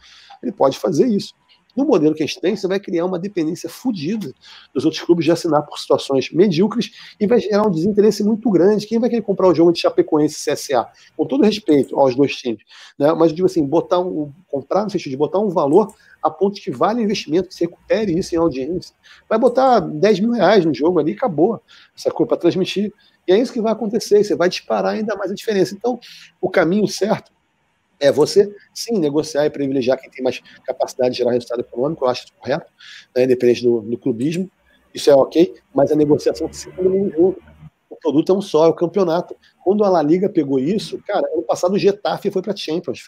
Ele 0.42 0.52
pode 0.52 0.78
fazer 0.78 1.06
isso. 1.06 1.34
No 1.74 1.86
modelo 1.86 2.14
que 2.14 2.22
a 2.22 2.26
gente 2.26 2.40
tem, 2.40 2.54
você 2.54 2.68
vai 2.68 2.78
criar 2.78 3.06
uma 3.06 3.18
dependência 3.18 3.68
fodida 3.68 4.32
dos 4.74 4.84
outros 4.84 5.02
clubes 5.02 5.24
de 5.24 5.32
assinar 5.32 5.62
por 5.62 5.78
situações 5.78 6.30
medíocres 6.30 6.92
e 7.18 7.26
vai 7.26 7.40
gerar 7.40 7.66
um 7.66 7.70
desinteresse 7.70 8.22
muito 8.22 8.50
grande. 8.50 8.86
Quem 8.86 8.98
vai 8.98 9.08
querer 9.08 9.22
comprar 9.22 9.48
o 9.48 9.54
jogo 9.54 9.72
de 9.72 9.80
Chapecoense 9.80 10.36
e 10.36 10.52
CSA? 10.52 10.86
Com 11.16 11.26
todo 11.26 11.42
respeito 11.42 11.98
aos 11.98 12.14
dois 12.14 12.36
times. 12.36 12.62
Né? 12.98 13.12
Mas, 13.14 13.32
digo 13.32 13.46
assim, 13.46 13.64
botar 13.64 14.00
um, 14.00 14.30
comprar 14.48 14.84
no 14.84 14.90
sentido 14.90 15.10
de 15.10 15.16
botar 15.16 15.38
um 15.38 15.48
valor 15.48 15.94
a 16.22 16.30
ponto 16.30 16.60
que 16.60 16.70
vale 16.70 17.00
o 17.00 17.04
investimento, 17.04 17.48
que 17.48 17.54
se 17.54 17.64
recupere 17.64 18.16
isso 18.16 18.34
em 18.34 18.38
audiência. 18.38 18.94
Vai 19.28 19.38
botar 19.38 19.80
10 19.80 20.20
mil 20.20 20.32
reais 20.32 20.64
no 20.64 20.74
jogo 20.74 20.98
ali 20.98 21.12
e 21.12 21.14
acabou. 21.14 21.60
Essa 21.96 22.10
coisa 22.10 22.28
para 22.28 22.36
transmitir. 22.36 22.92
E 23.26 23.32
é 23.32 23.38
isso 23.38 23.52
que 23.52 23.60
vai 23.60 23.72
acontecer. 23.72 24.22
Você 24.22 24.36
vai 24.36 24.48
disparar 24.48 24.94
ainda 24.94 25.16
mais 25.16 25.30
a 25.30 25.34
diferença. 25.34 25.74
Então, 25.74 25.98
o 26.40 26.50
caminho 26.50 26.86
certo 26.86 27.32
é 28.02 28.10
você, 28.10 28.52
sim, 28.74 28.98
negociar 28.98 29.46
e 29.46 29.50
privilegiar 29.50 29.96
quem 29.96 30.10
tem 30.10 30.24
mais 30.24 30.42
capacidade 30.66 31.12
de 31.12 31.18
gerar 31.18 31.30
resultado 31.30 31.60
econômico, 31.60 32.04
eu 32.04 32.08
acho 32.08 32.24
isso 32.24 32.32
correto, 32.36 32.70
né, 33.14 33.22
independente 33.22 33.62
do, 33.62 33.80
do 33.80 33.96
clubismo, 33.96 34.50
isso 34.92 35.08
é 35.08 35.14
ok, 35.14 35.54
mas 35.72 35.92
a 35.92 35.96
negociação 35.96 36.48
tem 36.48 36.50
que 36.50 36.56
ser 36.56 36.74
todo 36.74 36.90
mundo 36.90 37.14
junto. 37.16 37.42
O 37.88 37.96
produto 37.96 38.32
é 38.32 38.34
um 38.34 38.40
só, 38.42 38.66
é 38.66 38.68
o 38.68 38.74
campeonato. 38.74 39.36
Quando 39.64 39.84
a 39.84 39.88
La 39.88 40.02
Liga 40.02 40.28
pegou 40.28 40.58
isso, 40.58 40.98
cara, 41.06 41.26
ano 41.32 41.42
passado 41.42 41.74
o 41.74 41.78
Getafe 41.78 42.30
foi 42.30 42.42
para 42.42 42.56
Champions, 42.56 43.04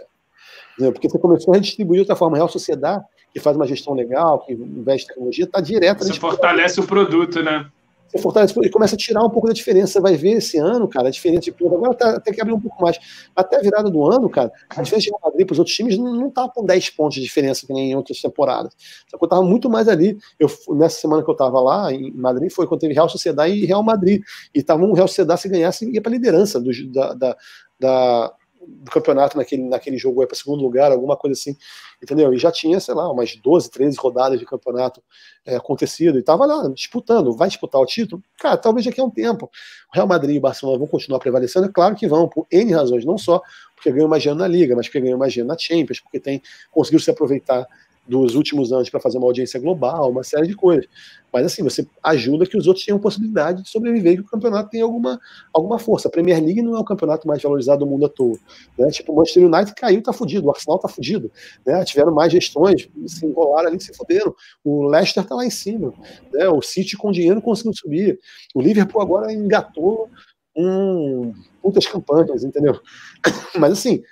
velho. 0.78 0.92
porque 0.92 1.08
você 1.08 1.18
começou 1.18 1.52
a 1.52 1.56
redistribuir 1.56 1.96
de 1.96 2.00
outra 2.02 2.16
forma. 2.16 2.36
A 2.36 2.38
Real 2.38 2.48
Sociedade, 2.48 3.04
que 3.32 3.40
faz 3.40 3.56
uma 3.56 3.66
gestão 3.66 3.92
legal, 3.92 4.38
que 4.46 4.52
investe 4.52 5.06
em 5.06 5.08
tecnologia, 5.08 5.44
está 5.44 5.60
direto. 5.60 6.04
Você 6.04 6.14
fortalece 6.14 6.78
o 6.78 6.86
produto, 6.86 7.42
né? 7.42 7.68
Você 8.14 8.22
fortalece 8.22 8.54
e 8.62 8.70
começa 8.70 8.94
a 8.94 8.98
tirar 8.98 9.24
um 9.24 9.30
pouco 9.30 9.48
da 9.48 9.52
diferença. 9.52 9.94
Você 9.94 10.00
vai 10.00 10.16
ver 10.16 10.34
esse 10.34 10.56
ano, 10.56 10.86
cara, 10.88 11.08
a 11.08 11.10
diferença 11.10 11.42
de 11.42 11.52
ponto. 11.52 11.74
Agora 11.74 11.94
tá, 11.94 12.20
tem 12.20 12.32
que 12.32 12.40
abrir 12.40 12.54
um 12.54 12.60
pouco 12.60 12.80
mais. 12.80 12.98
Até 13.34 13.56
a 13.56 13.60
virada 13.60 13.90
do 13.90 14.06
ano, 14.06 14.28
cara, 14.30 14.52
a 14.70 14.82
diferença 14.82 15.04
de 15.04 15.10
Real 15.10 15.20
Madrid 15.24 15.46
para 15.46 15.52
os 15.52 15.58
outros 15.58 15.76
times 15.76 15.98
não, 15.98 16.14
não 16.14 16.30
tá 16.30 16.48
com 16.48 16.64
10 16.64 16.90
pontos 16.90 17.16
de 17.16 17.22
diferença 17.22 17.66
que 17.66 17.72
nem 17.72 17.90
em 17.90 17.96
outras 17.96 18.20
temporadas. 18.20 18.72
Só 19.08 19.18
que 19.18 19.24
eu 19.24 19.28
tava 19.28 19.42
muito 19.42 19.68
mais 19.68 19.88
ali. 19.88 20.16
Eu, 20.38 20.48
nessa 20.76 21.00
semana 21.00 21.24
que 21.24 21.30
eu 21.30 21.34
tava 21.34 21.60
lá 21.60 21.92
em 21.92 22.12
Madrid, 22.12 22.50
foi 22.50 22.66
quando 22.66 22.80
teve 22.80 22.94
Real 22.94 23.08
Sociedade 23.08 23.52
e 23.52 23.66
Real 23.66 23.82
Madrid. 23.82 24.22
E 24.54 24.62
tava 24.62 24.84
um 24.84 24.92
Real 24.92 25.08
Sociedade 25.08 25.40
se 25.40 25.48
ganhasse 25.48 25.90
ia 25.90 26.00
para 26.00 26.12
liderança 26.12 26.60
do, 26.60 26.70
da, 26.92 27.14
da, 27.14 27.36
da 27.80 28.34
do 28.66 28.90
campeonato 28.90 29.36
naquele, 29.36 29.62
naquele 29.62 29.98
jogo 29.98 30.22
é 30.22 30.26
para 30.26 30.36
segundo 30.36 30.62
lugar, 30.62 30.92
alguma 30.92 31.16
coisa 31.16 31.32
assim, 31.38 31.56
entendeu? 32.02 32.32
E 32.32 32.38
já 32.38 32.50
tinha, 32.50 32.78
sei 32.80 32.94
lá, 32.94 33.10
umas 33.10 33.36
12, 33.36 33.70
13 33.70 33.96
rodadas 33.98 34.38
de 34.38 34.46
campeonato 34.46 35.02
é, 35.44 35.56
acontecido, 35.56 36.18
e 36.18 36.22
tava 36.22 36.46
lá 36.46 36.68
disputando, 36.68 37.32
vai 37.32 37.48
disputar 37.48 37.80
o 37.80 37.86
título? 37.86 38.22
Cara, 38.38 38.56
talvez 38.56 38.84
daqui 38.84 39.00
a 39.00 39.04
um 39.04 39.10
tempo. 39.10 39.46
O 39.92 39.94
Real 39.94 40.06
Madrid 40.06 40.36
e 40.36 40.38
o 40.38 40.42
Barcelona 40.42 40.78
vão 40.78 40.86
continuar 40.86 41.18
prevalecendo, 41.18 41.66
é 41.66 41.72
claro 41.72 41.94
que 41.94 42.06
vão, 42.06 42.28
por 42.28 42.46
N 42.50 42.72
razões, 42.72 43.04
não 43.04 43.18
só 43.18 43.42
porque 43.74 43.92
ganham 43.92 44.08
mais 44.08 44.22
dinheiro 44.22 44.40
na 44.40 44.48
Liga, 44.48 44.74
mas 44.74 44.86
porque 44.86 45.00
ganham 45.00 45.18
mais 45.18 45.32
dinheiro 45.32 45.48
na 45.48 45.58
Champions, 45.58 46.00
porque 46.00 46.18
tem, 46.18 46.42
conseguiu 46.70 47.00
se 47.00 47.10
aproveitar 47.10 47.66
dos 48.06 48.34
últimos 48.34 48.72
anos 48.72 48.90
para 48.90 49.00
fazer 49.00 49.18
uma 49.18 49.26
audiência 49.26 49.58
global, 49.58 50.10
uma 50.10 50.22
série 50.22 50.46
de 50.46 50.54
coisas. 50.54 50.86
Mas 51.32 51.46
assim, 51.46 51.62
você 51.62 51.86
ajuda 52.02 52.46
que 52.46 52.56
os 52.56 52.66
outros 52.66 52.84
tenham 52.84 52.98
possibilidade 52.98 53.62
de 53.62 53.68
sobreviver 53.68 54.14
que 54.14 54.20
o 54.20 54.26
campeonato 54.26 54.70
tenha 54.70 54.84
alguma, 54.84 55.18
alguma 55.52 55.78
força. 55.78 56.06
A 56.06 56.10
Premier 56.10 56.40
League 56.40 56.62
não 56.62 56.76
é 56.76 56.78
o 56.78 56.84
campeonato 56.84 57.26
mais 57.26 57.42
valorizado 57.42 57.84
do 57.84 57.90
mundo 57.90 58.06
à 58.06 58.08
toa. 58.08 58.38
Né? 58.78 58.88
Tipo, 58.90 59.12
o 59.12 59.16
Manchester 59.16 59.46
United 59.46 59.74
caiu, 59.74 60.02
tá 60.02 60.12
fudido, 60.12 60.46
o 60.46 60.50
Arsenal 60.50 60.78
tá 60.78 60.88
fudido. 60.88 61.32
Né? 61.66 61.84
Tiveram 61.84 62.14
mais 62.14 62.30
gestões, 62.30 62.88
se 63.06 63.26
enrolaram 63.26 63.68
ali, 63.68 63.80
se 63.80 63.92
fuderam. 63.94 64.34
O 64.62 64.86
Leicester 64.86 65.24
tá 65.24 65.34
lá 65.34 65.44
em 65.44 65.50
cima. 65.50 65.92
Né? 66.32 66.48
O 66.48 66.62
City 66.62 66.96
com 66.96 67.10
dinheiro 67.10 67.42
conseguiu 67.42 67.72
subir. 67.74 68.18
O 68.54 68.60
Liverpool 68.60 69.02
agora 69.02 69.32
engatou 69.32 70.08
um 70.56 71.32
muitas 71.64 71.86
campanhas, 71.86 72.44
entendeu? 72.44 72.78
Mas 73.58 73.72
assim, 73.72 74.02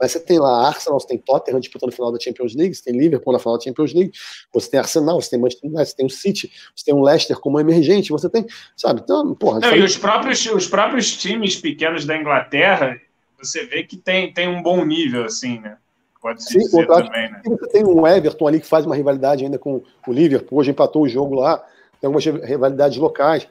mas 0.00 0.12
você 0.12 0.20
tem 0.20 0.38
lá 0.38 0.68
Arsenal, 0.68 0.98
você 0.98 1.08
tem 1.08 1.18
Tottenham 1.18 1.60
disputando 1.60 1.90
o 1.90 1.94
final 1.94 2.12
da 2.12 2.20
Champions 2.20 2.54
League, 2.54 2.74
você 2.74 2.84
tem 2.84 2.98
Liverpool 2.98 3.32
na 3.32 3.38
final 3.38 3.58
da 3.58 3.64
Champions 3.64 3.92
League, 3.92 4.12
você 4.52 4.70
tem 4.70 4.80
Arsenal, 4.80 5.20
você 5.20 5.30
tem 5.30 5.40
Manchester 5.40 5.70
United, 5.70 5.88
você 5.88 5.96
tem 5.96 6.06
o 6.06 6.10
City, 6.10 6.52
você 6.74 6.84
tem 6.84 6.94
o 6.94 7.02
Leicester 7.02 7.38
como 7.38 7.58
emergente, 7.58 8.10
você 8.10 8.28
tem, 8.28 8.46
sabe? 8.76 9.00
Então, 9.02 9.34
porra. 9.34 9.60
Não, 9.60 9.76
e 9.76 9.82
os 9.82 9.96
próprios, 9.96 10.46
os 10.46 10.66
próprios 10.66 11.16
times 11.16 11.56
pequenos 11.56 12.04
da 12.04 12.16
Inglaterra, 12.16 13.00
você 13.38 13.64
vê 13.66 13.82
que 13.82 13.96
tem, 13.96 14.32
tem 14.32 14.48
um 14.48 14.62
bom 14.62 14.84
nível, 14.84 15.24
assim, 15.24 15.58
né? 15.58 15.76
Pode 16.20 16.42
ser 16.42 16.60
Sim, 16.60 16.86
também, 16.86 17.30
né? 17.30 17.42
Você 17.44 17.68
tem 17.68 17.84
um 17.84 18.06
Everton 18.06 18.48
ali 18.48 18.60
que 18.60 18.66
faz 18.66 18.84
uma 18.84 18.96
rivalidade 18.96 19.44
ainda 19.44 19.58
com 19.58 19.82
o 20.06 20.12
Liverpool, 20.12 20.58
hoje 20.58 20.70
empatou 20.70 21.02
o 21.02 21.08
jogo 21.08 21.36
lá, 21.36 21.58
tem 22.00 22.06
algumas 22.06 22.24
rivalidades 22.24 22.98
locais. 22.98 23.48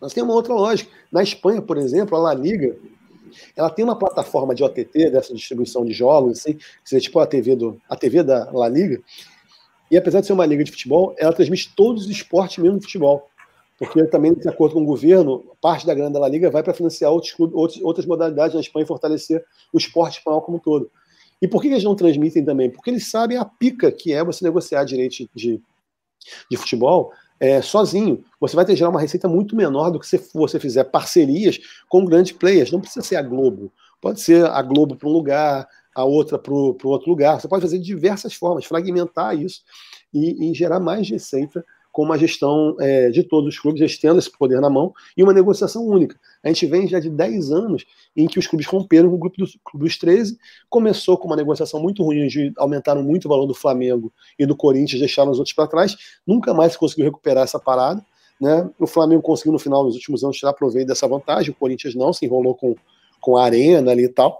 Mas 0.00 0.12
tem 0.12 0.22
uma 0.22 0.34
outra 0.34 0.52
lógica. 0.52 0.90
Na 1.10 1.22
Espanha, 1.22 1.62
por 1.62 1.78
exemplo, 1.78 2.16
a 2.16 2.20
La 2.20 2.34
Liga 2.34 2.76
ela 3.54 3.70
tem 3.70 3.84
uma 3.84 3.98
plataforma 3.98 4.54
de 4.54 4.62
OTT, 4.62 5.10
dessa 5.10 5.34
distribuição 5.34 5.84
de 5.84 5.92
jogos, 5.92 6.38
assim, 6.38 6.54
que 6.54 6.64
seria 6.84 7.02
tipo 7.02 7.18
a 7.18 7.26
TV, 7.26 7.56
do, 7.56 7.80
a 7.88 7.96
TV 7.96 8.22
da 8.22 8.50
La 8.52 8.68
Liga, 8.68 9.02
e 9.90 9.96
apesar 9.96 10.20
de 10.20 10.26
ser 10.26 10.32
uma 10.32 10.46
liga 10.46 10.64
de 10.64 10.70
futebol, 10.70 11.14
ela 11.18 11.32
transmite 11.32 11.72
todos 11.76 12.04
os 12.04 12.10
esportes 12.10 12.58
mesmo 12.58 12.80
futebol. 12.80 13.28
Porque 13.78 14.02
também, 14.06 14.34
de 14.34 14.48
acordo 14.48 14.74
com 14.74 14.82
o 14.82 14.86
governo, 14.86 15.44
parte 15.60 15.86
da 15.86 15.94
grana 15.94 16.10
da 16.10 16.20
La 16.20 16.28
Liga 16.28 16.50
vai 16.50 16.62
para 16.62 16.74
financiar 16.74 17.12
outros, 17.12 17.34
outros, 17.38 17.80
outras 17.82 18.06
modalidades 18.06 18.54
na 18.54 18.60
Espanha 18.60 18.84
e 18.84 18.86
fortalecer 18.86 19.44
o 19.72 19.78
esporte 19.78 20.18
espanhol 20.18 20.40
como 20.40 20.56
um 20.56 20.60
todo. 20.60 20.90
E 21.40 21.46
por 21.46 21.60
que 21.60 21.68
eles 21.68 21.84
não 21.84 21.94
transmitem 21.94 22.44
também? 22.44 22.70
Porque 22.70 22.88
eles 22.88 23.10
sabem 23.10 23.36
a 23.36 23.44
pica 23.44 23.92
que 23.92 24.12
é 24.12 24.24
você 24.24 24.42
negociar 24.42 24.84
direitos 24.84 25.28
de, 25.34 25.60
de 26.50 26.56
futebol 26.56 27.12
é, 27.38 27.60
sozinho. 27.62 28.24
Você 28.40 28.56
vai 28.56 28.64
ter 28.64 28.76
gerar 28.76 28.90
uma 28.90 29.00
receita 29.00 29.28
muito 29.28 29.56
menor 29.56 29.90
do 29.90 30.00
que 30.00 30.06
se 30.06 30.20
você 30.34 30.58
fizer 30.58 30.84
parcerias 30.84 31.58
com 31.88 32.04
grandes 32.04 32.32
players. 32.32 32.70
Não 32.70 32.80
precisa 32.80 33.04
ser 33.04 33.16
a 33.16 33.22
Globo. 33.22 33.72
Pode 34.00 34.20
ser 34.20 34.46
a 34.46 34.62
Globo 34.62 34.96
para 34.96 35.08
um 35.08 35.12
lugar, 35.12 35.68
a 35.94 36.04
outra 36.04 36.38
para 36.38 36.52
o 36.52 36.76
outro 36.84 37.08
lugar. 37.08 37.40
Você 37.40 37.48
pode 37.48 37.62
fazer 37.62 37.78
de 37.78 37.84
diversas 37.84 38.34
formas, 38.34 38.64
fragmentar 38.64 39.36
isso 39.36 39.62
e, 40.12 40.50
e 40.50 40.54
gerar 40.54 40.80
mais 40.80 41.08
receita 41.08 41.64
com 41.96 42.02
uma 42.02 42.18
gestão 42.18 42.76
é, 42.78 43.08
de 43.08 43.22
todos 43.22 43.54
os 43.54 43.58
clubes, 43.58 43.80
eles 43.80 43.96
tendo 43.96 44.18
esse 44.18 44.30
poder 44.30 44.60
na 44.60 44.68
mão, 44.68 44.92
e 45.16 45.22
uma 45.22 45.32
negociação 45.32 45.82
única. 45.82 46.20
A 46.44 46.48
gente 46.48 46.66
vem 46.66 46.86
já 46.86 47.00
de 47.00 47.08
10 47.08 47.50
anos 47.50 47.86
em 48.14 48.26
que 48.26 48.38
os 48.38 48.46
clubes 48.46 48.66
romperam 48.66 49.08
com 49.08 49.14
o 49.14 49.18
grupo 49.18 49.38
dos, 49.38 49.56
clube 49.64 49.86
dos 49.86 49.96
13, 49.96 50.36
começou 50.68 51.16
com 51.16 51.26
uma 51.26 51.36
negociação 51.36 51.80
muito 51.80 52.02
ruim, 52.02 52.26
de 52.26 52.52
aumentaram 52.58 53.02
muito 53.02 53.24
o 53.24 53.28
valor 53.30 53.46
do 53.46 53.54
Flamengo 53.54 54.12
e 54.38 54.44
do 54.44 54.54
Corinthians, 54.54 55.00
deixaram 55.00 55.30
os 55.30 55.38
outros 55.38 55.54
para 55.54 55.66
trás, 55.66 55.96
nunca 56.26 56.52
mais 56.52 56.72
se 56.72 56.78
conseguiu 56.78 57.06
recuperar 57.06 57.44
essa 57.44 57.58
parada. 57.58 58.04
Né? 58.38 58.68
O 58.78 58.86
Flamengo 58.86 59.22
conseguiu 59.22 59.54
no 59.54 59.58
final, 59.58 59.82
nos 59.82 59.94
últimos 59.94 60.22
anos, 60.22 60.36
tirar 60.36 60.52
proveito 60.52 60.88
dessa 60.88 61.08
vantagem, 61.08 61.50
o 61.50 61.54
Corinthians 61.54 61.94
não, 61.94 62.12
se 62.12 62.26
enrolou 62.26 62.54
com, 62.54 62.74
com 63.22 63.38
a 63.38 63.44
Arena 63.44 63.92
ali 63.92 64.04
e 64.04 64.08
tal. 64.10 64.38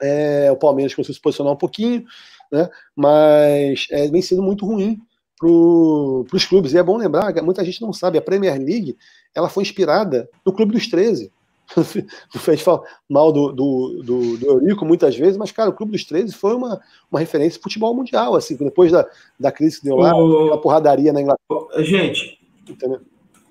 É, 0.00 0.48
o 0.52 0.56
Palmeiras 0.56 0.94
conseguiu 0.94 1.16
se 1.16 1.20
posicionar 1.20 1.52
um 1.52 1.56
pouquinho, 1.56 2.04
né? 2.52 2.70
mas 2.94 3.88
é, 3.90 4.06
vem 4.06 4.22
sendo 4.22 4.44
muito 4.44 4.64
ruim 4.64 5.02
para 5.38 6.36
os 6.36 6.44
clubes. 6.44 6.72
E 6.72 6.78
é 6.78 6.82
bom 6.82 6.96
lembrar, 6.96 7.32
muita 7.42 7.64
gente 7.64 7.80
não 7.80 7.92
sabe, 7.92 8.18
a 8.18 8.22
Premier 8.22 8.58
League 8.58 8.96
ela 9.34 9.48
foi 9.48 9.62
inspirada 9.62 10.28
no 10.44 10.52
Clube 10.52 10.72
dos 10.72 10.86
13. 10.88 11.32
Não 11.76 11.84
fez 12.40 12.64
mal 13.08 13.30
do, 13.30 13.52
do, 13.52 14.02
do, 14.02 14.36
do, 14.38 14.46
Eurico 14.46 14.84
muitas 14.84 15.16
vezes, 15.16 15.36
mas, 15.36 15.52
cara, 15.52 15.70
o 15.70 15.74
Clube 15.74 15.92
dos 15.92 16.04
13 16.04 16.32
foi 16.32 16.54
uma, 16.54 16.80
uma 17.10 17.20
referência 17.20 17.58
de 17.58 17.62
futebol 17.62 17.94
mundial, 17.94 18.34
assim, 18.34 18.56
depois 18.56 18.90
da, 18.90 19.06
da 19.38 19.52
crise 19.52 19.78
que 19.78 19.84
deu 19.84 19.96
lá, 19.96 20.14
o... 20.14 20.52
a 20.52 20.58
porradaria 20.58 21.12
na 21.12 21.20
Inglaterra. 21.20 21.84
Gente. 21.84 22.38
Entendeu? 22.68 23.00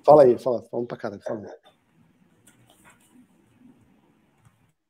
Fala 0.04 0.24
aí, 0.24 0.38
fala, 0.38 0.64
vamos 0.72 0.88
pra 0.88 0.98
caralho, 0.98 1.22
fala. 1.22 1.42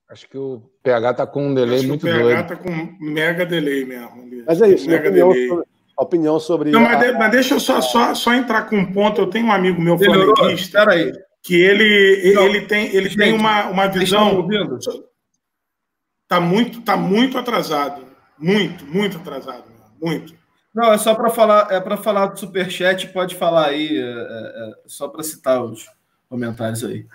Acho 0.09 0.29
que 0.29 0.37
o 0.37 0.61
PH 0.81 1.13
tá 1.15 1.27
com 1.27 1.47
um 1.47 1.53
delay 1.53 1.85
muito 1.85 2.05
doido. 2.05 2.17
O 2.17 2.29
PH 2.29 2.41
doido. 2.41 2.47
tá 2.47 2.55
com 2.55 3.05
mega 3.05 3.45
delay 3.45 3.83
mesmo. 3.83 4.43
Mas 4.47 4.61
é 4.61 4.69
isso, 4.69 4.89
mega 4.89 5.11
delay. 5.11 5.49
Opinião 5.97 6.39
sobre. 6.39 6.71
Não, 6.71 6.81
mas, 6.81 6.99
de, 6.99 7.11
mas 7.13 7.31
deixa 7.31 7.53
eu 7.55 7.59
só, 7.59 7.81
só, 7.81 8.13
só 8.13 8.33
entrar 8.33 8.63
com 8.63 8.77
um 8.77 8.91
ponto. 8.91 9.21
Eu 9.21 9.27
tenho 9.27 9.47
um 9.47 9.51
amigo 9.51 9.81
meu 9.81 9.97
flamenguista. 9.97 10.53
Espera 10.53 10.93
aí. 10.93 11.11
que 11.43 11.55
ele, 11.55 12.33
Não, 12.33 12.43
ele 12.43 12.61
tem, 12.61 12.87
ele 12.95 13.09
gente, 13.09 13.17
tem 13.17 13.33
uma, 13.33 13.67
uma 13.67 13.87
visão. 13.87 14.47
Está 16.23 16.39
muito, 16.39 16.81
tá 16.81 16.97
muito 16.97 17.37
atrasado. 17.37 18.05
Muito, 18.37 18.85
muito 18.85 19.17
atrasado. 19.17 19.65
Muito. 20.01 20.35
Não, 20.73 20.93
é 20.93 20.97
só 20.97 21.15
para 21.15 21.29
falar, 21.29 21.71
é 21.71 21.79
para 21.79 21.97
falar 21.97 22.27
do 22.27 22.39
superchat, 22.39 23.07
pode 23.07 23.33
falar 23.35 23.69
aí, 23.69 23.97
é, 23.97 24.01
é, 24.01 24.05
é 24.05 24.73
só 24.85 25.07
para 25.07 25.23
citar 25.23 25.63
os 25.63 25.87
comentários 26.29 26.83
aí. 26.83 27.07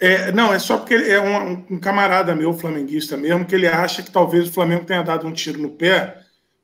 É, 0.00 0.30
não, 0.30 0.54
é 0.54 0.58
só 0.58 0.78
porque 0.78 0.94
é 0.94 1.20
um, 1.20 1.66
um, 1.70 1.80
camarada 1.80 2.34
meu, 2.34 2.54
flamenguista 2.54 3.16
mesmo, 3.16 3.44
que 3.44 3.54
ele 3.54 3.66
acha 3.66 4.02
que 4.02 4.10
talvez 4.10 4.48
o 4.48 4.52
Flamengo 4.52 4.84
tenha 4.84 5.02
dado 5.02 5.26
um 5.26 5.32
tiro 5.32 5.60
no 5.60 5.70
pé, 5.70 6.18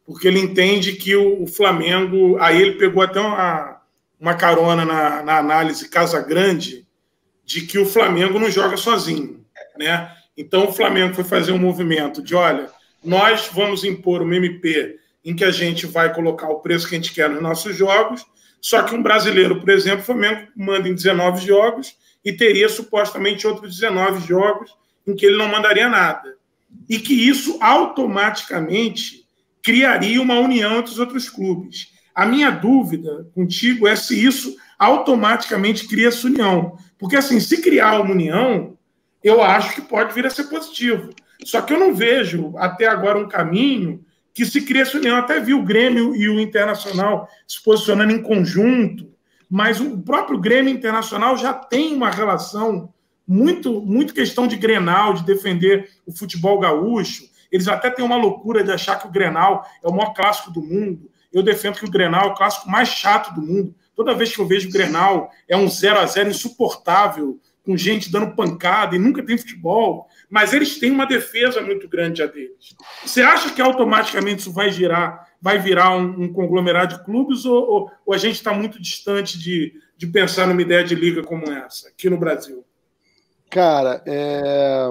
porque 0.06 0.28
ele 0.28 0.39
entende 0.39 0.93
que 0.93 1.16
o, 1.16 1.43
o 1.43 1.47
Flamengo. 1.47 2.36
Aí 2.39 2.60
ele 2.60 2.72
pegou 2.72 3.02
até 3.02 3.20
uma, 3.20 3.81
uma 4.20 4.35
carona 4.35 4.85
na, 4.85 5.22
na 5.22 5.39
análise 5.39 5.89
Casa 5.89 6.20
Grande 6.20 6.86
de 7.44 7.62
que 7.62 7.78
o 7.78 7.86
Flamengo 7.86 8.39
não 8.39 8.51
joga 8.51 8.76
sozinho, 8.76 9.44
né? 9.78 10.10
Então 10.36 10.68
o 10.68 10.72
Flamengo 10.72 11.14
foi 11.14 11.24
fazer 11.24 11.52
um 11.52 11.59
movimento 11.59 12.22
de, 12.22 12.35
olha, 12.35 12.70
nós 13.02 13.51
vamos 13.52 13.85
impor 13.85 14.22
uma 14.22 14.35
MP 14.35 14.98
em 15.24 15.35
que 15.35 15.44
a 15.44 15.51
gente 15.51 15.86
vai 15.86 16.12
colocar 16.12 16.48
o 16.48 16.60
preço 16.60 16.89
que 16.89 16.94
a 16.94 16.98
gente 16.98 17.12
quer 17.12 17.28
nos 17.28 17.43
nossos 17.43 17.76
jogos, 17.76 18.24
só 18.60 18.82
que 18.82 18.94
um 18.94 19.02
brasileiro, 19.02 19.60
por 19.60 19.68
exemplo, 19.68 20.01
o 20.01 20.05
Flamengo 20.05 20.48
manda 20.56 20.89
em 20.89 20.94
19 20.94 21.47
jogos 21.47 21.97
e 22.24 22.32
teria 22.32 22.68
supostamente 22.68 23.47
outros 23.47 23.78
19 23.78 24.26
jogos 24.26 24.74
em 25.06 25.14
que 25.14 25.26
ele 25.26 25.36
não 25.36 25.48
mandaria 25.48 25.89
nada. 25.89 26.35
E 26.89 26.98
que 26.98 27.12
isso 27.12 27.59
automaticamente 27.60 29.23
criaria 29.65 30.20
uma 30.20 30.39
união 30.39 30.78
entre 30.78 30.93
os 30.93 30.99
outros 30.99 31.31
clubes. 31.31 31.89
A 32.15 32.27
minha 32.27 32.51
dúvida 32.51 33.27
contigo 33.35 33.89
é 33.89 33.97
se 33.97 34.23
isso 34.23 34.55
automaticamente 34.78 35.89
cria 35.89 36.09
essa 36.09 36.27
união. 36.27 36.77
Porque, 36.99 37.16
assim, 37.16 37.41
se 37.41 37.62
criar 37.62 38.01
uma 38.01 38.12
união, 38.12 38.77
eu 39.23 39.43
acho 39.43 39.74
que 39.74 39.81
pode 39.81 40.15
vir 40.15 40.27
a 40.27 40.31
ser 40.31 40.45
positivo. 40.45 41.11
Só 41.45 41.62
que 41.62 41.73
eu 41.73 41.81
não 41.81 41.95
vejo 41.95 42.53
até 42.59 42.86
agora 42.86 43.19
um 43.19 43.27
caminho 43.27 44.05
que 44.35 44.45
se 44.45 44.61
cria 44.61 44.82
essa 44.82 44.99
união. 44.99 45.16
Até 45.16 45.41
vi 45.41 45.55
o 45.55 45.65
Grêmio 45.65 46.15
e 46.15 46.28
o 46.28 46.39
Internacional 46.39 47.28
se 47.49 47.62
posicionando 47.62 48.12
em 48.12 48.23
conjunto, 48.23 49.09
mas 49.49 49.81
o 49.81 49.99
próprio 49.99 50.39
Grêmio 50.39 50.73
Internacional 50.73 51.36
já 51.39 51.55
tem 51.55 51.95
uma 51.95 52.11
relação 52.11 52.93
muito, 53.27 53.81
muito 53.81 54.12
questão 54.12 54.47
de 54.47 54.57
Grenal, 54.57 55.15
de 55.15 55.24
defender 55.24 55.89
o 56.07 56.12
futebol 56.12 56.61
gaúcho. 56.61 57.24
Eles 57.50 57.68
até 57.68 57.90
têm 57.90 58.04
uma 58.04 58.16
loucura 58.16 58.62
de 58.62 58.70
achar 58.70 58.98
que 58.98 59.06
o 59.06 59.10
Grenal 59.10 59.66
é 59.82 59.88
o 59.88 59.92
maior 59.92 60.12
clássico 60.12 60.50
do 60.50 60.60
mundo. 60.62 61.10
Eu 61.32 61.42
defendo 61.42 61.78
que 61.78 61.84
o 61.84 61.90
Grenal 61.90 62.28
é 62.28 62.32
o 62.32 62.34
clássico 62.34 62.70
mais 62.70 62.88
chato 62.88 63.34
do 63.34 63.42
mundo. 63.42 63.74
Toda 63.94 64.14
vez 64.14 64.34
que 64.34 64.40
eu 64.40 64.46
vejo 64.46 64.68
o 64.68 64.72
Grenal, 64.72 65.30
é 65.48 65.56
um 65.56 65.68
0 65.68 65.98
a 65.98 66.06
0 66.06 66.30
insuportável, 66.30 67.40
com 67.64 67.76
gente 67.76 68.10
dando 68.10 68.34
pancada 68.34 68.94
e 68.94 68.98
nunca 68.98 69.24
tem 69.24 69.38
futebol. 69.38 70.06
Mas 70.28 70.52
eles 70.52 70.78
têm 70.78 70.90
uma 70.90 71.06
defesa 71.06 71.60
muito 71.60 71.88
grande 71.88 72.22
a 72.22 72.26
deles. 72.26 72.76
Você 73.04 73.22
acha 73.22 73.50
que 73.52 73.62
automaticamente 73.62 74.40
isso 74.40 74.52
vai 74.52 74.70
girar, 74.70 75.28
vai 75.40 75.58
virar 75.58 75.96
um, 75.96 76.24
um 76.24 76.32
conglomerado 76.32 76.96
de 76.96 77.04
clubes 77.04 77.44
ou, 77.44 77.68
ou, 77.68 77.90
ou 78.06 78.14
a 78.14 78.18
gente 78.18 78.34
está 78.34 78.52
muito 78.52 78.80
distante 78.80 79.38
de, 79.38 79.72
de 79.96 80.06
pensar 80.06 80.46
numa 80.46 80.62
ideia 80.62 80.84
de 80.84 80.94
liga 80.94 81.22
como 81.22 81.50
essa 81.50 81.88
aqui 81.88 82.10
no 82.10 82.18
Brasil? 82.18 82.64
Cara, 83.50 84.02
é... 84.06 84.86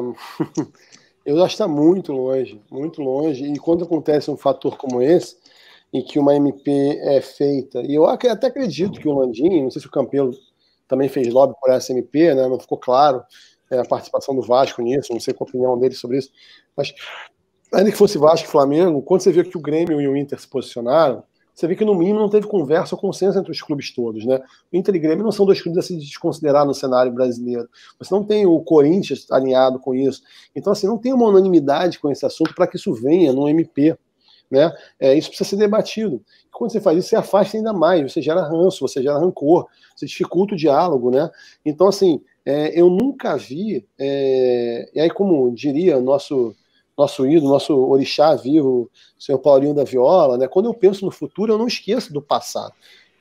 eu 1.26 1.38
acho 1.38 1.56
que 1.56 1.64
está 1.64 1.68
muito 1.68 2.12
longe, 2.12 2.62
muito 2.72 3.02
longe. 3.02 3.45
E 3.45 3.58
quando 3.58 3.84
acontece 3.86 4.30
um 4.30 4.38
fator 4.38 4.78
como 4.78 5.02
esse, 5.02 5.38
em 5.94 6.04
que 6.04 6.18
uma 6.18 6.36
MP 6.36 6.72
é 7.02 7.22
feita. 7.22 7.82
E 7.82 7.94
eu 7.94 8.06
até 8.06 8.48
acredito 8.48 9.00
que 9.00 9.08
o 9.08 9.14
Landim, 9.14 9.62
não 9.62 9.72
sei 9.72 9.82
se 9.82 9.88
o 9.88 9.91
Campelo 9.91 10.34
também 10.88 11.08
fez 11.08 11.32
lobby 11.32 11.54
por 11.62 11.72
essa 11.72 11.91
MP, 11.91 12.34
né, 12.34 12.48
não 12.48 12.60
ficou 12.60 12.78
claro 12.78 13.24
é, 13.70 13.80
a 13.80 13.86
participação 13.86 14.36
do 14.36 14.41
Vasco 14.41 14.82
nisso, 14.82 15.14
não 15.14 15.20
sei 15.20 15.34
qual 15.34 15.48
a 15.48 15.50
opinião 15.50 15.80
dele 15.80 15.95
sobre 15.95 16.18
isso, 16.18 16.32
mas 16.76 16.94
ainda 17.74 17.91
que 17.91 17.98
fosse 17.98 18.18
Vasco 18.18 18.48
e 18.48 18.52
Flamengo, 18.52 19.02
quando 19.02 19.22
você 19.22 19.32
vê 19.32 19.44
que 19.44 19.58
o 19.58 19.62
Grêmio 19.62 20.02
e 20.02 20.08
o 20.08 20.18
Inter 20.18 20.40
se 20.40 20.48
posicionaram, 20.48 21.24
você 21.53 21.67
vê 21.67 21.75
que 21.75 21.85
no 21.85 21.93
mínimo 21.93 22.19
não 22.19 22.30
teve 22.30 22.47
conversa 22.47 22.95
ou 22.95 23.01
consenso 23.01 23.38
entre 23.38 23.51
os 23.51 23.61
clubes 23.61 23.93
todos, 23.93 24.25
né? 24.25 24.41
O 24.71 24.75
Inter 24.75 24.95
e 24.95 24.99
Grêmio 24.99 25.23
não 25.23 25.31
são 25.31 25.45
dois 25.45 25.61
clubes 25.61 25.77
a 25.77 25.88
se 25.88 25.95
desconsiderar 25.95 26.65
no 26.65 26.73
cenário 26.73 27.11
brasileiro. 27.11 27.69
Você 27.99 28.13
não 28.13 28.23
tem 28.23 28.45
o 28.45 28.59
Corinthians 28.61 29.30
alinhado 29.31 29.80
com 29.80 29.93
isso. 29.93 30.23
Então, 30.55 30.73
assim, 30.73 30.88
não 30.88 30.97
tem 30.97 31.13
uma 31.13 31.27
unanimidade 31.27 31.99
com 31.99 32.09
esse 32.09 32.25
assunto 32.25 32.55
para 32.55 32.65
que 32.65 32.77
isso 32.77 32.93
venha 32.93 33.31
no 33.31 33.47
MP. 33.47 33.95
Né? 34.49 34.71
É, 34.99 35.15
isso 35.15 35.30
precisa 35.30 35.49
ser 35.49 35.57
debatido. 35.57 36.23
E 36.47 36.51
quando 36.51 36.71
você 36.71 36.81
faz 36.81 36.97
isso, 36.97 37.09
você 37.09 37.15
afasta 37.15 37.57
ainda 37.57 37.73
mais, 37.73 38.11
você 38.11 38.21
gera 38.21 38.41
ranço, 38.41 38.88
você 38.88 39.01
gera 39.01 39.19
rancor, 39.19 39.67
você 39.95 40.05
dificulta 40.07 40.55
o 40.55 40.57
diálogo. 40.57 41.11
Né? 41.11 41.30
Então, 41.63 41.88
assim, 41.88 42.21
é, 42.45 42.80
eu 42.80 42.89
nunca 42.89 43.38
vi, 43.38 43.88
é, 43.97 44.89
e 44.93 44.99
aí, 44.99 45.09
como 45.09 45.53
diria 45.53 45.99
nosso 45.99 46.55
nosso 46.98 47.26
ídolo, 47.28 47.52
nosso 47.52 47.76
orixá 47.76 48.36
vivo, 48.36 48.90
o 49.18 49.22
senhor 49.22 49.40
Paulinho 49.40 49.74
da 49.74 49.84
Viola, 49.84 50.38
né? 50.38 50.48
quando 50.48 50.68
eu 50.68 50.74
penso 50.74 51.06
no 51.06 51.11
futuro, 51.11 51.53
eu 51.53 51.57
não 51.57 51.68
esqueço 51.68 52.14
do 52.14 52.22
passado. 52.22 52.74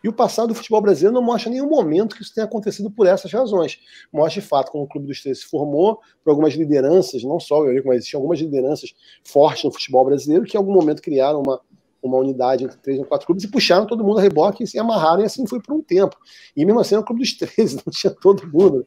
E 0.02 0.08
o 0.08 0.12
passado 0.12 0.48
do 0.48 0.54
futebol 0.54 0.80
brasileiro 0.80 1.14
não 1.14 1.22
mostra 1.22 1.48
nenhum 1.48 1.68
momento 1.68 2.16
que 2.16 2.22
isso 2.22 2.34
tenha 2.34 2.44
acontecido 2.44 2.90
por 2.90 3.06
essas 3.06 3.32
razões. 3.32 3.78
Mostra 4.12 4.40
de 4.40 4.46
fato 4.46 4.72
como 4.72 4.84
o 4.84 4.88
Clube 4.88 5.06
dos 5.06 5.22
Três 5.22 5.40
se 5.40 5.46
formou 5.46 6.00
por 6.24 6.30
algumas 6.30 6.54
lideranças, 6.54 7.22
não 7.22 7.38
só 7.38 7.60
o 7.60 7.66
Eurico, 7.66 7.86
mas 7.86 7.98
existiam 7.98 8.18
algumas 8.18 8.40
lideranças 8.40 8.92
fortes 9.22 9.62
no 9.62 9.70
futebol 9.70 10.04
brasileiro 10.04 10.44
que 10.44 10.56
em 10.56 10.58
algum 10.58 10.72
momento 10.72 11.00
criaram 11.00 11.40
uma, 11.40 11.60
uma 12.02 12.18
unidade 12.18 12.64
entre 12.64 12.76
três 12.78 12.98
ou 12.98 13.04
quatro 13.04 13.26
clubes 13.26 13.44
e 13.44 13.48
puxaram 13.48 13.86
todo 13.86 14.02
mundo 14.02 14.18
a 14.18 14.22
reboque 14.22 14.64
e 14.64 14.66
se 14.66 14.78
amarraram, 14.78 15.22
e 15.22 15.24
assim 15.24 15.46
foi 15.46 15.60
por 15.60 15.72
um 15.72 15.82
tempo. 15.82 16.16
E 16.56 16.64
mesmo 16.64 16.80
assim 16.80 16.96
era 16.96 17.02
o 17.02 17.06
Clube 17.06 17.22
dos 17.22 17.34
Três, 17.34 17.74
não 17.86 17.92
tinha 17.92 18.12
todo 18.12 18.46
mundo. 18.48 18.84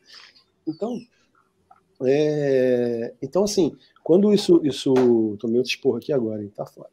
Então, 0.67 0.99
é, 2.03 3.13
então 3.21 3.45
assim, 3.45 3.73
quando 4.05 4.31
isso. 4.31 4.61
isso 4.63 4.93
tomei 5.39 5.57
outro 5.57 5.71
esporro 5.71 5.97
aqui 5.97 6.13
agora, 6.13 6.43
hein? 6.43 6.53
Tá 6.55 6.63
fora. 6.63 6.89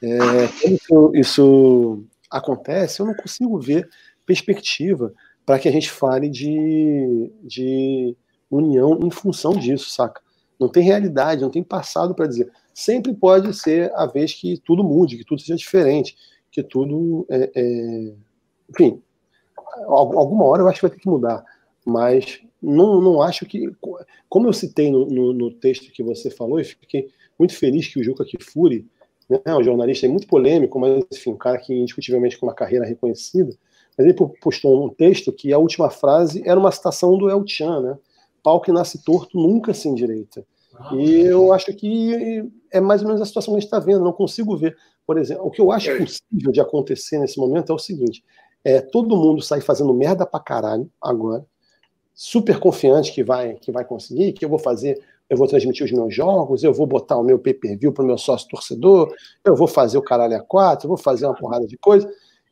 É, 0.00 0.16
quando 0.60 0.74
isso, 0.76 1.10
isso 1.16 2.04
acontece, 2.30 3.00
eu 3.00 3.06
não 3.06 3.14
consigo 3.14 3.58
ver 3.58 3.90
perspectiva 4.24 5.12
para 5.44 5.58
que 5.58 5.68
a 5.68 5.72
gente 5.72 5.90
fale 5.90 6.28
de, 6.28 7.32
de 7.42 8.16
união 8.48 9.00
em 9.02 9.10
função 9.10 9.54
disso, 9.54 9.90
saca? 9.90 10.22
Não 10.58 10.68
tem 10.68 10.84
realidade, 10.84 11.42
não 11.42 11.50
tem 11.50 11.64
passado 11.64 12.14
para 12.14 12.28
dizer. 12.28 12.48
Sempre 12.72 13.12
pode 13.12 13.52
ser 13.54 13.92
a 13.96 14.06
vez 14.06 14.32
que 14.32 14.56
tudo 14.60 14.84
mude, 14.84 15.18
que 15.18 15.24
tudo 15.24 15.40
seja 15.40 15.56
diferente, 15.56 16.16
que 16.48 16.62
tudo. 16.62 17.26
É, 17.28 17.50
é... 17.56 18.14
Enfim, 18.70 19.02
alguma 19.88 20.44
hora 20.44 20.62
eu 20.62 20.68
acho 20.68 20.76
que 20.78 20.86
vai 20.86 20.96
ter 20.96 21.02
que 21.02 21.08
mudar, 21.08 21.44
mas 21.84 22.40
não, 22.62 23.00
não 23.00 23.22
acho 23.22 23.44
que. 23.46 23.70
Como 24.28 24.48
eu 24.48 24.52
citei 24.52 24.90
no, 24.90 25.06
no, 25.06 25.32
no 25.32 25.50
texto 25.50 25.90
que 25.90 26.02
você 26.02 26.30
falou, 26.30 26.60
e 26.60 26.64
fiquei 26.64 27.08
muito 27.38 27.54
feliz 27.54 27.88
que 27.88 28.00
o 28.00 28.04
Juca 28.04 28.24
Kifuri 28.24 28.86
né, 29.28 29.54
um 29.54 29.62
jornalista 29.62 30.08
muito 30.08 30.26
polêmico, 30.26 30.78
mas 30.78 31.04
enfim, 31.12 31.30
um 31.30 31.36
cara 31.36 31.58
que 31.58 31.74
indiscutivelmente 31.74 32.38
com 32.38 32.46
uma 32.46 32.54
carreira 32.54 32.84
reconhecida, 32.84 33.54
mas 33.96 34.06
ele 34.06 34.14
postou 34.40 34.84
um 34.84 34.88
texto 34.88 35.32
que 35.32 35.52
a 35.52 35.58
última 35.58 35.90
frase 35.90 36.42
era 36.46 36.58
uma 36.58 36.70
citação 36.70 37.16
do 37.16 37.30
El 37.30 37.44
Chan, 37.46 37.80
né? 37.80 37.98
Pau 38.42 38.60
que 38.60 38.72
nasce 38.72 39.02
torto 39.04 39.38
nunca 39.38 39.72
se 39.72 39.88
endireita. 39.88 40.44
E 40.92 41.20
eu 41.20 41.52
acho 41.52 41.72
que 41.74 42.50
é 42.72 42.80
mais 42.80 43.02
ou 43.02 43.06
menos 43.06 43.22
a 43.22 43.26
situação 43.26 43.52
que 43.52 43.58
a 43.58 43.60
gente 43.60 43.68
está 43.68 43.78
vendo. 43.78 44.02
Não 44.02 44.12
consigo 44.12 44.56
ver, 44.56 44.76
por 45.06 45.18
exemplo, 45.18 45.46
o 45.46 45.50
que 45.50 45.60
eu 45.60 45.70
acho 45.70 45.90
é. 45.90 45.98
possível 45.98 46.50
de 46.50 46.60
acontecer 46.60 47.18
nesse 47.18 47.38
momento 47.38 47.70
é 47.70 47.74
o 47.74 47.78
seguinte: 47.78 48.24
é 48.64 48.80
todo 48.80 49.16
mundo 49.16 49.42
sair 49.42 49.60
fazendo 49.60 49.92
merda 49.92 50.26
pra 50.26 50.40
caralho 50.40 50.90
agora, 51.00 51.44
super 52.14 52.58
confiante 52.58 53.12
que 53.12 53.22
vai 53.22 53.54
que 53.54 53.72
vai 53.72 53.84
conseguir, 53.84 54.32
que 54.32 54.44
eu 54.44 54.48
vou 54.48 54.58
fazer 54.58 55.00
eu 55.30 55.36
vou 55.36 55.46
transmitir 55.46 55.86
os 55.86 55.92
meus 55.92 56.14
jogos, 56.14 56.62
eu 56.62 56.74
vou 56.74 56.86
botar 56.86 57.16
o 57.16 57.22
meu 57.22 57.38
pay-per-view 57.38 57.90
para 57.90 58.04
o 58.04 58.06
meu 58.06 58.18
sócio 58.18 58.46
torcedor, 58.48 59.14
eu 59.42 59.56
vou 59.56 59.66
fazer 59.66 59.96
o 59.96 60.02
caralho 60.02 60.36
a 60.36 60.40
quatro, 60.40 60.84
eu 60.84 60.88
vou 60.88 60.98
fazer 60.98 61.24
uma 61.24 61.34
porrada 61.34 61.66
de 61.66 61.78
coisa. 61.78 62.06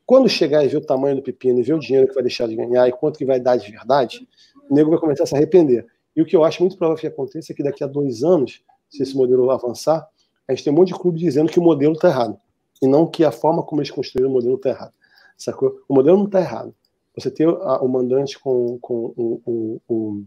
Quando 0.06 0.28
chegar 0.30 0.64
e 0.64 0.68
ver 0.68 0.78
o 0.78 0.80
tamanho 0.80 1.16
do 1.16 1.22
pepino 1.22 1.58
e 1.58 1.62
ver 1.62 1.74
o 1.74 1.78
dinheiro 1.78 2.08
que 2.08 2.14
vai 2.14 2.22
deixar 2.22 2.48
de 2.48 2.56
ganhar 2.56 2.88
e 2.88 2.92
quanto 2.92 3.18
que 3.18 3.24
vai 3.24 3.38
dar 3.38 3.56
de 3.56 3.70
verdade, 3.70 4.26
o 4.70 4.74
nego 4.74 4.90
vai 4.90 4.98
começar 4.98 5.24
a 5.24 5.26
se 5.26 5.36
arrepender. 5.36 5.86
E 6.16 6.22
o 6.22 6.24
que 6.24 6.34
eu 6.34 6.42
acho 6.42 6.62
muito 6.62 6.76
provável 6.76 7.00
que 7.00 7.06
aconteça 7.06 7.52
é 7.52 7.54
que 7.54 7.62
daqui 7.62 7.84
a 7.84 7.86
dois 7.86 8.24
anos, 8.24 8.62
se 8.88 9.02
esse 9.02 9.14
modelo 9.14 9.50
avançar, 9.50 10.08
a 10.48 10.52
gente 10.52 10.64
tem 10.64 10.72
um 10.72 10.76
monte 10.76 10.88
de 10.88 10.94
clube 10.94 11.18
dizendo 11.18 11.52
que 11.52 11.60
o 11.60 11.62
modelo 11.62 11.92
está 11.92 12.08
errado. 12.08 12.36
E 12.82 12.86
não 12.86 13.06
que 13.06 13.24
a 13.24 13.30
forma 13.30 13.62
como 13.62 13.82
eles 13.82 13.90
construíram 13.90 14.30
o 14.30 14.32
modelo 14.32 14.56
está 14.56 14.70
errada. 14.70 14.92
Sacou? 15.36 15.80
O 15.88 15.94
modelo 15.94 16.16
não 16.16 16.24
está 16.24 16.40
errado. 16.40 16.74
Você 17.16 17.30
ter 17.30 17.46
o 17.46 17.88
mandante 17.88 18.38
com, 18.38 18.78
com 18.78 19.12
o, 19.16 19.80
o, 19.88 20.24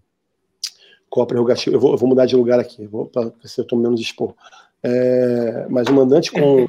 com 1.09 1.21
a 1.21 1.25
prerrogativa. 1.25 1.75
Eu 1.75 1.79
vou, 1.79 1.91
eu 1.91 1.97
vou 1.97 2.09
mudar 2.09 2.25
de 2.25 2.35
lugar 2.35 2.59
aqui, 2.59 2.89
para 3.11 3.25
ver 3.25 3.47
se 3.47 3.61
eu 3.61 3.63
estou 3.63 3.79
menos 3.79 4.01
expor. 4.01 4.33
É, 4.81 5.67
mas 5.69 5.87
o 5.87 5.93
mandante 5.93 6.31
com, 6.31 6.67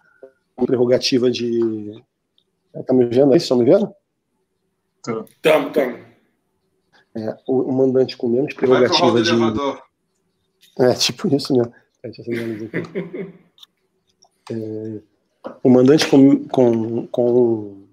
com 0.54 0.66
prerrogativa 0.66 1.30
de. 1.30 2.02
Está 2.74 2.92
me 2.92 3.06
vendo 3.06 3.32
aí? 3.32 3.38
Estão 3.38 3.56
me 3.56 3.64
vendo? 3.64 3.92
Estamos, 4.98 5.30
estamos. 5.68 6.00
É, 7.16 7.36
o, 7.46 7.62
o, 7.62 7.72
mandante 7.72 8.16
com 8.16 8.28
menos 8.28 8.52
prerrogativa 8.54 9.22
de. 9.22 9.30
É, 10.78 10.92
tipo 10.94 11.34
isso 11.34 11.54
mesmo. 11.54 11.72
É, 14.50 15.00
o 15.62 15.70
mandante 15.70 16.06
com, 16.06 16.46
com, 16.48 17.06
com 17.08 17.26
o 17.32 17.88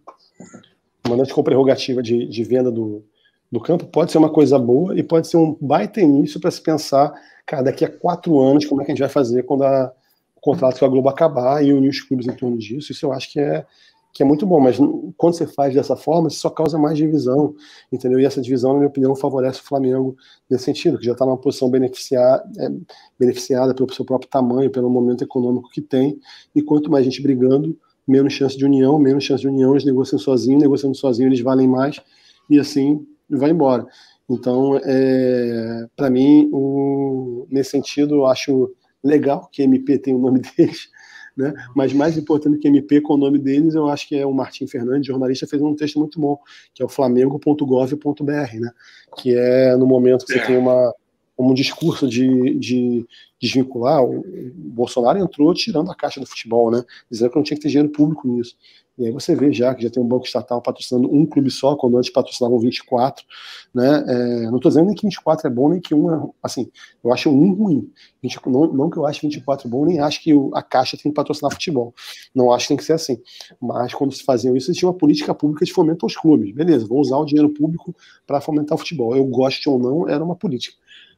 mandante 1.08 1.34
com 1.34 1.44
prerrogativa 1.44 2.02
de, 2.02 2.26
de 2.28 2.44
venda 2.44 2.72
do, 2.72 3.04
do 3.52 3.60
campo 3.60 3.86
pode 3.86 4.12
ser 4.12 4.18
uma 4.18 4.32
coisa 4.32 4.58
boa 4.58 4.98
e 4.98 5.04
pode 5.04 5.28
ser 5.28 5.38
um 5.38 5.56
baita 5.60 6.02
início 6.02 6.40
para 6.40 6.50
se 6.50 6.62
pensar, 6.62 7.14
cara, 7.46 7.64
daqui 7.64 7.86
a 7.86 7.90
quatro 7.90 8.40
anos, 8.40 8.66
como 8.66 8.82
é 8.82 8.86
que 8.86 8.92
a 8.92 8.96
gente 8.96 9.02
vai 9.02 9.10
fazer 9.10 9.44
quando 9.44 9.64
a, 9.64 9.94
o 10.36 10.42
contrato 10.42 10.80
com 10.80 10.86
a 10.86 10.90
Globo 10.90 11.10
acabar 11.10 11.64
e 11.64 11.72
unir 11.72 11.90
os 11.90 12.02
clubes 12.02 12.28
em 12.28 12.34
torno 12.34 12.58
disso. 12.58 12.92
Isso 12.92 13.06
eu 13.06 13.14
acho 13.14 13.32
que 13.32 13.40
é, 13.40 13.66
que 14.14 14.22
é 14.22 14.26
muito 14.26 14.46
bom, 14.46 14.60
mas 14.60 14.78
quando 15.18 15.36
você 15.36 15.48
faz 15.48 15.74
dessa 15.74 15.96
forma, 15.96 16.28
isso 16.28 16.40
só 16.40 16.50
causa 16.50 16.78
mais 16.78 16.98
divisão, 16.98 17.56
entendeu? 17.92 18.20
E 18.20 18.26
essa 18.26 18.42
divisão, 18.42 18.74
na 18.74 18.80
minha 18.80 18.90
opinião, 18.90 19.16
favorece 19.16 19.60
o 19.60 19.64
Flamengo 19.64 20.16
nesse 20.50 20.66
sentido, 20.66 21.00
que 21.00 21.06
já 21.06 21.14
está 21.14 21.26
numa 21.26 21.38
posição 21.38 21.68
é, 21.68 22.72
beneficiada 23.20 23.74
pelo 23.74 23.92
seu 23.92 24.06
próprio 24.06 24.30
tamanho, 24.30 24.70
pelo 24.70 24.90
momento 24.90 25.24
econômico 25.24 25.70
que 25.70 25.82
tem, 25.82 26.20
e 26.56 26.62
quanto 26.62 26.92
mais 26.92 27.04
gente 27.04 27.22
brigando, 27.22 27.78
menos 28.08 28.34
chance 28.34 28.58
de 28.58 28.66
união, 28.66 29.00
menos 29.00 29.24
chance 29.24 29.42
de 29.42 29.48
união, 29.48 29.72
eles 29.72 29.86
negociam 29.86 30.20
sozinhos, 30.20 30.62
negociando 30.62 30.96
sozinhos 30.96 31.32
eles 31.32 31.44
valem 31.44 31.68
mais, 31.68 32.02
e 32.50 32.60
assim 32.60 33.06
vai 33.30 33.52
embora. 33.52 33.86
Então, 34.30 34.80
é, 34.84 35.88
para 35.96 36.10
mim, 36.10 36.50
o, 36.52 37.46
nesse 37.50 37.72
sentido, 37.72 38.16
eu 38.16 38.26
acho 38.26 38.74
legal 39.04 39.50
que 39.52 39.62
MP 39.64 39.98
tem 39.98 40.14
o 40.14 40.20
nome 40.20 40.42
deles, 40.58 40.90
né? 41.36 41.54
Mas 41.76 41.94
mais 41.94 42.18
importante 42.18 42.58
que 42.58 42.68
MP 42.68 43.02
com 43.02 43.16
o 43.16 43.18
nome 43.18 43.40
deles, 43.40 43.76
eu 43.76 43.88
acho 43.88 44.08
que 44.08 44.16
é 44.16 44.26
o 44.26 44.34
Martim 44.34 44.68
Fernandes, 44.68 45.08
jornalista, 45.08 45.48
fez 45.48 45.62
um 45.62 45.76
texto 45.76 46.00
muito 46.00 46.20
bom, 46.20 46.38
que 46.74 46.82
é 46.82 46.86
o 46.86 46.90
flamengo.gov.br, 46.90 48.60
né? 48.60 48.72
Que 49.18 49.36
é 49.36 49.76
no 49.76 49.86
momento 49.86 50.26
que 50.26 50.34
você 50.34 50.40
é. 50.40 50.46
tem 50.46 50.58
uma, 50.58 50.94
um 51.38 51.54
discurso 51.54 52.08
de, 52.08 52.58
de 52.60 53.06
desvincular, 53.42 54.04
o 54.04 54.24
Bolsonaro 54.56 55.20
entrou 55.20 55.54
tirando 55.54 55.92
a 55.92 55.96
caixa 55.96 56.20
do 56.20 56.26
futebol, 56.26 56.72
né? 56.72 56.84
Dizendo 57.10 57.32
que 57.32 57.36
não 57.36 57.44
tinha 57.44 57.58
que 57.58 57.64
ter 57.64 57.70
dinheiro 57.70 57.90
público 57.90 58.28
nisso. 58.28 58.56
E 58.96 59.08
aí 59.08 59.12
você 59.12 59.36
vê 59.36 59.52
já 59.52 59.74
que 59.74 59.82
já 59.82 59.90
tem 59.90 60.02
um 60.02 60.08
banco 60.08 60.26
estatal 60.26 60.62
patrocinando 60.62 61.12
um 61.12 61.26
clube 61.26 61.50
só, 61.50 61.76
quando 61.76 61.98
antes 61.98 62.12
patrocinavam 62.12 62.60
24, 62.60 63.26
né? 63.74 64.04
É, 64.08 64.42
não 64.46 64.58
estou 64.58 64.70
dizendo 64.70 64.86
nem 64.86 64.96
que 64.96 65.02
24 65.02 65.48
é 65.48 65.50
bom, 65.50 65.70
nem 65.70 65.82
que 65.82 65.96
um 65.96 66.14
é, 66.14 66.30
assim, 66.44 66.70
eu 67.04 67.12
acho 67.12 67.30
um 67.30 67.54
ruim. 67.54 67.92
20, 68.22 68.40
não, 68.46 68.72
não 68.72 68.90
que 68.92 68.98
eu 68.98 69.06
acho 69.08 69.22
24 69.22 69.68
bom, 69.68 69.86
nem 69.86 70.00
acho 70.00 70.22
que 70.22 70.32
a 70.54 70.62
Caixa 70.62 70.96
tem 70.96 71.12
que 71.12 71.16
patrocinar 71.16 71.52
futebol. 71.52 71.94
Não 72.36 72.52
acho 72.52 72.66
que 72.66 72.68
tem 72.70 72.78
que 72.78 72.84
ser 72.84 72.94
assim. 72.94 73.18
Mas 73.60 73.94
quando 73.96 74.14
se 74.14 74.24
faziam 74.24 74.56
isso, 74.56 74.70
existia 74.70 74.88
uma 74.88 74.94
política 74.94 75.34
pública 75.34 75.66
de 75.66 75.74
fomento 75.74 76.06
aos 76.06 76.16
clubes. 76.16 76.54
Beleza, 76.54 76.86
vou 76.86 77.00
usar 77.00 77.18
o 77.18 77.26
dinheiro 77.26 77.50
público 77.50 77.96
para 78.28 78.40
fomentar 78.40 78.76
o 78.76 78.78
futebol. 78.78 79.16
Eu 79.16 79.26
gosto 79.26 79.72
ou 79.72 79.80
não, 79.80 80.08
era 80.08 80.24
uma 80.24 80.36
política. 80.36 80.78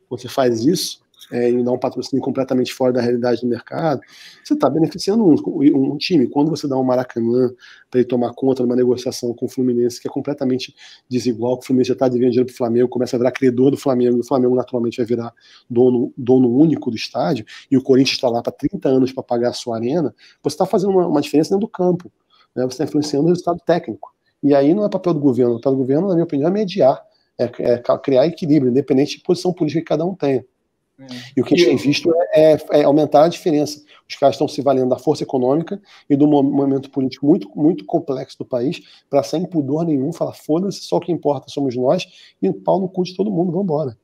Você 0.10 0.28
faz 0.28 0.66
isso, 0.66 1.06
é, 1.32 1.50
e 1.50 1.64
dar 1.64 1.72
um 1.72 1.78
patrocínio 1.78 2.24
completamente 2.24 2.74
fora 2.74 2.94
da 2.94 3.02
realidade 3.02 3.42
do 3.42 3.48
mercado, 3.48 4.02
você 4.44 4.54
está 4.54 4.70
beneficiando 4.70 5.24
um, 5.26 5.36
um, 5.94 5.98
time. 5.98 6.28
Quando 6.28 6.50
você 6.50 6.68
dá 6.68 6.78
um 6.78 6.84
Maracanã 6.84 7.52
para 7.90 8.00
ele 8.00 8.08
tomar 8.08 8.34
conta 8.34 8.64
de 8.64 8.70
uma 8.70 8.76
negociação 8.76 9.34
com 9.34 9.46
o 9.46 9.50
Fluminense, 9.50 10.00
que 10.00 10.08
é 10.08 10.12
completamente 10.12 10.76
desigual, 11.10 11.58
que 11.58 11.64
o 11.64 11.68
Fluminense 11.68 11.90
já 11.90 11.94
está 11.94 12.08
devendo 12.08 12.32
dinheiro 12.32 12.46
para 12.46 12.54
o 12.54 12.58
Flamengo, 12.58 12.90
começa 12.90 13.16
a 13.16 13.20
virar 13.20 13.32
credor 13.32 13.72
do 13.72 13.78
Flamengo, 13.78 14.18
e 14.18 14.20
o 14.20 14.24
Flamengo 14.24 14.56
naturalmente 14.56 14.98
vai 14.98 15.06
virar 15.06 15.34
dono, 15.70 16.14
dono 16.18 16.50
único 16.50 16.90
do 16.90 16.96
estádio, 16.96 17.46
e 17.70 17.78
o 17.78 17.82
Corinthians 17.82 18.18
está 18.18 18.30
lá 18.30 18.42
para 18.42 18.52
30 18.52 18.88
anos 18.90 19.12
para 19.12 19.24
pagar 19.24 19.50
a 19.50 19.54
sua 19.54 19.78
arena, 19.78 20.14
você 20.44 20.54
está 20.54 20.66
fazendo 20.66 20.92
uma, 20.92 21.08
uma, 21.08 21.22
diferença 21.22 21.50
dentro 21.50 21.68
do 21.68 21.72
campo. 21.72 22.12
Né? 22.56 22.64
Você 22.64 22.74
está 22.74 22.84
influenciando 22.84 23.26
o 23.26 23.30
resultado 23.30 23.60
técnico. 23.66 24.14
E 24.44 24.54
aí 24.54 24.74
não 24.74 24.86
é 24.86 24.90
papel 24.90 25.14
do 25.14 25.20
governo. 25.20 25.54
O 25.54 25.58
papel 25.58 25.72
do 25.72 25.78
governo, 25.80 26.08
na 26.08 26.14
minha 26.14 26.24
opinião, 26.24 26.50
é 26.50 26.52
mediar, 26.52 27.02
é, 27.40 27.44
é 27.60 27.78
criar 27.98 28.26
equilíbrio, 28.28 28.72
independente 28.72 29.18
de 29.18 29.24
posição 29.24 29.54
política 29.54 29.82
que 29.82 29.88
cada 29.88 30.06
um 30.06 30.16
tenha. 30.16 30.46
É. 31.00 31.06
E 31.36 31.42
o 31.42 31.44
que 31.44 31.54
a 31.54 31.58
gente 31.58 31.68
tem 31.68 31.78
visto 31.78 32.14
é, 32.34 32.54
é, 32.54 32.58
é, 32.72 32.84
aumentar 32.84 33.26
a 33.26 33.28
diferença. 33.28 33.84
Os 34.08 34.16
caras 34.16 34.36
estão 34.36 34.48
se 34.48 34.62
valendo 34.62 34.90
da 34.90 34.98
força 34.98 35.24
econômica 35.24 35.82
e 36.10 36.16
do 36.16 36.28
momento 36.28 36.90
político 36.90 37.26
muito, 37.26 37.50
muito 37.56 37.86
complexo 37.86 38.38
do 38.38 38.46
país 38.46 38.82
para, 39.10 39.22
sem 39.24 39.46
pudor 39.46 39.86
nenhum, 39.86 40.14
falar: 40.14 40.34
foda-se, 40.34 40.82
só 40.82 40.98
o 40.98 41.00
que 41.00 41.12
importa 41.12 41.50
somos 41.50 41.76
nós 41.76 42.08
e 42.42 42.48
o 42.48 42.54
pau 42.54 42.80
no 42.80 42.88
cu 42.88 43.04
de 43.04 43.16
todo 43.16 43.32
mundo, 43.32 43.52
vamos 43.52 43.66
embora. 43.66 43.98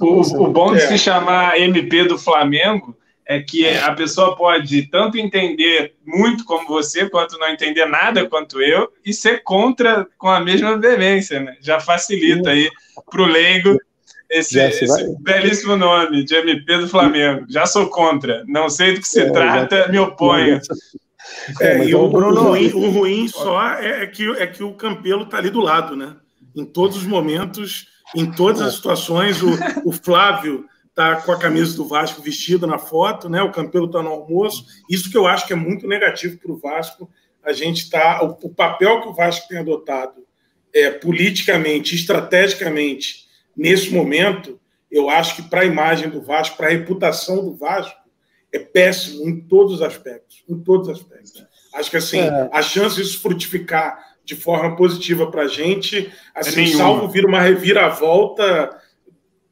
O, 0.00 0.44
o, 0.44 0.50
bom 0.50 0.72
de 0.72 0.80
se 0.80 0.96
chamar 0.96 1.60
MP 1.60 2.04
do 2.04 2.18
Flamengo 2.18 2.96
é 3.28 3.42
que 3.42 3.68
a 3.68 3.92
pessoa 3.92 4.34
pode 4.34 4.88
tanto 4.88 5.18
entender 5.18 5.94
muito 6.04 6.46
como 6.46 6.66
você, 6.66 7.10
quanto 7.10 7.38
não 7.38 7.50
entender 7.50 7.84
nada 7.84 8.26
quanto 8.26 8.62
eu, 8.62 8.90
e 9.04 9.12
ser 9.12 9.42
contra 9.42 10.08
com 10.16 10.28
a 10.28 10.40
mesma 10.40 10.78
veemência, 10.78 11.38
né? 11.38 11.54
Já 11.60 11.78
facilita 11.78 12.48
aí 12.48 12.70
para 13.10 13.20
o 13.20 13.26
leigo 13.26 13.78
esse, 14.30 14.58
esse 14.58 14.86
belíssimo 15.20 15.76
nome 15.76 16.24
de 16.24 16.34
MP 16.36 16.78
do 16.78 16.88
Flamengo. 16.88 17.44
Já 17.50 17.66
sou 17.66 17.88
contra. 17.88 18.44
Não 18.46 18.70
sei 18.70 18.94
do 18.94 19.00
que 19.00 19.08
se 19.08 19.20
é, 19.20 19.30
trata, 19.30 19.76
já... 19.82 19.88
me 19.88 19.98
oponho. 19.98 20.58
É, 21.60 21.84
e 21.84 21.94
o, 21.94 22.08
Bruno, 22.08 22.40
o, 22.40 22.44
ruim, 22.44 22.72
o 22.72 22.90
ruim 22.90 23.28
só 23.28 23.74
é, 23.74 24.04
é, 24.04 24.06
que, 24.06 24.26
é 24.38 24.46
que 24.46 24.62
o 24.62 24.72
Campelo 24.72 25.24
está 25.24 25.36
ali 25.36 25.50
do 25.50 25.60
lado, 25.60 25.94
né? 25.94 26.16
Em 26.56 26.64
todos 26.64 26.96
os 26.96 27.04
momentos, 27.04 27.88
em 28.16 28.30
todas 28.30 28.62
as 28.62 28.74
situações, 28.74 29.42
o, 29.42 29.50
o 29.84 29.92
Flávio 29.92 30.64
está 30.98 31.14
com 31.22 31.30
a 31.30 31.38
camisa 31.38 31.76
do 31.76 31.86
Vasco 31.86 32.20
vestida 32.20 32.66
na 32.66 32.76
foto, 32.76 33.28
né? 33.28 33.40
O 33.40 33.52
Campelo 33.52 33.86
está 33.86 34.02
no 34.02 34.10
almoço. 34.10 34.66
Isso 34.90 35.08
que 35.08 35.16
eu 35.16 35.28
acho 35.28 35.46
que 35.46 35.52
é 35.52 35.56
muito 35.56 35.86
negativo 35.86 36.36
para 36.38 36.50
o 36.50 36.58
Vasco. 36.58 37.08
A 37.44 37.52
gente 37.52 37.84
está. 37.84 38.24
O, 38.24 38.36
o, 38.42 38.50
papel 38.50 39.00
que 39.00 39.08
o 39.08 39.14
Vasco 39.14 39.46
tem 39.46 39.58
adotado 39.58 40.26
é, 40.74 40.90
politicamente, 40.90 41.94
estrategicamente, 41.94 43.26
nesse 43.56 43.90
momento, 43.90 44.60
eu 44.90 45.08
acho 45.08 45.36
que 45.36 45.42
para 45.42 45.60
a 45.60 45.66
imagem 45.66 46.10
do 46.10 46.20
Vasco, 46.20 46.56
para 46.56 46.66
a 46.66 46.70
reputação 46.70 47.44
do 47.44 47.54
Vasco, 47.54 47.96
é 48.52 48.58
péssimo 48.58 49.28
em 49.28 49.40
todos 49.40 49.74
os 49.74 49.82
aspectos. 49.82 50.42
Em 50.48 50.58
todos 50.58 50.88
os 50.88 50.98
aspectos. 50.98 51.44
Acho 51.74 51.90
que 51.90 51.96
assim, 51.96 52.20
é. 52.20 52.50
a 52.52 52.60
chance 52.60 52.96
disso 52.96 53.20
frutificar 53.20 54.04
de 54.24 54.34
forma 54.34 54.74
positiva 54.76 55.30
para 55.30 55.42
a 55.42 55.48
gente, 55.48 56.12
assim, 56.34 56.64
é 56.64 56.76
salvo 56.76 57.08
vir 57.08 57.24
uma 57.24 57.40
reviravolta 57.40 58.77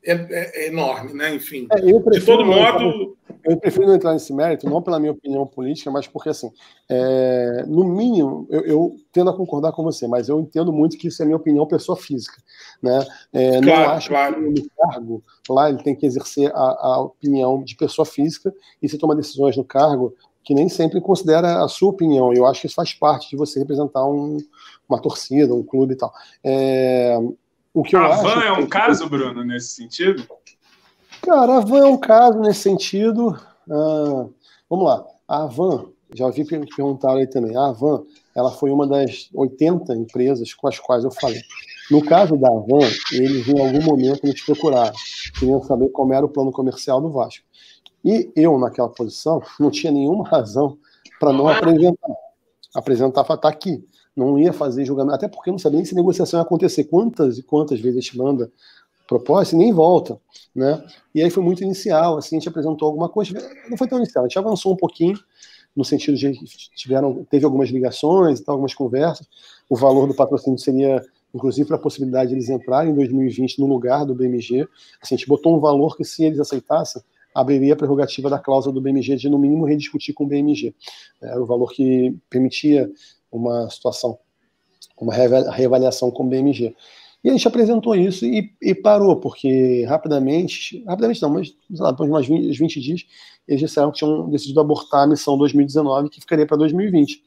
é, 0.06 0.12
é, 0.12 0.64
é 0.64 0.68
enorme, 0.68 1.12
né? 1.12 1.34
Enfim. 1.34 1.66
É, 1.70 1.80
de 1.80 2.24
todo 2.24 2.44
modo. 2.44 3.16
Eu 3.44 3.56
prefiro 3.58 3.86
não 3.86 3.94
entrar 3.94 4.12
nesse 4.12 4.32
mérito, 4.32 4.68
não 4.68 4.82
pela 4.82 4.98
minha 4.98 5.12
opinião 5.12 5.46
política, 5.46 5.88
mas 5.90 6.06
porque, 6.06 6.28
assim, 6.28 6.50
é, 6.88 7.64
no 7.66 7.84
mínimo, 7.84 8.46
eu, 8.50 8.60
eu, 8.62 8.96
tendo 9.12 9.30
a 9.30 9.36
concordar 9.36 9.72
com 9.72 9.84
você, 9.84 10.08
mas 10.08 10.28
eu 10.28 10.40
entendo 10.40 10.72
muito 10.72 10.98
que 10.98 11.08
isso 11.08 11.22
é 11.22 11.24
minha 11.24 11.36
opinião 11.36 11.66
pessoa 11.66 11.96
física. 11.96 12.36
Né? 12.82 13.06
É, 13.32 13.60
claro, 13.60 13.82
não 13.82 13.90
acho 13.90 14.08
claro. 14.08 14.34
que 14.34 14.60
no 14.60 14.70
cargo, 14.76 15.24
lá 15.48 15.68
ele 15.68 15.82
tem 15.82 15.94
que 15.94 16.06
exercer 16.06 16.50
a, 16.54 16.58
a 16.58 17.00
opinião 17.02 17.62
de 17.62 17.76
pessoa 17.76 18.04
física 18.04 18.52
e 18.82 18.88
se 18.88 18.98
toma 18.98 19.14
decisões 19.14 19.56
no 19.56 19.64
cargo 19.64 20.12
que 20.46 20.54
nem 20.54 20.68
sempre 20.68 21.00
considera 21.00 21.64
a 21.64 21.68
sua 21.68 21.90
opinião. 21.90 22.32
Eu 22.32 22.46
acho 22.46 22.60
que 22.60 22.66
isso 22.68 22.76
faz 22.76 22.94
parte 22.94 23.28
de 23.30 23.36
você 23.36 23.58
representar 23.58 24.04
um, 24.06 24.38
uma 24.88 25.02
torcida, 25.02 25.52
um 25.52 25.62
clube 25.64 25.94
e 25.94 25.96
tal. 25.96 26.12
É, 26.44 27.18
o 27.76 27.82
que 27.82 27.94
a 27.94 28.08
Van 28.08 28.42
é 28.42 28.52
um 28.52 28.62
que... 28.62 28.68
caso, 28.68 29.06
Bruno, 29.06 29.44
nesse 29.44 29.74
sentido? 29.74 30.26
Cara, 31.20 31.58
a 31.58 31.60
Van 31.60 31.80
é 31.80 31.86
um 31.86 31.98
caso 31.98 32.40
nesse 32.40 32.60
sentido. 32.60 33.38
Ah, 33.70 34.26
vamos 34.70 34.86
lá. 34.86 35.04
A 35.28 35.44
Van, 35.44 35.90
já 36.14 36.24
ouvi 36.24 36.42
perguntar 36.46 37.12
aí 37.12 37.26
também. 37.26 37.54
A 37.54 37.72
Van, 37.72 38.02
ela 38.34 38.50
foi 38.50 38.70
uma 38.70 38.86
das 38.86 39.28
80 39.34 39.94
empresas 39.94 40.54
com 40.54 40.66
as 40.68 40.78
quais 40.78 41.04
eu 41.04 41.10
falei. 41.10 41.42
No 41.90 42.02
caso 42.02 42.34
da 42.38 42.48
Van, 42.48 42.88
eles 43.12 43.46
em 43.46 43.60
algum 43.60 43.82
momento 43.82 44.26
nos 44.26 44.40
procuraram, 44.40 44.94
queriam 45.38 45.62
saber 45.62 45.90
como 45.90 46.14
era 46.14 46.24
o 46.24 46.30
plano 46.30 46.50
comercial 46.50 46.98
do 46.98 47.12
Vasco. 47.12 47.44
E 48.02 48.32
eu, 48.34 48.58
naquela 48.58 48.88
posição, 48.88 49.42
não 49.60 49.70
tinha 49.70 49.92
nenhuma 49.92 50.24
razão 50.30 50.78
para 51.20 51.30
não 51.30 51.46
apresentar. 51.46 52.16
Apresentar 52.74 53.24
para 53.24 53.34
estar 53.34 53.48
aqui 53.50 53.84
não 54.16 54.38
ia 54.38 54.52
fazer 54.52 54.84
julgamento, 54.84 55.16
até 55.16 55.28
porque 55.28 55.50
não 55.50 55.58
sabia 55.58 55.76
nem 55.76 55.84
se 55.84 55.94
negociação 55.94 56.40
ia 56.40 56.42
acontecer. 56.42 56.84
Quantas 56.84 57.38
e 57.38 57.42
quantas 57.42 57.78
vezes 57.80 57.98
a 57.98 58.00
gente 58.00 58.18
manda 58.18 58.50
proposta 59.06 59.54
e 59.54 59.58
nem 59.58 59.72
volta, 59.72 60.18
né? 60.54 60.82
E 61.14 61.22
aí 61.22 61.30
foi 61.30 61.42
muito 61.42 61.62
inicial, 61.62 62.16
assim, 62.16 62.36
a 62.36 62.38
gente 62.40 62.48
apresentou 62.48 62.86
alguma 62.86 63.08
coisa, 63.08 63.32
não 63.68 63.76
foi 63.76 63.86
tão 63.86 63.98
inicial, 63.98 64.24
a 64.24 64.28
gente 64.28 64.38
avançou 64.38 64.72
um 64.72 64.76
pouquinho, 64.76 65.16
no 65.76 65.84
sentido 65.84 66.16
de 66.16 66.32
tiveram, 66.74 67.24
teve 67.30 67.44
algumas 67.44 67.68
ligações 67.68 68.40
e 68.40 68.44
tal, 68.44 68.54
algumas 68.54 68.74
conversas, 68.74 69.28
o 69.68 69.76
valor 69.76 70.08
do 70.08 70.14
patrocínio 70.14 70.58
seria, 70.58 71.04
inclusive, 71.34 71.68
para 71.68 71.76
a 71.76 71.80
possibilidade 71.80 72.30
de 72.30 72.34
eles 72.34 72.48
entrarem 72.48 72.92
em 72.92 72.94
2020 72.94 73.60
no 73.60 73.66
lugar 73.66 74.04
do 74.04 74.14
BMG, 74.14 74.66
assim, 75.00 75.14
a 75.14 75.18
gente 75.18 75.28
botou 75.28 75.54
um 75.54 75.60
valor 75.60 75.96
que, 75.96 76.04
se 76.04 76.24
eles 76.24 76.40
aceitassem, 76.40 77.02
abriria 77.34 77.74
a 77.74 77.76
prerrogativa 77.76 78.30
da 78.30 78.38
cláusula 78.38 78.74
do 78.74 78.80
BMG 78.80 79.16
de, 79.16 79.28
no 79.28 79.38
mínimo, 79.38 79.66
rediscutir 79.66 80.14
com 80.14 80.24
o 80.24 80.26
BMG. 80.26 80.74
Era 81.20 81.40
o 81.40 81.44
valor 81.44 81.70
que 81.70 82.16
permitia 82.30 82.90
uma 83.30 83.68
situação, 83.70 84.18
uma 85.00 85.12
reavaliação 85.14 86.10
com 86.10 86.24
o 86.24 86.28
BMG. 86.28 86.74
E 87.24 87.28
a 87.28 87.32
gente 87.32 87.48
apresentou 87.48 87.94
isso 87.94 88.24
e, 88.24 88.52
e, 88.62 88.74
parou, 88.74 89.16
porque 89.16 89.84
rapidamente, 89.84 90.84
rapidamente 90.86 91.20
não, 91.20 91.30
mas 91.30 91.52
lá, 91.70 91.90
depois 91.90 92.08
de 92.08 92.14
umas 92.14 92.26
20, 92.26 92.56
20 92.56 92.80
dias, 92.80 93.04
eles 93.48 93.60
disseram 93.60 93.90
que 93.90 93.98
tinham 93.98 94.30
decidido 94.30 94.60
abortar 94.60 95.02
a 95.02 95.06
missão 95.06 95.36
2019, 95.36 96.08
que 96.08 96.20
ficaria 96.20 96.46
para 96.46 96.56
2020. 96.56 97.22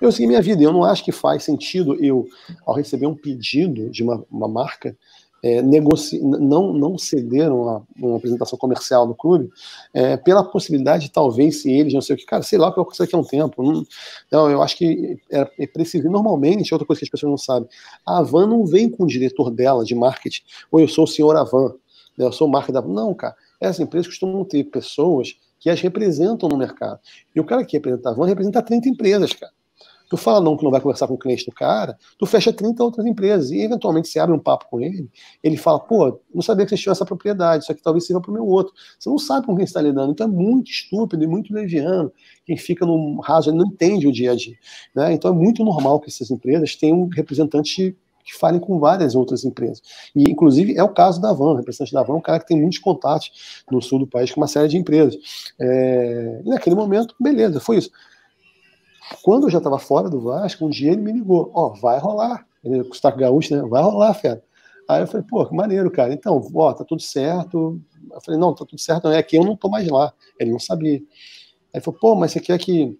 Eu 0.00 0.10
segui 0.10 0.26
minha 0.26 0.42
vida, 0.42 0.62
eu 0.62 0.72
não 0.72 0.82
acho 0.82 1.04
que 1.04 1.12
faz 1.12 1.44
sentido 1.44 1.94
eu, 2.04 2.26
ao 2.66 2.74
receber 2.74 3.06
um 3.06 3.14
pedido 3.14 3.88
de 3.90 4.02
uma, 4.02 4.24
uma 4.30 4.48
marca, 4.48 4.96
é, 5.44 5.60
negoci... 5.60 6.18
não, 6.22 6.72
não 6.72 6.96
cederam 6.96 7.68
a 7.68 7.82
uma 7.98 8.16
apresentação 8.16 8.58
comercial 8.58 9.06
no 9.06 9.14
clube 9.14 9.50
é, 9.92 10.16
pela 10.16 10.42
possibilidade, 10.42 11.10
talvez, 11.10 11.60
se 11.60 11.70
eles, 11.70 11.92
não 11.92 12.00
sei 12.00 12.16
o 12.16 12.18
que, 12.18 12.24
cara, 12.24 12.42
sei 12.42 12.58
lá 12.58 12.68
o 12.68 12.70
que 12.70 12.76
vai 12.76 12.82
acontecer 12.82 13.02
daqui 13.02 13.14
a 13.14 13.18
um 13.18 13.24
tempo. 13.24 13.62
Não, 13.62 13.86
então, 14.26 14.50
eu 14.50 14.62
acho 14.62 14.74
que 14.78 15.18
é, 15.30 15.46
é 15.58 15.66
preciso. 15.66 16.08
Normalmente, 16.08 16.72
outra 16.72 16.86
coisa 16.86 16.98
que 16.98 17.04
as 17.04 17.10
pessoas 17.10 17.30
não 17.30 17.36
sabem, 17.36 17.68
a 18.06 18.20
Avan 18.20 18.46
não 18.46 18.64
vem 18.64 18.88
com 18.88 19.04
o 19.04 19.06
diretor 19.06 19.50
dela 19.50 19.84
de 19.84 19.94
marketing, 19.94 20.40
ou 20.72 20.80
eu 20.80 20.88
sou 20.88 21.04
o 21.04 21.08
senhor 21.08 21.36
Avan, 21.36 21.74
né, 22.16 22.24
eu 22.24 22.32
sou 22.32 22.48
o 22.48 22.50
marketing 22.50 22.72
da. 22.72 22.82
Não, 22.82 23.12
cara, 23.12 23.36
essas 23.60 23.80
empresas 23.80 24.06
costumam 24.06 24.46
ter 24.46 24.64
pessoas 24.64 25.36
que 25.60 25.68
as 25.68 25.78
representam 25.78 26.48
no 26.48 26.56
mercado. 26.56 26.98
E 27.36 27.40
o 27.40 27.44
cara 27.44 27.66
que 27.66 27.76
representa 27.76 28.08
a 28.08 28.12
Avan 28.12 28.24
representa 28.24 28.62
30 28.62 28.88
empresas, 28.88 29.34
cara. 29.34 29.52
Tu 30.14 30.16
fala 30.16 30.40
não 30.40 30.56
que 30.56 30.62
não 30.62 30.70
vai 30.70 30.80
conversar 30.80 31.08
com 31.08 31.14
o 31.14 31.18
cliente 31.18 31.44
do 31.44 31.50
cara, 31.50 31.98
tu 32.16 32.24
fecha 32.24 32.52
30 32.52 32.84
outras 32.84 33.04
empresas 33.04 33.50
e 33.50 33.60
eventualmente 33.60 34.06
você 34.06 34.20
abre 34.20 34.32
um 34.32 34.38
papo 34.38 34.66
com 34.70 34.80
ele, 34.80 35.10
ele 35.42 35.56
fala, 35.56 35.80
pô, 35.80 36.20
não 36.32 36.40
sabia 36.40 36.64
que 36.64 36.68
vocês 36.68 36.80
tinham 36.80 36.92
essa 36.92 37.04
propriedade, 37.04 37.64
isso 37.64 37.72
aqui 37.72 37.82
talvez 37.82 38.06
sirva 38.06 38.22
para 38.22 38.30
o 38.30 38.34
meu 38.34 38.46
outro. 38.46 38.72
Você 38.96 39.10
não 39.10 39.18
sabe 39.18 39.44
com 39.44 39.56
quem 39.56 39.64
está 39.64 39.82
lidando, 39.82 40.12
então 40.12 40.28
é 40.28 40.30
muito 40.30 40.70
estúpido 40.70 41.24
e 41.24 41.26
muito 41.26 41.52
leviano. 41.52 42.12
Quem 42.46 42.56
fica 42.56 42.86
no 42.86 43.18
raso 43.22 43.52
não 43.52 43.66
entende 43.66 44.06
o 44.06 44.12
dia 44.12 44.30
a 44.30 44.36
dia. 44.36 44.54
Né? 44.94 45.14
Então 45.14 45.32
é 45.32 45.34
muito 45.34 45.64
normal 45.64 45.98
que 45.98 46.08
essas 46.08 46.30
empresas 46.30 46.76
tenham 46.76 47.08
representantes 47.08 47.74
que 48.24 48.38
falem 48.38 48.60
com 48.60 48.78
várias 48.78 49.16
outras 49.16 49.44
empresas. 49.44 49.82
E, 50.14 50.30
inclusive, 50.30 50.76
é 50.78 50.82
o 50.84 50.90
caso 50.90 51.20
da 51.20 51.32
Van. 51.32 51.54
O 51.54 51.56
representante 51.56 51.92
da 51.92 52.04
Van 52.04 52.14
é 52.14 52.18
um 52.18 52.22
cara 52.22 52.38
que 52.38 52.46
tem 52.46 52.60
muitos 52.60 52.78
contatos 52.78 53.64
no 53.68 53.82
sul 53.82 53.98
do 53.98 54.06
país 54.06 54.30
com 54.30 54.40
uma 54.40 54.46
série 54.46 54.68
de 54.68 54.76
empresas. 54.76 55.16
É... 55.60 56.40
E 56.44 56.48
naquele 56.48 56.76
momento, 56.76 57.16
beleza, 57.20 57.58
foi 57.58 57.78
isso. 57.78 57.90
Quando 59.22 59.44
eu 59.44 59.50
já 59.50 59.58
estava 59.58 59.78
fora 59.78 60.08
do 60.08 60.20
Vasco, 60.20 60.64
um 60.64 60.70
dia 60.70 60.92
ele 60.92 61.02
me 61.02 61.12
ligou: 61.12 61.50
Ó, 61.54 61.66
oh, 61.66 61.74
vai 61.74 61.98
rolar. 61.98 62.46
Ele 62.64 62.82
com 62.84 63.08
o 63.08 63.16
gaúcho, 63.16 63.54
né? 63.54 63.62
Vai 63.68 63.82
rolar, 63.82 64.14
fera. 64.14 64.42
Aí 64.88 65.02
eu 65.02 65.06
falei: 65.06 65.26
pô, 65.28 65.44
que 65.46 65.54
maneiro, 65.54 65.90
cara. 65.90 66.12
Então, 66.12 66.40
ó, 66.54 66.72
tá 66.72 66.84
tudo 66.84 67.02
certo. 67.02 67.80
Eu 68.10 68.20
falei: 68.20 68.40
não, 68.40 68.54
tá 68.54 68.64
tudo 68.64 68.80
certo. 68.80 69.08
É 69.08 69.22
que 69.22 69.36
eu 69.36 69.44
não 69.44 69.56
tô 69.56 69.68
mais 69.68 69.86
lá. 69.88 70.12
Ele 70.38 70.50
não 70.50 70.58
sabia. 70.58 70.96
Aí 70.96 71.02
ele 71.74 71.84
falou: 71.84 71.98
pô, 72.00 72.14
mas 72.14 72.32
você 72.32 72.40
quer 72.40 72.58
que. 72.58 72.98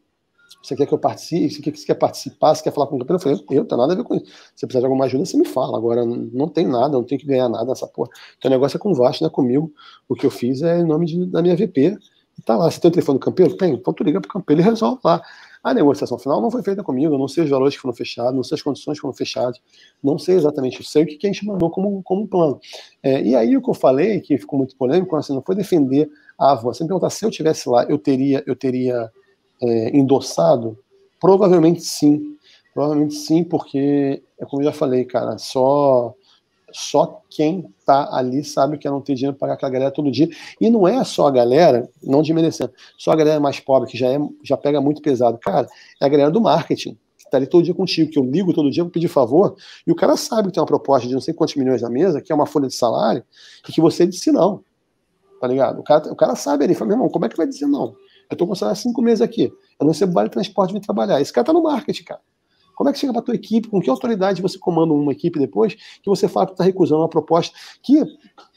Você 0.62 0.74
quer 0.74 0.86
que 0.86 0.94
eu 0.94 0.98
participe? 0.98 1.50
Você 1.50 1.60
quer, 1.60 1.76
você 1.76 1.86
quer 1.86 1.94
participar? 1.94 2.54
Você 2.54 2.62
quer 2.62 2.72
falar 2.72 2.86
com 2.86 2.96
o 2.96 2.98
campeão? 2.98 3.16
Eu 3.16 3.20
falei, 3.20 3.44
eu, 3.50 3.56
não 3.56 3.66
tenho 3.66 3.80
nada 3.80 3.92
a 3.92 3.96
ver 3.96 4.02
com 4.02 4.14
isso. 4.14 4.24
Se 4.56 4.66
precisar 4.66 4.80
de 4.80 4.86
alguma 4.86 5.04
ajuda, 5.04 5.26
você 5.26 5.36
me 5.36 5.44
fala. 5.44 5.76
Agora, 5.76 6.06
não 6.06 6.48
tem 6.48 6.66
nada, 6.66 6.88
não 6.88 7.04
tenho 7.04 7.20
que 7.20 7.26
ganhar 7.26 7.50
nada 7.50 7.66
nessa 7.66 7.86
porra. 7.86 8.08
Então 8.38 8.50
o 8.50 8.54
negócio 8.54 8.78
é 8.78 8.80
com 8.80 8.90
o 8.90 8.94
Vasco, 8.94 9.22
não 9.22 9.28
é 9.28 9.32
comigo. 9.32 9.70
O 10.08 10.14
que 10.14 10.24
eu 10.24 10.30
fiz 10.30 10.62
é 10.62 10.78
em 10.78 10.84
nome 10.84 11.04
de, 11.04 11.26
da 11.26 11.42
minha 11.42 11.54
VP. 11.54 11.98
E 12.38 12.42
tá 12.42 12.56
lá. 12.56 12.70
Você 12.70 12.80
tem 12.80 12.88
o 12.88 12.92
telefone 12.92 13.18
do 13.18 13.22
campeão? 13.22 13.54
Tem. 13.54 13.74
Então 13.74 13.92
tu 13.92 14.02
liga 14.02 14.22
pro 14.22 14.30
campeão, 14.30 14.56
ele 14.56 14.62
resolve 14.62 15.00
lá. 15.04 15.20
A 15.64 15.72
negociação 15.72 16.18
final 16.18 16.42
não 16.42 16.50
foi 16.50 16.62
feita 16.62 16.82
comigo, 16.82 17.14
eu 17.14 17.18
não 17.18 17.26
sei 17.26 17.42
os 17.42 17.48
valores 17.48 17.74
que 17.74 17.80
foram 17.80 17.94
fechados, 17.94 18.34
não 18.34 18.44
sei 18.44 18.56
as 18.56 18.62
condições 18.62 18.98
que 18.98 19.00
foram 19.00 19.14
fechadas, 19.14 19.58
não 20.02 20.18
sei 20.18 20.34
exatamente, 20.34 20.78
eu 20.78 20.84
sei 20.84 21.04
o 21.04 21.06
que 21.06 21.26
a 21.26 21.32
gente 21.32 21.46
mandou 21.46 21.70
como, 21.70 22.02
como 22.02 22.28
plano. 22.28 22.60
É, 23.02 23.22
e 23.22 23.34
aí 23.34 23.56
o 23.56 23.62
que 23.62 23.70
eu 23.70 23.74
falei, 23.74 24.20
que 24.20 24.36
ficou 24.36 24.58
muito 24.58 24.76
polêmico, 24.76 25.16
assim, 25.16 25.32
não 25.32 25.40
foi 25.40 25.54
defender 25.54 26.10
a 26.38 26.52
Avon. 26.52 26.72
Você 26.72 26.84
me 26.84 26.88
perguntar 26.88 27.08
se 27.08 27.24
eu 27.24 27.30
tivesse 27.30 27.66
lá, 27.66 27.84
eu 27.84 27.98
teria, 27.98 28.44
eu 28.46 28.54
teria 28.54 29.10
é, 29.62 29.96
endossado? 29.96 30.78
Provavelmente 31.18 31.80
sim. 31.80 32.36
Provavelmente 32.74 33.14
sim, 33.14 33.42
porque, 33.42 34.22
é 34.38 34.44
como 34.44 34.60
eu 34.60 34.66
já 34.66 34.72
falei, 34.72 35.04
cara, 35.06 35.38
só 35.38 36.14
só 36.74 37.22
quem 37.30 37.72
tá 37.86 38.08
ali 38.12 38.42
sabe 38.42 38.76
que 38.76 38.88
é 38.88 38.90
não 38.90 39.00
ter 39.00 39.14
dinheiro 39.14 39.36
para 39.36 39.46
pagar 39.46 39.54
aquela 39.54 39.72
galera 39.72 39.90
todo 39.92 40.10
dia. 40.10 40.28
E 40.60 40.68
não 40.68 40.88
é 40.88 41.04
só 41.04 41.28
a 41.28 41.30
galera, 41.30 41.88
não 42.02 42.20
desmerecendo, 42.20 42.72
só 42.98 43.12
a 43.12 43.16
galera 43.16 43.38
mais 43.38 43.60
pobre, 43.60 43.88
que 43.88 43.96
já, 43.96 44.08
é, 44.08 44.18
já 44.42 44.56
pega 44.56 44.80
muito 44.80 45.00
pesado. 45.00 45.38
Cara, 45.38 45.68
é 46.02 46.04
a 46.04 46.08
galera 46.08 46.32
do 46.32 46.40
marketing, 46.40 46.98
que 47.16 47.30
tá 47.30 47.36
ali 47.36 47.46
todo 47.46 47.62
dia 47.62 47.72
contigo, 47.72 48.10
que 48.10 48.18
eu 48.18 48.24
ligo 48.24 48.52
todo 48.52 48.72
dia 48.72 48.82
para 48.82 48.92
pedir 48.92 49.06
favor, 49.06 49.54
e 49.86 49.92
o 49.92 49.94
cara 49.94 50.16
sabe 50.16 50.48
que 50.48 50.54
tem 50.54 50.60
uma 50.60 50.66
proposta 50.66 51.06
de 51.06 51.14
não 51.14 51.20
sei 51.20 51.32
quantos 51.32 51.54
milhões 51.54 51.80
na 51.80 51.88
mesa, 51.88 52.20
que 52.20 52.32
é 52.32 52.34
uma 52.34 52.46
folha 52.46 52.66
de 52.66 52.74
salário, 52.74 53.22
e 53.68 53.70
que 53.70 53.80
você 53.80 54.04
disse 54.04 54.32
não. 54.32 54.64
Tá 55.40 55.46
ligado? 55.46 55.78
O 55.78 55.84
cara, 55.84 56.12
o 56.12 56.16
cara 56.16 56.34
sabe 56.34 56.64
ali, 56.64 56.74
fala, 56.74 56.88
meu 56.88 56.96
irmão, 56.96 57.08
como 57.08 57.24
é 57.24 57.28
que 57.28 57.36
vai 57.36 57.46
dizer 57.46 57.66
não? 57.66 57.94
Eu 58.28 58.36
tô 58.36 58.48
com 58.48 58.54
salário 58.56 58.80
cinco 58.80 59.00
meses 59.00 59.20
aqui, 59.20 59.44
eu 59.78 59.84
não 59.84 59.88
recebo 59.88 60.12
vale 60.12 60.28
transporte 60.28 60.74
de 60.74 60.80
trabalhar. 60.80 61.20
Esse 61.20 61.32
cara 61.32 61.46
tá 61.46 61.52
no 61.52 61.62
marketing, 61.62 62.02
cara. 62.02 62.20
Como 62.74 62.88
é 62.88 62.92
que 62.92 62.98
chega 62.98 63.12
para 63.12 63.22
a 63.22 63.24
tua 63.24 63.34
equipe? 63.34 63.68
Com 63.68 63.80
que 63.80 63.88
autoridade 63.88 64.42
você 64.42 64.58
comanda 64.58 64.92
uma 64.92 65.12
equipe 65.12 65.38
depois 65.38 65.74
que 65.74 66.08
você 66.08 66.28
fala 66.28 66.46
que 66.46 66.52
está 66.52 66.64
recusando 66.64 67.02
uma 67.02 67.08
proposta 67.08 67.56
que 67.82 68.02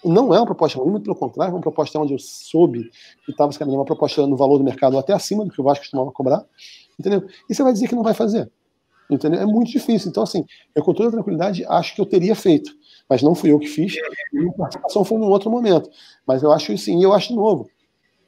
não 0.04 0.34
é 0.34 0.40
uma 0.40 0.46
proposta 0.46 0.80
ruim, 0.80 0.92
muito 0.92 1.04
pelo 1.04 1.16
contrário, 1.16 1.52
é 1.52 1.56
uma 1.56 1.62
proposta 1.62 2.00
onde 2.00 2.14
eu 2.14 2.20
soube 2.20 2.90
que 3.26 3.32
estava 3.32 3.52
se 3.52 3.64
uma 3.64 3.86
proposta 3.86 4.26
no 4.26 4.36
valor 4.36 4.58
do 4.58 4.64
mercado 4.64 4.98
até 4.98 5.14
acima 5.14 5.46
do 5.46 5.52
que 5.52 5.60
o 5.60 5.64
Vasco 5.64 5.84
costumava 5.84 6.12
cobrar, 6.12 6.46
entendeu? 7.00 7.28
E 7.50 7.54
você 7.54 7.64
vai 7.64 7.74
dizer 7.74 7.88
que 7.88 7.96
não 7.96 8.04
vai 8.04 8.14
fazer, 8.14 8.50
entendeu? 9.10 9.40
É 9.42 9.46
muito 9.46 9.72
difícil. 9.72 10.10
Então, 10.10 10.24
assim, 10.24 10.46
eu 10.76 10.84
com 10.84 10.94
toda 10.94 11.12
tranquilidade 11.12 11.66
acho 11.66 11.96
que 11.96 12.02
eu 12.02 12.06
teria 12.06 12.36
feito, 12.36 12.72
mas 13.10 13.22
não 13.22 13.36
fui 13.36 13.52
eu 13.52 13.60
que 13.60 13.68
fiz, 13.68 13.96
a 13.98 14.58
participação 14.58 15.04
foi 15.04 15.18
num 15.18 15.30
outro 15.30 15.50
momento. 15.50 15.90
Mas 16.26 16.44
eu 16.44 16.52
acho 16.52 16.78
sim, 16.78 17.00
e 17.00 17.04
eu 17.04 17.14
acho 17.14 17.30
de 17.30 17.36
novo. 17.36 17.70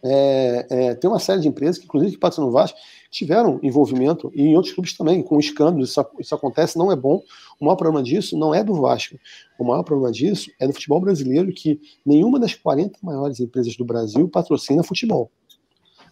É, 0.03 0.65
é, 0.69 0.95
tem 0.95 1.09
uma 1.09 1.19
série 1.19 1.41
de 1.41 1.47
empresas 1.47 1.77
que, 1.77 1.85
inclusive, 1.85 2.13
que 2.13 2.17
passam 2.17 2.45
no 2.45 2.51
Vasco, 2.51 2.77
tiveram 3.11 3.59
envolvimento, 3.61 4.31
e 4.34 4.43
em 4.43 4.55
outros 4.55 4.73
clubes 4.73 4.95
também, 4.95 5.21
com 5.21 5.39
escândalos, 5.39 5.89
isso, 5.89 6.05
isso 6.19 6.35
acontece, 6.35 6.77
não 6.77 6.91
é 6.91 6.95
bom. 6.95 7.21
O 7.59 7.65
maior 7.65 7.76
problema 7.76 8.03
disso 8.03 8.38
não 8.38 8.53
é 8.53 8.63
do 8.63 8.73
Vasco. 8.76 9.17
O 9.57 9.63
maior 9.63 9.84
problema 9.84 10.11
disso 10.11 10.49
é 10.59 10.67
do 10.67 10.73
futebol 10.73 11.01
brasileiro, 11.01 11.51
que 11.51 11.80
nenhuma 12.05 12.39
das 12.39 12.55
40 12.55 12.99
maiores 13.01 13.39
empresas 13.39 13.76
do 13.76 13.84
Brasil 13.84 14.27
patrocina 14.30 14.84
futebol. 14.84 15.30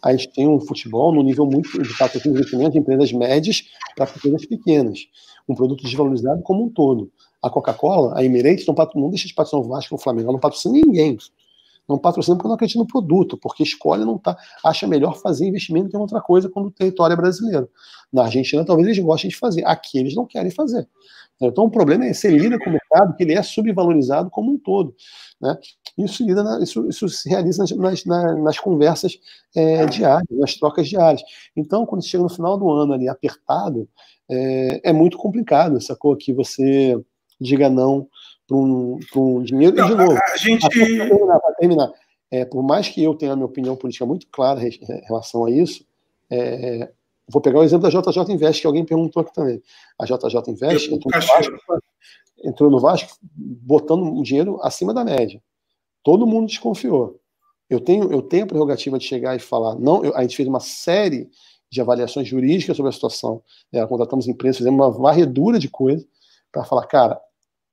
A 0.04 0.12
gente 0.12 0.30
tem 0.32 0.48
um 0.48 0.60
futebol 0.60 1.14
no 1.14 1.24
nível 1.24 1.46
muito 1.46 1.82
de 1.82 1.98
patrocínio 1.98 2.36
de 2.36 2.42
investimento 2.42 2.72
de 2.72 2.80
empresas 2.80 3.12
médias 3.12 3.64
para 3.96 4.10
empresas 4.10 4.46
pequenas. 4.46 5.08
Um 5.48 5.56
produto 5.56 5.84
desvalorizado 5.84 6.42
como 6.44 6.66
um 6.66 6.70
todo. 6.70 7.12
A 7.42 7.50
Coca-Cola, 7.50 8.18
a 8.18 8.24
Emirates, 8.24 8.66
não, 8.66 8.76
não 8.96 9.10
deixa 9.10 9.28
de 9.28 9.34
patrocinar 9.34 9.66
o 9.66 9.70
Vasco 9.70 9.96
o 9.96 9.98
Flamengo, 9.98 10.32
não 10.32 10.40
patrocina 10.40 10.74
ninguém 10.74 11.18
não 11.88 11.98
patrocina 11.98 12.36
porque 12.36 12.48
não 12.48 12.56
acredita 12.56 12.80
no 12.80 12.88
produto, 12.88 13.38
porque 13.38 13.64
escolhe 13.64 14.04
não 14.04 14.18
tá, 14.18 14.38
acha 14.64 14.86
melhor 14.86 15.18
fazer 15.18 15.48
investimento 15.48 15.96
em 15.96 16.00
outra 16.00 16.20
coisa 16.22 16.50
quando 16.50 16.68
o 16.68 16.72
território 16.72 17.14
é 17.14 17.18
brasileiro. 17.18 17.70
Na 18.12 18.24
Argentina, 18.24 18.66
talvez 18.66 18.88
eles 18.88 19.00
gostem 19.00 19.30
de 19.30 19.38
fazer, 19.38 19.66
aqui 19.66 19.98
eles 19.98 20.16
não 20.16 20.26
querem 20.26 20.52
fazer. 20.52 20.88
Então 21.40 21.66
o 21.66 21.72
problema 21.72 22.06
é 22.06 22.14
você 22.14 22.30
lida 22.30 22.58
com 22.58 22.70
o 22.70 22.74
mercado 22.74 23.16
que 23.16 23.24
ele 23.24 23.34
é 23.34 23.44
subvalorizado 23.44 24.30
como 24.30 24.52
um 24.52 24.58
todo. 24.58 24.96
Né? 25.40 25.56
Isso, 25.98 26.26
lida 26.26 26.44
na, 26.44 26.62
isso, 26.62 26.88
isso 26.90 27.08
se 27.08 27.30
realiza 27.30 27.64
nas, 27.64 28.04
nas, 28.06 28.38
nas 28.38 28.60
conversas 28.60 29.20
é, 29.56 29.86
diárias, 29.86 30.28
nas 30.32 30.56
trocas 30.56 30.88
diárias. 30.88 31.22
Então, 31.56 31.86
quando 31.86 32.04
chega 32.04 32.24
no 32.24 32.30
final 32.30 32.58
do 32.58 32.70
ano 32.72 32.94
ali 32.94 33.08
apertado, 33.08 33.88
é, 34.30 34.90
é 34.90 34.94
muito 34.94 35.18
complicado, 35.18 35.80
sacou? 35.80 36.16
Que 36.16 36.34
você 36.34 37.00
diga 37.40 37.70
não 37.70 38.08
para 38.48 38.58
um, 38.58 39.00
um 39.16 39.44
dinheiro. 39.44 39.76
Não, 39.76 39.86
e, 39.86 39.90
de 39.90 39.96
novo, 39.96 40.18
a 40.18 40.38
gente. 40.38 40.62
Para 40.62 40.70
terminar, 40.72 41.40
terminar 41.60 41.94
é, 42.32 42.46
por 42.46 42.62
mais 42.62 42.90
que 42.90 43.02
eu 43.02 43.16
tenha 43.16 43.34
a 43.34 43.36
minha 43.36 43.46
opinião 43.46 43.76
política 43.76 44.06
muito 44.06 44.28
clara 44.28 44.62
em 44.68 45.02
relação 45.08 45.46
a 45.46 45.52
isso, 45.52 45.86
é, 46.30 46.92
vou 47.28 47.42
pegar 47.42 47.60
o 47.60 47.64
exemplo 47.64 47.90
da 47.90 48.02
JJ 48.02 48.34
Invest, 48.34 48.62
que 48.62 48.68
alguém 48.68 48.86
perguntou 48.86 49.22
aqui 49.22 49.34
também. 49.34 49.62
A 50.00 50.06
JJ 50.06 50.52
Invest 50.52 50.94
entrou 50.94 51.12
no, 51.14 51.22
Vasco, 51.22 51.82
entrou 52.44 52.70
no 52.70 52.80
Vasco 52.80 53.18
botando 53.34 54.04
um 54.04 54.22
dinheiro 54.22 54.60
acima 54.62 54.94
da 54.94 55.06
média. 55.06 55.42
Todo 56.04 56.28
mundo 56.28 56.48
desconfiou. 56.48 57.20
Eu 57.70 57.80
tenho, 57.80 58.12
eu 58.12 58.22
tenho 58.22 58.46
a 58.46 58.48
prerrogativa 58.48 58.98
de 58.98 59.06
chegar 59.06 59.36
e 59.36 59.40
falar. 59.40 59.76
Não, 59.76 60.04
eu, 60.04 60.16
a 60.16 60.22
gente 60.22 60.36
fez 60.36 60.48
uma 60.48 60.60
série 60.60 61.30
de 61.70 61.82
avaliações 61.82 62.28
jurídicas 62.28 62.78
sobre 62.78 62.90
a 62.90 62.94
situação. 62.94 63.42
É, 63.74 63.86
contratamos 63.86 64.28
empresas, 64.28 64.58
fizemos 64.58 64.80
uma 64.80 64.90
varredura 64.90 65.60
de 65.60 65.70
coisas 65.70 66.06
para 66.52 66.64
falar, 66.64 66.86
cara, 66.88 67.22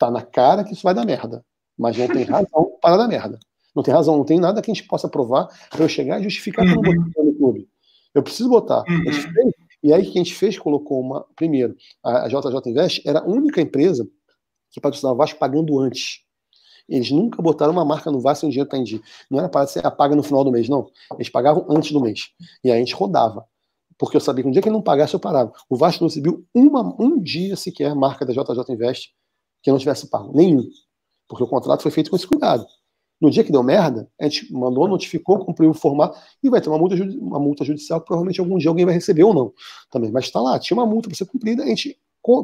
Tá 0.05 0.11
na 0.11 0.23
cara 0.23 0.65
que 0.65 0.73
isso 0.73 0.83
vai 0.83 0.95
dar 0.95 1.07
merda. 1.07 1.45
Mas 1.79 1.97
não 1.97 2.07
tem 2.07 2.25
razão 2.25 2.73
para 2.81 2.97
dar 2.97 3.09
merda. 3.09 3.39
Não 3.75 3.83
tem 3.83 3.93
razão, 3.93 4.17
não 4.17 4.25
tem 4.25 4.39
nada 4.39 4.61
que 4.61 4.71
a 4.71 4.75
gente 4.75 4.87
possa 4.87 5.09
provar 5.09 5.49
para 5.71 5.83
eu 5.83 5.89
chegar 5.89 6.21
e 6.21 6.25
justificar 6.25 6.65
que 6.65 6.71
eu 6.71 6.77
não 6.77 6.83
botei 6.83 6.99
uhum. 7.17 7.25
no 7.25 7.35
clube. 7.35 7.69
Eu 8.15 8.23
preciso 8.23 8.49
botar. 8.49 8.85
Uhum. 8.89 9.03
Fez, 9.05 9.55
e 9.83 9.93
aí 9.93 10.03
o 10.03 10.05
que 10.05 10.19
a 10.19 10.23
gente 10.23 10.35
fez, 10.35 10.59
colocou 10.59 11.01
uma. 11.01 11.27
Primeiro, 11.35 11.75
a 12.05 12.29
JJ 12.29 12.71
Invest 12.71 13.03
era 13.05 13.21
a 13.21 13.25
única 13.25 13.61
empresa 13.61 14.07
que 14.71 14.81
patrocinava 14.81 15.15
o 15.15 15.19
Vasco 15.19 15.39
pagando 15.39 15.79
antes. 15.81 16.21
Eles 16.89 17.11
nunca 17.11 17.43
botaram 17.43 17.73
uma 17.73 17.85
marca 17.85 18.11
no 18.11 18.21
Vasco 18.21 18.41
sem 18.41 18.49
o 18.49 18.53
dinheiro 18.53 18.67
está 18.67 18.77
em 18.77 18.85
dia. 18.85 19.01
Não 19.31 19.39
era 19.39 19.49
para 19.49 19.67
ser 19.67 19.85
apaga 19.85 20.15
no 20.15 20.23
final 20.23 20.45
do 20.45 20.53
mês, 20.53 20.69
não. 20.69 20.87
Eles 21.15 21.31
pagavam 21.31 21.67
antes 21.69 21.93
do 21.93 22.01
mês. 22.01 22.31
E 22.63 22.71
aí 22.71 22.77
a 22.77 22.79
gente 22.79 22.95
rodava. 22.95 23.45
Porque 23.99 24.17
eu 24.17 24.21
sabia 24.21 24.43
que 24.43 24.49
um 24.49 24.53
dia 24.53 24.61
que 24.61 24.69
ele 24.69 24.75
não 24.75 24.83
pagasse, 24.83 25.15
eu 25.15 25.21
parava. 25.21 25.53
O 25.69 25.77
Vasco 25.77 26.03
não 26.03 26.09
recebeu 26.09 26.45
uma, 26.55 26.95
um 27.01 27.21
dia 27.21 27.57
sequer 27.57 27.95
marca 27.95 28.27
da 28.27 28.33
JJ 28.33 28.65
Invest 28.71 29.15
que 29.65 29.71
não 29.73 29.79
tivesse 29.79 30.09
pago. 30.09 30.31
Nenhum. 30.37 30.69
Porque 31.27 31.43
o 31.43 31.49
contrato 31.49 31.83
foi 31.83 31.91
feito 31.91 32.11
com 32.11 32.17
esse 32.17 32.27
cuidado. 32.27 32.67
No 33.21 33.31
dia 33.31 33.43
que 33.43 33.51
deu 33.51 33.63
merda, 33.63 34.11
a 34.21 34.25
gente 34.25 34.53
mandou, 34.53 34.87
notificou, 34.87 35.39
cumpriu 35.39 35.71
o 35.71 35.75
formato 35.75 36.19
e 36.43 36.51
vai 36.51 36.61
ter 36.61 36.69
uma 36.69 36.77
multa, 36.77 36.95
uma 36.95 37.41
multa 37.41 37.65
judicial 37.65 38.01
que 38.01 38.07
provavelmente 38.07 38.39
algum 38.39 38.59
dia 38.59 38.69
alguém 38.69 38.85
vai 38.85 38.93
receber 38.93 39.25
ou 39.25 39.33
não. 39.33 39.53
Também. 39.91 40.13
Mas 40.13 40.27
está 40.27 40.41
lá, 40.41 40.59
tinha 40.59 40.77
uma 40.77 40.85
multa 40.85 41.09
para 41.09 41.17
ser 41.17 41.25
cumprida, 41.25 41.63
a 41.63 41.67
gente 41.67 41.99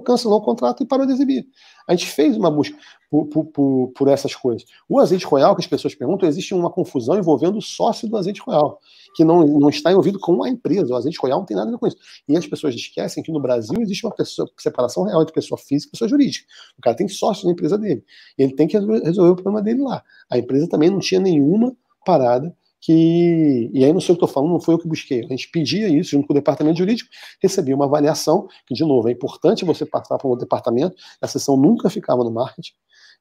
cancelou 0.04 0.38
o 0.38 0.42
contrato 0.42 0.82
e 0.82 0.86
parou 0.86 1.06
de 1.06 1.12
exibir. 1.12 1.46
A 1.88 1.94
gente 1.94 2.06
fez 2.06 2.36
uma 2.36 2.50
busca 2.50 2.76
por, 3.10 3.26
por, 3.26 3.92
por, 3.92 4.08
essas 4.08 4.34
coisas. 4.34 4.64
O 4.88 5.00
azeite 5.00 5.24
royal, 5.26 5.56
que 5.56 5.62
as 5.62 5.66
pessoas 5.66 5.94
perguntam, 5.94 6.28
existe 6.28 6.54
uma 6.54 6.70
confusão 6.70 7.18
envolvendo 7.18 7.58
o 7.58 7.62
sócio 7.62 8.08
do 8.08 8.16
azeite 8.16 8.40
royal, 8.40 8.78
que 9.16 9.24
não, 9.24 9.44
não 9.44 9.68
está 9.68 9.90
envolvido 9.90 10.20
com 10.20 10.44
a 10.44 10.48
empresa. 10.48 10.92
O 10.92 10.96
azeite 10.96 11.18
royal 11.20 11.40
não 11.40 11.46
tem 11.46 11.56
nada 11.56 11.68
a 11.68 11.72
ver 11.72 11.78
com 11.78 11.86
isso. 11.86 11.96
E 12.28 12.36
as 12.36 12.46
pessoas 12.46 12.74
esquecem 12.74 13.22
que 13.22 13.32
no 13.32 13.40
Brasil 13.40 13.80
existe 13.80 14.06
uma 14.06 14.14
pessoa, 14.14 14.48
separação 14.58 15.04
real 15.04 15.22
entre 15.22 15.34
pessoa 15.34 15.58
física 15.58 15.88
e 15.88 15.92
pessoa 15.92 16.08
jurídica. 16.08 16.46
O 16.78 16.82
cara 16.82 16.96
tem 16.96 17.08
sócio 17.08 17.46
na 17.46 17.52
empresa 17.52 17.76
dele. 17.78 18.04
Ele 18.38 18.54
tem 18.54 18.68
que 18.68 18.78
resolver 18.78 19.30
o 19.30 19.34
problema 19.34 19.62
dele 19.62 19.80
lá. 19.80 20.02
A 20.30 20.38
empresa 20.38 20.68
também 20.68 20.90
não 20.90 21.00
tinha 21.00 21.20
nenhuma 21.20 21.74
parada 22.04 22.54
que. 22.80 23.70
E 23.72 23.84
aí 23.84 23.92
não 23.92 24.00
sei 24.00 24.14
o 24.14 24.18
que 24.18 24.24
estou 24.24 24.28
falando, 24.28 24.52
não 24.52 24.60
foi 24.60 24.74
eu 24.74 24.78
que 24.78 24.88
busquei. 24.88 25.24
A 25.24 25.28
gente 25.28 25.50
pedia 25.50 25.88
isso 25.88 26.10
junto 26.10 26.26
com 26.26 26.32
o 26.32 26.36
departamento 26.36 26.78
jurídico, 26.78 27.10
recebia 27.42 27.74
uma 27.74 27.84
avaliação, 27.86 28.48
que, 28.66 28.74
de 28.74 28.84
novo, 28.84 29.08
é 29.08 29.12
importante 29.12 29.64
você 29.64 29.84
passar 29.84 30.18
para 30.18 30.28
um 30.28 30.36
departamento, 30.36 30.96
a 31.20 31.26
sessão 31.26 31.56
nunca 31.56 31.90
ficava 31.90 32.24
no 32.24 32.30
marketing, 32.30 32.72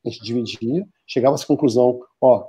a 0.05 0.09
gente 0.09 0.23
dividia, 0.23 0.87
chegava 1.05 1.35
a 1.35 1.37
essa 1.37 1.45
conclusão, 1.45 1.99
ó, 2.21 2.45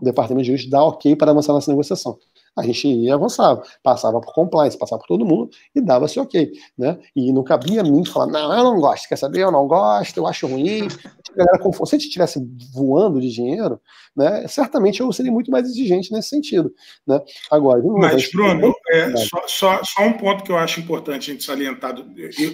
o 0.00 0.04
departamento 0.04 0.46
jurídico 0.46 0.70
dá 0.70 0.82
ok 0.84 1.14
para 1.16 1.30
avançar 1.30 1.54
nessa 1.54 1.70
negociação 1.70 2.18
a 2.56 2.62
gente 2.62 2.88
ia 2.88 3.14
avançava, 3.14 3.62
passava 3.82 4.20
por 4.20 4.34
compliance, 4.34 4.78
passava 4.78 5.00
por 5.00 5.06
todo 5.06 5.24
mundo 5.24 5.50
e 5.74 5.80
dava-se 5.80 6.18
ok, 6.18 6.50
né? 6.76 6.98
E 7.14 7.32
não 7.32 7.44
cabia 7.44 7.80
a 7.80 7.84
mim 7.84 8.04
falar, 8.04 8.26
não, 8.26 8.52
eu 8.52 8.64
não 8.64 8.80
gosto, 8.80 9.08
quer 9.08 9.16
saber? 9.16 9.42
Eu 9.42 9.52
não 9.52 9.66
gosto, 9.66 10.16
eu 10.16 10.26
acho 10.26 10.46
ruim. 10.46 10.88
Se 10.90 11.00
a 11.36 11.84
gente 11.86 12.06
estivesse 12.06 12.40
voando 12.74 13.20
de 13.20 13.30
dinheiro, 13.30 13.80
né, 14.16 14.46
certamente 14.48 15.00
eu 15.00 15.12
seria 15.12 15.30
muito 15.30 15.50
mais 15.50 15.68
exigente 15.68 16.12
nesse 16.12 16.28
sentido, 16.28 16.72
né? 17.06 17.20
Agora, 17.50 17.80
mas 17.82 18.30
Bruno, 18.32 18.74
é, 18.90 19.16
só, 19.16 19.42
só, 19.46 19.80
só 19.84 20.02
um 20.02 20.14
ponto 20.14 20.42
que 20.42 20.50
eu 20.50 20.58
acho 20.58 20.80
importante 20.80 21.30
a 21.30 21.32
gente 21.32 21.44
salientar. 21.44 21.94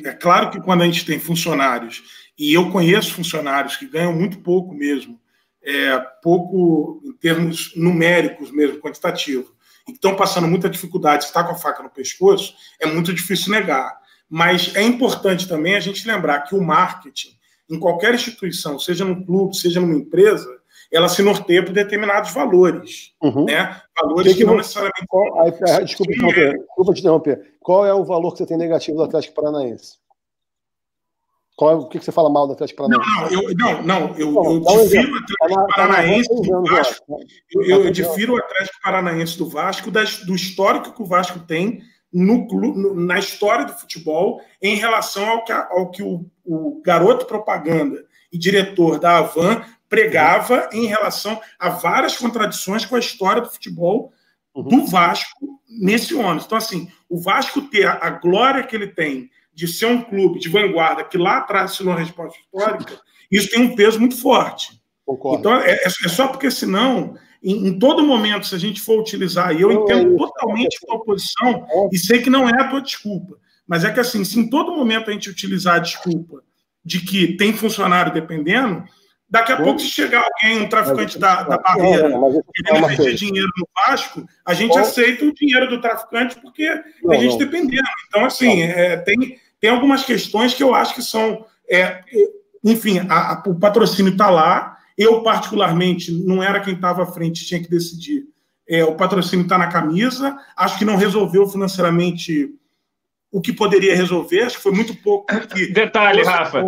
É 0.05 0.13
claro 0.13 0.51
que 0.51 0.61
quando 0.61 0.83
a 0.83 0.85
gente 0.85 1.05
tem 1.05 1.19
funcionários 1.19 2.03
e 2.39 2.53
eu 2.53 2.71
conheço 2.71 3.15
funcionários 3.15 3.77
que 3.77 3.89
ganham 3.89 4.13
muito 4.13 4.39
pouco 4.41 4.75
mesmo, 4.75 5.19
é, 5.65 5.99
pouco 6.23 7.01
em 7.05 7.13
termos 7.15 7.73
numéricos 7.75 8.53
mesmo, 8.53 8.79
quantitativo 8.79 9.56
e 9.87 9.93
que 9.93 9.99
estão 9.99 10.17
passando 10.17 10.49
muita 10.49 10.69
dificuldade, 10.69 11.25
está 11.25 11.45
com 11.45 11.53
a 11.53 11.57
faca 11.57 11.83
no 11.83 11.91
pescoço, 11.91 12.55
é 12.81 12.87
muito 12.87 13.13
difícil 13.13 13.53
negar. 13.53 13.97
Mas 14.29 14.75
é 14.75 14.83
importante 14.83 15.49
também 15.49 15.77
a 15.77 15.81
gente 15.81 16.07
lembrar 16.07 16.41
que 16.41 16.55
o 16.55 16.63
marketing, 16.63 17.37
em 17.71 17.79
qualquer 17.79 18.15
instituição, 18.15 18.79
seja 18.79 19.05
num 19.05 19.25
clube, 19.25 19.57
seja 19.57 19.81
numa 19.81 19.95
empresa, 19.95 20.49
ela 20.93 21.09
se 21.09 21.23
norteia 21.23 21.65
por 21.65 21.73
determinados 21.73 22.33
valores. 22.33 23.13
Uhum. 23.23 23.45
Né? 23.45 23.81
Valores 24.01 24.33
que, 24.33 24.39
que, 24.39 24.45
não 24.45 24.57
necessariamente. 24.57 25.07
Qual, 25.09 25.41
aí, 25.43 25.51
desculpa, 25.85 26.13
desculpa 26.13 26.95
te 26.95 27.01
interromper. 27.01 27.55
Qual 27.61 27.87
é 27.87 27.95
o 27.95 28.05
valor 28.05 28.33
que 28.33 28.39
você 28.39 28.47
tem 28.47 28.57
negativo 28.57 28.97
do 28.97 29.05
Atlético 29.05 29.35
Paranaense? 29.35 29.99
Qual 31.57 31.71
é, 31.71 31.75
o 31.75 31.87
que, 31.87 31.99
que 31.99 32.05
você 32.05 32.13
fala 32.13 32.29
mal 32.29 32.47
do 32.47 32.53
Atlético 32.53 32.87
Paranaense? 32.87 33.11
Não, 33.15 33.31
não, 33.31 33.49
eu, 33.49 33.55
não, 33.57 33.83
não, 33.83 34.15
eu, 34.19 34.45
eu 34.45 34.61
difiro 34.61 35.15
o 35.15 35.17
Atlético 35.17 35.67
Paranaense 35.75 36.29
do 36.29 36.63
Vasco. 36.65 37.19
Eu, 37.51 37.85
eu 37.85 37.91
difiro 37.91 38.35
o 38.35 38.37
Atlético 38.37 38.79
Paranaense 38.85 39.39
do 39.39 39.49
Vasco 39.49 39.91
do 39.91 40.35
histórico 40.35 40.93
que 40.93 41.03
o 41.03 41.07
Vasco 41.07 41.39
tem 41.41 41.81
no, 42.13 42.47
no, 42.47 42.95
na 42.95 43.19
história 43.19 43.65
do 43.65 43.73
futebol 43.73 44.43
em 44.61 44.77
relação 44.77 45.27
ao 45.27 45.45
que, 45.45 45.53
ao 45.53 45.91
que 45.91 46.03
o, 46.03 46.27
o 46.45 46.83
garoto 46.85 47.25
propaganda 47.25 48.05
e 48.31 48.37
diretor 48.37 48.99
da 48.99 49.19
Avan 49.19 49.63
pregava 49.89 50.69
em 50.73 50.85
relação 50.85 51.41
a 51.59 51.71
várias 51.71 52.17
contradições 52.17 52.85
com 52.85 52.97
a 52.97 53.01
história 53.01 53.41
do 53.41 53.51
futebol 53.51 54.13
uhum. 54.55 54.63
do 54.63 54.87
Vasco 54.87 55.61
nesse 55.69 56.19
ano. 56.19 56.43
Então, 56.45 56.59
assim, 56.59 56.91
o 57.09 57.19
Vasco 57.19 57.63
ter 57.63 57.87
a 57.87 58.11
glória 58.11 58.63
que 58.63 58.77
ele 58.77 58.89
tem 58.89 59.31
de 59.57 59.67
ser 59.67 59.87
um 59.87 60.03
clube 60.03 60.39
de 60.39 60.51
vanguarda 60.51 61.03
que 61.03 61.17
lá 61.17 61.39
atrás 61.39 61.73
assinou 61.73 61.95
a 61.95 61.99
resposta 61.99 62.39
histórica, 62.39 63.01
isso 63.33 63.49
tem 63.49 63.63
um 63.63 63.75
peso 63.75 63.99
muito 63.99 64.21
forte. 64.21 64.79
Concordo. 65.05 65.39
Então, 65.39 65.61
é, 65.61 65.73
é, 65.73 65.87
é 65.87 66.09
só 66.09 66.29
porque, 66.29 66.51
senão, 66.51 67.17
em, 67.43 67.69
em, 67.69 67.79
todo 67.79 68.05
momento, 68.05 68.47
se 68.47 68.55
a 68.55 68.59
gente 68.59 68.83
for 68.83 69.01
utilizar, 69.01 69.57
e 69.57 69.63
eu 69.63 69.73
não 69.73 69.85
entendo 69.85 70.15
é 70.15 70.19
totalmente 70.19 70.77
a 70.77 70.87
tua 70.87 71.05
posição, 71.05 71.67
e 71.91 71.97
sei 71.97 72.21
que 72.21 72.29
não 72.29 72.47
é 72.47 72.61
a 72.61 72.69
tua 72.69 72.83
desculpa, 72.83 73.39
mas 73.67 73.83
é 73.83 73.91
que, 73.91 73.99
assim, 73.99 74.25
se 74.25 74.39
em 74.39 74.51
todo 74.51 74.77
momento 74.77 75.09
a 75.09 75.13
gente 75.15 75.31
utilizar 75.31 75.77
a 75.77 75.81
desculpa 75.81 76.43
de 76.85 77.01
que 77.01 77.35
tem 77.37 77.55
funcionário 77.55 78.13
dependendo, 78.13 78.85
Daqui 79.29 79.51
a 79.51 79.57
pouco, 79.57 79.81
se 79.81 79.89
chegar 79.89 80.25
alguém, 80.25 80.63
um 80.63 80.69
traficante 80.69 81.19
da, 81.19 81.43
da 81.43 81.59
barreira, 81.59 82.09
querendo 82.55 82.93
investir 82.93 83.15
dinheiro 83.15 83.49
no 83.59 83.69
Vasco, 83.75 84.25
a 84.45 84.55
gente 84.55 84.79
aceita 84.79 85.25
o 85.25 85.35
dinheiro 85.35 85.69
do 85.69 85.81
traficante 85.81 86.37
porque 86.41 86.69
não, 87.03 87.13
a 87.13 87.19
gente 87.19 87.37
dependendo. 87.37 87.89
Então, 88.07 88.25
assim, 88.25 88.63
é, 88.63 88.97
tem, 88.99 89.37
tem 89.61 89.71
algumas 89.71 90.05
questões 90.05 90.55
que 90.55 90.63
eu 90.63 90.75
acho 90.75 90.95
que 90.95 91.03
são. 91.03 91.45
É, 91.69 92.01
enfim, 92.63 93.01
a, 93.09 93.33
a, 93.33 93.43
o 93.47 93.59
patrocínio 93.59 94.13
está 94.13 94.31
lá. 94.31 94.77
Eu, 94.97 95.23
particularmente, 95.23 96.11
não 96.11 96.43
era 96.43 96.61
quem 96.61 96.75
estava 96.75 97.03
à 97.03 97.07
frente, 97.07 97.45
tinha 97.45 97.63
que 97.63 97.69
decidir. 97.69 98.25
É, 98.69 98.85
o 98.85 98.95
patrocínio 98.95 99.45
está 99.45 99.59
na 99.59 99.69
camisa. 99.69 100.37
Acho 100.57 100.79
que 100.79 100.85
não 100.85 100.97
resolveu 100.97 101.47
financeiramente 101.47 102.51
o 103.31 103.41
que 103.41 103.53
poderia 103.53 103.95
resolver. 103.95 104.43
Acho 104.43 104.57
que 104.57 104.63
foi 104.63 104.73
muito 104.73 104.95
pouco. 104.97 105.27
Detalhe, 105.73 106.23
Rafa. 106.23 106.63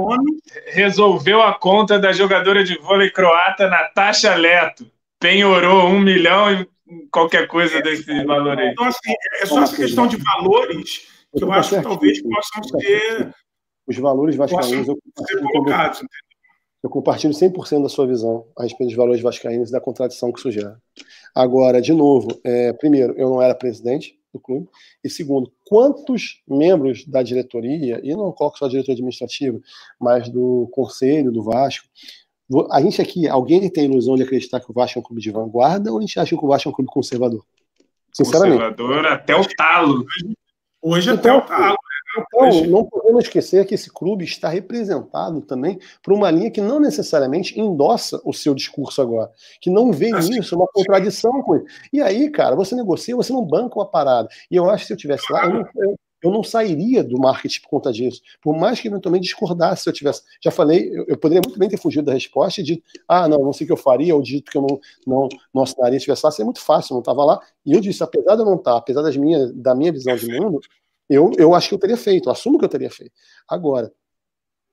Resolveu 0.67 1.43
a 1.43 1.59
conta 1.59 1.99
da 1.99 2.13
jogadora 2.13 2.63
de 2.63 2.79
vôlei 2.79 3.11
croata 3.11 3.69
Natasha 3.69 4.35
Leto. 4.35 4.87
Penhorou 5.19 5.89
um 5.89 5.99
milhão 5.99 6.53
e 6.53 6.69
qualquer 7.11 7.47
coisa 7.49 7.79
é, 7.79 7.83
desse 7.83 8.25
valor 8.25 8.59
aí. 8.59 8.69
Então, 8.69 8.85
assim, 8.85 9.13
é 9.41 9.47
só 9.47 9.63
essa 9.63 9.77
questão 9.77 10.07
de 10.07 10.17
valores 10.17 11.18
que 11.39 11.45
eu 11.45 11.53
acho 11.53 11.77
que 11.77 11.83
talvez 11.83 12.23
possam 12.23 12.81
ser. 12.81 13.35
Os 13.87 13.97
valores 13.97 14.37
vascaínos. 14.37 14.87
Eu, 14.87 14.99
colocados, 15.51 16.03
eu 16.83 16.91
compartilho 16.91 17.33
100% 17.33 17.83
da 17.83 17.89
sua 17.89 18.07
visão 18.07 18.47
a 18.57 18.63
respeito 18.63 18.89
dos 18.89 18.97
valores 18.97 19.21
vascaínos 19.21 19.71
e 19.71 19.73
da 19.73 19.81
contradição 19.81 20.31
que 20.31 20.39
isso 20.39 20.51
gera. 20.51 20.81
Agora, 21.35 21.81
de 21.81 21.93
novo, 21.93 22.29
é, 22.45 22.73
primeiro, 22.73 23.15
eu 23.17 23.29
não 23.29 23.43
era 23.43 23.55
presidente 23.55 24.19
do 24.33 24.39
clube, 24.39 24.69
e 25.03 25.09
segundo, 25.09 25.51
quantos 25.67 26.43
membros 26.47 27.07
da 27.07 27.23
diretoria, 27.23 27.99
e 28.03 28.15
não 28.15 28.31
coloco 28.31 28.59
só 28.59 28.67
a 28.67 28.69
diretoria 28.69 28.95
administrativa, 28.95 29.59
mas 29.99 30.29
do 30.29 30.69
conselho 30.71 31.33
do 31.33 31.43
Vasco, 31.43 31.87
a 32.71 32.81
gente 32.81 33.01
aqui, 33.01 33.27
alguém 33.29 33.69
tem 33.69 33.85
a 33.85 33.87
ilusão 33.89 34.17
de 34.17 34.23
acreditar 34.23 34.61
que 34.61 34.71
o 34.71 34.75
Vasco 34.75 34.99
é 34.99 35.01
um 35.01 35.05
clube 35.05 35.21
de 35.21 35.31
vanguarda 35.31 35.93
ou 35.93 35.99
a 35.99 36.01
gente 36.01 36.19
acha 36.19 36.37
que 36.37 36.45
o 36.45 36.49
Vasco 36.49 36.69
é 36.69 36.71
um 36.71 36.75
clube 36.75 36.91
conservador? 36.91 37.45
Sinceramente. 38.13 38.59
Conservador 38.59 39.07
até 39.07 39.37
o 39.37 39.45
talo. 39.57 40.07
Hoje 40.83 41.11
então, 41.11 41.39
até 41.39 41.45
o 41.45 41.47
talo. 41.47 41.77
Então, 42.17 42.65
não 42.67 42.85
podemos 42.85 43.25
esquecer 43.25 43.67
que 43.67 43.75
esse 43.75 43.91
clube 43.93 44.25
está 44.25 44.49
representado 44.49 45.41
também 45.43 45.79
por 46.03 46.13
uma 46.15 46.31
linha 46.31 46.51
que 46.51 46.61
não 46.61 46.81
necessariamente 46.81 47.59
endossa 47.61 48.21
o 48.25 48.33
seu 48.33 48.55
discurso 48.55 49.03
agora, 49.03 49.31
que 49.61 49.71
não 49.71 49.93
vê 49.93 50.15
assim, 50.15 50.31
nisso 50.31 50.57
uma 50.57 50.67
contradição 50.73 51.43
com 51.43 51.57
ele. 51.57 51.67
E 51.93 52.01
aí, 52.01 52.31
cara, 52.31 52.57
você 52.57 52.75
negocia, 52.75 53.15
você 53.15 53.33
não 53.33 53.45
banca 53.45 53.79
uma 53.79 53.87
parada. 53.87 54.29
E 54.51 54.57
eu 54.57 54.69
acho 54.71 54.85
que 54.85 54.87
se 54.89 54.93
eu 54.95 54.97
tivesse 54.97 55.31
lá, 55.33 55.45
eu 55.45 55.51
não, 55.51 55.69
eu, 55.77 55.99
eu 56.23 56.31
não 56.31 56.43
sairia 56.43 57.03
do 57.05 57.19
marketing 57.19 57.61
por 57.63 57.69
conta 57.69 57.93
disso. 57.93 58.21
Por 58.43 58.57
mais 58.57 58.81
que 58.81 58.89
eventualmente 58.89 59.25
discordasse 59.25 59.83
se 59.83 59.89
eu 59.89 59.93
tivesse. 59.93 60.23
Já 60.43 60.51
falei, 60.51 60.91
eu, 60.93 61.05
eu, 61.09 61.19
poderia 61.19 61.43
muito 61.45 61.59
bem 61.59 61.69
ter 61.69 61.77
fugido 61.77 62.07
da 62.07 62.13
resposta 62.13 62.61
e 62.61 62.65
dito, 62.65 62.83
ah, 63.07 63.29
não, 63.29 63.39
não 63.39 63.53
sei 63.53 63.65
o 63.65 63.69
que 63.69 63.73
eu 63.73 63.77
faria, 63.77 64.15
ou 64.15 64.23
dito 64.23 64.51
que 64.51 64.59
eu 64.59 64.63
não, 64.63 64.81
não, 65.07 65.29
não 65.55 65.63
assinaria 65.63 65.99
se 65.99 66.05
tivesse 66.05 66.25
lá. 66.25 66.31
Seria 66.31 66.45
muito 66.45 66.61
fácil, 66.61 66.93
eu 66.93 66.95
não 66.97 67.01
estava 67.01 67.25
lá. 67.25 67.41
E 67.65 67.73
eu 67.73 67.81
disse, 67.81 68.03
apesar 68.03 68.35
de 68.35 68.43
eu 68.43 68.47
não 68.47 68.57
estar, 68.57 68.77
apesar 68.77 69.03
das 69.03 69.17
minhas, 69.17 69.53
da 69.53 69.75
minha 69.75 69.93
visão 69.93 70.17
de 70.17 70.27
mundo, 70.27 70.61
eu, 71.09 71.31
eu 71.39 71.55
acho 71.55 71.69
que 71.69 71.75
eu 71.75 71.79
teria 71.79 71.97
feito, 71.97 72.29
eu 72.29 72.33
assumo 72.33 72.59
que 72.59 72.65
eu 72.65 72.69
teria 72.69 72.91
feito. 72.91 73.13
Agora, 73.49 73.93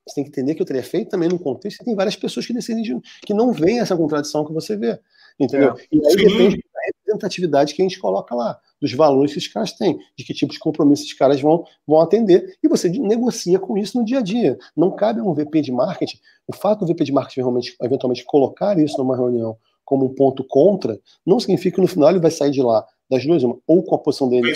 você 0.06 0.16
tem 0.16 0.24
que 0.24 0.30
entender 0.30 0.54
que 0.54 0.62
eu 0.62 0.66
teria 0.66 0.82
feito 0.82 1.10
também 1.10 1.28
no 1.28 1.38
contexto, 1.38 1.84
tem 1.84 1.94
várias 1.94 2.14
pessoas 2.14 2.46
que 2.46 2.52
decidem 2.52 2.82
de, 2.82 2.96
que 3.22 3.34
não 3.34 3.52
veem 3.52 3.80
essa 3.80 3.96
contradição 3.96 4.44
que 4.44 4.52
você 4.52 4.76
vê. 4.76 5.00
Entendeu? 5.38 5.74
É. 5.76 5.86
E 5.92 6.06
aí 6.06 6.12
Sim. 6.12 6.16
depende 6.16 6.64
representatividade 6.86 7.74
que 7.74 7.82
a 7.82 7.84
gente 7.84 7.98
coloca 7.98 8.34
lá, 8.34 8.58
dos 8.80 8.92
valores 8.92 9.32
que 9.32 9.38
os 9.38 9.48
caras 9.48 9.72
têm, 9.72 9.98
de 10.16 10.24
que 10.24 10.34
tipo 10.34 10.52
de 10.52 10.58
compromisso 10.58 11.04
os 11.04 11.12
caras 11.12 11.40
vão, 11.40 11.64
vão 11.86 12.00
atender. 12.00 12.56
E 12.62 12.68
você 12.68 12.88
negocia 12.88 13.58
com 13.58 13.76
isso 13.76 13.98
no 13.98 14.04
dia 14.04 14.18
a 14.18 14.22
dia. 14.22 14.58
Não 14.76 14.90
cabe 14.90 15.20
a 15.20 15.22
um 15.22 15.34
VP 15.34 15.62
de 15.62 15.72
marketing, 15.72 16.18
o 16.46 16.54
fato 16.54 16.84
do 16.84 16.92
VP 16.92 17.04
de 17.04 17.12
marketing 17.12 17.40
eventualmente, 17.40 17.76
eventualmente 17.82 18.24
colocar 18.24 18.78
isso 18.78 18.98
numa 18.98 19.16
reunião 19.16 19.56
como 19.84 20.04
um 20.04 20.14
ponto 20.14 20.42
contra, 20.42 20.98
não 21.24 21.38
significa 21.38 21.76
que 21.76 21.80
no 21.80 21.86
final 21.86 22.10
ele 22.10 22.18
vai 22.18 22.30
sair 22.30 22.50
de 22.50 22.60
lá 22.60 22.84
das 23.08 23.24
duas, 23.24 23.42
uma, 23.44 23.56
ou 23.68 23.84
com 23.84 23.94
a 23.94 23.98
posição 23.98 24.28
dele 24.28 24.52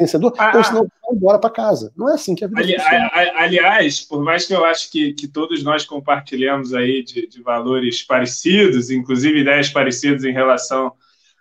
vencedor, 0.00 0.32
ah, 0.38 0.56
ou 0.56 0.64
senão 0.64 0.80
vai 0.80 1.16
embora 1.16 1.38
para 1.38 1.50
casa. 1.50 1.92
Não 1.96 2.08
é 2.08 2.14
assim 2.14 2.34
que 2.34 2.44
a 2.44 2.48
vida 2.48 2.60
ali, 2.60 2.76
a, 2.76 3.42
Aliás, 3.42 4.00
por 4.00 4.22
mais 4.22 4.46
que 4.46 4.54
eu 4.54 4.64
acho 4.64 4.90
que, 4.90 5.12
que 5.12 5.28
todos 5.28 5.62
nós 5.62 5.84
compartilhamos 5.84 6.72
aí 6.72 7.02
de, 7.02 7.26
de 7.26 7.42
valores 7.42 8.02
parecidos, 8.02 8.90
inclusive 8.90 9.40
ideias 9.40 9.68
parecidas 9.68 10.24
em 10.24 10.32
relação 10.32 10.92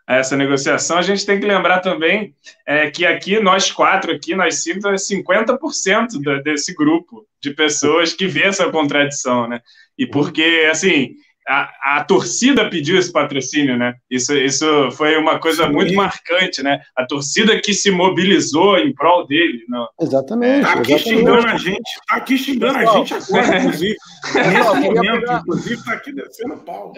a 0.10 0.16
essa 0.16 0.36
negociação, 0.36 0.98
a 0.98 1.04
gente 1.04 1.24
tem 1.24 1.40
que 1.40 1.46
lembrar 1.46 1.82
também 1.82 2.34
é, 2.66 2.90
que 2.90 3.06
aqui, 3.06 3.40
nós 3.40 3.72
quatro 3.72 4.12
aqui, 4.12 4.34
nós 4.34 4.64
cinco, 4.64 4.88
é 4.88 4.96
50% 4.96 6.42
desse 6.44 6.74
grupo 6.74 7.28
de 7.40 7.52
pessoas 7.52 8.12
que 8.12 8.26
vê 8.26 8.46
essa 8.46 8.72
contradição, 8.72 9.48
né? 9.48 9.62
E 9.96 10.08
porque, 10.08 10.68
assim, 10.72 11.12
a, 11.48 11.98
a, 11.98 12.04
torcida 12.04 12.68
pediu 12.72 12.98
esse 12.98 13.12
patrocínio, 13.12 13.78
né? 13.78 13.94
Isso, 14.10 14.36
isso 14.36 14.90
foi 14.94 15.16
uma 15.16 15.38
coisa 15.38 15.68
Sim. 15.68 15.74
muito 15.74 15.94
marcante, 15.94 16.64
né? 16.64 16.82
A 16.96 17.06
torcida 17.06 17.62
que 17.62 17.72
se 17.72 17.92
mobilizou 17.92 18.80
em 18.80 18.92
prol 18.92 19.28
dele. 19.28 19.64
Não. 19.70 19.88
Exatamente. 20.02 20.64
Tá 20.64 20.74
aqui 20.74 20.94
exatamente. 20.94 21.20
xingando 21.20 21.48
a 21.48 21.58
gente, 21.58 21.92
tá 22.08 22.16
aqui 22.16 22.38
xingando 22.40 22.78
a 22.80 22.86
gente 22.86 23.14
agora, 23.14 23.58
inclusive. 23.60 23.96
Nesse 24.34 24.80
momento, 24.80 25.20
pegar... 25.20 25.40
inclusive, 25.42 25.86
tá 25.86 25.92
aqui 25.94 26.12
descendo 26.12 26.58
pau. 26.58 26.94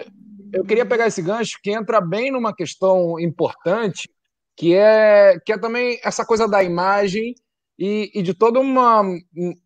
Eu 0.52 0.64
queria 0.64 0.84
pegar 0.84 1.06
esse 1.06 1.22
gancho 1.22 1.58
que 1.62 1.70
entra 1.70 2.00
bem 2.00 2.30
numa 2.30 2.54
questão 2.54 3.18
importante, 3.18 4.08
que 4.56 4.74
é, 4.74 5.38
que 5.44 5.52
é 5.52 5.58
também 5.58 5.98
essa 6.04 6.24
coisa 6.24 6.46
da 6.46 6.62
imagem 6.62 7.34
e, 7.78 8.10
e, 8.14 8.22
de 8.22 8.34
toda 8.34 8.60
uma, 8.60 9.02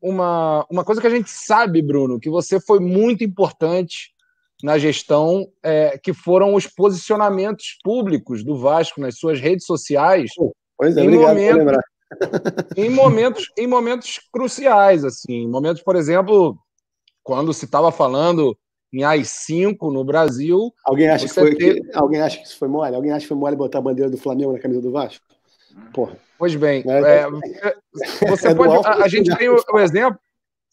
uma, 0.00 0.66
uma 0.70 0.84
coisa 0.84 1.00
que 1.00 1.06
a 1.06 1.10
gente 1.10 1.28
sabe, 1.28 1.82
Bruno, 1.82 2.20
que 2.20 2.30
você 2.30 2.60
foi 2.60 2.78
muito 2.78 3.24
importante 3.24 4.14
na 4.62 4.78
gestão, 4.78 5.46
é, 5.62 5.98
que 5.98 6.14
foram 6.14 6.54
os 6.54 6.66
posicionamentos 6.66 7.76
públicos 7.82 8.42
do 8.42 8.56
Vasco 8.56 9.00
nas 9.00 9.18
suas 9.18 9.40
redes 9.40 9.66
sociais. 9.66 10.30
Pois 10.78 10.96
é, 10.96 11.00
em 11.00 11.08
obrigado 11.08 11.28
momentos, 11.28 11.52
por 11.52 11.58
lembrar. 11.58 11.82
Em 12.76 12.88
momentos, 12.88 13.52
em 13.58 13.66
momentos 13.66 14.20
cruciais, 14.32 15.04
assim, 15.04 15.48
momentos, 15.48 15.82
por 15.82 15.96
exemplo, 15.96 16.56
quando 17.20 17.52
se 17.52 17.64
estava 17.64 17.90
falando 17.90 18.56
em 18.96 19.04
AI-5 19.04 19.92
no 19.92 20.02
Brasil. 20.02 20.72
Alguém 20.84 21.08
acha, 21.08 21.26
que 21.26 21.34
foi, 21.34 21.54
teve... 21.54 21.82
que, 21.82 21.96
alguém 21.96 22.22
acha 22.22 22.38
que 22.38 22.46
isso 22.46 22.58
foi 22.58 22.66
mole? 22.66 22.96
Alguém 22.96 23.12
acha 23.12 23.20
que 23.20 23.28
foi 23.28 23.36
mole 23.36 23.54
botar 23.54 23.78
a 23.78 23.82
bandeira 23.82 24.10
do 24.10 24.16
Flamengo 24.16 24.54
na 24.54 24.58
camisa 24.58 24.80
do 24.80 24.90
Vasco? 24.90 25.22
Porra. 25.92 26.16
Pois 26.38 26.54
bem, 26.54 26.82
é, 26.86 27.20
é, 27.20 28.26
você 28.26 28.48
é 28.48 28.54
pode. 28.54 28.86
A, 28.86 29.04
a 29.04 29.08
gente 29.08 29.34
tem 29.36 29.50
o, 29.50 29.56
o, 29.70 29.78
exemplo. 29.78 30.18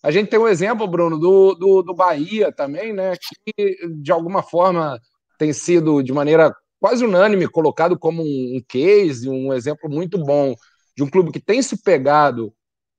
A 0.02 0.10
gente 0.10 0.30
tem 0.30 0.40
um 0.40 0.48
exemplo, 0.48 0.88
Bruno, 0.88 1.19
do, 1.19 1.53
do, 1.56 1.82
do 1.82 1.93
Bahia 1.93 2.52
também, 2.52 2.93
né? 2.93 3.14
Que 3.18 3.76
de 4.02 4.11
alguma 4.11 4.42
forma 4.42 4.98
tem 5.38 5.52
sido 5.52 6.02
de 6.02 6.14
maneira 6.14 6.53
quase 6.80 7.03
unânime 7.03 7.48
colocado 7.48 7.98
como 7.98 8.22
um 8.22 8.61
case, 8.68 9.30
um 9.30 9.53
exemplo 9.53 9.90
muito 9.90 10.18
bom 10.18 10.53
de 10.95 11.03
um 11.03 11.10
clube 11.10 11.32
que 11.32 11.40
tem 11.40 11.61
se 11.61 11.82
pegado 11.82 12.53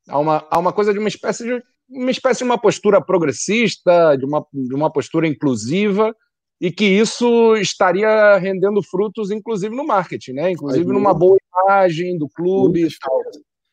a 0.09 0.19
uma, 0.19 0.47
a 0.51 0.59
uma 0.59 0.73
coisa 0.73 0.93
de 0.93 0.99
uma 0.99 1.09
espécie 1.09 1.45
de 1.45 1.63
uma 1.89 2.11
espécie 2.11 2.39
de 2.39 2.45
uma 2.45 2.59
postura 2.59 3.05
progressista, 3.05 4.17
de 4.17 4.25
uma, 4.25 4.45
de 4.53 4.75
uma 4.75 4.91
postura 4.91 5.27
inclusiva, 5.27 6.15
e 6.61 6.71
que 6.71 6.85
isso 6.85 7.57
estaria 7.57 8.37
rendendo 8.39 8.83
frutos, 8.83 9.31
inclusive 9.31 9.75
no 9.75 9.87
marketing, 9.87 10.33
né? 10.33 10.51
Inclusive 10.51 10.87
numa 10.87 11.13
boa 11.13 11.37
imagem 11.53 12.17
do 12.17 12.29
clube 12.29 12.87
e 12.87 12.99
tal. 12.99 13.21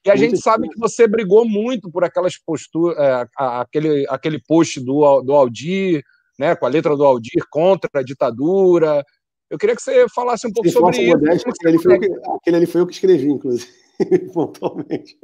E 0.06 0.10
a 0.10 0.16
gente 0.16 0.38
sabe 0.38 0.68
que 0.68 0.80
você 0.80 1.08
brigou 1.08 1.48
muito 1.48 1.92
por 1.92 2.04
aquelas 2.04 2.36
posturas, 2.38 2.98
é, 2.98 3.28
aquele, 3.38 4.06
aquele 4.10 4.42
post 4.42 4.80
do, 4.80 5.22
do 5.22 5.34
Aldir, 5.34 6.04
né, 6.40 6.56
com 6.56 6.66
a 6.66 6.70
letra 6.70 6.98
do 6.98 7.06
Aldir 7.06 7.44
contra 7.52 7.90
a 7.94 8.04
ditadura. 8.04 9.06
Eu 9.48 9.60
queria 9.60 9.76
que 9.76 9.82
você 9.82 10.08
falasse 10.14 10.48
um 10.48 10.52
pouco 10.52 10.70
sobre 10.70 11.04
isso. 11.04 11.18
Modesto, 11.18 11.50
aquele, 11.50 11.78
foi 11.78 12.00
que, 12.00 12.10
aquele 12.36 12.56
ali 12.58 12.66
foi 12.66 12.82
eu 12.82 12.88
que 12.88 12.94
escrevi, 12.94 13.30
inclusive, 13.30 13.72
pontualmente. 14.34 15.18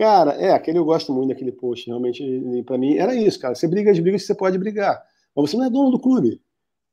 Cara, 0.00 0.32
é, 0.32 0.50
aquele 0.52 0.78
eu 0.78 0.84
gosto 0.86 1.12
muito 1.12 1.28
daquele 1.28 1.52
post, 1.52 1.86
realmente, 1.86 2.24
para 2.64 2.78
mim, 2.78 2.96
era 2.96 3.14
isso, 3.14 3.38
cara. 3.38 3.54
Você 3.54 3.68
briga 3.68 3.90
as 3.90 3.98
brigas 3.98 4.22
que 4.22 4.28
você 4.28 4.34
pode 4.34 4.56
brigar, 4.56 4.98
mas 5.36 5.50
você 5.50 5.58
não 5.58 5.64
é 5.66 5.68
dono 5.68 5.90
do 5.90 6.00
clube, 6.00 6.40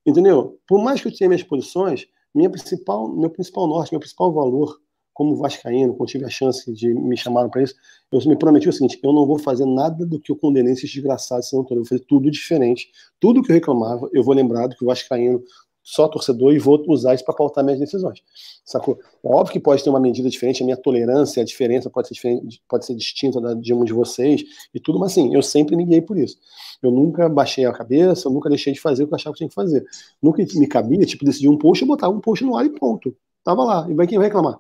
entendeu? 0.06 0.60
Por 0.68 0.84
mais 0.84 1.00
que 1.00 1.08
eu 1.08 1.16
tenha 1.16 1.30
minhas 1.30 1.42
posições, 1.42 2.06
minha 2.36 2.50
principal, 2.50 3.08
meu 3.08 3.30
principal 3.30 3.66
norte, 3.66 3.94
meu 3.94 4.02
principal 4.02 4.34
valor 4.34 4.78
como 5.14 5.38
vascaíno, 5.38 5.96
quando 5.96 6.10
tive 6.10 6.26
a 6.26 6.30
chance 6.30 6.70
de 6.74 6.94
me 6.94 7.16
chamar 7.16 7.48
para 7.48 7.64
isso, 7.64 7.76
eu 8.12 8.20
me 8.28 8.38
prometi 8.38 8.68
o 8.68 8.74
seguinte: 8.74 9.00
eu 9.02 9.14
não 9.14 9.26
vou 9.26 9.40
fazer 9.40 9.66
nada 9.66 10.06
do 10.06 10.20
que 10.20 10.30
eu 10.30 10.36
condenei 10.36 10.74
esses 10.74 10.92
desgraçados, 10.92 11.50
eu 11.54 11.64
vou 11.64 11.86
fazer 11.86 12.02
tudo 12.02 12.30
diferente. 12.30 12.90
Tudo 13.22 13.42
que 13.42 13.50
eu 13.50 13.56
reclamava, 13.56 14.10
eu 14.12 14.22
vou 14.22 14.36
lembrar 14.36 14.68
do 14.68 14.76
que 14.76 14.84
o 14.84 14.88
vascaíno 14.88 15.42
só 15.88 16.06
torcedor 16.06 16.54
e 16.54 16.60
vou 16.60 16.84
usar 16.90 17.16
isso 17.16 17.24
para 17.24 17.34
pautar 17.34 17.64
minhas 17.64 17.80
decisões. 17.80 18.22
Sacou? 18.66 19.00
É 19.24 19.28
óbvio 19.30 19.54
que 19.54 19.60
pode 19.60 19.82
ter 19.82 19.90
uma 19.90 20.02
medida 20.02 20.30
diferente, 20.30 20.62
a 20.62 20.66
minha 20.66 20.76
tolerância, 20.76 21.42
a 21.42 21.46
diferença 21.46 21.90
pode 21.90 22.10
ser 22.10 22.14
diferente, 22.14 22.62
pode 22.68 22.86
ser 22.86 22.94
distinta 22.94 23.40
da 23.40 23.54
de 23.54 23.74
um 23.74 23.86
de 23.86 23.94
vocês 23.94 24.44
e 24.74 24.82
tudo, 24.82 25.00
mas 25.00 25.14
assim, 25.14 25.34
eu 25.34 25.42
sempre 25.42 25.78
me 25.78 25.86
guiei 25.86 26.02
por 26.02 26.18
isso. 26.18 26.38
Eu 26.84 26.92
nunca 26.92 27.30
baixei 27.30 27.66
a 27.66 27.72
cabeça, 27.72 28.28
eu 28.28 28.34
nunca 28.34 28.50
deixei 28.50 28.74
de 28.74 28.82
fazer 28.82 29.06
o 29.06 29.08
que 29.08 29.14
eu 29.14 29.16
achava 29.16 29.34
que 29.34 29.38
tinha 29.38 29.48
que 29.48 29.56
fazer. 29.56 29.86
Nunca 30.22 30.44
me 30.56 30.68
cabia, 30.68 31.06
tipo, 31.06 31.24
decidir 31.24 31.48
um 31.48 31.58
post, 31.58 31.82
eu 31.82 31.88
botava 31.88 32.14
um 32.14 32.20
post 32.20 32.44
no 32.44 32.58
ar 32.58 32.66
e 32.66 32.70
ponto. 32.70 33.16
Tava 33.42 33.64
lá. 33.64 33.90
E 33.90 33.94
vai 33.94 34.06
quem 34.06 34.18
vai 34.18 34.28
reclamar? 34.28 34.60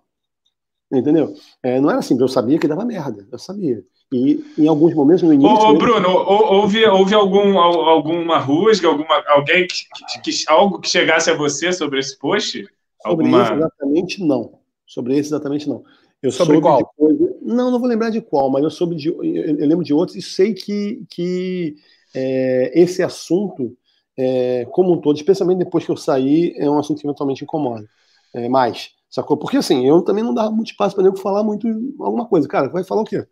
Entendeu? 0.89 1.33
É, 1.61 1.81
não 1.81 1.89
era 1.89 1.99
assim, 1.99 2.17
eu 2.17 2.27
sabia 2.29 2.57
que 2.57 2.69
dava 2.69 2.85
merda, 2.85 3.27
eu 3.29 3.37
sabia. 3.37 3.83
E 4.11 4.41
em 4.57 4.67
alguns 4.67 4.93
momentos 4.93 5.23
no 5.23 5.33
início. 5.33 5.53
Ô, 5.53 5.71
ô 5.71 5.77
Bruno, 5.77 6.09
houve, 6.09 6.85
houve 6.85 7.13
algum, 7.13 7.59
alguma 7.59 8.37
rusga, 8.37 8.87
alguma, 8.87 9.21
alguém 9.27 9.67
que, 9.67 9.83
que, 10.21 10.31
que, 10.31 10.43
algo 10.47 10.79
que 10.79 10.89
chegasse 10.89 11.29
a 11.29 11.35
você 11.35 11.73
sobre 11.73 11.99
esse 11.99 12.17
post? 12.17 12.65
Sobre 13.01 13.25
alguma... 13.25 13.43
esse 13.43 13.53
exatamente 13.53 14.23
não. 14.23 14.59
Sobre 14.85 15.17
esse 15.17 15.29
exatamente 15.29 15.67
não. 15.67 15.83
Eu 16.23 16.31
sobre 16.31 16.59
qual? 16.61 16.85
Coisa... 16.97 17.35
Não, 17.41 17.69
não 17.69 17.79
vou 17.79 17.87
lembrar 17.87 18.09
de 18.09 18.21
qual, 18.21 18.49
mas 18.49 18.63
eu 18.63 18.69
soube 18.69 18.95
de. 18.95 19.09
Eu, 19.09 19.21
eu 19.21 19.67
lembro 19.67 19.83
de 19.83 19.93
outros 19.93 20.15
e 20.15 20.21
sei 20.21 20.53
que, 20.53 21.03
que 21.09 21.75
é, 22.15 22.71
esse 22.79 23.03
assunto, 23.03 23.75
é, 24.17 24.65
como 24.71 24.93
um 24.93 25.01
todo, 25.01 25.17
especialmente 25.17 25.59
depois 25.59 25.85
que 25.85 25.91
eu 25.91 25.97
saí, 25.97 26.53
é 26.57 26.69
um 26.69 26.79
assunto 26.79 27.01
que 27.01 27.07
eventualmente 27.07 27.43
incomoda. 27.43 27.85
É, 28.33 28.47
mais. 28.47 28.91
Sacou? 29.09 29.37
Porque 29.37 29.57
assim, 29.57 29.85
eu 29.87 30.01
também 30.01 30.23
não 30.23 30.33
dava 30.33 30.51
muito 30.51 30.71
espaço 30.71 30.95
para 30.95 31.03
nego 31.03 31.17
falar 31.17 31.43
muito 31.43 31.67
alguma 31.99 32.25
coisa. 32.25 32.47
Cara, 32.47 32.69
vai 32.69 32.83
falar 32.83 33.01
o 33.01 33.05
quê? 33.05 33.25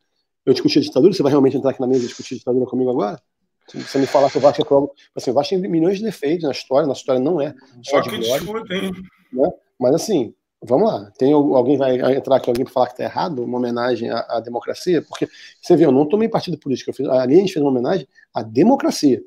Eu 0.46 0.54
discuti 0.54 0.80
a 0.80 0.82
ditadura? 0.82 1.14
Você 1.14 1.24
vai 1.24 1.32
realmente 1.32 1.58
entrar 1.58 1.72
aqui 1.72 1.82
na 1.82 1.88
mesa 1.88 2.04
e 2.04 2.08
discutir 2.08 2.36
a 2.36 2.38
ditadura 2.38 2.66
comigo 2.66 2.92
agora? 2.92 3.20
Se 3.68 3.82
você 3.82 3.98
me 3.98 4.06
falar 4.06 4.30
que 4.30 4.38
o 4.38 4.42
Vasco 4.42 4.62
é 4.62 4.66
prova. 4.66 4.90
Assim, 5.16 5.32
o 5.32 5.34
Vasco 5.34 5.60
tem 5.60 5.70
milhões 5.70 5.98
de 5.98 6.04
defeitos 6.04 6.44
na 6.44 6.52
história, 6.52 6.86
na 6.86 6.94
história 6.94 7.20
não 7.20 7.42
é 7.42 7.54
só, 7.84 8.00
de 8.00 8.10
glória. 8.10 8.46
Né? 9.34 9.50
Mas 9.80 9.96
assim, 9.96 10.34
vamos 10.62 10.88
lá. 10.88 11.12
Tem 11.18 11.34
alguém 11.34 11.78
vai 11.78 12.16
entrar 12.16 12.36
aqui, 12.36 12.50
alguém 12.50 12.64
para 12.64 12.74
falar 12.74 12.88
que 12.88 12.94
está 12.94 13.04
errado, 13.04 13.44
uma 13.44 13.58
homenagem 13.58 14.12
à, 14.12 14.20
à, 14.30 14.40
democracia? 14.40 15.02
Porque 15.02 15.28
você 15.60 15.76
vê, 15.76 15.86
eu 15.86 15.92
não 15.92 16.06
tomei 16.06 16.30
partido 16.30 16.58
político. 16.60 16.92
Eu 16.92 16.94
fiz, 16.94 17.08
ali 17.08 17.36
a 17.36 17.40
gente 17.40 17.54
fez 17.54 17.64
uma 17.64 17.72
homenagem 17.72 18.08
à 18.34 18.44
democracia. 18.44 19.22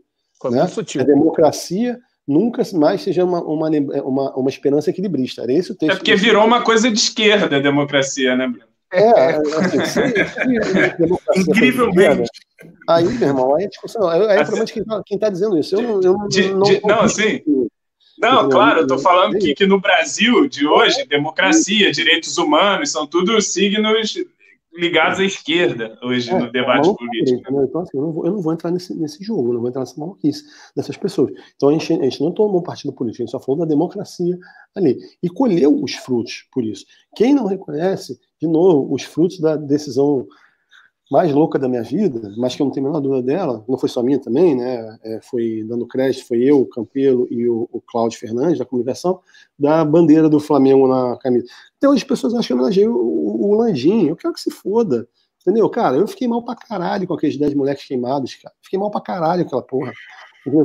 né? 0.51 0.61
A 1.01 1.05
democracia 1.05 1.99
nunca 2.27 2.63
mais 2.75 3.03
seja 3.03 3.25
uma, 3.25 3.43
uma, 3.43 3.71
uma, 4.05 4.37
uma 4.37 4.51
esperança 4.51 4.91
equilibrista. 4.91 5.43
Era 5.43 5.53
esse 5.53 5.73
o 5.73 5.75
texto. 5.75 5.95
É 5.95 5.97
porque 5.97 6.15
virou 6.15 6.45
uma 6.45 6.63
coisa 6.63 6.91
de 6.91 6.99
esquerda 6.99 7.57
a 7.57 7.61
democracia, 7.61 8.37
né, 8.37 8.47
Bruno? 8.47 8.68
É, 8.93 9.37
assim, 9.37 9.85
se, 9.85 10.01
se 10.25 11.41
Incrivelmente. 11.51 12.31
Aí, 12.89 13.05
meu 13.05 13.29
irmão, 13.29 13.55
aí 13.55 13.65
a 13.65 13.69
discussão. 13.69 14.09
Aí, 14.09 14.21
aí 14.21 14.37
provavelmente 14.39 14.73
quem 14.73 14.83
está 14.83 15.03
tá 15.21 15.31
dizendo 15.31 15.59
isso. 15.59 15.75
Eu, 15.77 15.83
não, 15.83 16.01
eu 16.03 16.29
de, 16.29 16.53
não, 16.53 16.63
de, 16.63 16.81
não, 16.83 17.01
assim. 17.01 17.43
Não, 18.19 18.49
claro, 18.49 18.81
eu 18.81 18.83
estou 18.83 18.99
falando 18.99 19.39
que, 19.39 19.55
que 19.55 19.67
no 19.67 19.81
Brasil 19.81 20.49
de 20.49 20.67
hoje, 20.67 21.07
democracia, 21.07 21.93
direitos 21.93 22.37
humanos, 22.37 22.91
são 22.91 23.07
tudo 23.07 23.41
signos 23.41 24.17
ligados 24.79 25.19
à 25.19 25.25
esquerda 25.25 25.99
hoje 26.03 26.31
é, 26.31 26.39
no 26.39 26.51
debate 26.51 26.89
é 26.89 26.95
político. 26.95 27.53
Né? 27.53 27.65
Então, 27.69 27.81
assim, 27.81 27.99
eu 27.99 28.03
não, 28.03 28.13
vou, 28.13 28.27
eu 28.27 28.33
não 28.33 28.41
vou 28.41 28.53
entrar 28.53 28.71
nesse, 28.71 28.95
nesse 28.95 29.23
jogo, 29.25 29.53
não 29.53 29.61
vou 29.61 29.69
entrar 29.69 29.81
nessa 29.81 29.99
maluquice 29.99 30.45
dessas 30.75 30.97
pessoas. 30.97 31.33
Então, 31.57 31.69
a 31.69 31.73
gente, 31.73 31.93
a 31.93 32.05
gente 32.05 32.21
não 32.21 32.33
tomou 32.33 32.63
partido 32.63 32.93
político, 32.93 33.23
a 33.23 33.27
gente 33.27 33.33
só 33.33 33.41
falou 33.41 33.61
da 33.61 33.67
democracia 33.67 34.39
ali. 34.75 34.99
E 35.23 35.29
colheu 35.29 35.83
os 35.83 35.95
frutos 35.95 36.47
por 36.53 36.65
isso. 36.65 36.85
Quem 37.17 37.35
não 37.35 37.47
reconhece, 37.47 38.19
de 38.41 38.47
novo, 38.47 38.93
os 38.93 39.03
frutos 39.03 39.41
da 39.41 39.57
decisão 39.57 40.27
mais 41.11 41.33
louca 41.33 41.59
da 41.59 41.69
minha 41.69 41.83
vida, 41.83 42.33
mas 42.37 42.55
que 42.55 42.61
eu 42.61 42.67
não 42.67 42.73
tenho 42.73 42.87
a 42.87 42.91
menor 42.91 43.01
dúvida 43.01 43.23
dela, 43.23 43.65
não 43.67 43.79
foi 43.79 43.89
só 43.89 44.03
minha 44.03 44.19
também, 44.19 44.55
né? 44.55 44.99
É, 45.03 45.21
foi 45.23 45.65
dando 45.67 45.87
crédito, 45.87 46.27
foi 46.27 46.43
eu, 46.43 46.61
o 46.61 46.67
Campelo 46.67 47.27
e 47.31 47.49
o, 47.49 47.69
o 47.73 47.81
Cláudio 47.81 48.19
Fernandes, 48.19 48.59
da 48.59 48.65
comunicação, 48.65 49.21
da 49.59 49.85
bandeira 49.85 50.29
do 50.29 50.39
Flamengo 50.39 50.87
na 50.87 51.17
camisa. 51.17 51.47
Então 51.79 51.93
as 51.93 52.05
pessoas 52.05 52.35
acham 52.35 52.47
que 52.47 52.53
eu 52.53 52.57
homenageei 52.59 52.89
o, 52.89 52.95
o, 52.95 53.51
o 53.51 53.55
Landim, 53.55 54.07
eu 54.07 54.17
quero 54.17 54.35
que 54.35 54.41
se 54.41 54.51
foda. 54.51 55.09
Entendeu? 55.41 55.69
Cara, 55.71 55.97
eu 55.97 56.07
fiquei 56.07 56.29
mal 56.29 56.45
pra 56.45 56.55
caralho 56.55 57.07
com 57.07 57.15
aqueles 57.15 57.39
10 57.39 57.55
moleques 57.55 57.87
queimados, 57.87 58.35
cara. 58.35 58.55
Fiquei 58.61 58.79
mal 58.79 58.91
pra 58.91 59.01
caralho 59.01 59.43
aquela 59.43 59.63
porra. 59.63 59.93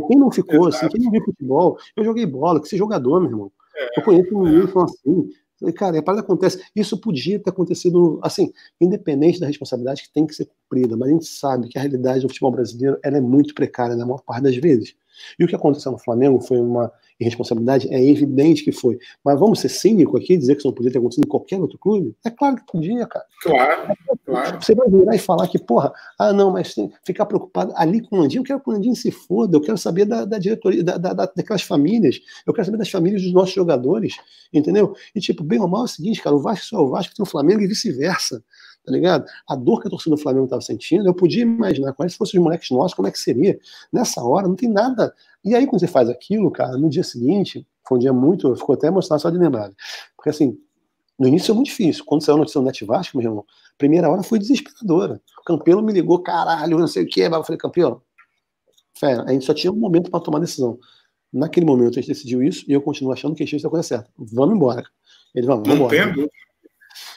Quem 0.08 0.18
não 0.18 0.30
ficou 0.30 0.68
assim, 0.68 0.88
quem 0.90 1.02
não 1.02 1.12
viu 1.12 1.24
futebol, 1.24 1.78
eu 1.96 2.04
joguei 2.04 2.26
bola, 2.26 2.62
que 2.62 2.68
ser 2.68 2.78
jogador, 2.78 3.22
meu 3.22 3.30
irmão. 3.30 3.52
É, 3.76 4.00
eu 4.00 4.04
conheço 4.04 4.36
um 4.36 4.44
menino 4.44 4.68
é. 4.68 4.84
assim, 4.84 5.30
Falei, 5.30 5.43
cara, 5.72 6.00
a 6.00 6.04
parada 6.04 6.24
acontece. 6.24 6.62
Isso 6.76 7.00
podia 7.00 7.40
ter 7.40 7.50
acontecido, 7.50 8.20
assim, 8.22 8.52
independente 8.82 9.40
da 9.40 9.48
responsabilidade 9.48 10.04
que 10.04 10.12
tem 10.12 10.26
que 10.26 10.36
ser 10.36 10.46
cumprida, 10.46 10.98
mas 10.98 11.10
a 11.10 11.12
gente 11.14 11.26
sabe 11.26 11.70
que 11.70 11.78
a 11.78 11.82
realidade 11.82 12.22
do 12.22 12.28
futebol 12.28 12.52
brasileiro 12.52 12.98
ela 13.04 13.18
é 13.18 13.22
muito 13.22 13.54
precária 13.54 13.96
na 13.96 14.06
maior 14.06 14.22
parte 14.22 14.44
das 14.44 14.58
vezes. 14.58 14.96
E 15.40 15.44
o 15.44 15.48
que 15.48 15.56
aconteceu 15.56 15.92
no 15.92 15.98
Flamengo 15.98 16.42
foi 16.42 16.60
uma 16.60 16.92
irresponsabilidade, 17.24 17.88
é 17.94 18.04
evidente 18.04 18.64
que 18.64 18.72
foi. 18.72 19.00
Mas 19.24 19.40
vamos 19.40 19.60
ser 19.60 19.70
cínicos 19.70 20.22
aqui, 20.22 20.38
dizer 20.38 20.54
que 20.54 20.60
isso 20.60 20.68
não 20.68 20.74
podia 20.74 20.92
ter 20.92 21.00
acontecido 21.00 21.26
em 21.26 21.30
qualquer 21.30 21.60
outro 21.60 21.78
clube? 21.78 22.16
É 22.26 22.30
claro 22.30 22.58
que 22.58 22.72
podia, 22.72 23.06
cara. 23.08 23.26
Claro, 23.42 23.98
claro. 24.26 24.62
Você 24.62 24.76
vai 24.76 24.90
virar 24.90 25.16
e 25.16 25.20
falar 25.20 25.48
que, 25.48 25.58
porra, 25.58 25.92
ah, 26.20 26.32
não, 26.32 26.52
mas 26.52 26.74
tem, 26.74 26.92
ficar 27.06 27.26
preocupado 27.26 27.74
ali 27.76 28.02
com 28.02 28.18
o 28.18 28.20
Landinho, 28.20 28.42
eu 28.42 28.46
quero 28.46 28.60
que 28.60 28.70
o 28.70 28.74
Landinho 28.74 28.96
se 28.96 29.12
foda, 29.12 29.58
eu 29.58 29.62
quero 29.62 29.78
saber 29.78 30.06
da, 30.06 30.26
da 30.26 30.38
diretoria, 30.38 30.84
da, 30.84 30.98
da, 30.98 31.14
daquelas 31.14 31.64
famílias, 31.64 32.20
eu 32.46 32.54
quero 32.54 32.66
saber 32.66 32.78
das 32.78 32.90
famílias 32.90 33.22
dos 33.22 33.34
nossos 33.34 33.54
jogadores, 33.54 34.16
entendeu? 34.54 34.96
E, 35.16 35.20
tipo, 35.20 35.44
bem 35.44 35.60
ou 35.60 35.68
mal 35.68 35.82
é 35.82 35.86
o 35.86 35.88
seguinte, 35.88 36.22
cara, 36.22 36.36
o 36.36 36.40
Vasco 36.40 36.66
só 36.66 36.78
é 36.78 36.82
o 36.82 36.90
Vasco, 36.90 37.16
tem 37.16 37.24
o 37.24 37.30
Flamengo 37.30 37.62
e 37.62 37.68
vice-versa. 37.68 38.44
Tá 38.86 38.92
ligado? 38.92 39.26
A 39.48 39.56
dor 39.56 39.82
que 39.82 39.88
a 39.88 39.90
torcida 39.90 40.16
do 40.16 40.22
Flamengo 40.22 40.46
estava 40.46 40.62
sentindo, 40.62 41.08
eu 41.08 41.14
podia 41.14 41.44
imaginar, 41.44 41.96
se 42.08 42.18
fossem 42.18 42.40
os 42.40 42.44
moleques 42.44 42.70
nossos, 42.72 42.94
como 42.94 43.08
é 43.08 43.12
que 43.12 43.20
seria? 43.20 43.60
Nessa 43.92 44.22
hora, 44.24 44.48
não 44.48 44.56
tem 44.56 44.70
nada. 44.70 45.14
E 45.44 45.56
aí, 45.56 45.66
quando 45.66 45.80
você 45.80 45.88
faz 45.88 46.10
aquilo, 46.10 46.52
cara, 46.52 46.78
no 46.78 46.90
dia 46.90 47.04
seguinte, 47.04 47.66
foi 47.88 47.98
um 47.98 48.00
dia 48.00 48.14
muito. 48.14 48.56
Ficou 48.56 48.76
até 48.76 48.88
emocionado 48.88 49.22
só 49.22 49.30
de 49.30 49.38
lembrar. 49.38 49.72
Porque 50.16 50.30
assim, 50.30 50.58
no 51.20 51.28
início 51.28 51.52
é 51.52 51.56
muito 51.56 51.68
difícil. 51.68 52.04
Quando 52.06 52.24
saiu 52.24 52.36
a 52.36 52.40
notícia 52.40 52.60
do 52.60 52.66
Net 52.66 52.84
Vasco, 52.86 53.18
meu 53.18 53.28
irmão, 53.28 53.46
a 53.48 53.78
primeira 53.78 54.10
hora 54.10 54.24
foi 54.24 54.40
desesperadora. 54.40 55.22
O 55.40 55.44
Campelo 55.44 55.82
me 55.82 55.94
ligou, 55.94 56.20
caralho, 56.20 56.78
não 56.78 56.88
sei 56.88 57.04
o 57.04 57.08
que. 57.08 57.22
Eu 57.22 57.44
falei, 57.44 57.58
Campelo, 57.58 58.04
fera, 58.98 59.24
a 59.24 59.32
gente 59.32 59.46
só 59.46 59.54
tinha 59.54 59.72
um 59.72 59.78
momento 59.78 60.10
para 60.10 60.20
tomar 60.20 60.40
decisão. 60.40 60.80
Naquele 61.32 61.66
momento 61.66 61.98
a 61.98 62.02
gente 62.02 62.10
decidiu 62.10 62.44
isso 62.44 62.64
e 62.68 62.74
eu 62.74 62.82
continuo 62.82 63.12
achando 63.12 63.36
que 63.36 63.44
a 63.44 63.46
gente 63.46 63.52
fez 63.52 63.66
a 63.66 63.70
coisa 63.70 63.84
certa. 63.84 64.10
Vamos 64.18 64.56
embora. 64.56 64.84
Ele, 65.34 65.48
vamos, 65.48 65.68
vamos 65.68 65.94
embora. 65.94 66.30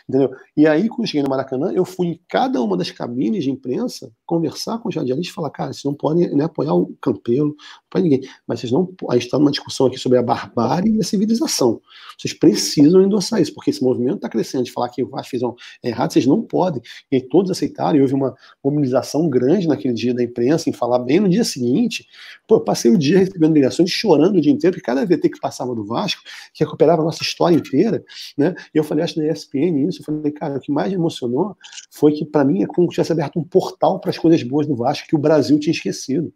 Entendeu? 0.09 0.31
E 0.57 0.69
aí, 0.69 0.89
quando 0.89 1.01
eu 1.01 1.07
cheguei 1.07 1.23
no 1.23 1.29
Maracanã, 1.29 1.73
eu 1.73 1.85
fui 1.85 2.07
em 2.07 2.21
cada 2.29 2.63
uma 2.63 2.77
das 2.77 2.93
cabines 2.93 3.43
de 3.43 3.51
imprensa 3.51 4.13
conversar 4.25 4.79
com 4.79 4.89
os 4.89 4.95
radialistas 4.95 5.33
e 5.33 5.35
falar, 5.35 5.51
cara, 5.51 5.73
vocês 5.73 5.83
não 5.83 5.95
podem 5.95 6.33
né, 6.35 6.45
apoiar 6.45 6.75
o 6.75 6.95
Campelo, 7.01 7.49
não 7.49 7.57
pode 7.91 8.05
ninguém, 8.05 8.29
mas 8.47 8.61
vocês 8.61 8.71
não. 8.71 8.95
A 9.11 9.15
gente 9.15 9.25
está 9.25 9.37
numa 9.37 9.51
discussão 9.51 9.87
aqui 9.87 9.99
sobre 9.99 10.19
a 10.19 10.23
barbárie 10.23 10.97
e 10.97 11.01
a 11.01 11.05
civilização. 11.05 11.81
Vocês 12.17 12.33
precisam 12.33 13.03
endossar 13.03 13.41
isso, 13.41 13.53
porque 13.53 13.71
esse 13.71 13.83
movimento 13.83 14.17
está 14.17 14.29
crescendo, 14.29 14.65
de 14.65 14.73
falar 14.73 14.91
que 14.91 15.03
o 15.03 15.09
Vasco 15.09 15.31
fez 15.31 15.43
um 15.43 15.55
errado, 15.83 16.13
vocês 16.13 16.25
não 16.25 16.41
podem. 16.41 16.81
E 17.11 17.17
aí 17.17 17.23
todos 17.23 17.51
aceitaram, 17.51 17.99
e 17.99 18.01
houve 18.01 18.15
uma 18.15 18.33
mobilização 18.63 19.29
grande 19.29 19.67
naquele 19.67 19.93
dia 19.93 20.15
da 20.15 20.23
imprensa, 20.23 20.71
em 20.71 20.73
falar 20.73 21.01
bem 21.01 21.19
no 21.19 21.29
dia 21.29 21.43
seguinte. 21.43 22.07
Pô, 22.47 22.57
eu 22.57 22.61
passei 22.61 22.93
o 22.93 22.97
dia 22.97 23.19
recebendo 23.19 23.55
ligações, 23.55 23.91
chorando 23.91 24.37
o 24.37 24.41
dia 24.41 24.53
inteiro, 24.53 24.77
porque 24.77 24.87
cada 24.87 25.05
VT 25.05 25.31
que 25.31 25.41
passava 25.41 25.75
do 25.75 25.85
Vasco, 25.85 26.23
que 26.55 26.63
recuperava 26.63 27.03
a 27.03 27.05
nossa 27.05 27.23
história 27.23 27.57
inteira, 27.57 28.05
né? 28.39 28.55
E 28.73 28.79
eu 28.79 28.85
falei, 28.85 29.03
acho 29.03 29.19
na 29.19 29.27
ESPN 29.27 29.89
isso, 29.89 29.96
eu 30.01 30.05
falei, 30.05 30.33
cara, 30.33 30.57
o 30.57 30.61
que 30.61 30.71
mais 30.71 30.89
me 30.89 30.95
emocionou 30.95 31.57
foi 31.91 32.13
que, 32.13 32.25
para 32.25 32.45
mim, 32.45 32.63
é 32.63 32.67
como 32.67 32.89
se 32.89 32.95
tivesse 32.95 33.13
aberto 33.13 33.39
um 33.39 33.45
portal 33.45 34.01
para 34.01 34.11
as 34.11 34.19
coisas 34.19 34.43
boas 34.43 34.67
do 34.67 34.77
Vasco 34.77 35.09
que 35.09 35.17
o 35.17 35.19
Brasil 35.19 35.59
tinha 35.59 35.73
esquecido. 35.73 36.33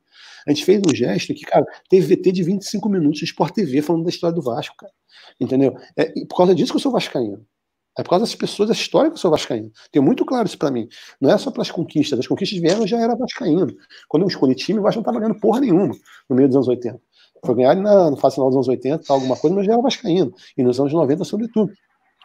A 0.46 0.50
gente 0.50 0.64
fez 0.64 0.80
um 0.86 0.94
gesto 0.94 1.34
que, 1.34 1.42
cara, 1.42 1.64
teve 1.88 2.14
VT 2.14 2.32
de 2.32 2.42
25 2.42 2.88
minutos 2.88 3.18
de 3.18 3.24
Sport 3.26 3.54
TV 3.54 3.82
falando 3.82 4.04
da 4.04 4.10
história 4.10 4.34
do 4.34 4.42
Vasco, 4.42 4.76
cara. 4.76 4.92
Entendeu? 5.40 5.76
É 5.96 6.12
por 6.26 6.36
causa 6.36 6.54
disso 6.54 6.72
que 6.72 6.76
eu 6.76 6.80
sou 6.80 6.92
vascaíno. 6.92 7.44
É 7.98 8.02
por 8.02 8.10
causa 8.10 8.24
das 8.24 8.34
pessoas, 8.34 8.68
da 8.68 8.74
história 8.74 9.10
que 9.10 9.14
eu 9.14 9.20
sou 9.20 9.30
vascaíno. 9.30 9.70
Tenho 9.90 10.04
muito 10.04 10.24
claro 10.24 10.46
isso 10.46 10.56
para 10.56 10.70
mim. 10.70 10.88
Não 11.20 11.30
é 11.30 11.36
só 11.36 11.50
pelas 11.50 11.70
conquistas. 11.70 12.18
As 12.18 12.26
conquistas 12.26 12.58
vieram, 12.58 12.82
eu 12.82 12.86
já 12.86 12.98
era 12.98 13.16
vascaíno. 13.16 13.66
Quando 14.08 14.22
eu 14.22 14.28
escolhi 14.28 14.54
time, 14.54 14.78
o 14.78 14.82
Vasco 14.82 14.98
não 14.98 15.02
estava 15.02 15.18
ganhando 15.18 15.40
porra 15.40 15.60
nenhuma 15.60 15.94
no 16.28 16.36
meio 16.36 16.48
dos 16.48 16.56
anos 16.56 16.68
80. 16.68 17.00
Foi 17.44 17.54
ganhar 17.54 17.74
na, 17.74 18.10
no 18.10 18.16
final 18.16 18.48
dos 18.48 18.56
anos 18.56 18.68
80, 18.68 19.12
alguma 19.12 19.36
coisa, 19.36 19.56
mas 19.56 19.66
já 19.66 19.72
era 19.72 19.82
vascaíno. 19.82 20.32
E 20.56 20.62
nos 20.62 20.78
anos 20.78 20.92
90, 20.92 21.24
sobretudo. 21.24 21.72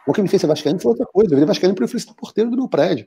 O 0.06 0.12
que 0.12 0.22
me 0.22 0.28
fez 0.28 0.40
ser 0.40 0.46
vascaíno 0.46 0.80
foi 0.80 0.90
outra 0.90 1.06
coisa. 1.06 1.32
Eu 1.32 1.36
virei 1.36 1.46
vascaíno 1.46 1.74
porque 1.74 1.94
eu 1.94 2.00
fui 2.00 2.14
porteiro 2.14 2.50
do 2.50 2.56
meu 2.56 2.68
prédio. 2.68 3.06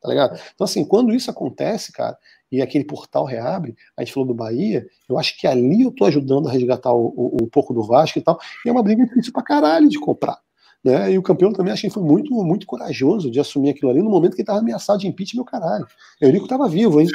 Tá 0.00 0.08
ligado? 0.08 0.38
Então, 0.54 0.64
assim, 0.64 0.84
quando 0.84 1.14
isso 1.14 1.30
acontece, 1.30 1.90
cara, 1.90 2.16
e 2.52 2.62
aquele 2.62 2.84
portal 2.84 3.24
reabre, 3.24 3.74
a 3.96 4.02
gente 4.02 4.12
falou 4.12 4.26
do 4.26 4.34
Bahia, 4.34 4.86
eu 5.08 5.18
acho 5.18 5.38
que 5.38 5.46
ali 5.46 5.82
eu 5.82 5.90
tô 5.90 6.04
ajudando 6.04 6.48
a 6.48 6.52
resgatar 6.52 6.92
o, 6.92 7.06
o, 7.06 7.36
o 7.42 7.46
pouco 7.48 7.72
do 7.72 7.82
Vasco 7.82 8.18
e 8.18 8.22
tal, 8.22 8.38
e 8.64 8.68
é 8.68 8.72
uma 8.72 8.82
briga 8.82 9.04
difícil 9.04 9.32
pra 9.32 9.42
caralho 9.42 9.88
de 9.88 9.98
comprar. 9.98 10.38
Né? 10.84 11.12
E 11.12 11.18
o 11.18 11.22
campeão 11.22 11.52
também 11.52 11.72
acho 11.72 11.82
que 11.82 11.90
foi 11.90 12.02
muito, 12.04 12.32
muito 12.44 12.64
corajoso 12.64 13.28
de 13.28 13.40
assumir 13.40 13.70
aquilo 13.70 13.90
ali 13.90 14.00
no 14.00 14.10
momento 14.10 14.36
que 14.36 14.42
ele 14.42 14.44
estava 14.44 14.60
ameaçado 14.60 15.00
de 15.00 15.08
impeachment, 15.08 15.38
meu 15.38 15.44
caralho. 15.44 15.84
Eurico 16.20 16.44
estava 16.44 16.68
vivo, 16.68 17.00
hein? 17.00 17.08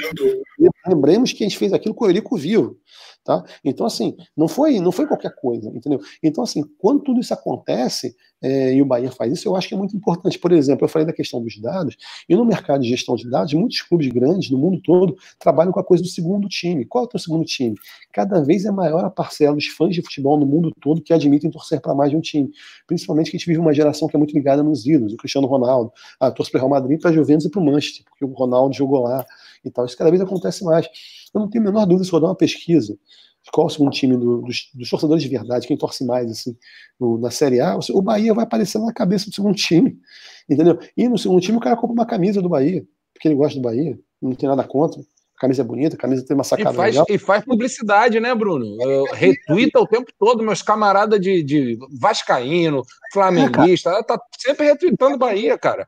Lembremos 0.85 1.32
que 1.32 1.43
a 1.43 1.48
gente 1.48 1.58
fez 1.58 1.72
aquilo 1.72 1.95
com 1.95 2.03
o 2.03 2.08
Eurico 2.10 2.35
vivo. 2.35 2.77
Tá? 3.24 3.43
Então, 3.64 3.85
assim, 3.85 4.17
não 4.35 4.48
foi, 4.48 4.80
não 4.80 4.91
foi 4.91 5.06
qualquer 5.06 5.35
coisa, 5.35 5.69
entendeu? 5.69 6.00
Então, 6.24 6.43
assim, 6.43 6.64
quando 6.80 7.01
tudo 7.01 7.19
isso 7.19 7.32
acontece, 7.32 8.16
é, 8.41 8.74
e 8.74 8.82
o 8.82 8.85
Bahia 8.85 9.11
faz 9.11 9.32
isso, 9.32 9.48
eu 9.48 9.56
acho 9.56 9.67
que 9.67 9.75
é 9.75 9.77
muito 9.77 9.95
importante. 9.95 10.40
Por 10.40 10.51
exemplo, 10.51 10.85
eu 10.85 10.90
falei 10.90 11.06
da 11.06 11.14
questão 11.14 11.40
dos 11.40 11.59
dados, 11.61 11.95
e 12.27 12.35
no 12.35 12.43
mercado 12.43 12.82
de 12.82 12.90
gestão 12.90 13.16
de 13.16 13.30
dados, 13.30 13.53
muitos 13.53 13.82
clubes 13.83 14.08
grandes 14.08 14.50
no 14.50 14.58
mundo 14.58 14.82
todo 14.82 15.16
trabalham 15.38 15.72
com 15.72 15.80
a 15.80 15.83
coisa 15.83 16.01
do 16.01 16.09
segundo 16.09 16.48
time. 16.48 16.83
Qual 16.83 17.03
é 17.03 17.08
o 17.08 17.09
teu 17.09 17.19
segundo 17.19 17.45
time? 17.45 17.75
Cada 18.11 18.41
vez 18.41 18.66
é 18.66 18.72
maior 18.72 19.06
a 19.06 19.09
parcela 19.11 19.53
dos 19.53 19.67
fãs 19.67 19.93
de 19.93 20.01
futebol 20.01 20.40
no 20.40 20.45
mundo 20.45 20.72
todo 20.82 21.00
que 21.00 21.14
admitem 21.14 21.51
torcer 21.51 21.80
para 21.80 21.93
mais 21.93 22.09
de 22.09 22.17
um 22.17 22.22
time. 22.22 22.50
Principalmente 22.88 23.30
que 23.30 23.38
a 23.38 23.40
gente 23.40 23.48
vive 23.48 23.59
uma 23.59 23.74
geração 23.74 24.08
que 24.08 24.16
é 24.16 24.19
muito 24.19 24.33
ligada 24.33 24.64
nos 24.64 24.85
ídolos, 24.88 25.14
o 25.14 25.17
Cristiano 25.17 25.45
Ronaldo, 25.45 25.91
a 26.19 26.32
torce 26.32 26.51
para 26.51 26.58
o 26.58 26.61
Real 26.61 26.69
Madrid, 26.72 27.00
para 27.00 27.11
a 27.11 27.14
Juventus 27.14 27.45
e 27.45 27.51
para 27.51 27.61
o 27.61 27.66
Manchester, 27.66 28.03
porque 28.09 28.25
o 28.25 28.30
Ronaldo 28.30 28.74
jogou 28.75 29.03
lá 29.03 29.24
e 29.64 29.72
tal. 29.72 29.85
Isso 29.85 29.98
cada 29.98 30.09
vez 30.09 30.22
acontece 30.22 30.64
mais. 30.64 30.88
Eu 31.33 31.41
não 31.41 31.49
tenho 31.49 31.64
a 31.64 31.72
menor 31.72 31.85
dúvida 31.85 32.03
se 32.03 32.11
rodar 32.11 32.30
uma 32.30 32.35
pesquisa 32.35 32.98
qual 33.49 33.65
é 33.65 33.67
o 33.67 33.73
segundo 33.73 33.91
time 33.91 34.15
do, 34.15 34.41
dos, 34.41 34.69
dos, 34.73 34.90
torcedores 34.90 35.23
de 35.23 35.30
verdade, 35.30 35.65
quem 35.65 35.77
torce 35.77 36.06
mais 36.06 36.30
assim 36.30 36.56
no, 36.99 37.17
na 37.17 37.31
Série 37.31 37.59
A, 37.59 37.80
o 37.91 38.01
Bahia 38.01 38.33
vai 38.33 38.43
aparecer 38.43 38.77
na 38.77 38.93
cabeça 38.93 39.30
do 39.30 39.33
segundo 39.33 39.56
time, 39.56 39.98
entendeu? 40.48 40.77
E 40.95 41.07
no 41.07 41.17
segundo 41.17 41.41
time 41.41 41.57
o 41.57 41.61
cara 41.61 41.75
compra 41.75 41.93
uma 41.93 42.06
camisa 42.06 42.41
do 42.41 42.49
Bahia, 42.49 42.85
porque 43.14 43.27
ele 43.27 43.35
gosta 43.35 43.56
do 43.57 43.64
Bahia, 43.64 43.98
não 44.22 44.33
tem 44.33 44.48
nada 44.48 44.64
contra 44.64 45.01
camisa 45.42 45.64
é 45.64 45.66
bonita, 45.66 45.98
camisa 45.98 46.24
tem 46.24 46.36
uma 46.36 46.44
sacada 46.44 46.70
e 46.70 46.76
faz, 46.76 46.94
legal. 46.94 47.06
E 47.10 47.18
faz 47.18 47.44
publicidade, 47.44 48.20
né, 48.20 48.36
Bruno? 48.36 48.78
retuita 49.11 49.80
o 49.80 49.88
tempo 49.88 50.11
todo, 50.20 50.44
meus 50.44 50.61
camaradas 50.61 51.20
de, 51.20 51.42
de 51.42 51.80
Vascaíno, 51.92 52.84
Flamenguista, 53.11 53.90
é, 53.90 54.03
tá 54.03 54.22
sempre 54.38 54.68
retweetando 54.68 55.18
Bahia, 55.18 55.58
cara. 55.58 55.88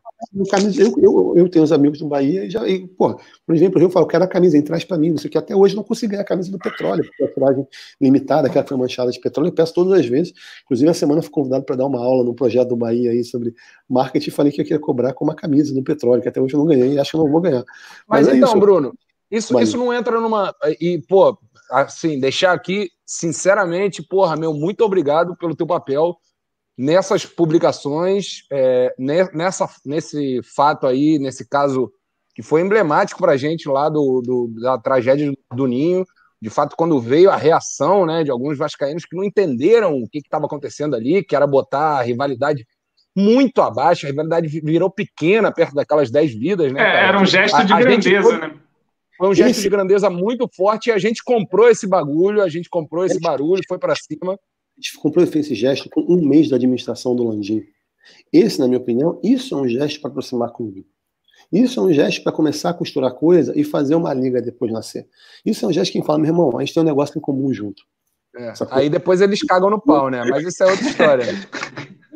Eu, 0.75 0.95
eu, 0.97 1.33
eu 1.35 1.49
tenho 1.49 1.63
os 1.63 1.71
amigos 1.71 1.99
do 1.99 2.07
Bahia 2.07 2.45
e 2.45 2.49
já, 2.49 2.67
e, 2.67 2.87
pô, 2.87 3.19
por 3.45 3.55
exemplo, 3.55 3.79
eu 3.79 3.91
falo, 3.91 4.07
quero 4.07 4.23
a 4.23 4.27
camisa, 4.27 4.59
traz 4.63 4.83
para 4.83 4.97
mim, 4.97 5.11
não 5.11 5.17
sei 5.17 5.27
o 5.27 5.31
que, 5.31 5.37
até 5.37 5.55
hoje 5.55 5.75
não 5.75 5.83
consegui 5.83 6.13
ganhar 6.13 6.23
a 6.23 6.25
camisa 6.25 6.51
do 6.51 6.57
petróleo, 6.57 7.03
porque 7.03 7.23
a 7.23 7.33
tiragem 7.33 7.67
limitada, 8.01 8.47
aquela 8.47 8.63
que 8.63 8.69
foi 8.69 8.77
manchada 8.77 9.11
de 9.11 9.19
petróleo, 9.19 9.49
eu 9.49 9.53
peço 9.53 9.73
todas 9.73 9.99
as 9.99 10.05
vezes. 10.05 10.33
Inclusive, 10.63 10.89
a 10.89 10.93
semana 10.93 11.21
fui 11.21 11.31
convidado 11.31 11.63
para 11.63 11.75
dar 11.75 11.85
uma 11.85 11.99
aula 11.99 12.23
no 12.23 12.33
projeto 12.33 12.69
do 12.69 12.75
Bahia 12.75 13.11
aí 13.11 13.23
sobre 13.23 13.53
marketing 13.87 14.29
e 14.29 14.31
falei 14.31 14.51
que 14.51 14.61
eu 14.61 14.65
queria 14.65 14.79
cobrar 14.79 15.13
com 15.13 15.23
uma 15.23 15.35
camisa 15.35 15.73
do 15.73 15.83
petróleo, 15.83 16.23
que 16.23 16.29
até 16.29 16.41
hoje 16.41 16.55
eu 16.55 16.59
não 16.59 16.65
ganhei 16.65 16.93
e 16.93 16.99
acho 16.99 17.11
que 17.11 17.17
não 17.17 17.29
vou 17.29 17.41
ganhar. 17.41 17.63
Mas, 18.07 18.25
Mas 18.25 18.27
é 18.29 18.37
então, 18.37 18.49
isso. 18.49 18.59
Bruno, 18.59 18.93
isso, 19.33 19.59
isso 19.59 19.77
não 19.77 19.93
entra 19.93 20.21
numa. 20.21 20.53
E, 20.79 21.01
pô, 21.07 21.37
assim, 21.71 22.19
deixar 22.19 22.53
aqui, 22.53 22.89
sinceramente, 23.05 24.03
porra, 24.03 24.35
meu, 24.35 24.53
muito 24.53 24.81
obrigado 24.81 25.35
pelo 25.35 25.55
teu 25.55 25.65
papel 25.65 26.15
nessas 26.77 27.25
publicações, 27.25 28.45
é, 28.51 28.93
nessa, 29.33 29.67
nesse 29.85 30.41
fato 30.55 30.87
aí, 30.87 31.17
nesse 31.19 31.47
caso 31.47 31.91
que 32.35 32.41
foi 32.41 32.61
emblemático 32.61 33.19
para 33.19 33.33
a 33.33 33.37
gente 33.37 33.67
lá 33.67 33.89
do, 33.89 34.21
do, 34.21 34.53
da 34.61 34.77
tragédia 34.77 35.31
do 35.53 35.67
Ninho. 35.67 36.05
De 36.41 36.49
fato, 36.49 36.75
quando 36.75 36.99
veio 36.99 37.31
a 37.31 37.35
reação 37.35 38.05
né, 38.05 38.23
de 38.23 38.29
alguns 38.29 38.57
vascaínos 38.57 39.05
que 39.05 39.15
não 39.15 39.23
entenderam 39.23 39.95
o 39.95 40.09
que 40.09 40.17
estava 40.17 40.45
acontecendo 40.45 40.95
ali, 40.95 41.23
que 41.23 41.35
era 41.35 41.47
botar 41.47 41.99
a 41.99 42.01
rivalidade 42.01 42.67
muito 43.15 43.61
abaixo, 43.61 44.05
a 44.05 44.09
rivalidade 44.09 44.47
virou 44.47 44.89
pequena 44.89 45.51
perto 45.51 45.75
daquelas 45.75 46.11
10 46.11 46.33
vidas. 46.33 46.73
Né, 46.73 46.81
é, 46.81 47.05
era 47.05 47.19
um 47.19 47.25
gesto 47.25 47.63
de 47.63 47.71
a, 47.71 47.79
grandeza, 47.79 48.35
a 48.35 48.39
né? 48.39 48.55
Foi 49.23 49.29
um 49.29 49.33
gesto 49.33 49.61
de 49.61 49.69
grandeza 49.69 50.09
muito 50.09 50.49
forte 50.53 50.87
e 50.87 50.91
a 50.91 50.97
gente 50.97 51.23
comprou 51.23 51.69
esse 51.69 51.87
bagulho, 51.87 52.41
a 52.41 52.49
gente 52.49 52.69
comprou 52.69 53.05
esse 53.05 53.21
barulho, 53.21 53.63
foi 53.65 53.79
para 53.79 53.95
cima. 53.95 54.33
A 54.33 54.37
gente 54.75 54.97
comprou 54.99 55.23
esse 55.23 55.55
gesto 55.55 55.89
com 55.89 56.01
um 56.01 56.27
mês 56.27 56.49
da 56.49 56.57
administração 56.57 57.15
do 57.15 57.23
Landim. 57.23 57.63
Esse, 58.33 58.59
na 58.59 58.67
minha 58.67 58.81
opinião, 58.81 59.21
isso 59.23 59.55
é 59.55 59.61
um 59.61 59.65
gesto 59.65 60.01
para 60.01 60.09
aproximar 60.09 60.51
clube. 60.51 60.85
Isso 61.49 61.79
é 61.79 61.83
um 61.83 61.93
gesto 61.93 62.21
para 62.21 62.33
começar 62.33 62.71
a 62.71 62.73
costurar 62.73 63.13
coisa 63.13 63.57
e 63.57 63.63
fazer 63.63 63.95
uma 63.95 64.13
liga 64.13 64.41
depois 64.41 64.73
nascer. 64.73 65.07
Isso 65.45 65.63
é 65.63 65.69
um 65.69 65.71
gesto 65.71 65.93
que 65.93 66.03
fala, 66.03 66.19
meu 66.19 66.27
irmão, 66.27 66.57
a 66.57 66.59
gente 66.59 66.73
tem 66.73 66.83
um 66.83 66.85
negócio 66.85 67.17
em 67.17 67.21
comum 67.21 67.53
junto. 67.53 67.81
É, 68.35 68.51
aí 68.71 68.89
depois 68.89 69.21
eles 69.21 69.41
cagam 69.41 69.69
no 69.69 69.79
pau, 69.79 70.09
né? 70.09 70.21
Mas 70.29 70.45
isso 70.45 70.61
é 70.63 70.69
outra 70.69 70.85
história. 70.85 71.27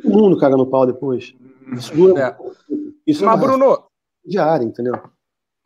Todo 0.04 0.14
mundo 0.14 0.38
caga 0.38 0.58
no 0.58 0.68
pau 0.68 0.86
depois. 0.86 1.34
Isso, 1.72 2.18
é. 2.18 2.36
isso 3.08 3.24
Mas, 3.24 3.42
é 3.42 3.42
Bruno. 3.42 3.84
Diário, 4.26 4.68
entendeu? 4.68 5.02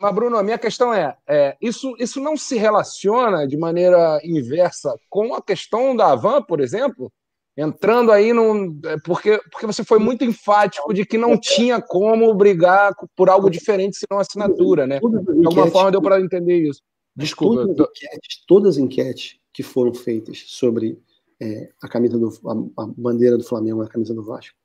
Mas, 0.01 0.15
Bruno, 0.15 0.35
a 0.35 0.43
minha 0.43 0.57
questão 0.57 0.91
é, 0.91 1.15
é, 1.27 1.55
isso, 1.61 1.95
isso 1.99 2.19
não 2.19 2.35
se 2.35 2.57
relaciona 2.57 3.47
de 3.47 3.55
maneira 3.55 4.19
inversa 4.23 4.95
com 5.07 5.35
a 5.35 5.41
questão 5.41 5.95
da 5.95 6.11
Avan, 6.11 6.41
por 6.41 6.59
exemplo? 6.59 7.11
Entrando 7.55 8.11
aí 8.11 8.33
num. 8.33 8.80
É, 8.83 8.97
porque, 9.05 9.39
porque 9.51 9.67
você 9.67 9.83
foi 9.83 9.99
muito 9.99 10.23
enfático 10.23 10.91
de 10.91 11.05
que 11.05 11.19
não 11.19 11.38
tinha 11.38 11.80
como 11.80 12.33
brigar 12.33 12.95
por 13.15 13.30
algo 13.30 13.47
diferente 13.47 13.97
senão 13.97 14.19
assinatura, 14.19 14.88
né? 14.88 14.99
De 14.99 15.45
alguma 15.45 15.67
forma 15.67 15.91
deu 15.91 16.01
para 16.01 16.19
entender 16.19 16.67
isso. 16.67 16.81
Desculpa. 17.15 17.67
Todas, 17.67 17.80
as 17.80 18.01
enquetes, 18.01 18.43
todas 18.47 18.69
as 18.69 18.77
enquetes 18.77 19.39
que 19.53 19.61
foram 19.61 19.93
feitas 19.93 20.45
sobre 20.47 20.97
é, 21.39 21.69
a 21.80 21.88
camisa 21.88 22.17
do 22.17 22.30
a, 22.47 22.83
a 22.83 22.88
bandeira 22.97 23.38
do 23.38 23.43
Flamengo, 23.43 23.83
a 23.83 23.88
camisa 23.88 24.15
do 24.15 24.23
Vasco, 24.23 24.55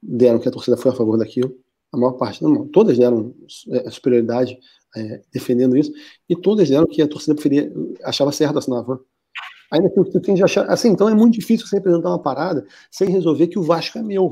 deram 0.00 0.38
que 0.38 0.48
a 0.48 0.52
torcida 0.52 0.76
foi 0.76 0.92
a 0.92 0.94
favor 0.94 1.18
daquilo 1.18 1.58
a 1.92 1.96
maior 1.96 2.12
parte, 2.12 2.42
não, 2.42 2.66
todas 2.68 2.96
deram 2.96 3.34
é, 3.70 3.90
superioridade 3.90 4.58
é, 4.96 5.22
defendendo 5.32 5.76
isso, 5.76 5.92
e 6.28 6.36
todas 6.36 6.68
deram 6.68 6.86
que 6.86 7.02
a 7.02 7.08
torcida 7.08 7.34
preferia, 7.34 7.72
achava 8.04 8.32
certo 8.32 8.58
assinar 8.58 8.80
a 8.80 8.82
van. 8.82 9.00
Ainda 9.70 9.88
que 9.88 9.96
você 9.96 10.20
tem 10.20 10.34
de 10.34 10.42
achar. 10.42 10.68
Assim, 10.68 10.88
então 10.88 11.08
é 11.08 11.14
muito 11.14 11.34
difícil 11.34 11.66
você 11.66 11.78
apresentar 11.78 12.08
uma 12.08 12.20
parada 12.20 12.66
sem 12.90 13.08
resolver 13.08 13.46
que 13.46 13.58
o 13.58 13.62
Vasco 13.62 13.98
é 13.98 14.02
meu, 14.02 14.28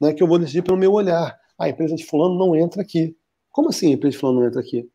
né, 0.00 0.14
que 0.14 0.22
eu 0.22 0.26
vou 0.26 0.38
decidir 0.38 0.62
pelo 0.62 0.78
meu 0.78 0.92
olhar. 0.92 1.38
A 1.58 1.68
empresa 1.68 1.94
de 1.94 2.06
Fulano 2.06 2.38
não 2.38 2.56
entra 2.56 2.80
aqui. 2.80 3.14
Como 3.50 3.68
assim 3.68 3.88
a 3.88 3.94
empresa 3.94 4.12
de 4.12 4.18
Fulano 4.18 4.40
não 4.40 4.46
entra 4.46 4.60
aqui? 4.60 4.88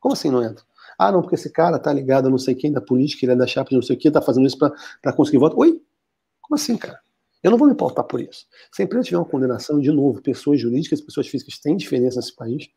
Como 0.00 0.14
assim 0.14 0.30
não 0.30 0.42
entra? 0.42 0.64
Ah, 0.98 1.12
não, 1.12 1.20
porque 1.20 1.34
esse 1.34 1.50
cara 1.50 1.78
tá 1.78 1.92
ligado 1.92 2.28
a 2.28 2.30
não 2.30 2.38
sei 2.38 2.54
quem 2.54 2.72
da 2.72 2.80
política, 2.80 3.26
ele 3.26 3.32
é 3.32 3.36
da 3.36 3.46
chapa 3.46 3.68
de 3.68 3.76
não 3.76 3.82
sei 3.82 3.96
o 3.96 3.98
que, 3.98 4.10
tá 4.10 4.22
fazendo 4.22 4.46
isso 4.46 4.56
para 4.56 5.12
conseguir 5.12 5.38
voto. 5.38 5.58
Oi? 5.58 5.82
Como 6.40 6.54
assim, 6.54 6.76
cara? 6.76 6.98
Eu 7.42 7.50
não 7.50 7.58
vou 7.58 7.68
me 7.68 7.74
pautar 7.74 8.04
por 8.04 8.20
isso. 8.20 8.46
Se 8.72 8.82
a 8.82 8.84
empresa 8.84 9.04
tiver 9.04 9.18
uma 9.18 9.24
condenação, 9.24 9.78
de 9.78 9.90
novo, 9.92 10.20
pessoas 10.20 10.60
jurídicas, 10.60 11.00
pessoas 11.00 11.28
físicas 11.28 11.58
têm 11.58 11.76
diferença 11.76 12.16
nesse 12.16 12.34
país. 12.34 12.68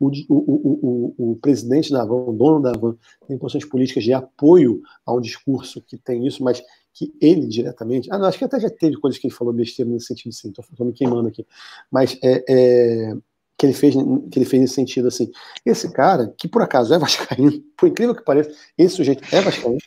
O, 0.00 0.08
o, 0.08 0.34
o, 0.34 1.32
o, 1.32 1.36
presidente 1.36 1.92
da 1.92 2.02
Avan, 2.02 2.14
o 2.14 2.32
dono 2.32 2.60
da 2.60 2.70
Avan, 2.70 2.96
tem 3.28 3.38
posições 3.38 3.64
políticas 3.64 4.02
de 4.02 4.12
apoio 4.12 4.82
a 5.06 5.14
um 5.14 5.20
discurso 5.20 5.80
que 5.80 5.96
tem 5.96 6.26
isso, 6.26 6.42
mas 6.42 6.62
que 6.92 7.12
ele 7.20 7.46
diretamente. 7.46 8.08
Ah, 8.10 8.18
não, 8.18 8.26
acho 8.26 8.38
que 8.38 8.44
até 8.44 8.60
já 8.60 8.70
teve 8.70 8.96
coisas 8.96 9.18
que 9.18 9.26
ele 9.26 9.34
falou 9.34 9.52
besteira 9.52 9.90
nesse 9.90 10.06
sentido, 10.06 10.32
sim, 10.32 10.50
estou 10.50 10.86
me 10.86 10.92
queimando 10.92 11.28
aqui. 11.28 11.46
Mas 11.90 12.18
é, 12.22 12.44
é, 12.48 13.16
que, 13.56 13.66
ele 13.66 13.72
fez, 13.72 13.94
que 13.94 14.38
ele 14.38 14.44
fez 14.44 14.60
nesse 14.60 14.74
sentido 14.74 15.08
assim. 15.08 15.30
Esse 15.64 15.92
cara, 15.92 16.34
que 16.36 16.48
por 16.48 16.62
acaso 16.62 16.92
é 16.92 16.98
Vascaíno, 16.98 17.62
por 17.76 17.88
incrível 17.88 18.14
que 18.14 18.24
pareça, 18.24 18.50
esse 18.76 18.96
sujeito 18.96 19.22
é 19.32 19.40
Vascaíno. 19.40 19.78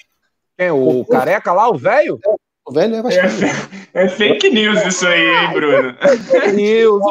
É 0.57 0.71
o, 0.71 1.01
o 1.01 1.05
careca 1.05 1.51
lá, 1.51 1.69
o 1.69 1.77
velho? 1.77 2.19
É, 2.25 2.35
o 2.65 2.71
velho 2.71 2.95
é 2.95 3.01
Vascaíno. 3.01 3.45
É, 3.45 3.84
é 3.95 4.07
fake 4.07 4.49
news 4.49 4.85
isso 4.85 5.07
aí, 5.07 5.21
hein, 5.21 5.53
Bruno? 5.53 5.95
É 5.99 6.17
fake 6.17 6.51
news. 6.51 7.01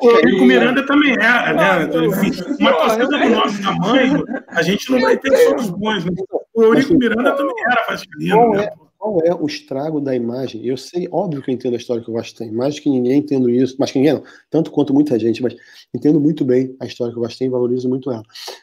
O 0.00 0.10
Eurico 0.10 0.44
Miranda 0.44 0.86
também 0.86 1.12
era, 1.12 1.52
né? 1.52 1.84
Então, 1.84 2.04
enfim, 2.04 2.30
uma 2.60 2.72
torcida 2.72 3.06
do 3.06 3.30
nosso 3.30 3.62
tamanho, 3.62 4.24
a 4.48 4.62
gente 4.62 4.90
não 4.90 5.00
vai 5.00 5.16
ter 5.16 5.36
só 5.36 5.56
os 5.56 5.70
bons. 5.70 6.04
Né? 6.04 6.12
O 6.54 6.62
Eurico 6.62 6.94
Miranda 6.94 7.32
também 7.36 7.54
era 7.64 7.86
vascaíno. 7.88 8.36
Qual, 8.36 8.52
né? 8.52 8.64
é, 8.64 8.72
qual 8.98 9.20
é 9.24 9.34
o 9.34 9.46
estrago 9.46 10.00
da 10.00 10.14
imagem? 10.14 10.64
Eu 10.64 10.76
sei, 10.76 11.08
óbvio 11.10 11.42
que 11.42 11.50
eu 11.50 11.54
entendo 11.54 11.74
a 11.74 11.78
história 11.78 12.02
que 12.02 12.10
o 12.10 12.14
Vasco 12.14 12.38
tem, 12.38 12.52
mais 12.52 12.78
que 12.78 12.88
ninguém 12.88 13.18
entendo 13.18 13.50
isso, 13.50 13.76
mais 13.78 13.90
que 13.90 13.98
ninguém 13.98 14.14
não, 14.14 14.22
tanto 14.50 14.70
quanto 14.70 14.94
muita 14.94 15.18
gente, 15.18 15.42
mas 15.42 15.56
entendo 15.94 16.20
muito 16.20 16.44
bem 16.44 16.76
a 16.80 16.86
história 16.86 17.12
que 17.12 17.18
o 17.18 17.22
Vasco 17.22 17.38
tem 17.38 17.48
e 17.48 17.50
valorizo 17.50 17.88
muito 17.88 18.10
ela. 18.10 18.22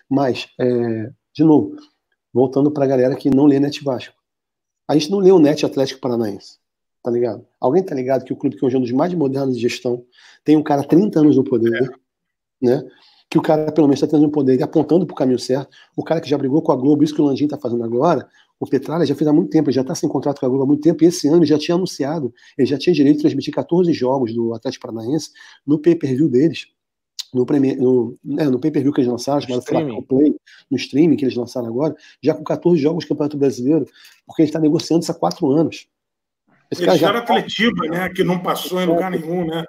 Mas, 0.09 0.47
é, 0.59 1.11
de 1.33 1.43
novo, 1.43 1.75
voltando 2.33 2.71
para 2.71 2.85
a 2.85 2.87
galera 2.87 3.15
que 3.15 3.29
não 3.29 3.45
lê 3.45 3.59
Net 3.59 3.83
Vasco. 3.83 4.15
A 4.87 4.93
gente 4.93 5.11
não 5.11 5.19
lê 5.19 5.31
o 5.31 5.39
Net 5.39 5.65
Atlético 5.65 5.99
Paranaense, 5.99 6.57
tá 7.09 7.13
ligado? 7.13 7.45
Alguém 7.59 7.83
tá 7.83 7.95
ligado 7.95 8.23
que 8.23 8.31
o 8.31 8.35
clube 8.35 8.55
que 8.55 8.63
hoje 8.63 8.75
é 8.75 8.77
um 8.77 8.81
dos 8.81 8.91
mais 8.91 9.13
modernos 9.13 9.55
de 9.55 9.61
gestão 9.61 10.05
tem 10.43 10.55
um 10.55 10.63
cara 10.63 10.83
30 10.83 11.19
anos 11.19 11.35
no 11.35 11.43
poder, 11.43 11.83
é. 11.83 12.65
né? 12.65 12.83
Que 13.29 13.38
o 13.38 13.41
cara, 13.41 13.71
pelo 13.71 13.88
menos, 13.88 14.01
está 14.01 14.15
tendo 14.15 14.25
um 14.25 14.31
poder 14.31 14.59
e 14.59 14.63
apontando 14.63 15.05
para 15.05 15.13
o 15.13 15.17
caminho 15.17 15.38
certo. 15.38 15.69
O 15.95 16.03
cara 16.03 16.21
que 16.21 16.29
já 16.29 16.38
brigou 16.38 16.61
com 16.61 16.71
a 16.71 16.75
Globo, 16.75 17.03
isso 17.03 17.13
que 17.13 17.21
o 17.21 17.25
Landim 17.25 17.45
está 17.45 17.57
fazendo 17.57 17.83
agora, 17.83 18.27
o 18.59 18.65
Petralha 18.65 19.05
já 19.05 19.15
fez 19.15 19.27
há 19.27 19.33
muito 19.33 19.49
tempo, 19.49 19.69
ele 19.69 19.75
já 19.75 19.81
está 19.81 19.93
sem 19.93 20.09
contrato 20.09 20.39
com 20.39 20.45
a 20.45 20.49
Globo 20.49 20.63
há 20.63 20.67
muito 20.67 20.81
tempo, 20.81 21.03
e 21.03 21.07
esse 21.07 21.27
ano 21.27 21.38
ele 21.38 21.45
já 21.45 21.57
tinha 21.57 21.75
anunciado, 21.75 22.33
ele 22.57 22.67
já 22.67 22.77
tinha 22.77 22.93
direito 22.93 23.17
de 23.17 23.21
transmitir 23.21 23.53
14 23.53 23.91
jogos 23.93 24.33
do 24.33 24.53
Atlético 24.53 24.88
Paranaense 24.88 25.31
no 25.65 25.79
pay-per-view 25.79 26.27
deles 26.27 26.67
no, 27.33 27.45
no, 27.45 28.39
é, 28.39 28.45
no 28.45 28.59
pay-per-view 28.59 28.91
que 28.91 29.01
eles 29.01 29.11
lançaram, 29.11 29.41
chamado 29.41 29.63
Play, 30.03 30.35
no 30.69 30.77
streaming 30.77 31.15
que 31.15 31.25
eles 31.25 31.35
lançaram 31.35 31.67
agora, 31.67 31.95
já 32.21 32.33
com 32.33 32.43
14 32.43 32.81
jogos 32.81 33.05
do 33.05 33.09
Campeonato 33.09 33.38
Brasileiro, 33.38 33.85
porque 34.25 34.41
ele 34.41 34.49
está 34.49 34.59
negociando 34.59 35.03
isso 35.03 35.11
há 35.11 35.15
quatro 35.15 35.49
anos. 35.51 35.88
Esse 36.72 36.83
eles 36.83 36.99
já... 36.99 37.17
Atletiba, 37.17 37.88
né, 37.88 38.09
que 38.09 38.23
não 38.23 38.39
passou 38.39 38.80
em 38.80 38.85
lugar 38.85 39.09
nenhum, 39.09 39.45
né? 39.45 39.64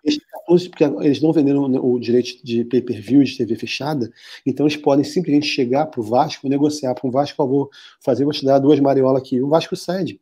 porque 0.46 0.84
eles 0.84 1.20
não 1.22 1.32
venderam 1.32 1.64
o 1.64 1.98
direito 1.98 2.44
de 2.44 2.64
pay-per-view 2.64 3.22
de 3.22 3.36
TV 3.36 3.54
fechada, 3.54 4.10
então 4.44 4.66
eles 4.66 4.76
podem 4.76 5.04
simplesmente 5.04 5.46
chegar 5.46 5.86
para 5.86 6.00
o 6.00 6.04
Vasco, 6.04 6.48
negociar 6.48 6.94
para 6.94 7.06
o 7.06 7.10
Vasco, 7.10 7.36
favor, 7.36 7.70
fazer, 8.00 8.24
vou 8.24 8.32
te 8.32 8.44
dar 8.44 8.58
duas 8.58 8.80
mariolas 8.80 9.22
aqui. 9.22 9.40
O 9.40 9.48
Vasco 9.48 9.76
cede 9.76 10.20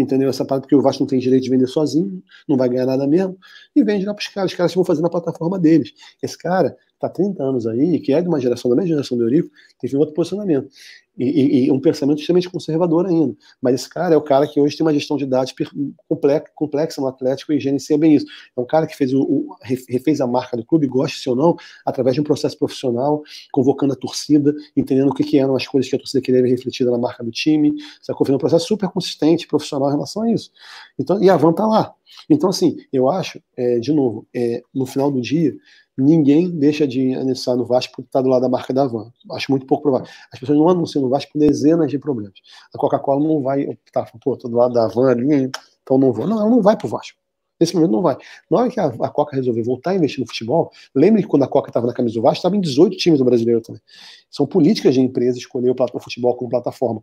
entendeu? 0.00 0.28
Essa 0.28 0.44
parte 0.44 0.62
porque 0.62 0.74
o 0.74 0.82
Vasco 0.82 1.02
não 1.02 1.08
tem 1.08 1.18
direito 1.18 1.44
de 1.44 1.50
vender 1.50 1.66
sozinho, 1.66 2.22
não 2.46 2.56
vai 2.56 2.68
ganhar 2.68 2.86
nada 2.86 3.06
mesmo, 3.06 3.38
e 3.74 3.82
vende 3.82 4.04
lá 4.04 4.12
para 4.12 4.20
os 4.20 4.28
caras. 4.28 4.50
Os 4.50 4.56
caras 4.56 4.74
vão 4.74 4.84
fazer 4.84 5.02
na 5.02 5.08
plataforma 5.08 5.58
deles. 5.58 5.92
Esse 6.22 6.36
cara 6.36 6.76
está 6.96 7.08
30 7.08 7.42
anos 7.42 7.66
aí, 7.66 8.00
que 8.00 8.12
é 8.12 8.20
de 8.20 8.28
uma 8.28 8.40
geração 8.40 8.70
da 8.70 8.76
mesma 8.76 8.88
geração 8.88 9.16
do 9.16 9.24
Eurico, 9.24 9.50
teve 9.78 9.96
um 9.96 10.00
outro 10.00 10.14
posicionamento 10.14 10.68
e, 11.18 11.24
e, 11.24 11.64
e, 11.66 11.70
um 11.70 11.80
pensamento 11.80 12.18
extremamente 12.18 12.50
conservador 12.50 13.06
ainda. 13.06 13.34
Mas 13.60 13.74
esse 13.76 13.88
cara 13.88 14.14
é 14.14 14.16
o 14.16 14.22
cara 14.22 14.46
que 14.46 14.60
hoje 14.60 14.76
tem 14.76 14.84
uma 14.84 14.92
gestão 14.92 15.16
de 15.16 15.24
dados 15.24 15.54
complexa, 16.06 16.44
complexa 16.54 17.00
no 17.00 17.06
Atlético 17.06 17.52
e 17.52 17.60
gerencia 17.60 17.96
bem 17.96 18.14
isso. 18.14 18.26
É 18.56 18.60
um 18.60 18.66
cara 18.66 18.86
que 18.86 18.94
fez 18.94 19.12
o, 19.14 19.22
o, 19.22 19.56
refez 19.64 20.20
a 20.20 20.26
marca 20.26 20.56
do 20.56 20.64
clube, 20.64 20.86
goste 20.86 21.28
ou 21.28 21.34
não, 21.34 21.56
através 21.84 22.14
de 22.14 22.20
um 22.20 22.24
processo 22.24 22.58
profissional, 22.58 23.22
convocando 23.50 23.94
a 23.94 23.96
torcida, 23.96 24.54
entendendo 24.76 25.08
o 25.08 25.14
que, 25.14 25.24
que 25.24 25.38
eram 25.38 25.56
as 25.56 25.66
coisas 25.66 25.88
que 25.88 25.96
a 25.96 25.98
torcida 25.98 26.20
queria 26.20 26.42
ver 26.42 26.50
refletida 26.50 26.90
na 26.90 26.98
marca 26.98 27.24
do 27.24 27.30
time, 27.30 27.74
sacou? 28.02 28.26
Fez 28.26 28.34
um 28.34 28.38
processo 28.38 28.66
super 28.66 28.88
consistente, 28.90 29.46
profissional 29.46 29.88
em 29.88 29.92
relação 29.92 30.22
a 30.22 30.30
isso. 30.30 30.50
Então, 30.98 31.22
e 31.22 31.30
a 31.30 31.36
Van 31.36 31.52
tá 31.52 31.66
lá. 31.66 31.94
Então, 32.28 32.50
assim, 32.50 32.76
eu 32.92 33.08
acho, 33.08 33.40
é, 33.56 33.78
de 33.78 33.92
novo, 33.92 34.26
é, 34.34 34.62
no 34.74 34.86
final 34.86 35.10
do 35.10 35.20
dia, 35.20 35.54
ninguém 35.96 36.50
deixa 36.50 36.86
de 36.86 37.14
anunciar 37.14 37.56
no 37.56 37.64
Vasco 37.64 37.92
porque 37.96 38.08
está 38.08 38.20
do 38.20 38.28
lado 38.28 38.42
da 38.42 38.48
marca 38.48 38.72
da 38.72 38.86
Van. 38.86 39.10
Acho 39.32 39.50
muito 39.50 39.66
pouco 39.66 39.82
provável. 39.82 40.06
As 40.32 40.38
pessoas 40.38 40.58
não 40.58 40.68
anunciam 40.68 41.02
no 41.02 41.08
Vasco 41.08 41.32
por 41.32 41.38
dezenas 41.38 41.90
de 41.90 41.98
problemas. 41.98 42.34
A 42.74 42.78
Coca-Cola 42.78 43.26
não 43.26 43.42
vai 43.42 43.66
optar, 43.66 44.10
pô, 44.20 44.34
estou 44.34 44.50
do 44.50 44.56
lado 44.56 44.74
da 44.74 44.86
Van 44.88 45.10
ali, 45.10 45.50
então 45.82 45.98
não 45.98 46.12
vou. 46.12 46.26
Não, 46.26 46.40
ela 46.40 46.50
não 46.50 46.60
vai 46.60 46.76
para 46.76 46.86
o 46.86 46.90
Vasco. 46.90 47.18
Nesse 47.58 47.74
momento 47.74 47.92
não 47.92 48.02
vai. 48.02 48.16
Na 48.50 48.58
hora 48.58 48.70
que 48.70 48.78
a, 48.78 49.08
Coca 49.08 49.34
resolver 49.34 49.62
voltar 49.62 49.90
a 49.90 49.94
investir 49.94 50.20
no 50.20 50.26
futebol, 50.26 50.70
lembre 50.94 51.22
que 51.22 51.28
quando 51.28 51.44
a 51.44 51.48
Coca 51.48 51.70
estava 51.70 51.86
na 51.86 51.94
camisa 51.94 52.14
do 52.14 52.22
Vasco, 52.22 52.36
estava 52.36 52.56
em 52.56 52.60
18 52.60 52.96
times 52.96 53.18
do 53.18 53.24
brasileiro 53.24 53.62
também. 53.62 53.80
São 54.30 54.46
políticas 54.46 54.94
de 54.94 55.00
empresa 55.00 55.38
escolher 55.38 55.70
o 55.70 56.00
futebol 56.00 56.34
como 56.36 56.50
plataforma. 56.50 57.02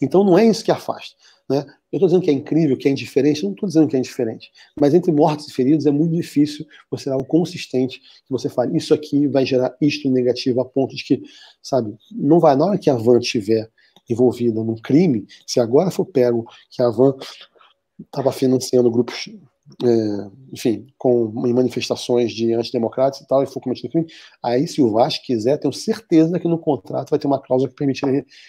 Então 0.00 0.24
não 0.24 0.38
é 0.38 0.46
isso 0.46 0.64
que 0.64 0.70
afasta. 0.70 1.14
Né? 1.52 1.66
Eu 1.92 1.98
estou 1.98 2.08
dizendo 2.08 2.24
que 2.24 2.30
é 2.30 2.32
incrível, 2.32 2.78
que 2.78 2.88
é 2.88 2.90
indiferente, 2.90 3.44
não 3.44 3.52
estou 3.52 3.68
dizendo 3.68 3.86
que 3.86 3.94
é 3.94 3.98
indiferente, 3.98 4.50
mas 4.80 4.94
entre 4.94 5.12
mortos 5.12 5.48
e 5.48 5.52
feridos 5.52 5.84
é 5.84 5.90
muito 5.90 6.14
difícil 6.14 6.66
você 6.90 7.10
dar 7.10 7.16
algo 7.16 7.26
consistente 7.26 8.00
que 8.00 8.30
você 8.30 8.48
fale, 8.48 8.74
isso 8.74 8.94
aqui 8.94 9.26
vai 9.26 9.44
gerar 9.44 9.76
isto 9.78 10.08
negativo 10.08 10.62
a 10.62 10.64
ponto 10.64 10.96
de 10.96 11.04
que, 11.04 11.22
sabe, 11.62 11.94
não 12.10 12.40
vai, 12.40 12.56
na 12.56 12.64
hora 12.64 12.78
que 12.78 12.88
a 12.88 12.94
van 12.94 13.18
estiver 13.18 13.70
envolvida 14.08 14.64
num 14.64 14.76
crime, 14.76 15.26
se 15.46 15.60
agora 15.60 15.90
for 15.90 16.06
pego 16.06 16.46
que 16.70 16.82
a 16.82 16.88
van 16.88 17.14
estava 18.00 18.32
financiando 18.32 18.90
grupos, 18.90 19.28
é, 19.84 20.30
enfim, 20.54 20.86
com 20.96 21.34
em 21.46 21.52
manifestações 21.52 22.32
de 22.32 22.54
antidemocratas 22.54 23.20
e 23.20 23.26
tal, 23.26 23.42
e 23.42 23.46
for 23.46 23.60
cometido 23.60 23.90
crime, 23.90 24.06
aí 24.42 24.66
se 24.66 24.80
o 24.80 24.90
Vasco 24.90 25.22
quiser, 25.26 25.58
tenho 25.58 25.74
certeza 25.74 26.40
que 26.40 26.48
no 26.48 26.58
contrato 26.58 27.10
vai 27.10 27.18
ter 27.18 27.26
uma 27.26 27.42
cláusula 27.42 27.68
que 27.68 27.76
permite 27.76 28.00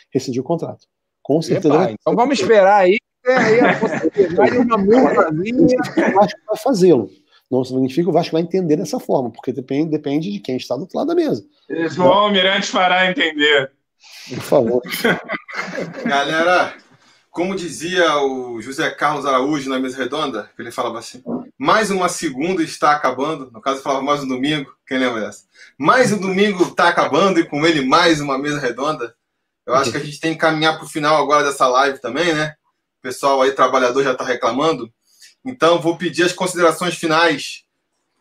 rescindir 0.10 0.42
o 0.42 0.46
contrato. 0.46 0.88
Com 1.24 1.42
certeza. 1.42 1.74
Epa, 1.74 1.92
então 1.92 2.16
vamos 2.16 2.40
esperar 2.40 2.82
aí. 2.82 2.98
aí 3.26 3.60
a 3.62 3.80
possibilidade 3.80 4.58
uma 4.58 4.78
multazinha. 4.78 5.78
O 6.10 6.14
Vasco 6.14 6.40
vai 6.48 6.58
fazê-lo. 6.62 7.10
Não 7.50 7.64
significa 7.64 8.04
que 8.04 8.10
o 8.10 8.14
Vasco 8.14 8.34
vai 8.34 8.42
entender 8.42 8.76
dessa 8.76 9.00
forma, 9.00 9.32
porque 9.32 9.52
depende, 9.52 9.92
depende 9.92 10.32
de 10.32 10.40
quem 10.40 10.58
está 10.58 10.76
do 10.76 10.82
outro 10.82 10.98
lado 10.98 11.08
da 11.08 11.16
mesa. 11.16 11.44
João 11.90 12.12
Almirante 12.12 12.68
fará 12.68 13.10
entender. 13.10 13.72
Por 14.28 14.42
favor. 14.42 14.82
Galera, 16.06 16.74
como 17.34 17.56
dizia 17.56 18.18
o 18.22 18.62
José 18.62 18.92
Carlos 18.92 19.26
Araújo 19.26 19.70
na 19.70 19.80
mesa 19.80 19.98
redonda, 19.98 20.50
ele 20.58 20.72
falava 20.72 21.00
assim: 21.00 21.24
mais 21.58 21.90
uma 21.90 22.10
segunda 22.10 22.62
está 22.62 22.92
acabando. 22.92 23.50
No 23.52 23.62
caso, 23.62 23.82
falava 23.82 24.04
mais 24.04 24.24
um 24.24 24.28
domingo. 24.28 24.72
Quem 24.88 24.98
lembra 24.98 25.22
dessa? 25.22 25.46
Mais 25.78 26.12
um 26.12 26.20
domingo 26.20 26.64
está 26.64 26.90
acabando 26.90 27.40
e 27.40 27.46
com 27.46 27.66
ele 27.66 27.86
mais 27.86 28.22
uma 28.22 28.38
mesa 28.38 28.60
redonda. 28.60 29.16
Eu 29.66 29.76
acho 29.76 29.92
que 29.92 29.98
a 29.98 30.04
gente 30.04 30.20
tem 30.20 30.34
que 30.34 30.40
caminhar 30.40 30.76
para 30.76 30.86
o 30.86 30.90
final 30.90 31.22
agora 31.22 31.44
dessa 31.44 31.68
live 31.68 32.00
também, 32.00 32.34
né? 32.34 32.54
O 33.00 33.02
pessoal 33.02 33.42
aí, 33.42 33.52
trabalhador, 33.52 34.04
já 34.04 34.12
está 34.12 34.24
reclamando. 34.24 34.90
Então, 35.46 35.80
vou 35.82 35.98
pedir 35.98 36.24
as 36.24 36.34
considerações 36.34 36.96
finais. 36.96 37.64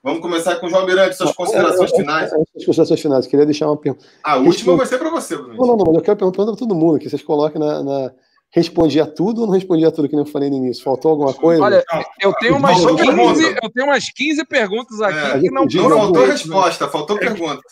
Vamos 0.03 0.21
começar 0.21 0.57
com 0.57 0.67
o 0.67 0.69
João 0.71 0.85
Miranda, 0.85 1.13
suas 1.13 1.33
considerações 1.33 1.91
finais. 1.93 2.33
As 2.33 2.65
considerações 2.65 3.01
finais, 3.01 3.27
queria 3.27 3.47
deixar 3.47 3.67
uma 3.67 3.77
pergunta. 3.77 4.05
A 4.25 4.37
última 4.37 4.77
vai 4.77 4.87
ser 4.87 4.99
para 4.99 5.11
você, 5.11 5.37
Bruno. 5.37 5.55
Não, 5.55 5.67
não, 5.67 5.77
não, 5.77 5.85
mas 5.87 5.97
eu 5.97 6.03
quero 6.03 6.17
perguntar 6.17 6.45
para 6.45 6.57
todo 6.57 6.75
mundo, 6.75 6.99
que 6.99 7.09
vocês 7.09 7.23
coloquem 7.23 7.61
na, 7.61 7.83
na... 7.83 8.13
Respondia 8.51 9.07
tudo 9.07 9.41
ou 9.41 9.47
não 9.47 9.55
respondia 9.55 9.91
tudo 9.91 10.09
que 10.09 10.15
eu 10.15 10.27
falei 10.27 10.51
no 10.51 10.57
início? 10.57 10.85
Faltou 10.85 11.13
alguma 11.13 11.33
coisa? 11.33 11.63
Olha, 11.63 11.85
eu 12.21 12.35
tenho 12.35 12.57
umas, 12.57 12.77
15, 12.77 13.59
eu 13.63 13.71
tenho 13.71 13.87
umas 13.87 14.11
15 14.11 14.45
perguntas 14.45 15.01
aqui 15.01 15.39
é, 15.39 15.41
que 15.41 15.51
não, 15.51 15.65
não 15.65 15.89
faltou 15.89 16.27
resposta, 16.27 16.89
faltou 16.89 17.19
pergunta. 17.19 17.63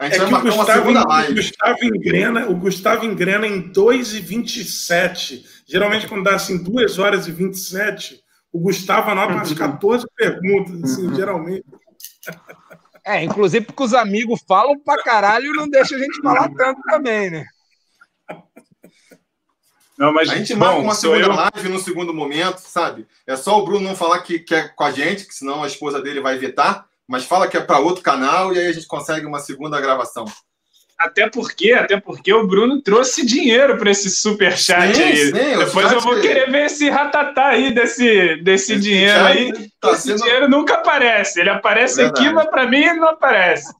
A 0.00 0.06
gente 0.06 0.16
é 0.16 0.18
vai 0.20 0.30
marcar 0.30 0.48
Gustavo, 0.48 0.70
uma 0.70 0.74
segunda 0.74 1.04
live. 1.04 1.32
O 1.32 1.34
Gustavo 1.34 1.84
engrena, 1.84 2.48
o 2.48 2.56
Gustavo 2.56 3.04
engrena 3.04 3.46
em 3.46 3.60
2 3.60 4.14
e 4.14 4.20
27. 4.20 5.44
Geralmente, 5.66 6.08
quando 6.08 6.24
dá 6.24 6.36
assim 6.36 6.56
2 6.56 6.98
horas 6.98 7.28
e 7.28 7.30
27, 7.30 8.18
o 8.50 8.58
Gustavo 8.60 9.10
anota 9.10 9.34
umas 9.34 9.52
14 9.52 10.06
perguntas, 10.16 10.82
assim, 10.82 11.14
geralmente. 11.14 11.66
É, 13.04 13.22
inclusive 13.22 13.66
porque 13.66 13.82
os 13.82 13.92
amigos 13.92 14.40
falam 14.48 14.78
pra 14.78 15.02
caralho 15.02 15.52
e 15.52 15.56
não 15.56 15.68
deixa 15.68 15.94
a 15.94 15.98
gente 15.98 16.22
falar 16.22 16.48
tanto 16.48 16.80
também, 16.84 17.30
né? 17.30 17.44
Não, 19.98 20.14
mas, 20.14 20.30
a 20.30 20.34
gente 20.34 20.54
bom, 20.54 20.60
marca 20.60 20.80
uma 20.80 20.94
segunda 20.94 21.26
eu... 21.26 21.34
live 21.34 21.68
no 21.68 21.78
segundo 21.78 22.14
momento, 22.14 22.56
sabe? 22.60 23.06
É 23.26 23.36
só 23.36 23.58
o 23.58 23.66
Bruno 23.66 23.86
não 23.86 23.94
falar 23.94 24.20
que 24.20 24.38
quer 24.38 24.64
é 24.64 24.68
com 24.68 24.82
a 24.82 24.92
gente, 24.92 25.26
que 25.26 25.34
senão 25.34 25.62
a 25.62 25.66
esposa 25.66 26.00
dele 26.00 26.22
vai 26.22 26.38
vetar 26.38 26.88
mas 27.10 27.24
fala 27.24 27.48
que 27.48 27.56
é 27.56 27.60
para 27.60 27.80
outro 27.80 28.04
canal 28.04 28.54
e 28.54 28.58
aí 28.60 28.68
a 28.68 28.72
gente 28.72 28.86
consegue 28.86 29.26
uma 29.26 29.40
segunda 29.40 29.80
gravação. 29.80 30.24
Até 30.96 31.28
porque, 31.28 31.72
até 31.72 31.98
porque 31.98 32.32
o 32.32 32.46
Bruno 32.46 32.80
trouxe 32.80 33.26
dinheiro 33.26 33.76
para 33.76 33.90
esse 33.90 34.08
super 34.08 34.56
chat 34.56 34.94
sim, 34.94 35.02
aí. 35.02 35.16
Sim, 35.16 35.58
Depois 35.58 35.90
eu 35.90 36.00
vou 36.00 36.14
que... 36.14 36.20
querer 36.20 36.48
ver 36.48 36.66
esse 36.66 36.88
ratatá 36.88 37.48
aí 37.48 37.74
desse, 37.74 38.36
desse 38.44 38.74
esse 38.74 38.80
dinheiro 38.80 39.24
aí. 39.24 39.52
Tá 39.80 39.90
esse 39.90 40.02
sendo... 40.02 40.22
dinheiro 40.22 40.48
nunca 40.48 40.74
aparece. 40.74 41.40
Ele 41.40 41.50
aparece 41.50 42.00
aqui, 42.00 42.30
mas 42.30 42.48
para 42.48 42.68
mim 42.68 42.78
ele 42.84 43.00
não 43.00 43.08
aparece. 43.08 43.74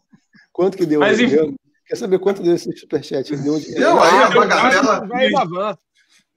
Quanto 0.53 0.77
que 0.77 0.85
deu? 0.85 0.99
Mas, 0.99 1.21
enfim... 1.21 1.55
Quer 1.87 1.97
saber 1.97 2.19
quanto 2.19 2.43
deu 2.43 2.57
esse 2.57 2.77
superchat? 2.77 3.37
Deu, 3.37 3.61
deu 3.61 4.03
aí 4.03 4.23
a 4.25 4.31
bagatela. 4.31 5.79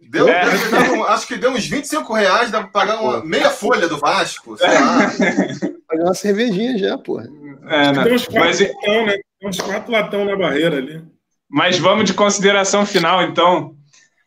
Deu, 0.09 0.27
é. 0.27 0.45
deu, 0.45 1.07
acho 1.07 1.27
que 1.27 1.35
deu 1.37 1.51
uns 1.51 1.65
25 1.65 2.13
reais, 2.13 2.51
dá 2.51 2.61
pra 2.61 2.69
pagar 2.69 3.01
uma 3.01 3.23
meia 3.23 3.49
folha 3.49 3.87
do 3.87 3.97
Vasco, 3.97 4.57
sei 4.57 4.67
lá. 4.67 5.11
Pagar 5.87 6.03
uma 6.03 6.13
cervejinha 6.13 6.77
já, 6.77 6.97
porra. 6.97 7.27
É, 7.67 7.91
né? 7.91 8.03
Tem 8.03 8.13
uns 8.13 8.25
quatro, 8.25 8.45
Mas... 8.45 8.59
latão, 8.59 9.05
né? 9.05 9.17
Tem 9.39 9.49
uns 9.49 9.61
quatro 9.61 9.91
latão 9.91 10.25
na 10.25 10.35
barreira 10.35 10.77
ali. 10.77 11.01
Mas 11.49 11.77
vamos 11.77 12.05
de 12.05 12.13
consideração 12.13 12.85
final, 12.85 13.23
então. 13.23 13.75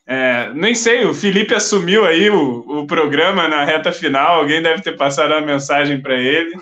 É, 0.09 0.53
nem 0.55 0.73
sei, 0.73 1.05
o 1.05 1.13
Felipe 1.13 1.53
assumiu 1.53 2.05
aí 2.05 2.31
o, 2.31 2.83
o 2.83 2.87
programa 2.87 3.49
na 3.49 3.65
reta 3.65 3.91
final, 3.91 4.39
alguém 4.39 4.63
deve 4.63 4.81
ter 4.81 4.97
passado 4.97 5.33
uma 5.33 5.41
mensagem 5.41 6.01
para 6.01 6.15
ele. 6.15 6.57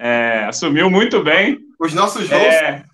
É, 0.00 0.44
assumiu 0.48 0.88
muito 0.88 1.22
bem. 1.22 1.58
Os 1.78 1.92
nossos 1.92 2.26
voos 2.26 2.40
é... 2.40 2.84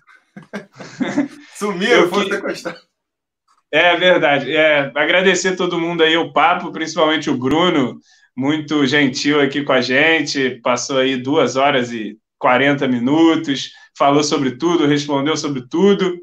sumiram, 1.55 2.09
foram 2.09 2.27
sequestrados. 2.27 2.94
É 3.75 3.93
verdade. 3.97 4.55
É, 4.55 4.89
agradecer 4.95 5.57
todo 5.57 5.77
mundo 5.77 6.01
aí 6.01 6.15
o 6.15 6.31
papo, 6.31 6.71
principalmente 6.71 7.29
o 7.29 7.37
Bruno, 7.37 7.99
muito 8.33 8.85
gentil 8.85 9.41
aqui 9.41 9.65
com 9.65 9.73
a 9.73 9.81
gente. 9.81 10.61
Passou 10.63 10.99
aí 10.99 11.17
duas 11.17 11.57
horas 11.57 11.91
e 11.91 12.17
40 12.39 12.87
minutos, 12.87 13.71
falou 13.97 14.23
sobre 14.23 14.51
tudo, 14.51 14.87
respondeu 14.87 15.35
sobre 15.35 15.67
tudo. 15.67 16.17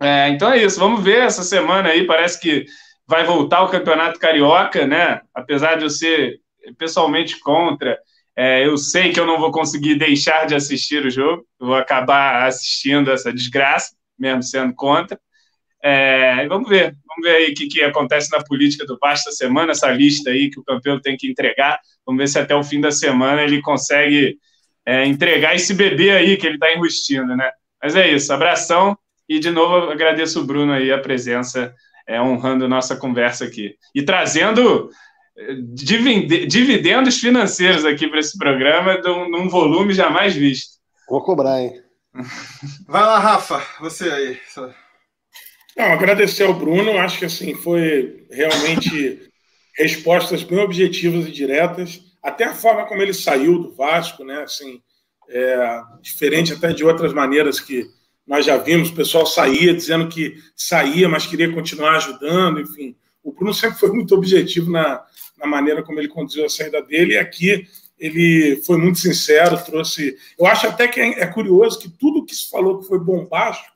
É, 0.00 0.28
então 0.28 0.52
é 0.52 0.62
isso, 0.62 0.78
vamos 0.78 1.02
ver 1.02 1.24
essa 1.24 1.42
semana 1.42 1.88
aí. 1.88 2.06
Parece 2.06 2.40
que 2.40 2.64
vai 3.08 3.24
voltar 3.24 3.64
o 3.64 3.70
Campeonato 3.70 4.20
Carioca, 4.20 4.86
né? 4.86 5.20
Apesar 5.34 5.74
de 5.74 5.82
eu 5.82 5.90
ser 5.90 6.38
pessoalmente 6.78 7.40
contra, 7.40 7.98
é, 8.36 8.64
eu 8.64 8.78
sei 8.78 9.12
que 9.12 9.18
eu 9.18 9.26
não 9.26 9.40
vou 9.40 9.50
conseguir 9.50 9.96
deixar 9.96 10.46
de 10.46 10.54
assistir 10.54 11.04
o 11.04 11.10
jogo, 11.10 11.44
vou 11.58 11.74
acabar 11.74 12.46
assistindo 12.46 13.10
essa 13.10 13.32
desgraça, 13.32 13.96
mesmo 14.16 14.44
sendo 14.44 14.72
contra. 14.76 15.18
É, 15.86 16.48
vamos 16.48 16.66
ver, 16.66 16.96
vamos 17.06 17.22
ver 17.22 17.36
aí 17.36 17.52
o 17.52 17.54
que, 17.54 17.66
que 17.66 17.82
acontece 17.82 18.32
na 18.32 18.42
política 18.42 18.86
do 18.86 18.96
Vasco 18.98 19.28
essa 19.28 19.36
semana, 19.36 19.72
essa 19.72 19.90
lista 19.90 20.30
aí 20.30 20.48
que 20.48 20.58
o 20.58 20.64
campeão 20.64 20.98
tem 20.98 21.14
que 21.14 21.30
entregar. 21.30 21.78
Vamos 22.06 22.18
ver 22.18 22.26
se 22.26 22.38
até 22.38 22.54
o 22.54 22.64
fim 22.64 22.80
da 22.80 22.90
semana 22.90 23.42
ele 23.42 23.60
consegue 23.60 24.38
é, 24.86 25.04
entregar 25.04 25.54
esse 25.54 25.74
bebê 25.74 26.10
aí 26.12 26.38
que 26.38 26.46
ele 26.46 26.54
está 26.54 26.72
enrustindo, 26.72 27.36
né? 27.36 27.50
Mas 27.82 27.94
é 27.94 28.10
isso, 28.10 28.32
abração 28.32 28.96
e 29.28 29.38
de 29.38 29.50
novo 29.50 29.90
agradeço 29.90 30.40
o 30.40 30.44
Bruno 30.44 30.72
aí 30.72 30.90
a 30.90 30.98
presença, 30.98 31.74
é, 32.06 32.18
honrando 32.18 32.66
nossa 32.66 32.96
conversa 32.96 33.44
aqui 33.44 33.76
e 33.94 34.02
trazendo 34.02 34.88
é, 35.36 35.54
dividendos 36.46 37.20
financeiros 37.20 37.84
aqui 37.84 38.08
para 38.08 38.20
esse 38.20 38.38
programa 38.38 38.96
num 39.28 39.50
volume 39.50 39.92
jamais 39.92 40.34
visto. 40.34 40.78
Vou 41.10 41.22
cobrar, 41.22 41.60
hein? 41.60 41.74
Vai 42.88 43.02
lá, 43.02 43.18
Rafa, 43.18 43.62
você 43.80 44.10
aí. 44.10 44.40
Não, 45.76 45.86
agradecer 45.86 46.44
ao 46.44 46.54
Bruno, 46.54 46.98
acho 46.98 47.18
que 47.18 47.24
assim 47.24 47.54
foi 47.54 48.26
realmente 48.30 49.30
respostas 49.76 50.44
bem 50.44 50.58
objetivas 50.58 51.26
e 51.26 51.32
diretas, 51.32 52.00
até 52.22 52.44
a 52.44 52.54
forma 52.54 52.86
como 52.86 53.02
ele 53.02 53.12
saiu 53.12 53.58
do 53.58 53.74
Vasco, 53.74 54.24
né? 54.24 54.42
Assim, 54.42 54.80
é, 55.28 55.82
diferente 56.00 56.52
até 56.52 56.72
de 56.72 56.84
outras 56.84 57.12
maneiras 57.12 57.58
que 57.58 57.86
nós 58.26 58.46
já 58.46 58.56
vimos, 58.56 58.90
o 58.90 58.94
pessoal 58.94 59.26
saía 59.26 59.74
dizendo 59.74 60.08
que 60.08 60.36
saía, 60.56 61.08
mas 61.08 61.26
queria 61.26 61.52
continuar 61.52 61.96
ajudando, 61.96 62.60
enfim. 62.60 62.96
O 63.22 63.32
Bruno 63.32 63.52
sempre 63.52 63.78
foi 63.78 63.90
muito 63.90 64.14
objetivo 64.14 64.70
na, 64.70 65.04
na 65.36 65.46
maneira 65.46 65.82
como 65.82 65.98
ele 65.98 66.08
conduziu 66.08 66.44
a 66.44 66.48
saída 66.48 66.80
dele, 66.80 67.14
e 67.14 67.18
aqui 67.18 67.66
ele 67.98 68.62
foi 68.64 68.78
muito 68.78 68.98
sincero, 68.98 69.62
trouxe. 69.62 70.16
Eu 70.38 70.46
acho 70.46 70.66
até 70.66 70.86
que 70.88 71.00
é, 71.00 71.20
é 71.20 71.26
curioso 71.26 71.78
que 71.80 71.88
tudo 71.88 72.24
que 72.24 72.34
se 72.34 72.48
falou 72.48 72.80
que 72.80 72.86
foi 72.86 72.98
bombástico 72.98 73.73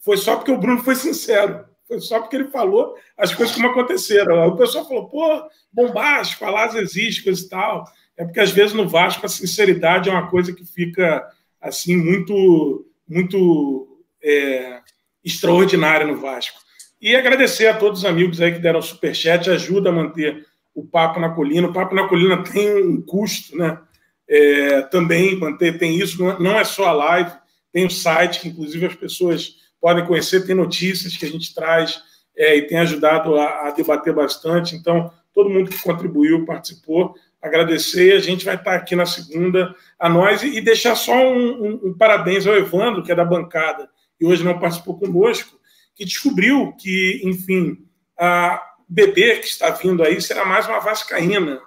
foi 0.00 0.16
só 0.16 0.36
porque 0.36 0.50
o 0.50 0.58
Bruno 0.58 0.82
foi 0.82 0.94
sincero. 0.94 1.64
Foi 1.86 2.00
só 2.00 2.20
porque 2.20 2.36
ele 2.36 2.48
falou 2.48 2.94
as 3.16 3.34
coisas 3.34 3.54
como 3.54 3.68
aconteceram. 3.68 4.46
O 4.46 4.56
pessoal 4.56 4.86
falou, 4.86 5.08
pô, 5.08 5.42
bombástico, 5.72 6.44
a 6.44 6.50
Lázaro 6.50 6.82
existe, 6.82 7.24
coisa 7.24 7.44
e 7.44 7.48
tal. 7.48 7.84
É 8.16 8.24
porque 8.24 8.40
às 8.40 8.50
vezes 8.50 8.72
no 8.72 8.88
Vasco 8.88 9.26
a 9.26 9.28
sinceridade 9.28 10.08
é 10.08 10.12
uma 10.12 10.28
coisa 10.28 10.52
que 10.52 10.64
fica 10.64 11.26
assim 11.60 11.96
muito, 11.96 12.86
muito 13.08 13.98
é, 14.22 14.80
extraordinária 15.24 16.06
no 16.06 16.16
Vasco. 16.16 16.58
E 17.00 17.16
agradecer 17.16 17.66
a 17.66 17.76
todos 17.76 18.00
os 18.00 18.04
amigos 18.04 18.40
aí 18.40 18.52
que 18.52 18.58
deram 18.58 18.82
superchat, 18.82 19.50
ajuda 19.50 19.88
a 19.88 19.92
manter 19.92 20.46
o 20.74 20.84
Papo 20.84 21.18
na 21.18 21.30
Colina. 21.30 21.68
O 21.68 21.72
Papo 21.72 21.94
na 21.94 22.06
Colina 22.06 22.42
tem 22.44 22.82
um 22.84 23.02
custo, 23.02 23.56
né? 23.56 23.80
É, 24.28 24.82
também 24.82 25.34
manter, 25.36 25.76
tem 25.76 25.98
isso, 25.98 26.22
não 26.38 26.56
é 26.56 26.62
só 26.62 26.86
a 26.86 26.92
live, 26.92 27.32
tem 27.72 27.84
o 27.84 27.90
site, 27.90 28.40
que 28.40 28.48
inclusive 28.48 28.86
as 28.86 28.94
pessoas 28.94 29.56
podem 29.80 30.04
conhecer, 30.04 30.46
tem 30.46 30.54
notícias 30.54 31.16
que 31.16 31.24
a 31.24 31.28
gente 31.28 31.54
traz 31.54 32.02
é, 32.36 32.56
e 32.56 32.62
tem 32.62 32.78
ajudado 32.78 33.36
a, 33.36 33.68
a, 33.68 33.70
debater 33.70 34.12
bastante. 34.12 34.76
Então, 34.76 35.10
todo 35.32 35.50
mundo 35.50 35.70
que 35.70 35.82
contribuiu, 35.82 36.44
participou, 36.44 37.14
agradecer. 37.40 38.12
A 38.12 38.20
gente 38.20 38.44
vai 38.44 38.56
estar 38.56 38.74
aqui 38.74 38.94
na 38.94 39.06
segunda 39.06 39.74
a 39.98 40.08
nós 40.08 40.42
e, 40.42 40.58
e 40.58 40.60
deixar 40.60 40.94
só 40.94 41.14
um, 41.14 41.64
um, 41.64 41.80
um, 41.84 41.94
parabéns 41.94 42.46
ao 42.46 42.54
Evandro, 42.54 43.02
que 43.02 43.12
é 43.12 43.14
da 43.14 43.24
bancada 43.24 43.88
e 44.20 44.26
hoje 44.26 44.44
não 44.44 44.58
participou 44.58 44.98
conosco, 44.98 45.58
que 45.94 46.04
descobriu 46.04 46.74
que, 46.78 47.22
enfim, 47.24 47.78
a 48.18 48.62
bebê 48.86 49.38
que 49.38 49.46
está 49.46 49.70
vindo 49.70 50.02
aí 50.02 50.20
será 50.20 50.44
mais 50.44 50.68
uma 50.68 50.80
vascaína. 50.80 51.60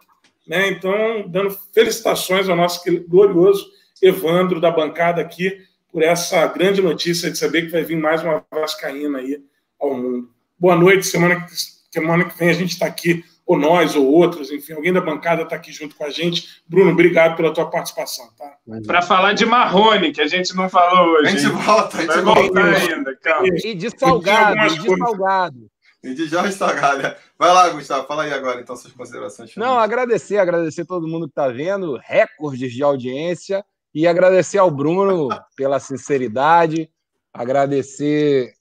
Né? 0.47 0.67
Então, 0.67 1.27
dando 1.27 1.57
felicitações 1.73 2.47
ao 2.47 2.55
nosso 2.55 2.83
glorioso 3.07 3.71
Evandro 4.01 4.59
da 4.59 4.69
bancada 4.69 5.21
aqui, 5.21 5.57
por 5.93 6.01
essa 6.01 6.47
grande 6.47 6.81
notícia 6.81 7.29
de 7.29 7.37
saber 7.37 7.67
que 7.67 7.71
vai 7.71 7.83
vir 7.83 7.95
mais 7.95 8.23
uma 8.23 8.43
Vascaína 8.51 9.19
aí 9.19 9.39
ao 9.79 9.95
mundo. 9.95 10.27
Boa 10.57 10.75
noite, 10.75 11.05
semana 11.05 11.41
que, 11.41 11.53
semana 11.91 12.25
que 12.25 12.35
vem 12.35 12.49
a 12.49 12.53
gente 12.53 12.71
está 12.71 12.87
aqui, 12.87 13.23
ou 13.45 13.59
nós, 13.59 13.95
ou 13.95 14.11
outros, 14.11 14.51
enfim, 14.51 14.73
alguém 14.73 14.91
da 14.91 14.99
bancada 14.99 15.43
está 15.43 15.55
aqui 15.55 15.71
junto 15.71 15.95
com 15.95 16.03
a 16.03 16.09
gente. 16.09 16.63
Bruno, 16.67 16.91
obrigado 16.91 17.35
pela 17.35 17.53
tua 17.53 17.69
participação. 17.69 18.27
Tá? 18.35 18.57
Para 18.87 19.03
falar 19.03 19.33
de 19.33 19.45
Marrone, 19.45 20.11
que 20.11 20.21
a 20.21 20.25
gente 20.25 20.55
não 20.55 20.67
falou 20.67 21.13
hoje. 21.13 21.27
A 21.27 21.31
gente 21.31 21.47
volta, 21.63 21.97
a 21.97 22.01
gente 22.01 22.21
vai 22.21 22.21
voltar 22.23 22.73
ainda, 22.73 23.15
calma. 23.17 23.47
E 23.63 23.75
de 23.75 23.89
salgado, 23.95 24.73
e 24.73 24.79
de 24.79 24.97
salgado. 24.97 25.69
E 26.03 26.13
de 26.15 26.25
Jorge 26.25 26.53
Salgado. 26.53 27.15
Vai 27.37 27.53
lá, 27.53 27.69
Gustavo, 27.69 28.05
fala 28.07 28.23
aí 28.23 28.33
agora, 28.33 28.59
então, 28.59 28.75
suas 28.75 28.91
considerações. 28.91 29.55
Não, 29.55 29.77
agradecer, 29.79 30.37
agradecer 30.37 30.83
todo 30.85 31.07
mundo 31.07 31.27
que 31.27 31.31
está 31.31 31.47
vendo, 31.47 31.97
recordes 32.03 32.73
de 32.73 32.83
audiência. 32.83 33.63
E 33.93 34.07
agradecer 34.07 34.57
ao 34.57 34.71
Bruno 34.71 35.29
pela 35.55 35.79
sinceridade, 35.79 36.89
agradecer. 37.33 38.51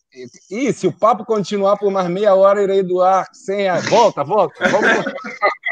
E 0.51 0.73
se 0.73 0.87
o 0.87 0.93
papo 0.93 1.25
continuar 1.25 1.79
por 1.79 1.91
mais 1.91 2.09
meia 2.09 2.35
hora, 2.35 2.63
irei 2.63 2.83
doar 2.83 3.27
100 3.33 3.57
reais. 3.57 3.89
Volta, 3.89 4.23
volta. 4.23 4.69
Vamos... 4.69 4.89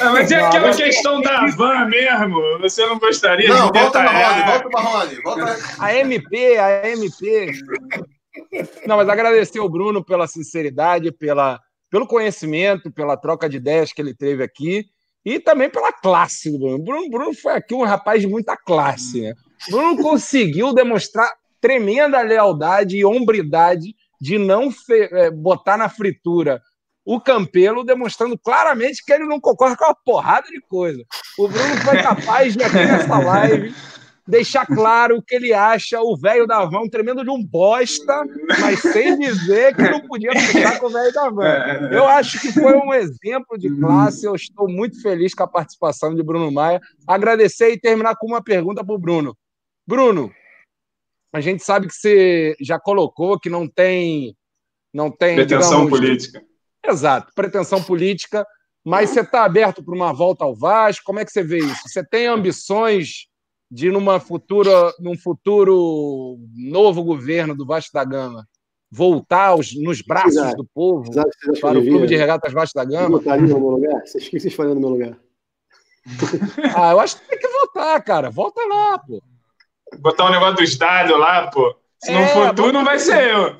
É, 0.00 0.04
mas 0.10 0.30
é 0.30 0.36
aquela 0.36 0.74
questão 0.74 1.22
da 1.22 1.46
van 1.56 1.86
mesmo. 1.86 2.58
Você 2.60 2.84
não 2.84 2.98
gostaria 2.98 3.48
não, 3.48 3.70
de 3.70 3.78
volta 3.78 4.02
Marrone, 4.02 4.42
volta 4.44 4.68
Marrone, 4.68 5.22
volta 5.22 5.56
A 5.78 5.94
MP, 5.94 6.58
a 6.58 6.88
MP. 6.90 7.52
Não, 8.86 8.96
mas 8.96 9.08
agradecer 9.08 9.58
ao 9.58 9.68
Bruno 9.68 10.04
pela 10.04 10.26
sinceridade, 10.26 11.12
pela, 11.12 11.60
pelo 11.88 12.06
conhecimento, 12.06 12.92
pela 12.92 13.16
troca 13.16 13.48
de 13.48 13.56
ideias 13.56 13.92
que 13.92 14.02
ele 14.02 14.14
teve 14.14 14.42
aqui 14.42 14.84
e 15.26 15.40
também 15.40 15.68
pela 15.68 15.92
classe 15.92 16.52
do 16.52 16.56
Bruno. 16.56 16.78
Bruno, 16.78 17.10
Bruno 17.10 17.34
foi 17.34 17.54
aqui 17.54 17.74
um 17.74 17.82
rapaz 17.82 18.20
de 18.20 18.28
muita 18.28 18.56
classe. 18.56 19.22
Né? 19.22 19.34
Bruno 19.68 20.00
conseguiu 20.00 20.72
demonstrar 20.72 21.28
tremenda 21.60 22.22
lealdade 22.22 22.96
e 22.96 23.04
hombridade 23.04 23.96
de 24.20 24.38
não 24.38 24.72
é, 24.88 25.28
botar 25.32 25.76
na 25.76 25.88
fritura 25.88 26.62
o 27.04 27.20
Campelo, 27.20 27.84
demonstrando 27.84 28.38
claramente 28.38 29.04
que 29.04 29.12
ele 29.12 29.26
não 29.26 29.40
concorda 29.40 29.76
com 29.76 29.84
uma 29.84 29.94
porrada 29.94 30.46
de 30.46 30.60
coisa. 30.60 31.04
O 31.36 31.48
Bruno 31.48 31.76
foi 31.78 32.02
capaz 32.02 32.54
de, 32.54 32.62
aqui 32.62 32.74
nessa 32.76 33.18
live, 33.18 33.74
deixar 34.26 34.66
claro 34.66 35.22
que 35.22 35.34
ele 35.34 35.52
acha 35.52 36.00
o 36.00 36.16
velho 36.16 36.46
da 36.46 36.64
van 36.64 36.80
um 36.80 36.88
tremendo 36.88 37.22
de 37.22 37.30
um 37.30 37.42
bosta, 37.42 38.24
mas 38.60 38.80
sem 38.80 39.18
dizer 39.18 39.74
que 39.74 39.82
não 39.82 40.00
podia 40.00 40.32
ficar 40.38 40.80
com 40.80 40.86
o 40.86 40.90
velho 40.90 41.12
da 41.12 41.30
van. 41.30 41.90
Eu 41.92 42.06
acho 42.08 42.40
que 42.40 42.52
foi 42.52 42.74
um 42.76 42.92
exemplo 42.92 43.56
de 43.58 43.70
classe. 43.78 44.26
Eu 44.26 44.34
estou 44.34 44.68
muito 44.68 45.00
feliz 45.00 45.34
com 45.34 45.44
a 45.44 45.48
participação 45.48 46.14
de 46.14 46.22
Bruno 46.22 46.50
Maia. 46.50 46.80
Agradecer 47.06 47.70
e 47.70 47.80
terminar 47.80 48.16
com 48.16 48.26
uma 48.26 48.42
pergunta 48.42 48.84
para 48.84 48.94
o 48.94 48.98
Bruno. 48.98 49.36
Bruno, 49.86 50.32
a 51.32 51.40
gente 51.40 51.62
sabe 51.62 51.86
que 51.86 51.94
você 51.94 52.56
já 52.60 52.78
colocou 52.78 53.38
que 53.38 53.48
não 53.50 53.68
tem. 53.68 54.36
Não 54.92 55.10
tem 55.10 55.36
pretensão 55.36 55.84
digamos, 55.84 55.90
política. 55.90 56.42
Exato, 56.84 57.32
pretensão 57.34 57.82
política. 57.82 58.46
Mas 58.84 59.10
você 59.10 59.20
está 59.20 59.44
aberto 59.44 59.84
para 59.84 59.94
uma 59.94 60.12
volta 60.12 60.44
ao 60.44 60.54
Vasco? 60.54 61.04
Como 61.04 61.18
é 61.18 61.24
que 61.24 61.30
você 61.32 61.42
vê 61.42 61.58
isso? 61.58 61.88
Você 61.88 62.04
tem 62.04 62.26
ambições 62.26 63.26
de 63.70 63.90
numa 63.90 64.20
futura, 64.20 64.92
num 64.98 65.16
futuro 65.16 66.38
novo 66.54 67.02
governo 67.02 67.54
do 67.54 67.66
Vasco 67.66 67.92
da 67.92 68.04
Gama 68.04 68.46
voltar 68.90 69.48
aos, 69.48 69.74
nos 69.74 70.00
braços 70.00 70.36
Exato. 70.36 70.56
do 70.56 70.64
povo 70.64 71.10
Exato, 71.10 71.30
para 71.60 71.78
o 71.78 71.84
clube 71.84 72.06
de 72.06 72.16
regatas 72.16 72.52
Vasco 72.52 72.78
da 72.78 72.84
Gama. 72.84 73.18
Votaria 73.18 73.46
no 73.46 73.60
meu 73.60 73.70
lugar? 73.70 74.00
Vocês, 74.06 74.26
o 74.26 74.30
que 74.30 74.40
vocês 74.40 74.54
fariam 74.54 74.74
no 74.74 74.80
meu 74.80 74.90
lugar? 74.90 75.16
ah, 76.74 76.92
eu 76.92 77.00
acho 77.00 77.20
que 77.20 77.28
tem 77.28 77.38
que 77.38 77.48
votar, 77.48 78.02
cara. 78.02 78.30
Volta 78.30 78.60
lá, 78.66 78.98
pô. 78.98 79.22
Botar 79.98 80.26
um 80.26 80.30
negócio 80.30 80.56
do 80.56 80.62
estádio 80.62 81.16
lá, 81.16 81.48
pô. 81.48 81.76
Se 82.02 82.10
é, 82.10 82.14
não 82.14 82.28
for 82.28 82.54
tu, 82.54 82.72
não 82.72 82.84
vai 82.84 82.98
ser 82.98 83.32
eu. 83.32 83.56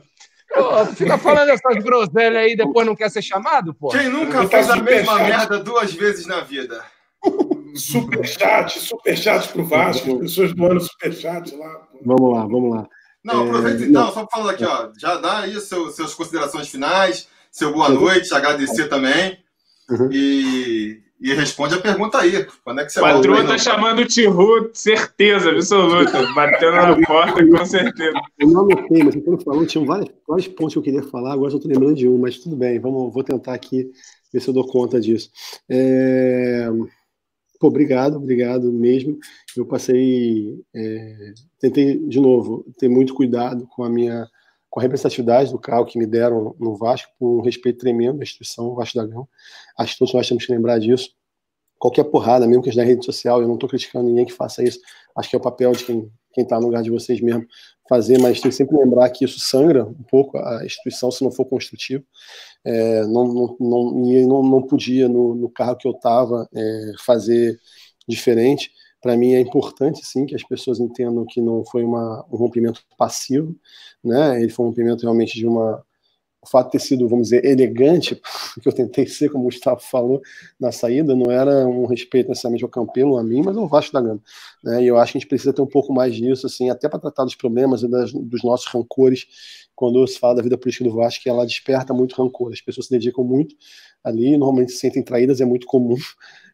Pô, 0.55 0.87
fica 0.95 1.19
falando 1.19 1.51
essas 1.51 1.83
groselhas 1.83 2.43
aí 2.43 2.53
e 2.53 2.57
depois 2.57 2.87
não 2.87 2.95
quer 2.95 3.11
ser 3.11 3.23
chamado, 3.23 3.75
pô. 3.75 3.89
Quem 3.89 4.09
nunca 4.09 4.47
fez 4.47 4.71
a 4.71 4.77
mesma 4.77 5.19
merda 5.19 5.59
duas 5.59 5.93
vezes 5.93 6.27
na 6.27 6.41
vida? 6.41 6.85
Superchat, 7.79 8.79
superchat 8.79 9.49
pro 9.49 9.65
Vasco, 9.65 10.15
as 10.15 10.21
pessoas 10.21 10.55
doando 10.55 10.81
superchat 10.81 11.55
lá. 11.57 11.89
Vamos 12.05 12.33
lá, 12.33 12.41
vamos 12.47 12.75
lá. 12.75 12.89
Não, 13.27 13.45
aproveita 13.45 13.83
é, 13.83 13.89
então, 13.89 14.13
só 14.13 14.27
falando 14.31 14.51
aqui, 14.51 14.65
ó. 14.65 14.91
Já 14.97 15.17
dá 15.17 15.41
aí 15.41 15.61
seu, 15.61 15.91
suas 15.91 16.15
considerações 16.15 16.69
finais, 16.69 17.27
seu 17.51 17.73
boa 17.73 17.89
noite, 17.89 18.33
agradecer 18.33 18.89
também. 18.89 19.37
Uhum. 19.91 20.09
E, 20.13 21.01
e 21.21 21.35
responde 21.35 21.75
a 21.75 21.81
pergunta 21.81 22.19
aí. 22.19 22.47
Quando 22.63 22.81
é 22.81 22.85
que 22.85 22.93
você 22.93 23.01
Patroa 23.01 23.45
tá 23.45 23.59
chamando 23.59 24.01
o 24.01 24.05
Tihu, 24.05 24.71
certeza 24.73 25.51
absoluta. 25.51 26.25
Batendo 26.35 26.73
na 26.73 27.07
porta, 27.07 27.45
com 27.45 27.67
certeza. 27.67 28.17
Eu 28.39 28.49
não 28.49 28.61
anotei, 28.61 29.03
mas 29.03 29.17
quando 29.17 29.43
falou, 29.43 29.67
tinha 29.67 29.85
vários, 29.85 30.09
vários 30.29 30.47
pontos 30.47 30.75
que 30.75 30.79
eu 30.79 30.83
queria 30.83 31.03
falar, 31.03 31.33
agora 31.33 31.53
eu 31.53 31.59
tô 31.59 31.69
lembrando 31.69 31.95
de 31.95 32.07
um, 32.07 32.19
mas 32.19 32.39
tudo 32.39 32.55
bem, 32.55 32.79
vamos, 32.79 33.13
vou 33.13 33.25
tentar 33.25 33.55
aqui 33.55 33.91
ver 34.33 34.41
se 34.41 34.49
eu 34.49 34.55
dou 34.55 34.67
conta 34.67 35.01
disso. 35.01 35.31
É... 35.69 36.69
Pô, 37.67 37.69
obrigado, 37.69 38.17
obrigado 38.17 38.73
mesmo. 38.73 39.19
Eu 39.57 39.67
passei, 39.67 40.57
é... 40.73 41.35
tentei 41.59 41.99
de 41.99 42.21
novo 42.21 42.65
ter 42.79 42.89
muito 42.89 43.13
cuidado 43.13 43.67
com 43.67 43.83
a 43.83 43.91
minha 43.91 44.29
com 44.71 44.79
a 44.79 44.83
representatividade 44.83 45.51
do 45.51 45.59
carro 45.59 45.87
que 45.87 45.99
me 45.99 46.07
deram 46.07 46.55
no 46.61 46.77
Vasco, 46.77 47.11
por 47.19 47.39
um 47.39 47.41
respeito 47.41 47.79
tremendo 47.79 48.21
à 48.21 48.23
instituição 48.23 48.75
Vasco 48.75 48.99
da 48.99 49.07
Gama. 49.07 49.27
Acho 49.79 49.95
que 49.95 49.99
todos 49.99 50.15
nós 50.15 50.29
temos 50.29 50.45
que 50.45 50.53
lembrar 50.53 50.79
disso. 50.79 51.11
Qualquer 51.79 52.05
porrada, 52.05 52.47
mesmo 52.47 52.63
que 52.63 52.69
esteja 52.69 52.85
na 52.85 52.89
rede 52.89 53.05
social, 53.05 53.41
eu 53.41 53.49
não 53.49 53.55
estou 53.55 53.69
criticando 53.69 54.07
ninguém 54.07 54.27
que 54.27 54.33
faça 54.33 54.63
isso. 54.63 54.79
Acho 55.17 55.31
que 55.31 55.35
é 55.35 55.39
o 55.39 55.43
papel 55.43 55.73
de 55.73 55.85
quem 55.85 56.11
está 56.37 56.61
no 56.61 56.67
lugar 56.67 56.83
de 56.83 56.91
vocês 56.91 57.21
mesmo 57.21 57.47
fazer, 57.89 58.19
mas 58.19 58.41
tem 58.41 58.51
sempre 58.51 58.77
lembrar 58.77 59.11
que 59.11 59.25
isso 59.25 59.39
sangra 59.39 59.85
um 59.85 60.03
pouco 60.11 60.39
a 60.39 60.65
instituição 60.65 61.11
se 61.11 61.23
não 61.23 61.31
for 61.31 61.45
construtivo. 61.45 62.05
É, 62.65 63.03
não, 63.07 63.27
não, 63.33 63.57
não, 63.61 63.93
não, 63.93 64.43
não 64.43 64.63
podia, 64.63 65.09
no, 65.09 65.35
no 65.35 65.49
carro 65.49 65.77
que 65.77 65.87
eu 65.87 65.93
estava, 65.93 66.49
é, 66.55 66.93
fazer 67.05 67.59
diferente 68.09 68.71
para 69.07 69.17
mim 69.17 69.35
é 69.35 69.41
importante 69.41 70.05
sim 70.05 70.27
que 70.27 70.35
as 70.35 70.43
pessoas 70.43 70.81
entendam 70.81 71.25
que 71.25 71.41
não 71.41 71.65
foi 71.65 71.85
uma, 71.85 72.27
um 72.29 72.37
rompimento 72.37 72.83
passivo, 72.99 73.55
né? 74.03 74.43
Ele 74.43 74.51
foi 74.51 74.65
um 74.65 74.69
rompimento 74.71 75.03
realmente 75.03 75.39
de 75.39 75.47
uma 75.47 75.85
o 76.47 76.51
fato 76.51 76.67
de 76.67 76.73
ter 76.73 76.79
sido, 76.79 77.09
vamos 77.09 77.29
dizer, 77.29 77.45
elegante, 77.45 78.15
que 78.63 78.69
eu 78.69 78.73
tentei 78.73 79.07
ser, 79.07 79.29
como 79.31 79.45
o 79.45 79.47
Gustavo 79.47 79.81
falou 79.81 80.23
na 80.59 80.71
saída, 80.73 81.15
não 81.15 81.31
era 81.31 81.67
um 81.67 81.87
respeito 81.87 82.29
necessariamente 82.29 82.65
ao 82.65 82.71
Campelo, 82.71 83.19
a 83.19 83.25
mim, 83.25 83.43
mas 83.45 83.57
ao 83.57 83.69
Vasco 83.69 83.93
da 83.93 84.01
Gama. 84.01 84.23
Né? 84.63 84.85
E 84.85 84.87
eu 84.87 84.97
acho 84.97 85.13
que 85.13 85.19
a 85.19 85.21
gente 85.21 85.29
precisa 85.29 85.53
ter 85.53 85.63
um 85.63 85.67
pouco 85.67 85.93
mais 85.93 86.15
disso, 86.15 86.47
assim, 86.47 86.71
até 86.71 86.89
para 86.89 87.01
tratar 87.01 87.25
dos 87.25 87.35
problemas 87.35 87.83
e 87.83 87.89
das, 87.89 88.13
dos 88.13 88.43
nossos 88.43 88.67
rancores, 88.67 89.27
quando 89.75 90.07
se 90.07 90.19
fala 90.19 90.37
da 90.37 90.43
vida 90.43 90.57
política 90.57 90.85
do 90.85 90.95
Vasco, 90.95 91.23
que 91.23 91.29
ela 91.29 91.45
desperta 91.45 91.93
muito 91.93 92.15
rancor. 92.17 92.53
As 92.53 92.61
pessoas 92.61 92.87
se 92.87 92.93
dedicam 92.93 93.23
muito 93.25 93.55
ali, 94.03 94.37
normalmente 94.37 94.73
se 94.73 94.79
sentem 94.79 95.03
traídas, 95.03 95.41
é 95.41 95.45
muito 95.45 95.67
comum 95.67 95.97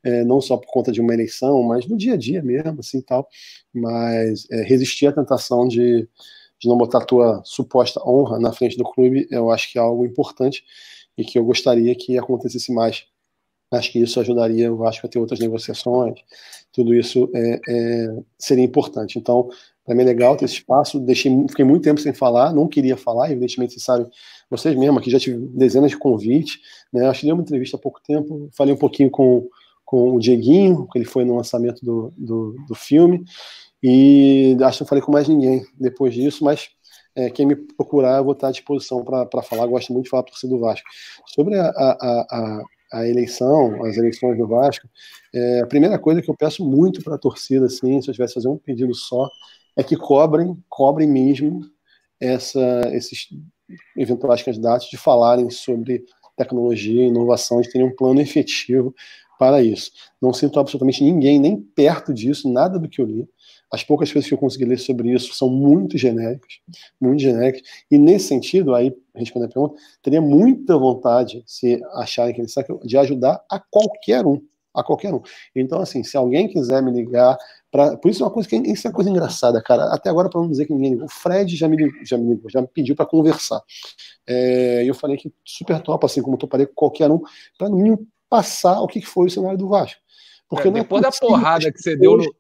é, 0.02 0.24
não 0.24 0.40
só 0.40 0.56
por 0.56 0.66
conta 0.66 0.90
de 0.90 1.00
uma 1.00 1.14
eleição, 1.14 1.62
mas 1.62 1.86
no 1.86 1.96
dia 1.96 2.14
a 2.14 2.16
dia 2.16 2.42
mesmo, 2.42 2.80
assim 2.80 3.00
tal. 3.00 3.28
Mas 3.72 4.46
é, 4.50 4.62
resistir 4.62 5.06
à 5.06 5.12
tentação 5.12 5.68
de, 5.68 6.08
de 6.62 6.68
não 6.68 6.76
botar 6.76 6.98
a 6.98 7.04
tua 7.04 7.42
suposta 7.44 8.00
honra 8.06 8.38
na 8.38 8.52
frente 8.52 8.76
do 8.76 8.84
clube, 8.84 9.26
eu 9.30 9.50
acho 9.50 9.72
que 9.72 9.78
é 9.78 9.80
algo 9.80 10.06
importante 10.06 10.62
e 11.18 11.24
que 11.24 11.36
eu 11.36 11.44
gostaria 11.44 11.92
que 11.96 12.16
acontecesse 12.16 12.72
mais. 12.72 13.04
Acho 13.72 13.90
que 13.90 13.98
isso 13.98 14.20
ajudaria 14.20 14.72
o 14.72 14.76
Vasco 14.76 15.06
a 15.06 15.08
ter 15.08 15.18
outras 15.18 15.40
negociações, 15.40 16.20
tudo 16.70 16.94
isso 16.94 17.28
é, 17.34 17.60
é, 17.68 18.16
seria 18.38 18.62
importante. 18.62 19.18
Então, 19.18 19.48
para 19.84 19.94
mim 19.94 20.02
é 20.02 20.06
legal 20.06 20.36
ter 20.36 20.44
esse 20.44 20.54
espaço. 20.54 21.00
Deixei, 21.00 21.32
fiquei 21.48 21.64
muito 21.64 21.82
tempo 21.82 22.00
sem 22.00 22.12
falar, 22.12 22.52
não 22.52 22.68
queria 22.68 22.96
falar, 22.96 23.30
evidentemente, 23.30 23.72
vocês 23.72 23.82
sabem, 23.82 24.06
vocês 24.48 24.76
mesmos 24.76 25.00
aqui 25.00 25.10
já 25.10 25.18
tive 25.18 25.38
dezenas 25.48 25.90
de 25.90 25.98
convites. 25.98 26.58
Né? 26.92 27.08
Acho 27.08 27.20
que 27.20 27.26
dei 27.26 27.32
uma 27.32 27.42
entrevista 27.42 27.76
há 27.76 27.80
pouco 27.80 28.00
tempo, 28.02 28.48
falei 28.52 28.72
um 28.72 28.78
pouquinho 28.78 29.10
com 29.10 29.48
com 29.92 30.16
o 30.16 30.18
Dieguinho, 30.18 30.88
que 30.90 30.96
ele 30.96 31.04
foi 31.04 31.22
no 31.22 31.36
lançamento 31.36 31.84
do, 31.84 32.10
do, 32.16 32.56
do 32.66 32.74
filme, 32.74 33.22
e 33.82 34.56
acho 34.62 34.78
que 34.78 34.84
não 34.84 34.88
falei 34.88 35.02
com 35.02 35.12
mais 35.12 35.28
ninguém 35.28 35.66
depois 35.78 36.14
disso, 36.14 36.44
mas 36.44 36.68
é, 37.14 37.30
quem 37.30 37.46
me 37.46 37.56
procurar, 37.56 38.18
eu 38.18 38.24
vou 38.24 38.32
estar 38.32 38.48
à 38.48 38.50
disposição 38.50 39.04
para 39.04 39.42
falar. 39.42 39.66
Gosto 39.66 39.92
muito 39.92 40.04
de 40.04 40.10
falar 40.10 40.22
para 40.22 40.32
torcida 40.32 40.54
do 40.54 40.60
Vasco. 40.60 40.88
Sobre 41.26 41.58
a, 41.58 41.66
a, 41.66 42.26
a, 42.30 42.62
a, 42.92 43.08
eleição, 43.08 43.84
as 43.84 43.96
eleições 43.96 44.38
do 44.38 44.46
Vasco, 44.46 44.88
é, 45.34 45.60
a 45.60 45.66
primeira 45.66 45.98
coisa 45.98 46.22
que 46.22 46.30
eu 46.30 46.36
peço 46.36 46.64
muito 46.64 47.02
para 47.02 47.16
a 47.16 47.18
torcida, 47.18 47.66
assim, 47.66 48.00
se 48.00 48.08
eu 48.08 48.14
tivesse 48.14 48.34
fazer 48.34 48.48
um 48.48 48.56
pedido 48.56 48.94
só, 48.94 49.28
é 49.76 49.82
que 49.82 49.96
cobrem, 49.96 50.56
cobrem 50.68 51.08
mesmo 51.08 51.60
essa, 52.20 52.82
esses 52.92 53.28
eventuais 53.96 54.42
candidatos 54.42 54.88
de 54.88 54.96
falarem 54.96 55.50
sobre 55.50 56.04
tecnologia, 56.36 57.04
inovação, 57.04 57.60
de 57.60 57.70
terem 57.70 57.86
um 57.86 57.94
plano 57.94 58.20
efetivo 58.20 58.94
para 59.38 59.62
isso. 59.62 59.90
Não 60.20 60.32
sinto 60.32 60.60
absolutamente 60.60 61.02
ninguém 61.02 61.38
nem 61.38 61.60
perto 61.60 62.14
disso, 62.14 62.50
nada 62.50 62.78
do 62.78 62.88
que 62.88 63.00
eu 63.00 63.06
li. 63.06 63.28
As 63.72 63.82
poucas 63.82 64.12
coisas 64.12 64.28
que 64.28 64.34
eu 64.34 64.38
consegui 64.38 64.66
ler 64.66 64.78
sobre 64.78 65.14
isso 65.14 65.32
são 65.32 65.48
muito 65.48 65.96
genéricas, 65.96 66.60
muito 67.00 67.22
genéricas. 67.22 67.62
E 67.90 67.96
nesse 67.96 68.28
sentido, 68.28 68.74
aí, 68.74 68.94
respondendo 69.14 69.48
a 69.48 69.52
pergunta, 69.54 69.82
teria 70.02 70.20
muita 70.20 70.76
vontade, 70.76 71.42
se 71.46 71.80
acharem 71.94 72.34
que 72.34 72.42
ele 72.42 72.48
sabe, 72.48 72.68
de 72.84 72.98
ajudar 72.98 73.42
a 73.50 73.58
qualquer 73.58 74.26
um. 74.26 74.42
A 74.74 74.84
qualquer 74.84 75.14
um. 75.14 75.22
Então, 75.56 75.80
assim, 75.80 76.04
se 76.04 76.18
alguém 76.18 76.48
quiser 76.48 76.82
me 76.82 76.90
ligar, 76.90 77.36
pra, 77.70 77.96
por 77.96 78.10
isso 78.10 78.22
é 78.22 78.26
uma 78.26 78.32
coisa 78.32 78.46
que 78.46 78.56
isso 78.56 78.86
é 78.86 78.90
uma 78.90 78.94
coisa 78.94 79.08
engraçada, 79.08 79.62
cara. 79.62 79.84
Até 79.94 80.10
agora, 80.10 80.28
para 80.28 80.40
não 80.40 80.50
dizer 80.50 80.66
que 80.66 80.74
ninguém 80.74 80.92
ligou, 80.92 81.06
o 81.06 81.10
Fred 81.10 81.56
já 81.56 81.66
me, 81.66 81.76
já 82.04 82.18
me, 82.18 82.38
já 82.50 82.60
me 82.60 82.68
pediu 82.68 82.94
para 82.94 83.06
conversar. 83.06 83.62
É, 84.26 84.84
eu 84.84 84.94
falei 84.94 85.16
que 85.16 85.32
super 85.44 85.80
top, 85.80 86.04
assim 86.04 86.20
como 86.20 86.34
eu 86.34 86.38
toparei 86.38 86.66
com 86.66 86.74
qualquer 86.74 87.10
um, 87.10 87.20
para 87.56 87.70
no 87.70 87.76
mínimo 87.76 88.06
passar 88.28 88.80
o 88.80 88.86
que 88.86 89.00
foi 89.00 89.26
o 89.26 89.30
cenário 89.30 89.56
do 89.56 89.68
Vasco. 89.68 90.00
Porque 90.48 90.68
é, 90.68 90.70
é 90.70 90.74
depois 90.74 91.02
é 91.02 91.06
da 91.06 91.12
porrada 91.12 91.72
que 91.72 91.78
você 91.78 91.96
deu 91.96 92.16
no, 92.16 92.34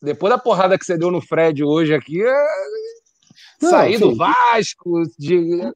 depois 0.00 0.32
da 0.32 0.38
porrada 0.38 0.78
que 0.78 0.84
você 0.84 0.96
deu 0.96 1.10
no 1.10 1.20
Fred 1.20 1.62
hoje 1.64 1.94
aqui, 1.94 2.22
é... 2.22 2.46
não, 3.60 3.70
sair 3.70 3.98
do 3.98 4.14
Vasco, 4.14 5.02
de... 5.18 5.72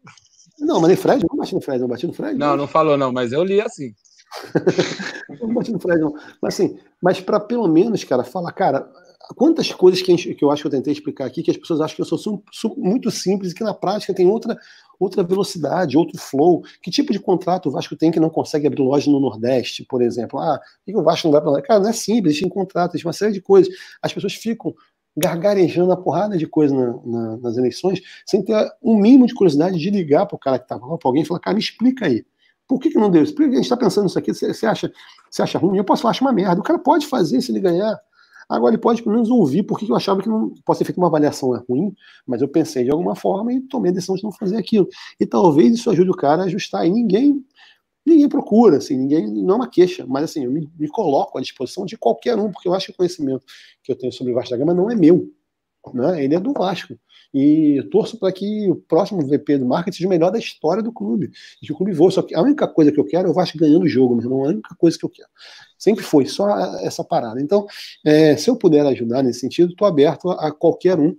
Não, 0.59 0.81
mas 0.81 0.89
nem 0.89 0.97
Fred, 0.97 1.25
não 1.28 1.36
bati 1.36 1.55
no 1.55 1.60
Fred, 1.60 1.81
não 1.81 1.89
bati 1.89 2.07
no 2.07 2.12
Fred. 2.12 2.39
Não, 2.39 2.49
não, 2.49 2.57
não 2.59 2.68
falou 2.68 2.97
não, 2.97 3.12
mas 3.12 3.33
eu 3.33 3.42
li 3.42 3.60
assim. 3.60 3.92
não 5.41 5.52
bati 5.52 5.73
no 5.73 5.81
Fred, 5.81 6.01
não. 6.01 6.15
Mas 6.41 6.55
assim, 6.55 6.78
mas 7.02 7.20
para 7.20 7.41
pelo 7.41 7.67
menos, 7.67 8.05
cara, 8.05 8.23
falar, 8.23 8.52
cara, 8.52 8.89
quantas 9.34 9.72
coisas 9.72 10.00
que, 10.00 10.10
gente, 10.10 10.34
que 10.34 10.44
eu 10.44 10.50
acho 10.50 10.62
que 10.62 10.66
eu 10.66 10.70
tentei 10.70 10.92
explicar 10.92 11.26
aqui 11.26 11.42
que 11.42 11.50
as 11.50 11.56
pessoas 11.56 11.80
acham 11.80 11.96
que 11.96 12.02
eu 12.02 12.18
sou 12.18 12.76
muito 12.76 13.10
simples 13.10 13.52
e 13.52 13.54
que 13.54 13.64
na 13.64 13.74
prática 13.74 14.14
tem 14.14 14.26
outra 14.26 14.56
outra 14.98 15.22
velocidade, 15.22 15.96
outro 15.96 16.18
flow. 16.18 16.62
Que 16.80 16.90
tipo 16.90 17.12
de 17.12 17.18
contrato 17.18 17.68
o 17.68 17.72
Vasco 17.72 17.96
tem 17.96 18.10
que 18.10 18.20
não 18.20 18.30
consegue 18.30 18.66
abrir 18.66 18.82
loja 18.82 19.10
no 19.10 19.18
Nordeste, 19.18 19.84
por 19.84 20.00
exemplo? 20.00 20.38
Ah, 20.38 20.58
por 20.58 20.92
que 20.92 20.96
o 20.96 21.02
Vasco 21.02 21.26
não 21.26 21.32
vai 21.32 21.40
para 21.40 21.50
lá? 21.50 21.62
Cara, 21.62 21.80
não 21.80 21.90
é 21.90 21.92
simples, 21.92 22.36
existe 22.36 22.48
contrato, 22.48 22.92
existe 22.92 23.06
uma 23.06 23.12
série 23.12 23.32
de 23.32 23.40
coisas. 23.40 23.72
As 24.00 24.12
pessoas 24.12 24.34
ficam 24.34 24.74
gargarejando 25.16 25.92
a 25.92 25.96
porrada 25.96 26.38
de 26.38 26.46
coisa 26.46 26.74
na, 26.74 26.98
na, 27.04 27.36
nas 27.36 27.56
eleições, 27.56 28.00
sem 28.26 28.42
ter 28.42 28.54
um 28.82 28.96
mínimo 28.96 29.26
de 29.26 29.34
curiosidade 29.34 29.78
de 29.78 29.90
ligar 29.90 30.26
para 30.26 30.36
o 30.36 30.38
cara 30.38 30.58
que 30.58 30.64
estava 30.64 30.86
lá, 30.86 30.96
para 30.96 31.08
alguém 31.08 31.22
e 31.22 31.26
falar, 31.26 31.40
cara, 31.40 31.54
me 31.54 31.60
explica 31.60 32.06
aí. 32.06 32.24
Por 32.66 32.78
que, 32.78 32.90
que 32.90 32.98
não 32.98 33.10
deu? 33.10 33.22
Por 33.26 33.36
que 33.36 33.42
a 33.42 33.46
gente 33.48 33.60
está 33.60 33.76
pensando 33.76 34.04
nisso 34.04 34.18
aqui? 34.18 34.32
Você 34.32 34.66
acha, 34.66 34.90
você 35.28 35.42
acha 35.42 35.58
ruim? 35.58 35.76
Eu 35.76 35.84
posso 35.84 36.02
falar, 36.02 36.12
acho 36.12 36.24
uma 36.24 36.32
merda. 36.32 36.60
O 36.60 36.64
cara 36.64 36.78
pode 36.78 37.06
fazer 37.06 37.40
se 37.42 37.52
ele 37.52 37.60
ganhar. 37.60 38.00
Agora 38.48 38.74
ele 38.74 38.80
pode 38.80 39.02
pelo 39.02 39.14
menos 39.14 39.30
ouvir 39.30 39.62
porque 39.62 39.90
eu 39.90 39.96
achava 39.96 40.22
que 40.22 40.28
não 40.28 40.52
posso 40.64 40.78
ter 40.78 40.84
feito 40.84 40.98
uma 40.98 41.06
avaliação 41.06 41.50
ruim, 41.68 41.94
mas 42.26 42.42
eu 42.42 42.48
pensei 42.48 42.84
de 42.84 42.90
alguma 42.90 43.14
forma 43.14 43.52
e 43.52 43.60
tomei 43.60 43.90
a 43.90 43.94
decisão 43.94 44.16
de 44.16 44.24
não 44.24 44.32
fazer 44.32 44.56
aquilo. 44.56 44.88
E 45.18 45.26
talvez 45.26 45.74
isso 45.74 45.90
ajude 45.90 46.10
o 46.10 46.14
cara 46.14 46.42
a 46.42 46.46
ajustar. 46.46 46.86
E 46.86 46.90
ninguém 46.90 47.44
ninguém 48.04 48.28
procura, 48.28 48.78
assim, 48.78 48.96
ninguém 48.96 49.28
não 49.28 49.54
é 49.54 49.56
uma 49.58 49.70
queixa, 49.70 50.04
mas 50.08 50.24
assim, 50.24 50.44
eu 50.44 50.50
me, 50.50 50.68
me, 50.76 50.88
coloco 50.88 51.38
à 51.38 51.40
disposição 51.40 51.84
de 51.86 51.96
qualquer 51.96 52.36
um, 52.36 52.50
porque 52.50 52.66
eu 52.66 52.74
acho 52.74 52.86
que 52.86 52.92
o 52.92 52.96
conhecimento 52.96 53.44
que 53.80 53.92
eu 53.92 53.96
tenho 53.96 54.12
sobre 54.12 54.32
o 54.32 54.34
Vasco 54.34 54.50
da 54.50 54.56
Gama 54.56 54.74
não 54.74 54.90
é 54.90 54.96
meu, 54.96 55.30
né? 55.94 56.24
Ele 56.24 56.34
é 56.34 56.40
do 56.40 56.52
Vasco. 56.52 56.94
E 57.34 57.82
torço 57.90 58.18
para 58.18 58.30
que 58.30 58.68
o 58.68 58.76
próximo 58.76 59.26
VP 59.26 59.58
do 59.58 59.66
marketing 59.66 59.96
seja 59.96 60.06
o 60.06 60.10
melhor 60.10 60.30
da 60.30 60.38
história 60.38 60.82
do 60.82 60.92
clube. 60.92 61.30
E 61.62 61.66
que 61.66 61.72
o 61.72 61.76
clube 61.76 61.92
voe. 61.92 62.12
Só 62.12 62.22
que 62.22 62.34
a 62.34 62.42
única 62.42 62.68
coisa 62.68 62.92
que 62.92 63.00
eu 63.00 63.04
quero 63.04 63.28
é 63.28 63.30
o 63.30 63.34
Vasco 63.34 63.58
ganhando 63.58 63.84
o 63.84 63.88
jogo, 63.88 64.14
meu 64.14 64.24
irmão. 64.24 64.44
A 64.44 64.48
única 64.48 64.74
coisa 64.76 64.98
que 64.98 65.04
eu 65.04 65.08
quero. 65.08 65.28
Sempre 65.78 66.04
foi, 66.04 66.26
só 66.26 66.48
essa 66.80 67.02
parada. 67.02 67.40
Então, 67.40 67.66
é, 68.04 68.36
se 68.36 68.48
eu 68.48 68.56
puder 68.56 68.86
ajudar 68.86 69.22
nesse 69.22 69.40
sentido, 69.40 69.72
estou 69.72 69.88
aberto 69.88 70.30
a 70.30 70.52
qualquer 70.52 70.98
um 70.98 71.16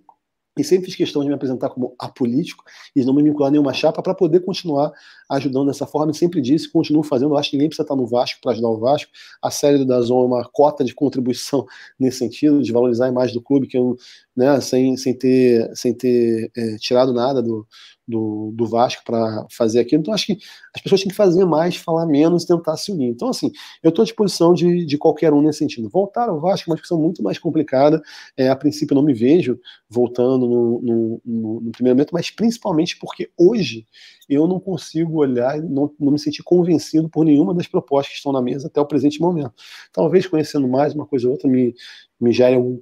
e 0.58 0.64
sempre 0.64 0.86
fiz 0.86 0.96
questão 0.96 1.24
de 1.24 1.28
me 1.28 1.34
apresentar 1.34 1.70
como 1.70 1.96
apolítico 1.98 2.64
e 2.96 3.04
não 3.04 3.14
me 3.14 3.24
vincular 3.24 3.48
a 3.48 3.52
nenhuma 3.52 3.74
chapa 3.74 4.04
para 4.04 4.14
poder 4.14 4.42
continuar 4.42 4.92
ajudando 5.30 5.68
dessa 5.68 5.88
forma. 5.88 6.12
E 6.12 6.16
sempre 6.16 6.42
disse, 6.42 6.72
continuo 6.72 7.02
fazendo. 7.02 7.34
Eu 7.34 7.38
acho 7.38 7.50
que 7.50 7.58
ninguém 7.58 7.70
precisa 7.70 7.84
estar 7.84 7.96
no 7.96 8.06
Vasco 8.06 8.40
para 8.42 8.52
ajudar 8.52 8.70
o 8.70 8.78
Vasco. 8.78 9.12
A 9.42 9.50
série 9.50 9.84
da 9.84 10.00
Zona 10.02 10.24
é 10.24 10.28
uma 10.28 10.46
cota 10.46 10.84
de 10.84 10.94
contribuição 10.94 11.66
nesse 12.00 12.20
sentido, 12.20 12.62
de 12.62 12.72
valorizar 12.72 13.06
a 13.06 13.10
imagem 13.10 13.34
do 13.34 13.42
clube, 13.42 13.68
que 13.68 13.78
eu, 13.78 13.98
né, 14.36 14.62
sem, 14.62 14.96
sem 14.96 15.18
ter, 15.18 15.72
sem 15.76 15.94
ter 15.94 16.52
é, 16.56 16.76
tirado 16.78 17.14
nada 17.14 17.42
do, 17.42 17.68
do, 18.08 18.52
do 18.54 18.66
Vasco 18.66 19.04
para 19.06 19.46
fazer 19.50 19.80
aquilo. 19.80 20.02
Então, 20.02 20.14
acho 20.14 20.28
que 20.28 20.38
as 20.76 20.82
pessoas 20.82 21.02
têm 21.02 21.10
que 21.10 21.16
fazer 21.16 21.46
mais, 21.46 21.76
falar 21.76 22.06
menos, 22.06 22.46
tentar 22.46 22.78
se 22.78 22.92
unir. 22.92 23.10
Então, 23.10 23.30
assim, 23.30 23.52
eu 23.82 23.90
estou 23.90 24.04
à 24.04 24.06
disposição 24.06 24.54
de, 24.54 24.86
de 24.86 24.98
qualquer 24.98 25.34
um 25.34 25.42
nesse 25.42 25.60
sentido. 25.60 25.90
Voltar 25.90 26.30
ao 26.30 26.40
Vasco 26.40 26.70
é 26.70 26.72
uma 26.72 26.76
discussão 26.76 27.00
muito 27.00 27.24
mais 27.24 27.40
complicada. 27.40 28.02
É, 28.36 28.50
a 28.50 28.56
princípio, 28.56 28.94
eu 28.94 28.96
não 28.96 29.04
me 29.04 29.14
vejo 29.14 29.60
voltando 29.90 30.48
no, 30.48 30.82
no, 30.82 31.22
no, 31.26 31.62
no 31.62 31.72
primeiro 31.72 31.96
momento, 31.96 32.14
mas 32.14 32.30
principalmente 32.30 32.98
porque 33.00 33.30
hoje 33.38 33.86
eu 34.34 34.48
não 34.48 34.60
consigo 34.60 35.20
olhar, 35.20 35.62
não, 35.62 35.92
não 36.00 36.12
me 36.12 36.20
sentir 36.20 36.44
convencido 36.44 37.10
por 37.10 37.24
nenhuma 37.24 37.54
das 37.54 37.68
propostas 37.68 38.14
que 38.14 38.18
estão 38.18 38.32
na 38.32 38.42
mesa 38.42 38.68
até 38.68 38.80
o 38.82 38.86
presente 38.86 39.20
momento. 39.20 39.54
Talvez 39.92 40.28
conhecendo 40.28 40.68
mais 40.68 40.94
uma 40.94 41.06
coisa 41.06 41.28
ou 41.28 41.34
outra 41.34 41.50
me, 41.50 41.74
me 42.20 42.32
gere 42.32 42.56
algum 42.56 42.80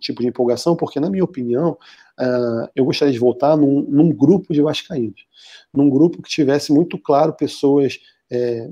tipo 0.00 0.22
de 0.22 0.28
empolgação, 0.28 0.76
porque, 0.76 1.00
na 1.00 1.10
minha 1.10 1.24
opinião, 1.24 1.78
uh, 2.18 2.68
eu 2.74 2.84
gostaria 2.84 3.12
de 3.12 3.18
voltar 3.18 3.56
num, 3.56 3.82
num, 3.82 4.10
grupo 4.10 4.52
de 4.52 4.62
vascaínos, 4.62 5.26
num 5.72 5.88
grupo 5.88 6.22
que 6.22 6.28
tivesse 6.28 6.72
muito 6.72 6.98
claro 6.98 7.32
pessoas 7.32 7.98
é, 8.30 8.68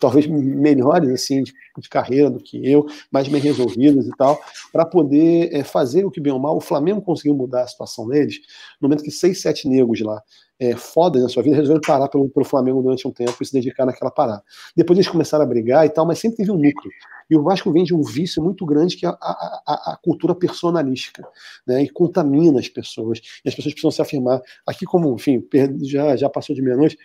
talvez 0.00 0.26
melhores 0.26 1.10
assim 1.10 1.42
de, 1.42 1.52
de, 1.78 1.88
carreira 1.88 2.30
do 2.30 2.38
que 2.38 2.66
eu, 2.66 2.86
mais 3.10 3.28
bem 3.28 3.40
resolvidas 3.40 4.06
e 4.06 4.10
tal, 4.16 4.40
para 4.72 4.86
poder 4.86 5.50
é, 5.52 5.62
fazer 5.62 6.04
o 6.04 6.10
que 6.10 6.20
bem 6.20 6.32
ou 6.32 6.38
mal 6.38 6.56
o 6.56 6.60
Flamengo 6.60 7.02
conseguiu 7.02 7.34
mudar 7.34 7.62
a 7.62 7.68
situação 7.68 8.08
deles, 8.08 8.38
no 8.80 8.88
momento 8.88 9.04
que 9.04 9.10
seis, 9.10 9.40
sete 9.40 9.68
negros 9.68 10.00
lá 10.00 10.22
é, 10.58 10.74
fodas 10.74 11.22
na 11.22 11.28
sua 11.28 11.42
vida 11.42 11.56
resolveram 11.56 11.80
parar 11.86 12.08
pelo, 12.08 12.28
pelo 12.28 12.44
Flamengo 12.44 12.82
durante 12.82 13.06
um 13.06 13.12
tempo 13.12 13.36
e 13.40 13.46
se 13.46 13.52
dedicar 13.52 13.84
naquela 13.84 14.10
parada. 14.10 14.42
Depois 14.74 14.98
eles 14.98 15.08
começaram 15.08 15.44
a 15.44 15.46
brigar 15.46 15.84
e 15.84 15.90
tal, 15.90 16.06
mas 16.06 16.18
sempre 16.18 16.38
teve 16.38 16.50
um 16.50 16.56
núcleo. 16.56 16.90
E 17.28 17.36
o 17.36 17.42
Vasco 17.42 17.70
vem 17.72 17.84
de 17.84 17.94
um 17.94 18.02
vício 18.02 18.42
muito 18.42 18.64
grande 18.64 18.96
que 18.96 19.04
é 19.04 19.08
a, 19.08 19.16
a, 19.20 19.92
a 19.92 19.98
cultura 20.02 20.34
personalística, 20.34 21.26
né? 21.66 21.82
E 21.82 21.88
contamina 21.88 22.60
as 22.60 22.68
pessoas. 22.68 23.20
E 23.44 23.48
as 23.48 23.54
pessoas 23.54 23.74
precisam 23.74 23.90
se 23.90 24.00
afirmar. 24.00 24.40
Aqui, 24.66 24.84
como, 24.84 25.12
enfim, 25.14 25.44
já, 25.82 26.16
já 26.16 26.30
passou 26.30 26.54
de 26.54 26.62
meia-noite, 26.62 26.96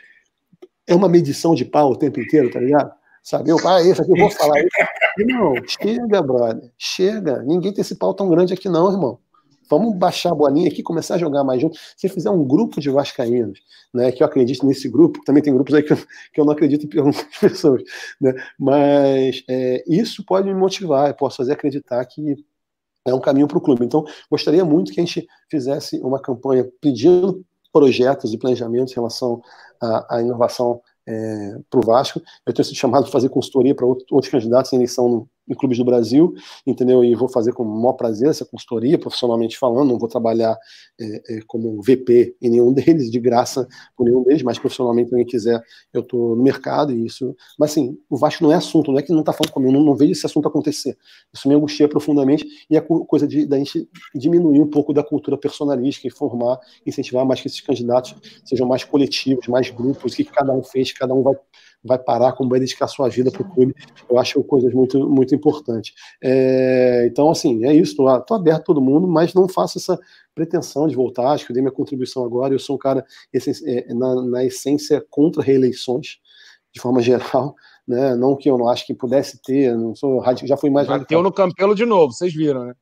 é 0.88 0.94
uma 0.94 1.10
medição 1.10 1.56
de 1.56 1.66
pau 1.66 1.92
o 1.92 1.96
tempo 1.96 2.20
inteiro, 2.20 2.52
tá 2.52 2.60
ligado? 2.60 2.92
Sabe? 3.24 3.50
Eu, 3.50 3.58
ah, 3.68 3.82
esse 3.82 4.02
aqui 4.02 4.12
eu 4.12 4.18
vou 4.18 4.30
falar 4.32 4.60
isso. 4.60 4.70
Não, 5.20 5.54
chega, 5.68 6.22
brother. 6.22 6.72
Chega. 6.78 7.44
Ninguém 7.44 7.74
tem 7.74 7.82
esse 7.82 7.96
pau 7.96 8.14
tão 8.14 8.30
grande 8.30 8.54
aqui, 8.54 8.70
não, 8.70 8.92
irmão. 8.92 9.20
Vamos 9.72 9.96
baixar 9.96 10.34
a 10.34 10.36
bolinha 10.36 10.70
aqui, 10.70 10.84
começar 10.84 11.16
a 11.16 11.18
jogar 11.18 11.46
mais 11.46 11.62
junto. 11.62 11.80
Se 11.96 12.10
fizer 12.10 12.30
um 12.30 12.44
grupo 12.44 12.82
de 12.82 12.90
vascaínos, 12.90 13.62
né, 13.94 14.12
que 14.12 14.22
eu 14.22 14.28
acredito 14.28 14.66
nesse 14.66 14.90
grupo, 14.90 15.24
também 15.24 15.42
tem 15.42 15.54
grupos 15.54 15.74
aí 15.74 15.82
que 15.82 15.94
eu, 15.94 15.98
que 15.98 16.42
eu 16.42 16.44
não 16.44 16.52
acredito 16.52 16.94
em 16.94 17.00
algumas 17.00 17.24
pessoas, 17.40 17.82
né, 18.20 18.34
mas 18.60 19.44
é, 19.50 19.82
isso 19.88 20.26
pode 20.26 20.48
me 20.48 20.54
motivar, 20.54 21.08
eu 21.08 21.14
posso 21.14 21.38
fazer 21.38 21.54
acreditar 21.54 22.04
que 22.06 22.36
é 23.06 23.14
um 23.14 23.20
caminho 23.22 23.48
para 23.48 23.58
o 23.58 23.62
clube. 23.62 23.86
Então, 23.86 24.04
gostaria 24.30 24.66
muito 24.66 24.92
que 24.92 25.00
a 25.00 25.06
gente 25.06 25.26
fizesse 25.50 26.00
uma 26.02 26.22
campanha 26.22 26.68
pedindo 26.82 27.44
projetos 27.72 28.34
e 28.34 28.38
planejamentos 28.38 28.92
em 28.92 28.96
relação 28.96 29.42
à, 29.82 30.18
à 30.18 30.22
inovação 30.22 30.82
é, 31.08 31.58
para 31.70 31.80
o 31.80 31.86
Vasco. 31.86 32.22
Eu 32.46 32.54
tenho 32.54 32.66
sido 32.66 32.76
chamado 32.76 33.04
para 33.04 33.12
fazer 33.12 33.30
consultoria 33.30 33.74
para 33.74 33.86
outros 33.86 34.28
candidatos 34.30 34.72
em 34.74 34.76
eleição 34.76 35.08
no, 35.10 35.30
em 35.52 35.56
clubes 35.56 35.78
do 35.78 35.86
Brasil, 35.86 36.34
entendeu? 36.66 37.04
E 37.04 37.14
vou 37.14 37.28
fazer 37.28 37.54
com 37.54 37.64
o 37.64 37.82
maior 37.82 37.94
prazer 37.94 38.30
essa 38.30 38.46
consultoria, 38.46 38.98
profissionalmente 38.98 39.58
falando, 39.58 39.90
não 39.90 40.00
vou 40.00 40.08
trabalhar 40.08 40.58
é, 41.00 41.38
é, 41.38 41.42
como 41.46 41.82
VP 41.82 42.36
em 42.42 42.50
nenhum 42.50 42.72
deles, 42.74 43.12
de 43.12 43.20
graça 43.20 43.68
por 43.96 44.06
nenhum 44.06 44.24
deles, 44.24 44.42
mas 44.44 44.58
profissionalmente, 44.58 45.12
alguém 45.12 45.26
quiser, 45.26 45.62
eu 45.94 46.02
estou 46.02 46.36
no 46.36 46.44
mercado 46.44 46.94
e 46.94 47.06
isso. 47.06 47.36
Mas 47.60 47.72
assim, 47.72 47.98
o 48.10 48.18
Vasco 48.18 48.44
não 48.44 48.52
é 48.52 48.56
assunto, 48.56 48.92
não 48.92 49.00
é 49.00 49.02
que 49.02 49.12
não 49.12 49.20
está 49.20 49.34
falando 49.34 49.52
comigo, 49.52 49.74
não, 49.74 49.84
não 49.84 49.96
vejo 49.96 50.14
esse 50.14 50.26
assunto 50.26 50.48
acontecer. 50.48 50.98
Isso 51.34 51.48
me 51.48 51.56
angustia 51.56 51.88
profundamente 51.88 52.46
e 52.70 52.78
é 52.78 52.82
coisa 52.82 53.28
de 53.28 53.46
da 53.46 53.58
gente 53.58 53.90
diminuir 54.16 54.62
um 54.62 54.70
pouco 54.70 54.94
da 54.94 55.04
cultura 55.04 55.38
personalística 55.38 56.08
e 56.08 56.12
formar, 56.12 56.60
incentivar 56.86 57.26
mais 57.26 57.42
que 57.42 57.48
esses 57.48 57.62
candidatos 57.62 58.16
sejam 58.46 58.68
mais 58.68 58.84
coletivos, 58.84 59.48
mais 59.48 59.70
grupos, 59.70 60.14
o 60.14 60.16
que 60.16 60.24
cada 60.24 60.54
um 60.54 60.64
fez, 60.64 60.92
cada 60.94 61.14
um 61.14 61.22
vai 61.22 61.36
vai 61.84 61.98
parar, 61.98 62.34
como 62.34 62.50
vai 62.50 62.60
dedicar 62.60 62.88
sua 62.88 63.10
vida 63.10 63.32
para 63.32 63.42
o 63.42 63.50
clube. 63.50 63.76
Eu 64.10 64.20
acho 64.20 64.44
coisas 64.44 64.74
muito, 64.74 65.10
muito 65.10 65.34
importantes. 65.34 65.94
É, 66.24 67.08
então, 67.10 67.30
assim, 67.30 67.66
é 67.66 67.74
isso. 67.74 67.92
Estou 67.92 68.38
aberto 68.38 68.62
a 68.62 68.64
todo 68.64 68.82
mundo, 68.82 69.08
mas 69.08 69.34
não 69.34 69.48
faço 69.48 69.78
essa 69.78 70.00
pretensão 70.36 70.88
de 70.88 70.96
voltar. 70.96 71.32
Acho 71.32 71.46
que 71.46 71.52
eu 71.52 71.54
dei 71.54 71.62
minha 71.62 71.74
contribuição 71.74 72.24
agora. 72.24 72.54
Eu 72.54 72.60
sou 72.60 72.76
um 72.76 72.80
cara, 72.80 73.06
é, 73.66 73.94
na, 73.94 74.22
na 74.24 74.46
essência, 74.46 75.04
contra 75.10 75.42
reeleições, 75.42 76.20
de 76.74 76.80
forma 76.80 77.02
geral. 77.04 77.56
Né? 77.88 78.16
Não 78.16 78.36
que 78.36 78.50
eu 78.50 78.58
não 78.58 78.70
acho 78.70 78.86
que 78.86 78.94
pudesse 78.94 79.42
ter, 79.42 79.76
não 79.76 79.96
sou 79.96 80.24
já 80.44 80.56
fui 80.56 80.70
mais. 80.70 80.88
Bateu 80.88 81.24
no 81.24 81.32
Campelo 81.32 81.74
de 81.74 81.86
novo, 81.86 82.14
vocês 82.14 82.34
viram, 82.34 82.66
né? 82.66 82.76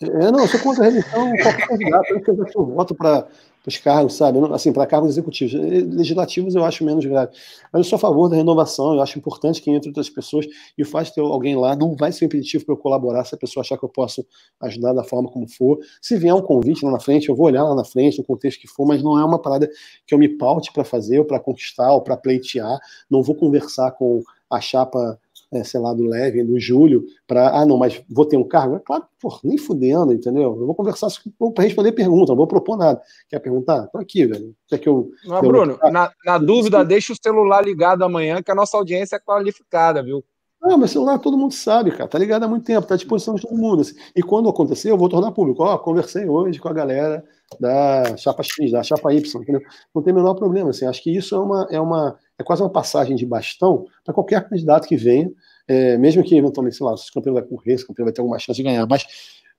É, 0.00 0.30
não, 0.30 0.40
eu 0.40 0.46
sou 0.48 0.60
contra 0.60 0.84
a 0.84 0.86
reeleição 0.86 1.32
qualquer 1.42 1.66
candidato. 1.66 2.04
Eu 2.10 2.36
já 2.36 2.52
voto 2.54 2.94
para 2.94 3.26
os 3.68 3.76
cargos, 3.78 4.14
sabe? 4.14 4.38
Assim, 4.52 4.72
para 4.72 4.86
cargos 4.86 5.10
executivos. 5.10 5.52
Legislativos 5.52 6.54
eu 6.54 6.64
acho 6.64 6.84
menos 6.84 7.04
grave. 7.04 7.32
Mas 7.72 7.80
eu 7.80 7.84
sou 7.84 7.96
a 7.96 8.00
favor 8.00 8.28
da 8.28 8.36
renovação, 8.36 8.94
eu 8.94 9.00
acho 9.00 9.18
importante 9.18 9.62
que 9.62 9.70
entre 9.70 9.90
outras 9.90 10.08
pessoas, 10.08 10.46
e 10.76 10.82
o 10.82 10.86
fato 10.86 11.06
de 11.06 11.14
ter 11.14 11.20
alguém 11.20 11.54
lá 11.56 11.76
não 11.76 11.94
vai 11.94 12.10
ser 12.10 12.24
impeditivo 12.24 12.64
para 12.64 12.74
eu 12.74 12.78
colaborar 12.78 13.24
se 13.24 13.34
a 13.34 13.38
pessoa 13.38 13.62
achar 13.62 13.78
que 13.78 13.84
eu 13.84 13.88
posso 13.88 14.26
ajudar 14.60 14.92
da 14.92 15.04
forma 15.04 15.30
como 15.30 15.48
for. 15.48 15.78
Se 16.00 16.16
vier 16.16 16.34
um 16.34 16.42
convite 16.42 16.84
lá 16.84 16.90
na 16.90 17.00
frente, 17.00 17.28
eu 17.28 17.36
vou 17.36 17.46
olhar 17.46 17.62
lá 17.62 17.74
na 17.74 17.84
frente, 17.84 18.18
no 18.18 18.24
contexto 18.24 18.60
que 18.60 18.68
for, 18.68 18.86
mas 18.86 19.02
não 19.02 19.18
é 19.18 19.24
uma 19.24 19.40
parada 19.40 19.68
que 20.06 20.14
eu 20.14 20.18
me 20.18 20.28
paute 20.28 20.72
para 20.72 20.84
fazer, 20.84 21.18
ou 21.18 21.24
para 21.24 21.38
conquistar, 21.38 21.92
ou 21.92 22.00
para 22.00 22.16
pleitear. 22.16 22.78
Não 23.10 23.22
vou 23.22 23.34
conversar 23.34 23.92
com 23.92 24.22
a 24.50 24.60
chapa 24.60 25.18
é, 25.52 25.64
sei 25.64 25.80
lá, 25.80 25.94
do 25.94 26.04
Levin, 26.04 26.44
do 26.44 26.58
Júlio, 26.60 27.04
para, 27.26 27.58
ah, 27.58 27.64
não, 27.64 27.78
mas 27.78 28.02
vou 28.08 28.26
ter 28.26 28.36
um 28.36 28.44
cargo? 28.44 28.76
É 28.76 28.78
claro, 28.78 29.04
porra, 29.20 29.40
nem 29.44 29.56
fudendo, 29.56 30.12
entendeu? 30.12 30.56
Eu 30.58 30.66
vou 30.66 30.74
conversar 30.74 31.08
para 31.54 31.64
responder 31.64 31.92
pergunta, 31.92 32.32
não 32.32 32.36
vou 32.36 32.46
propor 32.46 32.76
nada. 32.76 33.00
Quer 33.28 33.38
perguntar? 33.38 33.86
Tô 33.86 33.98
aqui, 33.98 34.26
velho. 34.26 34.54
Quer 34.66 34.78
que 34.78 34.88
eu. 34.88 35.10
Não, 35.24 35.40
Bruno, 35.40 35.78
na, 35.90 36.12
na 36.24 36.38
dúvida, 36.38 36.84
deixa 36.84 37.12
o 37.12 37.16
celular 37.20 37.64
ligado 37.64 38.02
amanhã, 38.04 38.42
que 38.42 38.50
a 38.50 38.54
nossa 38.54 38.76
audiência 38.76 39.16
é 39.16 39.20
qualificada, 39.20 40.02
viu? 40.02 40.22
Não, 40.60 40.76
mas 40.76 40.90
celular 40.90 41.18
todo 41.18 41.38
mundo 41.38 41.54
sabe, 41.54 41.92
cara. 41.92 42.08
Tá 42.08 42.18
ligado 42.18 42.42
há 42.42 42.48
muito 42.48 42.64
tempo, 42.64 42.86
tá 42.86 42.94
à 42.94 42.96
disposição 42.96 43.36
de 43.36 43.42
todo 43.42 43.56
mundo. 43.56 43.82
Assim. 43.82 43.94
E 44.14 44.22
quando 44.22 44.48
acontecer, 44.48 44.90
eu 44.90 44.98
vou 44.98 45.08
tornar 45.08 45.30
público. 45.30 45.62
Ó, 45.62 45.78
conversei 45.78 46.28
hoje 46.28 46.58
com 46.58 46.68
a 46.68 46.72
galera 46.72 47.24
da 47.60 48.16
chapa 48.16 48.42
X, 48.42 48.72
da 48.72 48.82
chapa 48.82 49.12
Y, 49.14 49.40
entendeu? 49.40 49.62
Não 49.94 50.02
tem 50.02 50.12
o 50.12 50.16
menor 50.16 50.34
problema. 50.34 50.70
Assim. 50.70 50.84
Acho 50.84 51.02
que 51.02 51.16
isso 51.16 51.34
é 51.34 51.38
uma, 51.38 51.68
é 51.70 51.80
uma 51.80 52.18
é 52.38 52.44
quase 52.44 52.62
uma 52.62 52.70
passagem 52.70 53.16
de 53.16 53.26
bastão 53.26 53.84
para 54.04 54.14
qualquer 54.14 54.48
candidato 54.48 54.86
que 54.86 54.96
venha, 54.96 55.30
é, 55.66 55.98
mesmo 55.98 56.22
que 56.22 56.36
eventualmente, 56.36 56.76
sei 56.76 56.86
lá, 56.86 56.96
se 56.96 57.10
o 57.10 57.12
campeão 57.12 57.34
vai 57.34 57.42
correr, 57.42 57.76
se 57.76 57.84
o 57.84 57.88
campeão 57.88 58.04
vai 58.04 58.12
ter 58.12 58.20
alguma 58.20 58.38
chance 58.38 58.56
de 58.56 58.62
ganhar. 58.62 58.86
Mas 58.86 59.06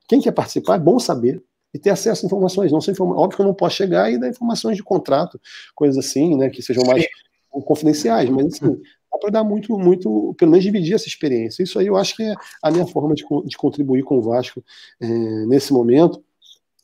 quem 0.08 0.22
quer 0.22 0.32
participar 0.32 0.76
é 0.76 0.80
bom 0.80 0.98
saber 0.98 1.44
e 1.74 1.78
ter 1.78 1.92
acesso 1.92 2.26
a 2.26 2.28
informações. 2.28 2.72
Não 2.72 2.80
informa... 2.80 3.16
Óbvio 3.16 3.36
que 3.36 3.42
eu 3.42 3.46
não 3.46 3.54
posso 3.54 3.76
chegar 3.76 4.12
e 4.12 4.18
dar 4.18 4.30
informações 4.30 4.78
de 4.78 4.84
contrato, 4.84 5.40
coisas 5.76 6.04
assim, 6.04 6.36
né, 6.36 6.50
que 6.50 6.62
sejam 6.62 6.84
mais 6.86 7.06
confidenciais, 7.50 8.30
mas 8.30 8.46
assim, 8.46 8.76
dá 9.12 9.18
para 9.20 9.30
dar 9.30 9.44
muito, 9.44 9.78
muito, 9.78 10.34
pelo 10.38 10.52
menos 10.52 10.64
dividir 10.64 10.96
essa 10.96 11.08
experiência. 11.08 11.62
Isso 11.64 11.78
aí 11.78 11.88
eu 11.88 11.98
acho 11.98 12.16
que 12.16 12.24
é 12.24 12.34
a 12.64 12.72
minha 12.72 12.88
forma 12.88 13.14
de, 13.14 13.24
de 13.46 13.58
contribuir 13.58 14.04
com 14.04 14.18
o 14.18 14.22
Vasco 14.22 14.64
é, 15.02 15.08
nesse 15.46 15.74
momento. 15.74 16.24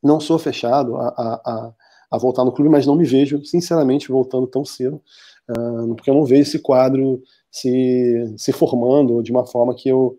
Não 0.04 0.20
sou 0.20 0.38
fechado 0.38 0.98
a, 0.98 1.08
a, 1.08 1.34
a, 1.46 1.74
a 2.12 2.18
voltar 2.18 2.44
no 2.44 2.52
clube, 2.52 2.70
mas 2.70 2.86
não 2.86 2.96
me 2.96 3.06
vejo, 3.06 3.44
sinceramente, 3.44 4.10
voltando 4.10 4.46
tão 4.46 4.64
cedo 4.64 5.02
porque 5.96 6.10
eu 6.10 6.16
não 6.16 6.26
vejo 6.26 6.42
esse 6.42 6.60
quadro 6.60 7.22
se, 7.52 8.34
se 8.38 8.52
formando 8.52 9.22
de 9.22 9.32
uma 9.32 9.46
forma 9.46 9.76
que 9.76 9.90
eu, 9.90 10.18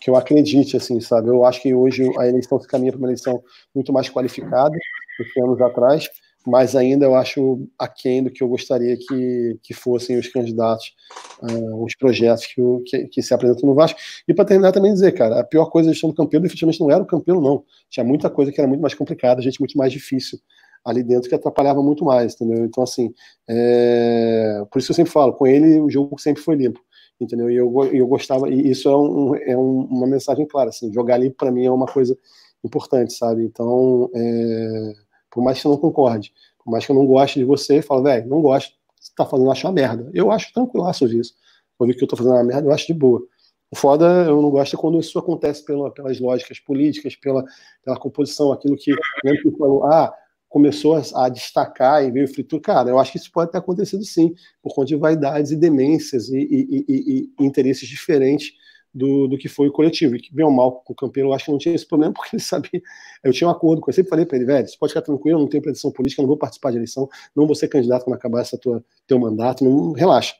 que 0.00 0.10
eu 0.10 0.16
acredite, 0.16 0.76
assim, 0.76 1.00
sabe? 1.00 1.28
Eu 1.28 1.44
acho 1.44 1.60
que 1.60 1.74
hoje 1.74 2.08
a 2.18 2.28
eleição 2.28 2.60
se 2.60 2.68
caminha 2.68 2.92
para 2.92 2.98
uma 2.98 3.08
eleição 3.08 3.42
muito 3.74 3.92
mais 3.92 4.08
qualificada 4.08 4.70
do 5.18 5.24
que 5.32 5.40
anos 5.40 5.60
atrás, 5.60 6.08
mas 6.46 6.76
ainda 6.76 7.06
eu 7.06 7.16
acho 7.16 7.66
aquém 7.76 8.22
do 8.22 8.30
que 8.30 8.42
eu 8.42 8.48
gostaria 8.48 8.96
que, 8.96 9.58
que 9.62 9.74
fossem 9.74 10.16
os 10.16 10.28
candidatos, 10.28 10.94
uh, 11.42 11.84
os 11.84 11.96
projetos 11.96 12.46
que, 12.46 12.62
que, 12.86 13.08
que, 13.08 13.22
se 13.22 13.34
apresentam 13.34 13.68
no 13.68 13.74
Vasco. 13.74 13.98
E 14.28 14.32
para 14.32 14.44
terminar 14.44 14.70
também 14.70 14.92
dizer, 14.92 15.10
cara, 15.12 15.40
a 15.40 15.44
pior 15.44 15.66
coisa 15.66 15.88
da 15.88 15.92
gestão 15.92 16.10
do 16.10 16.16
Campelo 16.16 16.46
efetivamente 16.46 16.78
não 16.78 16.90
era 16.90 17.02
o 17.02 17.06
Campelo, 17.06 17.40
não. 17.40 17.64
Tinha 17.90 18.04
muita 18.04 18.30
coisa 18.30 18.52
que 18.52 18.60
era 18.60 18.68
muito 18.68 18.80
mais 18.80 18.94
complicada, 18.94 19.42
gente 19.42 19.58
muito 19.58 19.76
mais 19.76 19.92
difícil 19.92 20.38
ali 20.86 21.02
dentro 21.02 21.28
que 21.28 21.34
atrapalhava 21.34 21.82
muito 21.82 22.04
mais, 22.04 22.34
entendeu? 22.34 22.64
Então, 22.64 22.84
assim, 22.84 23.12
é... 23.48 24.64
por 24.70 24.78
isso 24.78 24.92
eu 24.92 24.94
sempre 24.94 25.12
falo, 25.12 25.32
com 25.32 25.46
ele 25.46 25.80
o 25.80 25.90
jogo 25.90 26.18
sempre 26.18 26.40
foi 26.40 26.54
limpo, 26.54 26.80
entendeu? 27.20 27.50
E 27.50 27.56
eu, 27.56 27.84
eu 27.92 28.06
gostava, 28.06 28.48
e 28.48 28.70
isso 28.70 28.88
é, 28.88 28.96
um, 28.96 29.34
é 29.34 29.56
um, 29.56 29.80
uma 29.86 30.06
mensagem 30.06 30.46
clara, 30.46 30.70
assim, 30.70 30.92
jogar 30.92 31.18
limpo 31.18 31.36
para 31.36 31.50
mim 31.50 31.66
é 31.66 31.70
uma 31.70 31.86
coisa 31.86 32.16
importante, 32.64 33.12
sabe? 33.12 33.44
Então, 33.44 34.08
é... 34.14 34.92
por 35.30 35.42
mais 35.42 35.60
que 35.60 35.66
eu 35.66 35.72
não 35.72 35.78
concorde, 35.78 36.32
por 36.64 36.70
mais 36.70 36.86
que 36.86 36.92
eu 36.92 36.96
não 36.96 37.04
goste 37.04 37.40
de 37.40 37.44
você, 37.44 37.82
falo, 37.82 38.04
velho, 38.04 38.28
não 38.28 38.40
gosto, 38.40 38.72
você 38.98 39.12
tá 39.14 39.26
fazendo, 39.26 39.48
uma 39.48 39.72
merda. 39.72 40.10
Eu 40.14 40.30
acho 40.30 40.52
tranquilaço 40.52 41.08
disso. 41.08 41.34
Ouvir 41.78 41.94
que 41.94 42.04
eu 42.04 42.08
tô 42.08 42.16
fazendo 42.16 42.34
uma 42.34 42.44
merda, 42.44 42.68
eu 42.68 42.72
acho 42.72 42.86
de 42.86 42.94
boa. 42.94 43.22
O 43.70 43.76
foda, 43.76 44.04
eu 44.26 44.40
não 44.40 44.50
gosto 44.50 44.76
é 44.76 44.78
quando 44.78 44.98
isso 45.00 45.18
acontece 45.18 45.64
pela, 45.64 45.90
pelas 45.90 46.20
lógicas 46.20 46.60
políticas, 46.60 47.16
pela, 47.16 47.44
pela 47.84 47.98
composição, 47.98 48.52
aquilo 48.52 48.76
que, 48.76 48.92
lembra 49.24 49.42
que 49.42 49.50
falou, 49.58 49.84
ah, 49.84 50.14
começou 50.48 51.00
a, 51.14 51.28
destacar 51.28 52.04
e 52.04 52.10
veio 52.10 52.28
fritura. 52.28 52.62
Cara, 52.62 52.90
eu 52.90 52.98
acho 52.98 53.12
que 53.12 53.18
isso 53.18 53.30
pode 53.30 53.50
ter 53.50 53.58
acontecido 53.58 54.04
sim, 54.04 54.34
por 54.62 54.74
conta 54.74 54.88
de 54.88 54.96
vaidades 54.96 55.50
e 55.50 55.56
demências 55.56 56.28
e, 56.28 56.38
e, 56.38 56.84
e, 56.88 57.30
e 57.38 57.44
interesses 57.44 57.88
diferentes 57.88 58.52
do, 58.96 59.28
do 59.28 59.36
que 59.36 59.48
foi 59.48 59.68
o 59.68 59.72
coletivo. 59.72 60.16
E 60.16 60.20
que, 60.20 60.34
bem 60.34 60.44
ou 60.44 60.50
mal, 60.50 60.80
com 60.80 60.92
o 60.92 60.96
Campeiro, 60.96 61.28
eu 61.28 61.32
acho 61.34 61.44
que 61.44 61.50
não 61.50 61.58
tinha 61.58 61.74
esse 61.74 61.86
problema, 61.86 62.12
porque 62.16 62.34
ele 62.34 62.42
sabia. 62.42 62.80
Eu 63.22 63.32
tinha 63.32 63.46
um 63.46 63.50
acordo 63.50 63.80
com 63.82 63.90
ele, 63.90 63.96
sempre 63.96 64.10
falei 64.10 64.24
para 64.24 64.36
ele, 64.36 64.46
velho, 64.46 64.66
você 64.66 64.76
pode 64.78 64.92
ficar 64.92 65.02
tranquilo, 65.02 65.38
não 65.38 65.48
tenho 65.48 65.62
pretensão 65.62 65.90
política, 65.92 66.22
não 66.22 66.28
vou 66.28 66.38
participar 66.38 66.70
de 66.70 66.78
eleição, 66.78 67.08
não 67.34 67.46
vou 67.46 67.54
ser 67.54 67.68
candidato 67.68 68.04
quando 68.04 68.16
acabar 68.16 68.42
esse 68.42 68.58
teu 69.06 69.18
mandato, 69.18 69.64
não, 69.64 69.92
relaxa. 69.92 70.34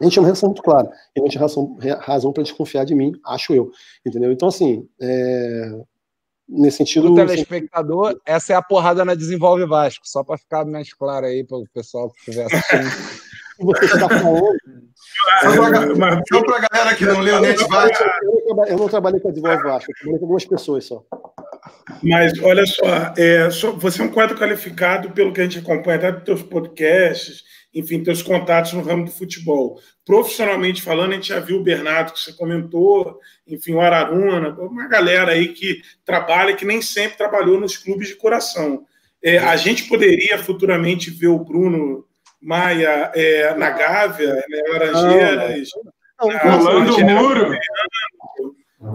A 0.00 0.04
gente 0.04 0.14
tinha 0.14 0.22
uma 0.22 0.26
relação 0.26 0.48
muito 0.48 0.62
clara, 0.62 0.90
e 1.14 1.20
não 1.20 1.28
tinha 1.28 1.40
razão, 1.40 1.76
razão 2.00 2.32
para 2.32 2.42
desconfiar 2.42 2.84
de 2.84 2.94
mim, 2.94 3.12
acho 3.24 3.52
eu. 3.52 3.70
Entendeu? 4.04 4.32
Então, 4.32 4.48
assim, 4.48 4.88
é, 5.00 5.84
nesse 6.48 6.78
sentido. 6.78 7.12
O 7.12 7.14
telespectador, 7.14 8.08
assim, 8.08 8.20
essa 8.26 8.52
é 8.52 8.56
a 8.56 8.62
porrada 8.62 9.04
na 9.04 9.14
Desenvolve 9.14 9.66
Vasco, 9.66 10.06
só 10.06 10.22
para 10.22 10.38
ficar 10.38 10.64
mais 10.64 10.92
claro 10.92 11.26
aí 11.26 11.44
para 11.44 11.58
o 11.58 11.66
pessoal 11.72 12.10
que 12.10 12.18
estiver 12.18 12.46
assistindo. 12.46 13.22
você 13.64 13.84
está 13.84 14.08
falando. 14.08 14.56
Só 16.28 16.42
para 16.42 16.56
a 16.56 16.68
galera 16.68 16.96
que 16.96 17.04
não 17.04 17.20
leu 17.20 17.40
Vasco. 17.68 18.04
Eu 18.68 18.78
não 18.78 18.88
trabalhei 18.88 19.20
com 19.20 19.28
a 19.28 19.32
Vasco, 19.32 19.90
eu 19.90 19.94
trabalhei 19.96 20.18
com 20.18 20.24
algumas 20.24 20.44
pessoas 20.44 20.84
só. 20.84 21.04
Mas 22.02 22.32
olha 22.42 22.66
só, 22.66 22.84
é, 23.16 23.50
só, 23.50 23.72
você 23.72 24.02
é 24.02 24.04
um 24.04 24.10
quadro 24.10 24.36
qualificado 24.36 25.10
pelo 25.10 25.32
que 25.32 25.40
a 25.40 25.44
gente 25.44 25.58
acompanha, 25.58 25.96
até 25.96 26.12
dos 26.12 26.24
teus 26.24 26.42
podcasts, 26.42 27.44
enfim, 27.72 28.02
teus 28.02 28.22
contatos 28.22 28.72
no 28.72 28.82
ramo 28.82 29.04
do 29.04 29.10
futebol. 29.10 29.78
Profissionalmente 30.04 30.82
falando, 30.82 31.12
a 31.12 31.14
gente 31.14 31.28
já 31.28 31.40
viu 31.40 31.58
o 31.58 31.62
Bernardo, 31.62 32.12
que 32.12 32.20
você 32.20 32.32
comentou, 32.32 33.18
enfim, 33.46 33.74
o 33.74 33.80
Araruna, 33.80 34.54
uma 34.58 34.88
galera 34.88 35.32
aí 35.32 35.48
que 35.48 35.80
trabalha, 36.04 36.56
que 36.56 36.64
nem 36.64 36.82
sempre 36.82 37.16
trabalhou 37.16 37.58
nos 37.58 37.76
clubes 37.76 38.08
de 38.08 38.16
coração. 38.16 38.84
É, 39.22 39.38
a 39.38 39.56
gente 39.56 39.84
poderia 39.88 40.38
futuramente 40.38 41.10
ver 41.10 41.28
o 41.28 41.38
Bruno 41.38 42.04
Maia 42.42 43.12
é, 43.14 43.54
na 43.54 43.70
Gávea, 43.70 44.34
né, 44.34 44.62
Laranjeiras, 44.68 45.68
rolando 46.20 46.96
o 46.96 47.04
muro. 47.04 47.58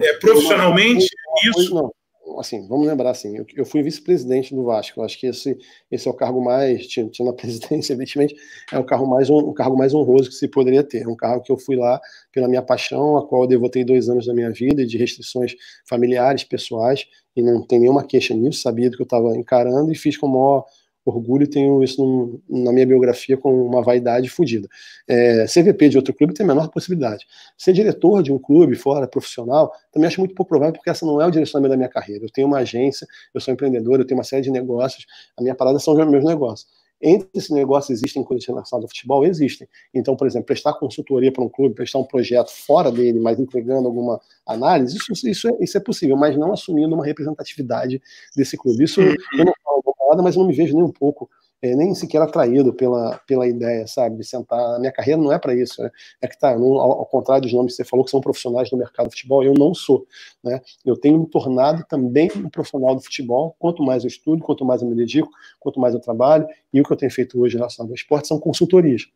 É, 0.02 0.14
profissionalmente, 0.14 1.08
isso. 1.46 1.74
Não, 1.74 2.40
assim, 2.40 2.68
vamos 2.68 2.86
lembrar 2.86 3.12
assim, 3.12 3.38
eu, 3.38 3.46
eu 3.56 3.66
fui 3.66 3.82
vice-presidente 3.82 4.54
do 4.54 4.64
Vasco. 4.64 5.00
Eu 5.00 5.06
acho 5.06 5.18
que 5.18 5.28
esse, 5.28 5.58
esse 5.90 6.08
é 6.08 6.12
o 6.12 6.14
cargo 6.14 6.44
mais, 6.44 6.86
tinha, 6.88 7.08
tinha 7.08 7.26
na 7.26 7.34
presidência, 7.34 7.94
evidentemente, 7.94 8.36
é 8.72 8.78
o 8.78 8.84
cargo 8.84 9.08
mais 9.08 9.30
um, 9.30 9.54
cargo 9.54 9.78
mais 9.78 9.94
honroso 9.94 10.30
que 10.30 10.36
se 10.36 10.48
poderia 10.48 10.84
ter. 10.84 11.04
É 11.04 11.08
um 11.08 11.16
cargo 11.16 11.42
que 11.42 11.52
eu 11.52 11.58
fui 11.58 11.76
lá 11.76 12.00
pela 12.34 12.48
minha 12.48 12.62
paixão, 12.62 13.18
a 13.18 13.26
qual 13.26 13.44
eu 13.44 13.48
devotei 13.48 13.84
dois 13.84 14.10
anos 14.10 14.26
da 14.26 14.34
minha 14.34 14.52
vida 14.52 14.86
de 14.86 14.98
restrições 14.98 15.56
familiares, 15.88 16.44
pessoais, 16.44 17.06
e 17.36 17.42
não 17.42 17.66
tem 17.66 17.80
nenhuma 17.80 18.04
queixa 18.06 18.34
nisso. 18.34 18.62
Sabia 18.62 18.90
do 18.90 18.98
que 18.98 19.04
eu 19.04 19.06
estava 19.06 19.36
encarando 19.38 19.92
e 19.92 19.96
fiz 19.96 20.18
com 20.18 20.28
o 20.28 20.32
maior 20.32 20.66
orgulho 21.10 21.48
tenho 21.48 21.84
isso 21.84 22.02
num, 22.02 22.64
na 22.64 22.72
minha 22.72 22.86
biografia 22.86 23.38
com 23.38 23.66
uma 23.66 23.82
vaidade 23.82 24.30
fodida. 24.30 24.68
É, 25.08 25.46
CVP 25.46 25.90
de 25.90 25.98
outro 25.98 26.14
clube 26.14 26.34
tem 26.34 26.44
a 26.44 26.48
menor 26.48 26.70
possibilidade. 26.70 27.26
Ser 27.58 27.74
diretor 27.74 28.22
de 28.22 28.32
um 28.32 28.38
clube 28.38 28.76
fora, 28.76 29.08
profissional, 29.08 29.72
também 29.92 30.08
acho 30.08 30.20
muito 30.20 30.36
pouco 30.36 30.50
provável, 30.50 30.74
porque 30.74 30.90
essa 30.90 31.06
não 31.06 31.22
é 31.22 31.26
o 31.26 31.32
direcionamento 31.32 31.72
da 31.72 31.78
minha 31.78 31.90
carreira. 31.90 32.26
Eu 32.26 32.30
tenho 32.30 32.48
uma 32.48 32.60
agência, 32.60 33.08
eu 33.34 33.42
sou 33.42 33.54
empreendedor, 33.54 34.00
eu 34.00 34.06
tenho 34.06 34.18
uma 34.18 34.24
série 34.24 34.44
de 34.44 34.52
negócios, 34.52 35.06
a 35.38 35.42
minha 35.42 35.56
parada 35.56 35.80
são 35.80 35.94
os 35.94 36.08
meus 36.08 36.26
negócios. 36.26 36.77
Entre 37.02 37.30
esses 37.36 37.50
negócios 37.50 38.00
existem 38.00 38.24
coisas 38.24 38.46
relacionadas 38.46 38.86
ao 38.86 38.90
futebol? 38.90 39.26
Existem. 39.26 39.68
Então, 39.94 40.16
por 40.16 40.26
exemplo, 40.26 40.48
prestar 40.48 40.74
consultoria 40.74 41.32
para 41.32 41.44
um 41.44 41.50
clube, 41.50 41.76
prestar 41.76 42.00
um 42.00 42.04
projeto 42.04 42.50
fora 42.50 42.92
dele, 42.92 43.20
mas 43.20 43.40
entregando 43.40 43.88
alguma 43.88 44.20
análise, 44.46 44.98
isso, 44.98 45.28
isso, 45.28 45.48
é, 45.48 45.58
isso 45.60 45.78
é 45.78 45.82
possível, 45.82 46.18
mas 46.18 46.36
não 46.36 46.52
assumindo 46.52 46.96
uma 46.96 47.06
representatividade 47.06 48.02
desse 48.36 48.58
clube. 48.58 48.84
Isso 48.84 49.02
eu 49.02 49.46
não 49.46 49.54
falo 49.64 49.84
nada, 50.10 50.24
mas 50.24 50.36
não 50.36 50.48
me 50.48 50.54
vejo 50.54 50.74
nem 50.74 50.84
um 50.84 50.92
pouco, 50.92 51.30
é, 51.62 51.76
nem 51.76 51.94
sequer 51.96 52.22
atraído 52.22 52.74
pela, 52.74 53.20
pela 53.28 53.48
ideia, 53.48 53.88
sabe, 53.88 54.18
de 54.18 54.24
sentar. 54.24 54.76
A 54.76 54.80
minha 54.80 54.92
carreira 54.92 55.20
não 55.20 55.32
é 55.32 55.40
para 55.40 55.56
isso. 55.56 55.82
Né? 55.82 55.90
É 56.22 56.28
que 56.28 56.38
tá, 56.40 56.58
não, 56.58 56.80
ao, 56.80 57.00
ao, 57.00 57.06
contrário 57.06 57.44
dos 57.44 57.54
nomes 57.54 57.74
que 57.74 57.78
você 57.78 57.90
falou, 57.90 58.06
que 58.06 58.12
são 58.12 58.22
profissionais 58.22 58.70
do 58.70 58.78
mercado 58.78 59.08
do 59.08 59.12
futebol, 59.12 59.44
eu 59.44 59.54
não 59.54 59.74
sou. 59.74 60.06
Né? 60.44 60.62
Eu 60.86 60.96
tenho 60.96 61.20
me 61.20 61.28
tornado 61.28 61.84
também 61.90 62.30
um 62.36 62.50
profissional 62.50 62.96
do 62.96 63.02
futebol. 63.02 63.56
Quanto 63.60 63.84
mais 63.84 64.04
eu 64.04 64.08
estudo, 64.08 64.44
quanto 64.44 64.64
mais 64.64 64.82
eu 64.82 64.88
me 64.88 64.96
dedico, 64.96 65.30
quanto 65.60 65.80
mais 65.80 65.94
eu 65.94 66.00
trabalho. 66.00 66.48
E 66.74 66.80
o 66.80 66.84
que 66.84 66.94
eu 66.94 66.98
tenho 66.98 67.12
feito 67.12 67.40
hoje 67.40 67.58
relacionado 67.58 67.90
ao 67.90 67.96
esporte 67.96 68.28
são 68.28 68.40
consultorias. 68.40 69.08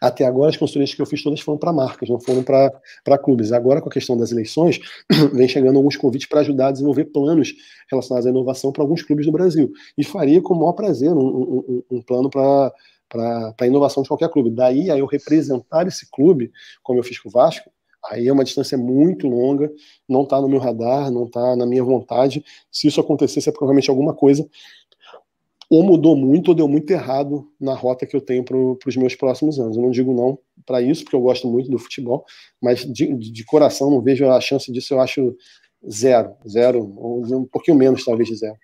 Até 0.00 0.24
agora, 0.24 0.50
as 0.50 0.56
consultorias 0.56 0.94
que 0.94 1.00
eu 1.00 1.06
fiz 1.06 1.22
todas 1.22 1.40
foram 1.40 1.58
para 1.58 1.72
marcas, 1.72 2.08
não 2.08 2.20
foram 2.20 2.42
para 2.42 3.18
clubes. 3.18 3.52
Agora, 3.52 3.80
com 3.80 3.88
a 3.88 3.92
questão 3.92 4.16
das 4.16 4.30
eleições, 4.30 4.80
vem 5.32 5.48
chegando 5.48 5.76
alguns 5.76 5.96
convites 5.96 6.28
para 6.28 6.40
ajudar 6.40 6.68
a 6.68 6.72
desenvolver 6.72 7.06
planos 7.06 7.54
relacionados 7.90 8.26
à 8.26 8.30
inovação 8.30 8.72
para 8.72 8.82
alguns 8.82 9.02
clubes 9.02 9.26
do 9.26 9.32
Brasil. 9.32 9.72
E 9.96 10.04
faria 10.04 10.40
com 10.40 10.54
o 10.54 10.58
maior 10.58 10.72
prazer 10.72 11.10
um, 11.10 11.18
um, 11.18 11.82
um 11.90 12.02
plano 12.02 12.30
para 12.30 12.72
a 13.60 13.66
inovação 13.66 14.02
de 14.02 14.08
qualquer 14.08 14.28
clube. 14.30 14.50
Daí, 14.50 14.90
a 14.90 14.98
eu 14.98 15.06
representar 15.06 15.86
esse 15.86 16.08
clube, 16.10 16.52
como 16.82 16.98
eu 16.98 17.04
fiz 17.04 17.18
com 17.18 17.28
o 17.28 17.32
Vasco, 17.32 17.70
aí 18.10 18.26
é 18.26 18.32
uma 18.32 18.44
distância 18.44 18.76
muito 18.76 19.28
longa, 19.28 19.70
não 20.08 20.22
está 20.22 20.40
no 20.40 20.48
meu 20.48 20.58
radar, 20.58 21.10
não 21.10 21.24
está 21.24 21.54
na 21.54 21.66
minha 21.66 21.84
vontade. 21.84 22.44
Se 22.70 22.88
isso 22.88 23.00
acontecesse, 23.00 23.48
é 23.48 23.52
provavelmente 23.52 23.90
alguma 23.90 24.12
coisa 24.12 24.48
ou 25.72 25.82
mudou 25.82 26.14
muito 26.14 26.48
ou 26.48 26.54
deu 26.54 26.68
muito 26.68 26.90
errado 26.90 27.50
na 27.58 27.72
rota 27.72 28.04
que 28.04 28.14
eu 28.14 28.20
tenho 28.20 28.44
para 28.44 28.54
os 28.86 28.94
meus 28.94 29.14
próximos 29.14 29.58
anos. 29.58 29.74
Eu 29.74 29.82
não 29.82 29.90
digo 29.90 30.12
não 30.12 30.38
para 30.66 30.82
isso, 30.82 31.02
porque 31.02 31.16
eu 31.16 31.20
gosto 31.22 31.48
muito 31.48 31.70
do 31.70 31.78
futebol, 31.78 32.26
mas 32.60 32.80
de, 32.80 33.14
de, 33.14 33.42
coração 33.46 33.90
não 33.90 34.02
vejo 34.02 34.28
a 34.28 34.38
chance 34.38 34.70
disso, 34.70 34.92
eu 34.92 35.00
acho 35.00 35.34
zero, 35.90 36.34
zero, 36.46 36.92
ou 36.98 37.24
um 37.24 37.46
pouquinho 37.46 37.78
menos 37.78 38.04
talvez 38.04 38.28
de 38.28 38.36
zero. 38.36 38.56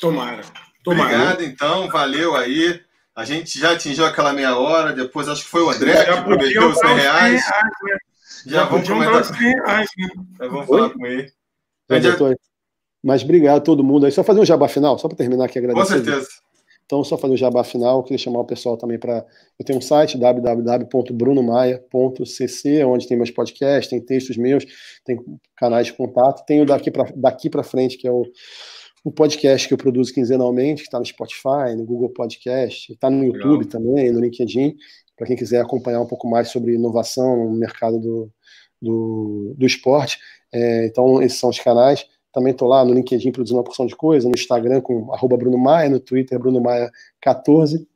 Tomara. 0.00 0.42
Tomara. 0.84 1.12
Obrigado, 1.12 1.42
então, 1.42 1.88
valeu 1.88 2.36
aí. 2.36 2.80
A 3.12 3.24
gente 3.24 3.58
já 3.58 3.72
atingiu 3.72 4.06
aquela 4.06 4.32
meia 4.32 4.56
hora, 4.56 4.92
depois 4.92 5.28
acho 5.28 5.42
que 5.42 5.50
foi 5.50 5.62
o 5.62 5.70
André 5.70 6.06
já 6.06 6.18
que 6.18 6.22
prometeu 6.22 6.68
os 6.68 6.78
100 6.78 6.88
reais. 6.94 7.44
reais 7.44 7.44
né? 7.82 7.98
Já, 8.46 8.58
já 8.58 8.64
vamos 8.66 8.88
comentar. 8.88 9.22
Os 9.22 9.26
100 9.26 9.36
reais, 9.38 9.88
né? 9.98 10.08
Já 10.38 10.46
vamos 10.46 10.66
falar 10.68 10.90
com 10.90 11.04
ele. 11.04 11.32
Já, 11.90 12.16
mas 13.02 13.22
obrigado 13.22 13.58
a 13.58 13.60
todo 13.60 13.84
mundo. 13.84 14.06
Aí 14.06 14.12
só 14.12 14.22
fazer 14.22 14.40
um 14.40 14.44
jabá 14.44 14.68
final, 14.68 14.98
só 14.98 15.08
para 15.08 15.16
terminar 15.16 15.46
aqui 15.46 15.58
agradecer. 15.58 15.98
Com 15.98 16.04
certeza. 16.04 16.28
Então, 16.90 17.04
só 17.04 17.16
fazer 17.16 17.34
o 17.34 17.36
jabá 17.36 17.62
final, 17.62 18.02
queria 18.02 18.18
chamar 18.18 18.40
o 18.40 18.44
pessoal 18.44 18.76
também 18.76 18.98
para. 18.98 19.24
Eu 19.56 19.64
tenho 19.64 19.78
um 19.78 19.80
site, 19.80 20.18
www.brunomaia.cc, 20.18 22.84
onde 22.84 23.06
tem 23.06 23.16
meus 23.16 23.30
podcasts, 23.30 23.88
tem 23.88 24.04
textos 24.04 24.36
meus, 24.36 24.66
tem 25.04 25.16
canais 25.56 25.86
de 25.86 25.92
contato. 25.92 26.44
Tenho 26.44 26.66
daqui 26.66 26.90
para 26.90 27.04
daqui 27.14 27.48
frente, 27.62 27.96
que 27.96 28.08
é 28.08 28.10
o, 28.10 28.24
o 29.04 29.12
podcast 29.12 29.68
que 29.68 29.74
eu 29.74 29.78
produzo 29.78 30.12
quinzenalmente, 30.12 30.82
que 30.82 30.88
está 30.88 30.98
no 30.98 31.06
Spotify, 31.06 31.76
no 31.76 31.84
Google 31.84 32.08
Podcast, 32.08 32.92
está 32.92 33.08
no 33.08 33.24
YouTube 33.24 33.64
Legal. 33.64 33.70
também, 33.70 34.10
no 34.10 34.18
LinkedIn, 34.18 34.74
para 35.16 35.28
quem 35.28 35.36
quiser 35.36 35.60
acompanhar 35.60 36.00
um 36.00 36.08
pouco 36.08 36.28
mais 36.28 36.48
sobre 36.48 36.74
inovação 36.74 37.36
no 37.36 37.52
mercado 37.56 38.00
do, 38.00 38.28
do, 38.82 39.54
do 39.56 39.64
esporte. 39.64 40.18
É, 40.52 40.86
então, 40.86 41.22
esses 41.22 41.38
são 41.38 41.50
os 41.50 41.60
canais. 41.60 42.04
Também 42.32 42.52
estou 42.52 42.68
lá 42.68 42.84
no 42.84 42.94
LinkedIn 42.94 43.32
produzindo 43.32 43.58
uma 43.58 43.64
porção 43.64 43.86
de 43.86 43.96
coisa, 43.96 44.28
no 44.28 44.34
Instagram 44.34 44.80
com 44.80 45.12
arroba 45.12 45.36
Bruno 45.36 45.58
Maia, 45.58 45.90
no 45.90 45.98
Twitter 45.98 46.38
Bruno 46.38 46.60
Maia 46.60 46.90
14, 47.20 47.86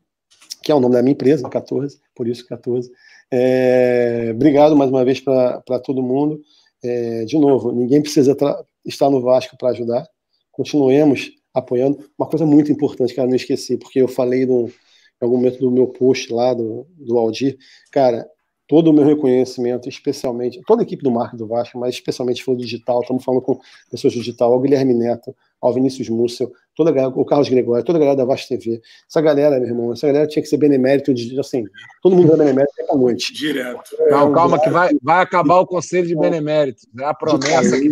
que 0.62 0.72
é 0.72 0.74
o 0.74 0.80
nome 0.80 0.94
da 0.94 1.02
minha 1.02 1.12
empresa, 1.12 1.48
14, 1.48 2.00
por 2.14 2.26
isso 2.26 2.46
14. 2.46 2.90
É, 3.30 4.30
obrigado 4.34 4.76
mais 4.76 4.90
uma 4.90 5.04
vez 5.04 5.20
para 5.20 5.78
todo 5.82 6.02
mundo. 6.02 6.40
É, 6.82 7.24
de 7.24 7.38
novo, 7.38 7.72
ninguém 7.72 8.02
precisa 8.02 8.36
estar 8.84 9.10
no 9.10 9.20
Vasco 9.20 9.56
para 9.56 9.70
ajudar. 9.70 10.06
Continuemos 10.52 11.30
apoiando. 11.52 11.98
Uma 12.18 12.28
coisa 12.28 12.44
muito 12.44 12.70
importante 12.72 13.16
eu 13.16 13.26
não 13.26 13.36
esqueci, 13.36 13.76
porque 13.76 14.00
eu 14.00 14.08
falei 14.08 14.44
no, 14.44 14.66
em 14.68 14.72
algum 15.20 15.36
momento 15.36 15.58
do 15.58 15.70
meu 15.70 15.86
post 15.86 16.32
lá 16.32 16.52
do, 16.52 16.86
do 16.96 17.16
Aldir, 17.18 17.56
cara, 17.90 18.28
todo 18.66 18.88
o 18.88 18.92
meu 18.92 19.04
reconhecimento, 19.04 19.88
especialmente, 19.88 20.60
toda 20.66 20.82
a 20.82 20.84
equipe 20.84 21.02
do 21.02 21.10
marketing 21.10 21.36
do 21.36 21.46
Vasco, 21.46 21.78
mas 21.78 21.94
especialmente 21.94 22.42
falando 22.42 22.60
digital, 22.60 23.00
estamos 23.00 23.24
falando 23.24 23.42
com 23.42 23.58
pessoas 23.90 24.14
do 24.14 24.20
digital, 24.20 24.52
ao 24.52 24.60
Guilherme 24.60 24.94
Neto, 24.94 25.34
ao 25.60 25.72
Vinícius 25.72 26.08
Múcio, 26.08 26.50
toda 26.74 26.90
galera, 26.90 27.12
o 27.14 27.24
Carlos 27.24 27.48
Gregório, 27.48 27.84
toda 27.84 27.98
a 27.98 28.00
galera 28.00 28.16
da 28.16 28.24
Vasco 28.24 28.48
TV. 28.48 28.80
Essa 29.08 29.20
galera, 29.20 29.58
meu 29.58 29.68
irmão, 29.68 29.92
essa 29.92 30.06
galera 30.06 30.26
tinha 30.26 30.42
que 30.42 30.48
ser 30.48 30.56
benemérito, 30.56 31.12
de, 31.12 31.38
assim, 31.38 31.64
todo 32.02 32.16
mundo 32.16 32.34
é 32.34 32.36
benemérito 32.36 32.72
até 32.80 32.92
à 32.92 32.96
noite. 32.96 33.32
Direto. 33.32 33.96
Não, 34.10 34.32
calma, 34.32 34.60
que 34.60 34.70
vai, 34.70 34.90
vai 35.02 35.22
acabar 35.22 35.60
o 35.60 35.66
conselho 35.66 36.06
de 36.06 36.16
benemérito. 36.16 36.82
É 37.00 37.04
a 37.04 37.14
promessa 37.14 37.78
que 37.78 37.90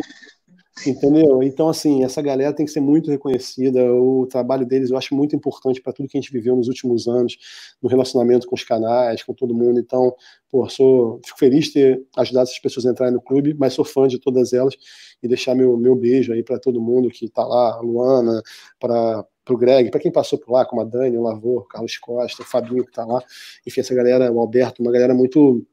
Entendeu? 0.86 1.42
Então, 1.42 1.68
assim, 1.68 2.02
essa 2.02 2.22
galera 2.22 2.52
tem 2.52 2.64
que 2.64 2.72
ser 2.72 2.80
muito 2.80 3.10
reconhecida. 3.10 3.92
O 3.92 4.26
trabalho 4.26 4.66
deles 4.66 4.90
eu 4.90 4.96
acho 4.96 5.14
muito 5.14 5.36
importante 5.36 5.82
para 5.82 5.92
tudo 5.92 6.08
que 6.08 6.16
a 6.16 6.20
gente 6.20 6.32
viveu 6.32 6.56
nos 6.56 6.66
últimos 6.66 7.06
anos, 7.06 7.36
no 7.80 7.88
relacionamento 7.88 8.46
com 8.46 8.54
os 8.54 8.64
canais, 8.64 9.22
com 9.22 9.34
todo 9.34 9.54
mundo. 9.54 9.78
Então, 9.78 10.14
pô, 10.50 10.66
sou, 10.68 11.20
fico 11.24 11.38
feliz 11.38 11.66
de 11.66 11.72
ter 11.72 12.02
ajudado 12.16 12.44
essas 12.48 12.58
pessoas 12.58 12.86
a 12.86 12.90
entrarem 12.90 13.14
no 13.14 13.20
clube, 13.20 13.54
mas 13.54 13.74
sou 13.74 13.84
fã 13.84 14.08
de 14.08 14.18
todas 14.18 14.54
elas 14.54 14.74
e 15.22 15.28
deixar 15.28 15.54
meu, 15.54 15.76
meu 15.76 15.94
beijo 15.94 16.32
aí 16.32 16.42
para 16.42 16.58
todo 16.58 16.80
mundo 16.80 17.10
que 17.10 17.26
está 17.26 17.44
lá, 17.44 17.74
a 17.74 17.80
Luana, 17.80 18.42
para 18.80 19.26
o 19.50 19.56
Greg, 19.56 19.90
para 19.90 20.00
quem 20.00 20.10
passou 20.10 20.38
por 20.38 20.52
lá, 20.52 20.64
como 20.64 20.80
a 20.80 20.84
Dani, 20.84 21.18
o 21.18 21.22
Lavor, 21.22 21.68
Carlos 21.68 21.98
Costa, 21.98 22.42
o 22.42 22.46
Fabinho 22.46 22.82
que 22.82 22.90
está 22.90 23.04
lá. 23.04 23.22
Enfim, 23.66 23.80
essa 23.80 23.94
galera, 23.94 24.32
o 24.32 24.40
Alberto, 24.40 24.82
uma 24.82 24.90
galera 24.90 25.14
muito 25.14 25.64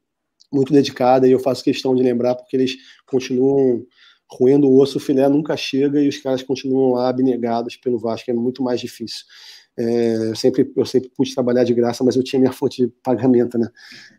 muito 0.52 0.72
dedicada 0.72 1.28
e 1.28 1.32
eu 1.32 1.38
faço 1.38 1.62
questão 1.62 1.94
de 1.94 2.02
lembrar 2.02 2.34
porque 2.34 2.56
eles 2.56 2.76
continuam 3.06 3.86
roendo 4.30 4.68
o 4.68 4.78
osso, 4.78 4.98
o 4.98 5.00
filé 5.00 5.28
nunca 5.28 5.56
chega 5.56 6.00
e 6.00 6.08
os 6.08 6.18
caras 6.18 6.42
continuam 6.42 6.92
lá 6.92 7.08
abnegados 7.08 7.76
pelo 7.76 7.98
Vasco, 7.98 8.30
é 8.30 8.34
muito 8.34 8.62
mais 8.62 8.80
difícil. 8.80 9.24
É, 9.78 10.28
eu, 10.30 10.36
sempre, 10.36 10.70
eu 10.76 10.84
sempre 10.84 11.10
pude 11.16 11.34
trabalhar 11.34 11.64
de 11.64 11.72
graça, 11.72 12.04
mas 12.04 12.16
eu 12.16 12.22
tinha 12.22 12.38
minha 12.38 12.52
fonte 12.52 12.82
de 12.82 12.92
pagamento, 13.02 13.58
né? 13.58 13.68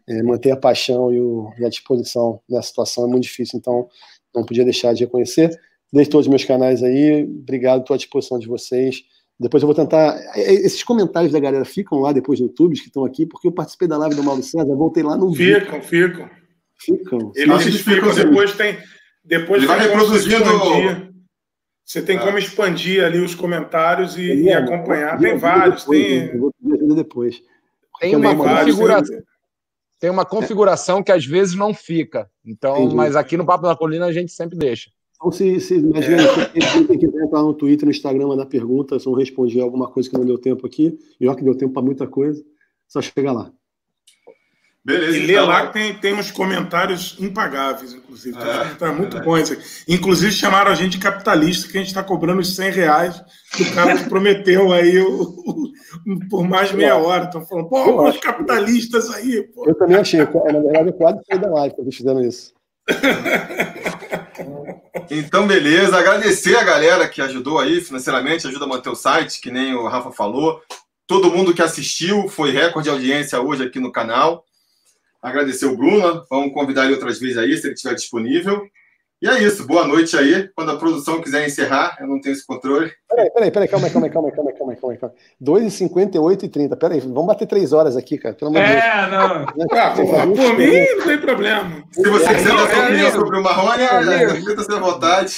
É, 0.08 0.24
manter 0.24 0.52
a 0.52 0.58
paixão 0.58 1.14
e, 1.14 1.20
o, 1.20 1.52
e, 1.60 1.66
a 1.66 1.70
disposição 1.70 2.42
nessa 2.50 2.70
situação 2.70 3.06
é 3.06 3.08
muito 3.08 3.24
difícil, 3.24 3.60
então 3.60 3.88
não 4.34 4.44
podia 4.44 4.64
deixar 4.64 4.94
de 4.94 5.04
reconhecer. 5.04 5.60
Deixe 5.94 6.10
todos 6.10 6.26
os 6.26 6.30
meus 6.30 6.46
canais 6.46 6.82
aí, 6.82 7.24
obrigado, 7.24 7.82
estou 7.82 7.94
à 7.94 7.98
disposição 7.98 8.40
de 8.40 8.48
vocês. 8.48 9.04
Depois 9.40 9.62
eu 9.62 9.68
vou 9.68 9.76
tentar. 9.76 10.18
É, 10.36 10.42
é, 10.42 10.54
esses 10.54 10.84
comentários 10.84 11.32
da 11.32 11.40
galera 11.40 11.66
ficam 11.66 12.00
lá 12.00 12.12
depois 12.12 12.40
no 12.40 12.48
YouTube, 12.48 12.80
que 12.80 12.88
estão 12.88 13.04
aqui, 13.04 13.26
porque 13.26 13.48
eu 13.48 13.52
participei 13.52 13.88
da 13.88 13.98
live 13.98 14.16
do 14.16 14.24
Mauro 14.24 14.44
César, 14.44 14.76
voltei 14.76 15.04
lá 15.04 15.18
no 15.18 15.34
Ficam, 15.34 15.80
vídeo. 15.80 15.84
ficam. 15.84 16.30
Ficam. 16.80 17.32
Eles, 17.36 17.66
eles 17.66 17.82
ficam, 17.82 18.14
depois 18.16 18.54
tem. 18.56 18.78
Depois 19.24 19.64
vai 19.64 19.80
reproduzindo. 19.80 21.12
Você 21.84 22.02
tem 22.02 22.18
como 22.18 22.38
expandir 22.38 23.04
ali 23.04 23.20
os 23.20 23.36
comentários 23.36 24.18
e, 24.18 24.44
e 24.44 24.54
acompanhar. 24.54 25.20
Tem 25.20 25.38
vários, 25.38 25.82
depois, 25.82 26.00
tem. 26.00 26.40
Vou 26.40 26.52
pedir 26.54 26.96
depois. 26.96 27.42
Tem 28.00 28.16
uma, 28.16 28.36
configuração, 28.36 29.22
tem 30.00 30.10
uma 30.10 30.26
configuração 30.26 31.04
que 31.04 31.12
às 31.12 31.26
vezes 31.26 31.54
não 31.54 31.74
fica. 31.74 32.30
Então, 32.46 32.78
Entendi. 32.78 32.96
mas 32.96 33.16
aqui 33.16 33.38
no 33.38 33.46
Papo 33.46 33.68
da 33.68 33.76
Colina 33.76 34.06
a 34.06 34.12
gente 34.12 34.32
sempre 34.32 34.58
deixa. 34.58 34.90
Então, 35.16 35.32
se, 35.32 35.60
se 35.60 35.76
imagina, 35.76 36.24
é. 36.56 36.62
se 36.62 36.86
quem 36.86 36.98
quiser 36.98 37.24
entrar 37.24 37.44
no 37.44 37.54
Twitter, 37.54 37.86
no 37.86 37.92
Instagram, 37.92 38.28
mandar 38.28 38.48
pergunta, 38.48 38.98
se 38.98 39.06
eu 39.06 39.12
não 39.12 39.20
responder 39.20 39.62
alguma 39.62 39.88
coisa 39.92 40.10
que 40.10 40.18
não 40.18 40.26
deu 40.26 40.40
tempo 40.40 40.66
aqui, 40.66 40.98
e 41.20 41.28
olha 41.28 41.38
que 41.38 41.44
deu 41.44 41.56
tempo 41.56 41.74
para 41.74 41.84
muita 41.84 42.08
coisa, 42.08 42.44
só 42.88 43.02
chega 43.02 43.32
lá. 43.32 43.52
Beleza. 44.84 45.18
E 45.18 45.32
então... 45.32 45.46
lá 45.46 45.68
tem, 45.68 45.94
tem 45.94 46.14
uns 46.14 46.32
comentários 46.32 47.16
impagáveis, 47.20 47.94
inclusive. 47.94 48.36
Tem 48.36 48.50
é, 48.50 48.58
comentários 48.58 48.98
muito 48.98 49.18
é 49.18 49.22
bons 49.22 49.52
aqui. 49.52 49.64
Inclusive, 49.88 50.32
chamaram 50.32 50.72
a 50.72 50.76
gente 50.76 50.94
de 50.94 50.98
capitalista, 50.98 51.70
que 51.70 51.78
a 51.78 51.82
gente 51.82 51.90
está 51.90 52.04
cobrando 52.04 52.42
os 52.42 52.56
100 52.56 52.72
reais 52.72 53.24
que 53.52 53.64
o 53.64 53.74
cara 53.74 53.96
que 53.96 54.10
prometeu 54.10 54.72
aí 54.72 54.98
o, 55.00 55.22
o, 55.22 55.72
por 56.30 56.48
mais 56.48 56.70
de 56.70 56.78
meia 56.78 56.96
hora. 56.96 57.26
Estão 57.26 57.46
falando, 57.46 57.70
pô, 57.70 58.10
os 58.10 58.18
capitalistas 58.18 59.12
aí. 59.12 59.44
Pô. 59.54 59.68
Eu 59.68 59.76
também 59.76 59.98
achei. 59.98 60.20
Na 60.20 60.26
verdade, 60.26 60.88
eu 60.88 60.94
quase 60.94 61.20
saí 61.30 61.40
da 61.40 61.50
live 61.50 61.76
quando 61.76 61.92
fizeram 61.92 62.22
isso. 62.22 62.54
Então, 65.10 65.46
beleza. 65.46 65.98
Agradecer 65.98 66.56
a 66.56 66.64
galera 66.64 67.08
que 67.08 67.22
ajudou 67.22 67.60
aí 67.60 67.82
financeiramente, 67.82 68.48
ajuda 68.48 68.64
a 68.64 68.68
manter 68.68 68.90
o 68.90 68.96
site, 68.96 69.42
que 69.42 69.52
nem 69.52 69.74
o 69.74 69.88
Rafa 69.88 70.10
falou. 70.12 70.62
Todo 71.06 71.30
mundo 71.30 71.54
que 71.54 71.62
assistiu, 71.62 72.30
foi 72.30 72.52
recorde 72.52 72.86
de 72.86 72.96
audiência 72.96 73.42
hoje 73.42 73.64
aqui 73.64 73.78
no 73.78 73.92
canal. 73.92 74.46
Agradecer 75.22 75.68
o 75.68 75.78
Bruno, 75.78 76.26
vamos 76.30 76.54
convidar 76.54 76.86
ele 76.86 76.96
outras 76.96 77.20
vezes 77.20 77.38
aí, 77.38 77.56
se 77.56 77.68
ele 77.68 77.76
estiver 77.76 77.94
disponível. 77.94 78.68
E 79.22 79.28
é 79.28 79.44
isso, 79.44 79.68
boa 79.68 79.86
noite 79.86 80.18
aí. 80.18 80.50
Quando 80.56 80.72
a 80.72 80.78
produção 80.78 81.22
quiser 81.22 81.46
encerrar, 81.46 81.96
eu 82.00 82.08
não 82.08 82.20
tenho 82.20 82.34
esse 82.34 82.44
controle. 82.44 82.92
Peraí, 83.08 83.30
peraí, 83.30 83.52
peraí, 83.52 83.68
calma 83.68 83.86
aí, 83.86 83.94
calma 83.94 84.08
aí, 84.08 84.12
calma 84.12 84.30
aí, 84.30 84.34
calma 84.36 84.50
aí, 84.50 84.58
calma 84.58 84.72
aí, 84.72 84.78
calma 84.80 84.94
aí. 84.94 84.98
Calma 84.98 85.16
aí. 85.16 85.24
2 85.40 85.74
58 85.74 86.46
e 86.46 86.50
30. 86.50 86.76
Peraí, 86.76 87.00
vamos 87.02 87.28
bater 87.28 87.46
3 87.46 87.72
horas 87.72 87.96
aqui, 87.96 88.18
cara. 88.18 88.34
Pelo 88.34 88.50
amor 88.50 88.66
de 88.66 88.72
Deus. 88.72 88.84
É, 88.84 89.12
não. 89.12 89.46
Ah, 89.80 89.92
por, 89.92 90.36
por 90.36 90.58
mim, 90.58 90.86
não 90.98 91.06
tem 91.06 91.18
problema. 91.20 91.84
Se 91.92 92.10
você 92.10 92.34
quiser 92.34 92.50
dar 92.50 92.68
sua 92.68 92.84
opinião 92.84 93.12
sobre 93.12 93.38
o 93.38 93.44
Marrone, 93.44 94.42
sinta-se 94.44 94.74
à 94.74 94.80
vontade. 94.80 95.36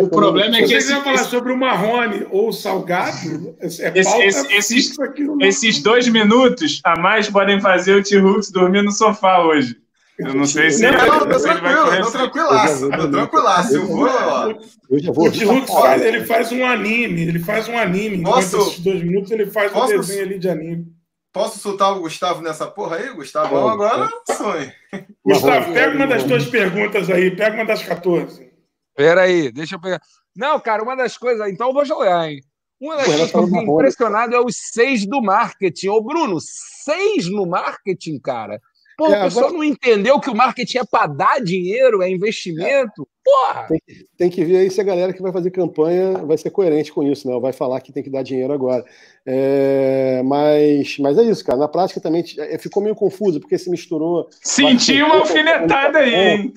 O 0.00 0.08
problema 0.08 0.56
é 0.56 0.62
que. 0.62 0.68
Se 0.68 0.74
você 0.74 0.94
quiser 0.94 1.02
falar 1.02 1.24
sobre 1.24 1.52
o 1.52 1.56
Marrone 1.56 2.28
ou 2.30 2.50
o 2.50 2.52
Salgado, 2.52 3.56
é 3.58 3.66
esse, 3.66 3.82
esse, 4.22 4.54
esses, 4.54 4.96
esses 5.40 5.82
dois 5.82 6.06
minutos 6.06 6.80
a 6.84 6.96
mais 6.96 7.28
podem 7.28 7.60
fazer 7.60 7.96
o 7.96 8.02
T-Hooks 8.04 8.52
dormir 8.52 8.82
no 8.82 8.92
sofá 8.92 9.40
hoje. 9.40 9.82
Eu 10.18 10.34
não 10.34 10.46
sei 10.46 10.70
se. 10.70 10.82
Não, 10.82 10.92
não, 10.92 11.28
tô 11.28 11.40
tranquilo, 11.40 12.04
tô 12.04 12.10
tranquilaço, 12.10 12.90
tô 12.90 13.10
tranquilaço. 13.10 13.74
Eu 13.74 13.86
vou, 13.86 14.08
ó. 14.08 14.54
Eu 14.90 14.98
já 14.98 15.12
vou. 15.12 15.26
O 15.26 15.30
Hulk 15.30 15.66
faz, 15.66 16.02
ele 16.02 16.24
faz 16.24 16.52
um 16.52 16.64
anime, 16.64 17.22
ele 17.22 17.38
faz 17.40 17.68
um 17.68 17.76
anime. 17.76 18.22
Posso? 18.22 18.56
Esses 18.58 18.78
dois 18.80 19.02
minutos 19.02 19.30
ele 19.32 19.46
faz 19.46 19.72
Posso? 19.72 19.92
um 19.92 19.96
desenho 19.98 20.22
ali 20.22 20.38
de 20.38 20.48
anime. 20.48 20.86
Posso 21.32 21.58
soltar 21.58 21.96
o 21.96 22.00
Gustavo 22.00 22.42
nessa 22.42 22.64
porra 22.68 22.96
aí, 22.96 23.12
Gustavo? 23.12 23.56
Agora 23.68 24.08
sonho. 24.36 24.72
Gustavo, 25.24 25.72
pega 25.72 25.96
uma 25.96 26.06
das 26.06 26.22
tuas 26.22 26.46
perguntas 26.46 27.10
aí, 27.10 27.34
pega 27.34 27.56
uma 27.56 27.64
das 27.64 27.82
14. 27.82 28.52
Pera 28.96 29.22
aí, 29.22 29.50
deixa 29.50 29.74
eu 29.74 29.80
pegar. 29.80 30.00
Não, 30.36 30.60
cara, 30.60 30.84
uma 30.84 30.94
das 30.94 31.18
coisas. 31.18 31.50
Então 31.50 31.68
eu 31.68 31.74
vou 31.74 31.84
jogar, 31.84 32.30
hein? 32.30 32.40
Uma 32.80 32.96
das 32.96 33.06
coisas 33.06 33.30
que 33.32 33.36
eu 33.36 33.46
fiquei 33.46 33.62
impressionado 33.62 34.34
é 34.36 34.40
os 34.40 34.54
seis 34.56 35.06
do 35.06 35.20
marketing. 35.20 35.88
Ô, 35.88 36.00
Bruno, 36.00 36.38
seis 36.40 37.28
no 37.28 37.46
marketing, 37.46 38.20
cara. 38.20 38.60
Pô, 38.96 39.08
é, 39.08 39.20
a 39.20 39.24
pessoa 39.24 39.46
agora... 39.46 39.58
não 39.58 39.64
entendeu 39.64 40.20
que 40.20 40.30
o 40.30 40.34
marketing 40.34 40.78
é 40.78 40.84
para 40.84 41.06
dar 41.06 41.40
dinheiro, 41.40 42.02
é 42.02 42.10
investimento. 42.10 43.08
Porra! 43.24 43.66
Tem, 43.68 43.80
tem, 44.16 44.30
que 44.30 44.44
ver 44.44 44.58
aí 44.58 44.70
se 44.70 44.80
a 44.80 44.84
galera 44.84 45.12
que 45.12 45.22
vai 45.22 45.32
fazer 45.32 45.50
campanha 45.50 46.18
vai 46.18 46.36
ser 46.36 46.50
coerente 46.50 46.92
com 46.92 47.02
isso, 47.02 47.28
né? 47.28 47.38
Vai 47.40 47.52
falar 47.52 47.80
que 47.80 47.92
tem 47.92 48.02
que 48.02 48.10
dar 48.10 48.22
dinheiro 48.22 48.52
agora. 48.52 48.84
É, 49.26 50.22
mas, 50.24 50.98
mas 50.98 51.18
é 51.18 51.22
isso, 51.22 51.44
cara. 51.44 51.58
Na 51.58 51.68
prática 51.68 52.00
também 52.00 52.24
é, 52.38 52.58
ficou 52.58 52.82
meio 52.82 52.94
confuso, 52.94 53.40
porque 53.40 53.58
se 53.58 53.70
misturou. 53.70 54.28
Senti 54.42 55.02
uma 55.02 55.16
alfinetada 55.16 55.98
aí, 55.98 56.14
hein? 56.14 56.54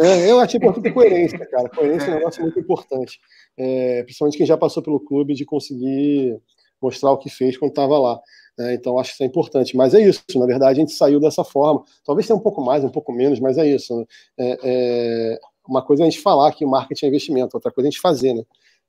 É, 0.00 0.30
eu 0.30 0.38
achei 0.38 0.58
importante 0.58 0.92
coerência, 0.92 1.38
cara. 1.46 1.68
Coerência 1.68 2.10
é 2.10 2.14
um 2.14 2.18
negócio 2.18 2.42
muito 2.42 2.58
importante. 2.58 3.18
É, 3.56 4.02
principalmente 4.04 4.36
quem 4.38 4.46
já 4.46 4.56
passou 4.56 4.82
pelo 4.82 5.00
clube 5.00 5.34
de 5.34 5.44
conseguir 5.44 6.36
mostrar 6.80 7.10
o 7.10 7.18
que 7.18 7.28
fez 7.28 7.56
quando 7.56 7.70
estava 7.70 7.98
lá. 7.98 8.20
Né? 8.58 8.74
Então, 8.74 8.98
acho 8.98 9.10
que 9.10 9.14
isso 9.14 9.22
é 9.22 9.26
importante. 9.26 9.76
Mas 9.76 9.94
é 9.94 10.00
isso, 10.00 10.22
na 10.34 10.46
verdade, 10.46 10.72
a 10.72 10.82
gente 10.82 10.92
saiu 10.92 11.20
dessa 11.20 11.44
forma. 11.44 11.82
Talvez 12.04 12.26
tenha 12.26 12.36
um 12.36 12.42
pouco 12.42 12.60
mais, 12.60 12.82
um 12.82 12.90
pouco 12.90 13.12
menos, 13.12 13.38
mas 13.38 13.56
é 13.56 13.66
isso. 13.66 13.96
Né? 13.96 14.04
É, 14.38 14.58
é, 14.64 15.40
uma 15.66 15.82
coisa 15.82 16.02
é 16.02 16.06
a 16.06 16.10
gente 16.10 16.20
falar 16.20 16.50
que 16.52 16.64
o 16.64 16.68
marketing 16.68 17.06
é 17.06 17.08
investimento, 17.08 17.56
outra 17.56 17.70
coisa 17.70 17.86
é 17.86 17.88
a 17.88 17.92
gente 17.92 18.00
fazer, 18.00 18.34
né? 18.34 18.42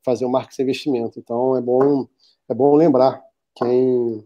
Fazer 0.04 0.26
o 0.26 0.30
marketing 0.30 0.62
é 0.62 0.64
investimento. 0.64 1.20
Então, 1.20 1.56
é 1.56 1.62
bom, 1.62 2.08
é 2.50 2.54
bom 2.54 2.76
lembrar 2.76 3.22
quem, 3.56 4.24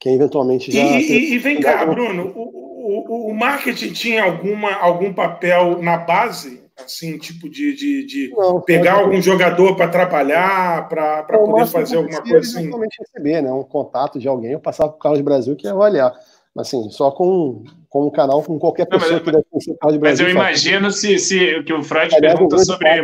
quem 0.00 0.14
eventualmente 0.14 0.72
já. 0.72 0.80
E, 0.80 1.02
e, 1.02 1.34
e 1.34 1.38
vem 1.38 1.60
cá, 1.60 1.86
Bruno, 1.86 2.32
o, 2.34 3.26
o, 3.28 3.30
o 3.30 3.34
marketing 3.34 3.92
tinha 3.92 4.24
alguma, 4.24 4.74
algum 4.74 5.12
papel 5.12 5.80
na 5.82 5.98
base? 5.98 6.67
Assim, 6.84 7.18
tipo 7.18 7.48
de, 7.48 7.74
de, 7.74 8.06
de 8.06 8.30
não, 8.30 8.60
pegar 8.60 8.94
algum 8.94 9.20
jogador 9.20 9.76
para 9.76 9.88
trabalhar, 9.88 10.88
para 10.88 11.22
poder 11.24 11.66
fazer 11.66 11.96
alguma 11.96 12.22
coisa 12.22 12.38
assim? 12.38 12.70
receber, 13.00 13.42
né? 13.42 13.52
Um 13.52 13.64
contato 13.64 14.18
de 14.18 14.28
alguém, 14.28 14.52
eu 14.52 14.60
passava 14.60 14.90
para 14.90 14.96
o 14.96 15.00
Carlos 15.00 15.20
Brasil 15.20 15.56
que 15.56 15.66
ia 15.66 15.72
avaliar. 15.72 16.14
Assim, 16.56 16.90
só 16.90 17.10
com, 17.10 17.62
com 17.88 18.06
um 18.06 18.10
canal, 18.10 18.42
com 18.42 18.58
qualquer 18.58 18.86
pessoa 18.86 19.12
não, 19.12 19.16
mas, 19.18 19.24
que 19.24 19.30
deve 19.30 19.44
conhecer 19.50 19.70
o 19.70 19.78
Carlos 19.78 20.00
Brasil. 20.00 20.26
Mas 20.26 20.34
eu 20.34 20.40
imagino 20.40 20.90
se, 20.90 21.18
se 21.18 21.62
que 21.62 21.72
o 21.72 21.84
Freud 21.84 22.14
Aliás, 22.14 22.36
pergunta 22.36 22.58
sobre. 22.64 23.02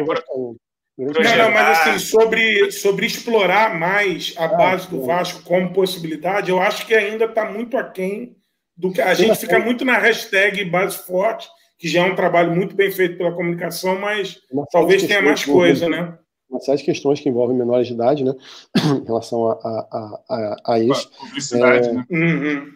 Não, 0.96 1.36
não, 1.36 1.50
mas 1.50 1.78
assim, 1.78 1.98
sobre, 1.98 2.70
sobre 2.70 3.06
explorar 3.06 3.78
mais 3.78 4.32
a 4.36 4.44
ah, 4.44 4.48
base 4.48 4.88
do 4.88 5.02
Vasco 5.02 5.42
como 5.42 5.72
possibilidade, 5.72 6.50
eu 6.50 6.60
acho 6.60 6.86
que 6.86 6.94
ainda 6.94 7.24
está 7.24 7.44
muito 7.44 7.76
aquém 7.76 8.36
do 8.76 8.92
que. 8.92 9.00
A 9.00 9.14
gente 9.14 9.36
fica 9.36 9.58
muito 9.58 9.84
na 9.84 9.98
hashtag 9.98 10.64
base 10.64 10.98
forte 10.98 11.48
que 11.84 11.88
já 11.90 12.06
é 12.06 12.10
um 12.10 12.16
trabalho 12.16 12.50
muito 12.50 12.74
bem 12.74 12.90
feito 12.90 13.18
pela 13.18 13.34
comunicação, 13.34 14.00
mas 14.00 14.40
talvez 14.72 15.02
tenha 15.02 15.20
mais 15.20 15.44
coisa, 15.44 15.86
né? 15.86 16.16
Uma 16.48 16.58
série 16.58 16.78
de 16.78 16.84
questões 16.84 17.20
que 17.20 17.28
envolvem 17.28 17.54
menores 17.54 17.86
de 17.86 17.92
idade, 17.92 18.24
né? 18.24 18.32
em 19.02 19.04
relação 19.04 19.50
a, 19.50 19.52
a, 19.52 20.20
a, 20.30 20.56
a 20.64 20.78
isso. 20.78 21.10
Publicidade, 21.10 21.88
é, 21.88 21.92
né? 21.92 22.04
Uhum. 22.10 22.72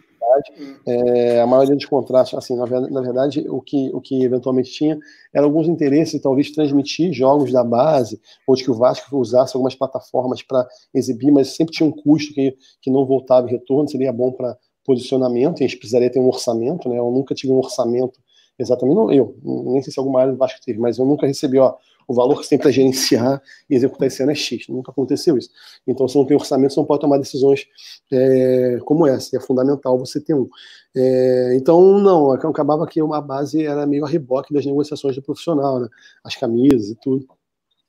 É, 0.87 1.41
a 1.41 1.47
maioria 1.47 1.75
dos 1.75 1.85
contratos, 1.85 2.35
assim, 2.35 2.55
na, 2.55 2.67
na, 2.67 3.01
verdade, 3.01 3.43
o 3.49 3.59
que, 3.59 3.89
o 3.95 3.99
que 3.99 4.23
eventualmente 4.23 4.71
tinha 4.71 4.95
eram 5.33 5.47
alguns 5.47 5.67
interesses, 5.67 6.21
talvez 6.21 6.51
transmitir 6.51 7.11
jogos 7.11 7.51
da 7.51 7.63
base, 7.63 8.21
ou 8.45 8.53
de 8.53 8.63
que 8.63 8.69
o 8.69 8.75
Vasco 8.75 9.17
usasse 9.17 9.55
algumas 9.55 9.73
plataformas 9.73 10.43
para 10.43 10.67
exibir, 10.93 11.31
mas 11.31 11.55
sempre 11.55 11.73
tinha 11.73 11.89
um 11.89 11.91
custo 11.91 12.31
que, 12.31 12.55
que 12.79 12.91
não 12.91 13.07
voltava 13.07 13.47
em 13.47 13.51
retorno, 13.53 13.89
seria 13.89 14.13
bom 14.13 14.31
para 14.31 14.55
posicionamento, 14.85 15.61
e 15.61 15.63
a 15.63 15.67
gente 15.67 15.79
precisaria 15.79 16.11
ter 16.11 16.19
um 16.19 16.27
orçamento, 16.27 16.87
né? 16.87 16.99
Eu 16.99 17.09
nunca 17.09 17.33
tive 17.33 17.51
um 17.51 17.57
orçamento 17.57 18.19
Exatamente, 18.59 18.95
não 18.95 19.11
eu, 19.11 19.35
nem 19.41 19.81
sei 19.81 19.93
se 19.93 19.99
alguma 19.99 20.19
área 20.19 20.33
do 20.33 20.37
Vasco 20.37 20.59
teve, 20.63 20.77
mas 20.79 20.97
eu 20.97 21.05
nunca 21.05 21.25
recebi, 21.25 21.57
ó, 21.57 21.75
o 22.09 22.13
valor 22.13 22.37
que 22.37 22.43
você 22.43 22.49
tem 22.49 22.57
para 22.57 22.71
gerenciar 22.71 23.41
e 23.69 23.75
executar 23.75 24.07
esse 24.07 24.21
ano 24.23 24.31
é 24.31 24.35
X. 24.35 24.67
Nunca 24.67 24.91
aconteceu 24.91 25.37
isso. 25.37 25.49
Então, 25.87 26.07
se 26.07 26.17
não 26.17 26.25
tem 26.25 26.35
orçamento, 26.35 26.73
você 26.73 26.79
não 26.79 26.87
pode 26.87 27.01
tomar 27.01 27.19
decisões 27.19 27.67
é, 28.11 28.79
como 28.83 29.05
essa. 29.05 29.35
E 29.35 29.37
é 29.37 29.39
fundamental 29.39 29.97
você 29.97 30.19
ter 30.19 30.33
um. 30.33 30.49
É, 30.97 31.55
então, 31.55 31.99
não, 31.99 32.31
acabava 32.31 32.87
que 32.87 32.99
uma 32.99 33.21
base 33.21 33.63
era 33.63 33.85
meio 33.85 34.03
a 34.05 34.09
reboque 34.09 34.51
das 34.51 34.65
negociações 34.65 35.15
do 35.15 35.21
profissional, 35.21 35.79
né? 35.79 35.87
As 36.23 36.35
camisas 36.35 36.89
e 36.89 36.95
tudo. 36.95 37.27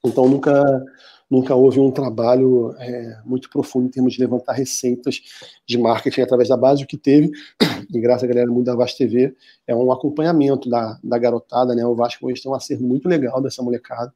Então, 0.04 0.28
nunca 0.28 0.84
nunca 1.30 1.54
houve 1.54 1.78
um 1.78 1.92
trabalho 1.92 2.74
é, 2.78 3.20
muito 3.24 3.48
profundo 3.48 3.86
em 3.86 3.90
termos 3.90 4.14
de 4.14 4.20
levantar 4.20 4.52
receitas 4.52 5.20
de 5.64 5.78
marketing 5.78 6.22
através 6.22 6.48
da 6.48 6.56
base. 6.56 6.82
O 6.82 6.86
que 6.86 6.98
teve, 6.98 7.30
e 7.92 8.00
graças 8.00 8.24
à 8.24 8.26
galera 8.26 8.50
muito 8.50 8.66
da 8.66 8.74
Vasco 8.74 8.98
TV, 8.98 9.34
é 9.66 9.74
um 9.74 9.90
acompanhamento 9.92 10.68
da, 10.68 10.98
da 11.02 11.18
garotada, 11.18 11.74
né? 11.74 11.84
O 11.84 11.94
Vasco 11.94 12.26
hoje 12.26 12.42
tem 12.42 12.50
um 12.50 12.54
acervo 12.54 12.84
muito 12.84 13.08
legal 13.08 13.40
dessa 13.40 13.62
molecada, 13.62 14.12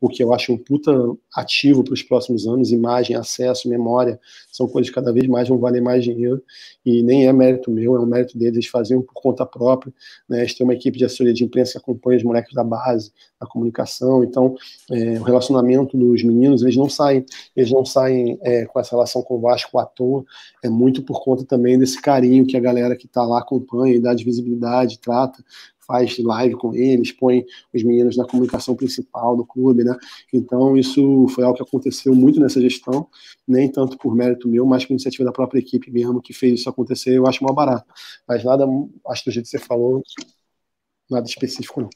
o 0.00 0.08
que 0.08 0.22
eu 0.22 0.32
acho 0.32 0.52
um 0.52 0.58
puta 0.58 0.92
ativo 1.34 1.84
para 1.84 1.94
os 1.94 2.02
próximos 2.02 2.46
anos. 2.46 2.70
Imagem, 2.70 3.16
acesso, 3.16 3.68
memória, 3.68 4.18
são 4.50 4.66
coisas 4.66 4.90
que 4.90 4.94
cada 4.94 5.12
vez 5.12 5.26
mais 5.26 5.48
vão 5.48 5.58
valer 5.58 5.82
mais 5.82 6.04
dinheiro, 6.04 6.42
e 6.84 7.02
nem 7.02 7.26
é 7.26 7.32
mérito 7.32 7.70
meu, 7.70 7.96
é 7.96 8.00
um 8.00 8.06
mérito 8.06 8.38
deles, 8.38 8.54
eles 8.54 8.66
faziam 8.66 9.02
por 9.02 9.14
conta 9.14 9.44
própria. 9.44 9.92
Né? 10.28 10.40
Eles 10.40 10.54
têm 10.54 10.64
uma 10.66 10.74
equipe 10.74 10.98
de 10.98 11.04
assessoria 11.04 11.32
de 11.32 11.44
imprensa 11.44 11.72
que 11.72 11.78
acompanha 11.78 12.18
os 12.18 12.24
moleques 12.24 12.54
da 12.54 12.64
base, 12.64 13.12
da 13.40 13.46
comunicação, 13.46 14.24
então 14.24 14.56
é, 14.90 15.20
o 15.20 15.22
relacionamento 15.22 15.96
dos 15.96 16.22
meninos, 16.24 16.62
eles 16.62 16.76
não 16.76 16.88
saem, 16.88 17.24
eles 17.54 17.70
não 17.70 17.84
saem 17.84 18.38
é, 18.42 18.64
com 18.66 18.80
essa 18.80 18.90
relação 18.90 19.22
com 19.22 19.36
o 19.36 19.40
Vasco 19.40 19.78
à 19.78 19.86
toa, 19.86 20.24
é 20.62 20.68
muito 20.68 21.02
por 21.02 21.22
conta 21.22 21.44
também 21.44 21.78
desse 21.78 22.00
carinho 22.00 22.46
que 22.46 22.56
a 22.56 22.60
galera 22.60 22.96
que 22.96 23.06
está 23.06 23.17
lá 23.24 23.40
acompanha, 23.40 24.00
dá 24.00 24.14
de 24.14 24.24
visibilidade, 24.24 24.98
trata, 24.98 25.42
faz 25.88 26.18
live 26.18 26.54
com 26.54 26.74
eles, 26.74 27.10
põe 27.10 27.46
os 27.74 27.82
meninos 27.82 28.14
na 28.16 28.26
comunicação 28.26 28.76
principal 28.76 29.34
do 29.34 29.46
clube, 29.46 29.82
né? 29.82 29.96
Então, 30.30 30.76
isso 30.76 31.26
foi 31.28 31.44
algo 31.44 31.56
que 31.56 31.62
aconteceu 31.62 32.14
muito 32.14 32.38
nessa 32.38 32.60
gestão, 32.60 33.08
nem 33.46 33.72
tanto 33.72 33.96
por 33.96 34.14
mérito 34.14 34.46
meu, 34.46 34.66
mas 34.66 34.84
por 34.84 34.92
iniciativa 34.92 35.24
da 35.24 35.32
própria 35.32 35.58
equipe 35.58 35.90
mesmo 35.90 36.20
que 36.20 36.34
fez 36.34 36.60
isso 36.60 36.68
acontecer, 36.68 37.16
eu 37.16 37.26
acho 37.26 37.42
mal 37.42 37.54
barato. 37.54 37.86
Mas 38.28 38.44
nada, 38.44 38.66
acho 39.08 39.24
que 39.24 39.30
do 39.30 39.32
jeito 39.32 39.46
que 39.46 39.50
você 39.50 39.58
falou, 39.58 40.02
nada 41.10 41.26
específico, 41.26 41.80
não. 41.80 41.90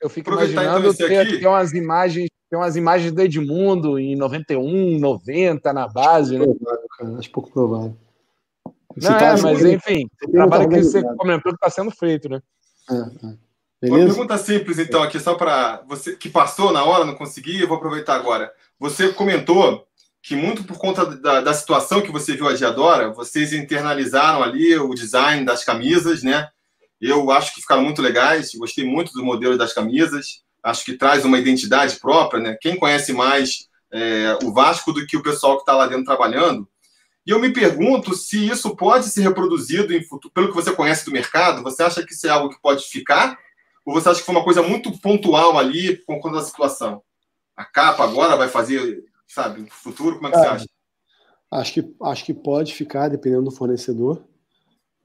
Eu 0.00 0.08
fico 0.08 0.32
imaginando 0.32 0.88
então 0.88 1.06
ter, 1.06 1.38
ter, 1.38 1.46
umas 1.46 1.72
imagens, 1.72 2.28
ter 2.48 2.56
umas 2.56 2.74
imagens 2.74 3.12
do 3.12 3.20
Edmundo 3.20 3.98
em 3.98 4.16
91, 4.16 4.98
90 4.98 5.72
na 5.72 5.86
base, 5.86 6.36
acho 6.36 6.46
né? 6.46 6.54
Provável, 6.54 6.88
cara, 6.98 7.18
acho 7.18 7.30
pouco 7.30 7.52
provável. 7.52 7.96
Não, 8.96 9.16
é, 9.16 9.40
mas 9.40 9.64
enfim, 9.64 10.08
o 10.26 10.30
trabalho 10.30 10.68
que 10.68 10.82
você 10.82 11.02
comentou 11.16 11.52
está 11.52 11.70
sendo 11.70 11.90
feito, 11.90 12.28
né? 12.28 12.40
É, 12.90 12.94
é. 13.84 13.88
Uma 13.88 13.98
pergunta 13.98 14.36
simples, 14.36 14.78
então, 14.78 15.02
aqui, 15.02 15.18
só 15.18 15.34
para 15.34 15.82
você 15.88 16.14
que 16.14 16.28
passou 16.28 16.70
na 16.70 16.84
hora, 16.84 17.04
não 17.04 17.14
consegui, 17.14 17.60
eu 17.60 17.68
vou 17.68 17.78
aproveitar 17.78 18.14
agora. 18.14 18.52
Você 18.78 19.12
comentou 19.12 19.86
que, 20.22 20.36
muito 20.36 20.64
por 20.64 20.76
conta 20.76 21.06
da, 21.06 21.40
da 21.40 21.54
situação 21.54 22.02
que 22.02 22.12
você 22.12 22.34
viu 22.34 22.46
a 22.46 22.52
Diadora, 22.52 23.10
vocês 23.10 23.52
internalizaram 23.54 24.42
ali 24.42 24.76
o 24.76 24.94
design 24.94 25.46
das 25.46 25.64
camisas, 25.64 26.22
né? 26.22 26.48
Eu 27.00 27.30
acho 27.30 27.54
que 27.54 27.62
ficaram 27.62 27.82
muito 27.82 28.02
legais, 28.02 28.54
gostei 28.54 28.84
muito 28.84 29.12
do 29.12 29.24
modelo 29.24 29.56
das 29.56 29.72
camisas, 29.72 30.42
acho 30.62 30.84
que 30.84 30.98
traz 30.98 31.24
uma 31.24 31.38
identidade 31.38 31.98
própria, 31.98 32.42
né? 32.42 32.58
Quem 32.60 32.76
conhece 32.76 33.14
mais 33.14 33.70
é, 33.90 34.38
o 34.42 34.52
Vasco 34.52 34.92
do 34.92 35.06
que 35.06 35.16
o 35.16 35.22
pessoal 35.22 35.56
que 35.56 35.62
está 35.62 35.74
lá 35.74 35.86
dentro 35.86 36.04
trabalhando. 36.04 36.68
E 37.30 37.32
eu 37.32 37.38
me 37.38 37.52
pergunto 37.52 38.12
se 38.12 38.48
isso 38.48 38.74
pode 38.74 39.06
ser 39.06 39.22
reproduzido 39.22 39.94
em 39.94 40.02
futuro, 40.02 40.34
pelo 40.34 40.48
que 40.48 40.54
você 40.54 40.72
conhece 40.72 41.04
do 41.04 41.12
mercado, 41.12 41.62
você 41.62 41.80
acha 41.80 42.04
que 42.04 42.12
isso 42.12 42.26
é 42.26 42.30
algo 42.30 42.52
que 42.52 42.60
pode 42.60 42.82
ficar? 42.82 43.38
Ou 43.86 43.94
você 43.94 44.08
acha 44.08 44.18
que 44.18 44.26
foi 44.26 44.34
uma 44.34 44.42
coisa 44.42 44.64
muito 44.64 44.90
pontual 44.98 45.56
ali 45.56 45.98
com 45.98 46.18
conta 46.18 46.38
da 46.38 46.42
situação? 46.42 47.00
A 47.56 47.64
capa 47.64 48.02
agora 48.02 48.34
vai 48.34 48.48
fazer, 48.48 49.04
sabe, 49.28 49.60
no 49.60 49.70
futuro? 49.70 50.16
Como 50.16 50.26
é 50.26 50.32
que 50.32 50.38
é, 50.38 50.40
você 50.40 50.48
acha? 50.48 50.66
Acho 51.52 51.72
que, 51.72 51.94
acho 52.02 52.24
que 52.24 52.34
pode 52.34 52.74
ficar, 52.74 53.06
dependendo 53.06 53.44
do 53.44 53.52
fornecedor. 53.52 54.24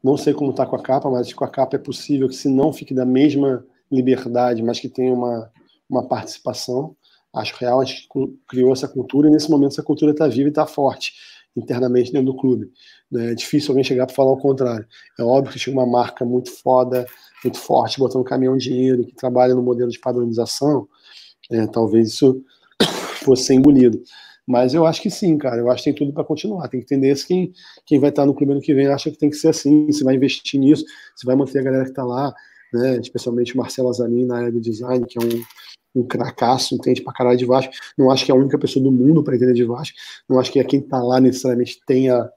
Não 0.03 0.17
sei 0.17 0.33
como 0.33 0.49
está 0.49 0.65
com 0.65 0.77
a 0.77 0.81
capa, 0.81 1.07
mas 1.11 1.31
com 1.31 1.45
a 1.45 1.47
capa 1.47 1.75
é 1.75 1.79
possível 1.79 2.27
que 2.27 2.35
se 2.35 2.49
não 2.49 2.73
fique 2.73 2.95
da 2.95 3.05
mesma 3.05 3.63
liberdade, 3.91 4.63
mas 4.63 4.79
que 4.79 4.89
tenha 4.89 5.13
uma, 5.13 5.51
uma 5.87 6.07
participação. 6.07 6.95
Acho 7.31 7.55
real, 7.57 7.81
a 7.81 7.85
gente 7.85 8.09
criou 8.47 8.73
essa 8.73 8.87
cultura 8.87 9.27
e 9.27 9.31
nesse 9.31 9.51
momento 9.51 9.73
essa 9.73 9.83
cultura 9.83 10.11
está 10.11 10.27
viva 10.27 10.47
e 10.47 10.49
está 10.49 10.65
forte 10.65 11.13
internamente 11.55 12.11
dentro 12.11 12.27
do 12.27 12.37
clube. 12.37 12.71
Né? 13.11 13.31
É 13.31 13.35
difícil 13.35 13.71
alguém 13.71 13.83
chegar 13.83 14.05
para 14.05 14.15
falar 14.15 14.31
o 14.31 14.37
contrário. 14.37 14.85
É 15.17 15.23
óbvio 15.23 15.53
que 15.53 15.59
tinha 15.59 15.73
uma 15.73 15.85
marca 15.85 16.25
muito 16.25 16.51
foda, 16.51 17.05
muito 17.43 17.57
forte, 17.57 17.99
botando 17.99 18.23
caminhão 18.23 18.57
de 18.57 18.69
dinheiro, 18.69 19.05
que 19.05 19.15
trabalha 19.15 19.55
no 19.55 19.61
modelo 19.61 19.89
de 19.89 19.99
padronização, 19.99 20.87
é, 21.51 21.67
talvez 21.67 22.09
isso 22.09 22.43
fosse 23.23 23.53
engolido. 23.53 24.01
Mas 24.47 24.73
eu 24.73 24.85
acho 24.85 25.01
que 25.01 25.09
sim, 25.09 25.37
cara. 25.37 25.57
Eu 25.57 25.71
acho 25.71 25.83
que 25.83 25.91
tem 25.91 25.97
tudo 25.97 26.13
para 26.13 26.23
continuar. 26.23 26.67
Tem 26.67 26.79
que 26.79 26.85
entender 26.85 27.15
se 27.15 27.25
quem, 27.25 27.51
quem 27.85 27.99
vai 27.99 28.09
estar 28.09 28.25
no 28.25 28.33
clube 28.33 28.51
ano 28.51 28.61
que 28.61 28.73
vem 28.73 28.87
acha 28.87 29.09
que 29.09 29.17
tem 29.17 29.29
que 29.29 29.35
ser 29.35 29.47
assim, 29.49 29.91
se 29.91 30.03
vai 30.03 30.15
investir 30.15 30.59
nisso, 30.59 30.85
se 31.15 31.25
vai 31.25 31.35
manter 31.35 31.59
a 31.59 31.63
galera 31.63 31.83
que 31.83 31.89
está 31.89 32.03
lá, 32.03 32.33
né? 32.71 32.97
especialmente 32.97 33.55
o 33.55 33.57
Marcelo 33.57 33.89
Azanin 33.89 34.25
na 34.25 34.37
área 34.37 34.51
do 34.51 34.61
design, 34.61 35.03
que 35.07 35.17
é 35.17 35.25
um, 35.25 35.41
um 35.95 36.03
cracaço, 36.03 36.75
entende 36.75 37.01
pra 37.01 37.13
caralho 37.13 37.37
de 37.37 37.45
Vasco. 37.45 37.73
Não 37.97 38.11
acho 38.11 38.25
que 38.25 38.31
é 38.31 38.35
a 38.35 38.37
única 38.37 38.57
pessoa 38.57 38.83
do 38.83 38.91
mundo 38.91 39.23
para 39.23 39.35
entender 39.35 39.53
de 39.53 39.63
Vasco. 39.63 39.95
Não 40.27 40.39
acho 40.39 40.51
que 40.51 40.59
é 40.59 40.63
quem 40.63 40.79
está 40.79 41.01
lá 41.01 41.19
necessariamente 41.19 41.79
tenha 41.87 42.29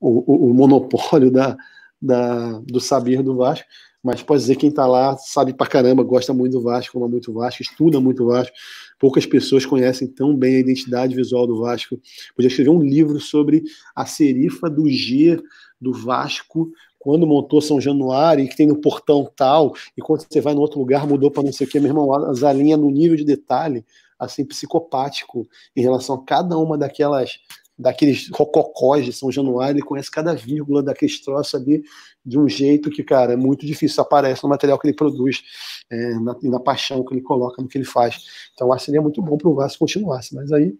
o, 0.00 0.32
o, 0.32 0.50
o 0.50 0.54
monopólio 0.54 1.30
da, 1.30 1.56
da, 2.00 2.58
do 2.60 2.80
saber 2.80 3.22
do 3.22 3.36
Vasco 3.36 3.66
mas 4.02 4.22
pode 4.22 4.40
dizer 4.40 4.56
quem 4.56 4.70
está 4.70 4.86
lá 4.86 5.16
sabe 5.18 5.52
pra 5.52 5.66
caramba, 5.66 6.02
gosta 6.02 6.32
muito 6.32 6.52
do 6.52 6.62
Vasco, 6.62 6.96
ama 6.98 7.08
muito 7.08 7.32
Vasco, 7.32 7.62
estuda 7.62 8.00
muito 8.00 8.26
Vasco. 8.26 8.54
Poucas 8.98 9.26
pessoas 9.26 9.66
conhecem 9.66 10.08
tão 10.08 10.34
bem 10.34 10.56
a 10.56 10.60
identidade 10.60 11.14
visual 11.14 11.46
do 11.46 11.60
Vasco. 11.60 12.00
Podia 12.34 12.48
escrever 12.48 12.70
um 12.70 12.82
livro 12.82 13.20
sobre 13.20 13.62
a 13.94 14.06
serifa 14.06 14.70
do 14.70 14.88
G 14.88 15.38
do 15.80 15.92
Vasco 15.92 16.70
quando 17.00 17.26
montou 17.26 17.60
São 17.60 17.80
Januário 17.80 18.44
e 18.44 18.48
que 18.48 18.54
tem 18.54 18.66
no 18.66 18.80
portão 18.80 19.28
tal, 19.34 19.74
e 19.96 20.02
quando 20.02 20.24
você 20.30 20.40
vai 20.40 20.54
no 20.54 20.60
outro 20.60 20.78
lugar 20.78 21.06
mudou 21.06 21.30
para 21.30 21.42
não 21.42 21.52
sei 21.52 21.66
o 21.66 21.70
que, 21.70 21.80
meu 21.80 21.88
irmão, 21.88 22.14
as 22.30 22.44
alinha 22.44 22.76
no 22.76 22.90
nível 22.90 23.16
de 23.16 23.24
detalhe 23.24 23.84
assim 24.18 24.44
psicopático 24.44 25.48
em 25.74 25.80
relação 25.80 26.16
a 26.16 26.24
cada 26.24 26.56
uma 26.58 26.76
daquelas 26.76 27.38
daqueles 27.80 28.28
rococós 28.30 29.06
de 29.06 29.12
São 29.14 29.32
Januário, 29.32 29.78
ele 29.78 29.86
conhece 29.86 30.10
cada 30.10 30.34
vírgula 30.34 30.82
daqueles 30.82 31.18
troços 31.22 31.54
ali 31.54 31.82
de 32.22 32.38
um 32.38 32.46
jeito 32.46 32.90
que, 32.90 33.02
cara, 33.02 33.32
é 33.32 33.36
muito 33.36 33.64
difícil, 33.64 34.02
aparece 34.02 34.42
no 34.42 34.50
material 34.50 34.78
que 34.78 34.86
ele 34.86 34.94
produz, 34.94 35.42
é, 35.88 36.14
na, 36.16 36.36
na, 36.42 36.60
paixão 36.60 37.02
que 37.02 37.14
ele 37.14 37.22
coloca 37.22 37.62
no 37.62 37.68
que 37.68 37.78
ele 37.78 37.86
faz. 37.86 38.22
Então, 38.52 38.70
acho 38.70 38.82
que 38.82 38.86
seria 38.86 39.00
muito 39.00 39.22
bom 39.22 39.38
para 39.38 39.48
o 39.48 39.54
Vasco 39.54 39.78
continuasse, 39.78 40.34
mas 40.34 40.52
aí, 40.52 40.74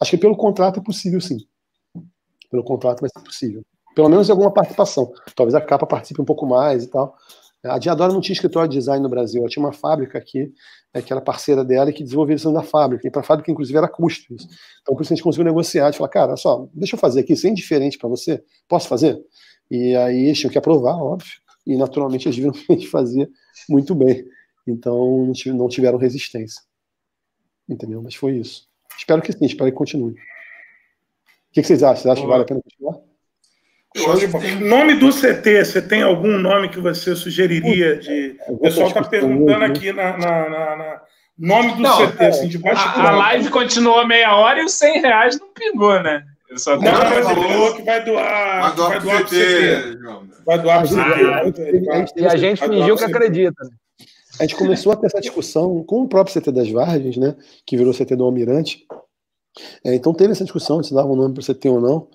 acho 0.00 0.10
que 0.12 0.16
pelo 0.16 0.34
contrato 0.34 0.80
é 0.80 0.82
possível, 0.82 1.20
sim. 1.20 1.46
Pelo 2.50 2.64
contrato 2.64 3.00
vai 3.00 3.10
ser 3.10 3.22
possível. 3.22 3.62
Pelo 3.94 4.08
menos 4.08 4.30
alguma 4.30 4.52
participação. 4.52 5.12
Talvez 5.34 5.54
a 5.54 5.60
capa 5.60 5.86
participe 5.86 6.20
um 6.20 6.24
pouco 6.24 6.46
mais 6.46 6.84
e 6.84 6.90
tal. 6.90 7.16
A 7.62 7.78
Diadora 7.78 8.12
não 8.12 8.20
tinha 8.20 8.32
escritório 8.32 8.70
de 8.70 8.78
design 8.78 9.02
no 9.02 9.08
Brasil, 9.08 9.40
ela 9.40 9.48
tinha 9.50 9.62
uma 9.62 9.72
fábrica 9.72 10.16
aqui, 10.16 10.50
é, 10.94 11.02
que 11.02 11.12
era 11.12 11.20
parceira 11.20 11.62
dela 11.62 11.90
e 11.90 11.92
que 11.92 12.02
desenvolvia 12.02 12.36
isso 12.36 12.50
da 12.52 12.62
fábrica. 12.62 13.06
E 13.06 13.10
para 13.10 13.20
a 13.20 13.24
fábrica, 13.24 13.50
inclusive, 13.50 13.76
era 13.76 13.86
custo 13.86 14.34
isso. 14.34 14.48
Então, 14.80 14.94
por 14.94 15.02
isso 15.02 15.12
a 15.12 15.16
gente 15.16 15.22
conseguiu 15.22 15.44
negociar, 15.44 15.90
de 15.90 15.98
falar, 15.98 16.08
cara, 16.08 16.36
só, 16.36 16.66
deixa 16.72 16.96
eu 16.96 16.98
fazer 16.98 17.20
aqui, 17.20 17.36
sem 17.36 17.52
diferente 17.52 17.98
para 17.98 18.08
você, 18.08 18.42
posso 18.66 18.88
fazer? 18.88 19.20
E 19.70 19.94
aí 19.94 20.24
eles 20.24 20.38
tinham 20.38 20.50
que 20.50 20.58
aprovar, 20.58 20.96
óbvio, 20.96 21.30
e 21.66 21.76
naturalmente 21.76 22.26
eles 22.26 22.36
viram 22.36 22.52
que 22.52 22.64
a 22.72 22.72
gente 22.72 22.88
fazia 22.88 23.28
muito 23.68 23.94
bem. 23.94 24.24
Então 24.66 25.30
não 25.46 25.68
tiveram 25.68 25.98
resistência. 25.98 26.62
Entendeu? 27.68 28.02
Mas 28.02 28.14
foi 28.14 28.36
isso. 28.36 28.68
Espero 28.98 29.22
que 29.22 29.32
sim, 29.32 29.44
espero 29.44 29.70
que 29.70 29.76
continue. 29.76 30.12
O 30.12 31.52
que, 31.52 31.62
vocês 31.62 31.82
acham? 31.82 31.96
Vocês 31.96 32.12
acham 32.12 32.24
que 32.24 32.30
vale 32.30 32.42
a 32.42 32.46
pena 32.46 32.60
continuar? 32.62 32.99
Nome 34.60 34.94
do 34.94 35.10
CT, 35.10 35.64
você 35.64 35.82
tem 35.82 36.02
algum 36.02 36.38
nome 36.38 36.68
que 36.68 36.78
você 36.78 37.16
sugeriria 37.16 37.96
de. 37.96 38.36
O 38.48 38.58
pessoal 38.58 38.86
está 38.86 39.02
perguntando 39.02 39.64
aqui 39.64 39.92
na, 39.92 40.16
na, 40.16 40.48
na, 40.48 40.76
na, 40.76 41.00
Nome 41.36 41.72
do 41.72 41.80
não, 41.80 42.06
CT, 42.06 42.24
assim, 42.24 42.48
de 42.48 42.58
baixo. 42.58 42.86
A, 42.86 43.08
a 43.08 43.10
live 43.16 43.48
continuou 43.50 44.06
meia 44.06 44.36
hora 44.36 44.60
e 44.60 44.64
os 44.64 44.74
100 44.74 45.00
reais 45.00 45.40
não 45.40 45.48
pingou, 45.54 46.00
né? 46.02 46.22
Eu 46.50 46.58
só 46.58 46.76
não, 46.76 46.92
mas 46.92 47.24
falou 47.26 47.74
que 47.74 47.82
vai 47.82 48.04
doar. 48.04 48.60
Vai 48.60 48.76
doar, 48.76 48.90
vai 48.90 49.00
doar 49.00 49.18
pro 49.20 49.28
CT. 49.28 49.98
Vai 50.44 50.58
doar 50.58 50.82
pro 50.82 51.52
CT. 51.52 52.12
E 52.16 52.26
a 52.26 52.36
gente 52.36 52.60
fingiu 52.60 52.96
que 52.96 53.04
acredita. 53.04 53.64
Né? 53.64 53.70
A 54.38 54.42
gente 54.42 54.56
começou 54.56 54.92
a 54.92 54.96
ter 54.96 55.06
essa 55.06 55.20
discussão 55.20 55.82
com 55.84 56.02
o 56.02 56.08
próprio 56.08 56.40
CT 56.40 56.52
das 56.52 56.70
Vargens, 56.70 57.16
né? 57.16 57.34
Que 57.66 57.76
virou 57.76 57.94
CT 57.94 58.16
do 58.16 58.24
Almirante. 58.24 58.86
É, 59.84 59.94
então 59.94 60.12
teve 60.12 60.32
essa 60.32 60.44
discussão 60.44 60.82
se 60.82 60.94
dava 60.94 61.08
um 61.08 61.16
nome 61.16 61.34
para 61.34 61.42
o 61.42 61.54
CT 61.54 61.68
ou 61.68 61.80
não. 61.80 62.08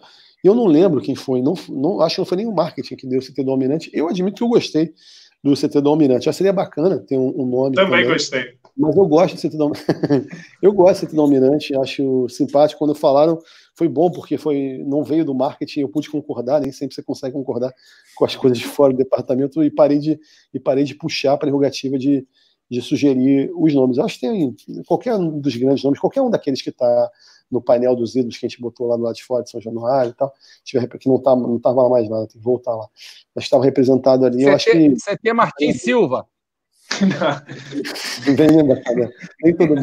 Eu 0.46 0.54
não 0.54 0.68
lembro 0.68 1.02
quem 1.02 1.16
foi, 1.16 1.42
não, 1.42 1.56
não, 1.68 2.02
acho 2.02 2.16
que 2.16 2.22
não 2.22 2.26
foi 2.26 2.38
nem 2.38 2.46
o 2.46 2.54
marketing 2.54 2.96
que 2.96 3.08
deu 3.08 3.20
o 3.20 3.24
CT 3.24 3.44
do 3.44 3.50
Almirante. 3.50 3.90
Eu 3.92 4.08
admito 4.08 4.38
que 4.38 4.44
eu 4.44 4.48
gostei 4.48 4.94
do 5.44 5.56
CT 5.56 5.82
do 5.82 5.90
Almirante. 5.90 6.26
Já 6.26 6.34
seria 6.34 6.54
bacana 6.54 7.00
ter 7.00 7.18
um, 7.18 7.34
um 7.36 7.46
nome. 7.46 7.76
Também, 7.76 7.92
também, 7.92 8.08
gostei. 8.08 8.46
Mas 8.78 8.96
eu 8.96 9.08
gosto 9.08 9.36
do 9.36 9.42
CT 9.42 9.58
do 9.58 9.64
Almirante. 9.64 10.28
eu 10.62 10.72
gosto 10.74 11.02
do 11.02 11.08
CT 11.08 11.16
do 11.16 11.22
Almirante, 11.22 11.76
acho 11.78 12.30
simpático. 12.30 12.78
Quando 12.78 12.94
falaram, 12.94 13.40
foi 13.76 13.88
bom, 13.88 14.12
porque 14.12 14.38
foi 14.38 14.84
não 14.86 15.04
veio 15.04 15.26
do 15.26 15.34
marketing, 15.34 15.82
eu 15.82 15.90
pude 15.90 16.10
concordar, 16.10 16.62
nem 16.62 16.72
sempre 16.72 16.96
você 16.96 17.02
consegue 17.02 17.34
concordar 17.34 17.74
com 18.16 18.26
as 18.26 18.36
coisas 18.36 18.58
de 18.58 18.66
fora 18.66 18.94
do 18.94 18.98
departamento, 18.98 19.64
e 19.64 19.72
parei 19.72 20.00
de, 20.00 20.20
e 20.54 20.60
parei 20.60 20.84
de 20.84 20.96
puxar 20.96 21.34
a 21.34 21.38
prerrogativa 21.38 21.98
de, 21.98 22.26
de 22.70 22.82
sugerir 22.82 23.52
os 23.56 23.74
nomes. 23.74 23.98
Eu 23.98 24.06
acho 24.06 24.20
que 24.20 24.28
tem 24.28 24.56
qualquer 24.88 25.16
um 25.16 25.40
dos 25.40 25.56
grandes 25.56 25.84
nomes, 25.84 26.00
qualquer 26.00 26.22
um 26.22 26.30
daqueles 26.30 26.62
que 26.62 26.70
está 26.70 27.12
no 27.52 27.62
painel 27.62 27.96
dos 27.96 28.16
ídolos 28.16 28.38
que 28.38 28.46
a 28.46 28.50
gente 28.50 28.62
botou 28.62 28.88
lá 28.88 28.98
do 28.98 29.04
lado 29.04 29.16
de 29.16 29.24
fora 29.24 29.44
de 29.44 29.50
São 29.50 29.62
Januário 29.62 30.12
e 30.12 30.14
tal, 30.14 30.34
que 30.64 31.08
não 31.08 31.18
estava 31.18 31.42
tá, 31.42 31.48
não 31.48 31.60
tava 31.60 31.90
mais 31.90 32.10
nada, 32.10 32.28
tem 32.28 32.40
que 32.40 32.44
voltar 32.44 32.76
lá. 32.76 32.88
Mas 33.34 33.46
estava 33.46 33.64
representado 33.64 34.26
ali, 34.26 34.38
CT, 34.38 34.50
eu 34.50 34.56
acho 34.56 34.72
que... 34.72 34.96
CT 34.96 35.34
Martins 35.34 35.82
Silva. 35.82 36.28
Não 38.28 38.36
vem 38.36 38.48
lembrar, 38.48 38.82
cara. 38.82 39.12
Nem 39.44 39.56
todo 39.56 39.70
mundo. 39.70 39.82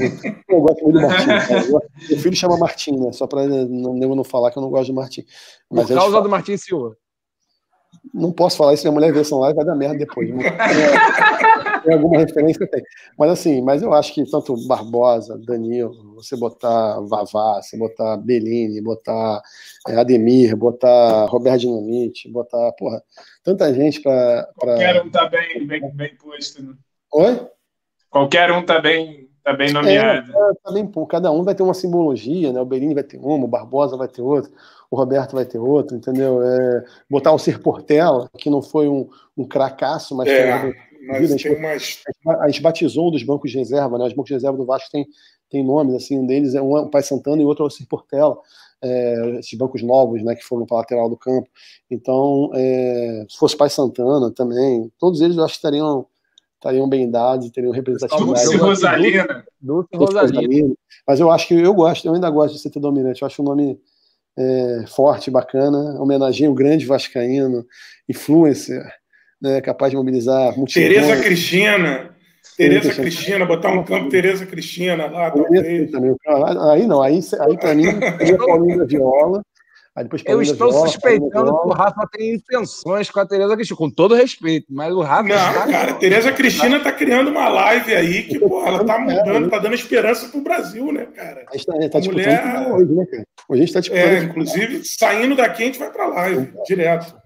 Eu 0.49 0.61
gosto 0.61 0.83
muito 0.85 1.01
do 1.01 1.07
Martim. 1.07 1.27
Meu 2.09 2.19
filho 2.19 2.37
chama 2.37 2.57
Martim, 2.57 2.93
né? 2.93 3.13
Só 3.13 3.27
para 3.27 3.47
não, 3.47 3.95
não 3.95 4.25
falar 4.25 4.51
que 4.51 4.59
eu 4.59 4.63
não 4.63 4.71
gosto 4.71 4.93
do 4.93 4.95
Martim. 4.95 5.25
Mas 5.71 5.89
Por 5.89 5.95
causa 5.95 6.21
do 6.21 6.29
Martim 6.29 6.57
Silva. 6.57 6.97
Não 8.13 8.33
posso 8.33 8.57
falar 8.57 8.75
isso, 8.75 8.85
minha 8.85 8.93
mulher 8.93 9.13
vê 9.13 9.21
essa 9.21 9.37
live 9.37 9.57
vai 9.57 9.65
dar 9.65 9.77
merda 9.77 9.99
depois. 9.99 10.29
É, 10.31 10.35
tem 11.83 11.95
alguma 11.95 12.21
referência? 12.21 12.67
Tem. 12.67 12.83
Mas 13.19 13.31
assim, 13.31 13.63
mas 13.63 13.83
eu 13.83 13.93
acho 13.93 14.15
que 14.15 14.31
tanto 14.31 14.57
Barbosa, 14.67 15.39
Danilo, 15.39 16.15
você 16.15 16.37
botar 16.37 17.01
Vavá, 17.01 17.61
você 17.61 17.77
botar 17.77 18.17
Bellini, 18.17 18.81
botar 18.81 19.43
é, 19.89 19.97
Ademir, 19.97 20.57
botar 20.57 21.27
Roberto 21.27 21.61
Dinamite, 21.61 22.31
botar, 22.31 22.73
porra, 22.73 23.03
tanta 23.43 23.73
gente 23.75 24.01
para. 24.01 24.49
Pra... 24.59 24.75
Qualquer 24.75 25.03
um 25.03 25.11
tá 25.11 25.29
bem, 25.29 25.67
bem, 25.67 25.91
bem 25.93 26.17
posto. 26.17 26.63
Né? 26.63 26.75
Oi? 27.15 27.47
Qualquer 28.11 28.53
um 28.53 28.65
tá 28.65 28.81
bem, 28.81 29.29
Tá 29.43 29.53
bem 29.53 29.73
nomeado. 29.73 30.33
É, 30.33 30.51
é, 30.51 30.55
tá 30.63 30.71
bem, 30.73 30.87
pô, 30.87 31.05
cada 31.05 31.31
um 31.33 31.43
vai 31.43 31.55
ter 31.55 31.65
uma 31.65 31.75
simbologia, 31.75 32.53
né? 32.53 32.61
O 32.61 32.65
Berini 32.65 32.95
vai 32.95 33.03
ter 33.03 33.19
uma, 33.19 33.45
o 33.45 33.49
Barbosa 33.49 33.97
vai 33.97 34.07
ter 34.07 34.23
outra, 34.23 34.51
o 34.89 34.97
Roberto 34.97 35.35
vai 35.35 35.45
ter 35.45 35.59
outro, 35.59 35.97
entendeu? 35.97 36.41
É, 36.43 36.85
botar 37.11 37.33
o 37.33 37.39
Ser 37.39 37.61
Portela, 37.61 38.31
que 38.39 38.49
não 38.49 38.63
foi 38.63 38.89
um, 38.89 39.09
um 39.37 39.45
cracaço, 39.45 40.17
mas, 40.17 40.29
é, 40.29 40.73
mas 41.07 41.33
a, 41.33 41.37
gente, 41.37 41.61
mais... 41.61 42.03
a 42.41 42.49
gente 42.49 42.63
batizou 42.63 43.09
um 43.09 43.11
dos 43.11 43.23
bancos 43.23 43.51
de 43.51 43.59
reserva, 43.59 43.99
né? 43.99 44.07
Os 44.07 44.13
bancos 44.13 44.29
de 44.29 44.35
reserva 44.35 44.57
do 44.57 44.65
Vasco 44.65 44.91
tem, 44.91 45.07
tem 45.51 45.65
nomes, 45.65 45.95
assim, 45.95 46.19
um 46.19 46.27
deles 46.27 46.55
é 46.55 46.63
um, 46.63 46.75
o 46.75 46.91
Pai 46.91 47.03
Santana 47.03 47.41
e 47.41 47.45
o 47.45 47.49
outro 47.49 47.65
é 47.65 47.67
o 47.69 47.71
Ser 47.71 47.87
Portela. 47.87 48.37
É, 48.85 49.39
esses 49.39 49.57
bancos 49.57 49.81
novos, 49.81 50.25
né, 50.25 50.35
que 50.35 50.43
foram 50.43 50.67
para 50.67 50.79
a 50.79 50.81
lateral 50.81 51.09
do 51.09 51.17
campo. 51.17 51.49
Então, 51.89 52.51
é, 52.53 53.25
se 53.29 53.39
fosse 53.39 53.57
Pai 53.57 53.71
Santana 53.71 54.29
também, 54.33 54.91
todos 54.99 55.21
eles 55.21 55.37
eu 55.37 55.45
acho 55.45 55.55
que 55.55 55.59
estariam 55.59 56.07
estariam 56.57 56.89
bem 56.89 57.11
dados, 57.11 57.51
teriam 57.51 57.73
representatividade. 57.73 58.45
Dulce 58.45 58.57
Rosalina. 58.57 59.45
Dulce 59.61 59.89
Rosalina. 59.95 60.75
Mas 61.07 61.19
eu 61.19 61.31
acho 61.31 61.49
que 61.49 61.55
eu 61.55 61.75
gosto, 61.75 62.07
eu 62.07 62.15
ainda 62.15 62.31
gosto 62.31 62.55
de 62.55 62.61
ser 62.61 62.71
dominante. 62.79 63.23
Eu 63.23 63.27
acho 63.27 63.43
um 63.43 63.45
nome 63.45 63.81
é, 64.37 64.85
forte, 64.87 65.31
bacana, 65.31 66.01
homenageia 66.01 66.51
o 66.51 66.55
grande 66.55 66.87
vascaíno, 66.87 67.67
influencer, 68.09 68.85
né, 69.43 69.61
capaz 69.61 69.91
de 69.91 69.97
mobilizar 69.97 70.55
Tereza 70.73 71.17
Cristina. 71.21 72.11
Tereza 72.57 72.95
Cristina, 72.95 73.45
botar 73.45 73.73
um 73.73 73.83
campo 73.83 74.09
Tereza 74.09 74.47
Cristina 74.47 75.07
lá, 75.07 75.31
talvez. 75.31 75.91
Aí 76.71 76.87
não, 76.87 77.03
aí, 77.03 77.21
aí 77.41 77.59
para 77.59 77.75
mim, 77.75 77.85
seria 78.19 78.39
Paulinho 78.39 78.79
da 78.79 78.85
Viola, 78.85 79.43
Aí 79.95 80.05
depois 80.05 80.23
eu 80.25 80.41
estou 80.41 80.71
viola, 80.71 80.89
suspeitando 80.89 81.61
que 81.61 81.69
o 81.69 81.73
Rafa 81.73 82.09
tem 82.11 82.35
intenções 82.35 83.11
com 83.11 83.21
a 83.21 83.27
Tereza 83.27 83.55
Cristina, 83.55 83.77
com 83.77 83.91
todo 83.91 84.15
respeito, 84.15 84.67
mas 84.71 84.91
o 84.95 85.03
Rafa. 85.03 85.29
Não, 85.29 85.37
está... 85.37 85.67
cara, 85.67 85.91
a 85.91 85.95
Tereza 85.97 86.33
Cristina 86.33 86.79
está 86.79 86.91
criando 86.93 87.29
uma 87.29 87.47
live 87.49 87.95
aí 87.95 88.23
que, 88.23 88.39
pô, 88.39 88.67
ela 88.67 88.81
está 88.81 88.99
mudando, 88.99 89.45
está 89.45 89.59
dando 89.59 89.75
esperança 89.75 90.29
pro 90.31 90.41
Brasil, 90.41 90.91
né, 90.91 91.07
cara? 91.15 91.45
A 91.47 91.57
gente 91.57 91.69
está 91.69 92.01
tá 92.01 92.07
mulher... 92.07 92.73
hoje, 92.73 92.93
né, 92.93 93.05
cara? 93.05 93.27
Hoje 93.51 93.63
a 93.63 93.67
gente 93.67 93.69
está 93.69 93.81
disputando. 93.81 94.09
É, 94.09 94.19
inclusive, 94.23 94.83
saindo 94.83 95.37
daqui, 95.37 95.63
a 95.63 95.67
gente 95.67 95.79
vai 95.79 95.91
para 95.91 96.07
live, 96.07 96.53
direto. 96.67 97.22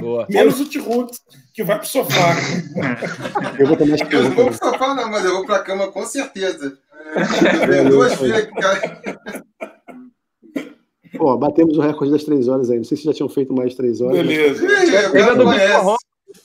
Boa. 0.00 0.26
Menos 0.28 0.60
o 0.60 0.68
Tirut, 0.68 1.16
que 1.52 1.62
vai 1.62 1.78
pro 1.78 1.86
sofá. 1.86 2.34
eu 3.58 3.66
vou 3.66 3.76
tomar 3.76 3.96
Eu 4.12 4.22
não 4.24 4.30
vou 4.30 4.46
pro 4.46 4.54
sofá, 4.54 4.94
não, 4.94 5.10
mas 5.10 5.24
eu 5.24 5.32
vou 5.32 5.46
pra 5.46 5.60
cama 5.60 5.88
com 5.88 6.04
certeza. 6.04 6.78
É, 7.14 7.84
duas 7.84 8.14
filhas. 8.14 8.48
Pô, 11.16 11.36
batemos 11.36 11.78
o 11.78 11.80
recorde 11.80 12.12
das 12.12 12.24
três 12.24 12.48
horas 12.48 12.70
aí. 12.70 12.78
Não 12.78 12.84
sei 12.84 12.96
se 12.96 13.04
já 13.04 13.12
tinham 13.12 13.28
feito 13.28 13.54
mais 13.54 13.74
três 13.74 14.00
horas. 14.00 14.16
Beleza. 14.16 14.66
Mas... 15.44 15.96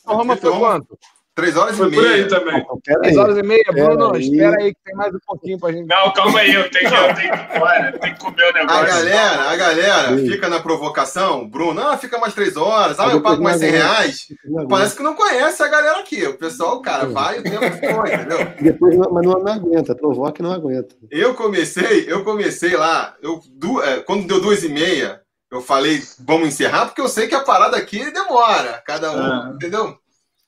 Roma 0.06 0.38
foi 0.38 0.52
quanto? 0.52 0.98
Três 1.42 1.58
horas 1.58 1.76
Foi 1.76 1.88
e 1.88 1.90
meia. 1.90 2.03
por 2.03 2.11
aí 2.11 2.28
também. 2.28 2.66
Três 3.02 3.18
horas 3.18 3.36
e 3.36 3.42
meia, 3.42 3.66
Bruno, 3.72 4.16
espera 4.16 4.58
aí 4.60 4.76
que 4.76 4.80
tem 4.86 4.95
mais 4.95 5.11
um 5.11 5.20
pouquinho 5.26 5.60
pra 5.60 5.72
gente. 5.72 5.88
Não, 5.88 6.14
calma 6.14 6.40
aí, 6.40 6.53
eu 6.53 6.70
tenho, 6.70 6.94
eu 6.94 7.16
tenho 7.16 7.32
que 7.32 8.08
ir 8.08 8.14
que 8.14 8.20
comer 8.20 8.52
o 8.52 8.53
negócio. 8.53 8.80
A 8.80 8.86
galera, 8.86 9.50
a 9.50 9.56
galera 9.56 10.18
fica 10.18 10.48
na 10.48 10.60
provocação, 10.60 11.50
Bruno, 11.50 11.82
ah, 11.82 11.98
fica 11.98 12.20
mais 12.20 12.36
três 12.36 12.56
horas, 12.56 13.00
ah, 13.00 13.10
eu 13.11 13.24
pago 13.24 13.42
mais 13.42 13.58
100 13.58 13.72
reais. 13.72 14.28
Parece 14.70 14.95
que 14.95 15.02
não 15.02 15.16
conhece 15.16 15.64
a 15.64 15.68
galera 15.68 16.00
aqui. 16.00 16.24
O 16.28 16.38
pessoal, 16.38 16.80
cara, 16.80 17.08
vai 17.08 17.40
o 17.40 17.44
tempo 17.44 17.60
foi, 17.60 18.14
entendeu? 18.14 18.53
Depois, 18.61 18.95
mas 18.95 19.26
não, 19.26 19.44
não 19.44 19.52
aguenta, 19.52 19.95
provoca 19.95 20.44
e 20.44 20.44
não 20.44 20.53
aguenta. 20.53 20.95
Eu 21.10 21.34
comecei, 21.34 22.06
eu 22.08 22.24
comecei 22.24 22.78
lá, 22.78 23.16
eu, 23.20 23.42
du, 23.52 23.82
é, 23.82 24.00
quando 24.02 24.28
deu 24.28 24.40
duas 24.40 24.64
e 24.64 24.70
meia, 24.70 25.22
eu 25.52 25.60
falei, 25.60 26.02
vamos 26.20 26.50
encerrar, 26.50 26.86
porque 26.86 27.02
eu 27.02 27.10
sei 27.10 27.28
que 27.28 27.36
a 27.36 27.42
parada 27.42 27.76
aqui 27.78 28.11
demora, 28.11 28.82
cada 28.86 29.11
um, 29.11 29.20
ah. 29.20 29.52
entendeu? 29.56 29.98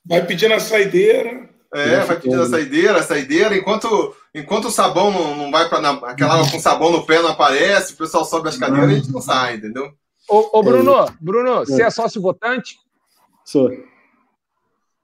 Vai 0.06 0.26
pedindo 0.26 0.54
a 0.54 0.60
saideira. 0.60 1.48
É, 1.72 2.00
vai 2.00 2.20
pedindo 2.20 2.42
a 2.42 2.48
saideira, 2.48 3.00
a 3.00 3.02
saideira, 3.02 3.56
enquanto, 3.56 4.14
enquanto 4.32 4.66
o 4.66 4.70
sabão 4.70 5.10
não, 5.10 5.34
não 5.34 5.50
vai 5.50 5.68
para 5.68 5.90
aquela 6.08 6.34
água 6.34 6.48
com 6.48 6.60
sabão 6.60 6.92
no 6.92 7.04
pé 7.04 7.20
não 7.20 7.30
aparece, 7.30 7.94
o 7.94 7.96
pessoal 7.96 8.24
sobe 8.24 8.48
as 8.48 8.56
cadeiras 8.56 8.90
e 8.90 8.92
a 8.92 8.96
gente 8.98 9.12
não 9.12 9.20
sai, 9.20 9.56
entendeu? 9.56 9.92
Ô, 10.28 10.58
ô 10.58 10.62
Bruno, 10.62 11.00
é. 11.00 11.06
Bruno, 11.20 11.66
você 11.66 11.82
é 11.82 11.90
sócio 11.90 12.22
votante? 12.22 12.78
Sou. 13.44 13.70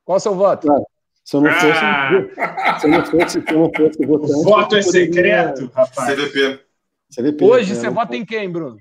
Qual 0.05 0.17
o 0.17 0.21
seu 0.21 0.33
voto? 0.35 0.71
Ah, 0.71 0.81
se 1.25 1.37
eu 1.37 1.41
não 1.41 1.51
fosse, 1.53 1.67
ah. 1.67 2.79
se 2.79 2.87
eu 2.87 2.91
não 2.91 3.05
fosse, 3.05 3.43
se 3.43 3.53
eu 3.53 3.59
não 3.59 3.73
fosse 3.77 4.07
votante. 4.07 4.33
O 4.33 4.45
voto 4.45 4.77
é 4.77 4.83
secreto, 4.83 5.69
poderia... 5.69 5.71
rapaz. 5.75 6.15
CVP. 6.15 6.61
CVP. 7.15 7.45
Hoje 7.45 7.73
é, 7.73 7.75
você 7.75 7.91
vota 7.91 8.17
em 8.17 8.25
quem, 8.25 8.49
Bruno? 8.49 8.79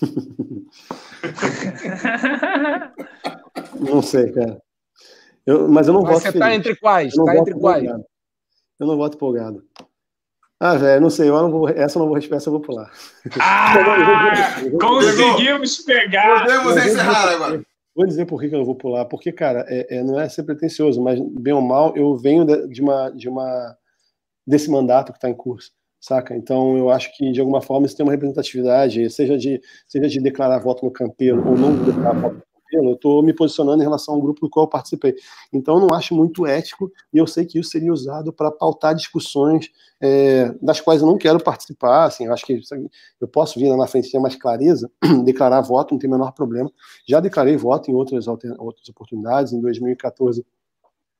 não 3.80 4.00
sei, 4.00 4.32
cara. 4.32 4.63
Eu, 5.46 5.68
mas 5.68 5.86
eu 5.86 5.94
não 5.94 6.02
mas 6.02 6.12
voto. 6.12 6.22
Você 6.22 6.28
está 6.28 6.54
entre 6.54 6.76
quais? 6.76 7.14
Está 7.14 7.36
entre 7.36 7.54
quais? 7.54 7.84
Eu 8.80 8.86
não 8.86 8.96
voto 8.96 9.16
empolgado. 9.16 9.62
Ah, 10.58 10.76
velho, 10.76 11.00
não 11.00 11.10
sei, 11.10 11.28
eu 11.28 11.34
não 11.34 11.50
vou, 11.50 11.68
essa 11.68 11.98
eu 11.98 12.00
não 12.00 12.06
vou 12.06 12.14
responder, 12.14 12.36
essa 12.36 12.48
eu 12.48 12.52
vou 12.52 12.60
pular. 12.60 12.90
Ah, 13.40 13.74
conseguimos 14.80 15.78
pegar! 15.78 16.44
Podemos 16.44 16.76
encerrar 16.76 17.28
agora. 17.32 17.62
Vou 17.94 18.06
dizer 18.06 18.24
por 18.24 18.40
que 18.40 18.46
eu 18.46 18.58
não 18.58 18.64
vou 18.64 18.74
pular, 18.74 19.04
porque, 19.04 19.30
cara, 19.30 19.64
é, 19.68 19.98
é, 19.98 20.02
não 20.02 20.18
é 20.18 20.28
ser 20.28 20.42
pretencioso, 20.42 21.02
mas, 21.02 21.20
bem 21.20 21.52
ou 21.52 21.60
mal, 21.60 21.94
eu 21.96 22.16
venho 22.16 22.44
de, 22.44 22.80
uma, 22.80 23.10
de 23.10 23.28
uma 23.28 23.76
desse 24.46 24.70
mandato 24.70 25.12
que 25.12 25.18
está 25.18 25.28
em 25.28 25.34
curso, 25.34 25.70
saca? 26.00 26.34
Então, 26.34 26.76
eu 26.76 26.90
acho 26.90 27.14
que, 27.16 27.30
de 27.30 27.40
alguma 27.40 27.60
forma, 27.60 27.86
isso 27.86 27.96
tem 27.96 28.04
uma 28.04 28.12
representatividade, 28.12 29.10
seja 29.10 29.36
de, 29.36 29.60
seja 29.86 30.08
de 30.08 30.20
declarar 30.20 30.58
voto 30.58 30.84
no 30.84 30.90
campeiro 30.90 31.46
ou 31.46 31.56
não 31.56 31.84
declarar 31.84 32.12
voto 32.14 32.42
eu 32.74 32.94
estou 32.94 33.22
me 33.22 33.32
posicionando 33.32 33.82
em 33.82 33.84
relação 33.84 34.14
ao 34.14 34.20
grupo 34.20 34.40
do 34.40 34.50
qual 34.50 34.64
eu 34.64 34.70
participei. 34.70 35.14
Então, 35.52 35.76
eu 35.76 35.86
não 35.86 35.94
acho 35.94 36.14
muito 36.14 36.46
ético 36.46 36.90
e 37.12 37.18
eu 37.18 37.26
sei 37.26 37.44
que 37.44 37.58
isso 37.58 37.70
seria 37.70 37.92
usado 37.92 38.32
para 38.32 38.50
pautar 38.50 38.94
discussões 38.94 39.70
é, 40.00 40.54
das 40.60 40.80
quais 40.80 41.00
eu 41.00 41.06
não 41.06 41.18
quero 41.18 41.42
participar. 41.42 42.04
Assim, 42.04 42.26
eu 42.26 42.32
acho 42.32 42.44
que 42.44 42.60
eu 43.20 43.28
posso 43.28 43.58
vir 43.58 43.74
na 43.76 43.86
frente 43.86 44.10
ter 44.10 44.18
mais 44.18 44.36
clareza, 44.36 44.90
declarar 45.24 45.60
voto, 45.60 45.92
não 45.92 45.98
tem 45.98 46.08
o 46.08 46.12
menor 46.12 46.32
problema. 46.32 46.70
Já 47.08 47.20
declarei 47.20 47.56
voto 47.56 47.90
em 47.90 47.94
outras, 47.94 48.26
outras 48.26 48.88
oportunidades. 48.88 49.52
Em 49.52 49.60
2014, 49.60 50.44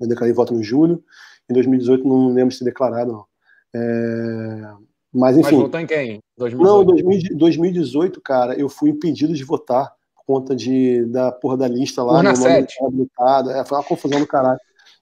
eu 0.00 0.08
declarei 0.08 0.34
voto 0.34 0.52
no 0.54 0.62
julho. 0.62 1.02
Em 1.48 1.54
2018, 1.54 2.06
não 2.06 2.32
lembro 2.32 2.52
de 2.52 2.58
ter 2.58 2.64
declarado, 2.64 3.12
não. 3.12 3.26
É, 3.74 4.74
mas, 5.12 5.36
enfim. 5.36 5.54
Mas 5.54 5.62
votou 5.62 5.80
em 5.80 5.86
quem? 5.86 6.18
2018? 6.36 6.98
Não, 6.98 7.36
2018, 7.36 8.20
cara, 8.20 8.58
eu 8.58 8.68
fui 8.68 8.90
impedido 8.90 9.32
de 9.32 9.44
votar 9.44 9.94
conta 10.26 10.54
de, 10.54 11.04
da 11.06 11.32
porra 11.32 11.56
da 11.56 11.68
lista 11.68 12.02
lá. 12.02 12.14
Urna 12.14 12.34
7. 12.34 12.84
Habilitado. 12.84 13.50
É, 13.50 13.64
foi 13.64 13.78
uma 13.78 13.84
confusão 13.84 14.20
do 14.20 14.26
caralho. 14.26 14.60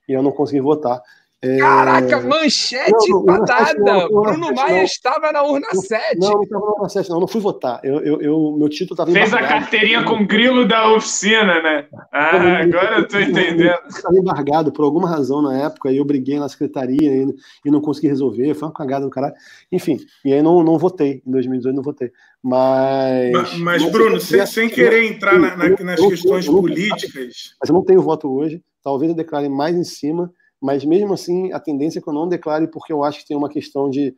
E 0.09 0.13
eu 0.13 0.23
não 0.23 0.33
consegui 0.33 0.61
votar. 0.61 1.01
É... 1.45 1.59
Caraca, 1.59 2.21
manchete 2.21 3.09
não, 3.09 3.25
patada! 3.25 4.09
Bruno 4.09 4.55
Maia 4.55 4.85
estava 4.85 5.33
na 5.33 5.43
urna 5.43 5.67
7. 5.75 6.21
Não, 6.21 6.35
não 6.35 6.43
estava 6.45 6.65
na 6.65 6.73
urna 6.73 6.89
7, 6.89 7.11
não. 7.11 7.19
Não 7.19 7.27
fui 7.27 7.41
votar. 7.41 7.81
Eu, 7.83 7.99
eu, 8.01 8.23
eu 8.23 8.57
meu 8.57 8.69
título 8.69 8.93
estava 8.93 9.11
Fez 9.11 9.29
embargado. 9.29 9.55
a 9.55 9.59
carteirinha 9.59 10.05
com 10.05 10.25
grilo 10.25 10.69
da 10.69 10.93
oficina, 10.95 11.61
né? 11.61 11.89
Ah, 12.13 12.61
agora 12.63 12.99
eu 13.01 13.09
tô 13.09 13.19
entendendo. 13.19 13.77
Estava 13.89 14.17
embargado 14.17 14.71
por 14.71 14.85
alguma 14.85 15.09
razão 15.09 15.43
na 15.43 15.65
época 15.65 15.91
e 15.91 15.97
eu 15.97 16.05
briguei 16.05 16.39
na 16.39 16.49
secretaria 16.49 17.13
e, 17.13 17.35
e 17.65 17.71
não 17.73 17.81
consegui 17.81 18.07
resolver. 18.07 18.55
Foi 18.55 18.69
uma 18.69 18.75
cagada 18.75 19.05
do 19.05 19.11
caralho. 19.11 19.35
Enfim, 19.73 19.99
e 20.25 20.33
aí 20.33 20.43
não, 20.43 20.63
não 20.63 20.79
votei. 20.79 21.25
Em 21.27 21.31
2018 21.33 21.75
não 21.75 21.83
votei. 21.83 22.13
Mas. 22.43 23.33
Mas, 23.33 23.59
mas 23.59 23.93
Bruno, 23.93 24.21
sem, 24.21 24.45
sem 24.47 24.69
querer 24.69 25.05
entrar 25.05 25.39
na, 25.39 25.57
na, 25.57 25.69
nas 25.69 26.01
questões 26.01 26.47
políticas. 26.47 27.55
Mas 27.61 27.69
eu 27.69 27.75
não 27.75 27.85
tenho 27.85 28.03
voto 28.03 28.29
hoje. 28.29 28.63
Talvez 28.83 29.11
eu 29.11 29.17
declare 29.17 29.49
mais 29.49 29.77
em 29.77 29.85
cima 29.85 30.33
mas 30.63 30.85
mesmo 30.85 31.13
assim 31.13 31.53
a 31.53 31.59
tendência 31.59 31.99
é 31.99 32.03
que 32.03 32.09
eu 32.09 32.13
não 32.15 32.29
declare 32.29 32.69
porque 32.69 32.93
eu 32.93 33.03
acho 33.03 33.19
que 33.19 33.27
tem 33.27 33.37
uma 33.37 33.49
questão 33.49 33.91
de 33.91 34.15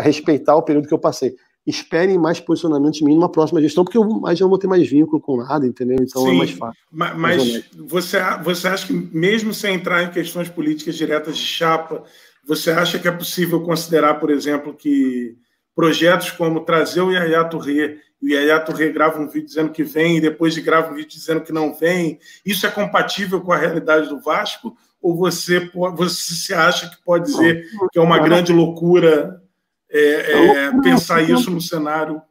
respeitar 0.00 0.54
o 0.54 0.62
período 0.62 0.86
que 0.86 0.94
eu 0.94 0.98
passei. 0.98 1.34
Esperem 1.66 2.18
mais 2.18 2.38
posicionamentos 2.38 2.98
de 2.98 3.04
mim 3.04 3.14
numa 3.14 3.32
próxima 3.32 3.60
gestão, 3.60 3.82
porque 3.82 3.96
eu 3.96 4.04
mais 4.20 4.38
não 4.38 4.50
vou 4.50 4.58
ter 4.58 4.68
mais 4.68 4.86
vínculo 4.86 5.20
com 5.20 5.38
nada, 5.38 5.66
entendeu? 5.66 5.96
Então 6.00 6.22
é 6.22 6.30
Sim, 6.30 6.34
é 6.34 6.38
mais 6.38 6.50
fácil. 6.50 6.80
Mas, 6.92 7.16
mas 7.16 7.64
você, 7.74 8.18
você 8.42 8.68
acha 8.68 8.86
que, 8.86 8.92
mesmo 8.92 9.52
sem 9.52 9.74
entrar 9.74 10.04
em 10.04 10.10
questões 10.10 10.48
políticas 10.48 10.94
diretas 10.94 11.36
de 11.36 11.42
chapa, 11.42 12.04
você 12.46 12.70
acha 12.70 12.98
que 12.98 13.08
é 13.08 13.10
possível 13.10 13.62
considerar, 13.62 14.20
por 14.20 14.30
exemplo, 14.30 14.74
que 14.74 15.36
projetos 15.74 16.30
como 16.30 16.64
trazer 16.64 17.00
o 17.00 17.10
Yaya 17.10 17.44
Touré 17.44 17.98
e 18.22 18.26
o 18.26 18.28
Yaya 18.28 18.60
Touré 18.60 18.90
grava 18.90 19.20
um 19.20 19.28
vídeo 19.28 19.46
dizendo 19.46 19.70
que 19.70 19.82
vem 19.82 20.16
e 20.16 20.20
depois 20.20 20.56
grava 20.58 20.92
um 20.92 20.94
vídeo 20.94 21.10
dizendo 21.10 21.40
que 21.42 21.52
não 21.52 21.74
vem, 21.74 22.18
isso 22.44 22.66
é 22.66 22.70
compatível 22.70 23.40
com 23.40 23.52
a 23.52 23.56
realidade 23.56 24.08
do 24.08 24.20
Vasco? 24.20 24.76
ou 25.04 25.14
você, 25.14 25.70
você 25.94 26.34
se 26.34 26.54
acha 26.54 26.88
que 26.88 26.96
pode 27.04 27.26
dizer 27.26 27.68
que 27.92 27.98
é 27.98 28.02
uma 28.02 28.18
grande 28.18 28.54
loucura, 28.54 29.42
é, 29.90 29.98
é, 29.98 30.80
pensar 30.80 31.20
isso 31.20 31.50
no 31.50 31.60
cenário? 31.60 32.22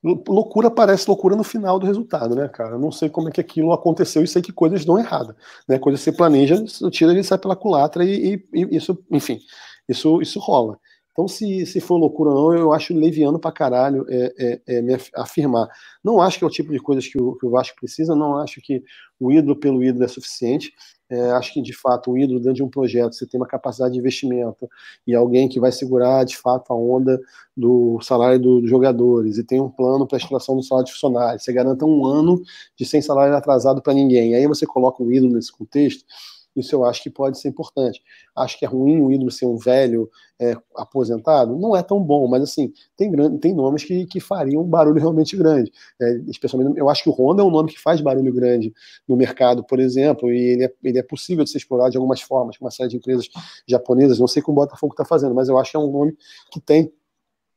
Loucura 0.00 0.70
parece 0.70 1.08
loucura 1.08 1.34
no 1.34 1.42
final 1.42 1.80
do 1.80 1.86
resultado, 1.86 2.36
né, 2.36 2.46
cara? 2.46 2.76
Eu 2.76 2.78
não 2.78 2.92
sei 2.92 3.10
como 3.10 3.28
é 3.28 3.32
que 3.32 3.40
aquilo 3.40 3.72
aconteceu 3.72 4.22
e 4.22 4.28
sei 4.28 4.40
que 4.40 4.52
coisas 4.52 4.84
dão 4.84 5.00
errado, 5.00 5.34
né? 5.68 5.80
Coisas 5.80 6.00
você 6.00 6.12
planeja, 6.12 6.64
tira 6.92 7.12
e 7.12 7.24
sai 7.24 7.38
pela 7.38 7.56
culatra 7.56 8.04
e, 8.04 8.34
e, 8.34 8.46
e, 8.54 8.76
isso, 8.76 8.96
enfim, 9.10 9.40
isso, 9.88 10.22
isso 10.22 10.38
rola. 10.38 10.78
Então, 11.12 11.26
se, 11.28 11.66
se 11.66 11.80
for 11.80 11.96
loucura 11.96 12.30
ou 12.30 12.52
não, 12.52 12.58
eu 12.58 12.72
acho 12.72 12.94
leviano 12.94 13.38
pra 13.38 13.52
caralho 13.52 14.06
é, 14.08 14.32
é, 14.66 14.76
é 14.78 14.82
me 14.82 14.96
afirmar. 15.16 15.68
Não 16.02 16.20
acho 16.22 16.38
que 16.38 16.44
é 16.44 16.46
o 16.46 16.50
tipo 16.50 16.72
de 16.72 16.78
coisas 16.78 17.06
que 17.06 17.20
o, 17.20 17.34
que 17.36 17.46
o 17.46 17.50
Vasco 17.50 17.76
precisa, 17.78 18.14
não 18.14 18.38
acho 18.38 18.60
que 18.60 18.82
o 19.18 19.30
ídolo 19.32 19.56
pelo 19.56 19.82
ídolo 19.82 20.04
é 20.04 20.08
suficiente. 20.08 20.72
É, 21.10 21.32
acho 21.32 21.52
que, 21.52 21.60
de 21.60 21.72
fato, 21.72 22.12
o 22.12 22.18
ídolo 22.18 22.38
dentro 22.38 22.54
de 22.54 22.62
um 22.62 22.68
projeto, 22.70 23.14
você 23.14 23.26
tem 23.26 23.40
uma 23.40 23.46
capacidade 23.46 23.92
de 23.92 23.98
investimento 23.98 24.68
e 25.04 25.14
alguém 25.14 25.48
que 25.48 25.58
vai 25.58 25.72
segurar, 25.72 26.24
de 26.24 26.36
fato, 26.36 26.72
a 26.72 26.76
onda 26.76 27.20
do 27.56 28.00
salário 28.00 28.38
dos 28.38 28.70
jogadores 28.70 29.36
e 29.36 29.44
tem 29.44 29.60
um 29.60 29.68
plano 29.68 30.06
para 30.06 30.16
a 30.16 30.20
exploração 30.20 30.56
do 30.56 30.62
salário 30.62 30.86
de 30.86 30.92
funcionários. 30.92 31.42
Você 31.42 31.52
garanta 31.52 31.84
um 31.84 32.06
ano 32.06 32.40
de 32.76 32.86
sem 32.86 33.02
salário 33.02 33.34
atrasado 33.34 33.82
para 33.82 33.92
ninguém. 33.92 34.34
Aí 34.36 34.46
você 34.46 34.64
coloca 34.64 35.02
um 35.02 35.10
ídolo 35.10 35.34
nesse 35.34 35.50
contexto, 35.52 36.04
isso 36.54 36.74
eu 36.74 36.84
acho 36.84 37.02
que 37.02 37.10
pode 37.10 37.38
ser 37.38 37.48
importante. 37.48 38.02
Acho 38.36 38.58
que 38.58 38.64
é 38.64 38.68
ruim 38.68 39.00
o 39.00 39.12
ídolo 39.12 39.30
ser 39.30 39.46
um 39.46 39.56
velho 39.56 40.10
é, 40.40 40.56
aposentado? 40.74 41.56
Não 41.56 41.76
é 41.76 41.82
tão 41.82 42.02
bom, 42.02 42.26
mas 42.26 42.42
assim, 42.42 42.72
tem, 42.96 43.10
tem 43.38 43.54
nomes 43.54 43.84
que, 43.84 44.06
que 44.06 44.20
fariam 44.20 44.62
um 44.62 44.66
barulho 44.66 44.98
realmente 44.98 45.36
grande. 45.36 45.70
É, 46.00 46.12
especialmente, 46.28 46.78
eu 46.78 46.88
acho 46.88 47.02
que 47.02 47.10
o 47.10 47.12
Honda 47.12 47.42
é 47.42 47.44
um 47.44 47.50
nome 47.50 47.70
que 47.70 47.80
faz 47.80 48.00
barulho 48.00 48.32
grande 48.32 48.72
no 49.06 49.16
mercado, 49.16 49.64
por 49.64 49.78
exemplo, 49.78 50.32
e 50.32 50.38
ele 50.38 50.64
é, 50.64 50.74
ele 50.82 50.98
é 50.98 51.02
possível 51.02 51.44
de 51.44 51.50
ser 51.50 51.58
explorado 51.58 51.90
de 51.90 51.96
algumas 51.96 52.20
formas, 52.20 52.56
com 52.56 52.64
uma 52.64 52.70
série 52.70 52.88
de 52.88 52.96
empresas 52.96 53.28
japonesas. 53.68 54.18
Não 54.18 54.26
sei 54.26 54.42
como 54.42 54.58
o 54.58 54.64
Botafogo 54.64 54.92
está 54.92 55.04
fazendo, 55.04 55.34
mas 55.34 55.48
eu 55.48 55.58
acho 55.58 55.70
que 55.70 55.76
é 55.76 55.80
um 55.80 55.90
nome 55.90 56.16
que 56.50 56.60
tem 56.60 56.92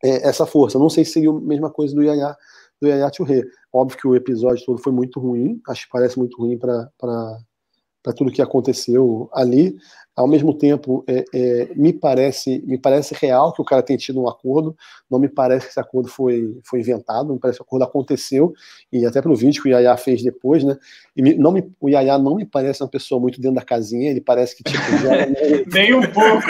é, 0.04 0.28
essa 0.28 0.46
força. 0.46 0.78
Não 0.78 0.90
sei 0.90 1.06
se 1.06 1.14
seria 1.14 1.32
a 1.32 1.40
mesma 1.40 1.72
coisa 1.72 1.96
do 1.96 2.04
Yaya, 2.04 2.36
do 2.82 2.88
Yaya 2.88 3.10
Churre. 3.12 3.44
Óbvio 3.72 3.98
que 3.98 4.08
o 4.08 4.16
episódio 4.16 4.64
todo 4.66 4.82
foi 4.82 4.92
muito 4.92 5.20
ruim, 5.20 5.60
acho 5.68 5.86
que 5.86 5.92
parece 5.92 6.20
muito 6.20 6.38
ruim 6.38 6.58
para 6.58 6.92
para 8.04 8.14
tudo 8.14 8.32
que 8.32 8.42
aconteceu 8.42 9.30
ali. 9.34 9.76
Ao 10.16 10.28
mesmo 10.28 10.54
tempo, 10.54 11.04
é, 11.08 11.26
é, 11.34 11.70
me 11.76 11.92
parece 11.92 12.62
me 12.68 12.78
parece 12.78 13.16
real 13.16 13.52
que 13.52 13.60
o 13.60 13.66
cara 13.66 13.82
tenha 13.82 13.98
tido 13.98 14.22
um 14.22 14.30
acordo. 14.30 14.78
Não 15.10 15.18
me 15.18 15.28
parece 15.28 15.66
que 15.66 15.72
esse 15.72 15.80
acordo 15.80 16.08
foi, 16.08 16.56
foi 16.64 16.82
inventado. 16.82 17.34
Me 17.34 17.40
parece 17.40 17.58
que 17.58 17.64
o 17.64 17.66
acordo 17.66 17.84
aconteceu 17.84 18.54
e 18.92 19.08
até 19.08 19.24
pelo 19.24 19.36
vídeo 19.36 19.64
que 19.64 19.70
o 19.70 19.72
Yaya 19.72 19.98
fez 19.98 20.22
depois, 20.22 20.64
né? 20.64 20.78
E 21.16 21.22
me, 21.24 21.34
não 21.34 21.52
me, 21.52 21.68
o 21.82 21.90
Yaya 21.90 22.20
não 22.20 22.36
me 22.36 22.46
parece 22.46 22.84
uma 22.84 22.90
pessoa 22.90 23.20
muito 23.20 23.42
dentro 23.42 23.56
da 23.56 23.64
casinha. 23.64 24.12
Ele 24.12 24.22
parece 24.22 24.56
que 24.56 24.64
tipo 24.64 24.84
já, 25.02 25.26
nem 25.74 25.96
um 25.96 26.02
pouco, 26.02 26.46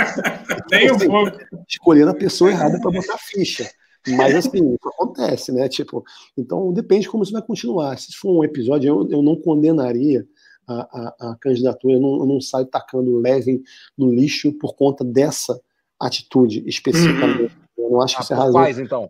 nem 0.70 0.92
um 0.92 0.96
assim, 0.96 1.08
pouco. 1.08 1.38
Escolhendo 1.66 2.12
a 2.12 2.16
pessoa 2.16 2.50
errada 2.50 2.78
para 2.82 2.92
botar 2.92 3.18
ficha. 3.18 3.70
Mas 4.10 4.36
assim, 4.36 4.74
isso 4.74 4.90
acontece, 4.90 5.54
né? 5.54 5.70
Tipo, 5.70 6.04
então 6.38 6.74
depende 6.74 7.08
como 7.08 7.24
isso 7.24 7.32
vai 7.32 7.42
continuar. 7.42 7.98
Se 7.98 8.12
for 8.18 8.38
um 8.40 8.44
episódio, 8.44 8.90
eu, 8.90 9.10
eu 9.10 9.22
não 9.22 9.38
condenaria 9.38 10.28
a, 10.68 10.74
a, 10.76 11.32
a 11.32 11.36
candidatura, 11.36 11.96
eu 11.96 12.02
não, 12.02 12.20
eu 12.20 12.26
não 12.26 12.42
saio 12.42 12.66
tacando 12.66 13.18
leve 13.18 13.62
no 13.98 14.14
lixo 14.14 14.54
por 14.54 14.76
conta 14.76 15.04
dessa 15.04 15.60
atitude 16.00 16.64
especificamente. 16.68 17.54
Uhum. 17.78 17.86
Eu 17.86 17.90
não 17.90 18.02
acho 18.02 18.16
que 18.16 18.24
isso 18.24 18.34
é 18.34 18.36
razão. 18.36 18.62
Faz, 18.62 18.80
então. 18.80 19.10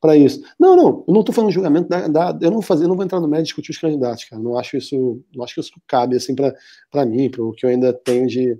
Para 0.00 0.16
isso. 0.16 0.42
Não, 0.58 0.74
não, 0.74 1.04
eu 1.06 1.14
não 1.14 1.20
estou 1.20 1.32
falando 1.32 1.52
julgamento 1.52 1.88
da, 1.88 2.08
da, 2.08 2.38
eu 2.40 2.50
não 2.50 2.54
vou 2.54 2.62
fazer, 2.62 2.88
não 2.88 2.96
vou 2.96 3.04
entrar 3.04 3.20
no 3.20 3.28
médio 3.28 3.44
discutir 3.44 3.70
os 3.70 3.78
candidatos, 3.78 4.24
cara. 4.24 4.42
Não 4.42 4.58
acho 4.58 4.76
isso, 4.76 5.22
não 5.32 5.44
acho 5.44 5.54
que 5.54 5.60
isso 5.60 5.70
cabe 5.86 6.16
assim 6.16 6.34
para 6.34 7.06
mim, 7.06 7.30
para 7.30 7.42
o 7.44 7.52
que 7.52 7.64
eu 7.64 7.70
ainda 7.70 7.92
tenho 7.92 8.26
de, 8.26 8.58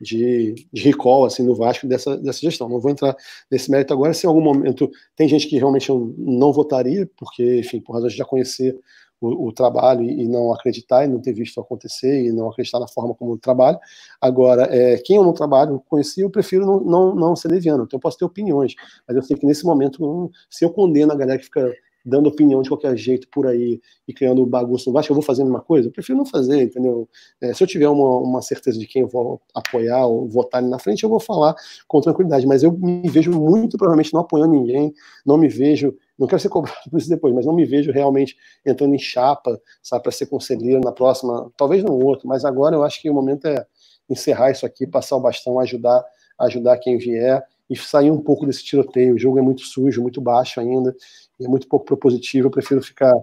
de, 0.00 0.54
de 0.72 0.82
recall 0.82 1.26
assim, 1.26 1.42
no 1.42 1.54
Vasco 1.54 1.86
dessa, 1.86 2.16
dessa 2.16 2.40
gestão. 2.40 2.66
Não 2.66 2.80
vou 2.80 2.90
entrar 2.90 3.14
nesse 3.50 3.70
mérito 3.70 3.92
agora. 3.92 4.14
Se 4.14 4.24
em 4.24 4.28
algum 4.28 4.40
momento 4.40 4.90
tem 5.14 5.28
gente 5.28 5.46
que 5.48 5.58
realmente 5.58 5.90
eu 5.90 6.14
não 6.16 6.50
votaria, 6.50 7.06
porque, 7.14 7.60
enfim, 7.60 7.78
por 7.78 7.92
razão 7.92 8.08
de 8.08 8.16
já 8.16 8.24
conhecer 8.24 8.74
o, 9.20 9.48
o, 9.48 9.52
trabalho 9.52 10.02
e 10.02 10.26
não 10.26 10.52
acreditar 10.52 11.04
e 11.04 11.08
não 11.08 11.20
ter 11.20 11.32
visto 11.32 11.60
acontecer 11.60 12.24
e 12.24 12.32
não 12.32 12.48
acreditar 12.48 12.80
na 12.80 12.88
forma 12.88 13.14
como 13.14 13.34
eu 13.34 13.38
trabalho. 13.38 13.78
Agora, 14.20 14.68
é, 14.70 14.96
quem 14.98 15.16
eu 15.16 15.24
não 15.24 15.32
trabalho, 15.32 15.82
conheci, 15.88 16.20
eu 16.22 16.30
prefiro 16.30 16.64
não, 16.66 16.80
não, 16.80 17.14
não 17.14 17.36
ser 17.36 17.48
leviano. 17.48 17.84
Então 17.84 17.96
eu 17.98 18.00
posso 18.00 18.18
ter 18.18 18.24
opiniões, 18.24 18.74
mas 19.06 19.16
eu 19.16 19.22
sei 19.22 19.36
que 19.36 19.46
nesse 19.46 19.64
momento, 19.64 20.00
não, 20.00 20.30
se 20.48 20.64
eu 20.64 20.70
condeno 20.70 21.12
a 21.12 21.16
galera 21.16 21.38
que 21.38 21.44
fica 21.44 21.72
dando 22.04 22.28
opinião 22.28 22.62
de 22.62 22.68
qualquer 22.68 22.96
jeito 22.96 23.28
por 23.28 23.46
aí 23.46 23.80
e 24.06 24.12
criando 24.12 24.44
bagunça 24.46 24.84
no 24.86 24.92
Vasco, 24.92 25.12
eu 25.12 25.14
vou 25.14 25.22
fazer 25.22 25.42
a 25.42 25.44
mesma 25.44 25.60
coisa? 25.60 25.88
Eu 25.88 25.92
prefiro 25.92 26.18
não 26.18 26.24
fazer, 26.24 26.62
entendeu? 26.62 27.08
É, 27.40 27.52
se 27.52 27.62
eu 27.62 27.66
tiver 27.66 27.88
uma, 27.88 28.18
uma 28.18 28.42
certeza 28.42 28.78
de 28.78 28.86
quem 28.86 29.02
eu 29.02 29.08
vou 29.08 29.40
apoiar 29.54 30.06
ou 30.06 30.28
votar 30.28 30.60
ali 30.60 30.70
na 30.70 30.78
frente, 30.78 31.02
eu 31.02 31.10
vou 31.10 31.20
falar 31.20 31.54
com 31.86 32.00
tranquilidade, 32.00 32.46
mas 32.46 32.62
eu 32.62 32.72
me 32.72 33.08
vejo 33.08 33.30
muito 33.30 33.76
provavelmente 33.76 34.12
não 34.12 34.20
apoiando 34.20 34.54
ninguém, 34.54 34.92
não 35.24 35.36
me 35.36 35.48
vejo, 35.48 35.94
não 36.20 36.26
quero 36.26 36.40
ser 36.40 36.50
cobrado 36.50 36.78
por 36.90 36.98
isso 36.98 37.08
depois, 37.08 37.34
mas 37.34 37.46
não 37.46 37.54
me 37.54 37.64
vejo 37.64 37.90
realmente 37.90 38.36
entrando 38.64 38.94
em 38.94 38.98
chapa, 38.98 39.58
sabe, 39.82 40.02
para 40.02 40.12
ser 40.12 40.26
conselheiro 40.26 40.80
na 40.84 40.92
próxima, 40.92 41.50
talvez 41.56 41.82
no 41.82 41.94
outro, 41.94 42.28
mas 42.28 42.44
agora 42.44 42.76
eu 42.76 42.84
acho 42.84 43.00
que 43.00 43.08
o 43.08 43.14
momento 43.14 43.46
é 43.46 43.66
encerrar 44.08 44.50
isso 44.50 44.66
aqui, 44.66 44.86
passar 44.86 45.16
o 45.16 45.20
bastão, 45.20 45.58
ajudar, 45.58 46.04
ajudar 46.38 46.76
quem 46.78 46.98
vier 46.98 47.42
e 47.70 47.76
sair 47.76 48.10
um 48.10 48.20
pouco 48.20 48.44
desse 48.44 48.62
tiroteio. 48.62 49.14
O 49.14 49.18
jogo 49.18 49.38
é 49.38 49.42
muito 49.42 49.62
sujo, 49.62 50.02
muito 50.02 50.20
baixo 50.20 50.60
ainda, 50.60 50.94
e 51.38 51.46
é 51.46 51.48
muito 51.48 51.66
pouco 51.66 51.86
propositivo. 51.86 52.48
Eu 52.48 52.50
prefiro 52.50 52.82
ficar 52.82 53.14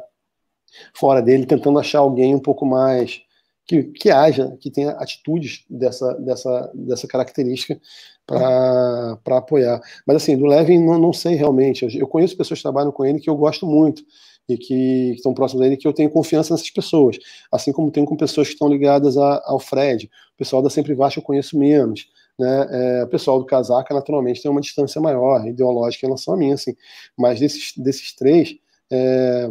fora 0.93 1.21
dele, 1.21 1.45
tentando 1.45 1.77
achar 1.77 1.99
alguém 1.99 2.33
um 2.33 2.39
pouco 2.39 2.65
mais 2.65 3.21
que, 3.67 3.83
que 3.83 4.09
haja, 4.09 4.55
que 4.61 4.71
tenha 4.71 4.91
atitudes 4.91 5.65
dessa, 5.69 6.13
dessa, 6.15 6.71
dessa 6.73 7.07
característica 7.07 7.79
para 8.25 9.37
apoiar. 9.37 9.81
Mas 10.05 10.17
assim, 10.17 10.37
do 10.37 10.45
Levin 10.45 10.83
não, 10.83 10.97
não 10.97 11.13
sei 11.13 11.35
realmente. 11.35 11.85
Eu 11.97 12.07
conheço 12.07 12.37
pessoas 12.37 12.59
que 12.59 12.63
trabalham 12.63 12.91
com 12.91 13.05
ele 13.05 13.19
que 13.19 13.29
eu 13.29 13.35
gosto 13.35 13.67
muito 13.67 14.03
e 14.47 14.57
que, 14.57 15.11
estão 15.15 15.33
próximas 15.33 15.65
dele 15.65 15.77
que 15.77 15.85
eu 15.85 15.91
tenho 15.91 16.09
confiança 16.09 16.53
nessas 16.53 16.69
pessoas. 16.69 17.17
Assim 17.51 17.73
como 17.73 17.91
tenho 17.91 18.05
com 18.05 18.15
pessoas 18.15 18.47
que 18.47 18.53
estão 18.53 18.69
ligadas 18.69 19.17
a, 19.17 19.43
ao 19.45 19.59
Fred. 19.59 20.09
O 20.33 20.37
pessoal 20.37 20.61
da 20.61 20.69
Sempre 20.69 20.93
Vasco 20.93 21.19
eu 21.19 21.23
conheço 21.23 21.59
menos. 21.59 22.07
Né? 22.39 22.67
É, 22.71 23.03
o 23.03 23.07
pessoal 23.07 23.37
do 23.37 23.45
Casaca, 23.45 23.93
naturalmente, 23.93 24.41
tem 24.41 24.49
uma 24.49 24.61
distância 24.61 25.01
maior, 25.01 25.45
ideológica 25.45 26.05
em 26.05 26.09
relação 26.09 26.33
a 26.33 26.37
mim, 26.37 26.53
assim. 26.53 26.73
Mas 27.17 27.41
desses, 27.41 27.73
desses 27.75 28.15
três, 28.15 28.55
é, 28.89 29.49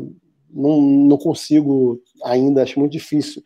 não, 0.50 0.80
não 0.80 1.18
consigo 1.18 2.00
ainda, 2.24 2.62
acho 2.62 2.78
muito 2.78 2.92
difícil 2.92 3.42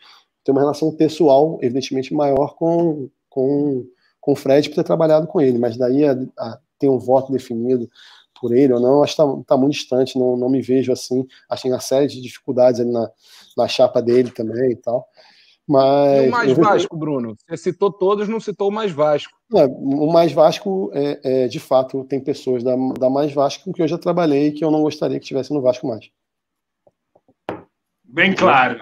ter 0.51 0.53
uma 0.53 0.61
relação 0.61 0.91
pessoal, 0.93 1.59
evidentemente, 1.63 2.13
maior 2.13 2.55
com, 2.57 3.09
com, 3.29 3.87
com 4.21 4.33
o 4.33 4.37
Fred 4.37 4.69
por 4.69 4.75
ter 4.75 4.85
trabalhado 4.85 5.27
com 5.27 5.41
ele, 5.41 5.59
mas 5.59 5.77
daí 5.77 6.05
a, 6.05 6.13
a 6.39 6.59
ter 6.79 6.89
um 6.89 6.99
voto 6.99 7.33
definido 7.33 7.89
por 8.41 8.55
ele 8.55 8.73
ou 8.73 8.81
não, 8.81 9.03
acho 9.03 9.15
que 9.15 9.23
está 9.23 9.43
tá 9.47 9.57
muito 9.57 9.75
distante, 9.75 10.19
não, 10.19 10.37
não 10.37 10.49
me 10.49 10.63
vejo 10.63 10.93
assim, 10.93 11.27
acho 11.49 11.63
que 11.63 11.69
tem 11.69 11.75
uma 11.75 11.81
série 11.81 12.07
de 12.07 12.21
dificuldades 12.21 12.81
ali 12.81 12.91
na, 12.91 13.11
na 13.57 13.69
chapa 13.69 14.01
dele 14.01 14.31
também 14.31 14.73
e 14.73 14.77
tal. 14.77 15.07
Mas, 15.69 16.25
e 16.25 16.29
o 16.29 16.31
mais 16.31 16.53
Vasco, 16.53 16.97
Bruno? 16.97 17.37
Você 17.47 17.57
citou 17.57 17.93
todos, 17.93 18.29
não 18.29 18.41
citou 18.41 18.71
o 18.71 18.73
mais 18.73 18.91
Vasco. 18.91 19.33
É, 19.55 19.67
o 19.67 20.11
mais 20.11 20.33
Vasco, 20.33 20.91
é, 20.93 21.21
é, 21.23 21.49
de 21.49 21.61
fato, 21.61 22.03
tem 22.05 22.19
pessoas 22.19 22.65
da, 22.65 22.75
da 22.99 23.09
mais 23.09 23.33
Vasco 23.33 23.65
com 23.65 23.73
que 23.73 23.81
eu 23.81 23.87
já 23.87 23.97
trabalhei 23.97 24.49
e 24.49 24.53
que 24.53 24.65
eu 24.65 24.71
não 24.71 24.83
gostaria 24.83 25.19
que 25.19 25.25
estivesse 25.25 25.53
no 25.53 25.63
Vasco 25.63 25.87
mais. 25.87 26.11
Bem 28.13 28.35
claro. 28.35 28.81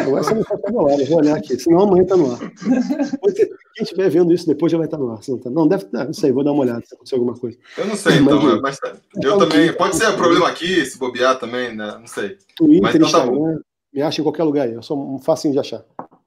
Porra, 0.04 0.20
essa 0.20 0.34
não 0.34 0.42
está 0.42 0.58
no 0.72 0.88
ar, 0.88 1.00
eu 1.00 1.06
vou 1.06 1.20
olhar 1.20 1.38
aqui, 1.38 1.60
senão 1.60 1.82
amanhã 1.82 2.02
está 2.02 2.18
no 2.18 2.32
ar. 2.32 2.40
Quem 2.40 3.84
estiver 3.84 4.10
vendo 4.10 4.34
isso 4.34 4.48
depois 4.48 4.72
já 4.72 4.78
vai 4.78 4.88
estar 4.88 4.98
tá 4.98 5.04
no 5.04 5.12
ar. 5.12 5.20
Não, 5.28 5.38
tá, 5.38 5.50
não, 5.50 5.68
deve 5.68 5.86
estar, 5.86 6.06
não 6.06 6.14
sei, 6.14 6.32
vou 6.32 6.44
dar 6.44 6.52
uma 6.52 6.64
olhada 6.64 6.84
se 6.84 6.96
aconteceu 6.96 7.20
alguma 7.20 7.38
coisa. 7.38 7.58
Eu 7.78 7.86
não 7.86 7.96
sei, 7.96 8.18
então, 8.18 8.42
mas, 8.42 8.62
mas 8.62 8.80
tá. 8.80 8.90
eu 8.90 8.98
então, 9.18 9.38
também. 9.38 9.72
Pode 9.74 9.96
ser 9.96 10.16
problema 10.16 10.50
aqui, 10.50 10.84
se 10.86 10.98
bobear 10.98 11.38
também, 11.38 11.76
né? 11.76 11.96
Não 12.00 12.08
sei. 12.08 12.38
Twitter, 12.56 12.82
mas, 12.82 12.96
então, 12.96 13.12
tá 13.12 13.20
Instagram, 13.20 13.60
me 13.94 14.02
acha 14.02 14.22
em 14.22 14.24
qualquer 14.24 14.44
lugar 14.44 14.68
aí, 14.68 14.74
eu 14.74 14.84
sou 14.84 15.16
um 15.16 15.20
facinho 15.20 15.54
de 15.54 15.60
achar. 15.60 15.84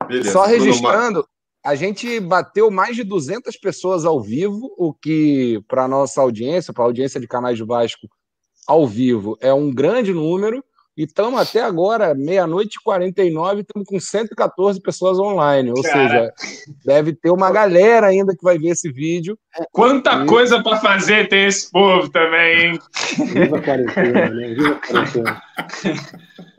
Beleza. 0.07 0.33
Só 0.33 0.45
registrando, 0.45 1.27
a 1.65 1.75
gente 1.75 2.21
bateu 2.21 2.71
mais 2.71 2.95
de 2.95 3.03
200 3.03 3.57
pessoas 3.57 4.05
ao 4.05 4.21
vivo, 4.21 4.75
o 4.77 4.93
que, 4.93 5.63
para 5.67 5.85
a 5.85 5.89
nossa 5.89 6.21
audiência, 6.21 6.75
para 6.75 6.85
a 6.85 6.87
audiência 6.87 7.19
de 7.19 7.27
canais 7.27 7.57
de 7.57 7.65
Vasco 7.65 8.07
ao 8.67 8.87
vivo, 8.87 9.37
é 9.41 9.53
um 9.53 9.73
grande 9.73 10.13
número. 10.13 10.63
E 10.97 11.03
estamos 11.03 11.41
até 11.41 11.61
agora, 11.61 12.15
meia-noite 12.15 12.77
e 12.79 12.85
49, 12.85 13.63
estamos 13.63 13.89
com 13.89 13.99
114 13.99 14.81
pessoas 14.81 15.19
online. 15.19 15.71
Ou 15.71 15.83
Cara. 15.83 15.93
seja, 15.93 16.33
deve 16.85 17.13
ter 17.13 17.31
uma 17.31 17.51
galera 17.51 18.07
ainda 18.07 18.33
que 18.37 18.45
vai 18.45 18.57
ver 18.57 18.69
esse 18.69 18.93
vídeo. 18.93 19.37
Quanta 19.73 20.23
e... 20.23 20.27
coisa 20.27 20.63
para 20.63 20.77
fazer 20.77 21.29
tem 21.29 21.47
esse 21.47 21.69
povo 21.69 22.09
também, 22.11 22.67
hein? 22.67 22.79
Viva 23.27 23.59
a 23.59 23.63
quarentena, 23.63 24.31
né? 24.31 24.55
Viva 24.55 24.75
a 24.75 24.87
quarentena. 24.87 25.43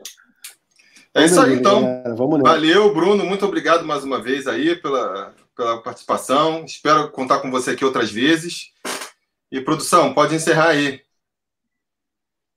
É 1.16 1.24
isso 1.24 1.40
aí, 1.40 1.54
então. 1.54 2.02
Valeu, 2.42 2.94
Bruno. 2.94 3.24
Muito 3.24 3.44
obrigado 3.46 3.84
mais 3.84 4.04
uma 4.04 4.20
vez 4.20 4.46
aí 4.46 4.76
pela, 4.76 5.34
pela 5.56 5.82
participação. 5.82 6.64
Espero 6.64 7.10
contar 7.10 7.40
com 7.40 7.50
você 7.50 7.70
aqui 7.70 7.84
outras 7.84 8.10
vezes. 8.10 8.70
E, 9.50 9.60
produção, 9.60 10.12
pode 10.12 10.34
encerrar 10.34 10.68
aí. 10.68 11.00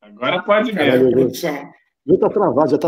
Agora 0.02 0.44
pode 0.44 0.74
mesmo. 0.74 1.10
Produção. 1.10 1.72
Já 2.06 2.16
está 2.16 2.30
travado, 2.30 2.70
já 2.70 2.76
está 2.76 2.88